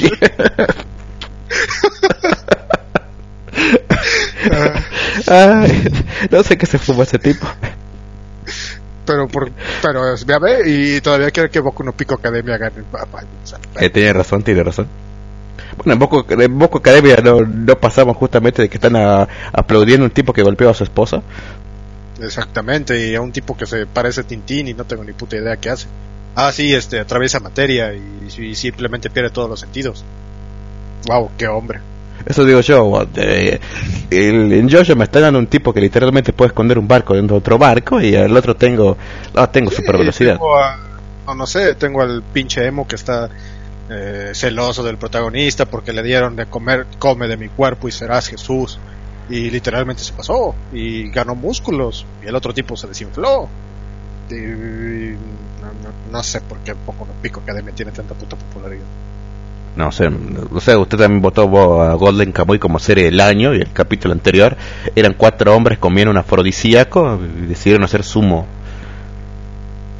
Ay, 5.26 5.84
no 6.30 6.42
sé 6.42 6.56
qué 6.56 6.66
se 6.66 6.78
fumó 6.78 7.02
ese 7.02 7.18
tipo. 7.18 7.46
pero 9.04 9.26
por, 9.28 9.50
pero 9.82 10.12
es- 10.14 10.24
ya 10.26 10.38
ve 10.38 10.62
y 10.66 11.00
todavía 11.00 11.30
quiere 11.30 11.50
que 11.50 11.60
Boku 11.60 11.82
no 11.82 11.92
Pico 11.92 12.14
Academia 12.14 12.56
gane. 12.58 12.82
Eh, 13.80 13.90
tiene 13.90 14.12
razón, 14.12 14.42
tiene 14.42 14.62
razón. 14.62 14.86
Bueno, 15.76 15.92
en 15.92 15.98
Boco, 15.98 16.26
en 16.28 16.58
Boco 16.58 16.78
Academia 16.78 17.16
no, 17.22 17.40
no 17.40 17.76
pasamos 17.78 18.16
justamente 18.16 18.62
de 18.62 18.68
que 18.68 18.76
están 18.76 18.96
a- 18.96 19.28
aplaudiendo 19.52 20.04
un 20.04 20.10
tipo 20.10 20.32
que 20.32 20.42
golpeó 20.42 20.70
a 20.70 20.74
su 20.74 20.84
esposa. 20.84 21.22
Exactamente, 22.20 23.08
y 23.08 23.14
a 23.14 23.20
un 23.20 23.32
tipo 23.32 23.56
que 23.56 23.66
se 23.66 23.86
parece 23.86 24.22
a 24.22 24.24
Tintín 24.24 24.68
y 24.68 24.74
no 24.74 24.84
tengo 24.84 25.04
ni 25.04 25.12
puta 25.12 25.36
idea 25.36 25.56
qué 25.56 25.70
hace. 25.70 25.86
Ah, 26.34 26.52
sí, 26.52 26.74
este, 26.74 26.98
atraviesa 26.98 27.40
materia 27.40 27.92
y, 27.94 28.28
y 28.42 28.54
simplemente 28.54 29.10
pierde 29.10 29.30
todos 29.30 29.48
los 29.48 29.60
sentidos. 29.60 30.04
Wow, 31.06 31.30
qué 31.36 31.46
hombre. 31.46 31.80
Eso 32.26 32.44
digo 32.44 32.60
yo. 32.60 33.06
en 34.10 34.70
Jojo 34.70 34.96
me 34.96 35.04
está 35.04 35.20
dando 35.20 35.38
un 35.38 35.46
tipo 35.46 35.72
que 35.72 35.80
literalmente 35.80 36.32
puede 36.32 36.48
esconder 36.48 36.78
un 36.78 36.88
barco 36.88 37.14
dentro 37.14 37.36
de 37.36 37.38
otro 37.38 37.58
barco 37.58 38.00
y 38.00 38.14
el 38.14 38.36
otro 38.36 38.56
tengo, 38.56 38.96
ah, 39.34 39.50
tengo 39.50 39.70
super 39.70 39.96
velocidad. 39.96 40.34
Tengo 40.34 40.58
a, 40.58 40.76
no, 41.26 41.34
no 41.34 41.46
sé, 41.46 41.74
tengo 41.74 42.02
al 42.02 42.22
pinche 42.22 42.66
emo 42.66 42.86
que 42.86 42.96
está 42.96 43.28
eh, 43.88 44.32
celoso 44.34 44.82
del 44.82 44.98
protagonista 44.98 45.66
porque 45.66 45.92
le 45.92 46.02
dieron 46.02 46.36
de 46.36 46.46
comer, 46.46 46.86
come 46.98 47.28
de 47.28 47.36
mi 47.36 47.48
cuerpo 47.48 47.88
y 47.88 47.92
serás 47.92 48.28
Jesús. 48.28 48.78
Y 49.30 49.50
literalmente 49.50 50.02
se 50.02 50.12
pasó 50.12 50.54
y 50.72 51.10
ganó 51.10 51.34
músculos 51.34 52.06
y 52.24 52.28
el 52.28 52.34
otro 52.34 52.54
tipo 52.54 52.76
se 52.76 52.86
desinfló. 52.86 53.48
Y, 54.30 54.34
no, 54.34 55.66
no- 55.82 56.12
no 56.12 56.22
sé 56.22 56.40
por 56.40 56.58
qué 56.58 56.74
poco 56.74 57.06
no 57.06 57.12
pico 57.22 57.40
Academia 57.40 57.74
tiene 57.74 57.92
tanta 57.92 58.14
puta 58.14 58.36
popularidad. 58.36 58.84
No 59.76 59.92
sé, 59.92 60.08
o 60.52 60.60
sea, 60.60 60.76
usted 60.78 60.98
también 60.98 61.22
votó 61.22 61.42
a 61.82 61.94
Golden 61.94 62.32
Kamuy 62.32 62.58
como 62.58 62.78
serie 62.80 63.04
del 63.04 63.20
año 63.20 63.54
y 63.54 63.58
el 63.58 63.72
capítulo 63.72 64.12
anterior 64.12 64.56
eran 64.96 65.14
cuatro 65.14 65.54
hombres 65.54 65.78
comiendo 65.78 66.10
un 66.10 66.16
afrodisíaco 66.16 67.20
y 67.42 67.46
decidieron 67.46 67.84
hacer 67.84 68.02
sumo. 68.02 68.46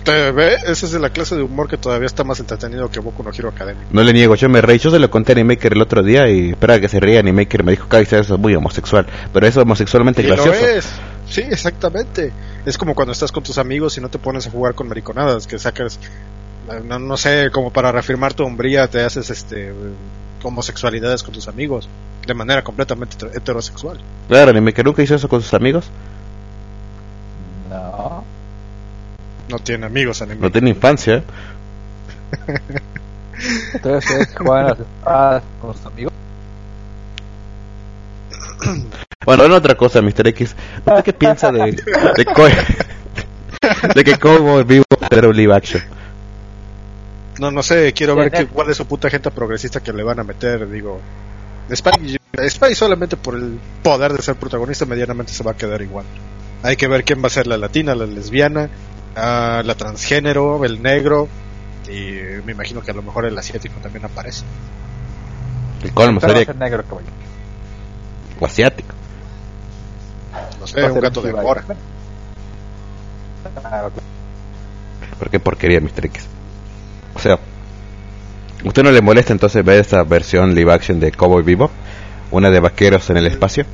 ¿Te 0.08 0.30
ve? 0.32 0.54
Esa 0.66 0.86
es 0.86 0.92
de 0.92 0.98
la 1.00 1.10
clase 1.10 1.36
de 1.36 1.42
humor 1.42 1.68
que 1.68 1.76
todavía 1.76 2.06
está 2.06 2.24
más 2.24 2.40
entretenido 2.40 2.90
que 2.90 2.98
Boku 2.98 3.22
no 3.22 3.30
Hero 3.30 3.50
Academia. 3.50 3.84
No 3.90 4.02
le 4.02 4.12
niego, 4.14 4.34
yo 4.36 4.48
me 4.48 4.60
reí, 4.62 4.78
yo 4.78 4.90
se 4.90 4.98
lo 4.98 5.10
conté 5.10 5.32
a 5.32 5.34
Animaker 5.34 5.72
el 5.74 5.82
otro 5.82 6.02
día 6.02 6.28
y 6.30 6.50
esperaba 6.50 6.80
que 6.80 6.88
se 6.88 6.98
ría 6.98 7.20
Animaker 7.20 7.62
me 7.62 7.72
dijo, 7.72 7.88
Kaiser, 7.88 8.20
eso 8.20 8.34
es 8.36 8.40
muy 8.40 8.54
homosexual, 8.54 9.06
pero 9.34 9.46
eso 9.46 9.60
es 9.60 9.64
homosexualmente 9.64 10.22
Y 10.22 10.26
lo 10.26 10.34
gracioso. 10.34 10.66
es. 10.66 10.88
Sí, 11.28 11.42
exactamente. 11.42 12.32
Es 12.64 12.78
como 12.78 12.94
cuando 12.94 13.12
estás 13.12 13.30
con 13.32 13.42
tus 13.42 13.58
amigos 13.58 13.98
y 13.98 14.00
no 14.00 14.08
te 14.08 14.18
pones 14.18 14.46
a 14.46 14.50
jugar 14.50 14.74
con 14.74 14.88
mariconadas, 14.88 15.46
que 15.46 15.58
sacas, 15.58 16.00
no, 16.86 16.98
no 16.98 17.16
sé, 17.18 17.50
como 17.52 17.70
para 17.70 17.92
reafirmar 17.92 18.32
tu 18.32 18.44
hombría, 18.44 18.88
te 18.88 19.02
haces 19.02 19.28
este 19.28 19.72
homosexualidades 20.42 21.22
con 21.22 21.34
tus 21.34 21.48
amigos 21.48 21.88
de 22.26 22.32
manera 22.32 22.62
completamente 22.64 23.16
heter- 23.18 23.36
heterosexual. 23.36 23.98
Claro, 24.28 24.52
Animaker 24.52 24.84
nunca 24.86 25.02
hizo 25.02 25.14
eso 25.16 25.28
con 25.28 25.42
sus 25.42 25.52
amigos, 25.52 25.90
No. 27.68 28.24
No 29.48 29.58
tiene 29.58 29.86
amigos 29.86 30.20
anime. 30.22 30.40
no 30.40 30.50
tiene 30.50 30.70
infancia. 30.70 31.22
Entonces 33.74 34.10
ustedes 34.10 34.36
juegan 34.36 34.66
las 34.66 34.80
espadas 34.80 35.42
con 35.60 35.74
sus 35.74 35.86
amigos. 35.86 36.12
Bueno, 39.24 39.44
en 39.44 39.52
otra 39.52 39.76
cosa, 39.76 40.00
Mr. 40.00 40.28
X, 40.28 40.56
¿usted 40.78 41.04
qué 41.04 41.12
piensa 41.12 41.52
de, 41.52 41.76
de, 43.94 44.04
que 44.04 44.18
como 44.18 44.64
vivo 44.64 44.84
pero 45.10 45.32
live 45.32 45.54
action? 45.54 45.82
No, 47.38 47.50
no 47.50 47.62
sé, 47.62 47.92
quiero 47.92 48.16
ver 48.16 48.30
qué, 48.30 48.46
cuál 48.46 48.70
es 48.70 48.76
su 48.76 48.86
puta 48.86 49.10
gente 49.10 49.30
progresista 49.30 49.80
que 49.80 49.92
le 49.92 50.02
van 50.02 50.18
a 50.18 50.24
meter, 50.24 50.68
digo. 50.68 51.00
Spy, 51.70 52.18
Spy 52.48 52.74
solamente 52.74 53.16
por 53.16 53.34
el 53.34 53.58
poder 53.82 54.14
de 54.14 54.22
ser 54.22 54.36
protagonista 54.36 54.86
medianamente 54.86 55.32
se 55.32 55.44
va 55.44 55.52
a 55.52 55.56
quedar 55.56 55.82
igual. 55.82 56.06
Hay 56.62 56.76
que 56.76 56.88
ver 56.88 57.04
quién 57.04 57.22
va 57.22 57.26
a 57.26 57.30
ser 57.30 57.46
la 57.46 57.58
latina, 57.58 57.94
la 57.94 58.06
lesbiana, 58.06 58.70
ah, 59.16 59.62
la 59.64 59.74
transgénero, 59.74 60.64
el 60.64 60.82
negro 60.82 61.28
y 61.88 62.42
me 62.44 62.52
imagino 62.52 62.82
que 62.82 62.90
a 62.90 62.94
lo 62.94 63.02
mejor 63.02 63.24
el 63.24 63.36
asiático 63.38 63.80
también 63.80 64.04
aparece. 64.04 64.44
El 65.82 65.92
colmo 65.92 66.20
sería 66.20 66.44
ser 66.44 66.56
negro, 66.56 66.84
caballero. 66.84 67.12
o 68.40 68.46
asiático. 68.46 68.94
No 70.60 70.66
sé, 70.66 70.84
un 70.90 71.00
gato 71.00 71.22
de 71.22 71.32
mora. 71.32 71.64
Claro, 73.60 73.92
¿Por 75.18 75.30
qué 75.30 75.40
porquería, 75.40 75.80
Mr. 75.80 76.06
X? 76.06 76.26
O 77.14 77.18
sea, 77.18 77.38
¿usted 78.64 78.82
no 78.82 78.90
le 78.90 79.00
molesta 79.00 79.32
entonces 79.32 79.64
ver 79.64 79.80
esta 79.80 80.02
versión 80.02 80.54
live 80.54 80.72
action 80.72 81.00
de 81.00 81.10
Cowboy 81.12 81.42
Vivo? 81.42 81.70
Una 82.30 82.50
de 82.50 82.60
vaqueros 82.60 83.08
en 83.10 83.16
el 83.16 83.26
espacio. 83.26 83.64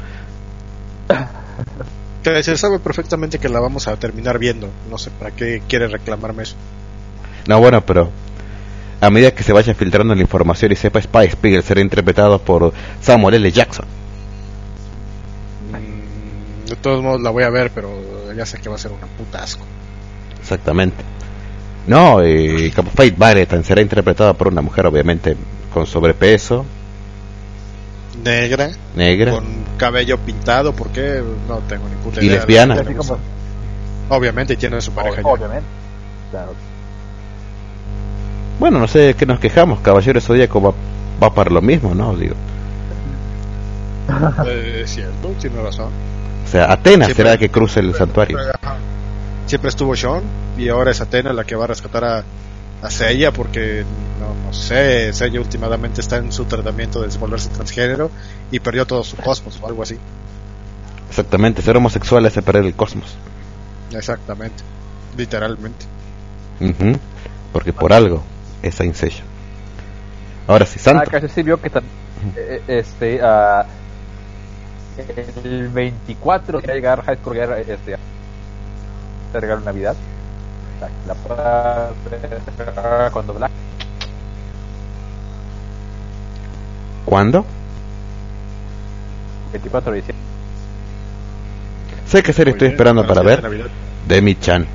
Se 2.24 2.56
sabe 2.56 2.78
perfectamente 2.78 3.38
que 3.38 3.50
la 3.50 3.60
vamos 3.60 3.86
a 3.86 3.96
terminar 3.96 4.38
viendo. 4.38 4.70
No 4.90 4.96
sé 4.96 5.10
para 5.10 5.30
qué 5.30 5.62
quiere 5.68 5.88
reclamarme 5.88 6.44
eso. 6.44 6.56
No, 7.46 7.60
bueno, 7.60 7.84
pero 7.84 8.10
a 9.00 9.10
medida 9.10 9.32
que 9.32 9.42
se 9.42 9.52
vaya 9.52 9.74
filtrando 9.74 10.14
la 10.14 10.22
información 10.22 10.72
y 10.72 10.76
sepa 10.76 11.02
Spy 11.02 11.30
Spiegel 11.30 11.62
será 11.62 11.82
interpretado 11.82 12.38
por 12.38 12.72
Samuel 13.02 13.34
L. 13.34 13.52
Jackson. 13.52 13.84
Mm, 15.70 16.68
de 16.70 16.76
todos 16.76 17.02
modos 17.02 17.20
la 17.20 17.28
voy 17.28 17.44
a 17.44 17.50
ver, 17.50 17.70
pero 17.74 17.92
ya 18.34 18.46
sé 18.46 18.58
que 18.58 18.70
va 18.70 18.76
a 18.76 18.78
ser 18.78 18.92
una 18.92 19.06
puta 19.06 19.42
asco. 19.42 19.64
Exactamente. 20.40 21.04
No, 21.86 22.26
y 22.26 22.70
como 22.70 22.90
Faith 22.90 23.18
Barrett 23.18 23.62
será 23.62 23.82
interpretada 23.82 24.32
por 24.32 24.48
una 24.48 24.62
mujer 24.62 24.86
obviamente 24.86 25.36
con 25.72 25.86
sobrepeso, 25.86 26.64
Negra, 28.24 28.70
negra 28.96 29.32
con 29.32 29.44
cabello 29.76 30.18
pintado, 30.18 30.72
¿por 30.72 30.88
qué? 30.90 31.22
No 31.48 31.58
tengo 31.68 31.88
ni 31.88 31.94
puta 31.96 32.22
y 32.22 32.26
idea. 32.26 32.38
lesbiana. 32.38 32.74
Así 32.74 32.94
como, 32.94 33.18
Obviamente 34.08 34.54
y 34.54 34.56
tiene 34.56 34.80
su 34.80 34.92
pareja 34.92 35.22
ya. 35.22 35.28
obviamente. 35.28 35.64
Claro. 36.30 36.52
Bueno, 38.58 38.78
no 38.78 38.88
sé 38.88 38.98
de 39.00 39.14
qué 39.14 39.26
nos 39.26 39.40
quejamos, 39.40 39.80
Caballero 39.80 40.20
Zodíaco 40.20 40.60
va, 40.60 40.72
va 41.22 41.34
para 41.34 41.50
lo 41.50 41.60
mismo, 41.60 41.94
¿no? 41.94 42.14
Digo. 42.16 42.34
Eh, 44.46 44.82
es 44.84 44.90
cierto, 44.94 45.28
tiene 45.40 45.62
razón. 45.62 45.88
O 46.44 46.48
sea, 46.48 46.70
Atenas 46.70 47.08
Sí, 47.08 47.14
será 47.14 47.38
que 47.38 47.48
cruce 47.48 47.80
el 47.80 47.94
santuario. 47.94 48.38
Siempre 49.46 49.70
estuvo 49.70 49.96
Sean 49.96 50.22
y 50.58 50.68
ahora 50.68 50.90
es 50.90 51.00
Atena 51.00 51.32
la 51.32 51.44
que 51.44 51.56
va 51.56 51.64
a 51.64 51.68
rescatar 51.68 52.04
a, 52.04 52.22
a 52.84 52.90
Seiya 52.90 53.32
porque 53.32 53.84
no, 54.20 54.34
no 54.46 54.52
sé, 54.52 55.12
Seiya 55.12 55.40
últimamente 55.40 56.00
está 56.02 56.18
en 56.18 56.30
su 56.32 56.44
tratamiento 56.44 57.00
de 57.00 57.16
volverse 57.18 57.48
transgénero 57.48 58.10
y 58.50 58.60
perdió 58.60 58.86
todo 58.86 59.02
su 59.02 59.16
cosmos 59.16 59.58
o 59.60 59.66
algo 59.66 59.82
así. 59.82 59.98
Exactamente, 61.08 61.62
ser 61.62 61.76
homosexual 61.76 62.26
es 62.26 62.34
perder 62.34 62.64
el 62.64 62.74
cosmos. 62.74 63.16
Exactamente, 63.90 64.62
literalmente. 65.16 65.86
Porque 67.52 67.72
por 67.72 67.92
algo 67.92 68.22
es 68.62 68.74
Saint 68.74 68.94
Seiya. 68.94 69.22
Ahora 70.46 70.66
sí, 70.66 70.78
Ah, 70.80 70.82
Santo. 70.84 71.10
casi 71.10 71.28
sí 71.28 71.42
vio 71.42 71.60
que 71.60 71.70
tan, 71.70 71.84
eh, 72.36 72.62
este 72.68 73.20
ah, 73.22 73.64
el 75.42 75.68
24 75.68 76.58
quiere 76.58 76.74
llegar 76.74 77.02
High 77.02 77.16
School 77.16 77.38
este 77.38 77.96
te 79.32 79.40
regalo 79.40 79.62
La, 81.06 81.14
la 81.14 81.14
pueda 81.14 81.90
ver 82.10 83.10
cuando 83.12 83.34
Black 83.34 83.50
¿Cuándo? 87.04 87.44
24 89.52 89.92
de 89.92 89.96
diciembre 89.98 90.24
Sé 92.06 92.22
qué 92.22 92.32
serie 92.32 92.52
estoy 92.52 92.68
esperando 92.68 93.06
para 93.06 93.22
ver. 93.22 93.40
de. 93.42 93.64
Demi 94.06 94.34
Chan. 94.38 94.66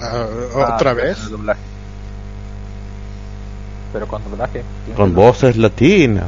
Ah, 0.00 0.26
Ah, 0.56 0.74
¿Otra 0.74 0.94
vez? 0.94 1.28
doblaje. 1.30 1.60
pero 3.92 4.06
con 4.08 4.22
doblaje 4.24 4.62
Con 4.96 5.14
voces 5.14 5.56
latinas. 5.56 6.26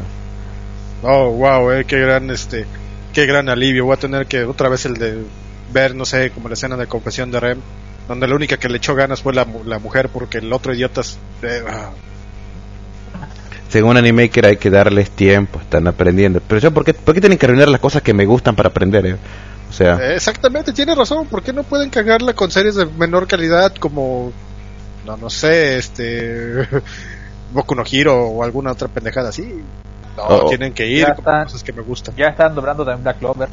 Oh, 1.03 1.31
wow, 1.31 1.71
eh, 1.73 1.85
qué 1.85 2.01
gran 2.01 2.29
este, 2.31 2.67
qué 3.13 3.27
gran 3.27 3.49
alivio. 3.49 3.85
Voy 3.87 3.95
a 3.95 3.99
tener 3.99 4.27
que 4.27 4.45
otra 4.45 4.69
vez 4.69 4.85
el 4.87 4.95
de 4.95 5.23
ver, 5.73 5.95
no 5.95 6.05
sé, 6.05 6.31
como 6.31 6.49
la 6.49 6.55
escena 6.55 6.77
de 6.77 6.87
confesión 6.87 7.31
de 7.31 7.41
Rem, 7.41 7.59
donde 8.09 8.27
la 8.29 8.35
única 8.35 8.57
que 8.57 8.69
le 8.69 8.77
echó 8.79 8.95
ganas 8.95 9.23
fue 9.23 9.35
la, 9.35 9.45
mu- 9.45 9.65
la 9.65 9.79
mujer 9.79 10.09
porque 10.09 10.39
el 10.39 10.53
otro 10.53 10.75
idiota 10.75 11.01
es, 11.01 11.19
eh, 11.43 11.63
ah, 11.69 11.91
Según 13.69 13.97
Animaker 13.97 14.47
hay 14.47 14.57
que 14.57 14.71
darles 14.71 15.11
tiempo, 15.11 15.61
están 15.61 15.87
aprendiendo. 15.89 16.41
Pero 16.47 16.61
yo, 16.61 16.71
¿por 16.73 16.85
qué, 16.85 16.95
por 16.95 17.15
qué 17.15 17.21
tienen 17.21 17.39
que 17.39 17.47
arruinar 17.47 17.69
las 17.69 17.81
cosas 17.81 18.03
que 18.03 18.15
me 18.15 18.25
gustan 18.25 18.55
para 18.55 18.69
aprender? 18.69 19.07
eh? 19.07 19.17
O 19.69 19.73
sea, 19.73 19.97
Eh, 20.01 20.15
Exactamente, 20.17 20.73
tiene 20.73 20.95
razón. 20.95 21.27
¿Por 21.27 21.43
qué 21.43 21.53
no 21.53 21.63
pueden 21.65 21.91
cagarla 21.91 22.33
con 22.33 22.51
series 22.51 22.77
de 22.77 22.87
menor 22.87 23.27
calidad 23.27 23.75
como, 23.75 24.33
no, 25.05 25.17
no 25.17 25.29
sé, 25.29 25.77
este, 25.79 26.67
Boku 27.53 27.75
no 27.75 27.83
Hero 27.91 28.27
o 28.29 28.45
alguna 28.45 28.73
otra 28.73 28.89
pendejada 28.89 29.31
así? 29.31 29.43
No, 30.17 30.23
Oh. 30.29 30.49
tienen 30.49 30.73
que 30.73 30.87
ir 30.87 31.05
con 31.15 31.25
cosas 31.45 31.63
que 31.63 31.73
me 31.75 31.83
gustan. 31.83 32.15
ya 32.17 32.29
están 32.29 32.55
doblando 32.55 32.85
también 32.87 33.03
Black 33.03 33.19
Clover 33.19 33.49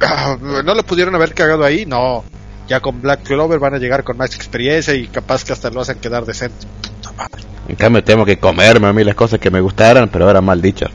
Ah, 0.00 0.36
¿No 0.40 0.74
lo 0.74 0.82
pudieron 0.82 1.14
haber 1.14 1.32
cagado 1.34 1.62
ahí? 1.64 1.86
No. 1.86 2.24
Ya 2.68 2.80
con 2.80 3.00
Black 3.02 3.22
Clover 3.24 3.58
van 3.58 3.74
a 3.74 3.78
llegar 3.78 4.04
con 4.04 4.16
más 4.16 4.34
experiencia 4.34 4.94
y 4.94 5.06
capaz 5.06 5.44
que 5.44 5.52
hasta 5.52 5.70
lo 5.70 5.80
hacen 5.80 5.98
quedar 5.98 6.24
decente. 6.24 6.66
Puta 6.82 7.12
madre. 7.12 7.42
en 7.68 7.76
cambio 7.76 8.02
tengo 8.02 8.24
que 8.24 8.38
comerme 8.38 8.86
a 8.86 8.92
mí 8.92 9.04
las 9.04 9.14
cosas 9.14 9.38
que 9.38 9.50
me 9.50 9.60
gustaran, 9.60 10.08
pero 10.08 10.26
ahora 10.26 10.40
mal 10.40 10.62
dichas. 10.62 10.90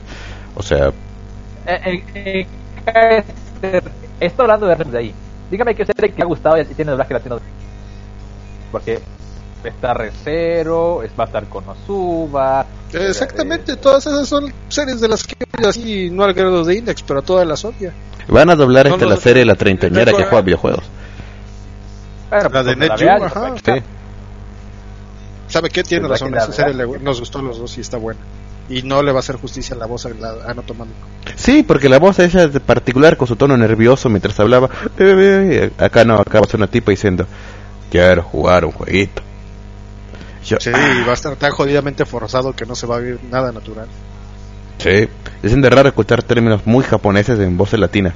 O 0.56 0.62
sea, 0.62 0.92
eh, 1.66 2.04
eh, 2.14 2.46
eh, 3.62 3.82
estoy 4.18 4.44
hablando 4.44 4.66
de 4.66 4.84
de 4.84 4.98
ahí 4.98 5.14
dígame 5.50 5.74
que 5.74 5.84
serie 5.84 6.10
que 6.10 6.16
le 6.16 6.22
ha 6.22 6.26
gustado 6.26 6.58
y 6.60 6.64
tiene 6.64 6.92
doblaje 6.92 7.14
latino 7.14 7.38
porque 8.72 9.00
está 9.64 9.92
Recero 9.94 11.02
es 11.02 11.10
va 11.18 11.24
a 11.24 11.26
estar 11.26 11.44
con 11.46 11.68
Osuba 11.68 12.64
Eh, 12.92 13.08
Exactamente, 13.08 13.76
todas 13.76 14.06
esas 14.06 14.28
son 14.28 14.52
series 14.68 15.00
de 15.00 15.08
las 15.08 15.24
que 15.24 15.36
así, 15.66 16.08
no 16.10 16.24
al 16.24 16.32
grado 16.32 16.64
de 16.64 16.76
Index, 16.76 17.02
pero 17.02 17.22
todas 17.22 17.46
las 17.46 17.64
obvias. 17.64 17.92
van 18.28 18.48
a 18.48 18.56
doblar 18.56 18.88
No, 18.88 18.94
esta 18.94 19.04
no, 19.04 19.10
la 19.10 19.20
serie 19.20 19.44
La 19.44 19.56
Treintañera 19.56 20.12
que 20.12 20.24
juega 20.24 20.40
videojuegos. 20.40 20.84
Bueno, 22.30 22.48
La 22.52 22.62
de 22.62 22.76
cuando 22.76 22.76
Net 22.76 22.98
vean, 23.00 23.18
Geo, 23.18 23.24
ajá. 23.26 23.54
Sí. 23.64 23.82
¿Sabe 25.48 25.68
qué? 25.70 25.82
Tiene 25.82 26.06
razón, 26.08 26.34
esa 26.36 26.52
serie 26.52 26.74
le- 26.74 26.98
nos 27.00 27.18
gustó 27.20 27.40
a 27.40 27.42
los 27.42 27.58
dos 27.58 27.76
y 27.76 27.80
está 27.80 27.96
buena. 27.96 28.20
Y 28.68 28.82
no 28.82 29.02
le 29.02 29.10
va 29.10 29.18
a 29.18 29.20
hacer 29.20 29.34
justicia 29.36 29.74
a 29.74 29.78
la 29.78 29.86
voz 29.86 30.06
a 30.06 30.10
la 30.10 30.34
Anoto 30.46 30.74
Mamico. 30.74 30.96
Sí, 31.34 31.64
porque 31.64 31.88
la 31.88 31.98
voz 31.98 32.20
ella 32.20 32.44
es 32.44 32.52
de 32.52 32.60
particular 32.60 33.16
con 33.16 33.26
su 33.26 33.34
tono 33.34 33.56
nervioso 33.56 34.08
mientras 34.08 34.38
hablaba. 34.38 34.68
Eh, 34.96 35.14
eh, 35.18 35.70
eh, 35.78 35.84
Acá 35.84 36.04
no, 36.04 36.14
acá 36.14 36.38
va 36.38 36.46
a 36.46 36.48
ser 36.48 36.60
una 36.60 36.68
tipa 36.68 36.92
diciendo, 36.92 37.26
quiero 37.90 38.22
jugar 38.22 38.64
un 38.64 38.70
jueguito. 38.70 39.22
Yo- 40.44 40.58
Sí, 40.60 40.70
y 40.70 41.04
va 41.04 41.10
a 41.10 41.14
estar 41.14 41.34
tan 41.34 41.50
jodidamente 41.50 42.04
forzado 42.06 42.54
que 42.54 42.64
no 42.64 42.76
se 42.76 42.86
va 42.86 42.96
a 42.96 43.00
ver 43.00 43.18
nada 43.28 43.50
natural. 43.50 43.88
Sí, 44.78 45.08
dicen 45.42 45.60
de 45.62 45.68
raro 45.68 45.88
escuchar 45.88 46.22
términos 46.22 46.60
muy 46.64 46.84
japoneses 46.84 47.40
en 47.40 47.56
voces 47.58 47.80
latinas. 47.80 48.14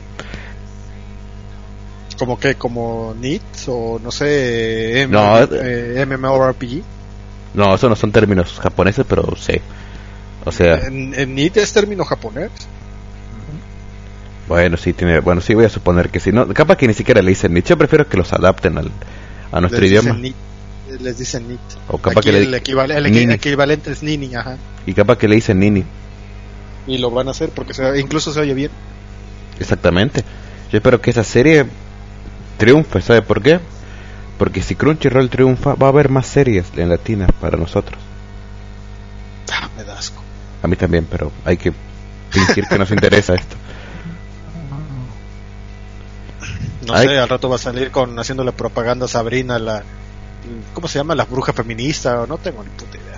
Como 2.19 2.39
que, 2.39 2.55
como 2.55 3.15
NIT 3.21 3.43
o 3.69 3.99
no 4.03 4.11
sé, 4.13 5.03
M 5.03 5.13
No, 5.13 5.39
eh, 5.51 6.05
MMORPG. 6.07 6.83
No, 7.55 7.75
esos 7.75 7.91
no 7.91 7.97
son 7.97 8.13
términos 8.13 8.59
japoneses, 8.61 9.05
pero 9.09 9.35
sí. 9.37 9.55
O 10.45 10.53
sea, 10.53 10.77
En, 10.87 11.13
en 11.19 11.35
NIT 11.35 11.57
es 11.57 11.73
término 11.73 12.05
japonés. 12.05 12.51
bueno, 14.49 14.77
sí 14.77 14.93
tiene, 14.93 15.21
bueno, 15.21 15.41
sí 15.41 15.55
voy 15.55 15.65
a 15.65 15.69
suponer 15.71 16.11
que 16.11 16.21
sí. 16.21 16.31
No, 16.31 16.47
capaz 16.49 16.77
que 16.77 16.87
ni 16.87 16.95
siquiera 16.95 17.23
le 17.23 17.31
dicen 17.31 17.53
Nietzsche. 17.53 17.71
Yo 17.71 17.79
prefiero 17.79 18.07
que 18.09 18.17
los 18.17 18.33
adapten 18.33 18.77
al, 18.79 18.91
a 19.53 19.61
nuestro 19.61 19.81
les 19.81 19.91
idioma. 19.91 20.11
Dicen 20.15 20.23
NIT, 20.23 21.01
les 21.01 21.19
dicen 21.19 21.49
NIT. 21.49 21.61
O 21.89 21.99
capaz 21.99 22.21
Aquí 22.21 22.31
que 22.31 22.33
le- 22.33 22.43
el, 22.45 22.55
equival- 22.55 22.93
el 22.93 23.11
Nini. 23.11 23.33
equivalente 23.35 23.91
es 23.91 24.03
Nini, 24.03 24.35
ajá. 24.35 24.59
Y 24.87 24.93
capaz 24.93 25.17
que 25.19 25.29
le 25.29 25.37
dicen 25.37 25.59
Nini. 25.59 25.83
Y 26.87 26.99
lo 26.99 27.11
van 27.11 27.29
a 27.29 27.31
hacer 27.31 27.49
porque 27.51 27.73
se- 27.73 27.99
incluso 27.99 28.33
se 28.33 28.41
oye 28.41 28.53
bien. 28.55 28.71
Exactamente. 29.59 30.23
Yo 30.71 30.79
espero 30.79 31.01
que 31.01 31.11
esa 31.11 31.25
serie 31.25 31.65
triunfe, 32.57 33.01
¿sabe 33.01 33.23
por 33.23 33.43
qué? 33.43 33.61
Porque 34.39 34.63
si 34.63 34.75
Crunchyroll 34.75 35.31
triunfa, 35.31 35.75
va 35.75 35.87
a 35.87 35.91
haber 35.91 36.09
más 36.09 36.27
series 36.27 36.67
en 36.77 36.89
latinas 36.89 37.31
para 37.41 37.57
nosotros. 37.57 38.01
Ah, 39.53 39.69
me 39.77 39.85
da 39.85 39.99
asco. 39.99 40.23
A 40.63 40.67
mí 40.67 40.77
también, 40.77 41.07
pero 41.09 41.31
hay 41.45 41.57
que 41.57 41.73
fingir 42.31 42.67
que 42.67 42.79
nos 42.79 42.91
interesa 42.91 43.35
esto. 43.35 43.57
No 46.87 46.95
Ay. 46.95 47.09
sé, 47.09 47.19
al 47.19 47.29
rato 47.29 47.49
va 47.49 47.57
a 47.57 47.59
salir 47.59 47.91
con 47.91 48.19
haciéndole 48.19 48.53
propaganda 48.53 49.07
a 49.07 49.09
Sabrina, 49.09 49.59
la. 49.59 49.83
¿Cómo 50.75 50.89
se 50.89 50.99
llama? 50.99 51.15
La 51.15 51.25
bruja 51.25 51.53
feminista. 51.53 52.21
o 52.23 52.27
No 52.27 52.37
tengo 52.39 52.63
ni 52.63 52.71
puta 52.71 52.99
idea. 52.99 53.17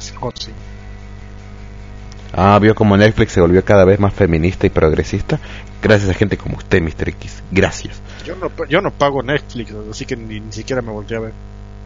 Ah, 2.33 2.59
vio 2.61 2.75
como 2.75 2.97
Netflix 2.97 3.33
se 3.33 3.41
volvió 3.41 3.65
cada 3.65 3.85
vez 3.85 3.99
más 3.99 4.13
feminista 4.13 4.67
y 4.67 4.71
progresista. 4.71 5.41
Gracias 5.83 6.11
a 6.11 6.15
gente 6.15 6.37
como 6.37 6.57
usted, 6.57 6.81
Mr. 6.83 7.09
X. 7.11 7.43
Gracias. 7.51 8.01
Yo 8.25 8.35
no, 8.37 8.51
yo 8.69 8.81
no 8.81 8.91
pago 8.91 9.23
Netflix, 9.23 9.73
así 9.91 10.05
que 10.05 10.17
ni, 10.17 10.41
ni 10.41 10.53
siquiera 10.53 10.83
me 10.83 10.91
volteé 10.91 11.17
a 11.17 11.21
ver. 11.21 11.33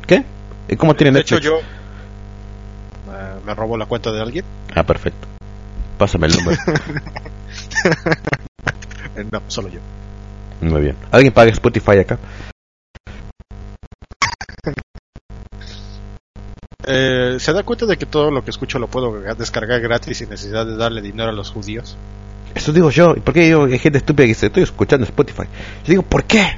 ¿Qué? 0.07 0.25
¿Y 0.69 0.77
cómo 0.77 0.95
tiene 0.95 1.11
de 1.13 1.19
Netflix? 1.21 1.41
hecho, 1.45 1.61
yo. 1.61 3.13
eh, 3.13 3.41
me 3.45 3.55
robó 3.55 3.77
la 3.77 3.87
cuenta 3.87 4.11
de 4.13 4.21
alguien. 4.23 4.45
Ah, 4.75 4.85
perfecto. 4.85 5.27
Pásame 5.99 6.27
el 6.29 6.37
número. 6.37 6.59
Eh, 9.17 9.25
no, 9.33 9.43
solo 9.49 9.69
yo. 9.69 9.81
Muy 10.61 10.83
bien. 10.83 10.97
¿Alguien 11.11 11.33
paga 11.33 11.51
Spotify 11.51 11.99
acá? 11.99 12.17
Eh, 16.87 17.37
¿Se 17.39 17.53
da 17.53 17.63
cuenta 17.63 17.87
de 17.87 17.97
que 17.97 18.07
todo 18.07 18.31
lo 18.31 18.43
que 18.45 18.51
escucho 18.51 18.79
lo 18.79 18.89
puedo 18.89 19.21
descargar 19.35 19.81
gratis 19.81 20.19
sin 20.19 20.31
necesidad 20.31 20.65
de 20.67 20.77
darle 20.77 21.03
dinero 21.03 21.31
a 21.31 21.33
los 21.33 21.51
judíos? 21.51 21.97
Eso 22.55 22.73
digo 22.73 22.91
yo. 22.91 23.15
¿Y 23.17 23.21
por 23.21 23.35
qué 23.35 23.49
yo, 23.49 23.65
hay 23.65 23.79
gente 23.79 23.99
estúpida 23.99 24.25
que 24.25 24.29
dice, 24.29 24.47
estoy 24.47 24.63
escuchando 24.65 25.05
Spotify? 25.05 25.43
Yo 25.85 25.89
digo, 25.91 26.03
¿por 26.03 26.25
qué? 26.25 26.57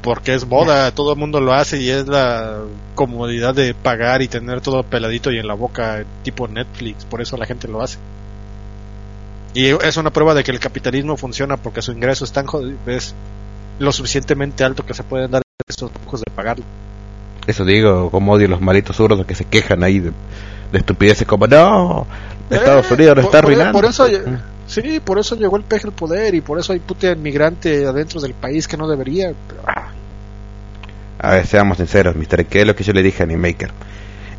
Porque 0.00 0.34
es 0.34 0.46
moda, 0.46 0.90
todo 0.90 1.12
el 1.14 1.18
mundo 1.18 1.40
lo 1.40 1.54
hace 1.54 1.80
y 1.80 1.88
es 1.88 2.06
la 2.06 2.58
comodidad 2.94 3.54
de 3.54 3.72
pagar 3.74 4.20
y 4.22 4.28
tener 4.28 4.60
todo 4.60 4.82
peladito 4.82 5.32
y 5.32 5.38
en 5.38 5.46
la 5.46 5.54
boca 5.54 6.04
tipo 6.22 6.46
Netflix, 6.46 7.04
por 7.06 7.22
eso 7.22 7.36
la 7.38 7.46
gente 7.46 7.68
lo 7.68 7.80
hace. 7.82 7.98
Y 9.54 9.66
es 9.68 9.96
una 9.96 10.10
prueba 10.10 10.34
de 10.34 10.44
que 10.44 10.50
el 10.50 10.58
capitalismo 10.60 11.16
funciona 11.16 11.56
porque 11.56 11.80
su 11.80 11.92
ingreso 11.92 12.24
es 12.24 12.32
tan 12.32 12.44
jodido, 12.46 12.76
es 12.86 13.14
lo 13.78 13.92
suficientemente 13.92 14.62
alto 14.64 14.84
que 14.84 14.92
se 14.94 15.04
pueden 15.04 15.30
dar 15.30 15.42
estos 15.68 15.90
lujos 16.04 16.20
de 16.20 16.30
pagarlo. 16.34 16.64
Eso 17.46 17.64
digo, 17.64 18.10
como 18.10 18.32
odio 18.32 18.48
los 18.48 18.60
malitos 18.60 18.96
zurdos 18.96 19.24
que 19.26 19.34
se 19.34 19.44
quejan 19.44 19.82
ahí 19.84 20.00
de, 20.00 20.10
de 20.72 20.78
estupideces 20.78 21.26
como, 21.26 21.46
no, 21.46 22.06
Estados 22.50 22.90
Eh, 22.90 22.94
Unidos 22.94 23.16
lo 23.16 23.22
por- 23.22 23.28
está 23.30 23.42
por- 23.42 23.52
arruinando. 23.52 23.72
por 23.80 23.84
eso-. 23.88 24.06
Sí, 24.66 25.00
por 25.00 25.18
eso 25.18 25.36
llegó 25.36 25.56
el 25.56 25.62
peje 25.62 25.86
al 25.86 25.92
poder 25.92 26.34
y 26.34 26.40
por 26.40 26.58
eso 26.58 26.72
hay 26.72 26.78
puta 26.78 27.10
inmigrante 27.12 27.86
adentro 27.86 28.20
del 28.20 28.34
país 28.34 28.66
que 28.66 28.76
no 28.76 28.88
debería. 28.88 29.32
pero, 29.48 29.62
ah, 29.66 29.88
A 31.18 31.30
ver, 31.32 31.46
seamos 31.46 31.76
sinceros, 31.76 32.16
Mr. 32.16 32.46
¿Qué 32.46 32.62
es 32.62 32.66
lo 32.66 32.74
que 32.74 32.84
yo 32.84 32.92
le 32.92 33.02
dije 33.02 33.22
a 33.22 33.24
Animaker? 33.26 33.70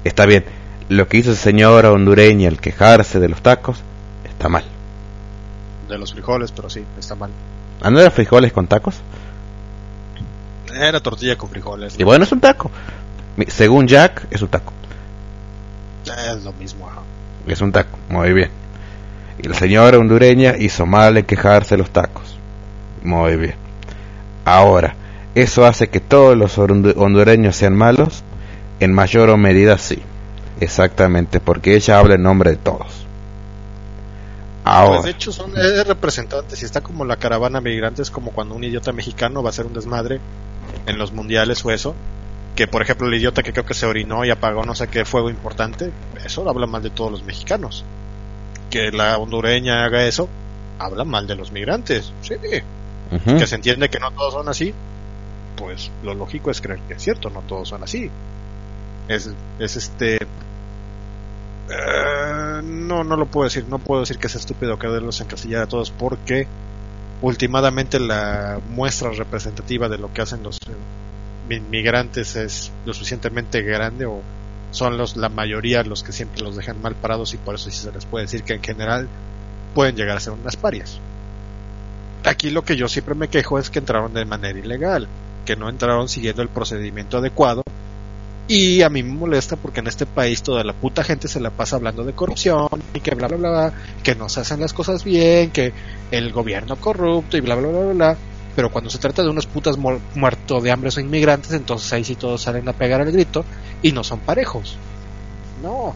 Está 0.03 0.25
bien, 0.25 0.45
lo 0.89 1.07
que 1.07 1.17
hizo 1.17 1.31
esa 1.31 1.41
señora 1.41 1.91
hondureña 1.91 2.47
al 2.49 2.59
quejarse 2.59 3.19
de 3.19 3.29
los 3.29 3.41
tacos, 3.41 3.79
está 4.23 4.49
mal. 4.49 4.63
de 5.89 5.97
los 5.99 6.13
frijoles, 6.13 6.51
pero 6.51 6.69
sí, 6.69 6.83
está 6.99 7.13
mal. 7.15 7.29
¿Ah, 7.81 7.91
no 7.91 7.99
era 7.99 8.09
frijoles 8.09 8.51
con 8.51 8.65
tacos? 8.67 8.95
Era 10.73 10.99
tortilla 10.99 11.37
con 11.37 11.49
frijoles. 11.49 11.95
Y 11.99 12.03
bueno, 12.03 12.23
es 12.23 12.31
un 12.31 12.39
taco. 12.41 12.71
Según 13.47 13.87
Jack, 13.87 14.27
es 14.31 14.41
un 14.41 14.47
taco. 14.47 14.73
Es 16.05 16.43
lo 16.43 16.53
mismo, 16.53 16.87
ajá. 16.89 17.01
Es 17.47 17.61
un 17.61 17.71
taco, 17.71 17.97
muy 18.09 18.33
bien. 18.33 18.49
La 19.45 19.53
señora 19.55 19.97
hondureña 19.99 20.55
hizo 20.57 20.85
mal 20.85 21.17
en 21.17 21.25
quejarse 21.25 21.77
los 21.77 21.89
tacos. 21.91 22.37
Muy 23.03 23.35
bien. 23.37 23.55
Ahora, 24.43 24.95
¿eso 25.35 25.65
hace 25.65 25.87
que 25.89 25.99
todos 25.99 26.35
los 26.37 26.57
hondu- 26.57 26.93
hondureños 26.97 27.55
sean 27.55 27.75
malos? 27.75 28.23
En 28.79 28.93
mayor 28.93 29.29
o 29.29 29.37
medida 29.37 29.77
sí. 29.77 30.01
Exactamente, 30.59 31.39
porque 31.39 31.75
ella 31.75 31.99
habla 31.99 32.15
en 32.15 32.23
nombre 32.23 32.51
de 32.51 32.57
todos. 32.57 33.05
Ahora, 34.63 35.01
Pues 35.01 35.03
de 35.05 35.11
hecho 35.11 35.31
son 35.31 35.51
es 35.57 35.85
representantes 35.85 36.61
y 36.61 36.65
está 36.65 36.81
como 36.81 37.05
la 37.05 37.17
caravana 37.17 37.61
migrantes 37.61 38.09
como 38.09 38.31
cuando 38.31 38.55
un 38.55 38.63
idiota 38.63 38.91
mexicano 38.91 39.43
va 39.43 39.49
a 39.49 39.51
hacer 39.51 39.67
un 39.67 39.73
desmadre 39.73 40.19
en 40.87 40.97
los 40.97 41.11
mundiales 41.11 41.63
o 41.65 41.69
eso 41.71 41.93
que 42.55 42.67
por 42.67 42.81
ejemplo 42.81 43.07
el 43.07 43.13
idiota 43.13 43.43
que 43.43 43.51
creo 43.53 43.65
que 43.65 43.75
se 43.75 43.85
orinó 43.85 44.25
y 44.25 44.31
apagó 44.31 44.65
no 44.65 44.73
sé 44.73 44.87
qué 44.87 45.05
fuego 45.05 45.29
importante 45.29 45.91
eso 46.25 46.49
habla 46.49 46.65
mal 46.65 46.81
de 46.81 46.89
todos 46.89 47.11
los 47.11 47.23
mexicanos 47.23 47.83
que 48.69 48.91
la 48.91 49.17
hondureña 49.17 49.85
haga 49.85 50.05
eso 50.05 50.27
habla 50.79 51.05
mal 51.05 51.27
de 51.27 51.35
los 51.35 51.51
migrantes. 51.51 52.11
Sí 52.21 52.35
que 53.23 53.47
se 53.47 53.55
entiende 53.55 53.89
que 53.89 53.99
no 53.99 54.11
todos 54.11 54.33
son 54.33 54.49
así 54.49 54.73
pues 55.55 55.91
lo 56.03 56.13
lógico 56.13 56.51
es 56.51 56.61
creer 56.61 56.79
que 56.87 56.95
es 56.95 57.01
cierto 57.01 57.29
no 57.29 57.41
todos 57.41 57.69
son 57.69 57.83
así. 57.83 58.09
Es, 59.07 59.29
es 59.59 59.75
este 59.75 60.15
eh, 60.15 60.19
no 62.63 63.03
no 63.03 63.15
lo 63.15 63.25
puedo 63.25 63.45
decir 63.45 63.65
no 63.69 63.79
puedo 63.79 64.01
decir 64.01 64.17
que 64.17 64.27
es 64.27 64.35
estúpido 64.35 64.77
quererlos 64.77 65.21
encasillar 65.21 65.63
a 65.63 65.67
todos 65.67 65.91
porque 65.91 66.47
últimamente 67.21 67.99
la 67.99 68.59
muestra 68.69 69.11
representativa 69.11 69.89
de 69.89 69.97
lo 69.97 70.13
que 70.13 70.21
hacen 70.21 70.43
los 70.43 70.57
eh, 70.57 71.55
inmigrantes 71.55 72.35
es 72.35 72.71
lo 72.85 72.93
suficientemente 72.93 73.61
grande 73.61 74.05
o 74.05 74.21
son 74.75 74.97
los 74.97 75.15
la 75.15 75.29
mayoría 75.29 75.83
los 75.83 76.03
que 76.03 76.11
siempre 76.11 76.41
los 76.41 76.55
dejan 76.55 76.81
mal 76.81 76.95
parados 76.95 77.33
y 77.33 77.37
por 77.37 77.55
eso 77.55 77.71
sí 77.71 77.77
se 77.77 77.91
les 77.91 78.05
puede 78.05 78.25
decir 78.25 78.43
que 78.43 78.53
en 78.53 78.63
general 78.63 79.07
pueden 79.73 79.95
llegar 79.95 80.17
a 80.17 80.19
ser 80.19 80.33
unas 80.33 80.57
parias 80.57 80.99
aquí 82.25 82.49
lo 82.49 82.63
que 82.63 82.75
yo 82.75 82.87
siempre 82.87 83.15
me 83.15 83.29
quejo 83.29 83.57
es 83.57 83.69
que 83.69 83.79
entraron 83.79 84.13
de 84.13 84.25
manera 84.25 84.59
ilegal 84.59 85.07
que 85.45 85.55
no 85.55 85.69
entraron 85.69 86.09
siguiendo 86.09 86.41
el 86.41 86.49
procedimiento 86.49 87.17
adecuado 87.17 87.63
y 88.47 88.81
a 88.81 88.89
mí 88.89 89.01
me 89.01 89.13
molesta 89.13 89.55
porque 89.55 89.79
en 89.79 89.87
este 89.87 90.05
país 90.05 90.43
toda 90.43 90.63
la 90.63 90.73
puta 90.73 91.03
gente 91.03 91.27
se 91.27 91.39
la 91.39 91.49
pasa 91.49 91.77
hablando 91.77 92.03
de 92.03 92.13
corrupción 92.13 92.67
y 92.93 92.99
que 92.99 93.15
bla 93.15 93.27
bla 93.27 93.37
bla, 93.37 93.73
que 94.03 94.13
no 94.13 94.29
se 94.29 94.41
hacen 94.41 94.59
las 94.59 94.71
cosas 94.71 95.03
bien, 95.03 95.49
que 95.49 95.73
el 96.11 96.31
gobierno 96.31 96.75
corrupto 96.75 97.37
y 97.37 97.41
bla 97.41 97.55
bla 97.55 97.69
bla 97.69 97.79
bla. 97.79 97.93
bla. 97.93 98.17
Pero 98.55 98.71
cuando 98.71 98.89
se 98.89 98.97
trata 98.97 99.21
de 99.21 99.29
unos 99.29 99.45
putas 99.47 99.77
mu- 99.77 99.99
muertos 100.15 100.63
de 100.63 100.71
hambre 100.71 100.89
o 100.95 100.99
inmigrantes, 100.99 101.51
entonces 101.51 101.91
ahí 101.93 102.03
sí 102.03 102.15
todos 102.15 102.41
salen 102.41 102.67
a 102.69 102.73
pegar 102.73 103.01
el 103.01 103.11
grito 103.11 103.43
y 103.81 103.91
no 103.91 104.03
son 104.03 104.19
parejos. 104.19 104.77
No, 105.61 105.93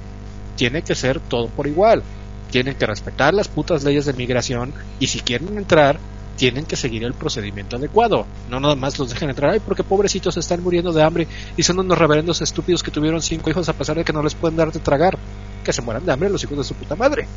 tiene 0.56 0.82
que 0.82 0.96
ser 0.96 1.20
todo 1.20 1.48
por 1.48 1.68
igual. 1.68 2.04
Tienen 2.52 2.76
que 2.76 2.86
respetar 2.86 3.34
las 3.34 3.48
putas 3.48 3.84
leyes 3.84 4.06
de 4.06 4.14
migración 4.14 4.74
y 5.00 5.08
si 5.08 5.20
quieren 5.20 5.58
entrar, 5.58 6.00
tienen 6.36 6.66
que 6.66 6.76
seguir 6.76 7.04
el 7.04 7.14
procedimiento 7.14 7.76
adecuado. 7.76 8.26
No 8.50 8.60
nada 8.60 8.76
más 8.76 8.98
los 8.98 9.10
dejen 9.10 9.30
entrar, 9.30 9.52
ay, 9.52 9.60
porque 9.60 9.84
pobrecitos 9.84 10.36
están 10.38 10.64
muriendo 10.64 10.92
de 10.92 11.04
hambre 11.04 11.28
y 11.56 11.64
son 11.64 11.80
unos 11.80 11.98
reverendos 11.98 12.42
estúpidos 12.42 12.82
que 12.82 12.92
tuvieron 12.92 13.22
cinco 13.22 13.50
hijos 13.50 13.70
a 13.70 13.74
pesar 13.74 13.98
de 13.98 14.04
que 14.04 14.14
no 14.14 14.24
les 14.24 14.36
pueden 14.36 14.58
dar 14.58 14.72
de 14.72 14.80
tragar. 14.80 15.18
Que 15.64 15.74
se 15.74 15.82
mueran 15.82 16.06
de 16.06 16.12
hambre 16.12 16.30
los 16.30 16.44
hijos 16.44 16.58
de 16.58 16.64
su 16.64 16.74
puta 16.74 16.96
madre. 16.96 17.28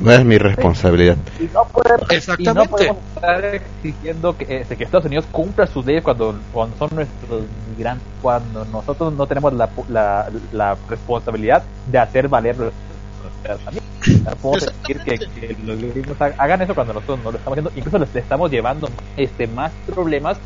No 0.00 0.12
es 0.12 0.24
mi 0.24 0.38
responsabilidad. 0.38 1.16
Y 1.38 1.44
no 1.52 1.64
podemos, 1.64 2.00
y 2.02 2.12
no 2.12 2.16
Exactamente. 2.16 2.68
podemos 2.68 2.96
estar 3.14 3.44
exigiendo 3.54 4.36
que, 4.36 4.60
este, 4.60 4.76
que 4.76 4.84
Estados 4.84 5.06
Unidos 5.06 5.24
cumpla 5.30 5.66
sus 5.66 5.84
leyes 5.84 6.02
cuando, 6.02 6.38
cuando 6.52 6.76
son 6.76 6.90
nuestros 6.94 7.42
migrantes, 7.76 8.06
cuando 8.22 8.64
nosotros 8.66 9.12
no 9.12 9.26
tenemos 9.26 9.52
la, 9.52 9.68
la, 9.88 10.28
la 10.52 10.76
responsabilidad 10.88 11.62
de 11.90 11.98
hacer 11.98 12.28
valer 12.28 12.56
nuestras 12.56 12.82
fronteras 13.20 13.58
también. 13.64 13.84
No 14.24 14.30
podemos 14.36 14.66
decir 14.66 15.00
que, 15.04 15.18
que 15.18 15.56
los 15.64 15.78
gringos 15.78 16.20
ha- 16.20 16.34
hagan 16.38 16.62
eso 16.62 16.74
cuando 16.74 16.94
nosotros 16.94 17.18
no 17.24 17.30
lo 17.32 17.38
estamos 17.38 17.58
haciendo, 17.58 17.72
incluso 17.76 17.98
les 17.98 18.16
estamos 18.16 18.50
llevando 18.50 18.88
este 19.16 19.46
más 19.46 19.72
problemas 19.86 20.38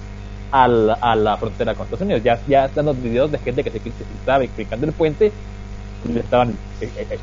a 0.50 0.66
la, 0.68 0.94
a 0.94 1.14
la 1.14 1.36
frontera 1.36 1.74
con 1.74 1.84
Estados 1.84 2.02
Unidos. 2.02 2.22
Ya, 2.22 2.38
ya 2.48 2.64
están 2.66 2.86
los 2.86 3.00
videos 3.00 3.30
de 3.30 3.38
gente 3.38 3.62
que 3.62 3.70
se, 3.70 3.80
que 3.80 3.90
se 3.90 4.02
estaba 4.18 4.38
criticando 4.40 4.86
el 4.86 4.92
puente 4.92 5.32
y 6.08 6.12
le 6.12 6.20
estaban 6.20 6.50
eh, 6.80 6.90
eh, 6.96 7.06
eh, 7.10 7.18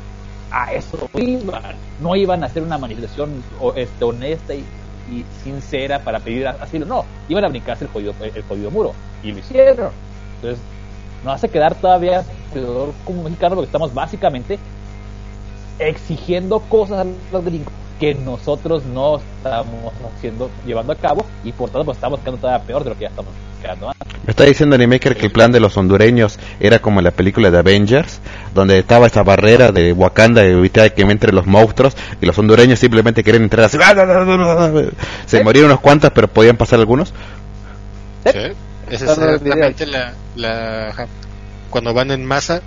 a 0.50 0.72
eso 0.72 1.08
iban, 1.14 1.62
no 2.00 2.16
iban 2.16 2.42
a 2.42 2.46
hacer 2.46 2.62
una 2.62 2.78
manifestación 2.78 3.42
este, 3.76 4.04
honesta 4.04 4.54
y, 4.54 4.64
sincera 5.42 5.98
para 5.98 6.20
pedir 6.20 6.46
asilo, 6.46 6.86
no, 6.86 7.04
iban 7.28 7.44
a 7.44 7.48
brincarse 7.48 7.84
el 7.84 7.90
jodido, 7.90 8.70
muro. 8.70 8.92
Y 9.24 9.32
lo 9.32 9.40
hicieron. 9.40 9.90
Entonces, 10.36 10.60
nos 11.24 11.34
hace 11.34 11.48
quedar 11.48 11.74
todavía 11.74 12.24
como 13.04 13.24
mexicano 13.24 13.56
lo 13.56 13.62
que 13.62 13.66
estamos 13.66 13.92
básicamente 13.92 14.60
exigiendo 15.80 16.60
cosas 16.60 17.06
a 17.06 17.32
los 17.32 17.44
gringos 17.44 17.72
que 17.98 18.14
nosotros 18.14 18.84
no 18.84 19.16
estamos 19.16 19.92
haciendo, 20.16 20.48
llevando 20.64 20.92
a 20.92 20.96
cabo 20.96 21.24
y 21.42 21.50
por 21.52 21.70
tanto 21.70 21.86
pues 21.86 21.98
estamos 21.98 22.20
quedando 22.20 22.40
todavía 22.40 22.64
peor 22.66 22.84
de 22.84 22.90
lo 22.90 22.96
que 22.96 23.02
ya 23.02 23.08
estamos 23.08 23.32
antes. 23.68 23.88
Me 24.26 24.30
está 24.30 24.44
diciendo 24.44 24.74
Animaker 24.76 25.16
que 25.16 25.26
el 25.26 25.32
plan 25.32 25.50
de 25.52 25.60
los 25.60 25.76
hondureños 25.76 26.38
era 26.60 26.78
como 26.80 27.00
en 27.00 27.04
la 27.04 27.10
película 27.10 27.50
de 27.50 27.58
Avengers, 27.58 28.20
donde 28.54 28.78
estaba 28.78 29.06
esa 29.06 29.22
barrera 29.22 29.72
de 29.72 29.92
Wakanda 29.92 30.42
de 30.42 30.52
evitar 30.52 30.94
que 30.94 31.02
entre 31.02 31.32
los 31.32 31.46
monstruos 31.46 31.96
y 32.20 32.26
los 32.26 32.38
hondureños 32.38 32.78
simplemente 32.78 33.24
querían 33.24 33.44
entrar 33.44 33.66
así. 33.66 33.78
Se 35.26 35.38
Sí. 35.38 35.44
murieron 35.44 35.70
unos 35.70 35.80
cuantos, 35.80 36.10
pero 36.14 36.28
podían 36.28 36.56
pasar 36.56 36.78
algunos. 36.80 37.12
Sí, 38.24 38.38
esa 38.90 39.04
es 39.04 39.18
exactamente 39.18 39.86
la. 40.36 40.92
Cuando 41.70 41.94
van 41.94 42.10
en 42.10 42.24
masa, 42.24 42.60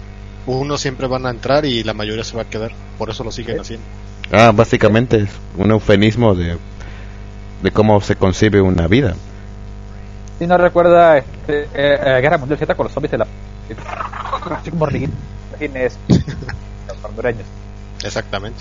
unos 0.46 0.82
siempre 0.82 1.08
van 1.08 1.26
a 1.26 1.30
entrar 1.30 1.66
y 1.66 1.84
la 1.84 1.94
mayoría 1.94 2.24
se 2.24 2.36
va 2.36 2.44
a 2.44 2.50
quedar. 2.50 2.72
Por 2.98 3.10
eso 3.10 3.24
lo 3.24 3.32
siguen 3.32 3.60
haciendo. 3.60 3.86
Ah, 4.32 4.52
básicamente 4.54 5.18
es 5.18 5.30
un 5.58 5.72
eufemismo 5.72 6.34
de, 6.34 6.58
de 7.62 7.72
cómo 7.72 8.00
se 8.02 8.16
concibe 8.16 8.62
una 8.62 8.88
vida. 8.88 9.16
Si 10.44 10.48
no 10.48 10.58
recuerda 10.58 11.20
este, 11.20 11.62
eh, 11.62 11.68
eh, 11.74 12.20
Guerra 12.22 12.38
Mundial 12.38 12.60
Z 12.60 12.76
con 12.76 12.84
los 12.84 12.92
zombies 12.92 13.12
de 13.12 13.18
la. 13.18 13.26
Así 14.52 14.72
como 14.72 14.90
es 14.90 15.98
los 16.90 17.06
hondureños. 17.06 17.46
Exactamente. 18.04 18.60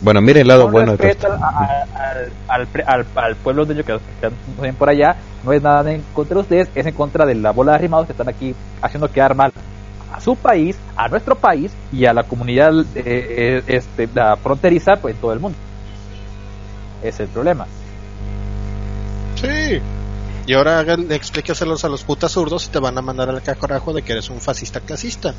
Bueno, 0.00 0.20
mire 0.20 0.40
el 0.40 0.48
lado 0.48 0.64
Con 0.64 0.72
bueno 0.72 0.96
de 0.96 1.14
todo 1.14 1.34
al, 1.34 2.32
al, 2.48 2.68
al, 2.86 3.06
al 3.14 3.36
pueblo 3.36 3.62
hondureño 3.62 3.86
que 3.86 4.00
que 4.20 4.34
ven 4.60 4.74
por 4.74 4.88
allá, 4.88 5.14
no 5.44 5.52
es 5.52 5.62
nada 5.62 5.92
en 5.92 6.02
contra 6.12 6.34
de 6.34 6.40
ustedes, 6.40 6.68
es 6.74 6.86
en 6.86 6.94
contra 6.94 7.24
de 7.24 7.36
la 7.36 7.52
bola 7.52 7.70
de 7.70 7.76
arrimados 7.76 8.06
que 8.06 8.12
están 8.12 8.28
aquí 8.28 8.52
haciendo 8.82 9.08
quedar 9.12 9.36
mal 9.36 9.52
a 10.12 10.20
su 10.20 10.34
país, 10.34 10.76
a 10.96 11.06
nuestro 11.06 11.36
país 11.36 11.70
y 11.92 12.04
a 12.04 12.12
la 12.12 12.24
comunidad 12.24 12.72
eh, 12.96 13.04
eh, 13.04 13.62
este, 13.68 14.08
la 14.12 14.34
fronteriza 14.34 14.96
pues, 14.96 15.14
en 15.14 15.20
todo 15.20 15.32
el 15.32 15.38
mundo. 15.38 15.56
Es 17.00 17.20
el 17.20 17.28
problema. 17.28 17.64
Sí. 19.36 19.80
Y 20.48 20.54
ahora 20.54 20.78
hagan- 20.78 21.12
explícaselos 21.12 21.84
a 21.84 21.88
los 21.90 22.04
putas 22.04 22.32
zurdos 22.32 22.66
y 22.66 22.68
te 22.70 22.78
van 22.78 22.96
a 22.96 23.02
mandar 23.02 23.28
al 23.28 23.42
carajo 23.42 23.92
de 23.92 24.00
que 24.02 24.12
eres 24.12 24.30
un 24.30 24.40
fascista 24.40 24.80
clasista. 24.80 25.34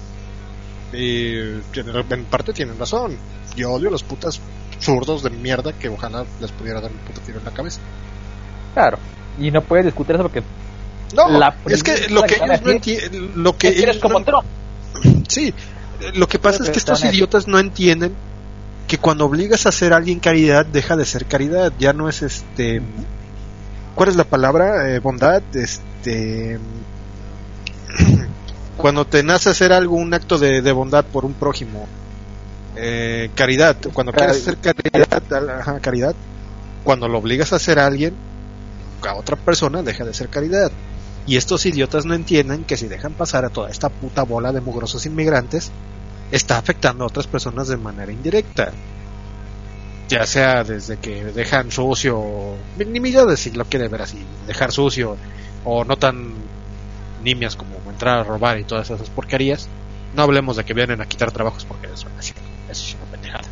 Y 0.94 1.34
en 1.36 2.26
parte 2.30 2.54
tienen 2.54 2.78
razón. 2.78 3.18
Yo 3.56 3.72
odio 3.72 3.90
a 3.90 3.92
los 3.92 4.04
putas 4.04 4.40
zurdos 4.80 5.24
de 5.24 5.32
mierda 5.32 5.74
que 5.74 5.90
ojalá 5.90 6.26
les 6.40 6.52
pudiera 6.52 6.80
dar 6.80 6.92
un 6.92 6.98
puto 7.00 7.22
tiro 7.22 7.40
en 7.40 7.46
la 7.46 7.52
cabeza. 7.52 7.80
Claro. 8.76 9.00
Y 9.40 9.50
no 9.50 9.62
puedes 9.64 9.86
discutir 9.86 10.14
eso 10.16 10.24
porque 10.24 10.44
No, 11.16 11.28
La 11.40 11.56
es 11.66 11.82
que 11.82 12.08
lo 12.10 12.22
que 12.22 12.36
ellos 12.36 12.62
no 12.62 12.70
entienden, 12.70 13.32
lo 13.44 13.58
que 13.58 13.70
ellos 13.70 13.98
como 13.98 14.20
no- 14.20 14.26
Trump. 14.26 14.46
Sí, 15.28 15.54
lo 16.14 16.28
que 16.28 16.38
pasa 16.38 16.64
es 16.64 16.70
que 16.70 16.78
estos 16.78 17.04
idiotas 17.04 17.48
no 17.48 17.58
entienden 17.58 18.14
que 18.88 19.00
cuando 19.00 19.26
obligas 19.26 19.66
a 19.66 19.70
hacer 19.70 19.92
a 19.94 19.98
alguien 19.98 20.20
caridad, 20.20 20.68
deja 20.68 20.96
de 20.96 21.06
ser 21.06 21.26
caridad. 21.26 21.74
Ya 21.80 21.94
no 21.94 22.10
es 22.10 22.22
este. 22.22 22.82
¿Cuál 23.96 24.10
es 24.10 24.16
la 24.16 24.24
palabra? 24.24 24.90
Eh, 24.90 25.00
bondad. 25.00 25.42
Este. 25.54 26.60
Cuando 28.78 29.06
te 29.06 29.24
nace 29.24 29.50
hacer 29.50 29.74
algo, 29.74 29.96
un 29.96 30.14
acto 30.14 30.38
de, 30.38 30.62
de 30.62 30.72
bondad 30.72 31.06
por 31.06 31.26
un 31.26 31.34
prójimo. 31.34 31.88
Eh, 32.76 33.30
caridad. 33.36 33.76
Cuando 33.94 34.14
quieres 34.14 34.38
hacer 34.38 34.58
caridad, 34.58 35.60
ajá, 35.60 35.80
caridad. 35.80 36.16
Cuando 36.84 37.08
lo 37.10 37.18
obligas 37.18 37.52
a 37.52 37.58
hacer 37.58 37.78
a 37.78 37.86
alguien, 37.86 38.14
a 39.06 39.16
otra 39.16 39.36
persona, 39.36 39.84
deja 39.84 40.06
de 40.06 40.14
ser 40.14 40.30
caridad. 40.30 40.72
Y 41.28 41.36
estos 41.36 41.66
idiotas 41.66 42.06
no 42.06 42.14
entienden 42.14 42.64
que 42.64 42.78
si 42.78 42.88
dejan 42.88 43.14
pasar 43.14 43.46
a 43.46 43.50
toda 43.50 43.70
esta 43.70 43.90
puta 43.90 44.24
bola 44.24 44.52
de 44.54 44.62
mugrosos 44.62 45.06
inmigrantes, 45.06 45.72
está 46.32 46.58
afectando 46.58 47.04
a 47.04 47.08
otras 47.08 47.28
personas 47.28 47.68
de 47.68 47.78
manera 47.78 48.12
indirecta. 48.12 48.72
Ya 50.10 50.26
sea 50.26 50.64
desde 50.64 50.98
que 50.98 51.24
dejan 51.26 51.72
sucio, 51.72 52.56
minimidades 52.78 53.40
si 53.42 53.52
lo 53.52 53.66
quiere 53.66 53.88
ver 53.88 54.02
así, 54.02 54.26
dejar 54.48 54.72
sucio, 54.72 55.16
o 55.64 55.84
no 55.86 55.98
tan 55.98 56.34
nimias 57.24 57.56
como 57.56 57.76
entrar 57.90 58.18
a 58.20 58.24
robar 58.24 58.58
y 58.60 58.64
todas 58.64 58.90
esas 58.90 59.10
porquerías. 59.10 59.68
No 60.16 60.24
hablemos 60.24 60.58
de 60.58 60.64
que 60.66 60.74
vienen 60.74 61.00
a 61.02 61.06
quitar 61.06 61.32
trabajos 61.32 61.64
porque 61.66 61.88
eso, 61.88 62.08
eso 62.20 62.34
es 62.70 62.96
una 62.96 63.06
pendejada. 63.12 63.44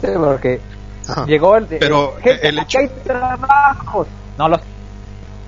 Sí, 0.00 0.08
porque 0.14 0.60
Ajá. 1.08 1.26
llegó 1.26 1.56
el. 1.56 1.64
Pero, 1.66 2.16
el 2.24 2.58
hecho- 2.60 2.78
hay 2.78 2.88
trabajos. 3.02 4.06
No, 4.38 4.48
los. 4.48 4.60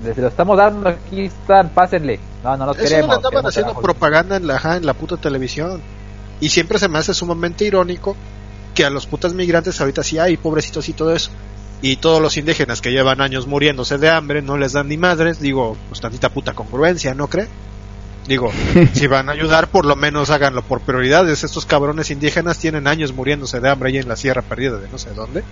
Les 0.05 0.19
lo 0.19 0.29
estamos 0.29 0.57
dando, 0.59 0.89
aquí 0.91 1.27
están, 1.27 1.69
pásenle. 1.71 2.19
No, 2.43 2.57
no 2.57 2.67
los 2.67 2.77
Eso 2.77 2.85
queremos. 2.89 3.17
andaban 3.17 3.31
queremos 3.31 3.49
haciendo 3.53 3.71
trabajos. 3.73 3.85
propaganda 3.85 4.37
en 4.37 4.47
la, 4.49 4.77
en 4.77 4.85
la 4.85 4.95
puta 4.95 5.17
televisión. 5.17 5.81
Y 6.41 6.49
siempre 6.51 6.79
se 6.79 6.89
me 6.89 6.99
hace 6.99 7.15
sumamente 7.15 7.65
irónico 7.65 8.15
que 8.77 8.85
a 8.85 8.91
los 8.91 9.07
putas 9.07 9.33
migrantes 9.35 9.81
ahorita 9.81 10.05
sí 10.05 10.19
hay 10.21 10.37
pobrecitos 10.37 10.89
y 10.89 10.93
todo 10.93 11.13
eso. 11.17 11.31
Y 11.83 11.97
todos 11.97 12.23
los 12.23 12.37
indígenas 12.37 12.81
que 12.81 12.93
llevan 12.93 13.21
años 13.21 13.47
muriéndose 13.47 13.99
de 13.99 14.09
hambre 14.09 14.41
no 14.43 14.57
les 14.57 14.73
dan 14.73 14.89
ni 14.89 14.97
madres. 14.97 15.41
Digo, 15.41 15.77
pues 15.89 16.01
tantita 16.01 16.29
puta 16.29 16.53
congruencia, 16.55 17.15
¿no 17.15 17.29
cree? 17.29 17.49
Digo, 18.29 18.51
si 18.95 19.07
van 19.09 19.29
a 19.29 19.33
ayudar, 19.33 19.69
por 19.69 19.85
lo 19.85 19.97
menos 19.97 20.31
háganlo 20.31 20.63
por 20.63 20.81
prioridades. 20.83 21.43
Estos 21.45 21.67
cabrones 21.67 22.11
indígenas 22.11 22.59
tienen 22.59 22.87
años 22.87 23.13
muriéndose 23.13 23.61
de 23.61 23.69
hambre 23.69 23.91
ahí 23.91 23.99
en 23.99 24.09
la 24.09 24.17
sierra 24.17 24.43
perdida 24.43 24.79
de 24.79 24.89
no 24.89 24.99
sé 24.99 25.11
dónde. 25.11 25.43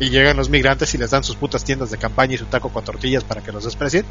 Y 0.00 0.08
llegan 0.10 0.36
los 0.36 0.48
migrantes 0.48 0.94
y 0.94 0.98
les 0.98 1.10
dan 1.10 1.22
sus 1.24 1.36
putas 1.36 1.62
tiendas 1.64 1.90
de 1.90 1.98
campaña 1.98 2.34
y 2.34 2.38
su 2.38 2.46
taco 2.46 2.70
con 2.70 2.82
tortillas 2.84 3.22
para 3.24 3.42
que 3.42 3.52
los 3.52 3.64
desprecien. 3.64 4.04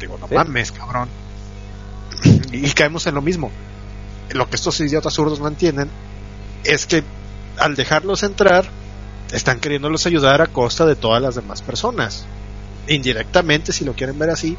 Digo, 0.00 0.16
no 0.18 0.28
Sí. 0.28 0.34
mames, 0.34 0.72
cabrón. 0.72 1.08
Y, 2.52 2.66
y 2.66 2.70
caemos 2.72 3.06
en 3.06 3.14
lo 3.14 3.22
mismo. 3.22 3.50
Lo 4.30 4.48
que 4.48 4.56
estos 4.56 4.80
idiotas 4.80 5.12
zurdos 5.14 5.38
no 5.40 5.48
entienden 5.48 5.88
es 6.64 6.86
que 6.86 7.02
al 7.58 7.74
dejarlos 7.74 8.22
entrar, 8.22 8.66
están 9.32 9.60
queriéndolos 9.60 10.06
ayudar 10.06 10.40
a 10.42 10.46
costa 10.46 10.86
de 10.86 10.96
todas 10.96 11.22
las 11.22 11.34
demás 11.34 11.62
personas. 11.62 12.26
Indirectamente, 12.88 13.72
si 13.72 13.84
lo 13.84 13.94
quieren 13.94 14.18
ver 14.18 14.30
así, 14.30 14.56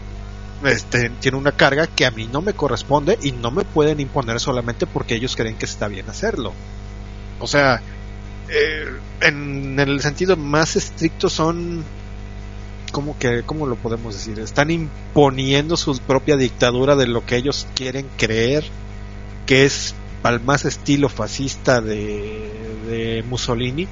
este, 0.64 1.10
tiene 1.22 1.38
una 1.38 1.52
carga 1.52 1.88
que 1.88 2.06
a 2.06 2.12
mí 2.12 2.28
no 2.32 2.42
me 2.42 2.54
corresponde 2.54 3.18
y 3.22 3.32
no 3.32 3.52
me 3.52 3.64
pueden 3.64 4.00
imponer 4.00 4.40
solamente 4.40 4.86
porque 4.88 5.16
ellos 5.16 5.36
creen 5.36 5.56
que 5.56 5.66
está 5.66 5.88
bien 5.88 6.10
hacerlo. 6.10 6.54
O 7.40 7.48
sea, 7.48 7.82
eh, 8.50 8.86
en 9.22 9.80
el 9.80 10.02
sentido 10.02 10.36
más 10.36 10.76
estricto 10.76 11.30
son 11.30 11.84
como 12.92 13.18
que 13.20 13.44
cómo 13.44 13.68
lo 13.68 13.76
podemos 13.76 14.14
decir 14.14 14.40
están 14.40 14.72
imponiendo 14.72 15.76
su 15.76 15.98
propia 16.00 16.38
dictadura 16.38 16.96
de 16.96 17.06
lo 17.06 17.26
que 17.26 17.36
ellos 17.36 17.68
quieren 17.76 18.08
creer 18.18 18.64
que 19.46 19.66
es 19.66 19.94
al 20.28 20.44
más 20.44 20.66
estilo 20.66 21.10
fascista 21.10 21.82
de, 21.82 22.52
de 22.88 23.24
Mussolini 23.28 23.88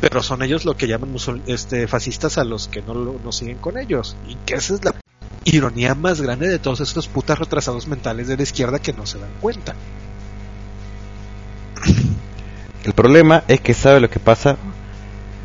pero 0.00 0.22
son 0.22 0.42
ellos 0.42 0.64
lo 0.64 0.76
que 0.76 0.88
llaman 0.88 1.14
este 1.46 1.86
fascistas 1.86 2.38
a 2.38 2.44
los 2.44 2.68
que 2.68 2.82
no, 2.82 2.94
no 2.94 3.32
siguen 3.32 3.58
con 3.58 3.78
ellos 3.78 4.16
y 4.26 4.34
que 4.46 4.54
esa 4.54 4.74
es 4.74 4.84
la 4.84 4.94
ironía 5.44 5.94
más 5.94 6.20
grande 6.20 6.48
de 6.48 6.58
todos 6.58 6.80
estos 6.80 7.08
putas 7.08 7.38
retrasados 7.38 7.86
mentales 7.86 8.28
de 8.28 8.36
la 8.36 8.42
izquierda 8.42 8.78
que 8.78 8.92
no 8.92 9.06
se 9.06 9.18
dan 9.18 9.30
cuenta 9.40 9.74
El 12.84 12.94
problema 12.94 13.44
es 13.46 13.60
que 13.60 13.74
sabe 13.74 14.00
lo 14.00 14.10
que 14.10 14.18
pasa. 14.18 14.56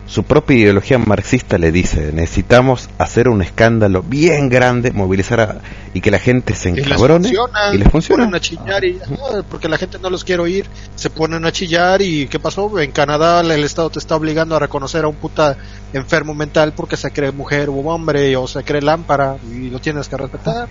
Su 0.07 0.23
propia 0.23 0.55
ideología 0.57 0.97
marxista 0.97 1.57
le 1.57 1.69
dice, 1.71 2.11
necesitamos 2.13 2.89
hacer 2.97 3.27
un 3.27 3.41
escándalo 3.41 4.01
bien 4.01 4.47
grande, 4.47 4.91
movilizar 4.93 5.39
a- 5.41 5.57
y 5.93 5.99
que 5.99 6.11
la 6.11 6.17
gente 6.19 6.55
se 6.55 6.69
y 6.69 6.75
les 6.75 6.85
encabrone 6.87 7.25
funciona, 7.27 7.73
y 7.73 7.77
les 7.77 7.89
funciona. 7.91 8.23
ponen 8.23 8.35
a 8.35 8.39
chillar 8.39 8.85
y 8.85 8.99
ah, 9.03 9.41
porque 9.49 9.67
la 9.67 9.77
gente 9.77 9.99
no 9.99 10.09
los 10.09 10.23
quiere 10.23 10.41
oír, 10.41 10.65
se 10.95 11.09
ponen 11.09 11.43
a 11.43 11.51
chillar 11.51 12.01
y 12.01 12.27
¿qué 12.27 12.39
pasó? 12.39 12.79
En 12.79 12.91
Canadá 12.91 13.41
el 13.41 13.63
Estado 13.65 13.89
te 13.89 13.99
está 13.99 14.15
obligando 14.15 14.55
a 14.55 14.59
reconocer 14.59 15.03
a 15.03 15.09
un 15.09 15.15
puta 15.15 15.57
enfermo 15.91 16.33
mental 16.33 16.71
porque 16.73 16.95
se 16.95 17.11
cree 17.11 17.33
mujer 17.33 17.69
u 17.69 17.89
hombre 17.89 18.35
o 18.37 18.47
se 18.47 18.63
cree 18.63 18.81
lámpara 18.81 19.35
y 19.51 19.69
lo 19.69 19.79
tienes 19.79 20.07
que 20.07 20.15
respetar, 20.15 20.69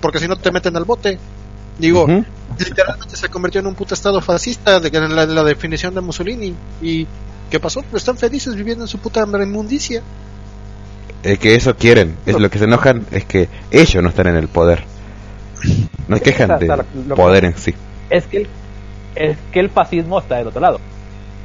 porque 0.00 0.18
si 0.18 0.26
no 0.28 0.36
te 0.36 0.50
meten 0.50 0.74
al 0.76 0.84
bote. 0.84 1.18
Digo, 1.78 2.06
literalmente 2.58 3.16
se 3.16 3.28
convirtió 3.28 3.60
en 3.60 3.66
un 3.68 3.74
puta 3.76 3.94
estado 3.94 4.20
fascista 4.20 4.80
de, 4.80 4.90
la, 4.90 5.22
en 5.24 5.34
la 5.34 5.44
definición 5.44 5.94
de 5.94 6.00
Mussolini 6.00 6.52
y 6.82 7.06
¿qué 7.50 7.60
pasó? 7.60 7.82
Pues 7.82 8.02
están 8.02 8.16
felices 8.18 8.54
viviendo 8.54 8.84
en 8.84 8.88
su 8.88 8.98
puta 8.98 9.20
inmundicia. 9.22 10.02
Es 11.22 11.38
que 11.38 11.54
eso 11.54 11.74
quieren, 11.76 12.16
es 12.26 12.38
lo 12.38 12.48
que 12.50 12.58
se 12.58 12.64
enojan 12.64 13.06
es 13.10 13.24
que 13.24 13.48
ellos 13.70 14.02
no 14.02 14.08
están 14.10 14.28
en 14.28 14.36
el 14.36 14.48
poder. 14.48 14.84
No 16.06 16.16
se 16.16 16.22
quejan 16.22 16.50
Está- 16.52 16.64
está 16.64 16.76
del 16.76 16.86
lo- 16.94 17.08
lo- 17.08 17.14
poder 17.16 17.44
en 17.44 17.56
sí. 17.58 17.74
Es 18.10 18.24
que, 18.26 18.36
el, 18.38 18.48
es 19.16 19.36
que 19.52 19.60
el 19.60 19.70
fascismo 19.70 20.18
está 20.20 20.36
del 20.36 20.46
otro 20.46 20.60
lado. 20.60 20.78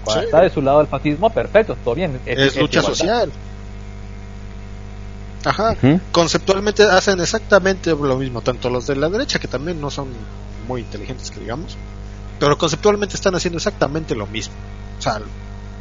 Cuando 0.03 0.21
Sí. 0.21 0.25
está 0.27 0.41
de 0.41 0.49
su 0.51 0.61
lado 0.61 0.81
el 0.81 0.87
fascismo, 0.87 1.29
perfecto, 1.31 1.75
todo 1.83 1.95
bien. 1.95 2.19
Es, 2.25 2.55
lucha 2.55 2.81
social. 2.81 3.31
Ajá. 5.45 5.75
Conceptualmente 6.11 6.83
hacen 6.83 7.19
exactamente 7.19 7.89
lo 7.91 8.17
mismo, 8.17 8.41
tanto 8.41 8.69
los 8.69 8.87
de 8.87 8.95
la 8.95 9.09
derecha, 9.09 9.39
que 9.39 9.47
también 9.47 9.81
no 9.81 9.89
son 9.89 10.07
muy 10.67 10.81
inteligentes, 10.81 11.31
que 11.31 11.41
digamos, 11.41 11.75
pero 12.39 12.57
conceptualmente 12.57 13.15
están 13.15 13.35
haciendo 13.35 13.57
exactamente 13.57 14.15
lo 14.15 14.25
mismo. 14.27 14.53
O 14.99 15.01
sea, 15.01 15.19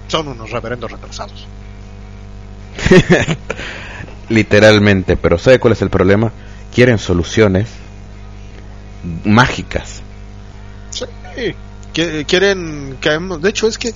son 0.09 0.29
unos 0.29 0.51
reverendos 0.51 0.91
retrasados. 0.91 1.49
Literalmente, 4.29 5.17
pero 5.17 5.39
¿sabe 5.39 5.59
cuál 5.59 5.73
es 5.73 5.83
el 5.83 5.91
problema? 5.91 6.33
Quieren 6.75 6.99
soluciones 6.99 7.69
mágicas. 9.25 10.03
Sí. 10.91 11.05
que- 11.93 12.25
quieren 12.27 12.97
caemos 13.01 13.41
de 13.43 13.51
hecho 13.51 13.67
es 13.67 13.79
que 13.79 13.89
eh, 13.89 13.95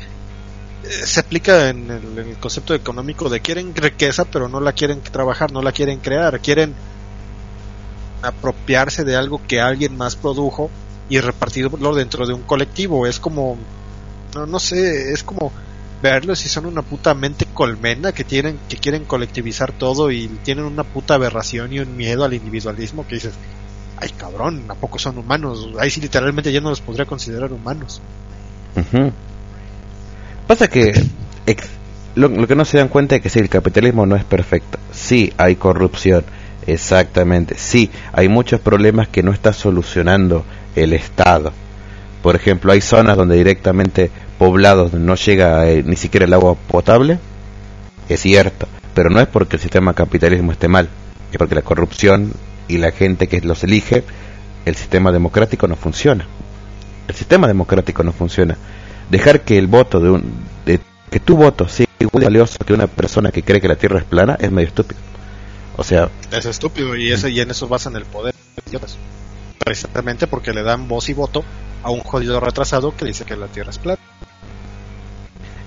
se 0.82 1.20
aplica 1.20 1.68
en 1.70 1.90
el, 1.90 2.18
en 2.18 2.28
el 2.30 2.36
concepto 2.38 2.74
económico 2.74 3.28
de 3.28 3.40
quieren 3.40 3.74
riqueza 3.74 4.24
pero 4.24 4.48
no 4.48 4.60
la 4.60 4.72
quieren 4.72 5.00
trabajar 5.02 5.52
no 5.52 5.62
la 5.62 5.72
quieren 5.72 6.00
crear 6.00 6.40
quieren 6.40 6.74
apropiarse 8.22 9.04
de 9.04 9.16
algo 9.16 9.40
que 9.46 9.60
alguien 9.60 9.96
más 9.96 10.16
produjo 10.16 10.70
y 11.08 11.20
repartirlo 11.20 11.94
dentro 11.94 12.26
de 12.26 12.34
un 12.34 12.42
colectivo 12.42 13.06
es 13.06 13.20
como 13.20 13.56
no, 14.34 14.46
no 14.46 14.58
sé 14.58 15.12
es 15.12 15.22
como 15.22 15.52
verlos 16.02 16.38
si 16.40 16.48
son 16.48 16.66
una 16.66 16.82
puta 16.82 17.14
mente 17.14 17.46
colmena 17.52 18.12
que 18.12 18.24
tienen 18.24 18.58
que 18.68 18.76
quieren 18.76 19.04
colectivizar 19.04 19.72
todo 19.72 20.10
y 20.10 20.28
tienen 20.44 20.64
una 20.64 20.84
puta 20.84 21.14
aberración 21.14 21.72
y 21.72 21.78
un 21.78 21.96
miedo 21.96 22.24
al 22.24 22.34
individualismo 22.34 23.06
que 23.06 23.14
dices 23.14 23.34
ay 23.96 24.10
cabrón 24.10 24.64
a 24.68 24.98
son 24.98 25.18
humanos 25.18 25.70
ahí 25.78 25.90
sí 25.90 26.00
literalmente 26.00 26.52
ya 26.52 26.60
no 26.60 26.70
los 26.70 26.80
podría 26.80 27.06
considerar 27.06 27.52
humanos. 27.52 28.00
Pasa 30.46 30.68
que 30.68 30.92
lo, 32.14 32.28
lo 32.28 32.46
que 32.46 32.56
no 32.56 32.64
se 32.64 32.78
dan 32.78 32.88
cuenta 32.88 33.16
es 33.16 33.22
que 33.22 33.28
sí, 33.28 33.38
el 33.38 33.48
capitalismo 33.48 34.06
no 34.06 34.16
es 34.16 34.24
perfecto. 34.24 34.78
Sí, 34.92 35.32
hay 35.36 35.56
corrupción, 35.56 36.24
exactamente. 36.66 37.56
Sí, 37.58 37.90
hay 38.12 38.28
muchos 38.28 38.60
problemas 38.60 39.08
que 39.08 39.22
no 39.22 39.32
está 39.32 39.52
solucionando 39.52 40.44
el 40.74 40.92
Estado. 40.92 41.52
Por 42.22 42.34
ejemplo, 42.34 42.72
hay 42.72 42.80
zonas 42.80 43.16
donde 43.16 43.36
directamente 43.36 44.10
poblados 44.38 44.92
no 44.92 45.14
llega 45.14 45.68
eh, 45.68 45.82
ni 45.84 45.96
siquiera 45.96 46.26
el 46.26 46.32
agua 46.32 46.54
potable. 46.54 47.18
Es 48.08 48.20
cierto, 48.20 48.68
pero 48.94 49.10
no 49.10 49.20
es 49.20 49.26
porque 49.26 49.56
el 49.56 49.62
sistema 49.62 49.94
capitalismo 49.94 50.52
esté 50.52 50.68
mal, 50.68 50.88
es 51.32 51.38
porque 51.38 51.54
la 51.54 51.62
corrupción 51.62 52.32
y 52.68 52.78
la 52.78 52.92
gente 52.92 53.28
que 53.28 53.40
los 53.40 53.64
elige, 53.64 54.04
el 54.64 54.76
sistema 54.76 55.12
democrático 55.12 55.66
no 55.66 55.76
funciona. 55.76 56.26
El 57.08 57.14
sistema 57.14 57.46
democrático 57.46 58.02
no 58.02 58.12
funciona. 58.12 58.56
Dejar 59.10 59.42
que 59.42 59.58
el 59.58 59.66
voto 59.66 60.00
de 60.00 60.10
un 60.10 60.34
de, 60.64 60.80
que 61.10 61.20
tu 61.20 61.36
voto 61.36 61.68
sea 61.68 61.86
igual 61.98 62.20
de 62.20 62.26
valioso 62.26 62.58
que 62.64 62.72
una 62.72 62.88
persona 62.88 63.30
que 63.30 63.42
cree 63.42 63.60
que 63.60 63.68
la 63.68 63.76
Tierra 63.76 63.98
es 63.98 64.04
plana 64.04 64.36
es 64.40 64.50
medio 64.50 64.68
estúpido. 64.68 65.00
O 65.76 65.84
sea, 65.84 66.08
es 66.32 66.46
estúpido 66.46 66.96
y 66.96 67.12
eso 67.12 67.28
y 67.28 67.40
en 67.40 67.50
eso 67.50 67.68
basan 67.68 67.96
el 67.96 68.04
poder. 68.04 68.34
Precisamente 69.58 70.26
porque 70.26 70.52
le 70.52 70.62
dan 70.62 70.88
voz 70.88 71.08
y 71.08 71.12
voto 71.14 71.44
a 71.82 71.90
un 71.90 72.00
jodido 72.00 72.40
retrasado 72.40 72.94
que 72.96 73.04
dice 73.04 73.24
que 73.24 73.36
la 73.36 73.46
Tierra 73.48 73.70
es 73.70 73.78
plana 73.78 73.98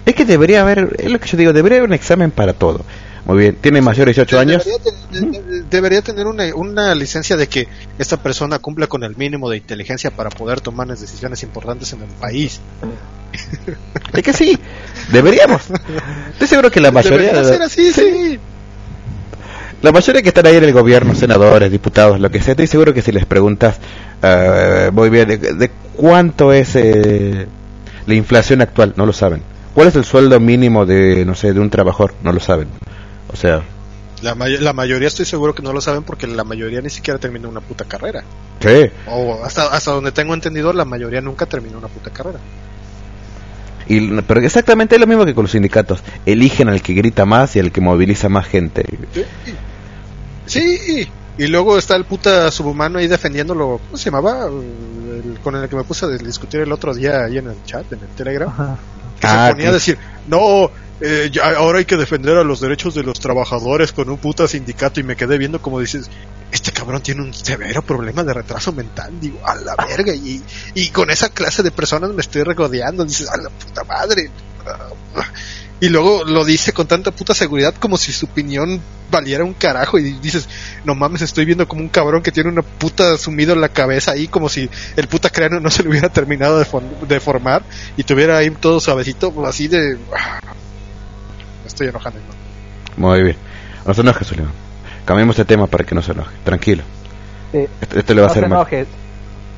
es 0.06 0.16
que 0.16 0.26
debería 0.26 0.62
haber, 0.62 0.96
es 0.98 1.12
lo 1.12 1.20
que 1.20 1.28
yo 1.28 1.38
digo, 1.38 1.54
debería 1.54 1.78
haber 1.78 1.90
un 1.90 1.94
examen 1.94 2.32
para 2.32 2.54
todo. 2.54 2.84
Muy 3.26 3.38
bien, 3.38 3.56
tiene 3.62 3.80
mayor 3.80 4.08
de 4.08 4.14
18 4.14 4.40
años. 4.40 4.66
Debería, 4.66 4.92
ten- 5.12 5.32
de- 5.32 5.42
de- 5.42 5.62
debería 5.70 6.02
tener 6.02 6.26
una, 6.26 6.46
una 6.56 6.96
licencia 6.96 7.38
de 7.38 7.46
que 7.48 7.68
esta 8.00 8.18
persona 8.18 8.58
cumpla 8.58 8.88
con 8.88 9.04
el 9.04 9.16
mínimo 9.16 9.48
de 9.52 9.58
inteligencia 9.58 10.10
para 10.10 10.32
poder 10.32 10.62
tomar 10.62 10.88
las 10.88 11.00
decisiones 11.02 11.44
importantes 11.44 11.94
en 11.94 12.02
el 12.02 12.08
país. 12.10 12.60
Es 14.14 14.24
que 14.24 14.34
sí, 14.34 14.58
deberíamos. 15.12 15.62
Estoy 16.32 16.48
seguro 16.48 16.72
que 16.72 16.80
la 16.80 16.92
mayoría 16.92 17.32
Debería 17.32 17.42
de 17.44 17.48
ser 17.54 17.62
así, 17.62 17.92
sí. 17.94 18.40
La 19.82 19.92
mayoría 19.92 20.22
que 20.22 20.30
están 20.30 20.46
ahí 20.46 20.58
en 20.58 20.64
el 20.66 20.74
gobierno, 20.74 21.16
senadores, 21.16 21.72
diputados, 21.72 22.20
lo 22.20 22.30
que 22.30 22.42
sea, 22.42 22.52
estoy 22.52 22.68
seguro 22.68 22.94
que 22.94 23.02
si 23.02 23.12
les 23.14 23.26
preguntas, 23.26 23.78
eh, 24.22 24.90
muy 24.92 25.10
bien, 25.10 25.28
de, 25.30 25.38
de 25.38 25.72
cuánto 25.96 26.52
es 26.52 26.76
eh, 26.76 27.48
la 28.06 28.14
inflación 28.14 28.62
actual, 28.62 28.94
no 28.98 29.06
lo 29.06 29.14
saben. 29.14 29.42
¿Cuál 29.74 29.88
es 29.88 29.96
el 29.96 30.04
sueldo 30.04 30.38
mínimo 30.42 30.86
de, 30.86 31.24
no 31.26 31.34
sé, 31.36 31.54
de 31.54 31.60
un 31.62 31.70
trabajador? 31.70 32.14
No 32.24 32.34
lo 32.34 32.42
saben. 32.42 32.68
O 33.32 33.38
sea, 33.38 33.62
La, 34.22 34.36
may- 34.36 34.58
la 34.58 34.74
mayoría 34.74 35.08
estoy 35.08 35.26
seguro 35.26 35.56
que 35.56 35.62
no 35.64 35.72
lo 35.72 35.80
saben 35.80 36.04
porque 36.04 36.28
la 36.28 36.44
mayoría 36.44 36.82
ni 36.82 36.90
siquiera 36.90 37.18
termina 37.18 37.48
una 37.48 37.62
puta 37.62 37.86
carrera. 37.86 38.24
sí. 38.60 38.90
O 39.08 39.42
hasta, 39.46 39.68
hasta 39.74 39.92
donde 39.92 40.12
tengo 40.12 40.34
entendido, 40.34 40.74
la 40.74 40.84
mayoría 40.84 41.22
nunca 41.22 41.46
terminó 41.46 41.78
una 41.78 41.88
puta 41.88 42.10
carrera. 42.10 42.40
Y, 43.88 44.22
pero 44.24 44.42
exactamente 44.42 44.96
es 44.96 45.02
lo 45.02 45.08
mismo 45.08 45.26
que 45.26 45.34
con 45.34 45.46
los 45.46 45.52
sindicatos. 45.52 46.04
Eligen 46.26 46.68
al 46.70 46.82
que 46.82 46.94
grita 46.94 47.26
más 47.26 47.56
y 47.56 47.60
al 47.60 47.72
que 47.72 47.80
moviliza 47.82 48.28
más 48.30 48.46
gente. 48.46 48.84
Sí, 49.14 49.24
y 51.38 51.48
luego 51.48 51.78
está 51.78 51.96
el 51.96 52.06
puta 52.06 52.52
subhumano 52.52 53.00
ahí 53.00 53.08
defendiéndolo. 53.08 53.80
¿Cómo 53.86 53.98
se 53.98 54.06
llamaba? 54.06 54.46
El- 54.48 55.40
con 55.44 55.56
el 55.56 55.70
que 55.70 55.76
me 55.76 55.84
puse 55.84 56.06
a 56.06 56.10
discutir 56.10 56.62
el 56.62 56.72
otro 56.72 56.94
día 56.94 57.24
ahí 57.26 57.38
en 57.38 57.48
el 57.48 57.64
chat, 57.66 57.92
en 57.94 58.00
el 58.00 58.08
Telegram. 58.10 58.50
Que 59.20 59.28
Ah, 59.28 59.48
se 59.48 59.52
ponía 59.54 59.66
que- 59.66 59.70
a 59.70 59.74
decir, 59.74 59.98
no, 60.28 60.70
eh, 61.02 61.30
ya- 61.32 61.56
ahora 61.58 61.80
hay 61.80 61.86
que 61.86 61.96
defender 61.98 62.36
a 62.38 62.44
los 62.44 62.60
derechos 62.62 62.94
de 62.96 63.04
los 63.04 63.20
trabajadores 63.20 63.92
con 63.94 64.10
un 64.10 64.18
puta 64.18 64.48
sindicato. 64.48 65.00
Y 65.00 65.04
me 65.04 65.16
quedé 65.16 65.38
viendo 65.38 65.62
como 65.62 65.80
dices, 65.80 66.10
este 66.52 66.72
cabrón 66.72 67.02
tiene 67.02 67.22
un 67.22 67.34
severo 67.34 67.82
problema 67.82 68.24
de 68.24 68.34
retraso 68.34 68.72
mental. 68.74 69.12
Digo, 69.22 69.40
a 69.46 69.56
la 69.56 69.76
verga. 69.76 70.14
Y, 70.14 70.42
y 70.74 70.90
con 70.90 71.10
esa 71.12 71.30
clase 71.30 71.64
de 71.64 71.72
personas 71.72 72.12
me 72.12 72.22
estoy 72.22 72.44
regodeando. 72.44 73.06
Dices, 73.06 73.30
a 73.30 73.38
la 73.38 73.50
puta 73.50 73.84
madre. 73.84 74.30
Y 75.82 75.88
luego 75.90 76.26
lo 76.26 76.44
dice 76.44 76.74
con 76.74 76.88
tanta 76.88 77.12
puta 77.12 77.34
seguridad 77.34 77.74
como 77.76 77.96
si 77.98 78.12
su 78.12 78.26
opinión 78.26 78.82
valiera 79.10 79.44
un 79.46 79.54
carajo 79.54 79.98
y 79.98 80.12
dices, 80.20 80.50
no 80.84 80.94
mames, 80.94 81.22
estoy 81.22 81.46
viendo 81.46 81.68
como 81.68 81.82
un 81.82 81.88
cabrón 81.90 82.22
que 82.22 82.32
tiene 82.34 82.50
una 82.50 82.62
puta 82.64 83.18
sumido 83.18 83.54
en 83.54 83.62
la 83.62 83.70
cabeza 83.70 84.12
ahí 84.12 84.28
como 84.28 84.50
si 84.50 84.70
el 84.98 85.08
puta 85.08 85.30
cráneo 85.30 85.60
no 85.62 85.70
se 85.72 85.84
le 85.84 85.90
hubiera 85.90 86.10
terminado 86.10 86.60
de, 86.60 86.66
form- 86.66 87.08
de 87.08 87.20
formar 87.22 87.64
y 87.96 88.04
tuviera 88.04 88.38
ahí 88.38 88.50
todo 88.52 88.80
suavecito, 88.82 89.34
así 89.48 89.68
de... 89.70 89.96
Me 89.96 91.68
estoy 91.68 91.88
enojando. 91.88 92.20
¿no? 92.98 93.08
Muy 93.08 93.24
bien. 93.24 93.38
No 93.86 93.94
se 93.94 94.02
enoje, 94.02 94.26
Zuleman. 94.26 94.52
Cambiemos 95.06 95.38
de 95.38 95.46
tema 95.46 95.66
para 95.68 95.86
que 95.86 95.96
no 95.96 96.02
se 96.02 96.12
enoje. 96.12 96.36
Tranquilo. 96.44 96.84
Eh, 97.54 97.68
Esto, 97.82 97.98
esto 98.00 98.14
le 98.14 98.22
va 98.22 98.28
a 98.28 98.30
no 98.30 98.34
se 98.34 98.40
hacer 98.40 98.50
mal. 98.50 98.58
enojes. 98.60 98.88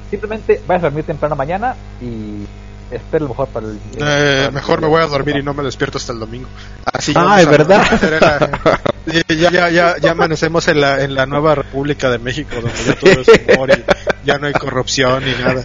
Simplemente 0.10 0.62
vayas 0.68 0.84
a 0.84 0.88
dormir 0.88 1.04
temprano 1.06 1.36
mañana 1.36 1.76
y 2.02 2.46
espero 2.92 3.28
mejor 3.28 3.48
para 3.50 3.68
el. 3.68 3.76
Eh, 3.76 3.98
para 4.00 4.46
el- 4.46 4.52
mejor 4.54 4.82
me 4.82 4.88
voy 4.88 5.02
a 5.02 5.08
dormir 5.08 5.38
y 5.38 5.44
no 5.44 5.54
me 5.54 5.64
despierto 5.64 5.98
hasta 5.98 6.14
el 6.14 6.20
domingo. 6.20 6.48
Así 6.92 7.14
Ah, 7.16 7.22
vamos 7.24 7.40
es 7.42 7.50
verdad. 7.50 7.86
la- 9.06 9.14
ya, 9.28 9.50
ya, 9.52 9.70
ya, 9.70 9.98
ya 9.98 10.12
amanecemos 10.12 10.68
en 10.68 10.82
la, 10.82 11.02
en 11.04 11.16
la 11.16 11.26
nueva 11.26 11.56
República 11.56 12.10
de 12.10 12.20
México, 12.20 12.56
donde 12.56 12.72
ya 12.86 12.96
todo 12.96 13.12
es 13.22 13.28
humor 13.56 13.70
y 13.72 13.84
ya 14.28 14.38
no 14.38 14.48
hay 14.48 14.54
corrupción 14.54 15.24
ni 15.26 15.32
nada. 15.34 15.64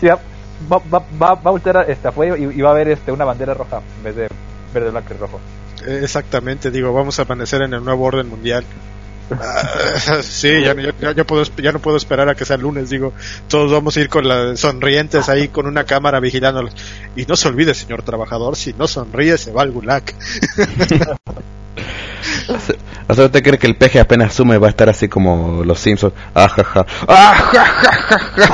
Sí, 0.00 0.06
va, 0.08 0.18
va, 0.72 0.78
va, 0.92 0.98
va, 0.98 1.34
va 1.34 1.48
a 1.48 1.50
voltear 1.50 1.84
este, 1.88 2.08
afuera 2.08 2.36
y, 2.38 2.42
y 2.44 2.60
va 2.60 2.70
a 2.70 2.72
haber 2.72 2.88
este, 2.88 3.12
una 3.12 3.24
bandera 3.24 3.54
roja 3.54 3.80
en 3.98 4.02
vez 4.04 4.16
de 4.16 4.28
verde, 4.72 4.90
blanco 4.90 5.14
y 5.14 5.16
rojo. 5.18 5.40
Eh, 5.86 6.00
Exactamente, 6.02 6.70
digo, 6.70 6.92
vamos 6.92 7.18
a 7.18 7.22
amanecer 7.22 7.62
en 7.62 7.74
el 7.74 7.84
nuevo 7.84 8.04
orden 8.04 8.28
mundial. 8.28 8.64
Sí, 10.22 10.60
ya, 10.62 10.74
ya, 10.74 10.92
ya- 11.00 11.12
ya 11.12 11.24
puedo, 11.24 11.42
ya 11.56 11.72
no 11.72 11.78
puedo 11.78 11.96
esperar 11.96 12.28
a 12.28 12.34
que 12.34 12.44
sea 12.44 12.56
lunes, 12.56 12.90
digo, 12.90 13.12
todos 13.48 13.72
vamos 13.72 13.96
a 13.96 14.00
ir 14.00 14.08
con 14.08 14.28
las 14.28 14.60
sonrientes 14.60 15.28
ahí 15.28 15.48
con 15.48 15.66
una 15.66 15.84
cámara 15.84 16.20
vigilándolos. 16.20 16.74
Y 17.16 17.24
no 17.26 17.36
se 17.36 17.48
olvide, 17.48 17.74
señor 17.74 18.02
trabajador, 18.02 18.56
si 18.56 18.72
no 18.74 18.86
sonríe 18.86 19.38
se 19.38 19.52
va 19.52 19.62
al 19.62 19.70
gulag. 19.72 20.02
Sea, 23.14 23.24
¿usted 23.26 23.42
cree 23.42 23.58
que 23.58 23.66
el 23.66 23.76
peje 23.76 24.00
apenas 24.00 24.32
sume 24.34 24.56
va 24.58 24.66
a 24.68 24.70
estar 24.70 24.88
así 24.88 25.08
como 25.08 25.62
los 25.64 25.78
Simpsons? 25.78 26.14
Ajaja. 26.34 26.86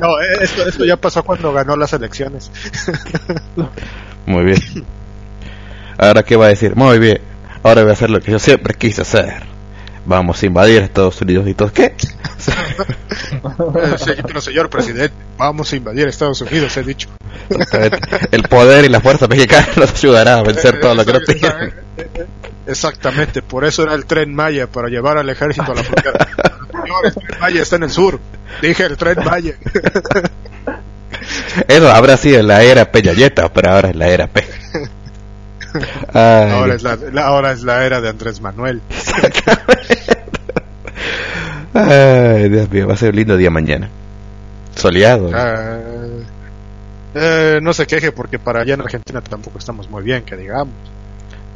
No, 0.00 0.20
eh, 0.20 0.38
esto, 0.42 0.66
esto 0.68 0.84
ya 0.84 0.96
pasó 0.96 1.22
cuando 1.24 1.52
ganó 1.52 1.76
las 1.76 1.92
elecciones. 1.92 2.50
Muy 4.26 4.44
bien. 4.44 4.60
Ahora, 5.96 6.22
¿qué 6.22 6.36
va 6.36 6.46
a 6.46 6.48
decir? 6.48 6.76
Muy 6.76 6.98
bien. 6.98 7.20
Ahora 7.62 7.82
voy 7.82 7.90
a 7.90 7.92
hacer 7.92 8.10
lo 8.10 8.20
que 8.20 8.32
yo 8.32 8.38
siempre 8.38 8.74
quise 8.74 9.02
hacer. 9.02 9.42
Vamos 10.06 10.42
a 10.42 10.46
invadir 10.46 10.82
Estados 10.82 11.20
Unidos 11.20 11.46
y 11.48 11.54
todo. 11.54 11.72
¿Qué? 11.72 11.94
Sí, 13.98 14.12
pero 14.26 14.40
señor 14.40 14.70
presidente, 14.70 15.12
vamos 15.36 15.72
a 15.72 15.76
invadir 15.76 16.06
Estados 16.06 16.40
Unidos, 16.40 16.76
he 16.76 16.82
dicho. 16.82 17.08
El 18.30 18.42
poder 18.44 18.84
y 18.84 18.88
la 18.88 19.00
fuerza 19.00 19.26
mexicana 19.26 19.66
nos 19.76 19.92
ayudará 19.92 20.38
a 20.38 20.42
vencer 20.42 20.80
todo 20.80 20.94
lo 20.94 21.04
que 21.04 21.12
no 21.12 21.20
tienen. 21.20 21.74
Exactamente, 22.66 23.42
por 23.42 23.64
eso 23.64 23.82
era 23.82 23.94
el 23.94 24.06
tren 24.06 24.34
Maya, 24.34 24.66
para 24.66 24.88
llevar 24.88 25.18
al 25.18 25.28
ejército 25.28 25.72
a 25.72 25.74
la 25.74 25.82
frontera. 25.82 26.28
Señor, 26.70 27.06
el 27.06 27.14
tren 27.14 27.40
Maya 27.40 27.62
está 27.62 27.76
en 27.76 27.82
el 27.82 27.90
sur. 27.90 28.20
Dije 28.62 28.84
el 28.84 28.96
tren 28.96 29.24
Maya. 29.24 29.54
Eso 31.66 31.92
habrá 31.92 32.16
sido 32.16 32.40
en 32.40 32.48
la 32.48 32.62
era 32.62 32.90
Peñayeta, 32.90 33.52
pero 33.52 33.72
ahora 33.72 33.90
es 33.90 33.96
la 33.96 34.08
era 34.08 34.26
P. 34.26 34.44
Ahora 36.14 36.74
es 36.74 36.82
la, 36.82 36.96
la- 37.12 37.26
ahora 37.26 37.52
es 37.52 37.62
la 37.62 37.84
era 37.84 38.00
de 38.00 38.08
Andrés 38.08 38.40
Manuel. 38.40 38.80
Ay, 41.74 42.48
Dios 42.48 42.70
mío, 42.70 42.86
va 42.88 42.94
a 42.94 42.96
ser 42.96 43.10
un 43.10 43.16
lindo 43.16 43.36
día 43.36 43.50
mañana. 43.50 43.88
Soleado. 44.74 45.30
Ah, 45.34 45.78
eh, 47.14 47.58
no 47.62 47.72
se 47.72 47.86
queje 47.86 48.12
porque 48.12 48.38
para 48.38 48.60
allá 48.60 48.74
en 48.74 48.80
Argentina 48.80 49.20
tampoco 49.20 49.58
estamos 49.58 49.88
muy 49.90 50.02
bien, 50.02 50.22
que 50.22 50.36
digamos. 50.36 50.74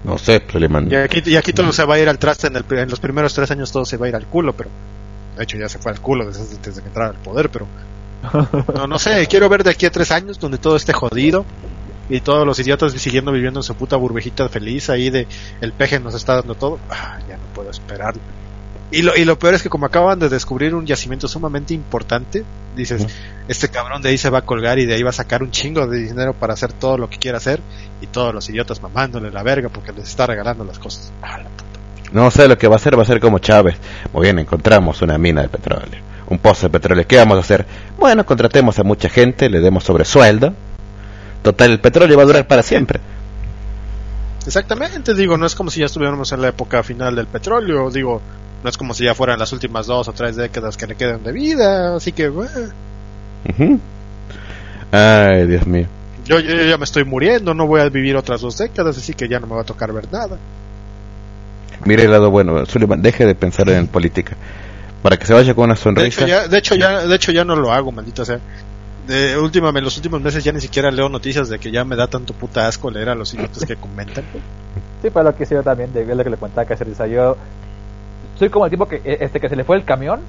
No 0.04 0.18
sé, 0.18 0.40
problema. 0.40 0.82
Y 0.82 0.94
aquí, 0.96 1.22
y 1.24 1.36
aquí 1.36 1.52
todo 1.52 1.72
se 1.72 1.84
va 1.84 1.94
a 1.94 1.98
ir 2.00 2.08
al 2.08 2.18
traste, 2.18 2.48
en, 2.48 2.56
el 2.56 2.64
en 2.70 2.90
los 2.90 2.98
primeros 3.00 3.34
tres 3.34 3.50
años 3.52 3.70
todo 3.70 3.84
se 3.84 3.96
va 3.96 4.06
a 4.06 4.08
ir 4.08 4.16
al 4.16 4.26
culo, 4.26 4.52
pero 4.52 4.68
de 5.36 5.44
hecho 5.44 5.56
ya 5.56 5.68
se 5.68 5.78
fue 5.78 5.92
al 5.92 6.00
culo 6.00 6.26
desde 6.26 6.58
que 6.82 6.88
entrara 6.88 7.10
al 7.10 7.16
poder, 7.16 7.48
pero 7.50 7.66
no, 8.74 8.86
no 8.86 8.98
sé, 8.98 9.26
quiero 9.28 9.48
ver 9.48 9.62
de 9.64 9.70
aquí 9.70 9.86
a 9.86 9.90
tres 9.92 10.10
años 10.10 10.38
donde 10.40 10.58
todo 10.58 10.74
esté 10.76 10.92
jodido 10.92 11.44
y 12.08 12.20
todos 12.20 12.46
los 12.46 12.58
idiotas 12.58 12.92
siguiendo 12.92 13.32
viviendo 13.32 13.60
en 13.60 13.64
su 13.64 13.74
puta 13.74 13.96
burbujita 13.96 14.48
feliz 14.48 14.90
ahí 14.90 15.10
de 15.10 15.26
el 15.60 15.72
peje 15.72 16.00
nos 16.00 16.14
está 16.14 16.36
dando 16.36 16.54
todo. 16.54 16.78
Ah, 16.90 17.18
ya 17.28 17.36
no 17.36 17.44
puedo 17.54 17.70
esperar. 17.70 18.14
Y 18.90 19.00
lo, 19.00 19.16
y 19.16 19.24
lo 19.24 19.38
peor 19.38 19.54
es 19.54 19.62
que 19.62 19.70
como 19.70 19.86
acaban 19.86 20.18
de 20.18 20.28
descubrir 20.28 20.74
un 20.74 20.84
yacimiento 20.84 21.26
sumamente 21.26 21.72
importante, 21.72 22.44
dices, 22.76 23.06
este 23.48 23.68
cabrón 23.68 24.02
de 24.02 24.10
ahí 24.10 24.18
se 24.18 24.28
va 24.28 24.40
a 24.40 24.42
colgar 24.42 24.78
y 24.78 24.84
de 24.84 24.94
ahí 24.94 25.02
va 25.02 25.10
a 25.10 25.14
sacar 25.14 25.42
un 25.42 25.50
chingo 25.50 25.86
de 25.86 25.98
dinero 25.98 26.34
para 26.34 26.52
hacer 26.52 26.74
todo 26.74 26.98
lo 26.98 27.08
que 27.08 27.16
quiera 27.16 27.38
hacer 27.38 27.60
y 28.02 28.06
todos 28.06 28.34
los 28.34 28.48
idiotas 28.50 28.82
mamándole 28.82 29.30
la 29.30 29.42
verga 29.42 29.70
porque 29.70 29.92
les 29.92 30.08
está 30.08 30.26
regalando 30.26 30.64
las 30.64 30.78
cosas. 30.78 31.10
Ah, 31.22 31.38
la 31.38 31.48
puta. 31.48 31.80
No 32.12 32.30
sé 32.30 32.46
lo 32.46 32.58
que 32.58 32.68
va 32.68 32.74
a 32.74 32.76
hacer, 32.76 32.98
va 32.98 33.02
a 33.02 33.06
ser 33.06 33.20
como 33.20 33.38
Chávez. 33.38 33.76
Muy 34.12 34.24
bien, 34.24 34.38
encontramos 34.38 35.00
una 35.00 35.16
mina 35.16 35.40
de 35.40 35.48
petróleo, 35.48 36.00
un 36.28 36.38
pozo 36.38 36.66
de 36.66 36.70
petróleo. 36.70 37.06
¿Qué 37.06 37.16
vamos 37.16 37.38
a 37.38 37.40
hacer? 37.40 37.64
Bueno, 37.98 38.26
contratemos 38.26 38.78
a 38.78 38.82
mucha 38.82 39.08
gente, 39.08 39.48
le 39.48 39.60
demos 39.60 39.84
sobresueldo. 39.84 40.54
Total, 41.42 41.70
el 41.72 41.80
petróleo 41.80 42.16
va 42.16 42.22
a 42.22 42.26
durar 42.26 42.46
para 42.46 42.62
siempre. 42.62 43.00
Exactamente, 44.46 45.14
digo, 45.14 45.36
no 45.38 45.46
es 45.46 45.54
como 45.54 45.70
si 45.70 45.80
ya 45.80 45.86
estuviéramos 45.86 46.32
en 46.32 46.42
la 46.42 46.48
época 46.48 46.82
final 46.82 47.14
del 47.14 47.26
petróleo, 47.26 47.90
digo, 47.90 48.20
no 48.62 48.68
es 48.70 48.76
como 48.76 48.92
si 48.94 49.04
ya 49.04 49.14
fueran 49.14 49.38
las 49.38 49.52
últimas 49.52 49.86
dos 49.86 50.08
o 50.08 50.12
tres 50.12 50.34
décadas 50.36 50.76
que 50.76 50.86
le 50.86 50.96
quedan 50.96 51.22
de 51.22 51.32
vida, 51.32 51.94
así 51.96 52.12
que 52.12 52.28
bueno, 52.28 52.50
Ujú. 53.48 53.80
Ay, 54.90 55.46
Dios 55.46 55.66
mío. 55.66 55.86
yo, 56.24 56.38
yo- 56.40 56.54
yo 56.54 56.64
ya 56.64 56.76
me 56.78 56.84
estoy 56.84 57.04
muriendo, 57.04 57.54
no 57.54 57.66
voy 57.66 57.80
a 57.80 57.88
vivir 57.88 58.16
otras 58.16 58.40
dos 58.40 58.58
décadas, 58.58 58.96
así 58.98 59.14
que 59.14 59.28
ya 59.28 59.38
no 59.40 59.46
me 59.46 59.54
va 59.54 59.62
a 59.62 59.64
tocar 59.64 59.92
ver 59.92 60.06
nada. 60.12 60.36
Mire 61.84 62.04
el 62.04 62.10
lado 62.12 62.30
bueno, 62.30 62.64
Sullivan, 62.66 63.02
deje 63.02 63.26
de 63.26 63.34
pensar 63.34 63.68
en 63.70 63.86
política. 63.88 64.36
Para 65.02 65.16
que 65.16 65.26
se 65.26 65.34
vaya 65.34 65.54
con 65.54 65.64
una 65.64 65.74
De 65.74 65.80
sonrisa. 65.80 66.20
hecho, 66.20 66.28
ya, 66.28 66.46
de 66.48 66.58
hecho 66.58 66.74
ya, 66.76 67.06
de 67.06 67.14
hecho 67.16 67.32
ya 67.32 67.44
no 67.44 67.56
lo 67.56 67.72
hago, 67.72 67.90
maldito 67.90 68.24
sea. 68.24 68.38
De 69.06 69.36
última, 69.38 69.70
en 69.70 69.82
los 69.84 69.96
últimos 69.96 70.20
meses 70.20 70.44
ya 70.44 70.52
ni 70.52 70.60
siquiera 70.60 70.90
leo 70.90 71.08
noticias 71.08 71.48
de 71.48 71.58
que 71.58 71.70
ya 71.72 71.84
me 71.84 71.96
da 71.96 72.06
tanto 72.06 72.34
puta 72.34 72.68
asco 72.68 72.90
leer 72.90 73.08
a 73.08 73.14
los 73.14 73.34
idiotas 73.34 73.64
que 73.64 73.76
comentan. 73.76 74.24
Sí, 75.02 75.10
para 75.10 75.30
lo 75.30 75.36
que 75.36 75.42
hice 75.42 75.54
yo 75.56 75.62
también, 75.62 75.92
de 75.92 76.04
lo 76.06 76.22
que 76.22 76.30
le 76.30 76.36
contaba 76.36 76.64
que 76.66 76.76
se 76.76 76.84
risa. 76.84 77.06
Yo 77.08 77.36
soy 78.38 78.48
como 78.48 78.64
el 78.66 78.70
tipo 78.70 78.86
que 78.86 78.96
eh, 79.04 79.18
este 79.20 79.40
que 79.40 79.48
se 79.48 79.56
le 79.56 79.64
fue 79.64 79.76
el 79.76 79.84
camión 79.84 80.20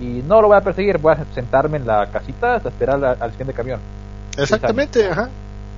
y 0.00 0.22
no 0.26 0.40
lo 0.40 0.46
voy 0.48 0.56
a 0.56 0.60
perseguir, 0.60 0.98
voy 0.98 1.14
a 1.14 1.24
sentarme 1.34 1.78
en 1.78 1.86
la 1.86 2.06
casita 2.10 2.54
hasta 2.54 2.68
esperar 2.68 3.00
la- 3.00 3.16
al 3.18 3.30
siguiente 3.32 3.52
camión. 3.52 3.80
Exactamente, 4.36 5.08
ajá. 5.08 5.28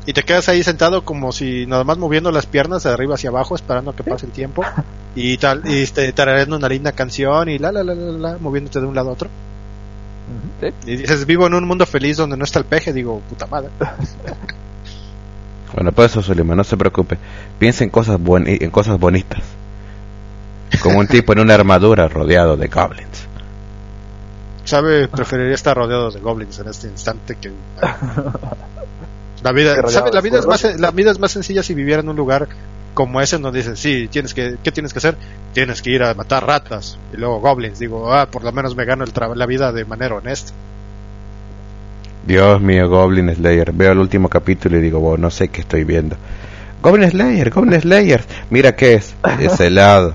Y 0.07 0.13
te 0.13 0.23
quedas 0.23 0.49
ahí 0.51 0.63
sentado 0.63 1.05
como 1.05 1.33
si 1.33 1.67
nada 1.67 1.85
más 1.85 1.97
moviendo 1.99 2.31
las 2.33 2.45
piernas 2.47 2.83
de 2.83 2.91
arriba 2.91 3.15
hacia 3.15 3.31
abajo, 3.31 3.55
esperando 3.55 3.91
a 3.93 3.97
que 3.97 4.03
pase 4.05 4.27
el 4.27 4.33
tiempo. 4.33 4.63
Y 5.17 5.39
tal, 5.39 5.63
y 5.65 5.83
este, 5.83 6.13
tarareando 6.13 6.55
una 6.57 6.69
linda 6.69 6.93
canción 6.93 7.49
y 7.49 7.59
la 7.59 7.73
la 7.73 7.83
la 7.83 7.95
la 7.97 8.13
la, 8.31 8.39
moviéndote 8.39 8.79
de 8.81 8.87
un 8.87 8.95
lado 8.95 9.09
a 9.11 9.13
otro. 9.15 9.29
Sí. 10.61 10.69
Y 10.87 10.97
dices, 10.97 11.27
vivo 11.27 11.47
en 11.47 11.55
un 11.55 11.65
mundo 11.65 11.87
feliz 11.87 12.17
donde 12.17 12.37
no 12.37 12.45
está 12.45 12.59
el 12.59 12.65
peje, 12.65 12.93
digo, 12.93 13.21
puta 13.29 13.47
madre. 13.47 13.71
Bueno, 15.73 15.93
por 15.93 16.05
eso, 16.05 16.21
Sullivan, 16.21 16.57
no 16.57 16.65
se 16.65 16.77
preocupe. 16.77 17.17
Piensa 17.61 17.85
en 17.85 17.91
cosas, 17.91 18.19
buen- 18.19 18.45
en 18.49 18.71
cosas 18.71 18.99
bonitas. 18.99 19.41
Como 20.83 20.99
un 20.99 21.07
tipo 21.07 21.33
en 21.33 21.39
una 21.39 21.55
armadura 21.55 22.09
rodeado 22.09 22.57
de 22.57 22.67
goblins. 22.67 23.27
Sabe, 24.65 25.07
preferiría 25.07 25.55
estar 25.55 25.77
rodeado 25.77 26.11
de 26.11 26.19
goblins 26.19 26.59
en 26.59 26.69
este 26.69 26.89
instante 26.89 27.37
que 27.41 27.53
la 29.43 29.53
vida, 29.53 29.77
¿sabe? 29.89 30.11
La 30.13 30.21
vida 30.21 30.39
es 30.41 30.47
más, 30.47 30.65
la 30.79 30.91
vida 30.91 31.11
es 31.13 31.19
más 31.21 31.31
sencilla 31.33 31.63
si 31.63 31.75
viviera 31.75 32.01
en 32.03 32.09
un 32.09 32.17
lugar 32.17 32.49
como 32.95 33.21
ese 33.21 33.39
donde 33.39 33.59
dicen, 33.61 33.77
sí, 33.77 34.09
tienes 34.11 34.35
que, 34.35 34.57
¿qué 34.63 34.73
tienes 34.73 34.93
que 34.93 34.99
hacer? 34.99 35.17
Tienes 35.53 35.83
que 35.83 35.91
ir 35.91 36.03
a 36.03 36.15
matar 36.15 36.47
ratas 36.47 36.99
y 37.13 37.17
luego 37.17 37.41
goblins. 37.41 37.79
Digo, 37.79 38.13
ah, 38.13 38.27
por 38.27 38.45
lo 38.45 38.53
menos 38.53 38.75
me 38.77 38.85
gano 38.85 39.05
el 39.05 39.13
tra- 39.13 39.35
la 39.35 39.47
vida 39.47 39.73
de 39.73 39.85
manera 39.85 40.15
honesta. 40.17 40.53
Dios 42.27 42.61
mío, 42.61 42.89
Goblin 42.89 43.35
Slayer. 43.35 43.73
Veo 43.73 43.93
el 43.93 43.99
último 43.99 44.29
capítulo 44.29 44.77
y 44.77 44.81
digo, 44.83 45.01
wow, 45.01 45.17
no 45.17 45.31
sé 45.31 45.49
qué 45.49 45.63
estoy 45.63 45.85
viendo. 45.85 46.17
Goblin 46.83 47.11
Slayer, 47.11 47.51
Goblin 47.51 47.81
Slayers. 47.81 48.25
Mira 48.51 48.77
qué 48.77 48.95
es. 48.95 49.15
Es 49.39 49.59
helado. 49.61 50.15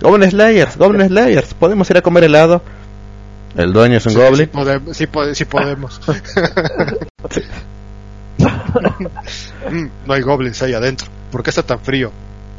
Goblin 0.00 0.30
Slayers, 0.30 0.76
Goblin 0.76 1.06
Slayers. 1.08 1.54
¿Podemos 1.54 1.88
ir 1.90 1.98
a 1.98 2.02
comer 2.02 2.24
helado? 2.24 2.62
El 3.56 3.72
dueño 3.72 3.96
es 3.98 4.06
un 4.06 4.12
Sí, 4.12 4.18
goblin. 4.18 4.46
Sí, 4.46 4.52
podemos. 4.52 4.96
Sí, 4.96 5.06
po- 5.06 5.34
sí 5.34 5.44
podemos. 5.44 6.00
Mm, 9.70 9.86
no 10.06 10.14
hay 10.14 10.22
goblins 10.22 10.62
ahí 10.62 10.72
adentro. 10.72 11.08
¿Por 11.30 11.42
qué 11.42 11.50
está 11.50 11.62
tan 11.62 11.80
frío? 11.80 12.10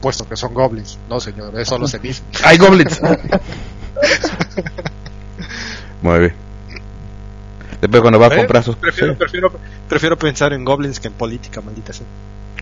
Puesto 0.02 0.28
que 0.28 0.36
son 0.36 0.54
goblins. 0.54 0.98
No, 1.10 1.20
señor, 1.20 1.58
es 1.60 1.68
solo 1.68 1.88
ceniza. 1.88 2.22
¡Hay 2.44 2.58
goblins! 2.58 3.00
Muy 6.02 6.20
bien. 6.20 6.34
Después 7.82 8.02
cuando 8.02 8.20
va 8.20 8.28
a 8.28 8.34
¿Eh? 8.34 8.38
comprar 8.38 8.64
sus... 8.64 8.76
Prefiero, 8.76 9.14
Sí. 9.14 9.18
prefiero, 9.20 9.52
prefiero 9.88 10.18
pensar 10.18 10.54
en 10.54 10.64
goblins 10.66 11.00
que 11.00 11.08
en 11.08 11.14
política, 11.14 11.62
maldita 11.62 11.94
sea. 11.94 12.06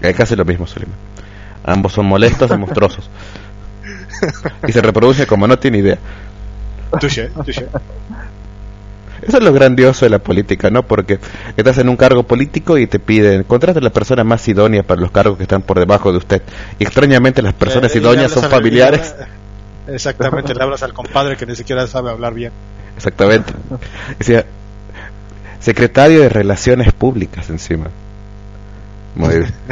Es 0.01 0.15
casi 0.15 0.35
lo 0.35 0.45
mismo, 0.45 0.67
Suleiman. 0.67 0.95
Ambos 1.63 1.93
son 1.93 2.05
molestos 2.05 2.49
y 2.51 2.57
monstruosos. 2.57 3.09
Y 4.67 4.71
se 4.71 4.81
reproduce 4.81 5.25
como 5.27 5.47
no 5.47 5.57
tiene 5.59 5.79
idea. 5.79 5.97
Touché, 6.99 7.29
touché. 7.29 7.67
Eso 9.21 9.37
es 9.37 9.43
lo 9.43 9.53
grandioso 9.53 10.05
de 10.05 10.09
la 10.09 10.19
política, 10.19 10.69
¿no? 10.69 10.83
Porque 10.83 11.19
estás 11.55 11.77
en 11.79 11.89
un 11.89 11.97
cargo 11.97 12.23
político 12.23 12.77
y 12.77 12.87
te 12.87 12.99
piden, 12.99 13.43
contrate 13.43 13.79
a 13.79 13.81
la 13.81 13.89
persona 13.89 14.23
más 14.23 14.47
idónea 14.47 14.83
para 14.83 15.01
los 15.01 15.11
cargos 15.11 15.37
que 15.37 15.43
están 15.43 15.61
por 15.61 15.79
debajo 15.79 16.11
de 16.11 16.17
usted. 16.19 16.41
Y 16.79 16.83
extrañamente 16.83 17.41
las 17.41 17.53
personas 17.53 17.93
Eh, 17.95 17.99
idóneas 17.99 18.31
son 18.31 18.49
familiares. 18.49 19.15
Exactamente, 19.87 20.53
le 20.53 20.63
hablas 20.63 20.83
al 20.83 20.93
compadre 20.93 21.37
que 21.37 21.45
ni 21.45 21.55
siquiera 21.55 21.87
sabe 21.87 22.11
hablar 22.11 22.33
bien. 22.33 22.51
Exactamente. 22.95 23.53
Decía, 24.19 24.45
secretario 25.59 26.21
de 26.21 26.29
Relaciones 26.29 26.91
Públicas 26.93 27.49
encima. 27.49 27.87
Muy 29.15 29.39
bien. 29.39 29.53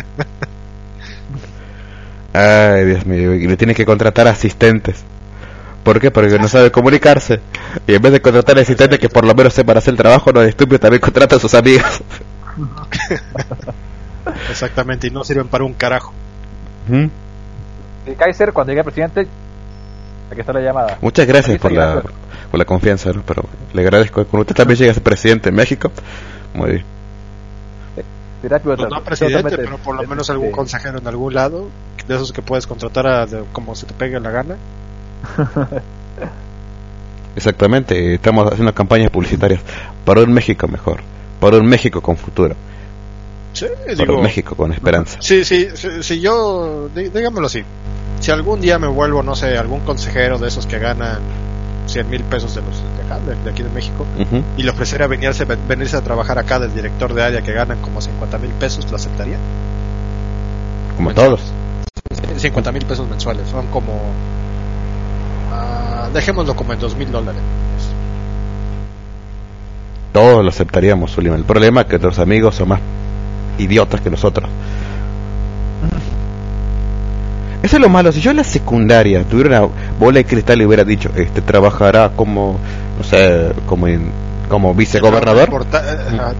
Ay, 2.34 2.86
Dios 2.86 3.06
mío, 3.06 3.34
y 3.34 3.48
le 3.48 3.56
tiene 3.58 3.74
que 3.74 3.86
contratar 3.86 4.28
asistentes. 4.28 5.04
¿Por 5.86 6.00
qué? 6.02 6.10
Porque 6.12 6.38
no 6.40 6.48
sabe 6.50 6.72
comunicarse. 6.72 7.40
Y 7.88 7.94
en 7.94 8.02
vez 8.02 8.12
de 8.12 8.20
contratar 8.22 8.58
asistentes 8.60 9.00
que 9.00 9.08
por 9.08 9.24
lo 9.24 9.34
menos 9.36 9.54
sepan 9.54 9.78
hacer 9.78 9.94
el 9.94 9.98
trabajo, 9.98 10.34
no 10.34 10.42
de 10.42 10.50
estúpido 10.50 10.80
también 10.80 11.00
contrata 11.00 11.36
a 11.38 11.40
sus 11.40 11.54
amigas. 11.54 12.02
Exactamente, 14.50 15.08
y 15.08 15.12
no 15.12 15.24
sirven 15.24 15.48
para 15.48 15.64
un 15.64 15.74
carajo. 15.74 16.12
Ujú. 16.90 17.10
Y 18.08 18.16
Kaiser, 18.16 18.52
cuando 18.52 18.74
llegue 18.74 18.84
presidente, 18.84 19.28
aquí 20.32 20.40
está 20.40 20.54
la 20.54 20.62
llamada. 20.62 20.98
Muchas 21.02 21.28
gracias 21.28 21.60
por 21.60 21.72
la, 21.72 22.02
por 22.50 22.58
la 22.60 22.66
confianza, 22.66 23.12
¿no? 23.12 23.22
pero 23.26 23.44
le 23.74 23.82
agradezco. 23.82 24.26
Cuando 24.26 24.42
usted 24.42 24.56
también 24.56 24.78
llegue 24.80 24.92
a 24.92 24.94
ser 24.96 25.04
presidente 25.04 25.50
en 25.50 25.56
México, 25.56 25.92
muy 26.54 26.72
bien. 26.72 26.84
Pues 28.42 28.80
no 28.80 29.04
presidente, 29.04 29.56
pero 29.58 29.78
por 29.78 29.96
lo 29.96 30.08
menos 30.08 30.30
algún 30.30 30.52
consejero 30.52 31.00
en 31.00 31.08
algún 31.08 31.34
lado, 31.34 31.68
de 32.08 32.16
esos 32.16 32.32
que 32.32 32.42
puedes 32.44 32.68
contratar 32.68 33.08
a 33.08 33.26
de- 33.26 33.44
como 33.52 33.74
se 33.76 33.86
te 33.88 33.94
pegue 33.94 34.20
la 34.20 34.30
gana. 34.30 34.56
Exactamente, 37.36 38.14
estamos 38.16 38.50
haciendo 38.52 38.74
campañas 38.74 39.10
publicitarias 39.12 39.60
para 40.06 40.22
un 40.22 40.32
México 40.34 40.68
mejor, 40.68 41.02
para 41.40 41.58
un 41.58 41.66
México 41.66 42.02
con 42.02 42.16
futuro, 42.16 42.56
Sí, 43.54 43.66
para 43.86 43.96
digo, 43.96 44.18
un 44.18 44.24
México 44.24 44.56
con 44.56 44.72
esperanza. 44.72 45.18
Sí, 45.22 45.44
sí, 45.44 45.68
sí, 45.76 45.88
si 46.02 46.20
yo, 46.22 46.90
dí- 46.96 47.10
dígamelo 47.10 47.48
así, 47.48 47.64
si 48.20 48.32
algún 48.32 48.62
día 48.62 48.80
me 48.80 48.88
vuelvo, 48.88 49.22
no 49.24 49.36
sé, 49.36 49.58
algún 49.58 49.82
consejero 49.82 50.38
de 50.38 50.48
esos 50.48 50.66
que 50.66 50.80
ganan 50.80 51.20
100 51.88 52.10
mil 52.10 52.24
pesos 52.24 52.56
de 52.56 52.62
los 52.62 52.72
de 52.98 53.04
acá, 53.06 53.20
de, 53.20 53.36
de 53.44 53.50
aquí 53.50 53.64
de 53.64 53.70
México, 53.70 54.06
y 54.58 54.64
le 54.64 54.72
ofreciera 54.72 55.08
venirse, 55.08 55.46
venirse 55.46 55.98
a 55.98 56.02
trabajar 56.02 56.40
acá 56.40 56.60
del 56.60 56.74
director 56.74 57.14
de 57.14 57.24
área 57.24 57.42
que 57.42 57.52
ganan 57.54 57.80
como 57.82 58.02
50 58.02 58.38
mil 58.38 58.52
pesos, 58.52 58.90
¿lo 58.90 58.96
aceptaría? 58.96 59.38
Como 60.96 61.10
Mensuales. 61.10 61.42
todos. 61.42 62.42
50 62.42 62.72
mil 62.72 62.86
pesos 62.86 63.08
mensuales, 63.10 63.48
son 63.50 63.68
como, 63.68 63.94
dejémoslo 66.16 66.56
como 66.56 66.74
en 66.74 66.80
2 66.80 66.96
mil 66.96 67.12
dólares. 67.12 67.42
Todos 70.14 70.44
lo 70.44 70.50
aceptaríamos, 70.50 71.12
Sullivan. 71.12 71.40
El 71.40 71.46
problema 71.46 71.82
es 71.82 71.88
que 71.88 71.98
los 72.00 72.18
amigos 72.20 72.56
son 72.56 72.70
más 72.70 72.80
idiotas 73.58 74.00
que 74.02 74.10
nosotros. 74.10 74.50
Eso 77.62 77.76
es 77.78 77.82
lo 77.82 77.90
malo. 77.90 78.12
Si 78.12 78.22
yo 78.22 78.32
en 78.32 78.38
la 78.38 78.44
secundaria 78.44 79.24
tuviera 79.24 79.62
una 79.64 79.74
bola 80.00 80.18
de 80.20 80.26
cristal 80.26 80.62
y 80.62 80.66
hubiera 80.66 80.84
dicho, 80.84 81.10
este 81.16 81.42
trabajará 81.42 82.10
como, 82.16 82.58
no 82.98 83.04
sé, 83.04 83.52
como, 83.66 83.88
en- 83.88 84.12
como 84.48 84.74
vicegobernador, 84.74 85.66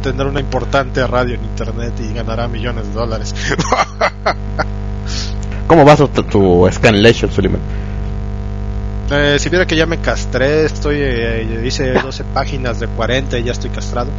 tendrá 0.02 0.28
una 0.28 0.40
importante 0.40 1.06
radio 1.08 1.36
en 1.36 1.44
internet 1.44 1.94
y 2.00 2.14
ganará 2.14 2.48
millones 2.48 2.88
de 2.88 2.94
dólares. 2.94 3.36
¿cómo 5.68 5.84
vas 5.84 5.98
tu, 5.98 6.08
tu 6.24 6.70
scanlation, 6.72 7.32
Sullivan? 7.32 7.60
Eh, 9.12 9.38
si 9.40 9.50
viera 9.50 9.66
que 9.68 9.76
ya 9.76 9.86
me 9.86 10.00
castré, 10.00 10.66
estoy 10.66 10.98
eh, 11.00 11.64
hice 11.66 11.94
12 11.94 12.24
páginas 12.34 12.80
de 12.80 12.88
40 12.88 13.38
y 13.38 13.44
ya 13.44 13.52
estoy 13.52 13.70
castrado. 13.70 14.10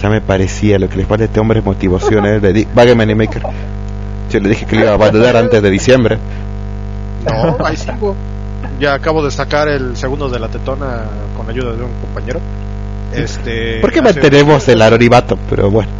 Ya 0.00 0.08
me 0.10 0.20
parecía 0.20 0.78
lo 0.78 0.88
que 0.88 0.96
les 0.96 1.06
falta 1.06 1.24
a 1.24 1.26
este 1.26 1.40
hombre 1.40 1.60
es 1.60 1.64
motivación 1.64 2.26
eh, 2.26 2.66
y 2.66 3.14
Maker. 3.14 3.42
Yo 4.30 4.40
le 4.40 4.48
dije 4.50 4.66
que 4.66 4.76
le 4.76 4.82
iba 4.82 4.90
a 4.90 4.94
abandonar 4.94 5.36
antes 5.36 5.62
de 5.62 5.70
diciembre. 5.70 6.18
No, 7.24 7.56
ahí 7.64 7.76
sigo. 7.76 8.14
Ya 8.78 8.94
acabo 8.94 9.24
de 9.24 9.30
sacar 9.30 9.68
el 9.68 9.96
segundo 9.96 10.28
de 10.28 10.38
la 10.38 10.48
tetona 10.48 11.04
con 11.36 11.48
ayuda 11.48 11.72
de 11.72 11.84
un 11.84 11.92
compañero. 12.00 12.40
Este, 13.12 13.80
¿Por 13.80 13.92
qué 13.92 14.02
mantenemos 14.02 14.66
el 14.68 14.80
anonimato? 14.80 15.38
Pero 15.48 15.70
bueno, 15.70 15.90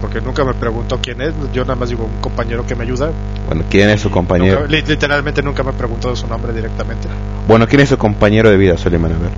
porque 0.00 0.20
nunca 0.20 0.44
me 0.44 0.54
preguntó 0.54 0.98
quién 1.02 1.20
es. 1.20 1.32
Yo 1.52 1.62
nada 1.62 1.74
más 1.76 1.88
digo 1.88 2.04
un 2.04 2.20
compañero 2.20 2.64
que 2.66 2.74
me 2.74 2.84
ayuda. 2.84 3.10
Bueno, 3.46 3.64
¿quién 3.70 3.90
es 3.90 4.00
su 4.00 4.10
compañero? 4.10 4.60
Nunca- 4.60 4.72
li- 4.72 4.82
literalmente 4.82 5.42
nunca 5.42 5.62
me 5.62 5.72
preguntó 5.72 6.14
su 6.16 6.26
nombre 6.26 6.52
directamente. 6.52 7.08
Bueno, 7.46 7.66
¿quién 7.66 7.80
es 7.82 7.88
su 7.88 7.98
compañero 7.98 8.50
de 8.50 8.56
vida, 8.56 8.76
Suleiman? 8.78 9.12
A 9.12 9.18
ver. 9.18 9.30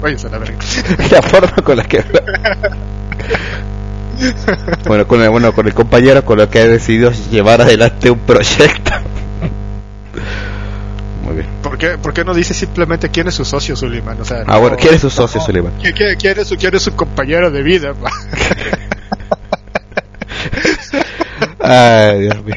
Váyanse 0.00 0.26
a 0.28 0.30
la 0.30 0.38
verga. 0.38 0.56
la 1.10 1.22
forma 1.22 1.52
con 1.64 1.76
la 1.76 1.84
que 1.84 2.04
bueno 4.86 5.06
con 5.06 5.20
el, 5.22 5.30
bueno 5.30 5.52
con 5.52 5.66
el 5.66 5.74
compañero 5.74 6.24
con 6.24 6.38
lo 6.38 6.48
que 6.48 6.60
ha 6.60 6.66
decidido 6.68 7.10
llevar 7.30 7.60
adelante 7.60 8.10
un 8.10 8.18
proyecto 8.20 8.92
muy 11.32 11.42
bien. 11.42 11.48
¿Por 11.62 11.78
qué, 11.78 11.98
¿Por 11.98 12.12
qué 12.12 12.24
no 12.24 12.34
dice 12.34 12.54
simplemente 12.54 13.08
quién 13.10 13.28
es 13.28 13.34
su 13.34 13.44
socio, 13.44 13.74
Suleiman? 13.76 14.20
O 14.20 14.24
sea, 14.24 14.44
ah 14.46 14.58
bueno 14.58 14.76
no- 14.76 14.80
quién 14.82 14.94
es 14.94 15.00
su 15.00 15.10
socio 15.10 15.40
no, 15.40 15.46
Suleiman 15.46 15.72
¿Quién, 15.80 16.16
quién- 16.16 16.38
es 16.38 16.48
su, 16.48 16.56
quién 16.56 16.74
es 16.74 16.82
su 16.82 16.94
compañero 16.94 17.50
de 17.50 17.62
vida? 17.62 17.94
ay 21.60 22.20
Dios 22.20 22.44
mío. 22.44 22.56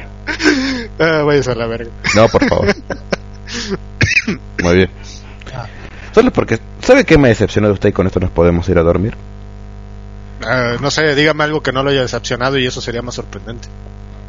Ah, 1.00 1.24
váyanse 1.26 1.52
a 1.52 1.56
la 1.56 1.68
verga. 1.68 1.90
no 2.16 2.28
por 2.30 2.48
favor. 2.48 2.68
Muy 4.64 4.76
bien. 4.76 4.90
Solo 6.14 6.32
porque 6.32 6.60
sabe 6.82 7.04
qué 7.04 7.18
me 7.18 7.28
decepcionó 7.28 7.68
de 7.68 7.74
usted 7.74 7.90
y 7.90 7.92
con 7.94 8.08
esto 8.08 8.20
nos 8.22 8.32
podemos 8.32 8.68
ir 8.70 8.78
a 8.78 8.84
dormir 8.84 9.16
Ah, 10.42 10.76
no 10.80 10.90
sé, 10.92 11.14
dígame 11.16 11.44
algo 11.44 11.62
que 11.62 11.72
no 11.74 11.84
lo 11.84 11.90
haya 11.90 12.02
decepcionado 12.02 12.58
y 12.58 12.66
eso 12.66 12.80
sería 12.82 13.02
más 13.02 13.16
sorprendente. 13.16 13.68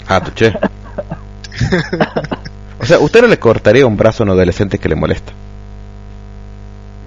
ah 0.08 0.20
tuché 0.22 0.52
o 2.78 2.84
sea 2.86 2.98
usted 2.98 3.22
no 3.22 3.28
le 3.28 3.38
cortaría 3.38 3.86
un 3.86 3.96
brazo 3.96 4.22
a 4.22 4.24
un 4.26 4.30
adolescente 4.30 4.78
que 4.78 4.88
le 4.88 4.94
molesta 4.96 5.32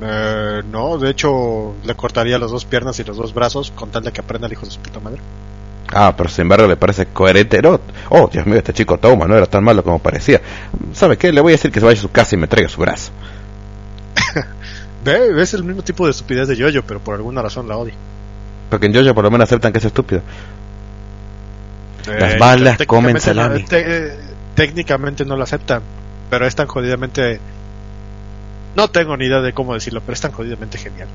Eh, 0.01 0.61
no, 0.72 0.98
de 0.98 1.09
hecho, 1.09 1.75
le 1.83 1.93
cortaría 1.95 2.39
las 2.39 2.51
dos 2.51 2.64
piernas 2.65 2.98
y 2.99 3.03
los 3.03 3.17
dos 3.17 3.33
brazos 3.33 3.72
con 3.75 3.89
tal 3.91 4.03
de 4.03 4.11
que 4.14 4.22
aprenda 4.22 4.48
el 4.48 4.53
hijo 4.53 4.65
de 4.65 4.72
su 4.72 4.80
puta 4.80 4.99
madre. 5.01 5.19
Ah, 5.91 6.14
pero 6.15 6.30
sin 6.30 6.43
embargo 6.43 6.67
le 6.67 6.77
parece 6.77 7.07
coherente. 7.07 7.61
No, 7.61 7.81
oh, 8.09 8.30
Dios 8.31 8.45
mío, 8.45 8.56
este 8.57 8.72
chico 8.73 8.98
toma, 8.98 9.25
no 9.27 9.35
era 9.35 9.45
tan 9.45 9.61
malo 9.64 9.83
como 9.83 9.99
parecía. 9.99 10.39
¿Sabe 10.93 11.17
qué? 11.17 11.33
Le 11.33 11.41
voy 11.41 11.51
a 11.51 11.56
decir 11.57 11.72
que 11.72 11.80
se 11.81 11.85
vaya 11.85 11.98
a 11.99 12.01
su 12.01 12.11
casa 12.11 12.35
y 12.35 12.38
me 12.38 12.48
traiga 12.48 12.69
su 12.69 12.80
brazo. 12.80 13.11
Ve, 15.03 15.41
es 15.41 15.53
el 15.53 15.64
mismo 15.65 15.81
tipo 15.81 16.06
de 16.06 16.11
estupidez 16.11 16.48
de 16.48 16.56
Yoyo, 16.56 16.83
pero 16.83 16.99
por 17.01 17.15
alguna 17.15 17.41
razón 17.41 17.67
la 17.67 17.75
odio. 17.77 17.93
Porque 18.69 18.85
en 18.85 18.93
Jojo 18.95 19.14
por 19.15 19.23
lo 19.25 19.31
menos 19.31 19.49
aceptan 19.49 19.72
que 19.73 19.80
es 19.80 19.85
estúpido. 19.85 20.22
Las 22.07 22.38
balas 22.39 22.77
comen 22.88 23.19
salami. 23.19 23.64
te- 23.64 24.28
técnicamente 24.59 25.23
no 25.23 25.38
lo 25.38 25.43
aceptan, 25.43 25.81
pero 26.29 26.45
es 26.45 26.53
tan 26.53 26.67
jodidamente... 26.67 27.39
No 28.75 28.89
tengo 28.89 29.15
ni 29.15 29.27
idea 29.27 29.39
de 29.39 29.53
cómo 29.53 29.73
decirlo, 29.73 30.01
pero 30.01 30.13
es 30.13 30.19
tan 30.19 30.33
jodidamente 30.33 30.77
genial. 30.77 31.07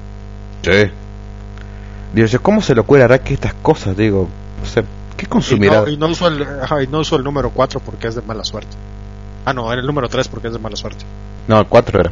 Sí. 0.62 0.90
Dios, 2.14 2.30
yo, 2.30 2.40
¿cómo 2.40 2.62
se 2.62 2.74
le 2.74 2.80
ocurre 2.80 3.02
hará 3.02 3.18
que 3.18 3.34
estas 3.34 3.52
cosas? 3.52 3.98
Digo, 3.98 4.30
o 4.62 4.66
sea, 4.66 4.82
¿qué 5.18 5.26
Y 5.26 5.28
consumirá? 5.28 5.82
no, 5.82 5.88
y 5.88 5.98
no 5.98 6.06
uso 6.06 6.26
el, 6.28 6.42
ajá, 6.62 6.82
y 6.82 6.86
no 6.86 7.00
uso 7.00 7.16
el 7.16 7.22
número 7.22 7.50
4 7.50 7.80
porque 7.80 8.08
es 8.08 8.14
de 8.14 8.22
mala 8.22 8.44
suerte. 8.44 8.74
Ah, 9.44 9.52
no, 9.52 9.70
era 9.70 9.82
el 9.82 9.86
número 9.86 10.08
3 10.08 10.26
porque 10.28 10.46
es 10.46 10.54
de 10.54 10.58
mala 10.58 10.76
suerte. 10.76 11.04
No, 11.46 11.60
el 11.60 11.66
4 11.66 12.00
era. 12.00 12.10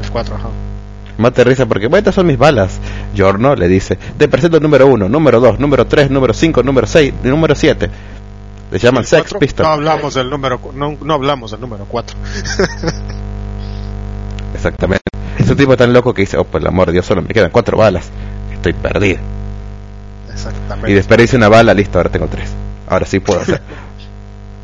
El 0.00 0.10
4, 0.12 0.36
ajá. 0.36 0.48
Mate 1.18 1.42
risa 1.42 1.66
porque, 1.66 1.88
bueno, 1.88 1.98
estas 1.98 2.14
son 2.14 2.26
mis 2.28 2.38
balas. 2.38 2.78
Giorno 3.14 3.56
le 3.56 3.66
dice, 3.66 3.98
te 4.16 4.28
presento 4.28 4.58
el 4.58 4.62
número 4.62 4.86
1, 4.86 5.08
número 5.08 5.40
2, 5.40 5.58
número 5.58 5.88
3, 5.88 6.08
número 6.08 6.32
5, 6.34 6.62
número 6.62 6.86
6, 6.86 7.14
y 7.24 7.26
número 7.26 7.56
7. 7.56 7.90
Le 8.72 8.78
llaman 8.78 9.02
¿El 9.02 9.06
Sex 9.06 9.22
cuatro? 9.22 9.38
Pistol. 9.38 9.66
No 9.66 9.72
hablamos 9.72 10.14
del 10.14 10.30
número, 10.30 10.58
no, 10.72 10.96
no 10.98 11.14
hablamos 11.14 11.50
del 11.50 11.60
número 11.60 11.84
4. 11.84 12.16
Exactamente. 14.54 15.02
Es 15.38 15.50
un 15.50 15.56
tipo 15.58 15.76
tan 15.76 15.92
loco 15.92 16.14
que 16.14 16.22
dice, 16.22 16.38
oh, 16.38 16.44
por 16.44 16.62
el 16.62 16.66
amor 16.66 16.86
de 16.86 16.94
Dios, 16.94 17.04
solo 17.04 17.20
me 17.20 17.28
quedan 17.28 17.50
cuatro 17.50 17.76
balas. 17.76 18.08
Estoy 18.50 18.72
perdido. 18.72 19.20
Exactamente. 20.32 20.90
Y 20.90 20.94
desperdicio 20.94 21.36
una 21.36 21.50
bala, 21.50 21.74
listo, 21.74 21.98
ahora 21.98 22.08
tengo 22.08 22.28
tres. 22.28 22.48
Ahora 22.88 23.04
sí 23.04 23.20
puedo 23.20 23.40
hacer. 23.40 23.60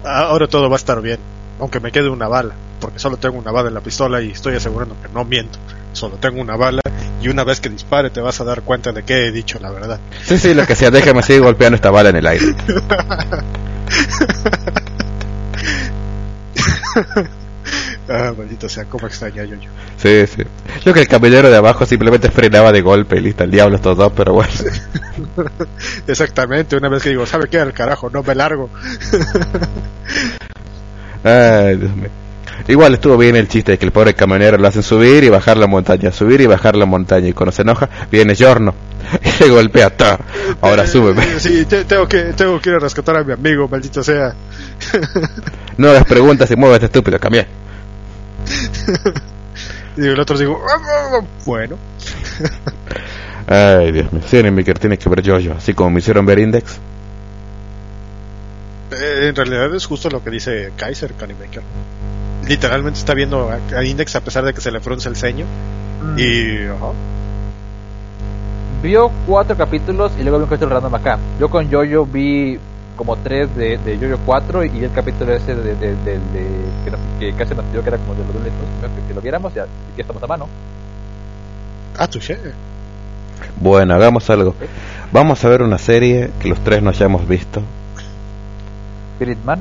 Ah, 0.04 0.20
Ahora 0.28 0.48
todo 0.48 0.70
va 0.70 0.76
a 0.76 0.78
estar 0.78 1.02
bien, 1.02 1.18
aunque 1.60 1.78
me 1.78 1.92
quede 1.92 2.08
una 2.08 2.28
bala, 2.28 2.54
porque 2.80 2.98
solo 2.98 3.18
tengo 3.18 3.36
una 3.36 3.50
bala 3.50 3.68
en 3.68 3.74
la 3.74 3.82
pistola 3.82 4.22
y 4.22 4.30
estoy 4.30 4.54
asegurando 4.54 4.96
que 5.02 5.08
no 5.12 5.26
miento. 5.26 5.58
Solo 5.92 6.16
tengo 6.16 6.40
una 6.40 6.56
bala 6.56 6.80
y 7.20 7.28
una 7.28 7.44
vez 7.44 7.60
que 7.60 7.68
dispare 7.68 8.08
te 8.08 8.22
vas 8.22 8.40
a 8.40 8.44
dar 8.44 8.62
cuenta 8.62 8.92
de 8.92 9.02
que 9.02 9.26
he 9.26 9.32
dicho 9.32 9.58
la 9.60 9.70
verdad. 9.70 10.00
Sí, 10.24 10.38
sí, 10.38 10.54
lo 10.54 10.64
que 10.64 10.76
sea, 10.76 10.90
déjame 10.90 11.22
seguir 11.22 11.42
golpeando 11.42 11.76
esta 11.76 11.90
bala 11.90 12.08
en 12.08 12.16
el 12.16 12.26
aire. 12.26 12.54
Ah, 18.10 18.33
maldito 18.36 18.70
sea, 18.70 18.86
cómo 18.86 19.07
extraña 19.07 19.44
yo 19.44 19.55
yo. 19.57 19.68
Sí, 19.99 20.26
sí. 20.26 20.42
Yo 20.83 20.94
que 20.94 21.00
el 21.00 21.08
camionero 21.08 21.50
de 21.50 21.58
abajo 21.58 21.84
simplemente 21.84 22.31
frenaba 22.31 22.73
de 22.73 22.81
golpe 22.81 23.17
y 23.17 23.20
listo, 23.20 23.44
el 23.44 23.50
diablo 23.50 23.76
estos 23.76 23.99
dos, 23.99 24.10
pero 24.17 24.33
bueno. 24.33 24.50
Exactamente, 26.07 26.76
una 26.76 26.89
vez 26.89 27.02
que 27.02 27.10
digo, 27.10 27.26
¿sabe 27.26 27.49
qué? 27.49 27.58
El 27.58 27.75
carajo, 27.75 28.08
no 28.08 28.23
me 28.23 28.34
largo. 28.34 28.70
Ay, 31.23 31.76
Dios 31.76 31.94
mío. 31.94 32.08
Igual 32.66 32.94
estuvo 32.94 33.16
bien 33.16 33.36
el 33.36 33.48
chiste 33.48 33.72
de 33.72 33.78
que 33.78 33.86
el 33.86 33.92
pobre 33.92 34.14
camionero 34.14 34.58
lo 34.58 34.66
hacen 34.68 34.82
subir 34.82 35.24
y 35.24 35.28
bajar 35.28 35.56
la 35.56 35.66
montaña, 35.66 36.12
subir 36.12 36.40
y 36.40 36.46
bajar 36.46 36.76
la 36.76 36.86
montaña. 36.86 37.28
Y 37.28 37.32
cuando 37.32 37.52
se 37.52 37.62
enoja, 37.62 37.88
viene 38.10 38.34
Giorno 38.34 38.74
y 39.40 39.44
le 39.44 39.50
golpea. 39.50 39.90
¡ta! 39.96 40.18
Ahora 40.60 40.86
súbeme. 40.86 41.22
Eh, 41.22 41.38
Sí, 41.40 41.64
te- 41.64 41.84
tengo 41.84 42.06
que, 42.08 42.34
tengo 42.34 42.60
que 42.60 42.70
ir 42.70 42.76
a 42.76 42.78
rescatar 42.80 43.16
a 43.16 43.24
mi 43.24 43.32
amigo, 43.32 43.68
maldito 43.68 44.02
sea. 44.02 44.34
No 45.76 45.88
hagas 45.90 46.04
preguntas 46.04 46.50
y 46.50 46.56
muévete, 46.56 46.86
estúpido, 46.86 47.18
cambia. 47.18 47.46
Y 49.96 50.06
el 50.06 50.20
otro 50.20 50.38
digo, 50.38 50.60
"Ah, 50.68 50.76
ah, 50.80 51.18
ah". 51.20 51.24
bueno, 51.44 51.76
Ay, 53.48 53.90
Dios 53.92 54.12
mío. 54.12 54.22
Sí, 54.28 54.42
Maker 54.42 54.78
tiene 54.78 54.96
que 54.98 55.08
ver 55.08 55.26
Jojo, 55.26 55.56
así 55.58 55.74
como 55.74 55.90
me 55.90 55.98
hicieron 55.98 56.24
ver 56.26 56.38
Index. 56.38 56.78
Eh, 58.91 59.28
en 59.28 59.34
realidad 59.36 59.75
es 59.75 59.86
justo 59.86 60.08
lo 60.08 60.23
que 60.23 60.31
dice 60.31 60.73
Kaiser 60.76 61.12
Maker 61.12 61.62
Literalmente 62.47 62.99
está 62.99 63.12
viendo 63.15 63.50
a, 63.50 63.58
a 63.76 63.84
Index 63.84 64.17
a 64.17 64.20
pesar 64.23 64.44
de 64.44 64.55
que 64.55 64.60
se 64.60 64.70
le 64.70 64.81
frunce 64.81 65.08
el 65.08 65.17
ceño. 65.17 65.44
Mm. 66.02 66.18
Y. 66.18 66.67
ajá. 66.68 66.92
Vio 68.83 69.10
cuatro 69.26 69.57
capítulos 69.57 70.12
y 70.18 70.23
luego 70.23 70.39
vi 70.39 70.44
un 70.44 70.49
capítulo 70.49 70.75
random 70.75 70.94
acá. 70.94 71.18
Yo 71.39 71.50
con 71.50 71.70
Jojo 71.70 72.07
vi 72.07 72.58
como 72.97 73.17
tres 73.17 73.55
de, 73.57 73.76
de 73.78 73.99
Jojo 73.99 74.20
4 74.25 74.65
y 74.65 74.84
el 74.84 74.92
capítulo 74.92 75.33
ese 75.34 75.55
de, 75.55 75.75
de, 75.75 75.94
de, 75.97 76.12
de- 76.18 76.68
que, 77.20 77.33
casi 77.34 77.55
nos 77.55 77.65
pidió 77.67 77.83
que 77.83 77.89
era 77.89 77.99
como 77.99 78.15
de 78.15 78.25
los 78.25 78.34
lunes, 78.34 78.52
que, 78.81 79.08
que 79.08 79.15
lo 79.15 79.20
viéramos, 79.20 79.52
ya, 79.52 79.67
ya 79.97 80.00
estamos 80.02 80.23
a 80.23 80.26
mano. 80.26 80.49
Ah, 81.97 82.07
touché. 82.07 82.39
Bueno, 83.60 83.94
hagamos 83.94 84.28
algo. 84.31 84.55
Vamos 85.12 85.44
a 85.44 85.49
ver 85.49 85.62
una 85.62 85.78
serie 85.78 86.31
que 86.41 86.49
los 86.49 86.60
tres 86.60 86.83
no 86.83 86.91
hayamos 86.91 87.26
visto. 87.26 87.62
Spiritman, 89.18 89.60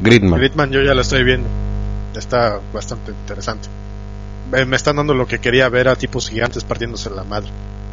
Gridman. 0.00 0.38
Gridman 0.40 0.70
yo 0.70 0.82
ya 0.82 0.94
la 0.94 1.02
estoy 1.02 1.22
viendo. 1.24 1.48
Está 2.16 2.60
bastante 2.72 3.12
interesante. 3.12 3.68
Me, 4.50 4.64
me 4.64 4.76
están 4.76 4.96
dando 4.96 5.14
lo 5.14 5.26
que 5.26 5.38
quería 5.38 5.68
ver 5.68 5.88
a 5.88 5.96
tipos 5.96 6.28
gigantes 6.28 6.64
partiéndose 6.64 7.10
la 7.10 7.24
madre. 7.24 7.48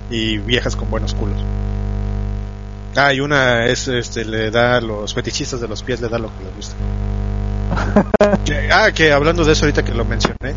Y 0.09 0.37
viejas 0.37 0.75
con 0.75 0.89
buenos 0.89 1.13
culos. 1.13 1.37
Ah, 2.95 3.13
y 3.13 3.19
una 3.21 3.65
es, 3.65 3.87
este, 3.87 4.23
le 4.25 4.51
da 4.51 4.77
a 4.77 4.81
los 4.81 5.13
fetichistas 5.13 5.59
de 5.61 5.67
los 5.67 5.81
pies, 5.83 5.99
le 6.01 6.09
da 6.09 6.19
lo 6.19 6.27
que 6.37 6.43
les 6.43 6.55
gusta. 6.55 6.75
Que- 8.45 8.69
ah, 8.71 8.91
que 8.91 9.11
hablando 9.11 9.43
de 9.45 9.53
eso 9.53 9.65
ahorita 9.65 9.83
que 9.83 9.93
lo 9.93 10.05
mencioné, 10.05 10.53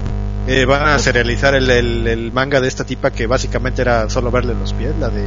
eh, 0.47 0.65
van 0.65 0.87
a 0.89 0.99
serializar 0.99 1.55
el, 1.55 1.71
el, 1.71 2.07
el 2.07 2.33
manga 2.33 2.61
de 2.61 2.69
esta 2.69 2.85
tipa 2.85 3.11
que 3.11 3.27
básicamente 3.27 3.83
era 3.83 4.09
solo 4.11 4.31
verle 4.31 4.55
los 4.55 4.73
pies, 4.73 4.95
la 5.01 5.09
de 5.09 5.25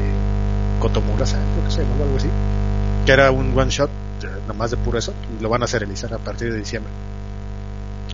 Kotomura, 0.80 1.26
¿sabes? 1.26 1.46
Creo 1.54 1.66
que 1.66 1.72
se 1.72 1.82
llamaba 1.84 2.04
algo 2.06 2.18
así. 2.18 2.30
Que 3.06 3.12
era 3.12 3.32
un 3.32 3.58
one 3.58 3.70
shot, 3.72 3.90
eh, 4.50 4.54
nomás 4.54 4.72
de 4.72 4.78
puro 4.78 4.98
eso, 4.98 5.14
y 5.38 5.42
lo 5.42 5.50
van 5.50 5.64
a 5.64 5.68
serializar 5.68 6.14
a 6.14 6.18
partir 6.18 6.52
de 6.52 6.60
diciembre. 6.60 6.92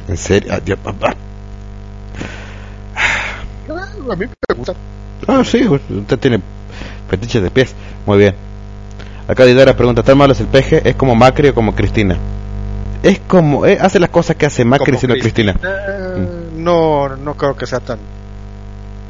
En 0.07 0.17
serio. 0.17 0.53
Ah. 0.53 1.13
Ah, 2.97 3.87
A 4.11 4.15
mí 4.15 4.25
me 4.25 4.55
gusta. 4.55 4.73
Ah, 5.27 5.43
sí, 5.43 5.65
usted 5.67 6.19
tiene 6.19 6.41
fetiches 7.09 7.41
de 7.41 7.49
pies. 7.49 7.73
Muy 8.05 8.17
bien. 8.19 8.35
Acá 9.27 9.43
Didara 9.45 9.75
pregunta, 9.75 10.03
¿tan 10.03 10.17
malo 10.17 10.33
es 10.33 10.39
el 10.39 10.47
peje? 10.47 10.87
¿Es 10.87 10.95
como 10.95 11.15
Macri 11.15 11.49
o 11.49 11.55
como 11.55 11.73
Cristina? 11.73 12.15
Es 13.01 13.19
como, 13.19 13.65
eh, 13.65 13.77
hace 13.81 13.99
las 13.99 14.09
cosas 14.09 14.35
que 14.35 14.45
hace 14.45 14.63
Macri 14.65 14.85
Como 14.85 14.99
siendo 14.99 15.17
Cristina. 15.17 15.55
Eh, 15.63 16.27
No, 16.55 17.15
no 17.15 17.35
creo 17.35 17.55
que 17.55 17.65
sea 17.65 17.79
tan. 17.79 17.99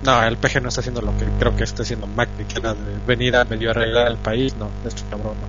No, 0.03 0.23
el 0.23 0.37
PG 0.37 0.61
no 0.61 0.69
está 0.69 0.81
haciendo 0.81 1.01
lo 1.01 1.17
que 1.17 1.25
creo 1.39 1.55
que 1.55 1.63
está 1.63 1.81
haciendo 1.83 2.05
Macri, 2.07 2.45
que 2.45 2.59
era 2.59 2.73
de 2.73 2.79
venir 3.07 3.35
a 3.35 3.43
medio 3.45 3.71
arreglar 3.71 4.07
el 4.07 4.17
país. 4.17 4.55
No, 4.55 4.69
esto 4.85 5.03
cabrón 5.09 5.33
no. 5.41 5.47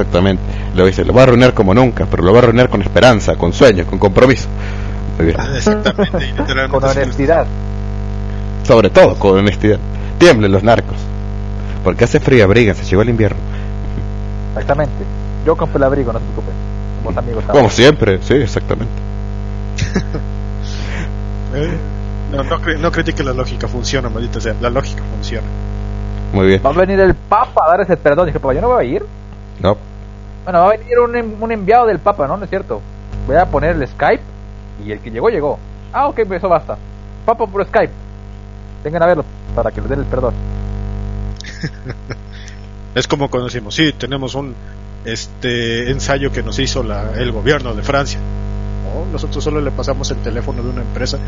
Exactamente. 0.00 0.42
Lo 0.74 0.86
dice, 0.86 1.04
lo 1.04 1.12
va 1.12 1.20
a 1.20 1.24
arruinar 1.24 1.54
como 1.54 1.72
nunca, 1.72 2.06
pero 2.10 2.22
lo 2.24 2.32
va 2.32 2.40
a 2.40 2.42
arruinar 2.42 2.68
con 2.68 2.82
esperanza, 2.82 3.36
con 3.36 3.52
sueños, 3.52 3.86
con 3.86 3.98
compromiso. 3.98 4.48
Muy 5.18 5.26
bien. 5.26 5.38
Exactamente, 5.54 6.18
y 6.26 6.32
literalmente 6.32 6.68
con 6.70 6.84
es- 6.90 6.96
honestidad. 6.96 7.46
Sobre 8.64 8.90
todo 8.90 9.14
con 9.16 9.38
honestidad. 9.38 9.78
Tiemblen 10.18 10.50
los 10.50 10.62
narcos. 10.64 10.96
Porque 11.84 12.04
hace 12.04 12.18
frío, 12.18 12.44
abríganse, 12.44 12.82
llegó 12.84 13.02
el 13.02 13.10
invierno. 13.10 13.38
Exactamente. 14.54 15.04
Yo 15.46 15.54
compré 15.56 15.76
el 15.78 15.84
abrigo, 15.84 16.12
no 16.12 16.18
se 16.18 16.24
preocupen. 16.24 16.54
Somos 17.02 17.16
amigos. 17.18 17.44
Como 17.44 17.70
siempre, 17.70 18.18
sí, 18.22 18.34
exactamente. 18.34 18.92
Eh, 21.54 21.76
No, 22.32 22.42
no, 22.42 22.58
no 22.80 22.90
critique 22.90 23.22
la 23.22 23.32
lógica, 23.32 23.68
funciona, 23.68 24.08
maldita 24.08 24.40
sea. 24.40 24.54
La 24.60 24.70
lógica 24.70 25.02
funciona. 25.14 25.46
Muy 26.32 26.48
bien. 26.48 26.60
Va 26.66 26.70
a 26.70 26.72
venir 26.72 26.98
el 26.98 27.14
Papa 27.14 27.62
a 27.64 27.70
dar 27.70 27.80
ese 27.82 27.96
perdón. 27.96 28.26
Dije, 28.26 28.40
papá, 28.40 28.54
yo 28.54 28.60
no 28.60 28.68
voy 28.70 28.84
a 28.84 28.88
ir. 28.88 29.04
No. 29.60 29.76
Bueno, 30.44 30.60
va 30.60 30.66
a 30.66 30.76
venir 30.76 30.98
un, 30.98 31.42
un 31.42 31.52
enviado 31.52 31.86
del 31.86 31.98
Papa, 31.98 32.26
¿no? 32.26 32.36
No 32.36 32.44
es 32.44 32.50
cierto. 32.50 32.80
Voy 33.26 33.36
a 33.36 33.46
poner 33.46 33.76
el 33.76 33.88
Skype 33.88 34.22
y 34.84 34.92
el 34.92 35.00
que 35.00 35.10
llegó, 35.10 35.30
llegó. 35.30 35.58
Ah, 35.92 36.08
ok, 36.08 36.20
pues 36.26 36.38
eso 36.38 36.48
basta. 36.48 36.76
Papa 37.24 37.46
por 37.46 37.64
Skype. 37.64 37.92
Vengan 38.82 39.02
a 39.02 39.06
verlo 39.06 39.24
para 39.54 39.70
que 39.70 39.80
les 39.80 39.88
den 39.90 40.00
el 40.00 40.06
perdón. 40.06 40.34
Es 42.94 43.08
como 43.08 43.28
cuando 43.28 43.46
decimos, 43.46 43.74
sí, 43.74 43.92
tenemos 43.92 44.36
un 44.36 44.54
este 45.04 45.90
ensayo 45.90 46.30
que 46.30 46.42
nos 46.42 46.58
hizo 46.60 46.82
la, 46.82 47.12
el 47.16 47.32
gobierno 47.32 47.74
de 47.74 47.82
Francia. 47.82 48.20
No, 48.84 49.04
nosotros 49.10 49.42
solo 49.42 49.60
le 49.60 49.72
pasamos 49.72 50.10
el 50.12 50.18
teléfono 50.18 50.62
de 50.62 50.70
una 50.70 50.82
empresa, 50.82 51.18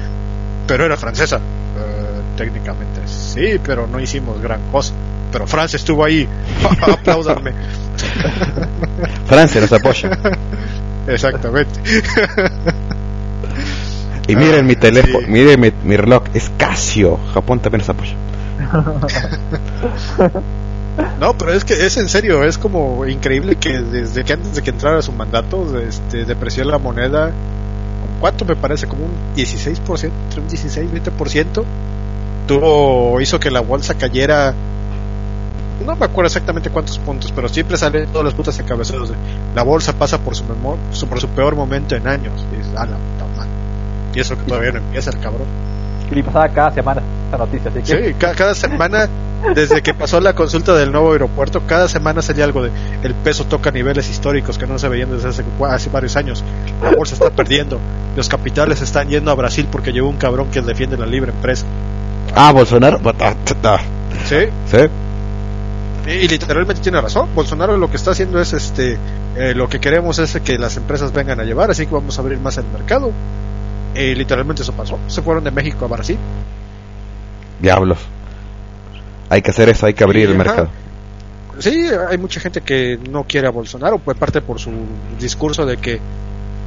pero 0.66 0.84
era 0.84 0.96
francesa. 0.96 1.38
Eh, 1.38 2.36
técnicamente, 2.36 3.00
sí, 3.06 3.58
pero 3.64 3.88
no 3.88 3.98
hicimos 3.98 4.40
gran 4.40 4.60
cosa. 4.70 4.94
Pero 5.36 5.46
Francia 5.46 5.76
estuvo 5.76 6.02
ahí. 6.02 6.26
Apláudanme. 6.80 7.52
Francia 9.26 9.60
nos 9.60 9.70
apoya. 9.70 10.18
Exactamente. 11.06 11.78
Y 14.28 14.34
miren 14.34 14.64
mi 14.66 14.72
Ah, 14.72 14.80
teléfono, 14.80 15.26
sí. 15.26 15.30
miren 15.30 15.60
mi, 15.60 15.70
mi 15.84 15.94
reloj, 15.98 16.22
es 16.32 16.50
Casio. 16.56 17.20
Japón 17.34 17.60
también 17.60 17.80
nos 17.80 17.90
apoya. 17.90 18.14
No, 21.20 21.36
pero 21.36 21.52
es 21.52 21.66
que 21.66 21.74
es 21.84 21.98
en 21.98 22.08
serio, 22.08 22.42
es 22.42 22.56
como 22.56 23.04
increíble 23.04 23.56
que 23.56 23.78
desde 23.78 24.24
que 24.24 24.32
antes 24.32 24.54
de 24.54 24.62
que 24.62 24.70
entrara 24.70 25.02
su 25.02 25.12
mandato, 25.12 25.78
este, 25.78 26.24
depreció 26.24 26.64
la 26.64 26.78
moneda, 26.78 27.26
¿con 27.26 28.20
¿cuánto 28.20 28.46
me 28.46 28.56
parece? 28.56 28.86
Como 28.86 29.04
un 29.04 29.12
16%, 29.36 30.04
entre 30.04 30.40
un 30.40 30.48
16 30.48 30.90
20%, 30.90 31.62
tuvo, 32.48 33.20
hizo 33.20 33.38
que 33.38 33.50
la 33.50 33.60
bolsa 33.60 33.94
cayera, 33.96 34.54
no 35.84 35.96
me 35.96 36.04
acuerdo 36.06 36.26
exactamente 36.26 36.70
cuántos 36.70 36.98
puntos, 36.98 37.32
pero 37.32 37.48
siempre 37.48 37.76
salen 37.76 38.06
todas 38.08 38.24
las 38.24 38.34
putas 38.34 38.58
encabezados 38.58 39.10
de, 39.10 39.14
la 39.54 39.62
bolsa 39.62 39.92
pasa 39.92 40.18
por 40.18 40.34
su, 40.34 40.44
memo- 40.44 40.78
su- 40.92 41.06
por 41.06 41.20
su 41.20 41.28
peor 41.28 41.54
momento 41.56 41.94
en 41.96 42.06
años, 42.08 42.32
y 42.52 42.56
dices, 42.56 42.72
"Ah, 42.76 42.86
la 42.86 42.96
puta 42.96 43.26
madre". 43.36 43.50
y 44.14 44.20
eso 44.20 44.36
que 44.36 44.44
todavía 44.44 44.72
no 44.72 44.78
empieza 44.78 45.10
el 45.10 45.18
cabrón. 45.20 45.46
Y 46.10 46.22
pasaba 46.22 46.48
cada 46.48 46.70
semana 46.72 47.02
esa 47.28 47.36
noticia, 47.38 47.70
así 47.70 47.80
que 47.80 48.08
Sí, 48.08 48.14
ca- 48.14 48.32
cada 48.34 48.54
semana, 48.54 49.08
desde 49.54 49.82
que 49.82 49.92
pasó 49.92 50.20
la 50.20 50.34
consulta 50.34 50.72
del 50.74 50.92
nuevo 50.92 51.12
aeropuerto, 51.12 51.62
cada 51.66 51.88
semana 51.88 52.22
salía 52.22 52.44
algo 52.44 52.62
de 52.62 52.70
el 53.02 53.12
peso 53.14 53.44
toca 53.44 53.70
niveles 53.72 54.08
históricos 54.08 54.56
que 54.56 54.66
no 54.68 54.78
se 54.78 54.88
veían 54.88 55.10
desde 55.10 55.28
hace, 55.28 55.44
hace 55.68 55.90
varios 55.90 56.14
años. 56.16 56.44
La 56.82 56.92
bolsa 56.92 57.14
está 57.14 57.30
perdiendo. 57.30 57.78
Los 58.16 58.28
capitales 58.28 58.80
están 58.82 59.08
yendo 59.08 59.30
a 59.32 59.34
Brasil 59.34 59.66
porque 59.70 59.92
llegó 59.92 60.08
un 60.08 60.16
cabrón 60.16 60.48
que 60.52 60.62
defiende 60.62 60.96
la 60.96 61.06
libre 61.06 61.32
empresa. 61.32 61.66
Ah, 62.34 62.52
Bolsonaro. 62.52 62.98
Sí, 64.26 64.36
¿Sí? 64.70 64.78
Y, 66.06 66.28
literalmente 66.28 66.82
tiene 66.82 67.00
razón. 67.00 67.28
Bolsonaro 67.34 67.76
lo 67.76 67.90
que 67.90 67.96
está 67.96 68.12
haciendo 68.12 68.40
es 68.40 68.52
este, 68.52 68.98
eh, 69.36 69.54
lo 69.54 69.68
que 69.68 69.80
queremos 69.80 70.18
es 70.18 70.40
que 70.40 70.58
las 70.58 70.76
empresas 70.76 71.12
vengan 71.12 71.40
a 71.40 71.44
llevar, 71.44 71.70
así 71.70 71.86
que 71.86 71.94
vamos 71.94 72.18
a 72.18 72.22
abrir 72.22 72.38
más 72.38 72.56
el 72.58 72.66
mercado. 72.66 73.12
Y 73.94 74.14
literalmente 74.14 74.62
eso 74.62 74.72
pasó. 74.72 74.98
Se 75.06 75.22
fueron 75.22 75.42
de 75.44 75.50
México 75.50 75.84
a 75.84 75.88
Brasil. 75.88 76.18
Diablos. 77.60 77.98
Hay 79.30 79.42
que 79.42 79.50
hacer 79.50 79.68
eso, 79.68 79.86
hay 79.86 79.94
que 79.94 80.04
abrir 80.04 80.28
el 80.28 80.40
ajá. 80.40 80.44
mercado. 80.44 80.68
Sí, 81.58 81.86
hay 82.08 82.18
mucha 82.18 82.38
gente 82.38 82.60
que 82.60 82.98
no 83.10 83.24
quiere 83.24 83.48
a 83.48 83.50
Bolsonaro, 83.50 83.98
pues 83.98 84.16
parte 84.18 84.42
por 84.42 84.60
su 84.60 84.70
discurso 85.18 85.64
de 85.64 85.78
que 85.78 85.98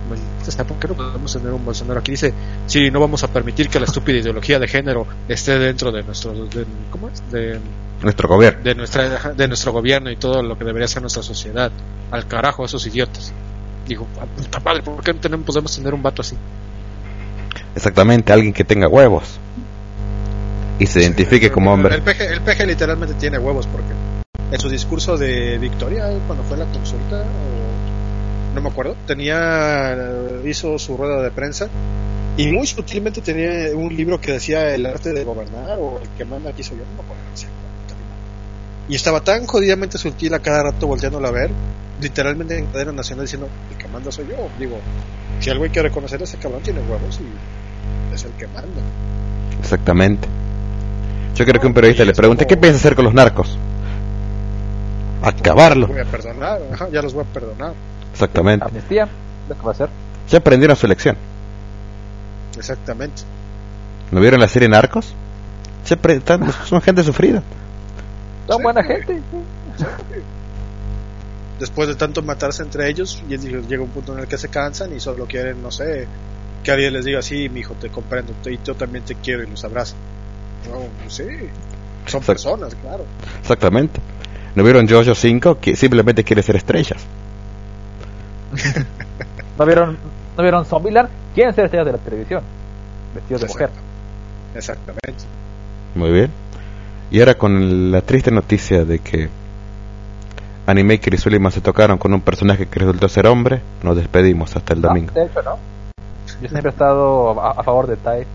"Maldita 0.10 0.64
¿por 0.64 0.78
qué 0.78 0.88
no 0.88 0.96
podemos 0.96 1.32
tener 1.32 1.54
un 1.54 1.64
Bolsonaro 1.64 2.00
aquí? 2.00 2.12
Dice, 2.12 2.34
sí, 2.66 2.90
no 2.90 3.00
vamos 3.00 3.24
a 3.24 3.28
permitir 3.28 3.70
que 3.70 3.80
la 3.80 3.86
estúpida 3.86 4.18
ideología 4.18 4.58
de 4.58 4.68
género 4.68 5.06
esté 5.28 5.60
dentro 5.60 5.92
de 5.92 6.02
nuestro, 6.02 6.34
de, 6.34 6.66
¿cómo 6.90 7.10
es? 7.10 7.32
De, 7.32 7.60
Nuestro 8.02 8.30
gobierno. 8.30 8.64
de 8.64 8.76
nuestra, 8.76 9.34
de 9.34 9.48
nuestro 9.48 9.72
gobierno 9.74 10.10
y 10.10 10.16
todo 10.16 10.42
lo 10.42 10.58
que 10.58 10.64
debería 10.64 10.88
ser 10.88 11.02
nuestra 11.02 11.22
sociedad. 11.24 11.72
Al 12.12 12.28
carajo, 12.28 12.66
esos 12.66 12.86
idiotas. 12.88 13.34
Digo, 13.88 14.08
"Ah, 14.20 14.26
puta 14.26 14.60
madre, 14.60 14.84
¿por 14.84 15.04
qué 15.04 15.14
no 15.14 15.20
tenemos, 15.20 15.46
podemos 15.46 15.76
tener 15.76 15.94
un 15.94 16.02
vato 16.02 16.22
así? 16.22 16.36
Exactamente, 17.76 18.32
alguien 18.32 18.54
que 18.54 18.64
tenga 18.64 18.88
huevos. 18.88 19.40
Y 20.80 20.86
se 20.86 21.02
identifique 21.02 21.52
como 21.52 21.74
hombre. 21.74 21.96
El 21.96 22.42
peje 22.42 22.66
literalmente 22.66 23.16
tiene 23.16 23.38
huevos 23.38 23.68
porque 23.68 23.94
en 24.52 24.60
su 24.60 24.70
discurso 24.70 25.18
de 25.18 25.58
victoria, 25.58 26.06
cuando 26.26 26.44
fue 26.44 26.58
la 26.58 26.66
consulta, 26.66 27.22
o 27.22 28.56
no 28.56 28.62
me 28.62 28.70
acuerdo, 28.70 28.96
tenía, 29.06 29.96
hizo 30.46 30.80
su 30.80 30.98
rueda 30.98 31.22
de 31.22 31.32
prensa 31.32 31.68
y 32.38 32.48
muy 32.48 32.66
sutilmente 32.66 33.22
tenía 33.22 33.76
un 33.76 33.96
libro 33.96 34.20
que 34.20 34.32
decía 34.34 34.74
el 34.74 34.86
arte 34.86 35.14
de 35.14 35.24
gobernar 35.24 35.78
o 35.80 36.00
el 36.02 36.10
que 36.18 36.26
manda 36.26 36.50
aquí 36.50 36.64
soy 36.64 36.78
yo, 36.78 36.84
no 36.86 36.94
me 36.94 37.02
acuerdo. 37.02 37.24
Y 38.90 38.96
estaba 38.96 39.22
tan 39.22 39.46
jodidamente 39.46 39.98
sutil 39.98 40.34
a 40.34 40.40
cada 40.40 40.64
rato 40.64 40.88
volteándolo 40.88 41.28
a 41.28 41.32
ver, 41.32 41.52
literalmente 42.02 42.58
en 42.58 42.66
cadena 42.68 42.92
nacional 42.92 43.26
diciendo, 43.26 43.48
el 43.72 43.78
que 43.78 43.88
manda 43.88 44.12
soy 44.12 44.26
yo. 44.28 44.50
Digo, 44.58 44.80
si 45.40 45.50
algo 45.52 45.64
hay 45.64 45.70
que 45.70 45.82
reconocer, 45.82 46.22
ese 46.22 46.38
cabrón 46.38 46.62
tiene 46.64 46.80
huevos 46.82 47.20
y 47.22 48.14
es 48.16 48.24
el 48.26 48.32
que 48.32 48.48
manda. 48.48 48.82
Exactamente. 49.62 50.28
Yo 51.36 51.46
creo 51.46 51.62
que 51.62 51.68
un 51.68 51.74
periodista 51.74 52.04
le 52.04 52.14
pregunte, 52.14 52.48
¿qué 52.48 52.58
piensa 52.58 52.78
hacer 52.80 52.96
con 52.96 53.06
los 53.06 53.14
narcos? 53.14 53.58
Acabarlos. 55.22 55.90
Voy 55.90 56.00
a 56.00 56.06
perdonar, 56.06 56.60
ajá, 56.74 56.90
ya 56.92 57.02
los 57.02 57.14
voy 57.14 57.24
a 57.30 57.34
perdonar. 57.34 57.74
Exactamente. 58.12 58.66
amnistía, 58.66 59.08
lo 59.48 59.56
que 59.56 59.62
va 59.62 59.70
a 59.70 59.72
hacer. 59.74 59.90
Ya 60.30 60.40
aprendieron 60.40 60.76
su 60.76 60.88
lección. 60.88 61.16
Exactamente. 62.58 63.22
¿No 64.12 64.20
vieron 64.20 64.40
la 64.40 64.48
serie 64.48 64.68
Narcos? 64.68 65.14
Apre- 65.88 66.18
están- 66.18 66.52
son 66.66 66.82
gente 66.82 67.04
sufrida. 67.04 67.42
Son 68.50 68.64
buena 68.64 68.84
gente. 68.84 69.22
Después 71.60 71.90
de 71.90 71.96
tanto 71.96 72.22
matarse 72.22 72.64
entre 72.64 72.90
ellos, 72.90 73.22
y 73.30 73.38
llega 73.38 73.84
un 73.84 73.90
punto 73.90 74.14
en 74.14 74.20
el 74.20 74.28
que 74.28 74.38
se 74.38 74.48
cansan 74.48 74.96
y 74.96 75.00
solo 75.00 75.26
quieren, 75.26 75.62
no 75.62 75.72
sé, 75.72 76.08
que 76.64 76.72
alguien 76.72 76.94
les 76.94 77.04
diga, 77.04 77.22
sí, 77.22 77.50
mi 77.50 77.60
hijo, 77.60 77.74
te 77.74 77.90
comprendo, 77.90 78.32
te- 78.42 78.54
y 78.54 78.60
yo 78.64 78.76
también 78.76 79.04
te 79.04 79.16
quiero, 79.16 79.44
y 79.44 79.48
los 79.48 79.64
abraza. 79.66 79.96
No, 80.72 81.10
sí, 81.10 81.24
son 82.06 82.24
personas, 82.24 82.76
claro. 82.76 83.06
Exactamente. 83.42 84.00
¿No 84.56 84.64
vieron 84.64 84.88
Jojo 84.88 85.14
5? 85.14 85.60
Que 85.60 85.76
simplemente 85.76 86.24
quiere 86.24 86.42
ser 86.44 86.56
estrellas. 86.56 87.02
¿No 89.58 89.66
vieron, 89.66 89.98
¿no 90.38 90.44
vieron 90.44 90.66
Zombieland? 90.66 91.10
Quieren 91.36 91.54
ser 91.54 91.66
estrellas 91.66 91.86
de 91.88 91.92
la 91.92 91.98
televisión. 91.98 92.42
Vestidos 93.14 93.42
de 93.42 93.48
mujer. 93.48 93.70
Exactamente. 94.56 95.24
Muy 95.96 96.12
bien. 96.12 96.32
Y 97.12 97.20
ahora 97.20 97.36
con 97.36 97.92
la 97.92 98.02
triste 98.02 98.30
noticia 98.32 98.86
de 98.86 99.00
que 99.00 99.30
Animaker 100.68 101.14
y 101.14 101.18
Suleiman 101.18 101.52
se 101.52 101.62
tocaron 101.62 101.98
con 101.98 102.14
un 102.14 102.22
personaje 102.22 102.68
que 102.68 102.80
resultó 102.80 103.10
ser 103.10 103.26
hombre, 103.28 103.62
nos 103.82 103.96
despedimos 103.98 104.56
hasta 104.56 104.74
el 104.74 104.82
No, 104.82 104.90
domingo. 104.90 105.12
de 105.14 105.24
hecho, 105.26 105.42
no. 105.42 105.58
Yo 106.42 106.48
siempre 106.48 106.70
he 106.70 106.70
estado 106.70 107.42
a, 107.42 107.52
a 107.52 107.64
favor 107.64 107.88
de 107.88 107.98
Tai. 107.98 108.26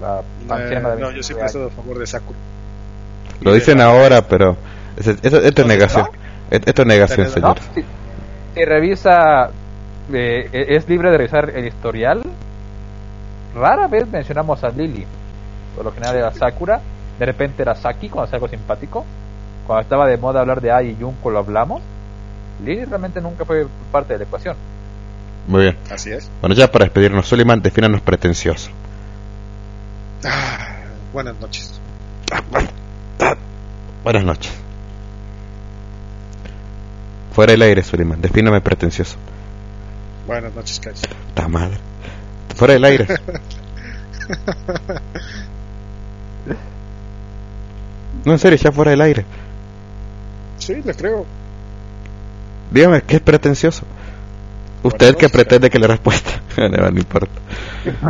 La 0.00 0.20
Eh, 0.58 0.80
de 0.80 0.80
no, 1.00 1.10
yo 1.10 1.22
siempre 1.22 1.44
he 1.44 1.46
estado 1.46 1.66
a 1.66 1.70
favor 1.70 1.98
de 1.98 2.06
Sakura. 2.06 2.38
Lo 3.42 3.52
dicen 3.52 3.80
ahora, 3.82 4.26
pero 4.26 4.56
es- 4.96 5.06
es- 5.08 5.22
esto, 5.22 5.62
es 5.62 5.66
negación. 5.66 6.06
Es- 6.50 6.62
Esto 6.64 6.82
es 6.82 6.88
negación, 6.88 7.26
No, 7.26 7.32
señor. 7.32 7.58
Si, 7.74 7.84
si 8.54 8.64
revisa, 8.64 9.50
eh, 10.12 10.48
es 10.70 10.88
libre 10.88 11.10
de 11.10 11.18
revisar 11.18 11.50
el 11.50 11.66
historial. 11.66 12.22
Rara 13.54 13.86
vez 13.88 14.08
mencionamos 14.08 14.64
a 14.64 14.70
Lily. 14.70 15.04
Por 15.76 15.84
lo 15.84 15.92
general 15.92 16.16
era 16.16 16.32
Sakura. 16.32 16.80
De 17.20 17.26
repente 17.26 17.60
era 17.60 17.74
Saki 17.74 18.08
cuando 18.08 18.24
hacía 18.24 18.36
algo 18.36 18.48
simpático. 18.48 19.04
Cuando 19.66 19.82
estaba 19.82 20.06
de 20.08 20.16
moda 20.16 20.40
hablar 20.40 20.62
de 20.62 20.72
Ai 20.72 20.92
y 20.92 20.96
Junko 20.98 21.30
lo 21.30 21.40
hablamos. 21.40 21.82
Lily 22.64 22.86
realmente 22.86 23.20
nunca 23.20 23.44
fue 23.44 23.66
parte 23.92 24.14
de 24.14 24.20
la 24.20 24.24
ecuación. 24.24 24.56
Muy 25.46 25.64
bien. 25.64 25.76
Así 25.90 26.10
es. 26.10 26.30
Bueno, 26.40 26.54
ya 26.54 26.70
para 26.72 26.86
despedirnos, 26.86 27.28
Suleiman, 27.28 27.60
defínanos 27.60 28.00
pretencioso. 28.00 28.70
Ah, 30.24 30.76
buenas 31.12 31.38
noches. 31.38 31.78
Buenas 34.02 34.24
noches. 34.24 34.54
Fuera 37.32 37.52
del 37.52 37.60
aire, 37.60 37.82
Suleiman, 37.82 38.22
defíname 38.22 38.62
pretencioso. 38.62 39.16
Buenas 40.26 40.54
noches, 40.54 40.80
Cachi. 40.80 41.02
Ta 41.34 41.48
madre. 41.48 41.76
Fuera 42.56 42.72
del 42.72 42.84
aire. 42.84 43.06
No, 48.24 48.32
en 48.32 48.38
serio, 48.38 48.58
ya 48.58 48.72
fuera 48.72 48.90
del 48.90 49.00
aire. 49.00 49.24
Sí, 50.58 50.82
le 50.84 50.94
creo. 50.94 51.26
Dígame, 52.70 53.02
¿qué 53.02 53.16
es 53.16 53.22
pretencioso? 53.22 53.84
Usted 54.82 55.16
que 55.16 55.28
pretende 55.28 55.70
que 55.70 55.78
la 55.78 55.86
respuesta. 55.86 56.40
no, 56.56 56.90
no 56.90 56.98
importa. 56.98 57.40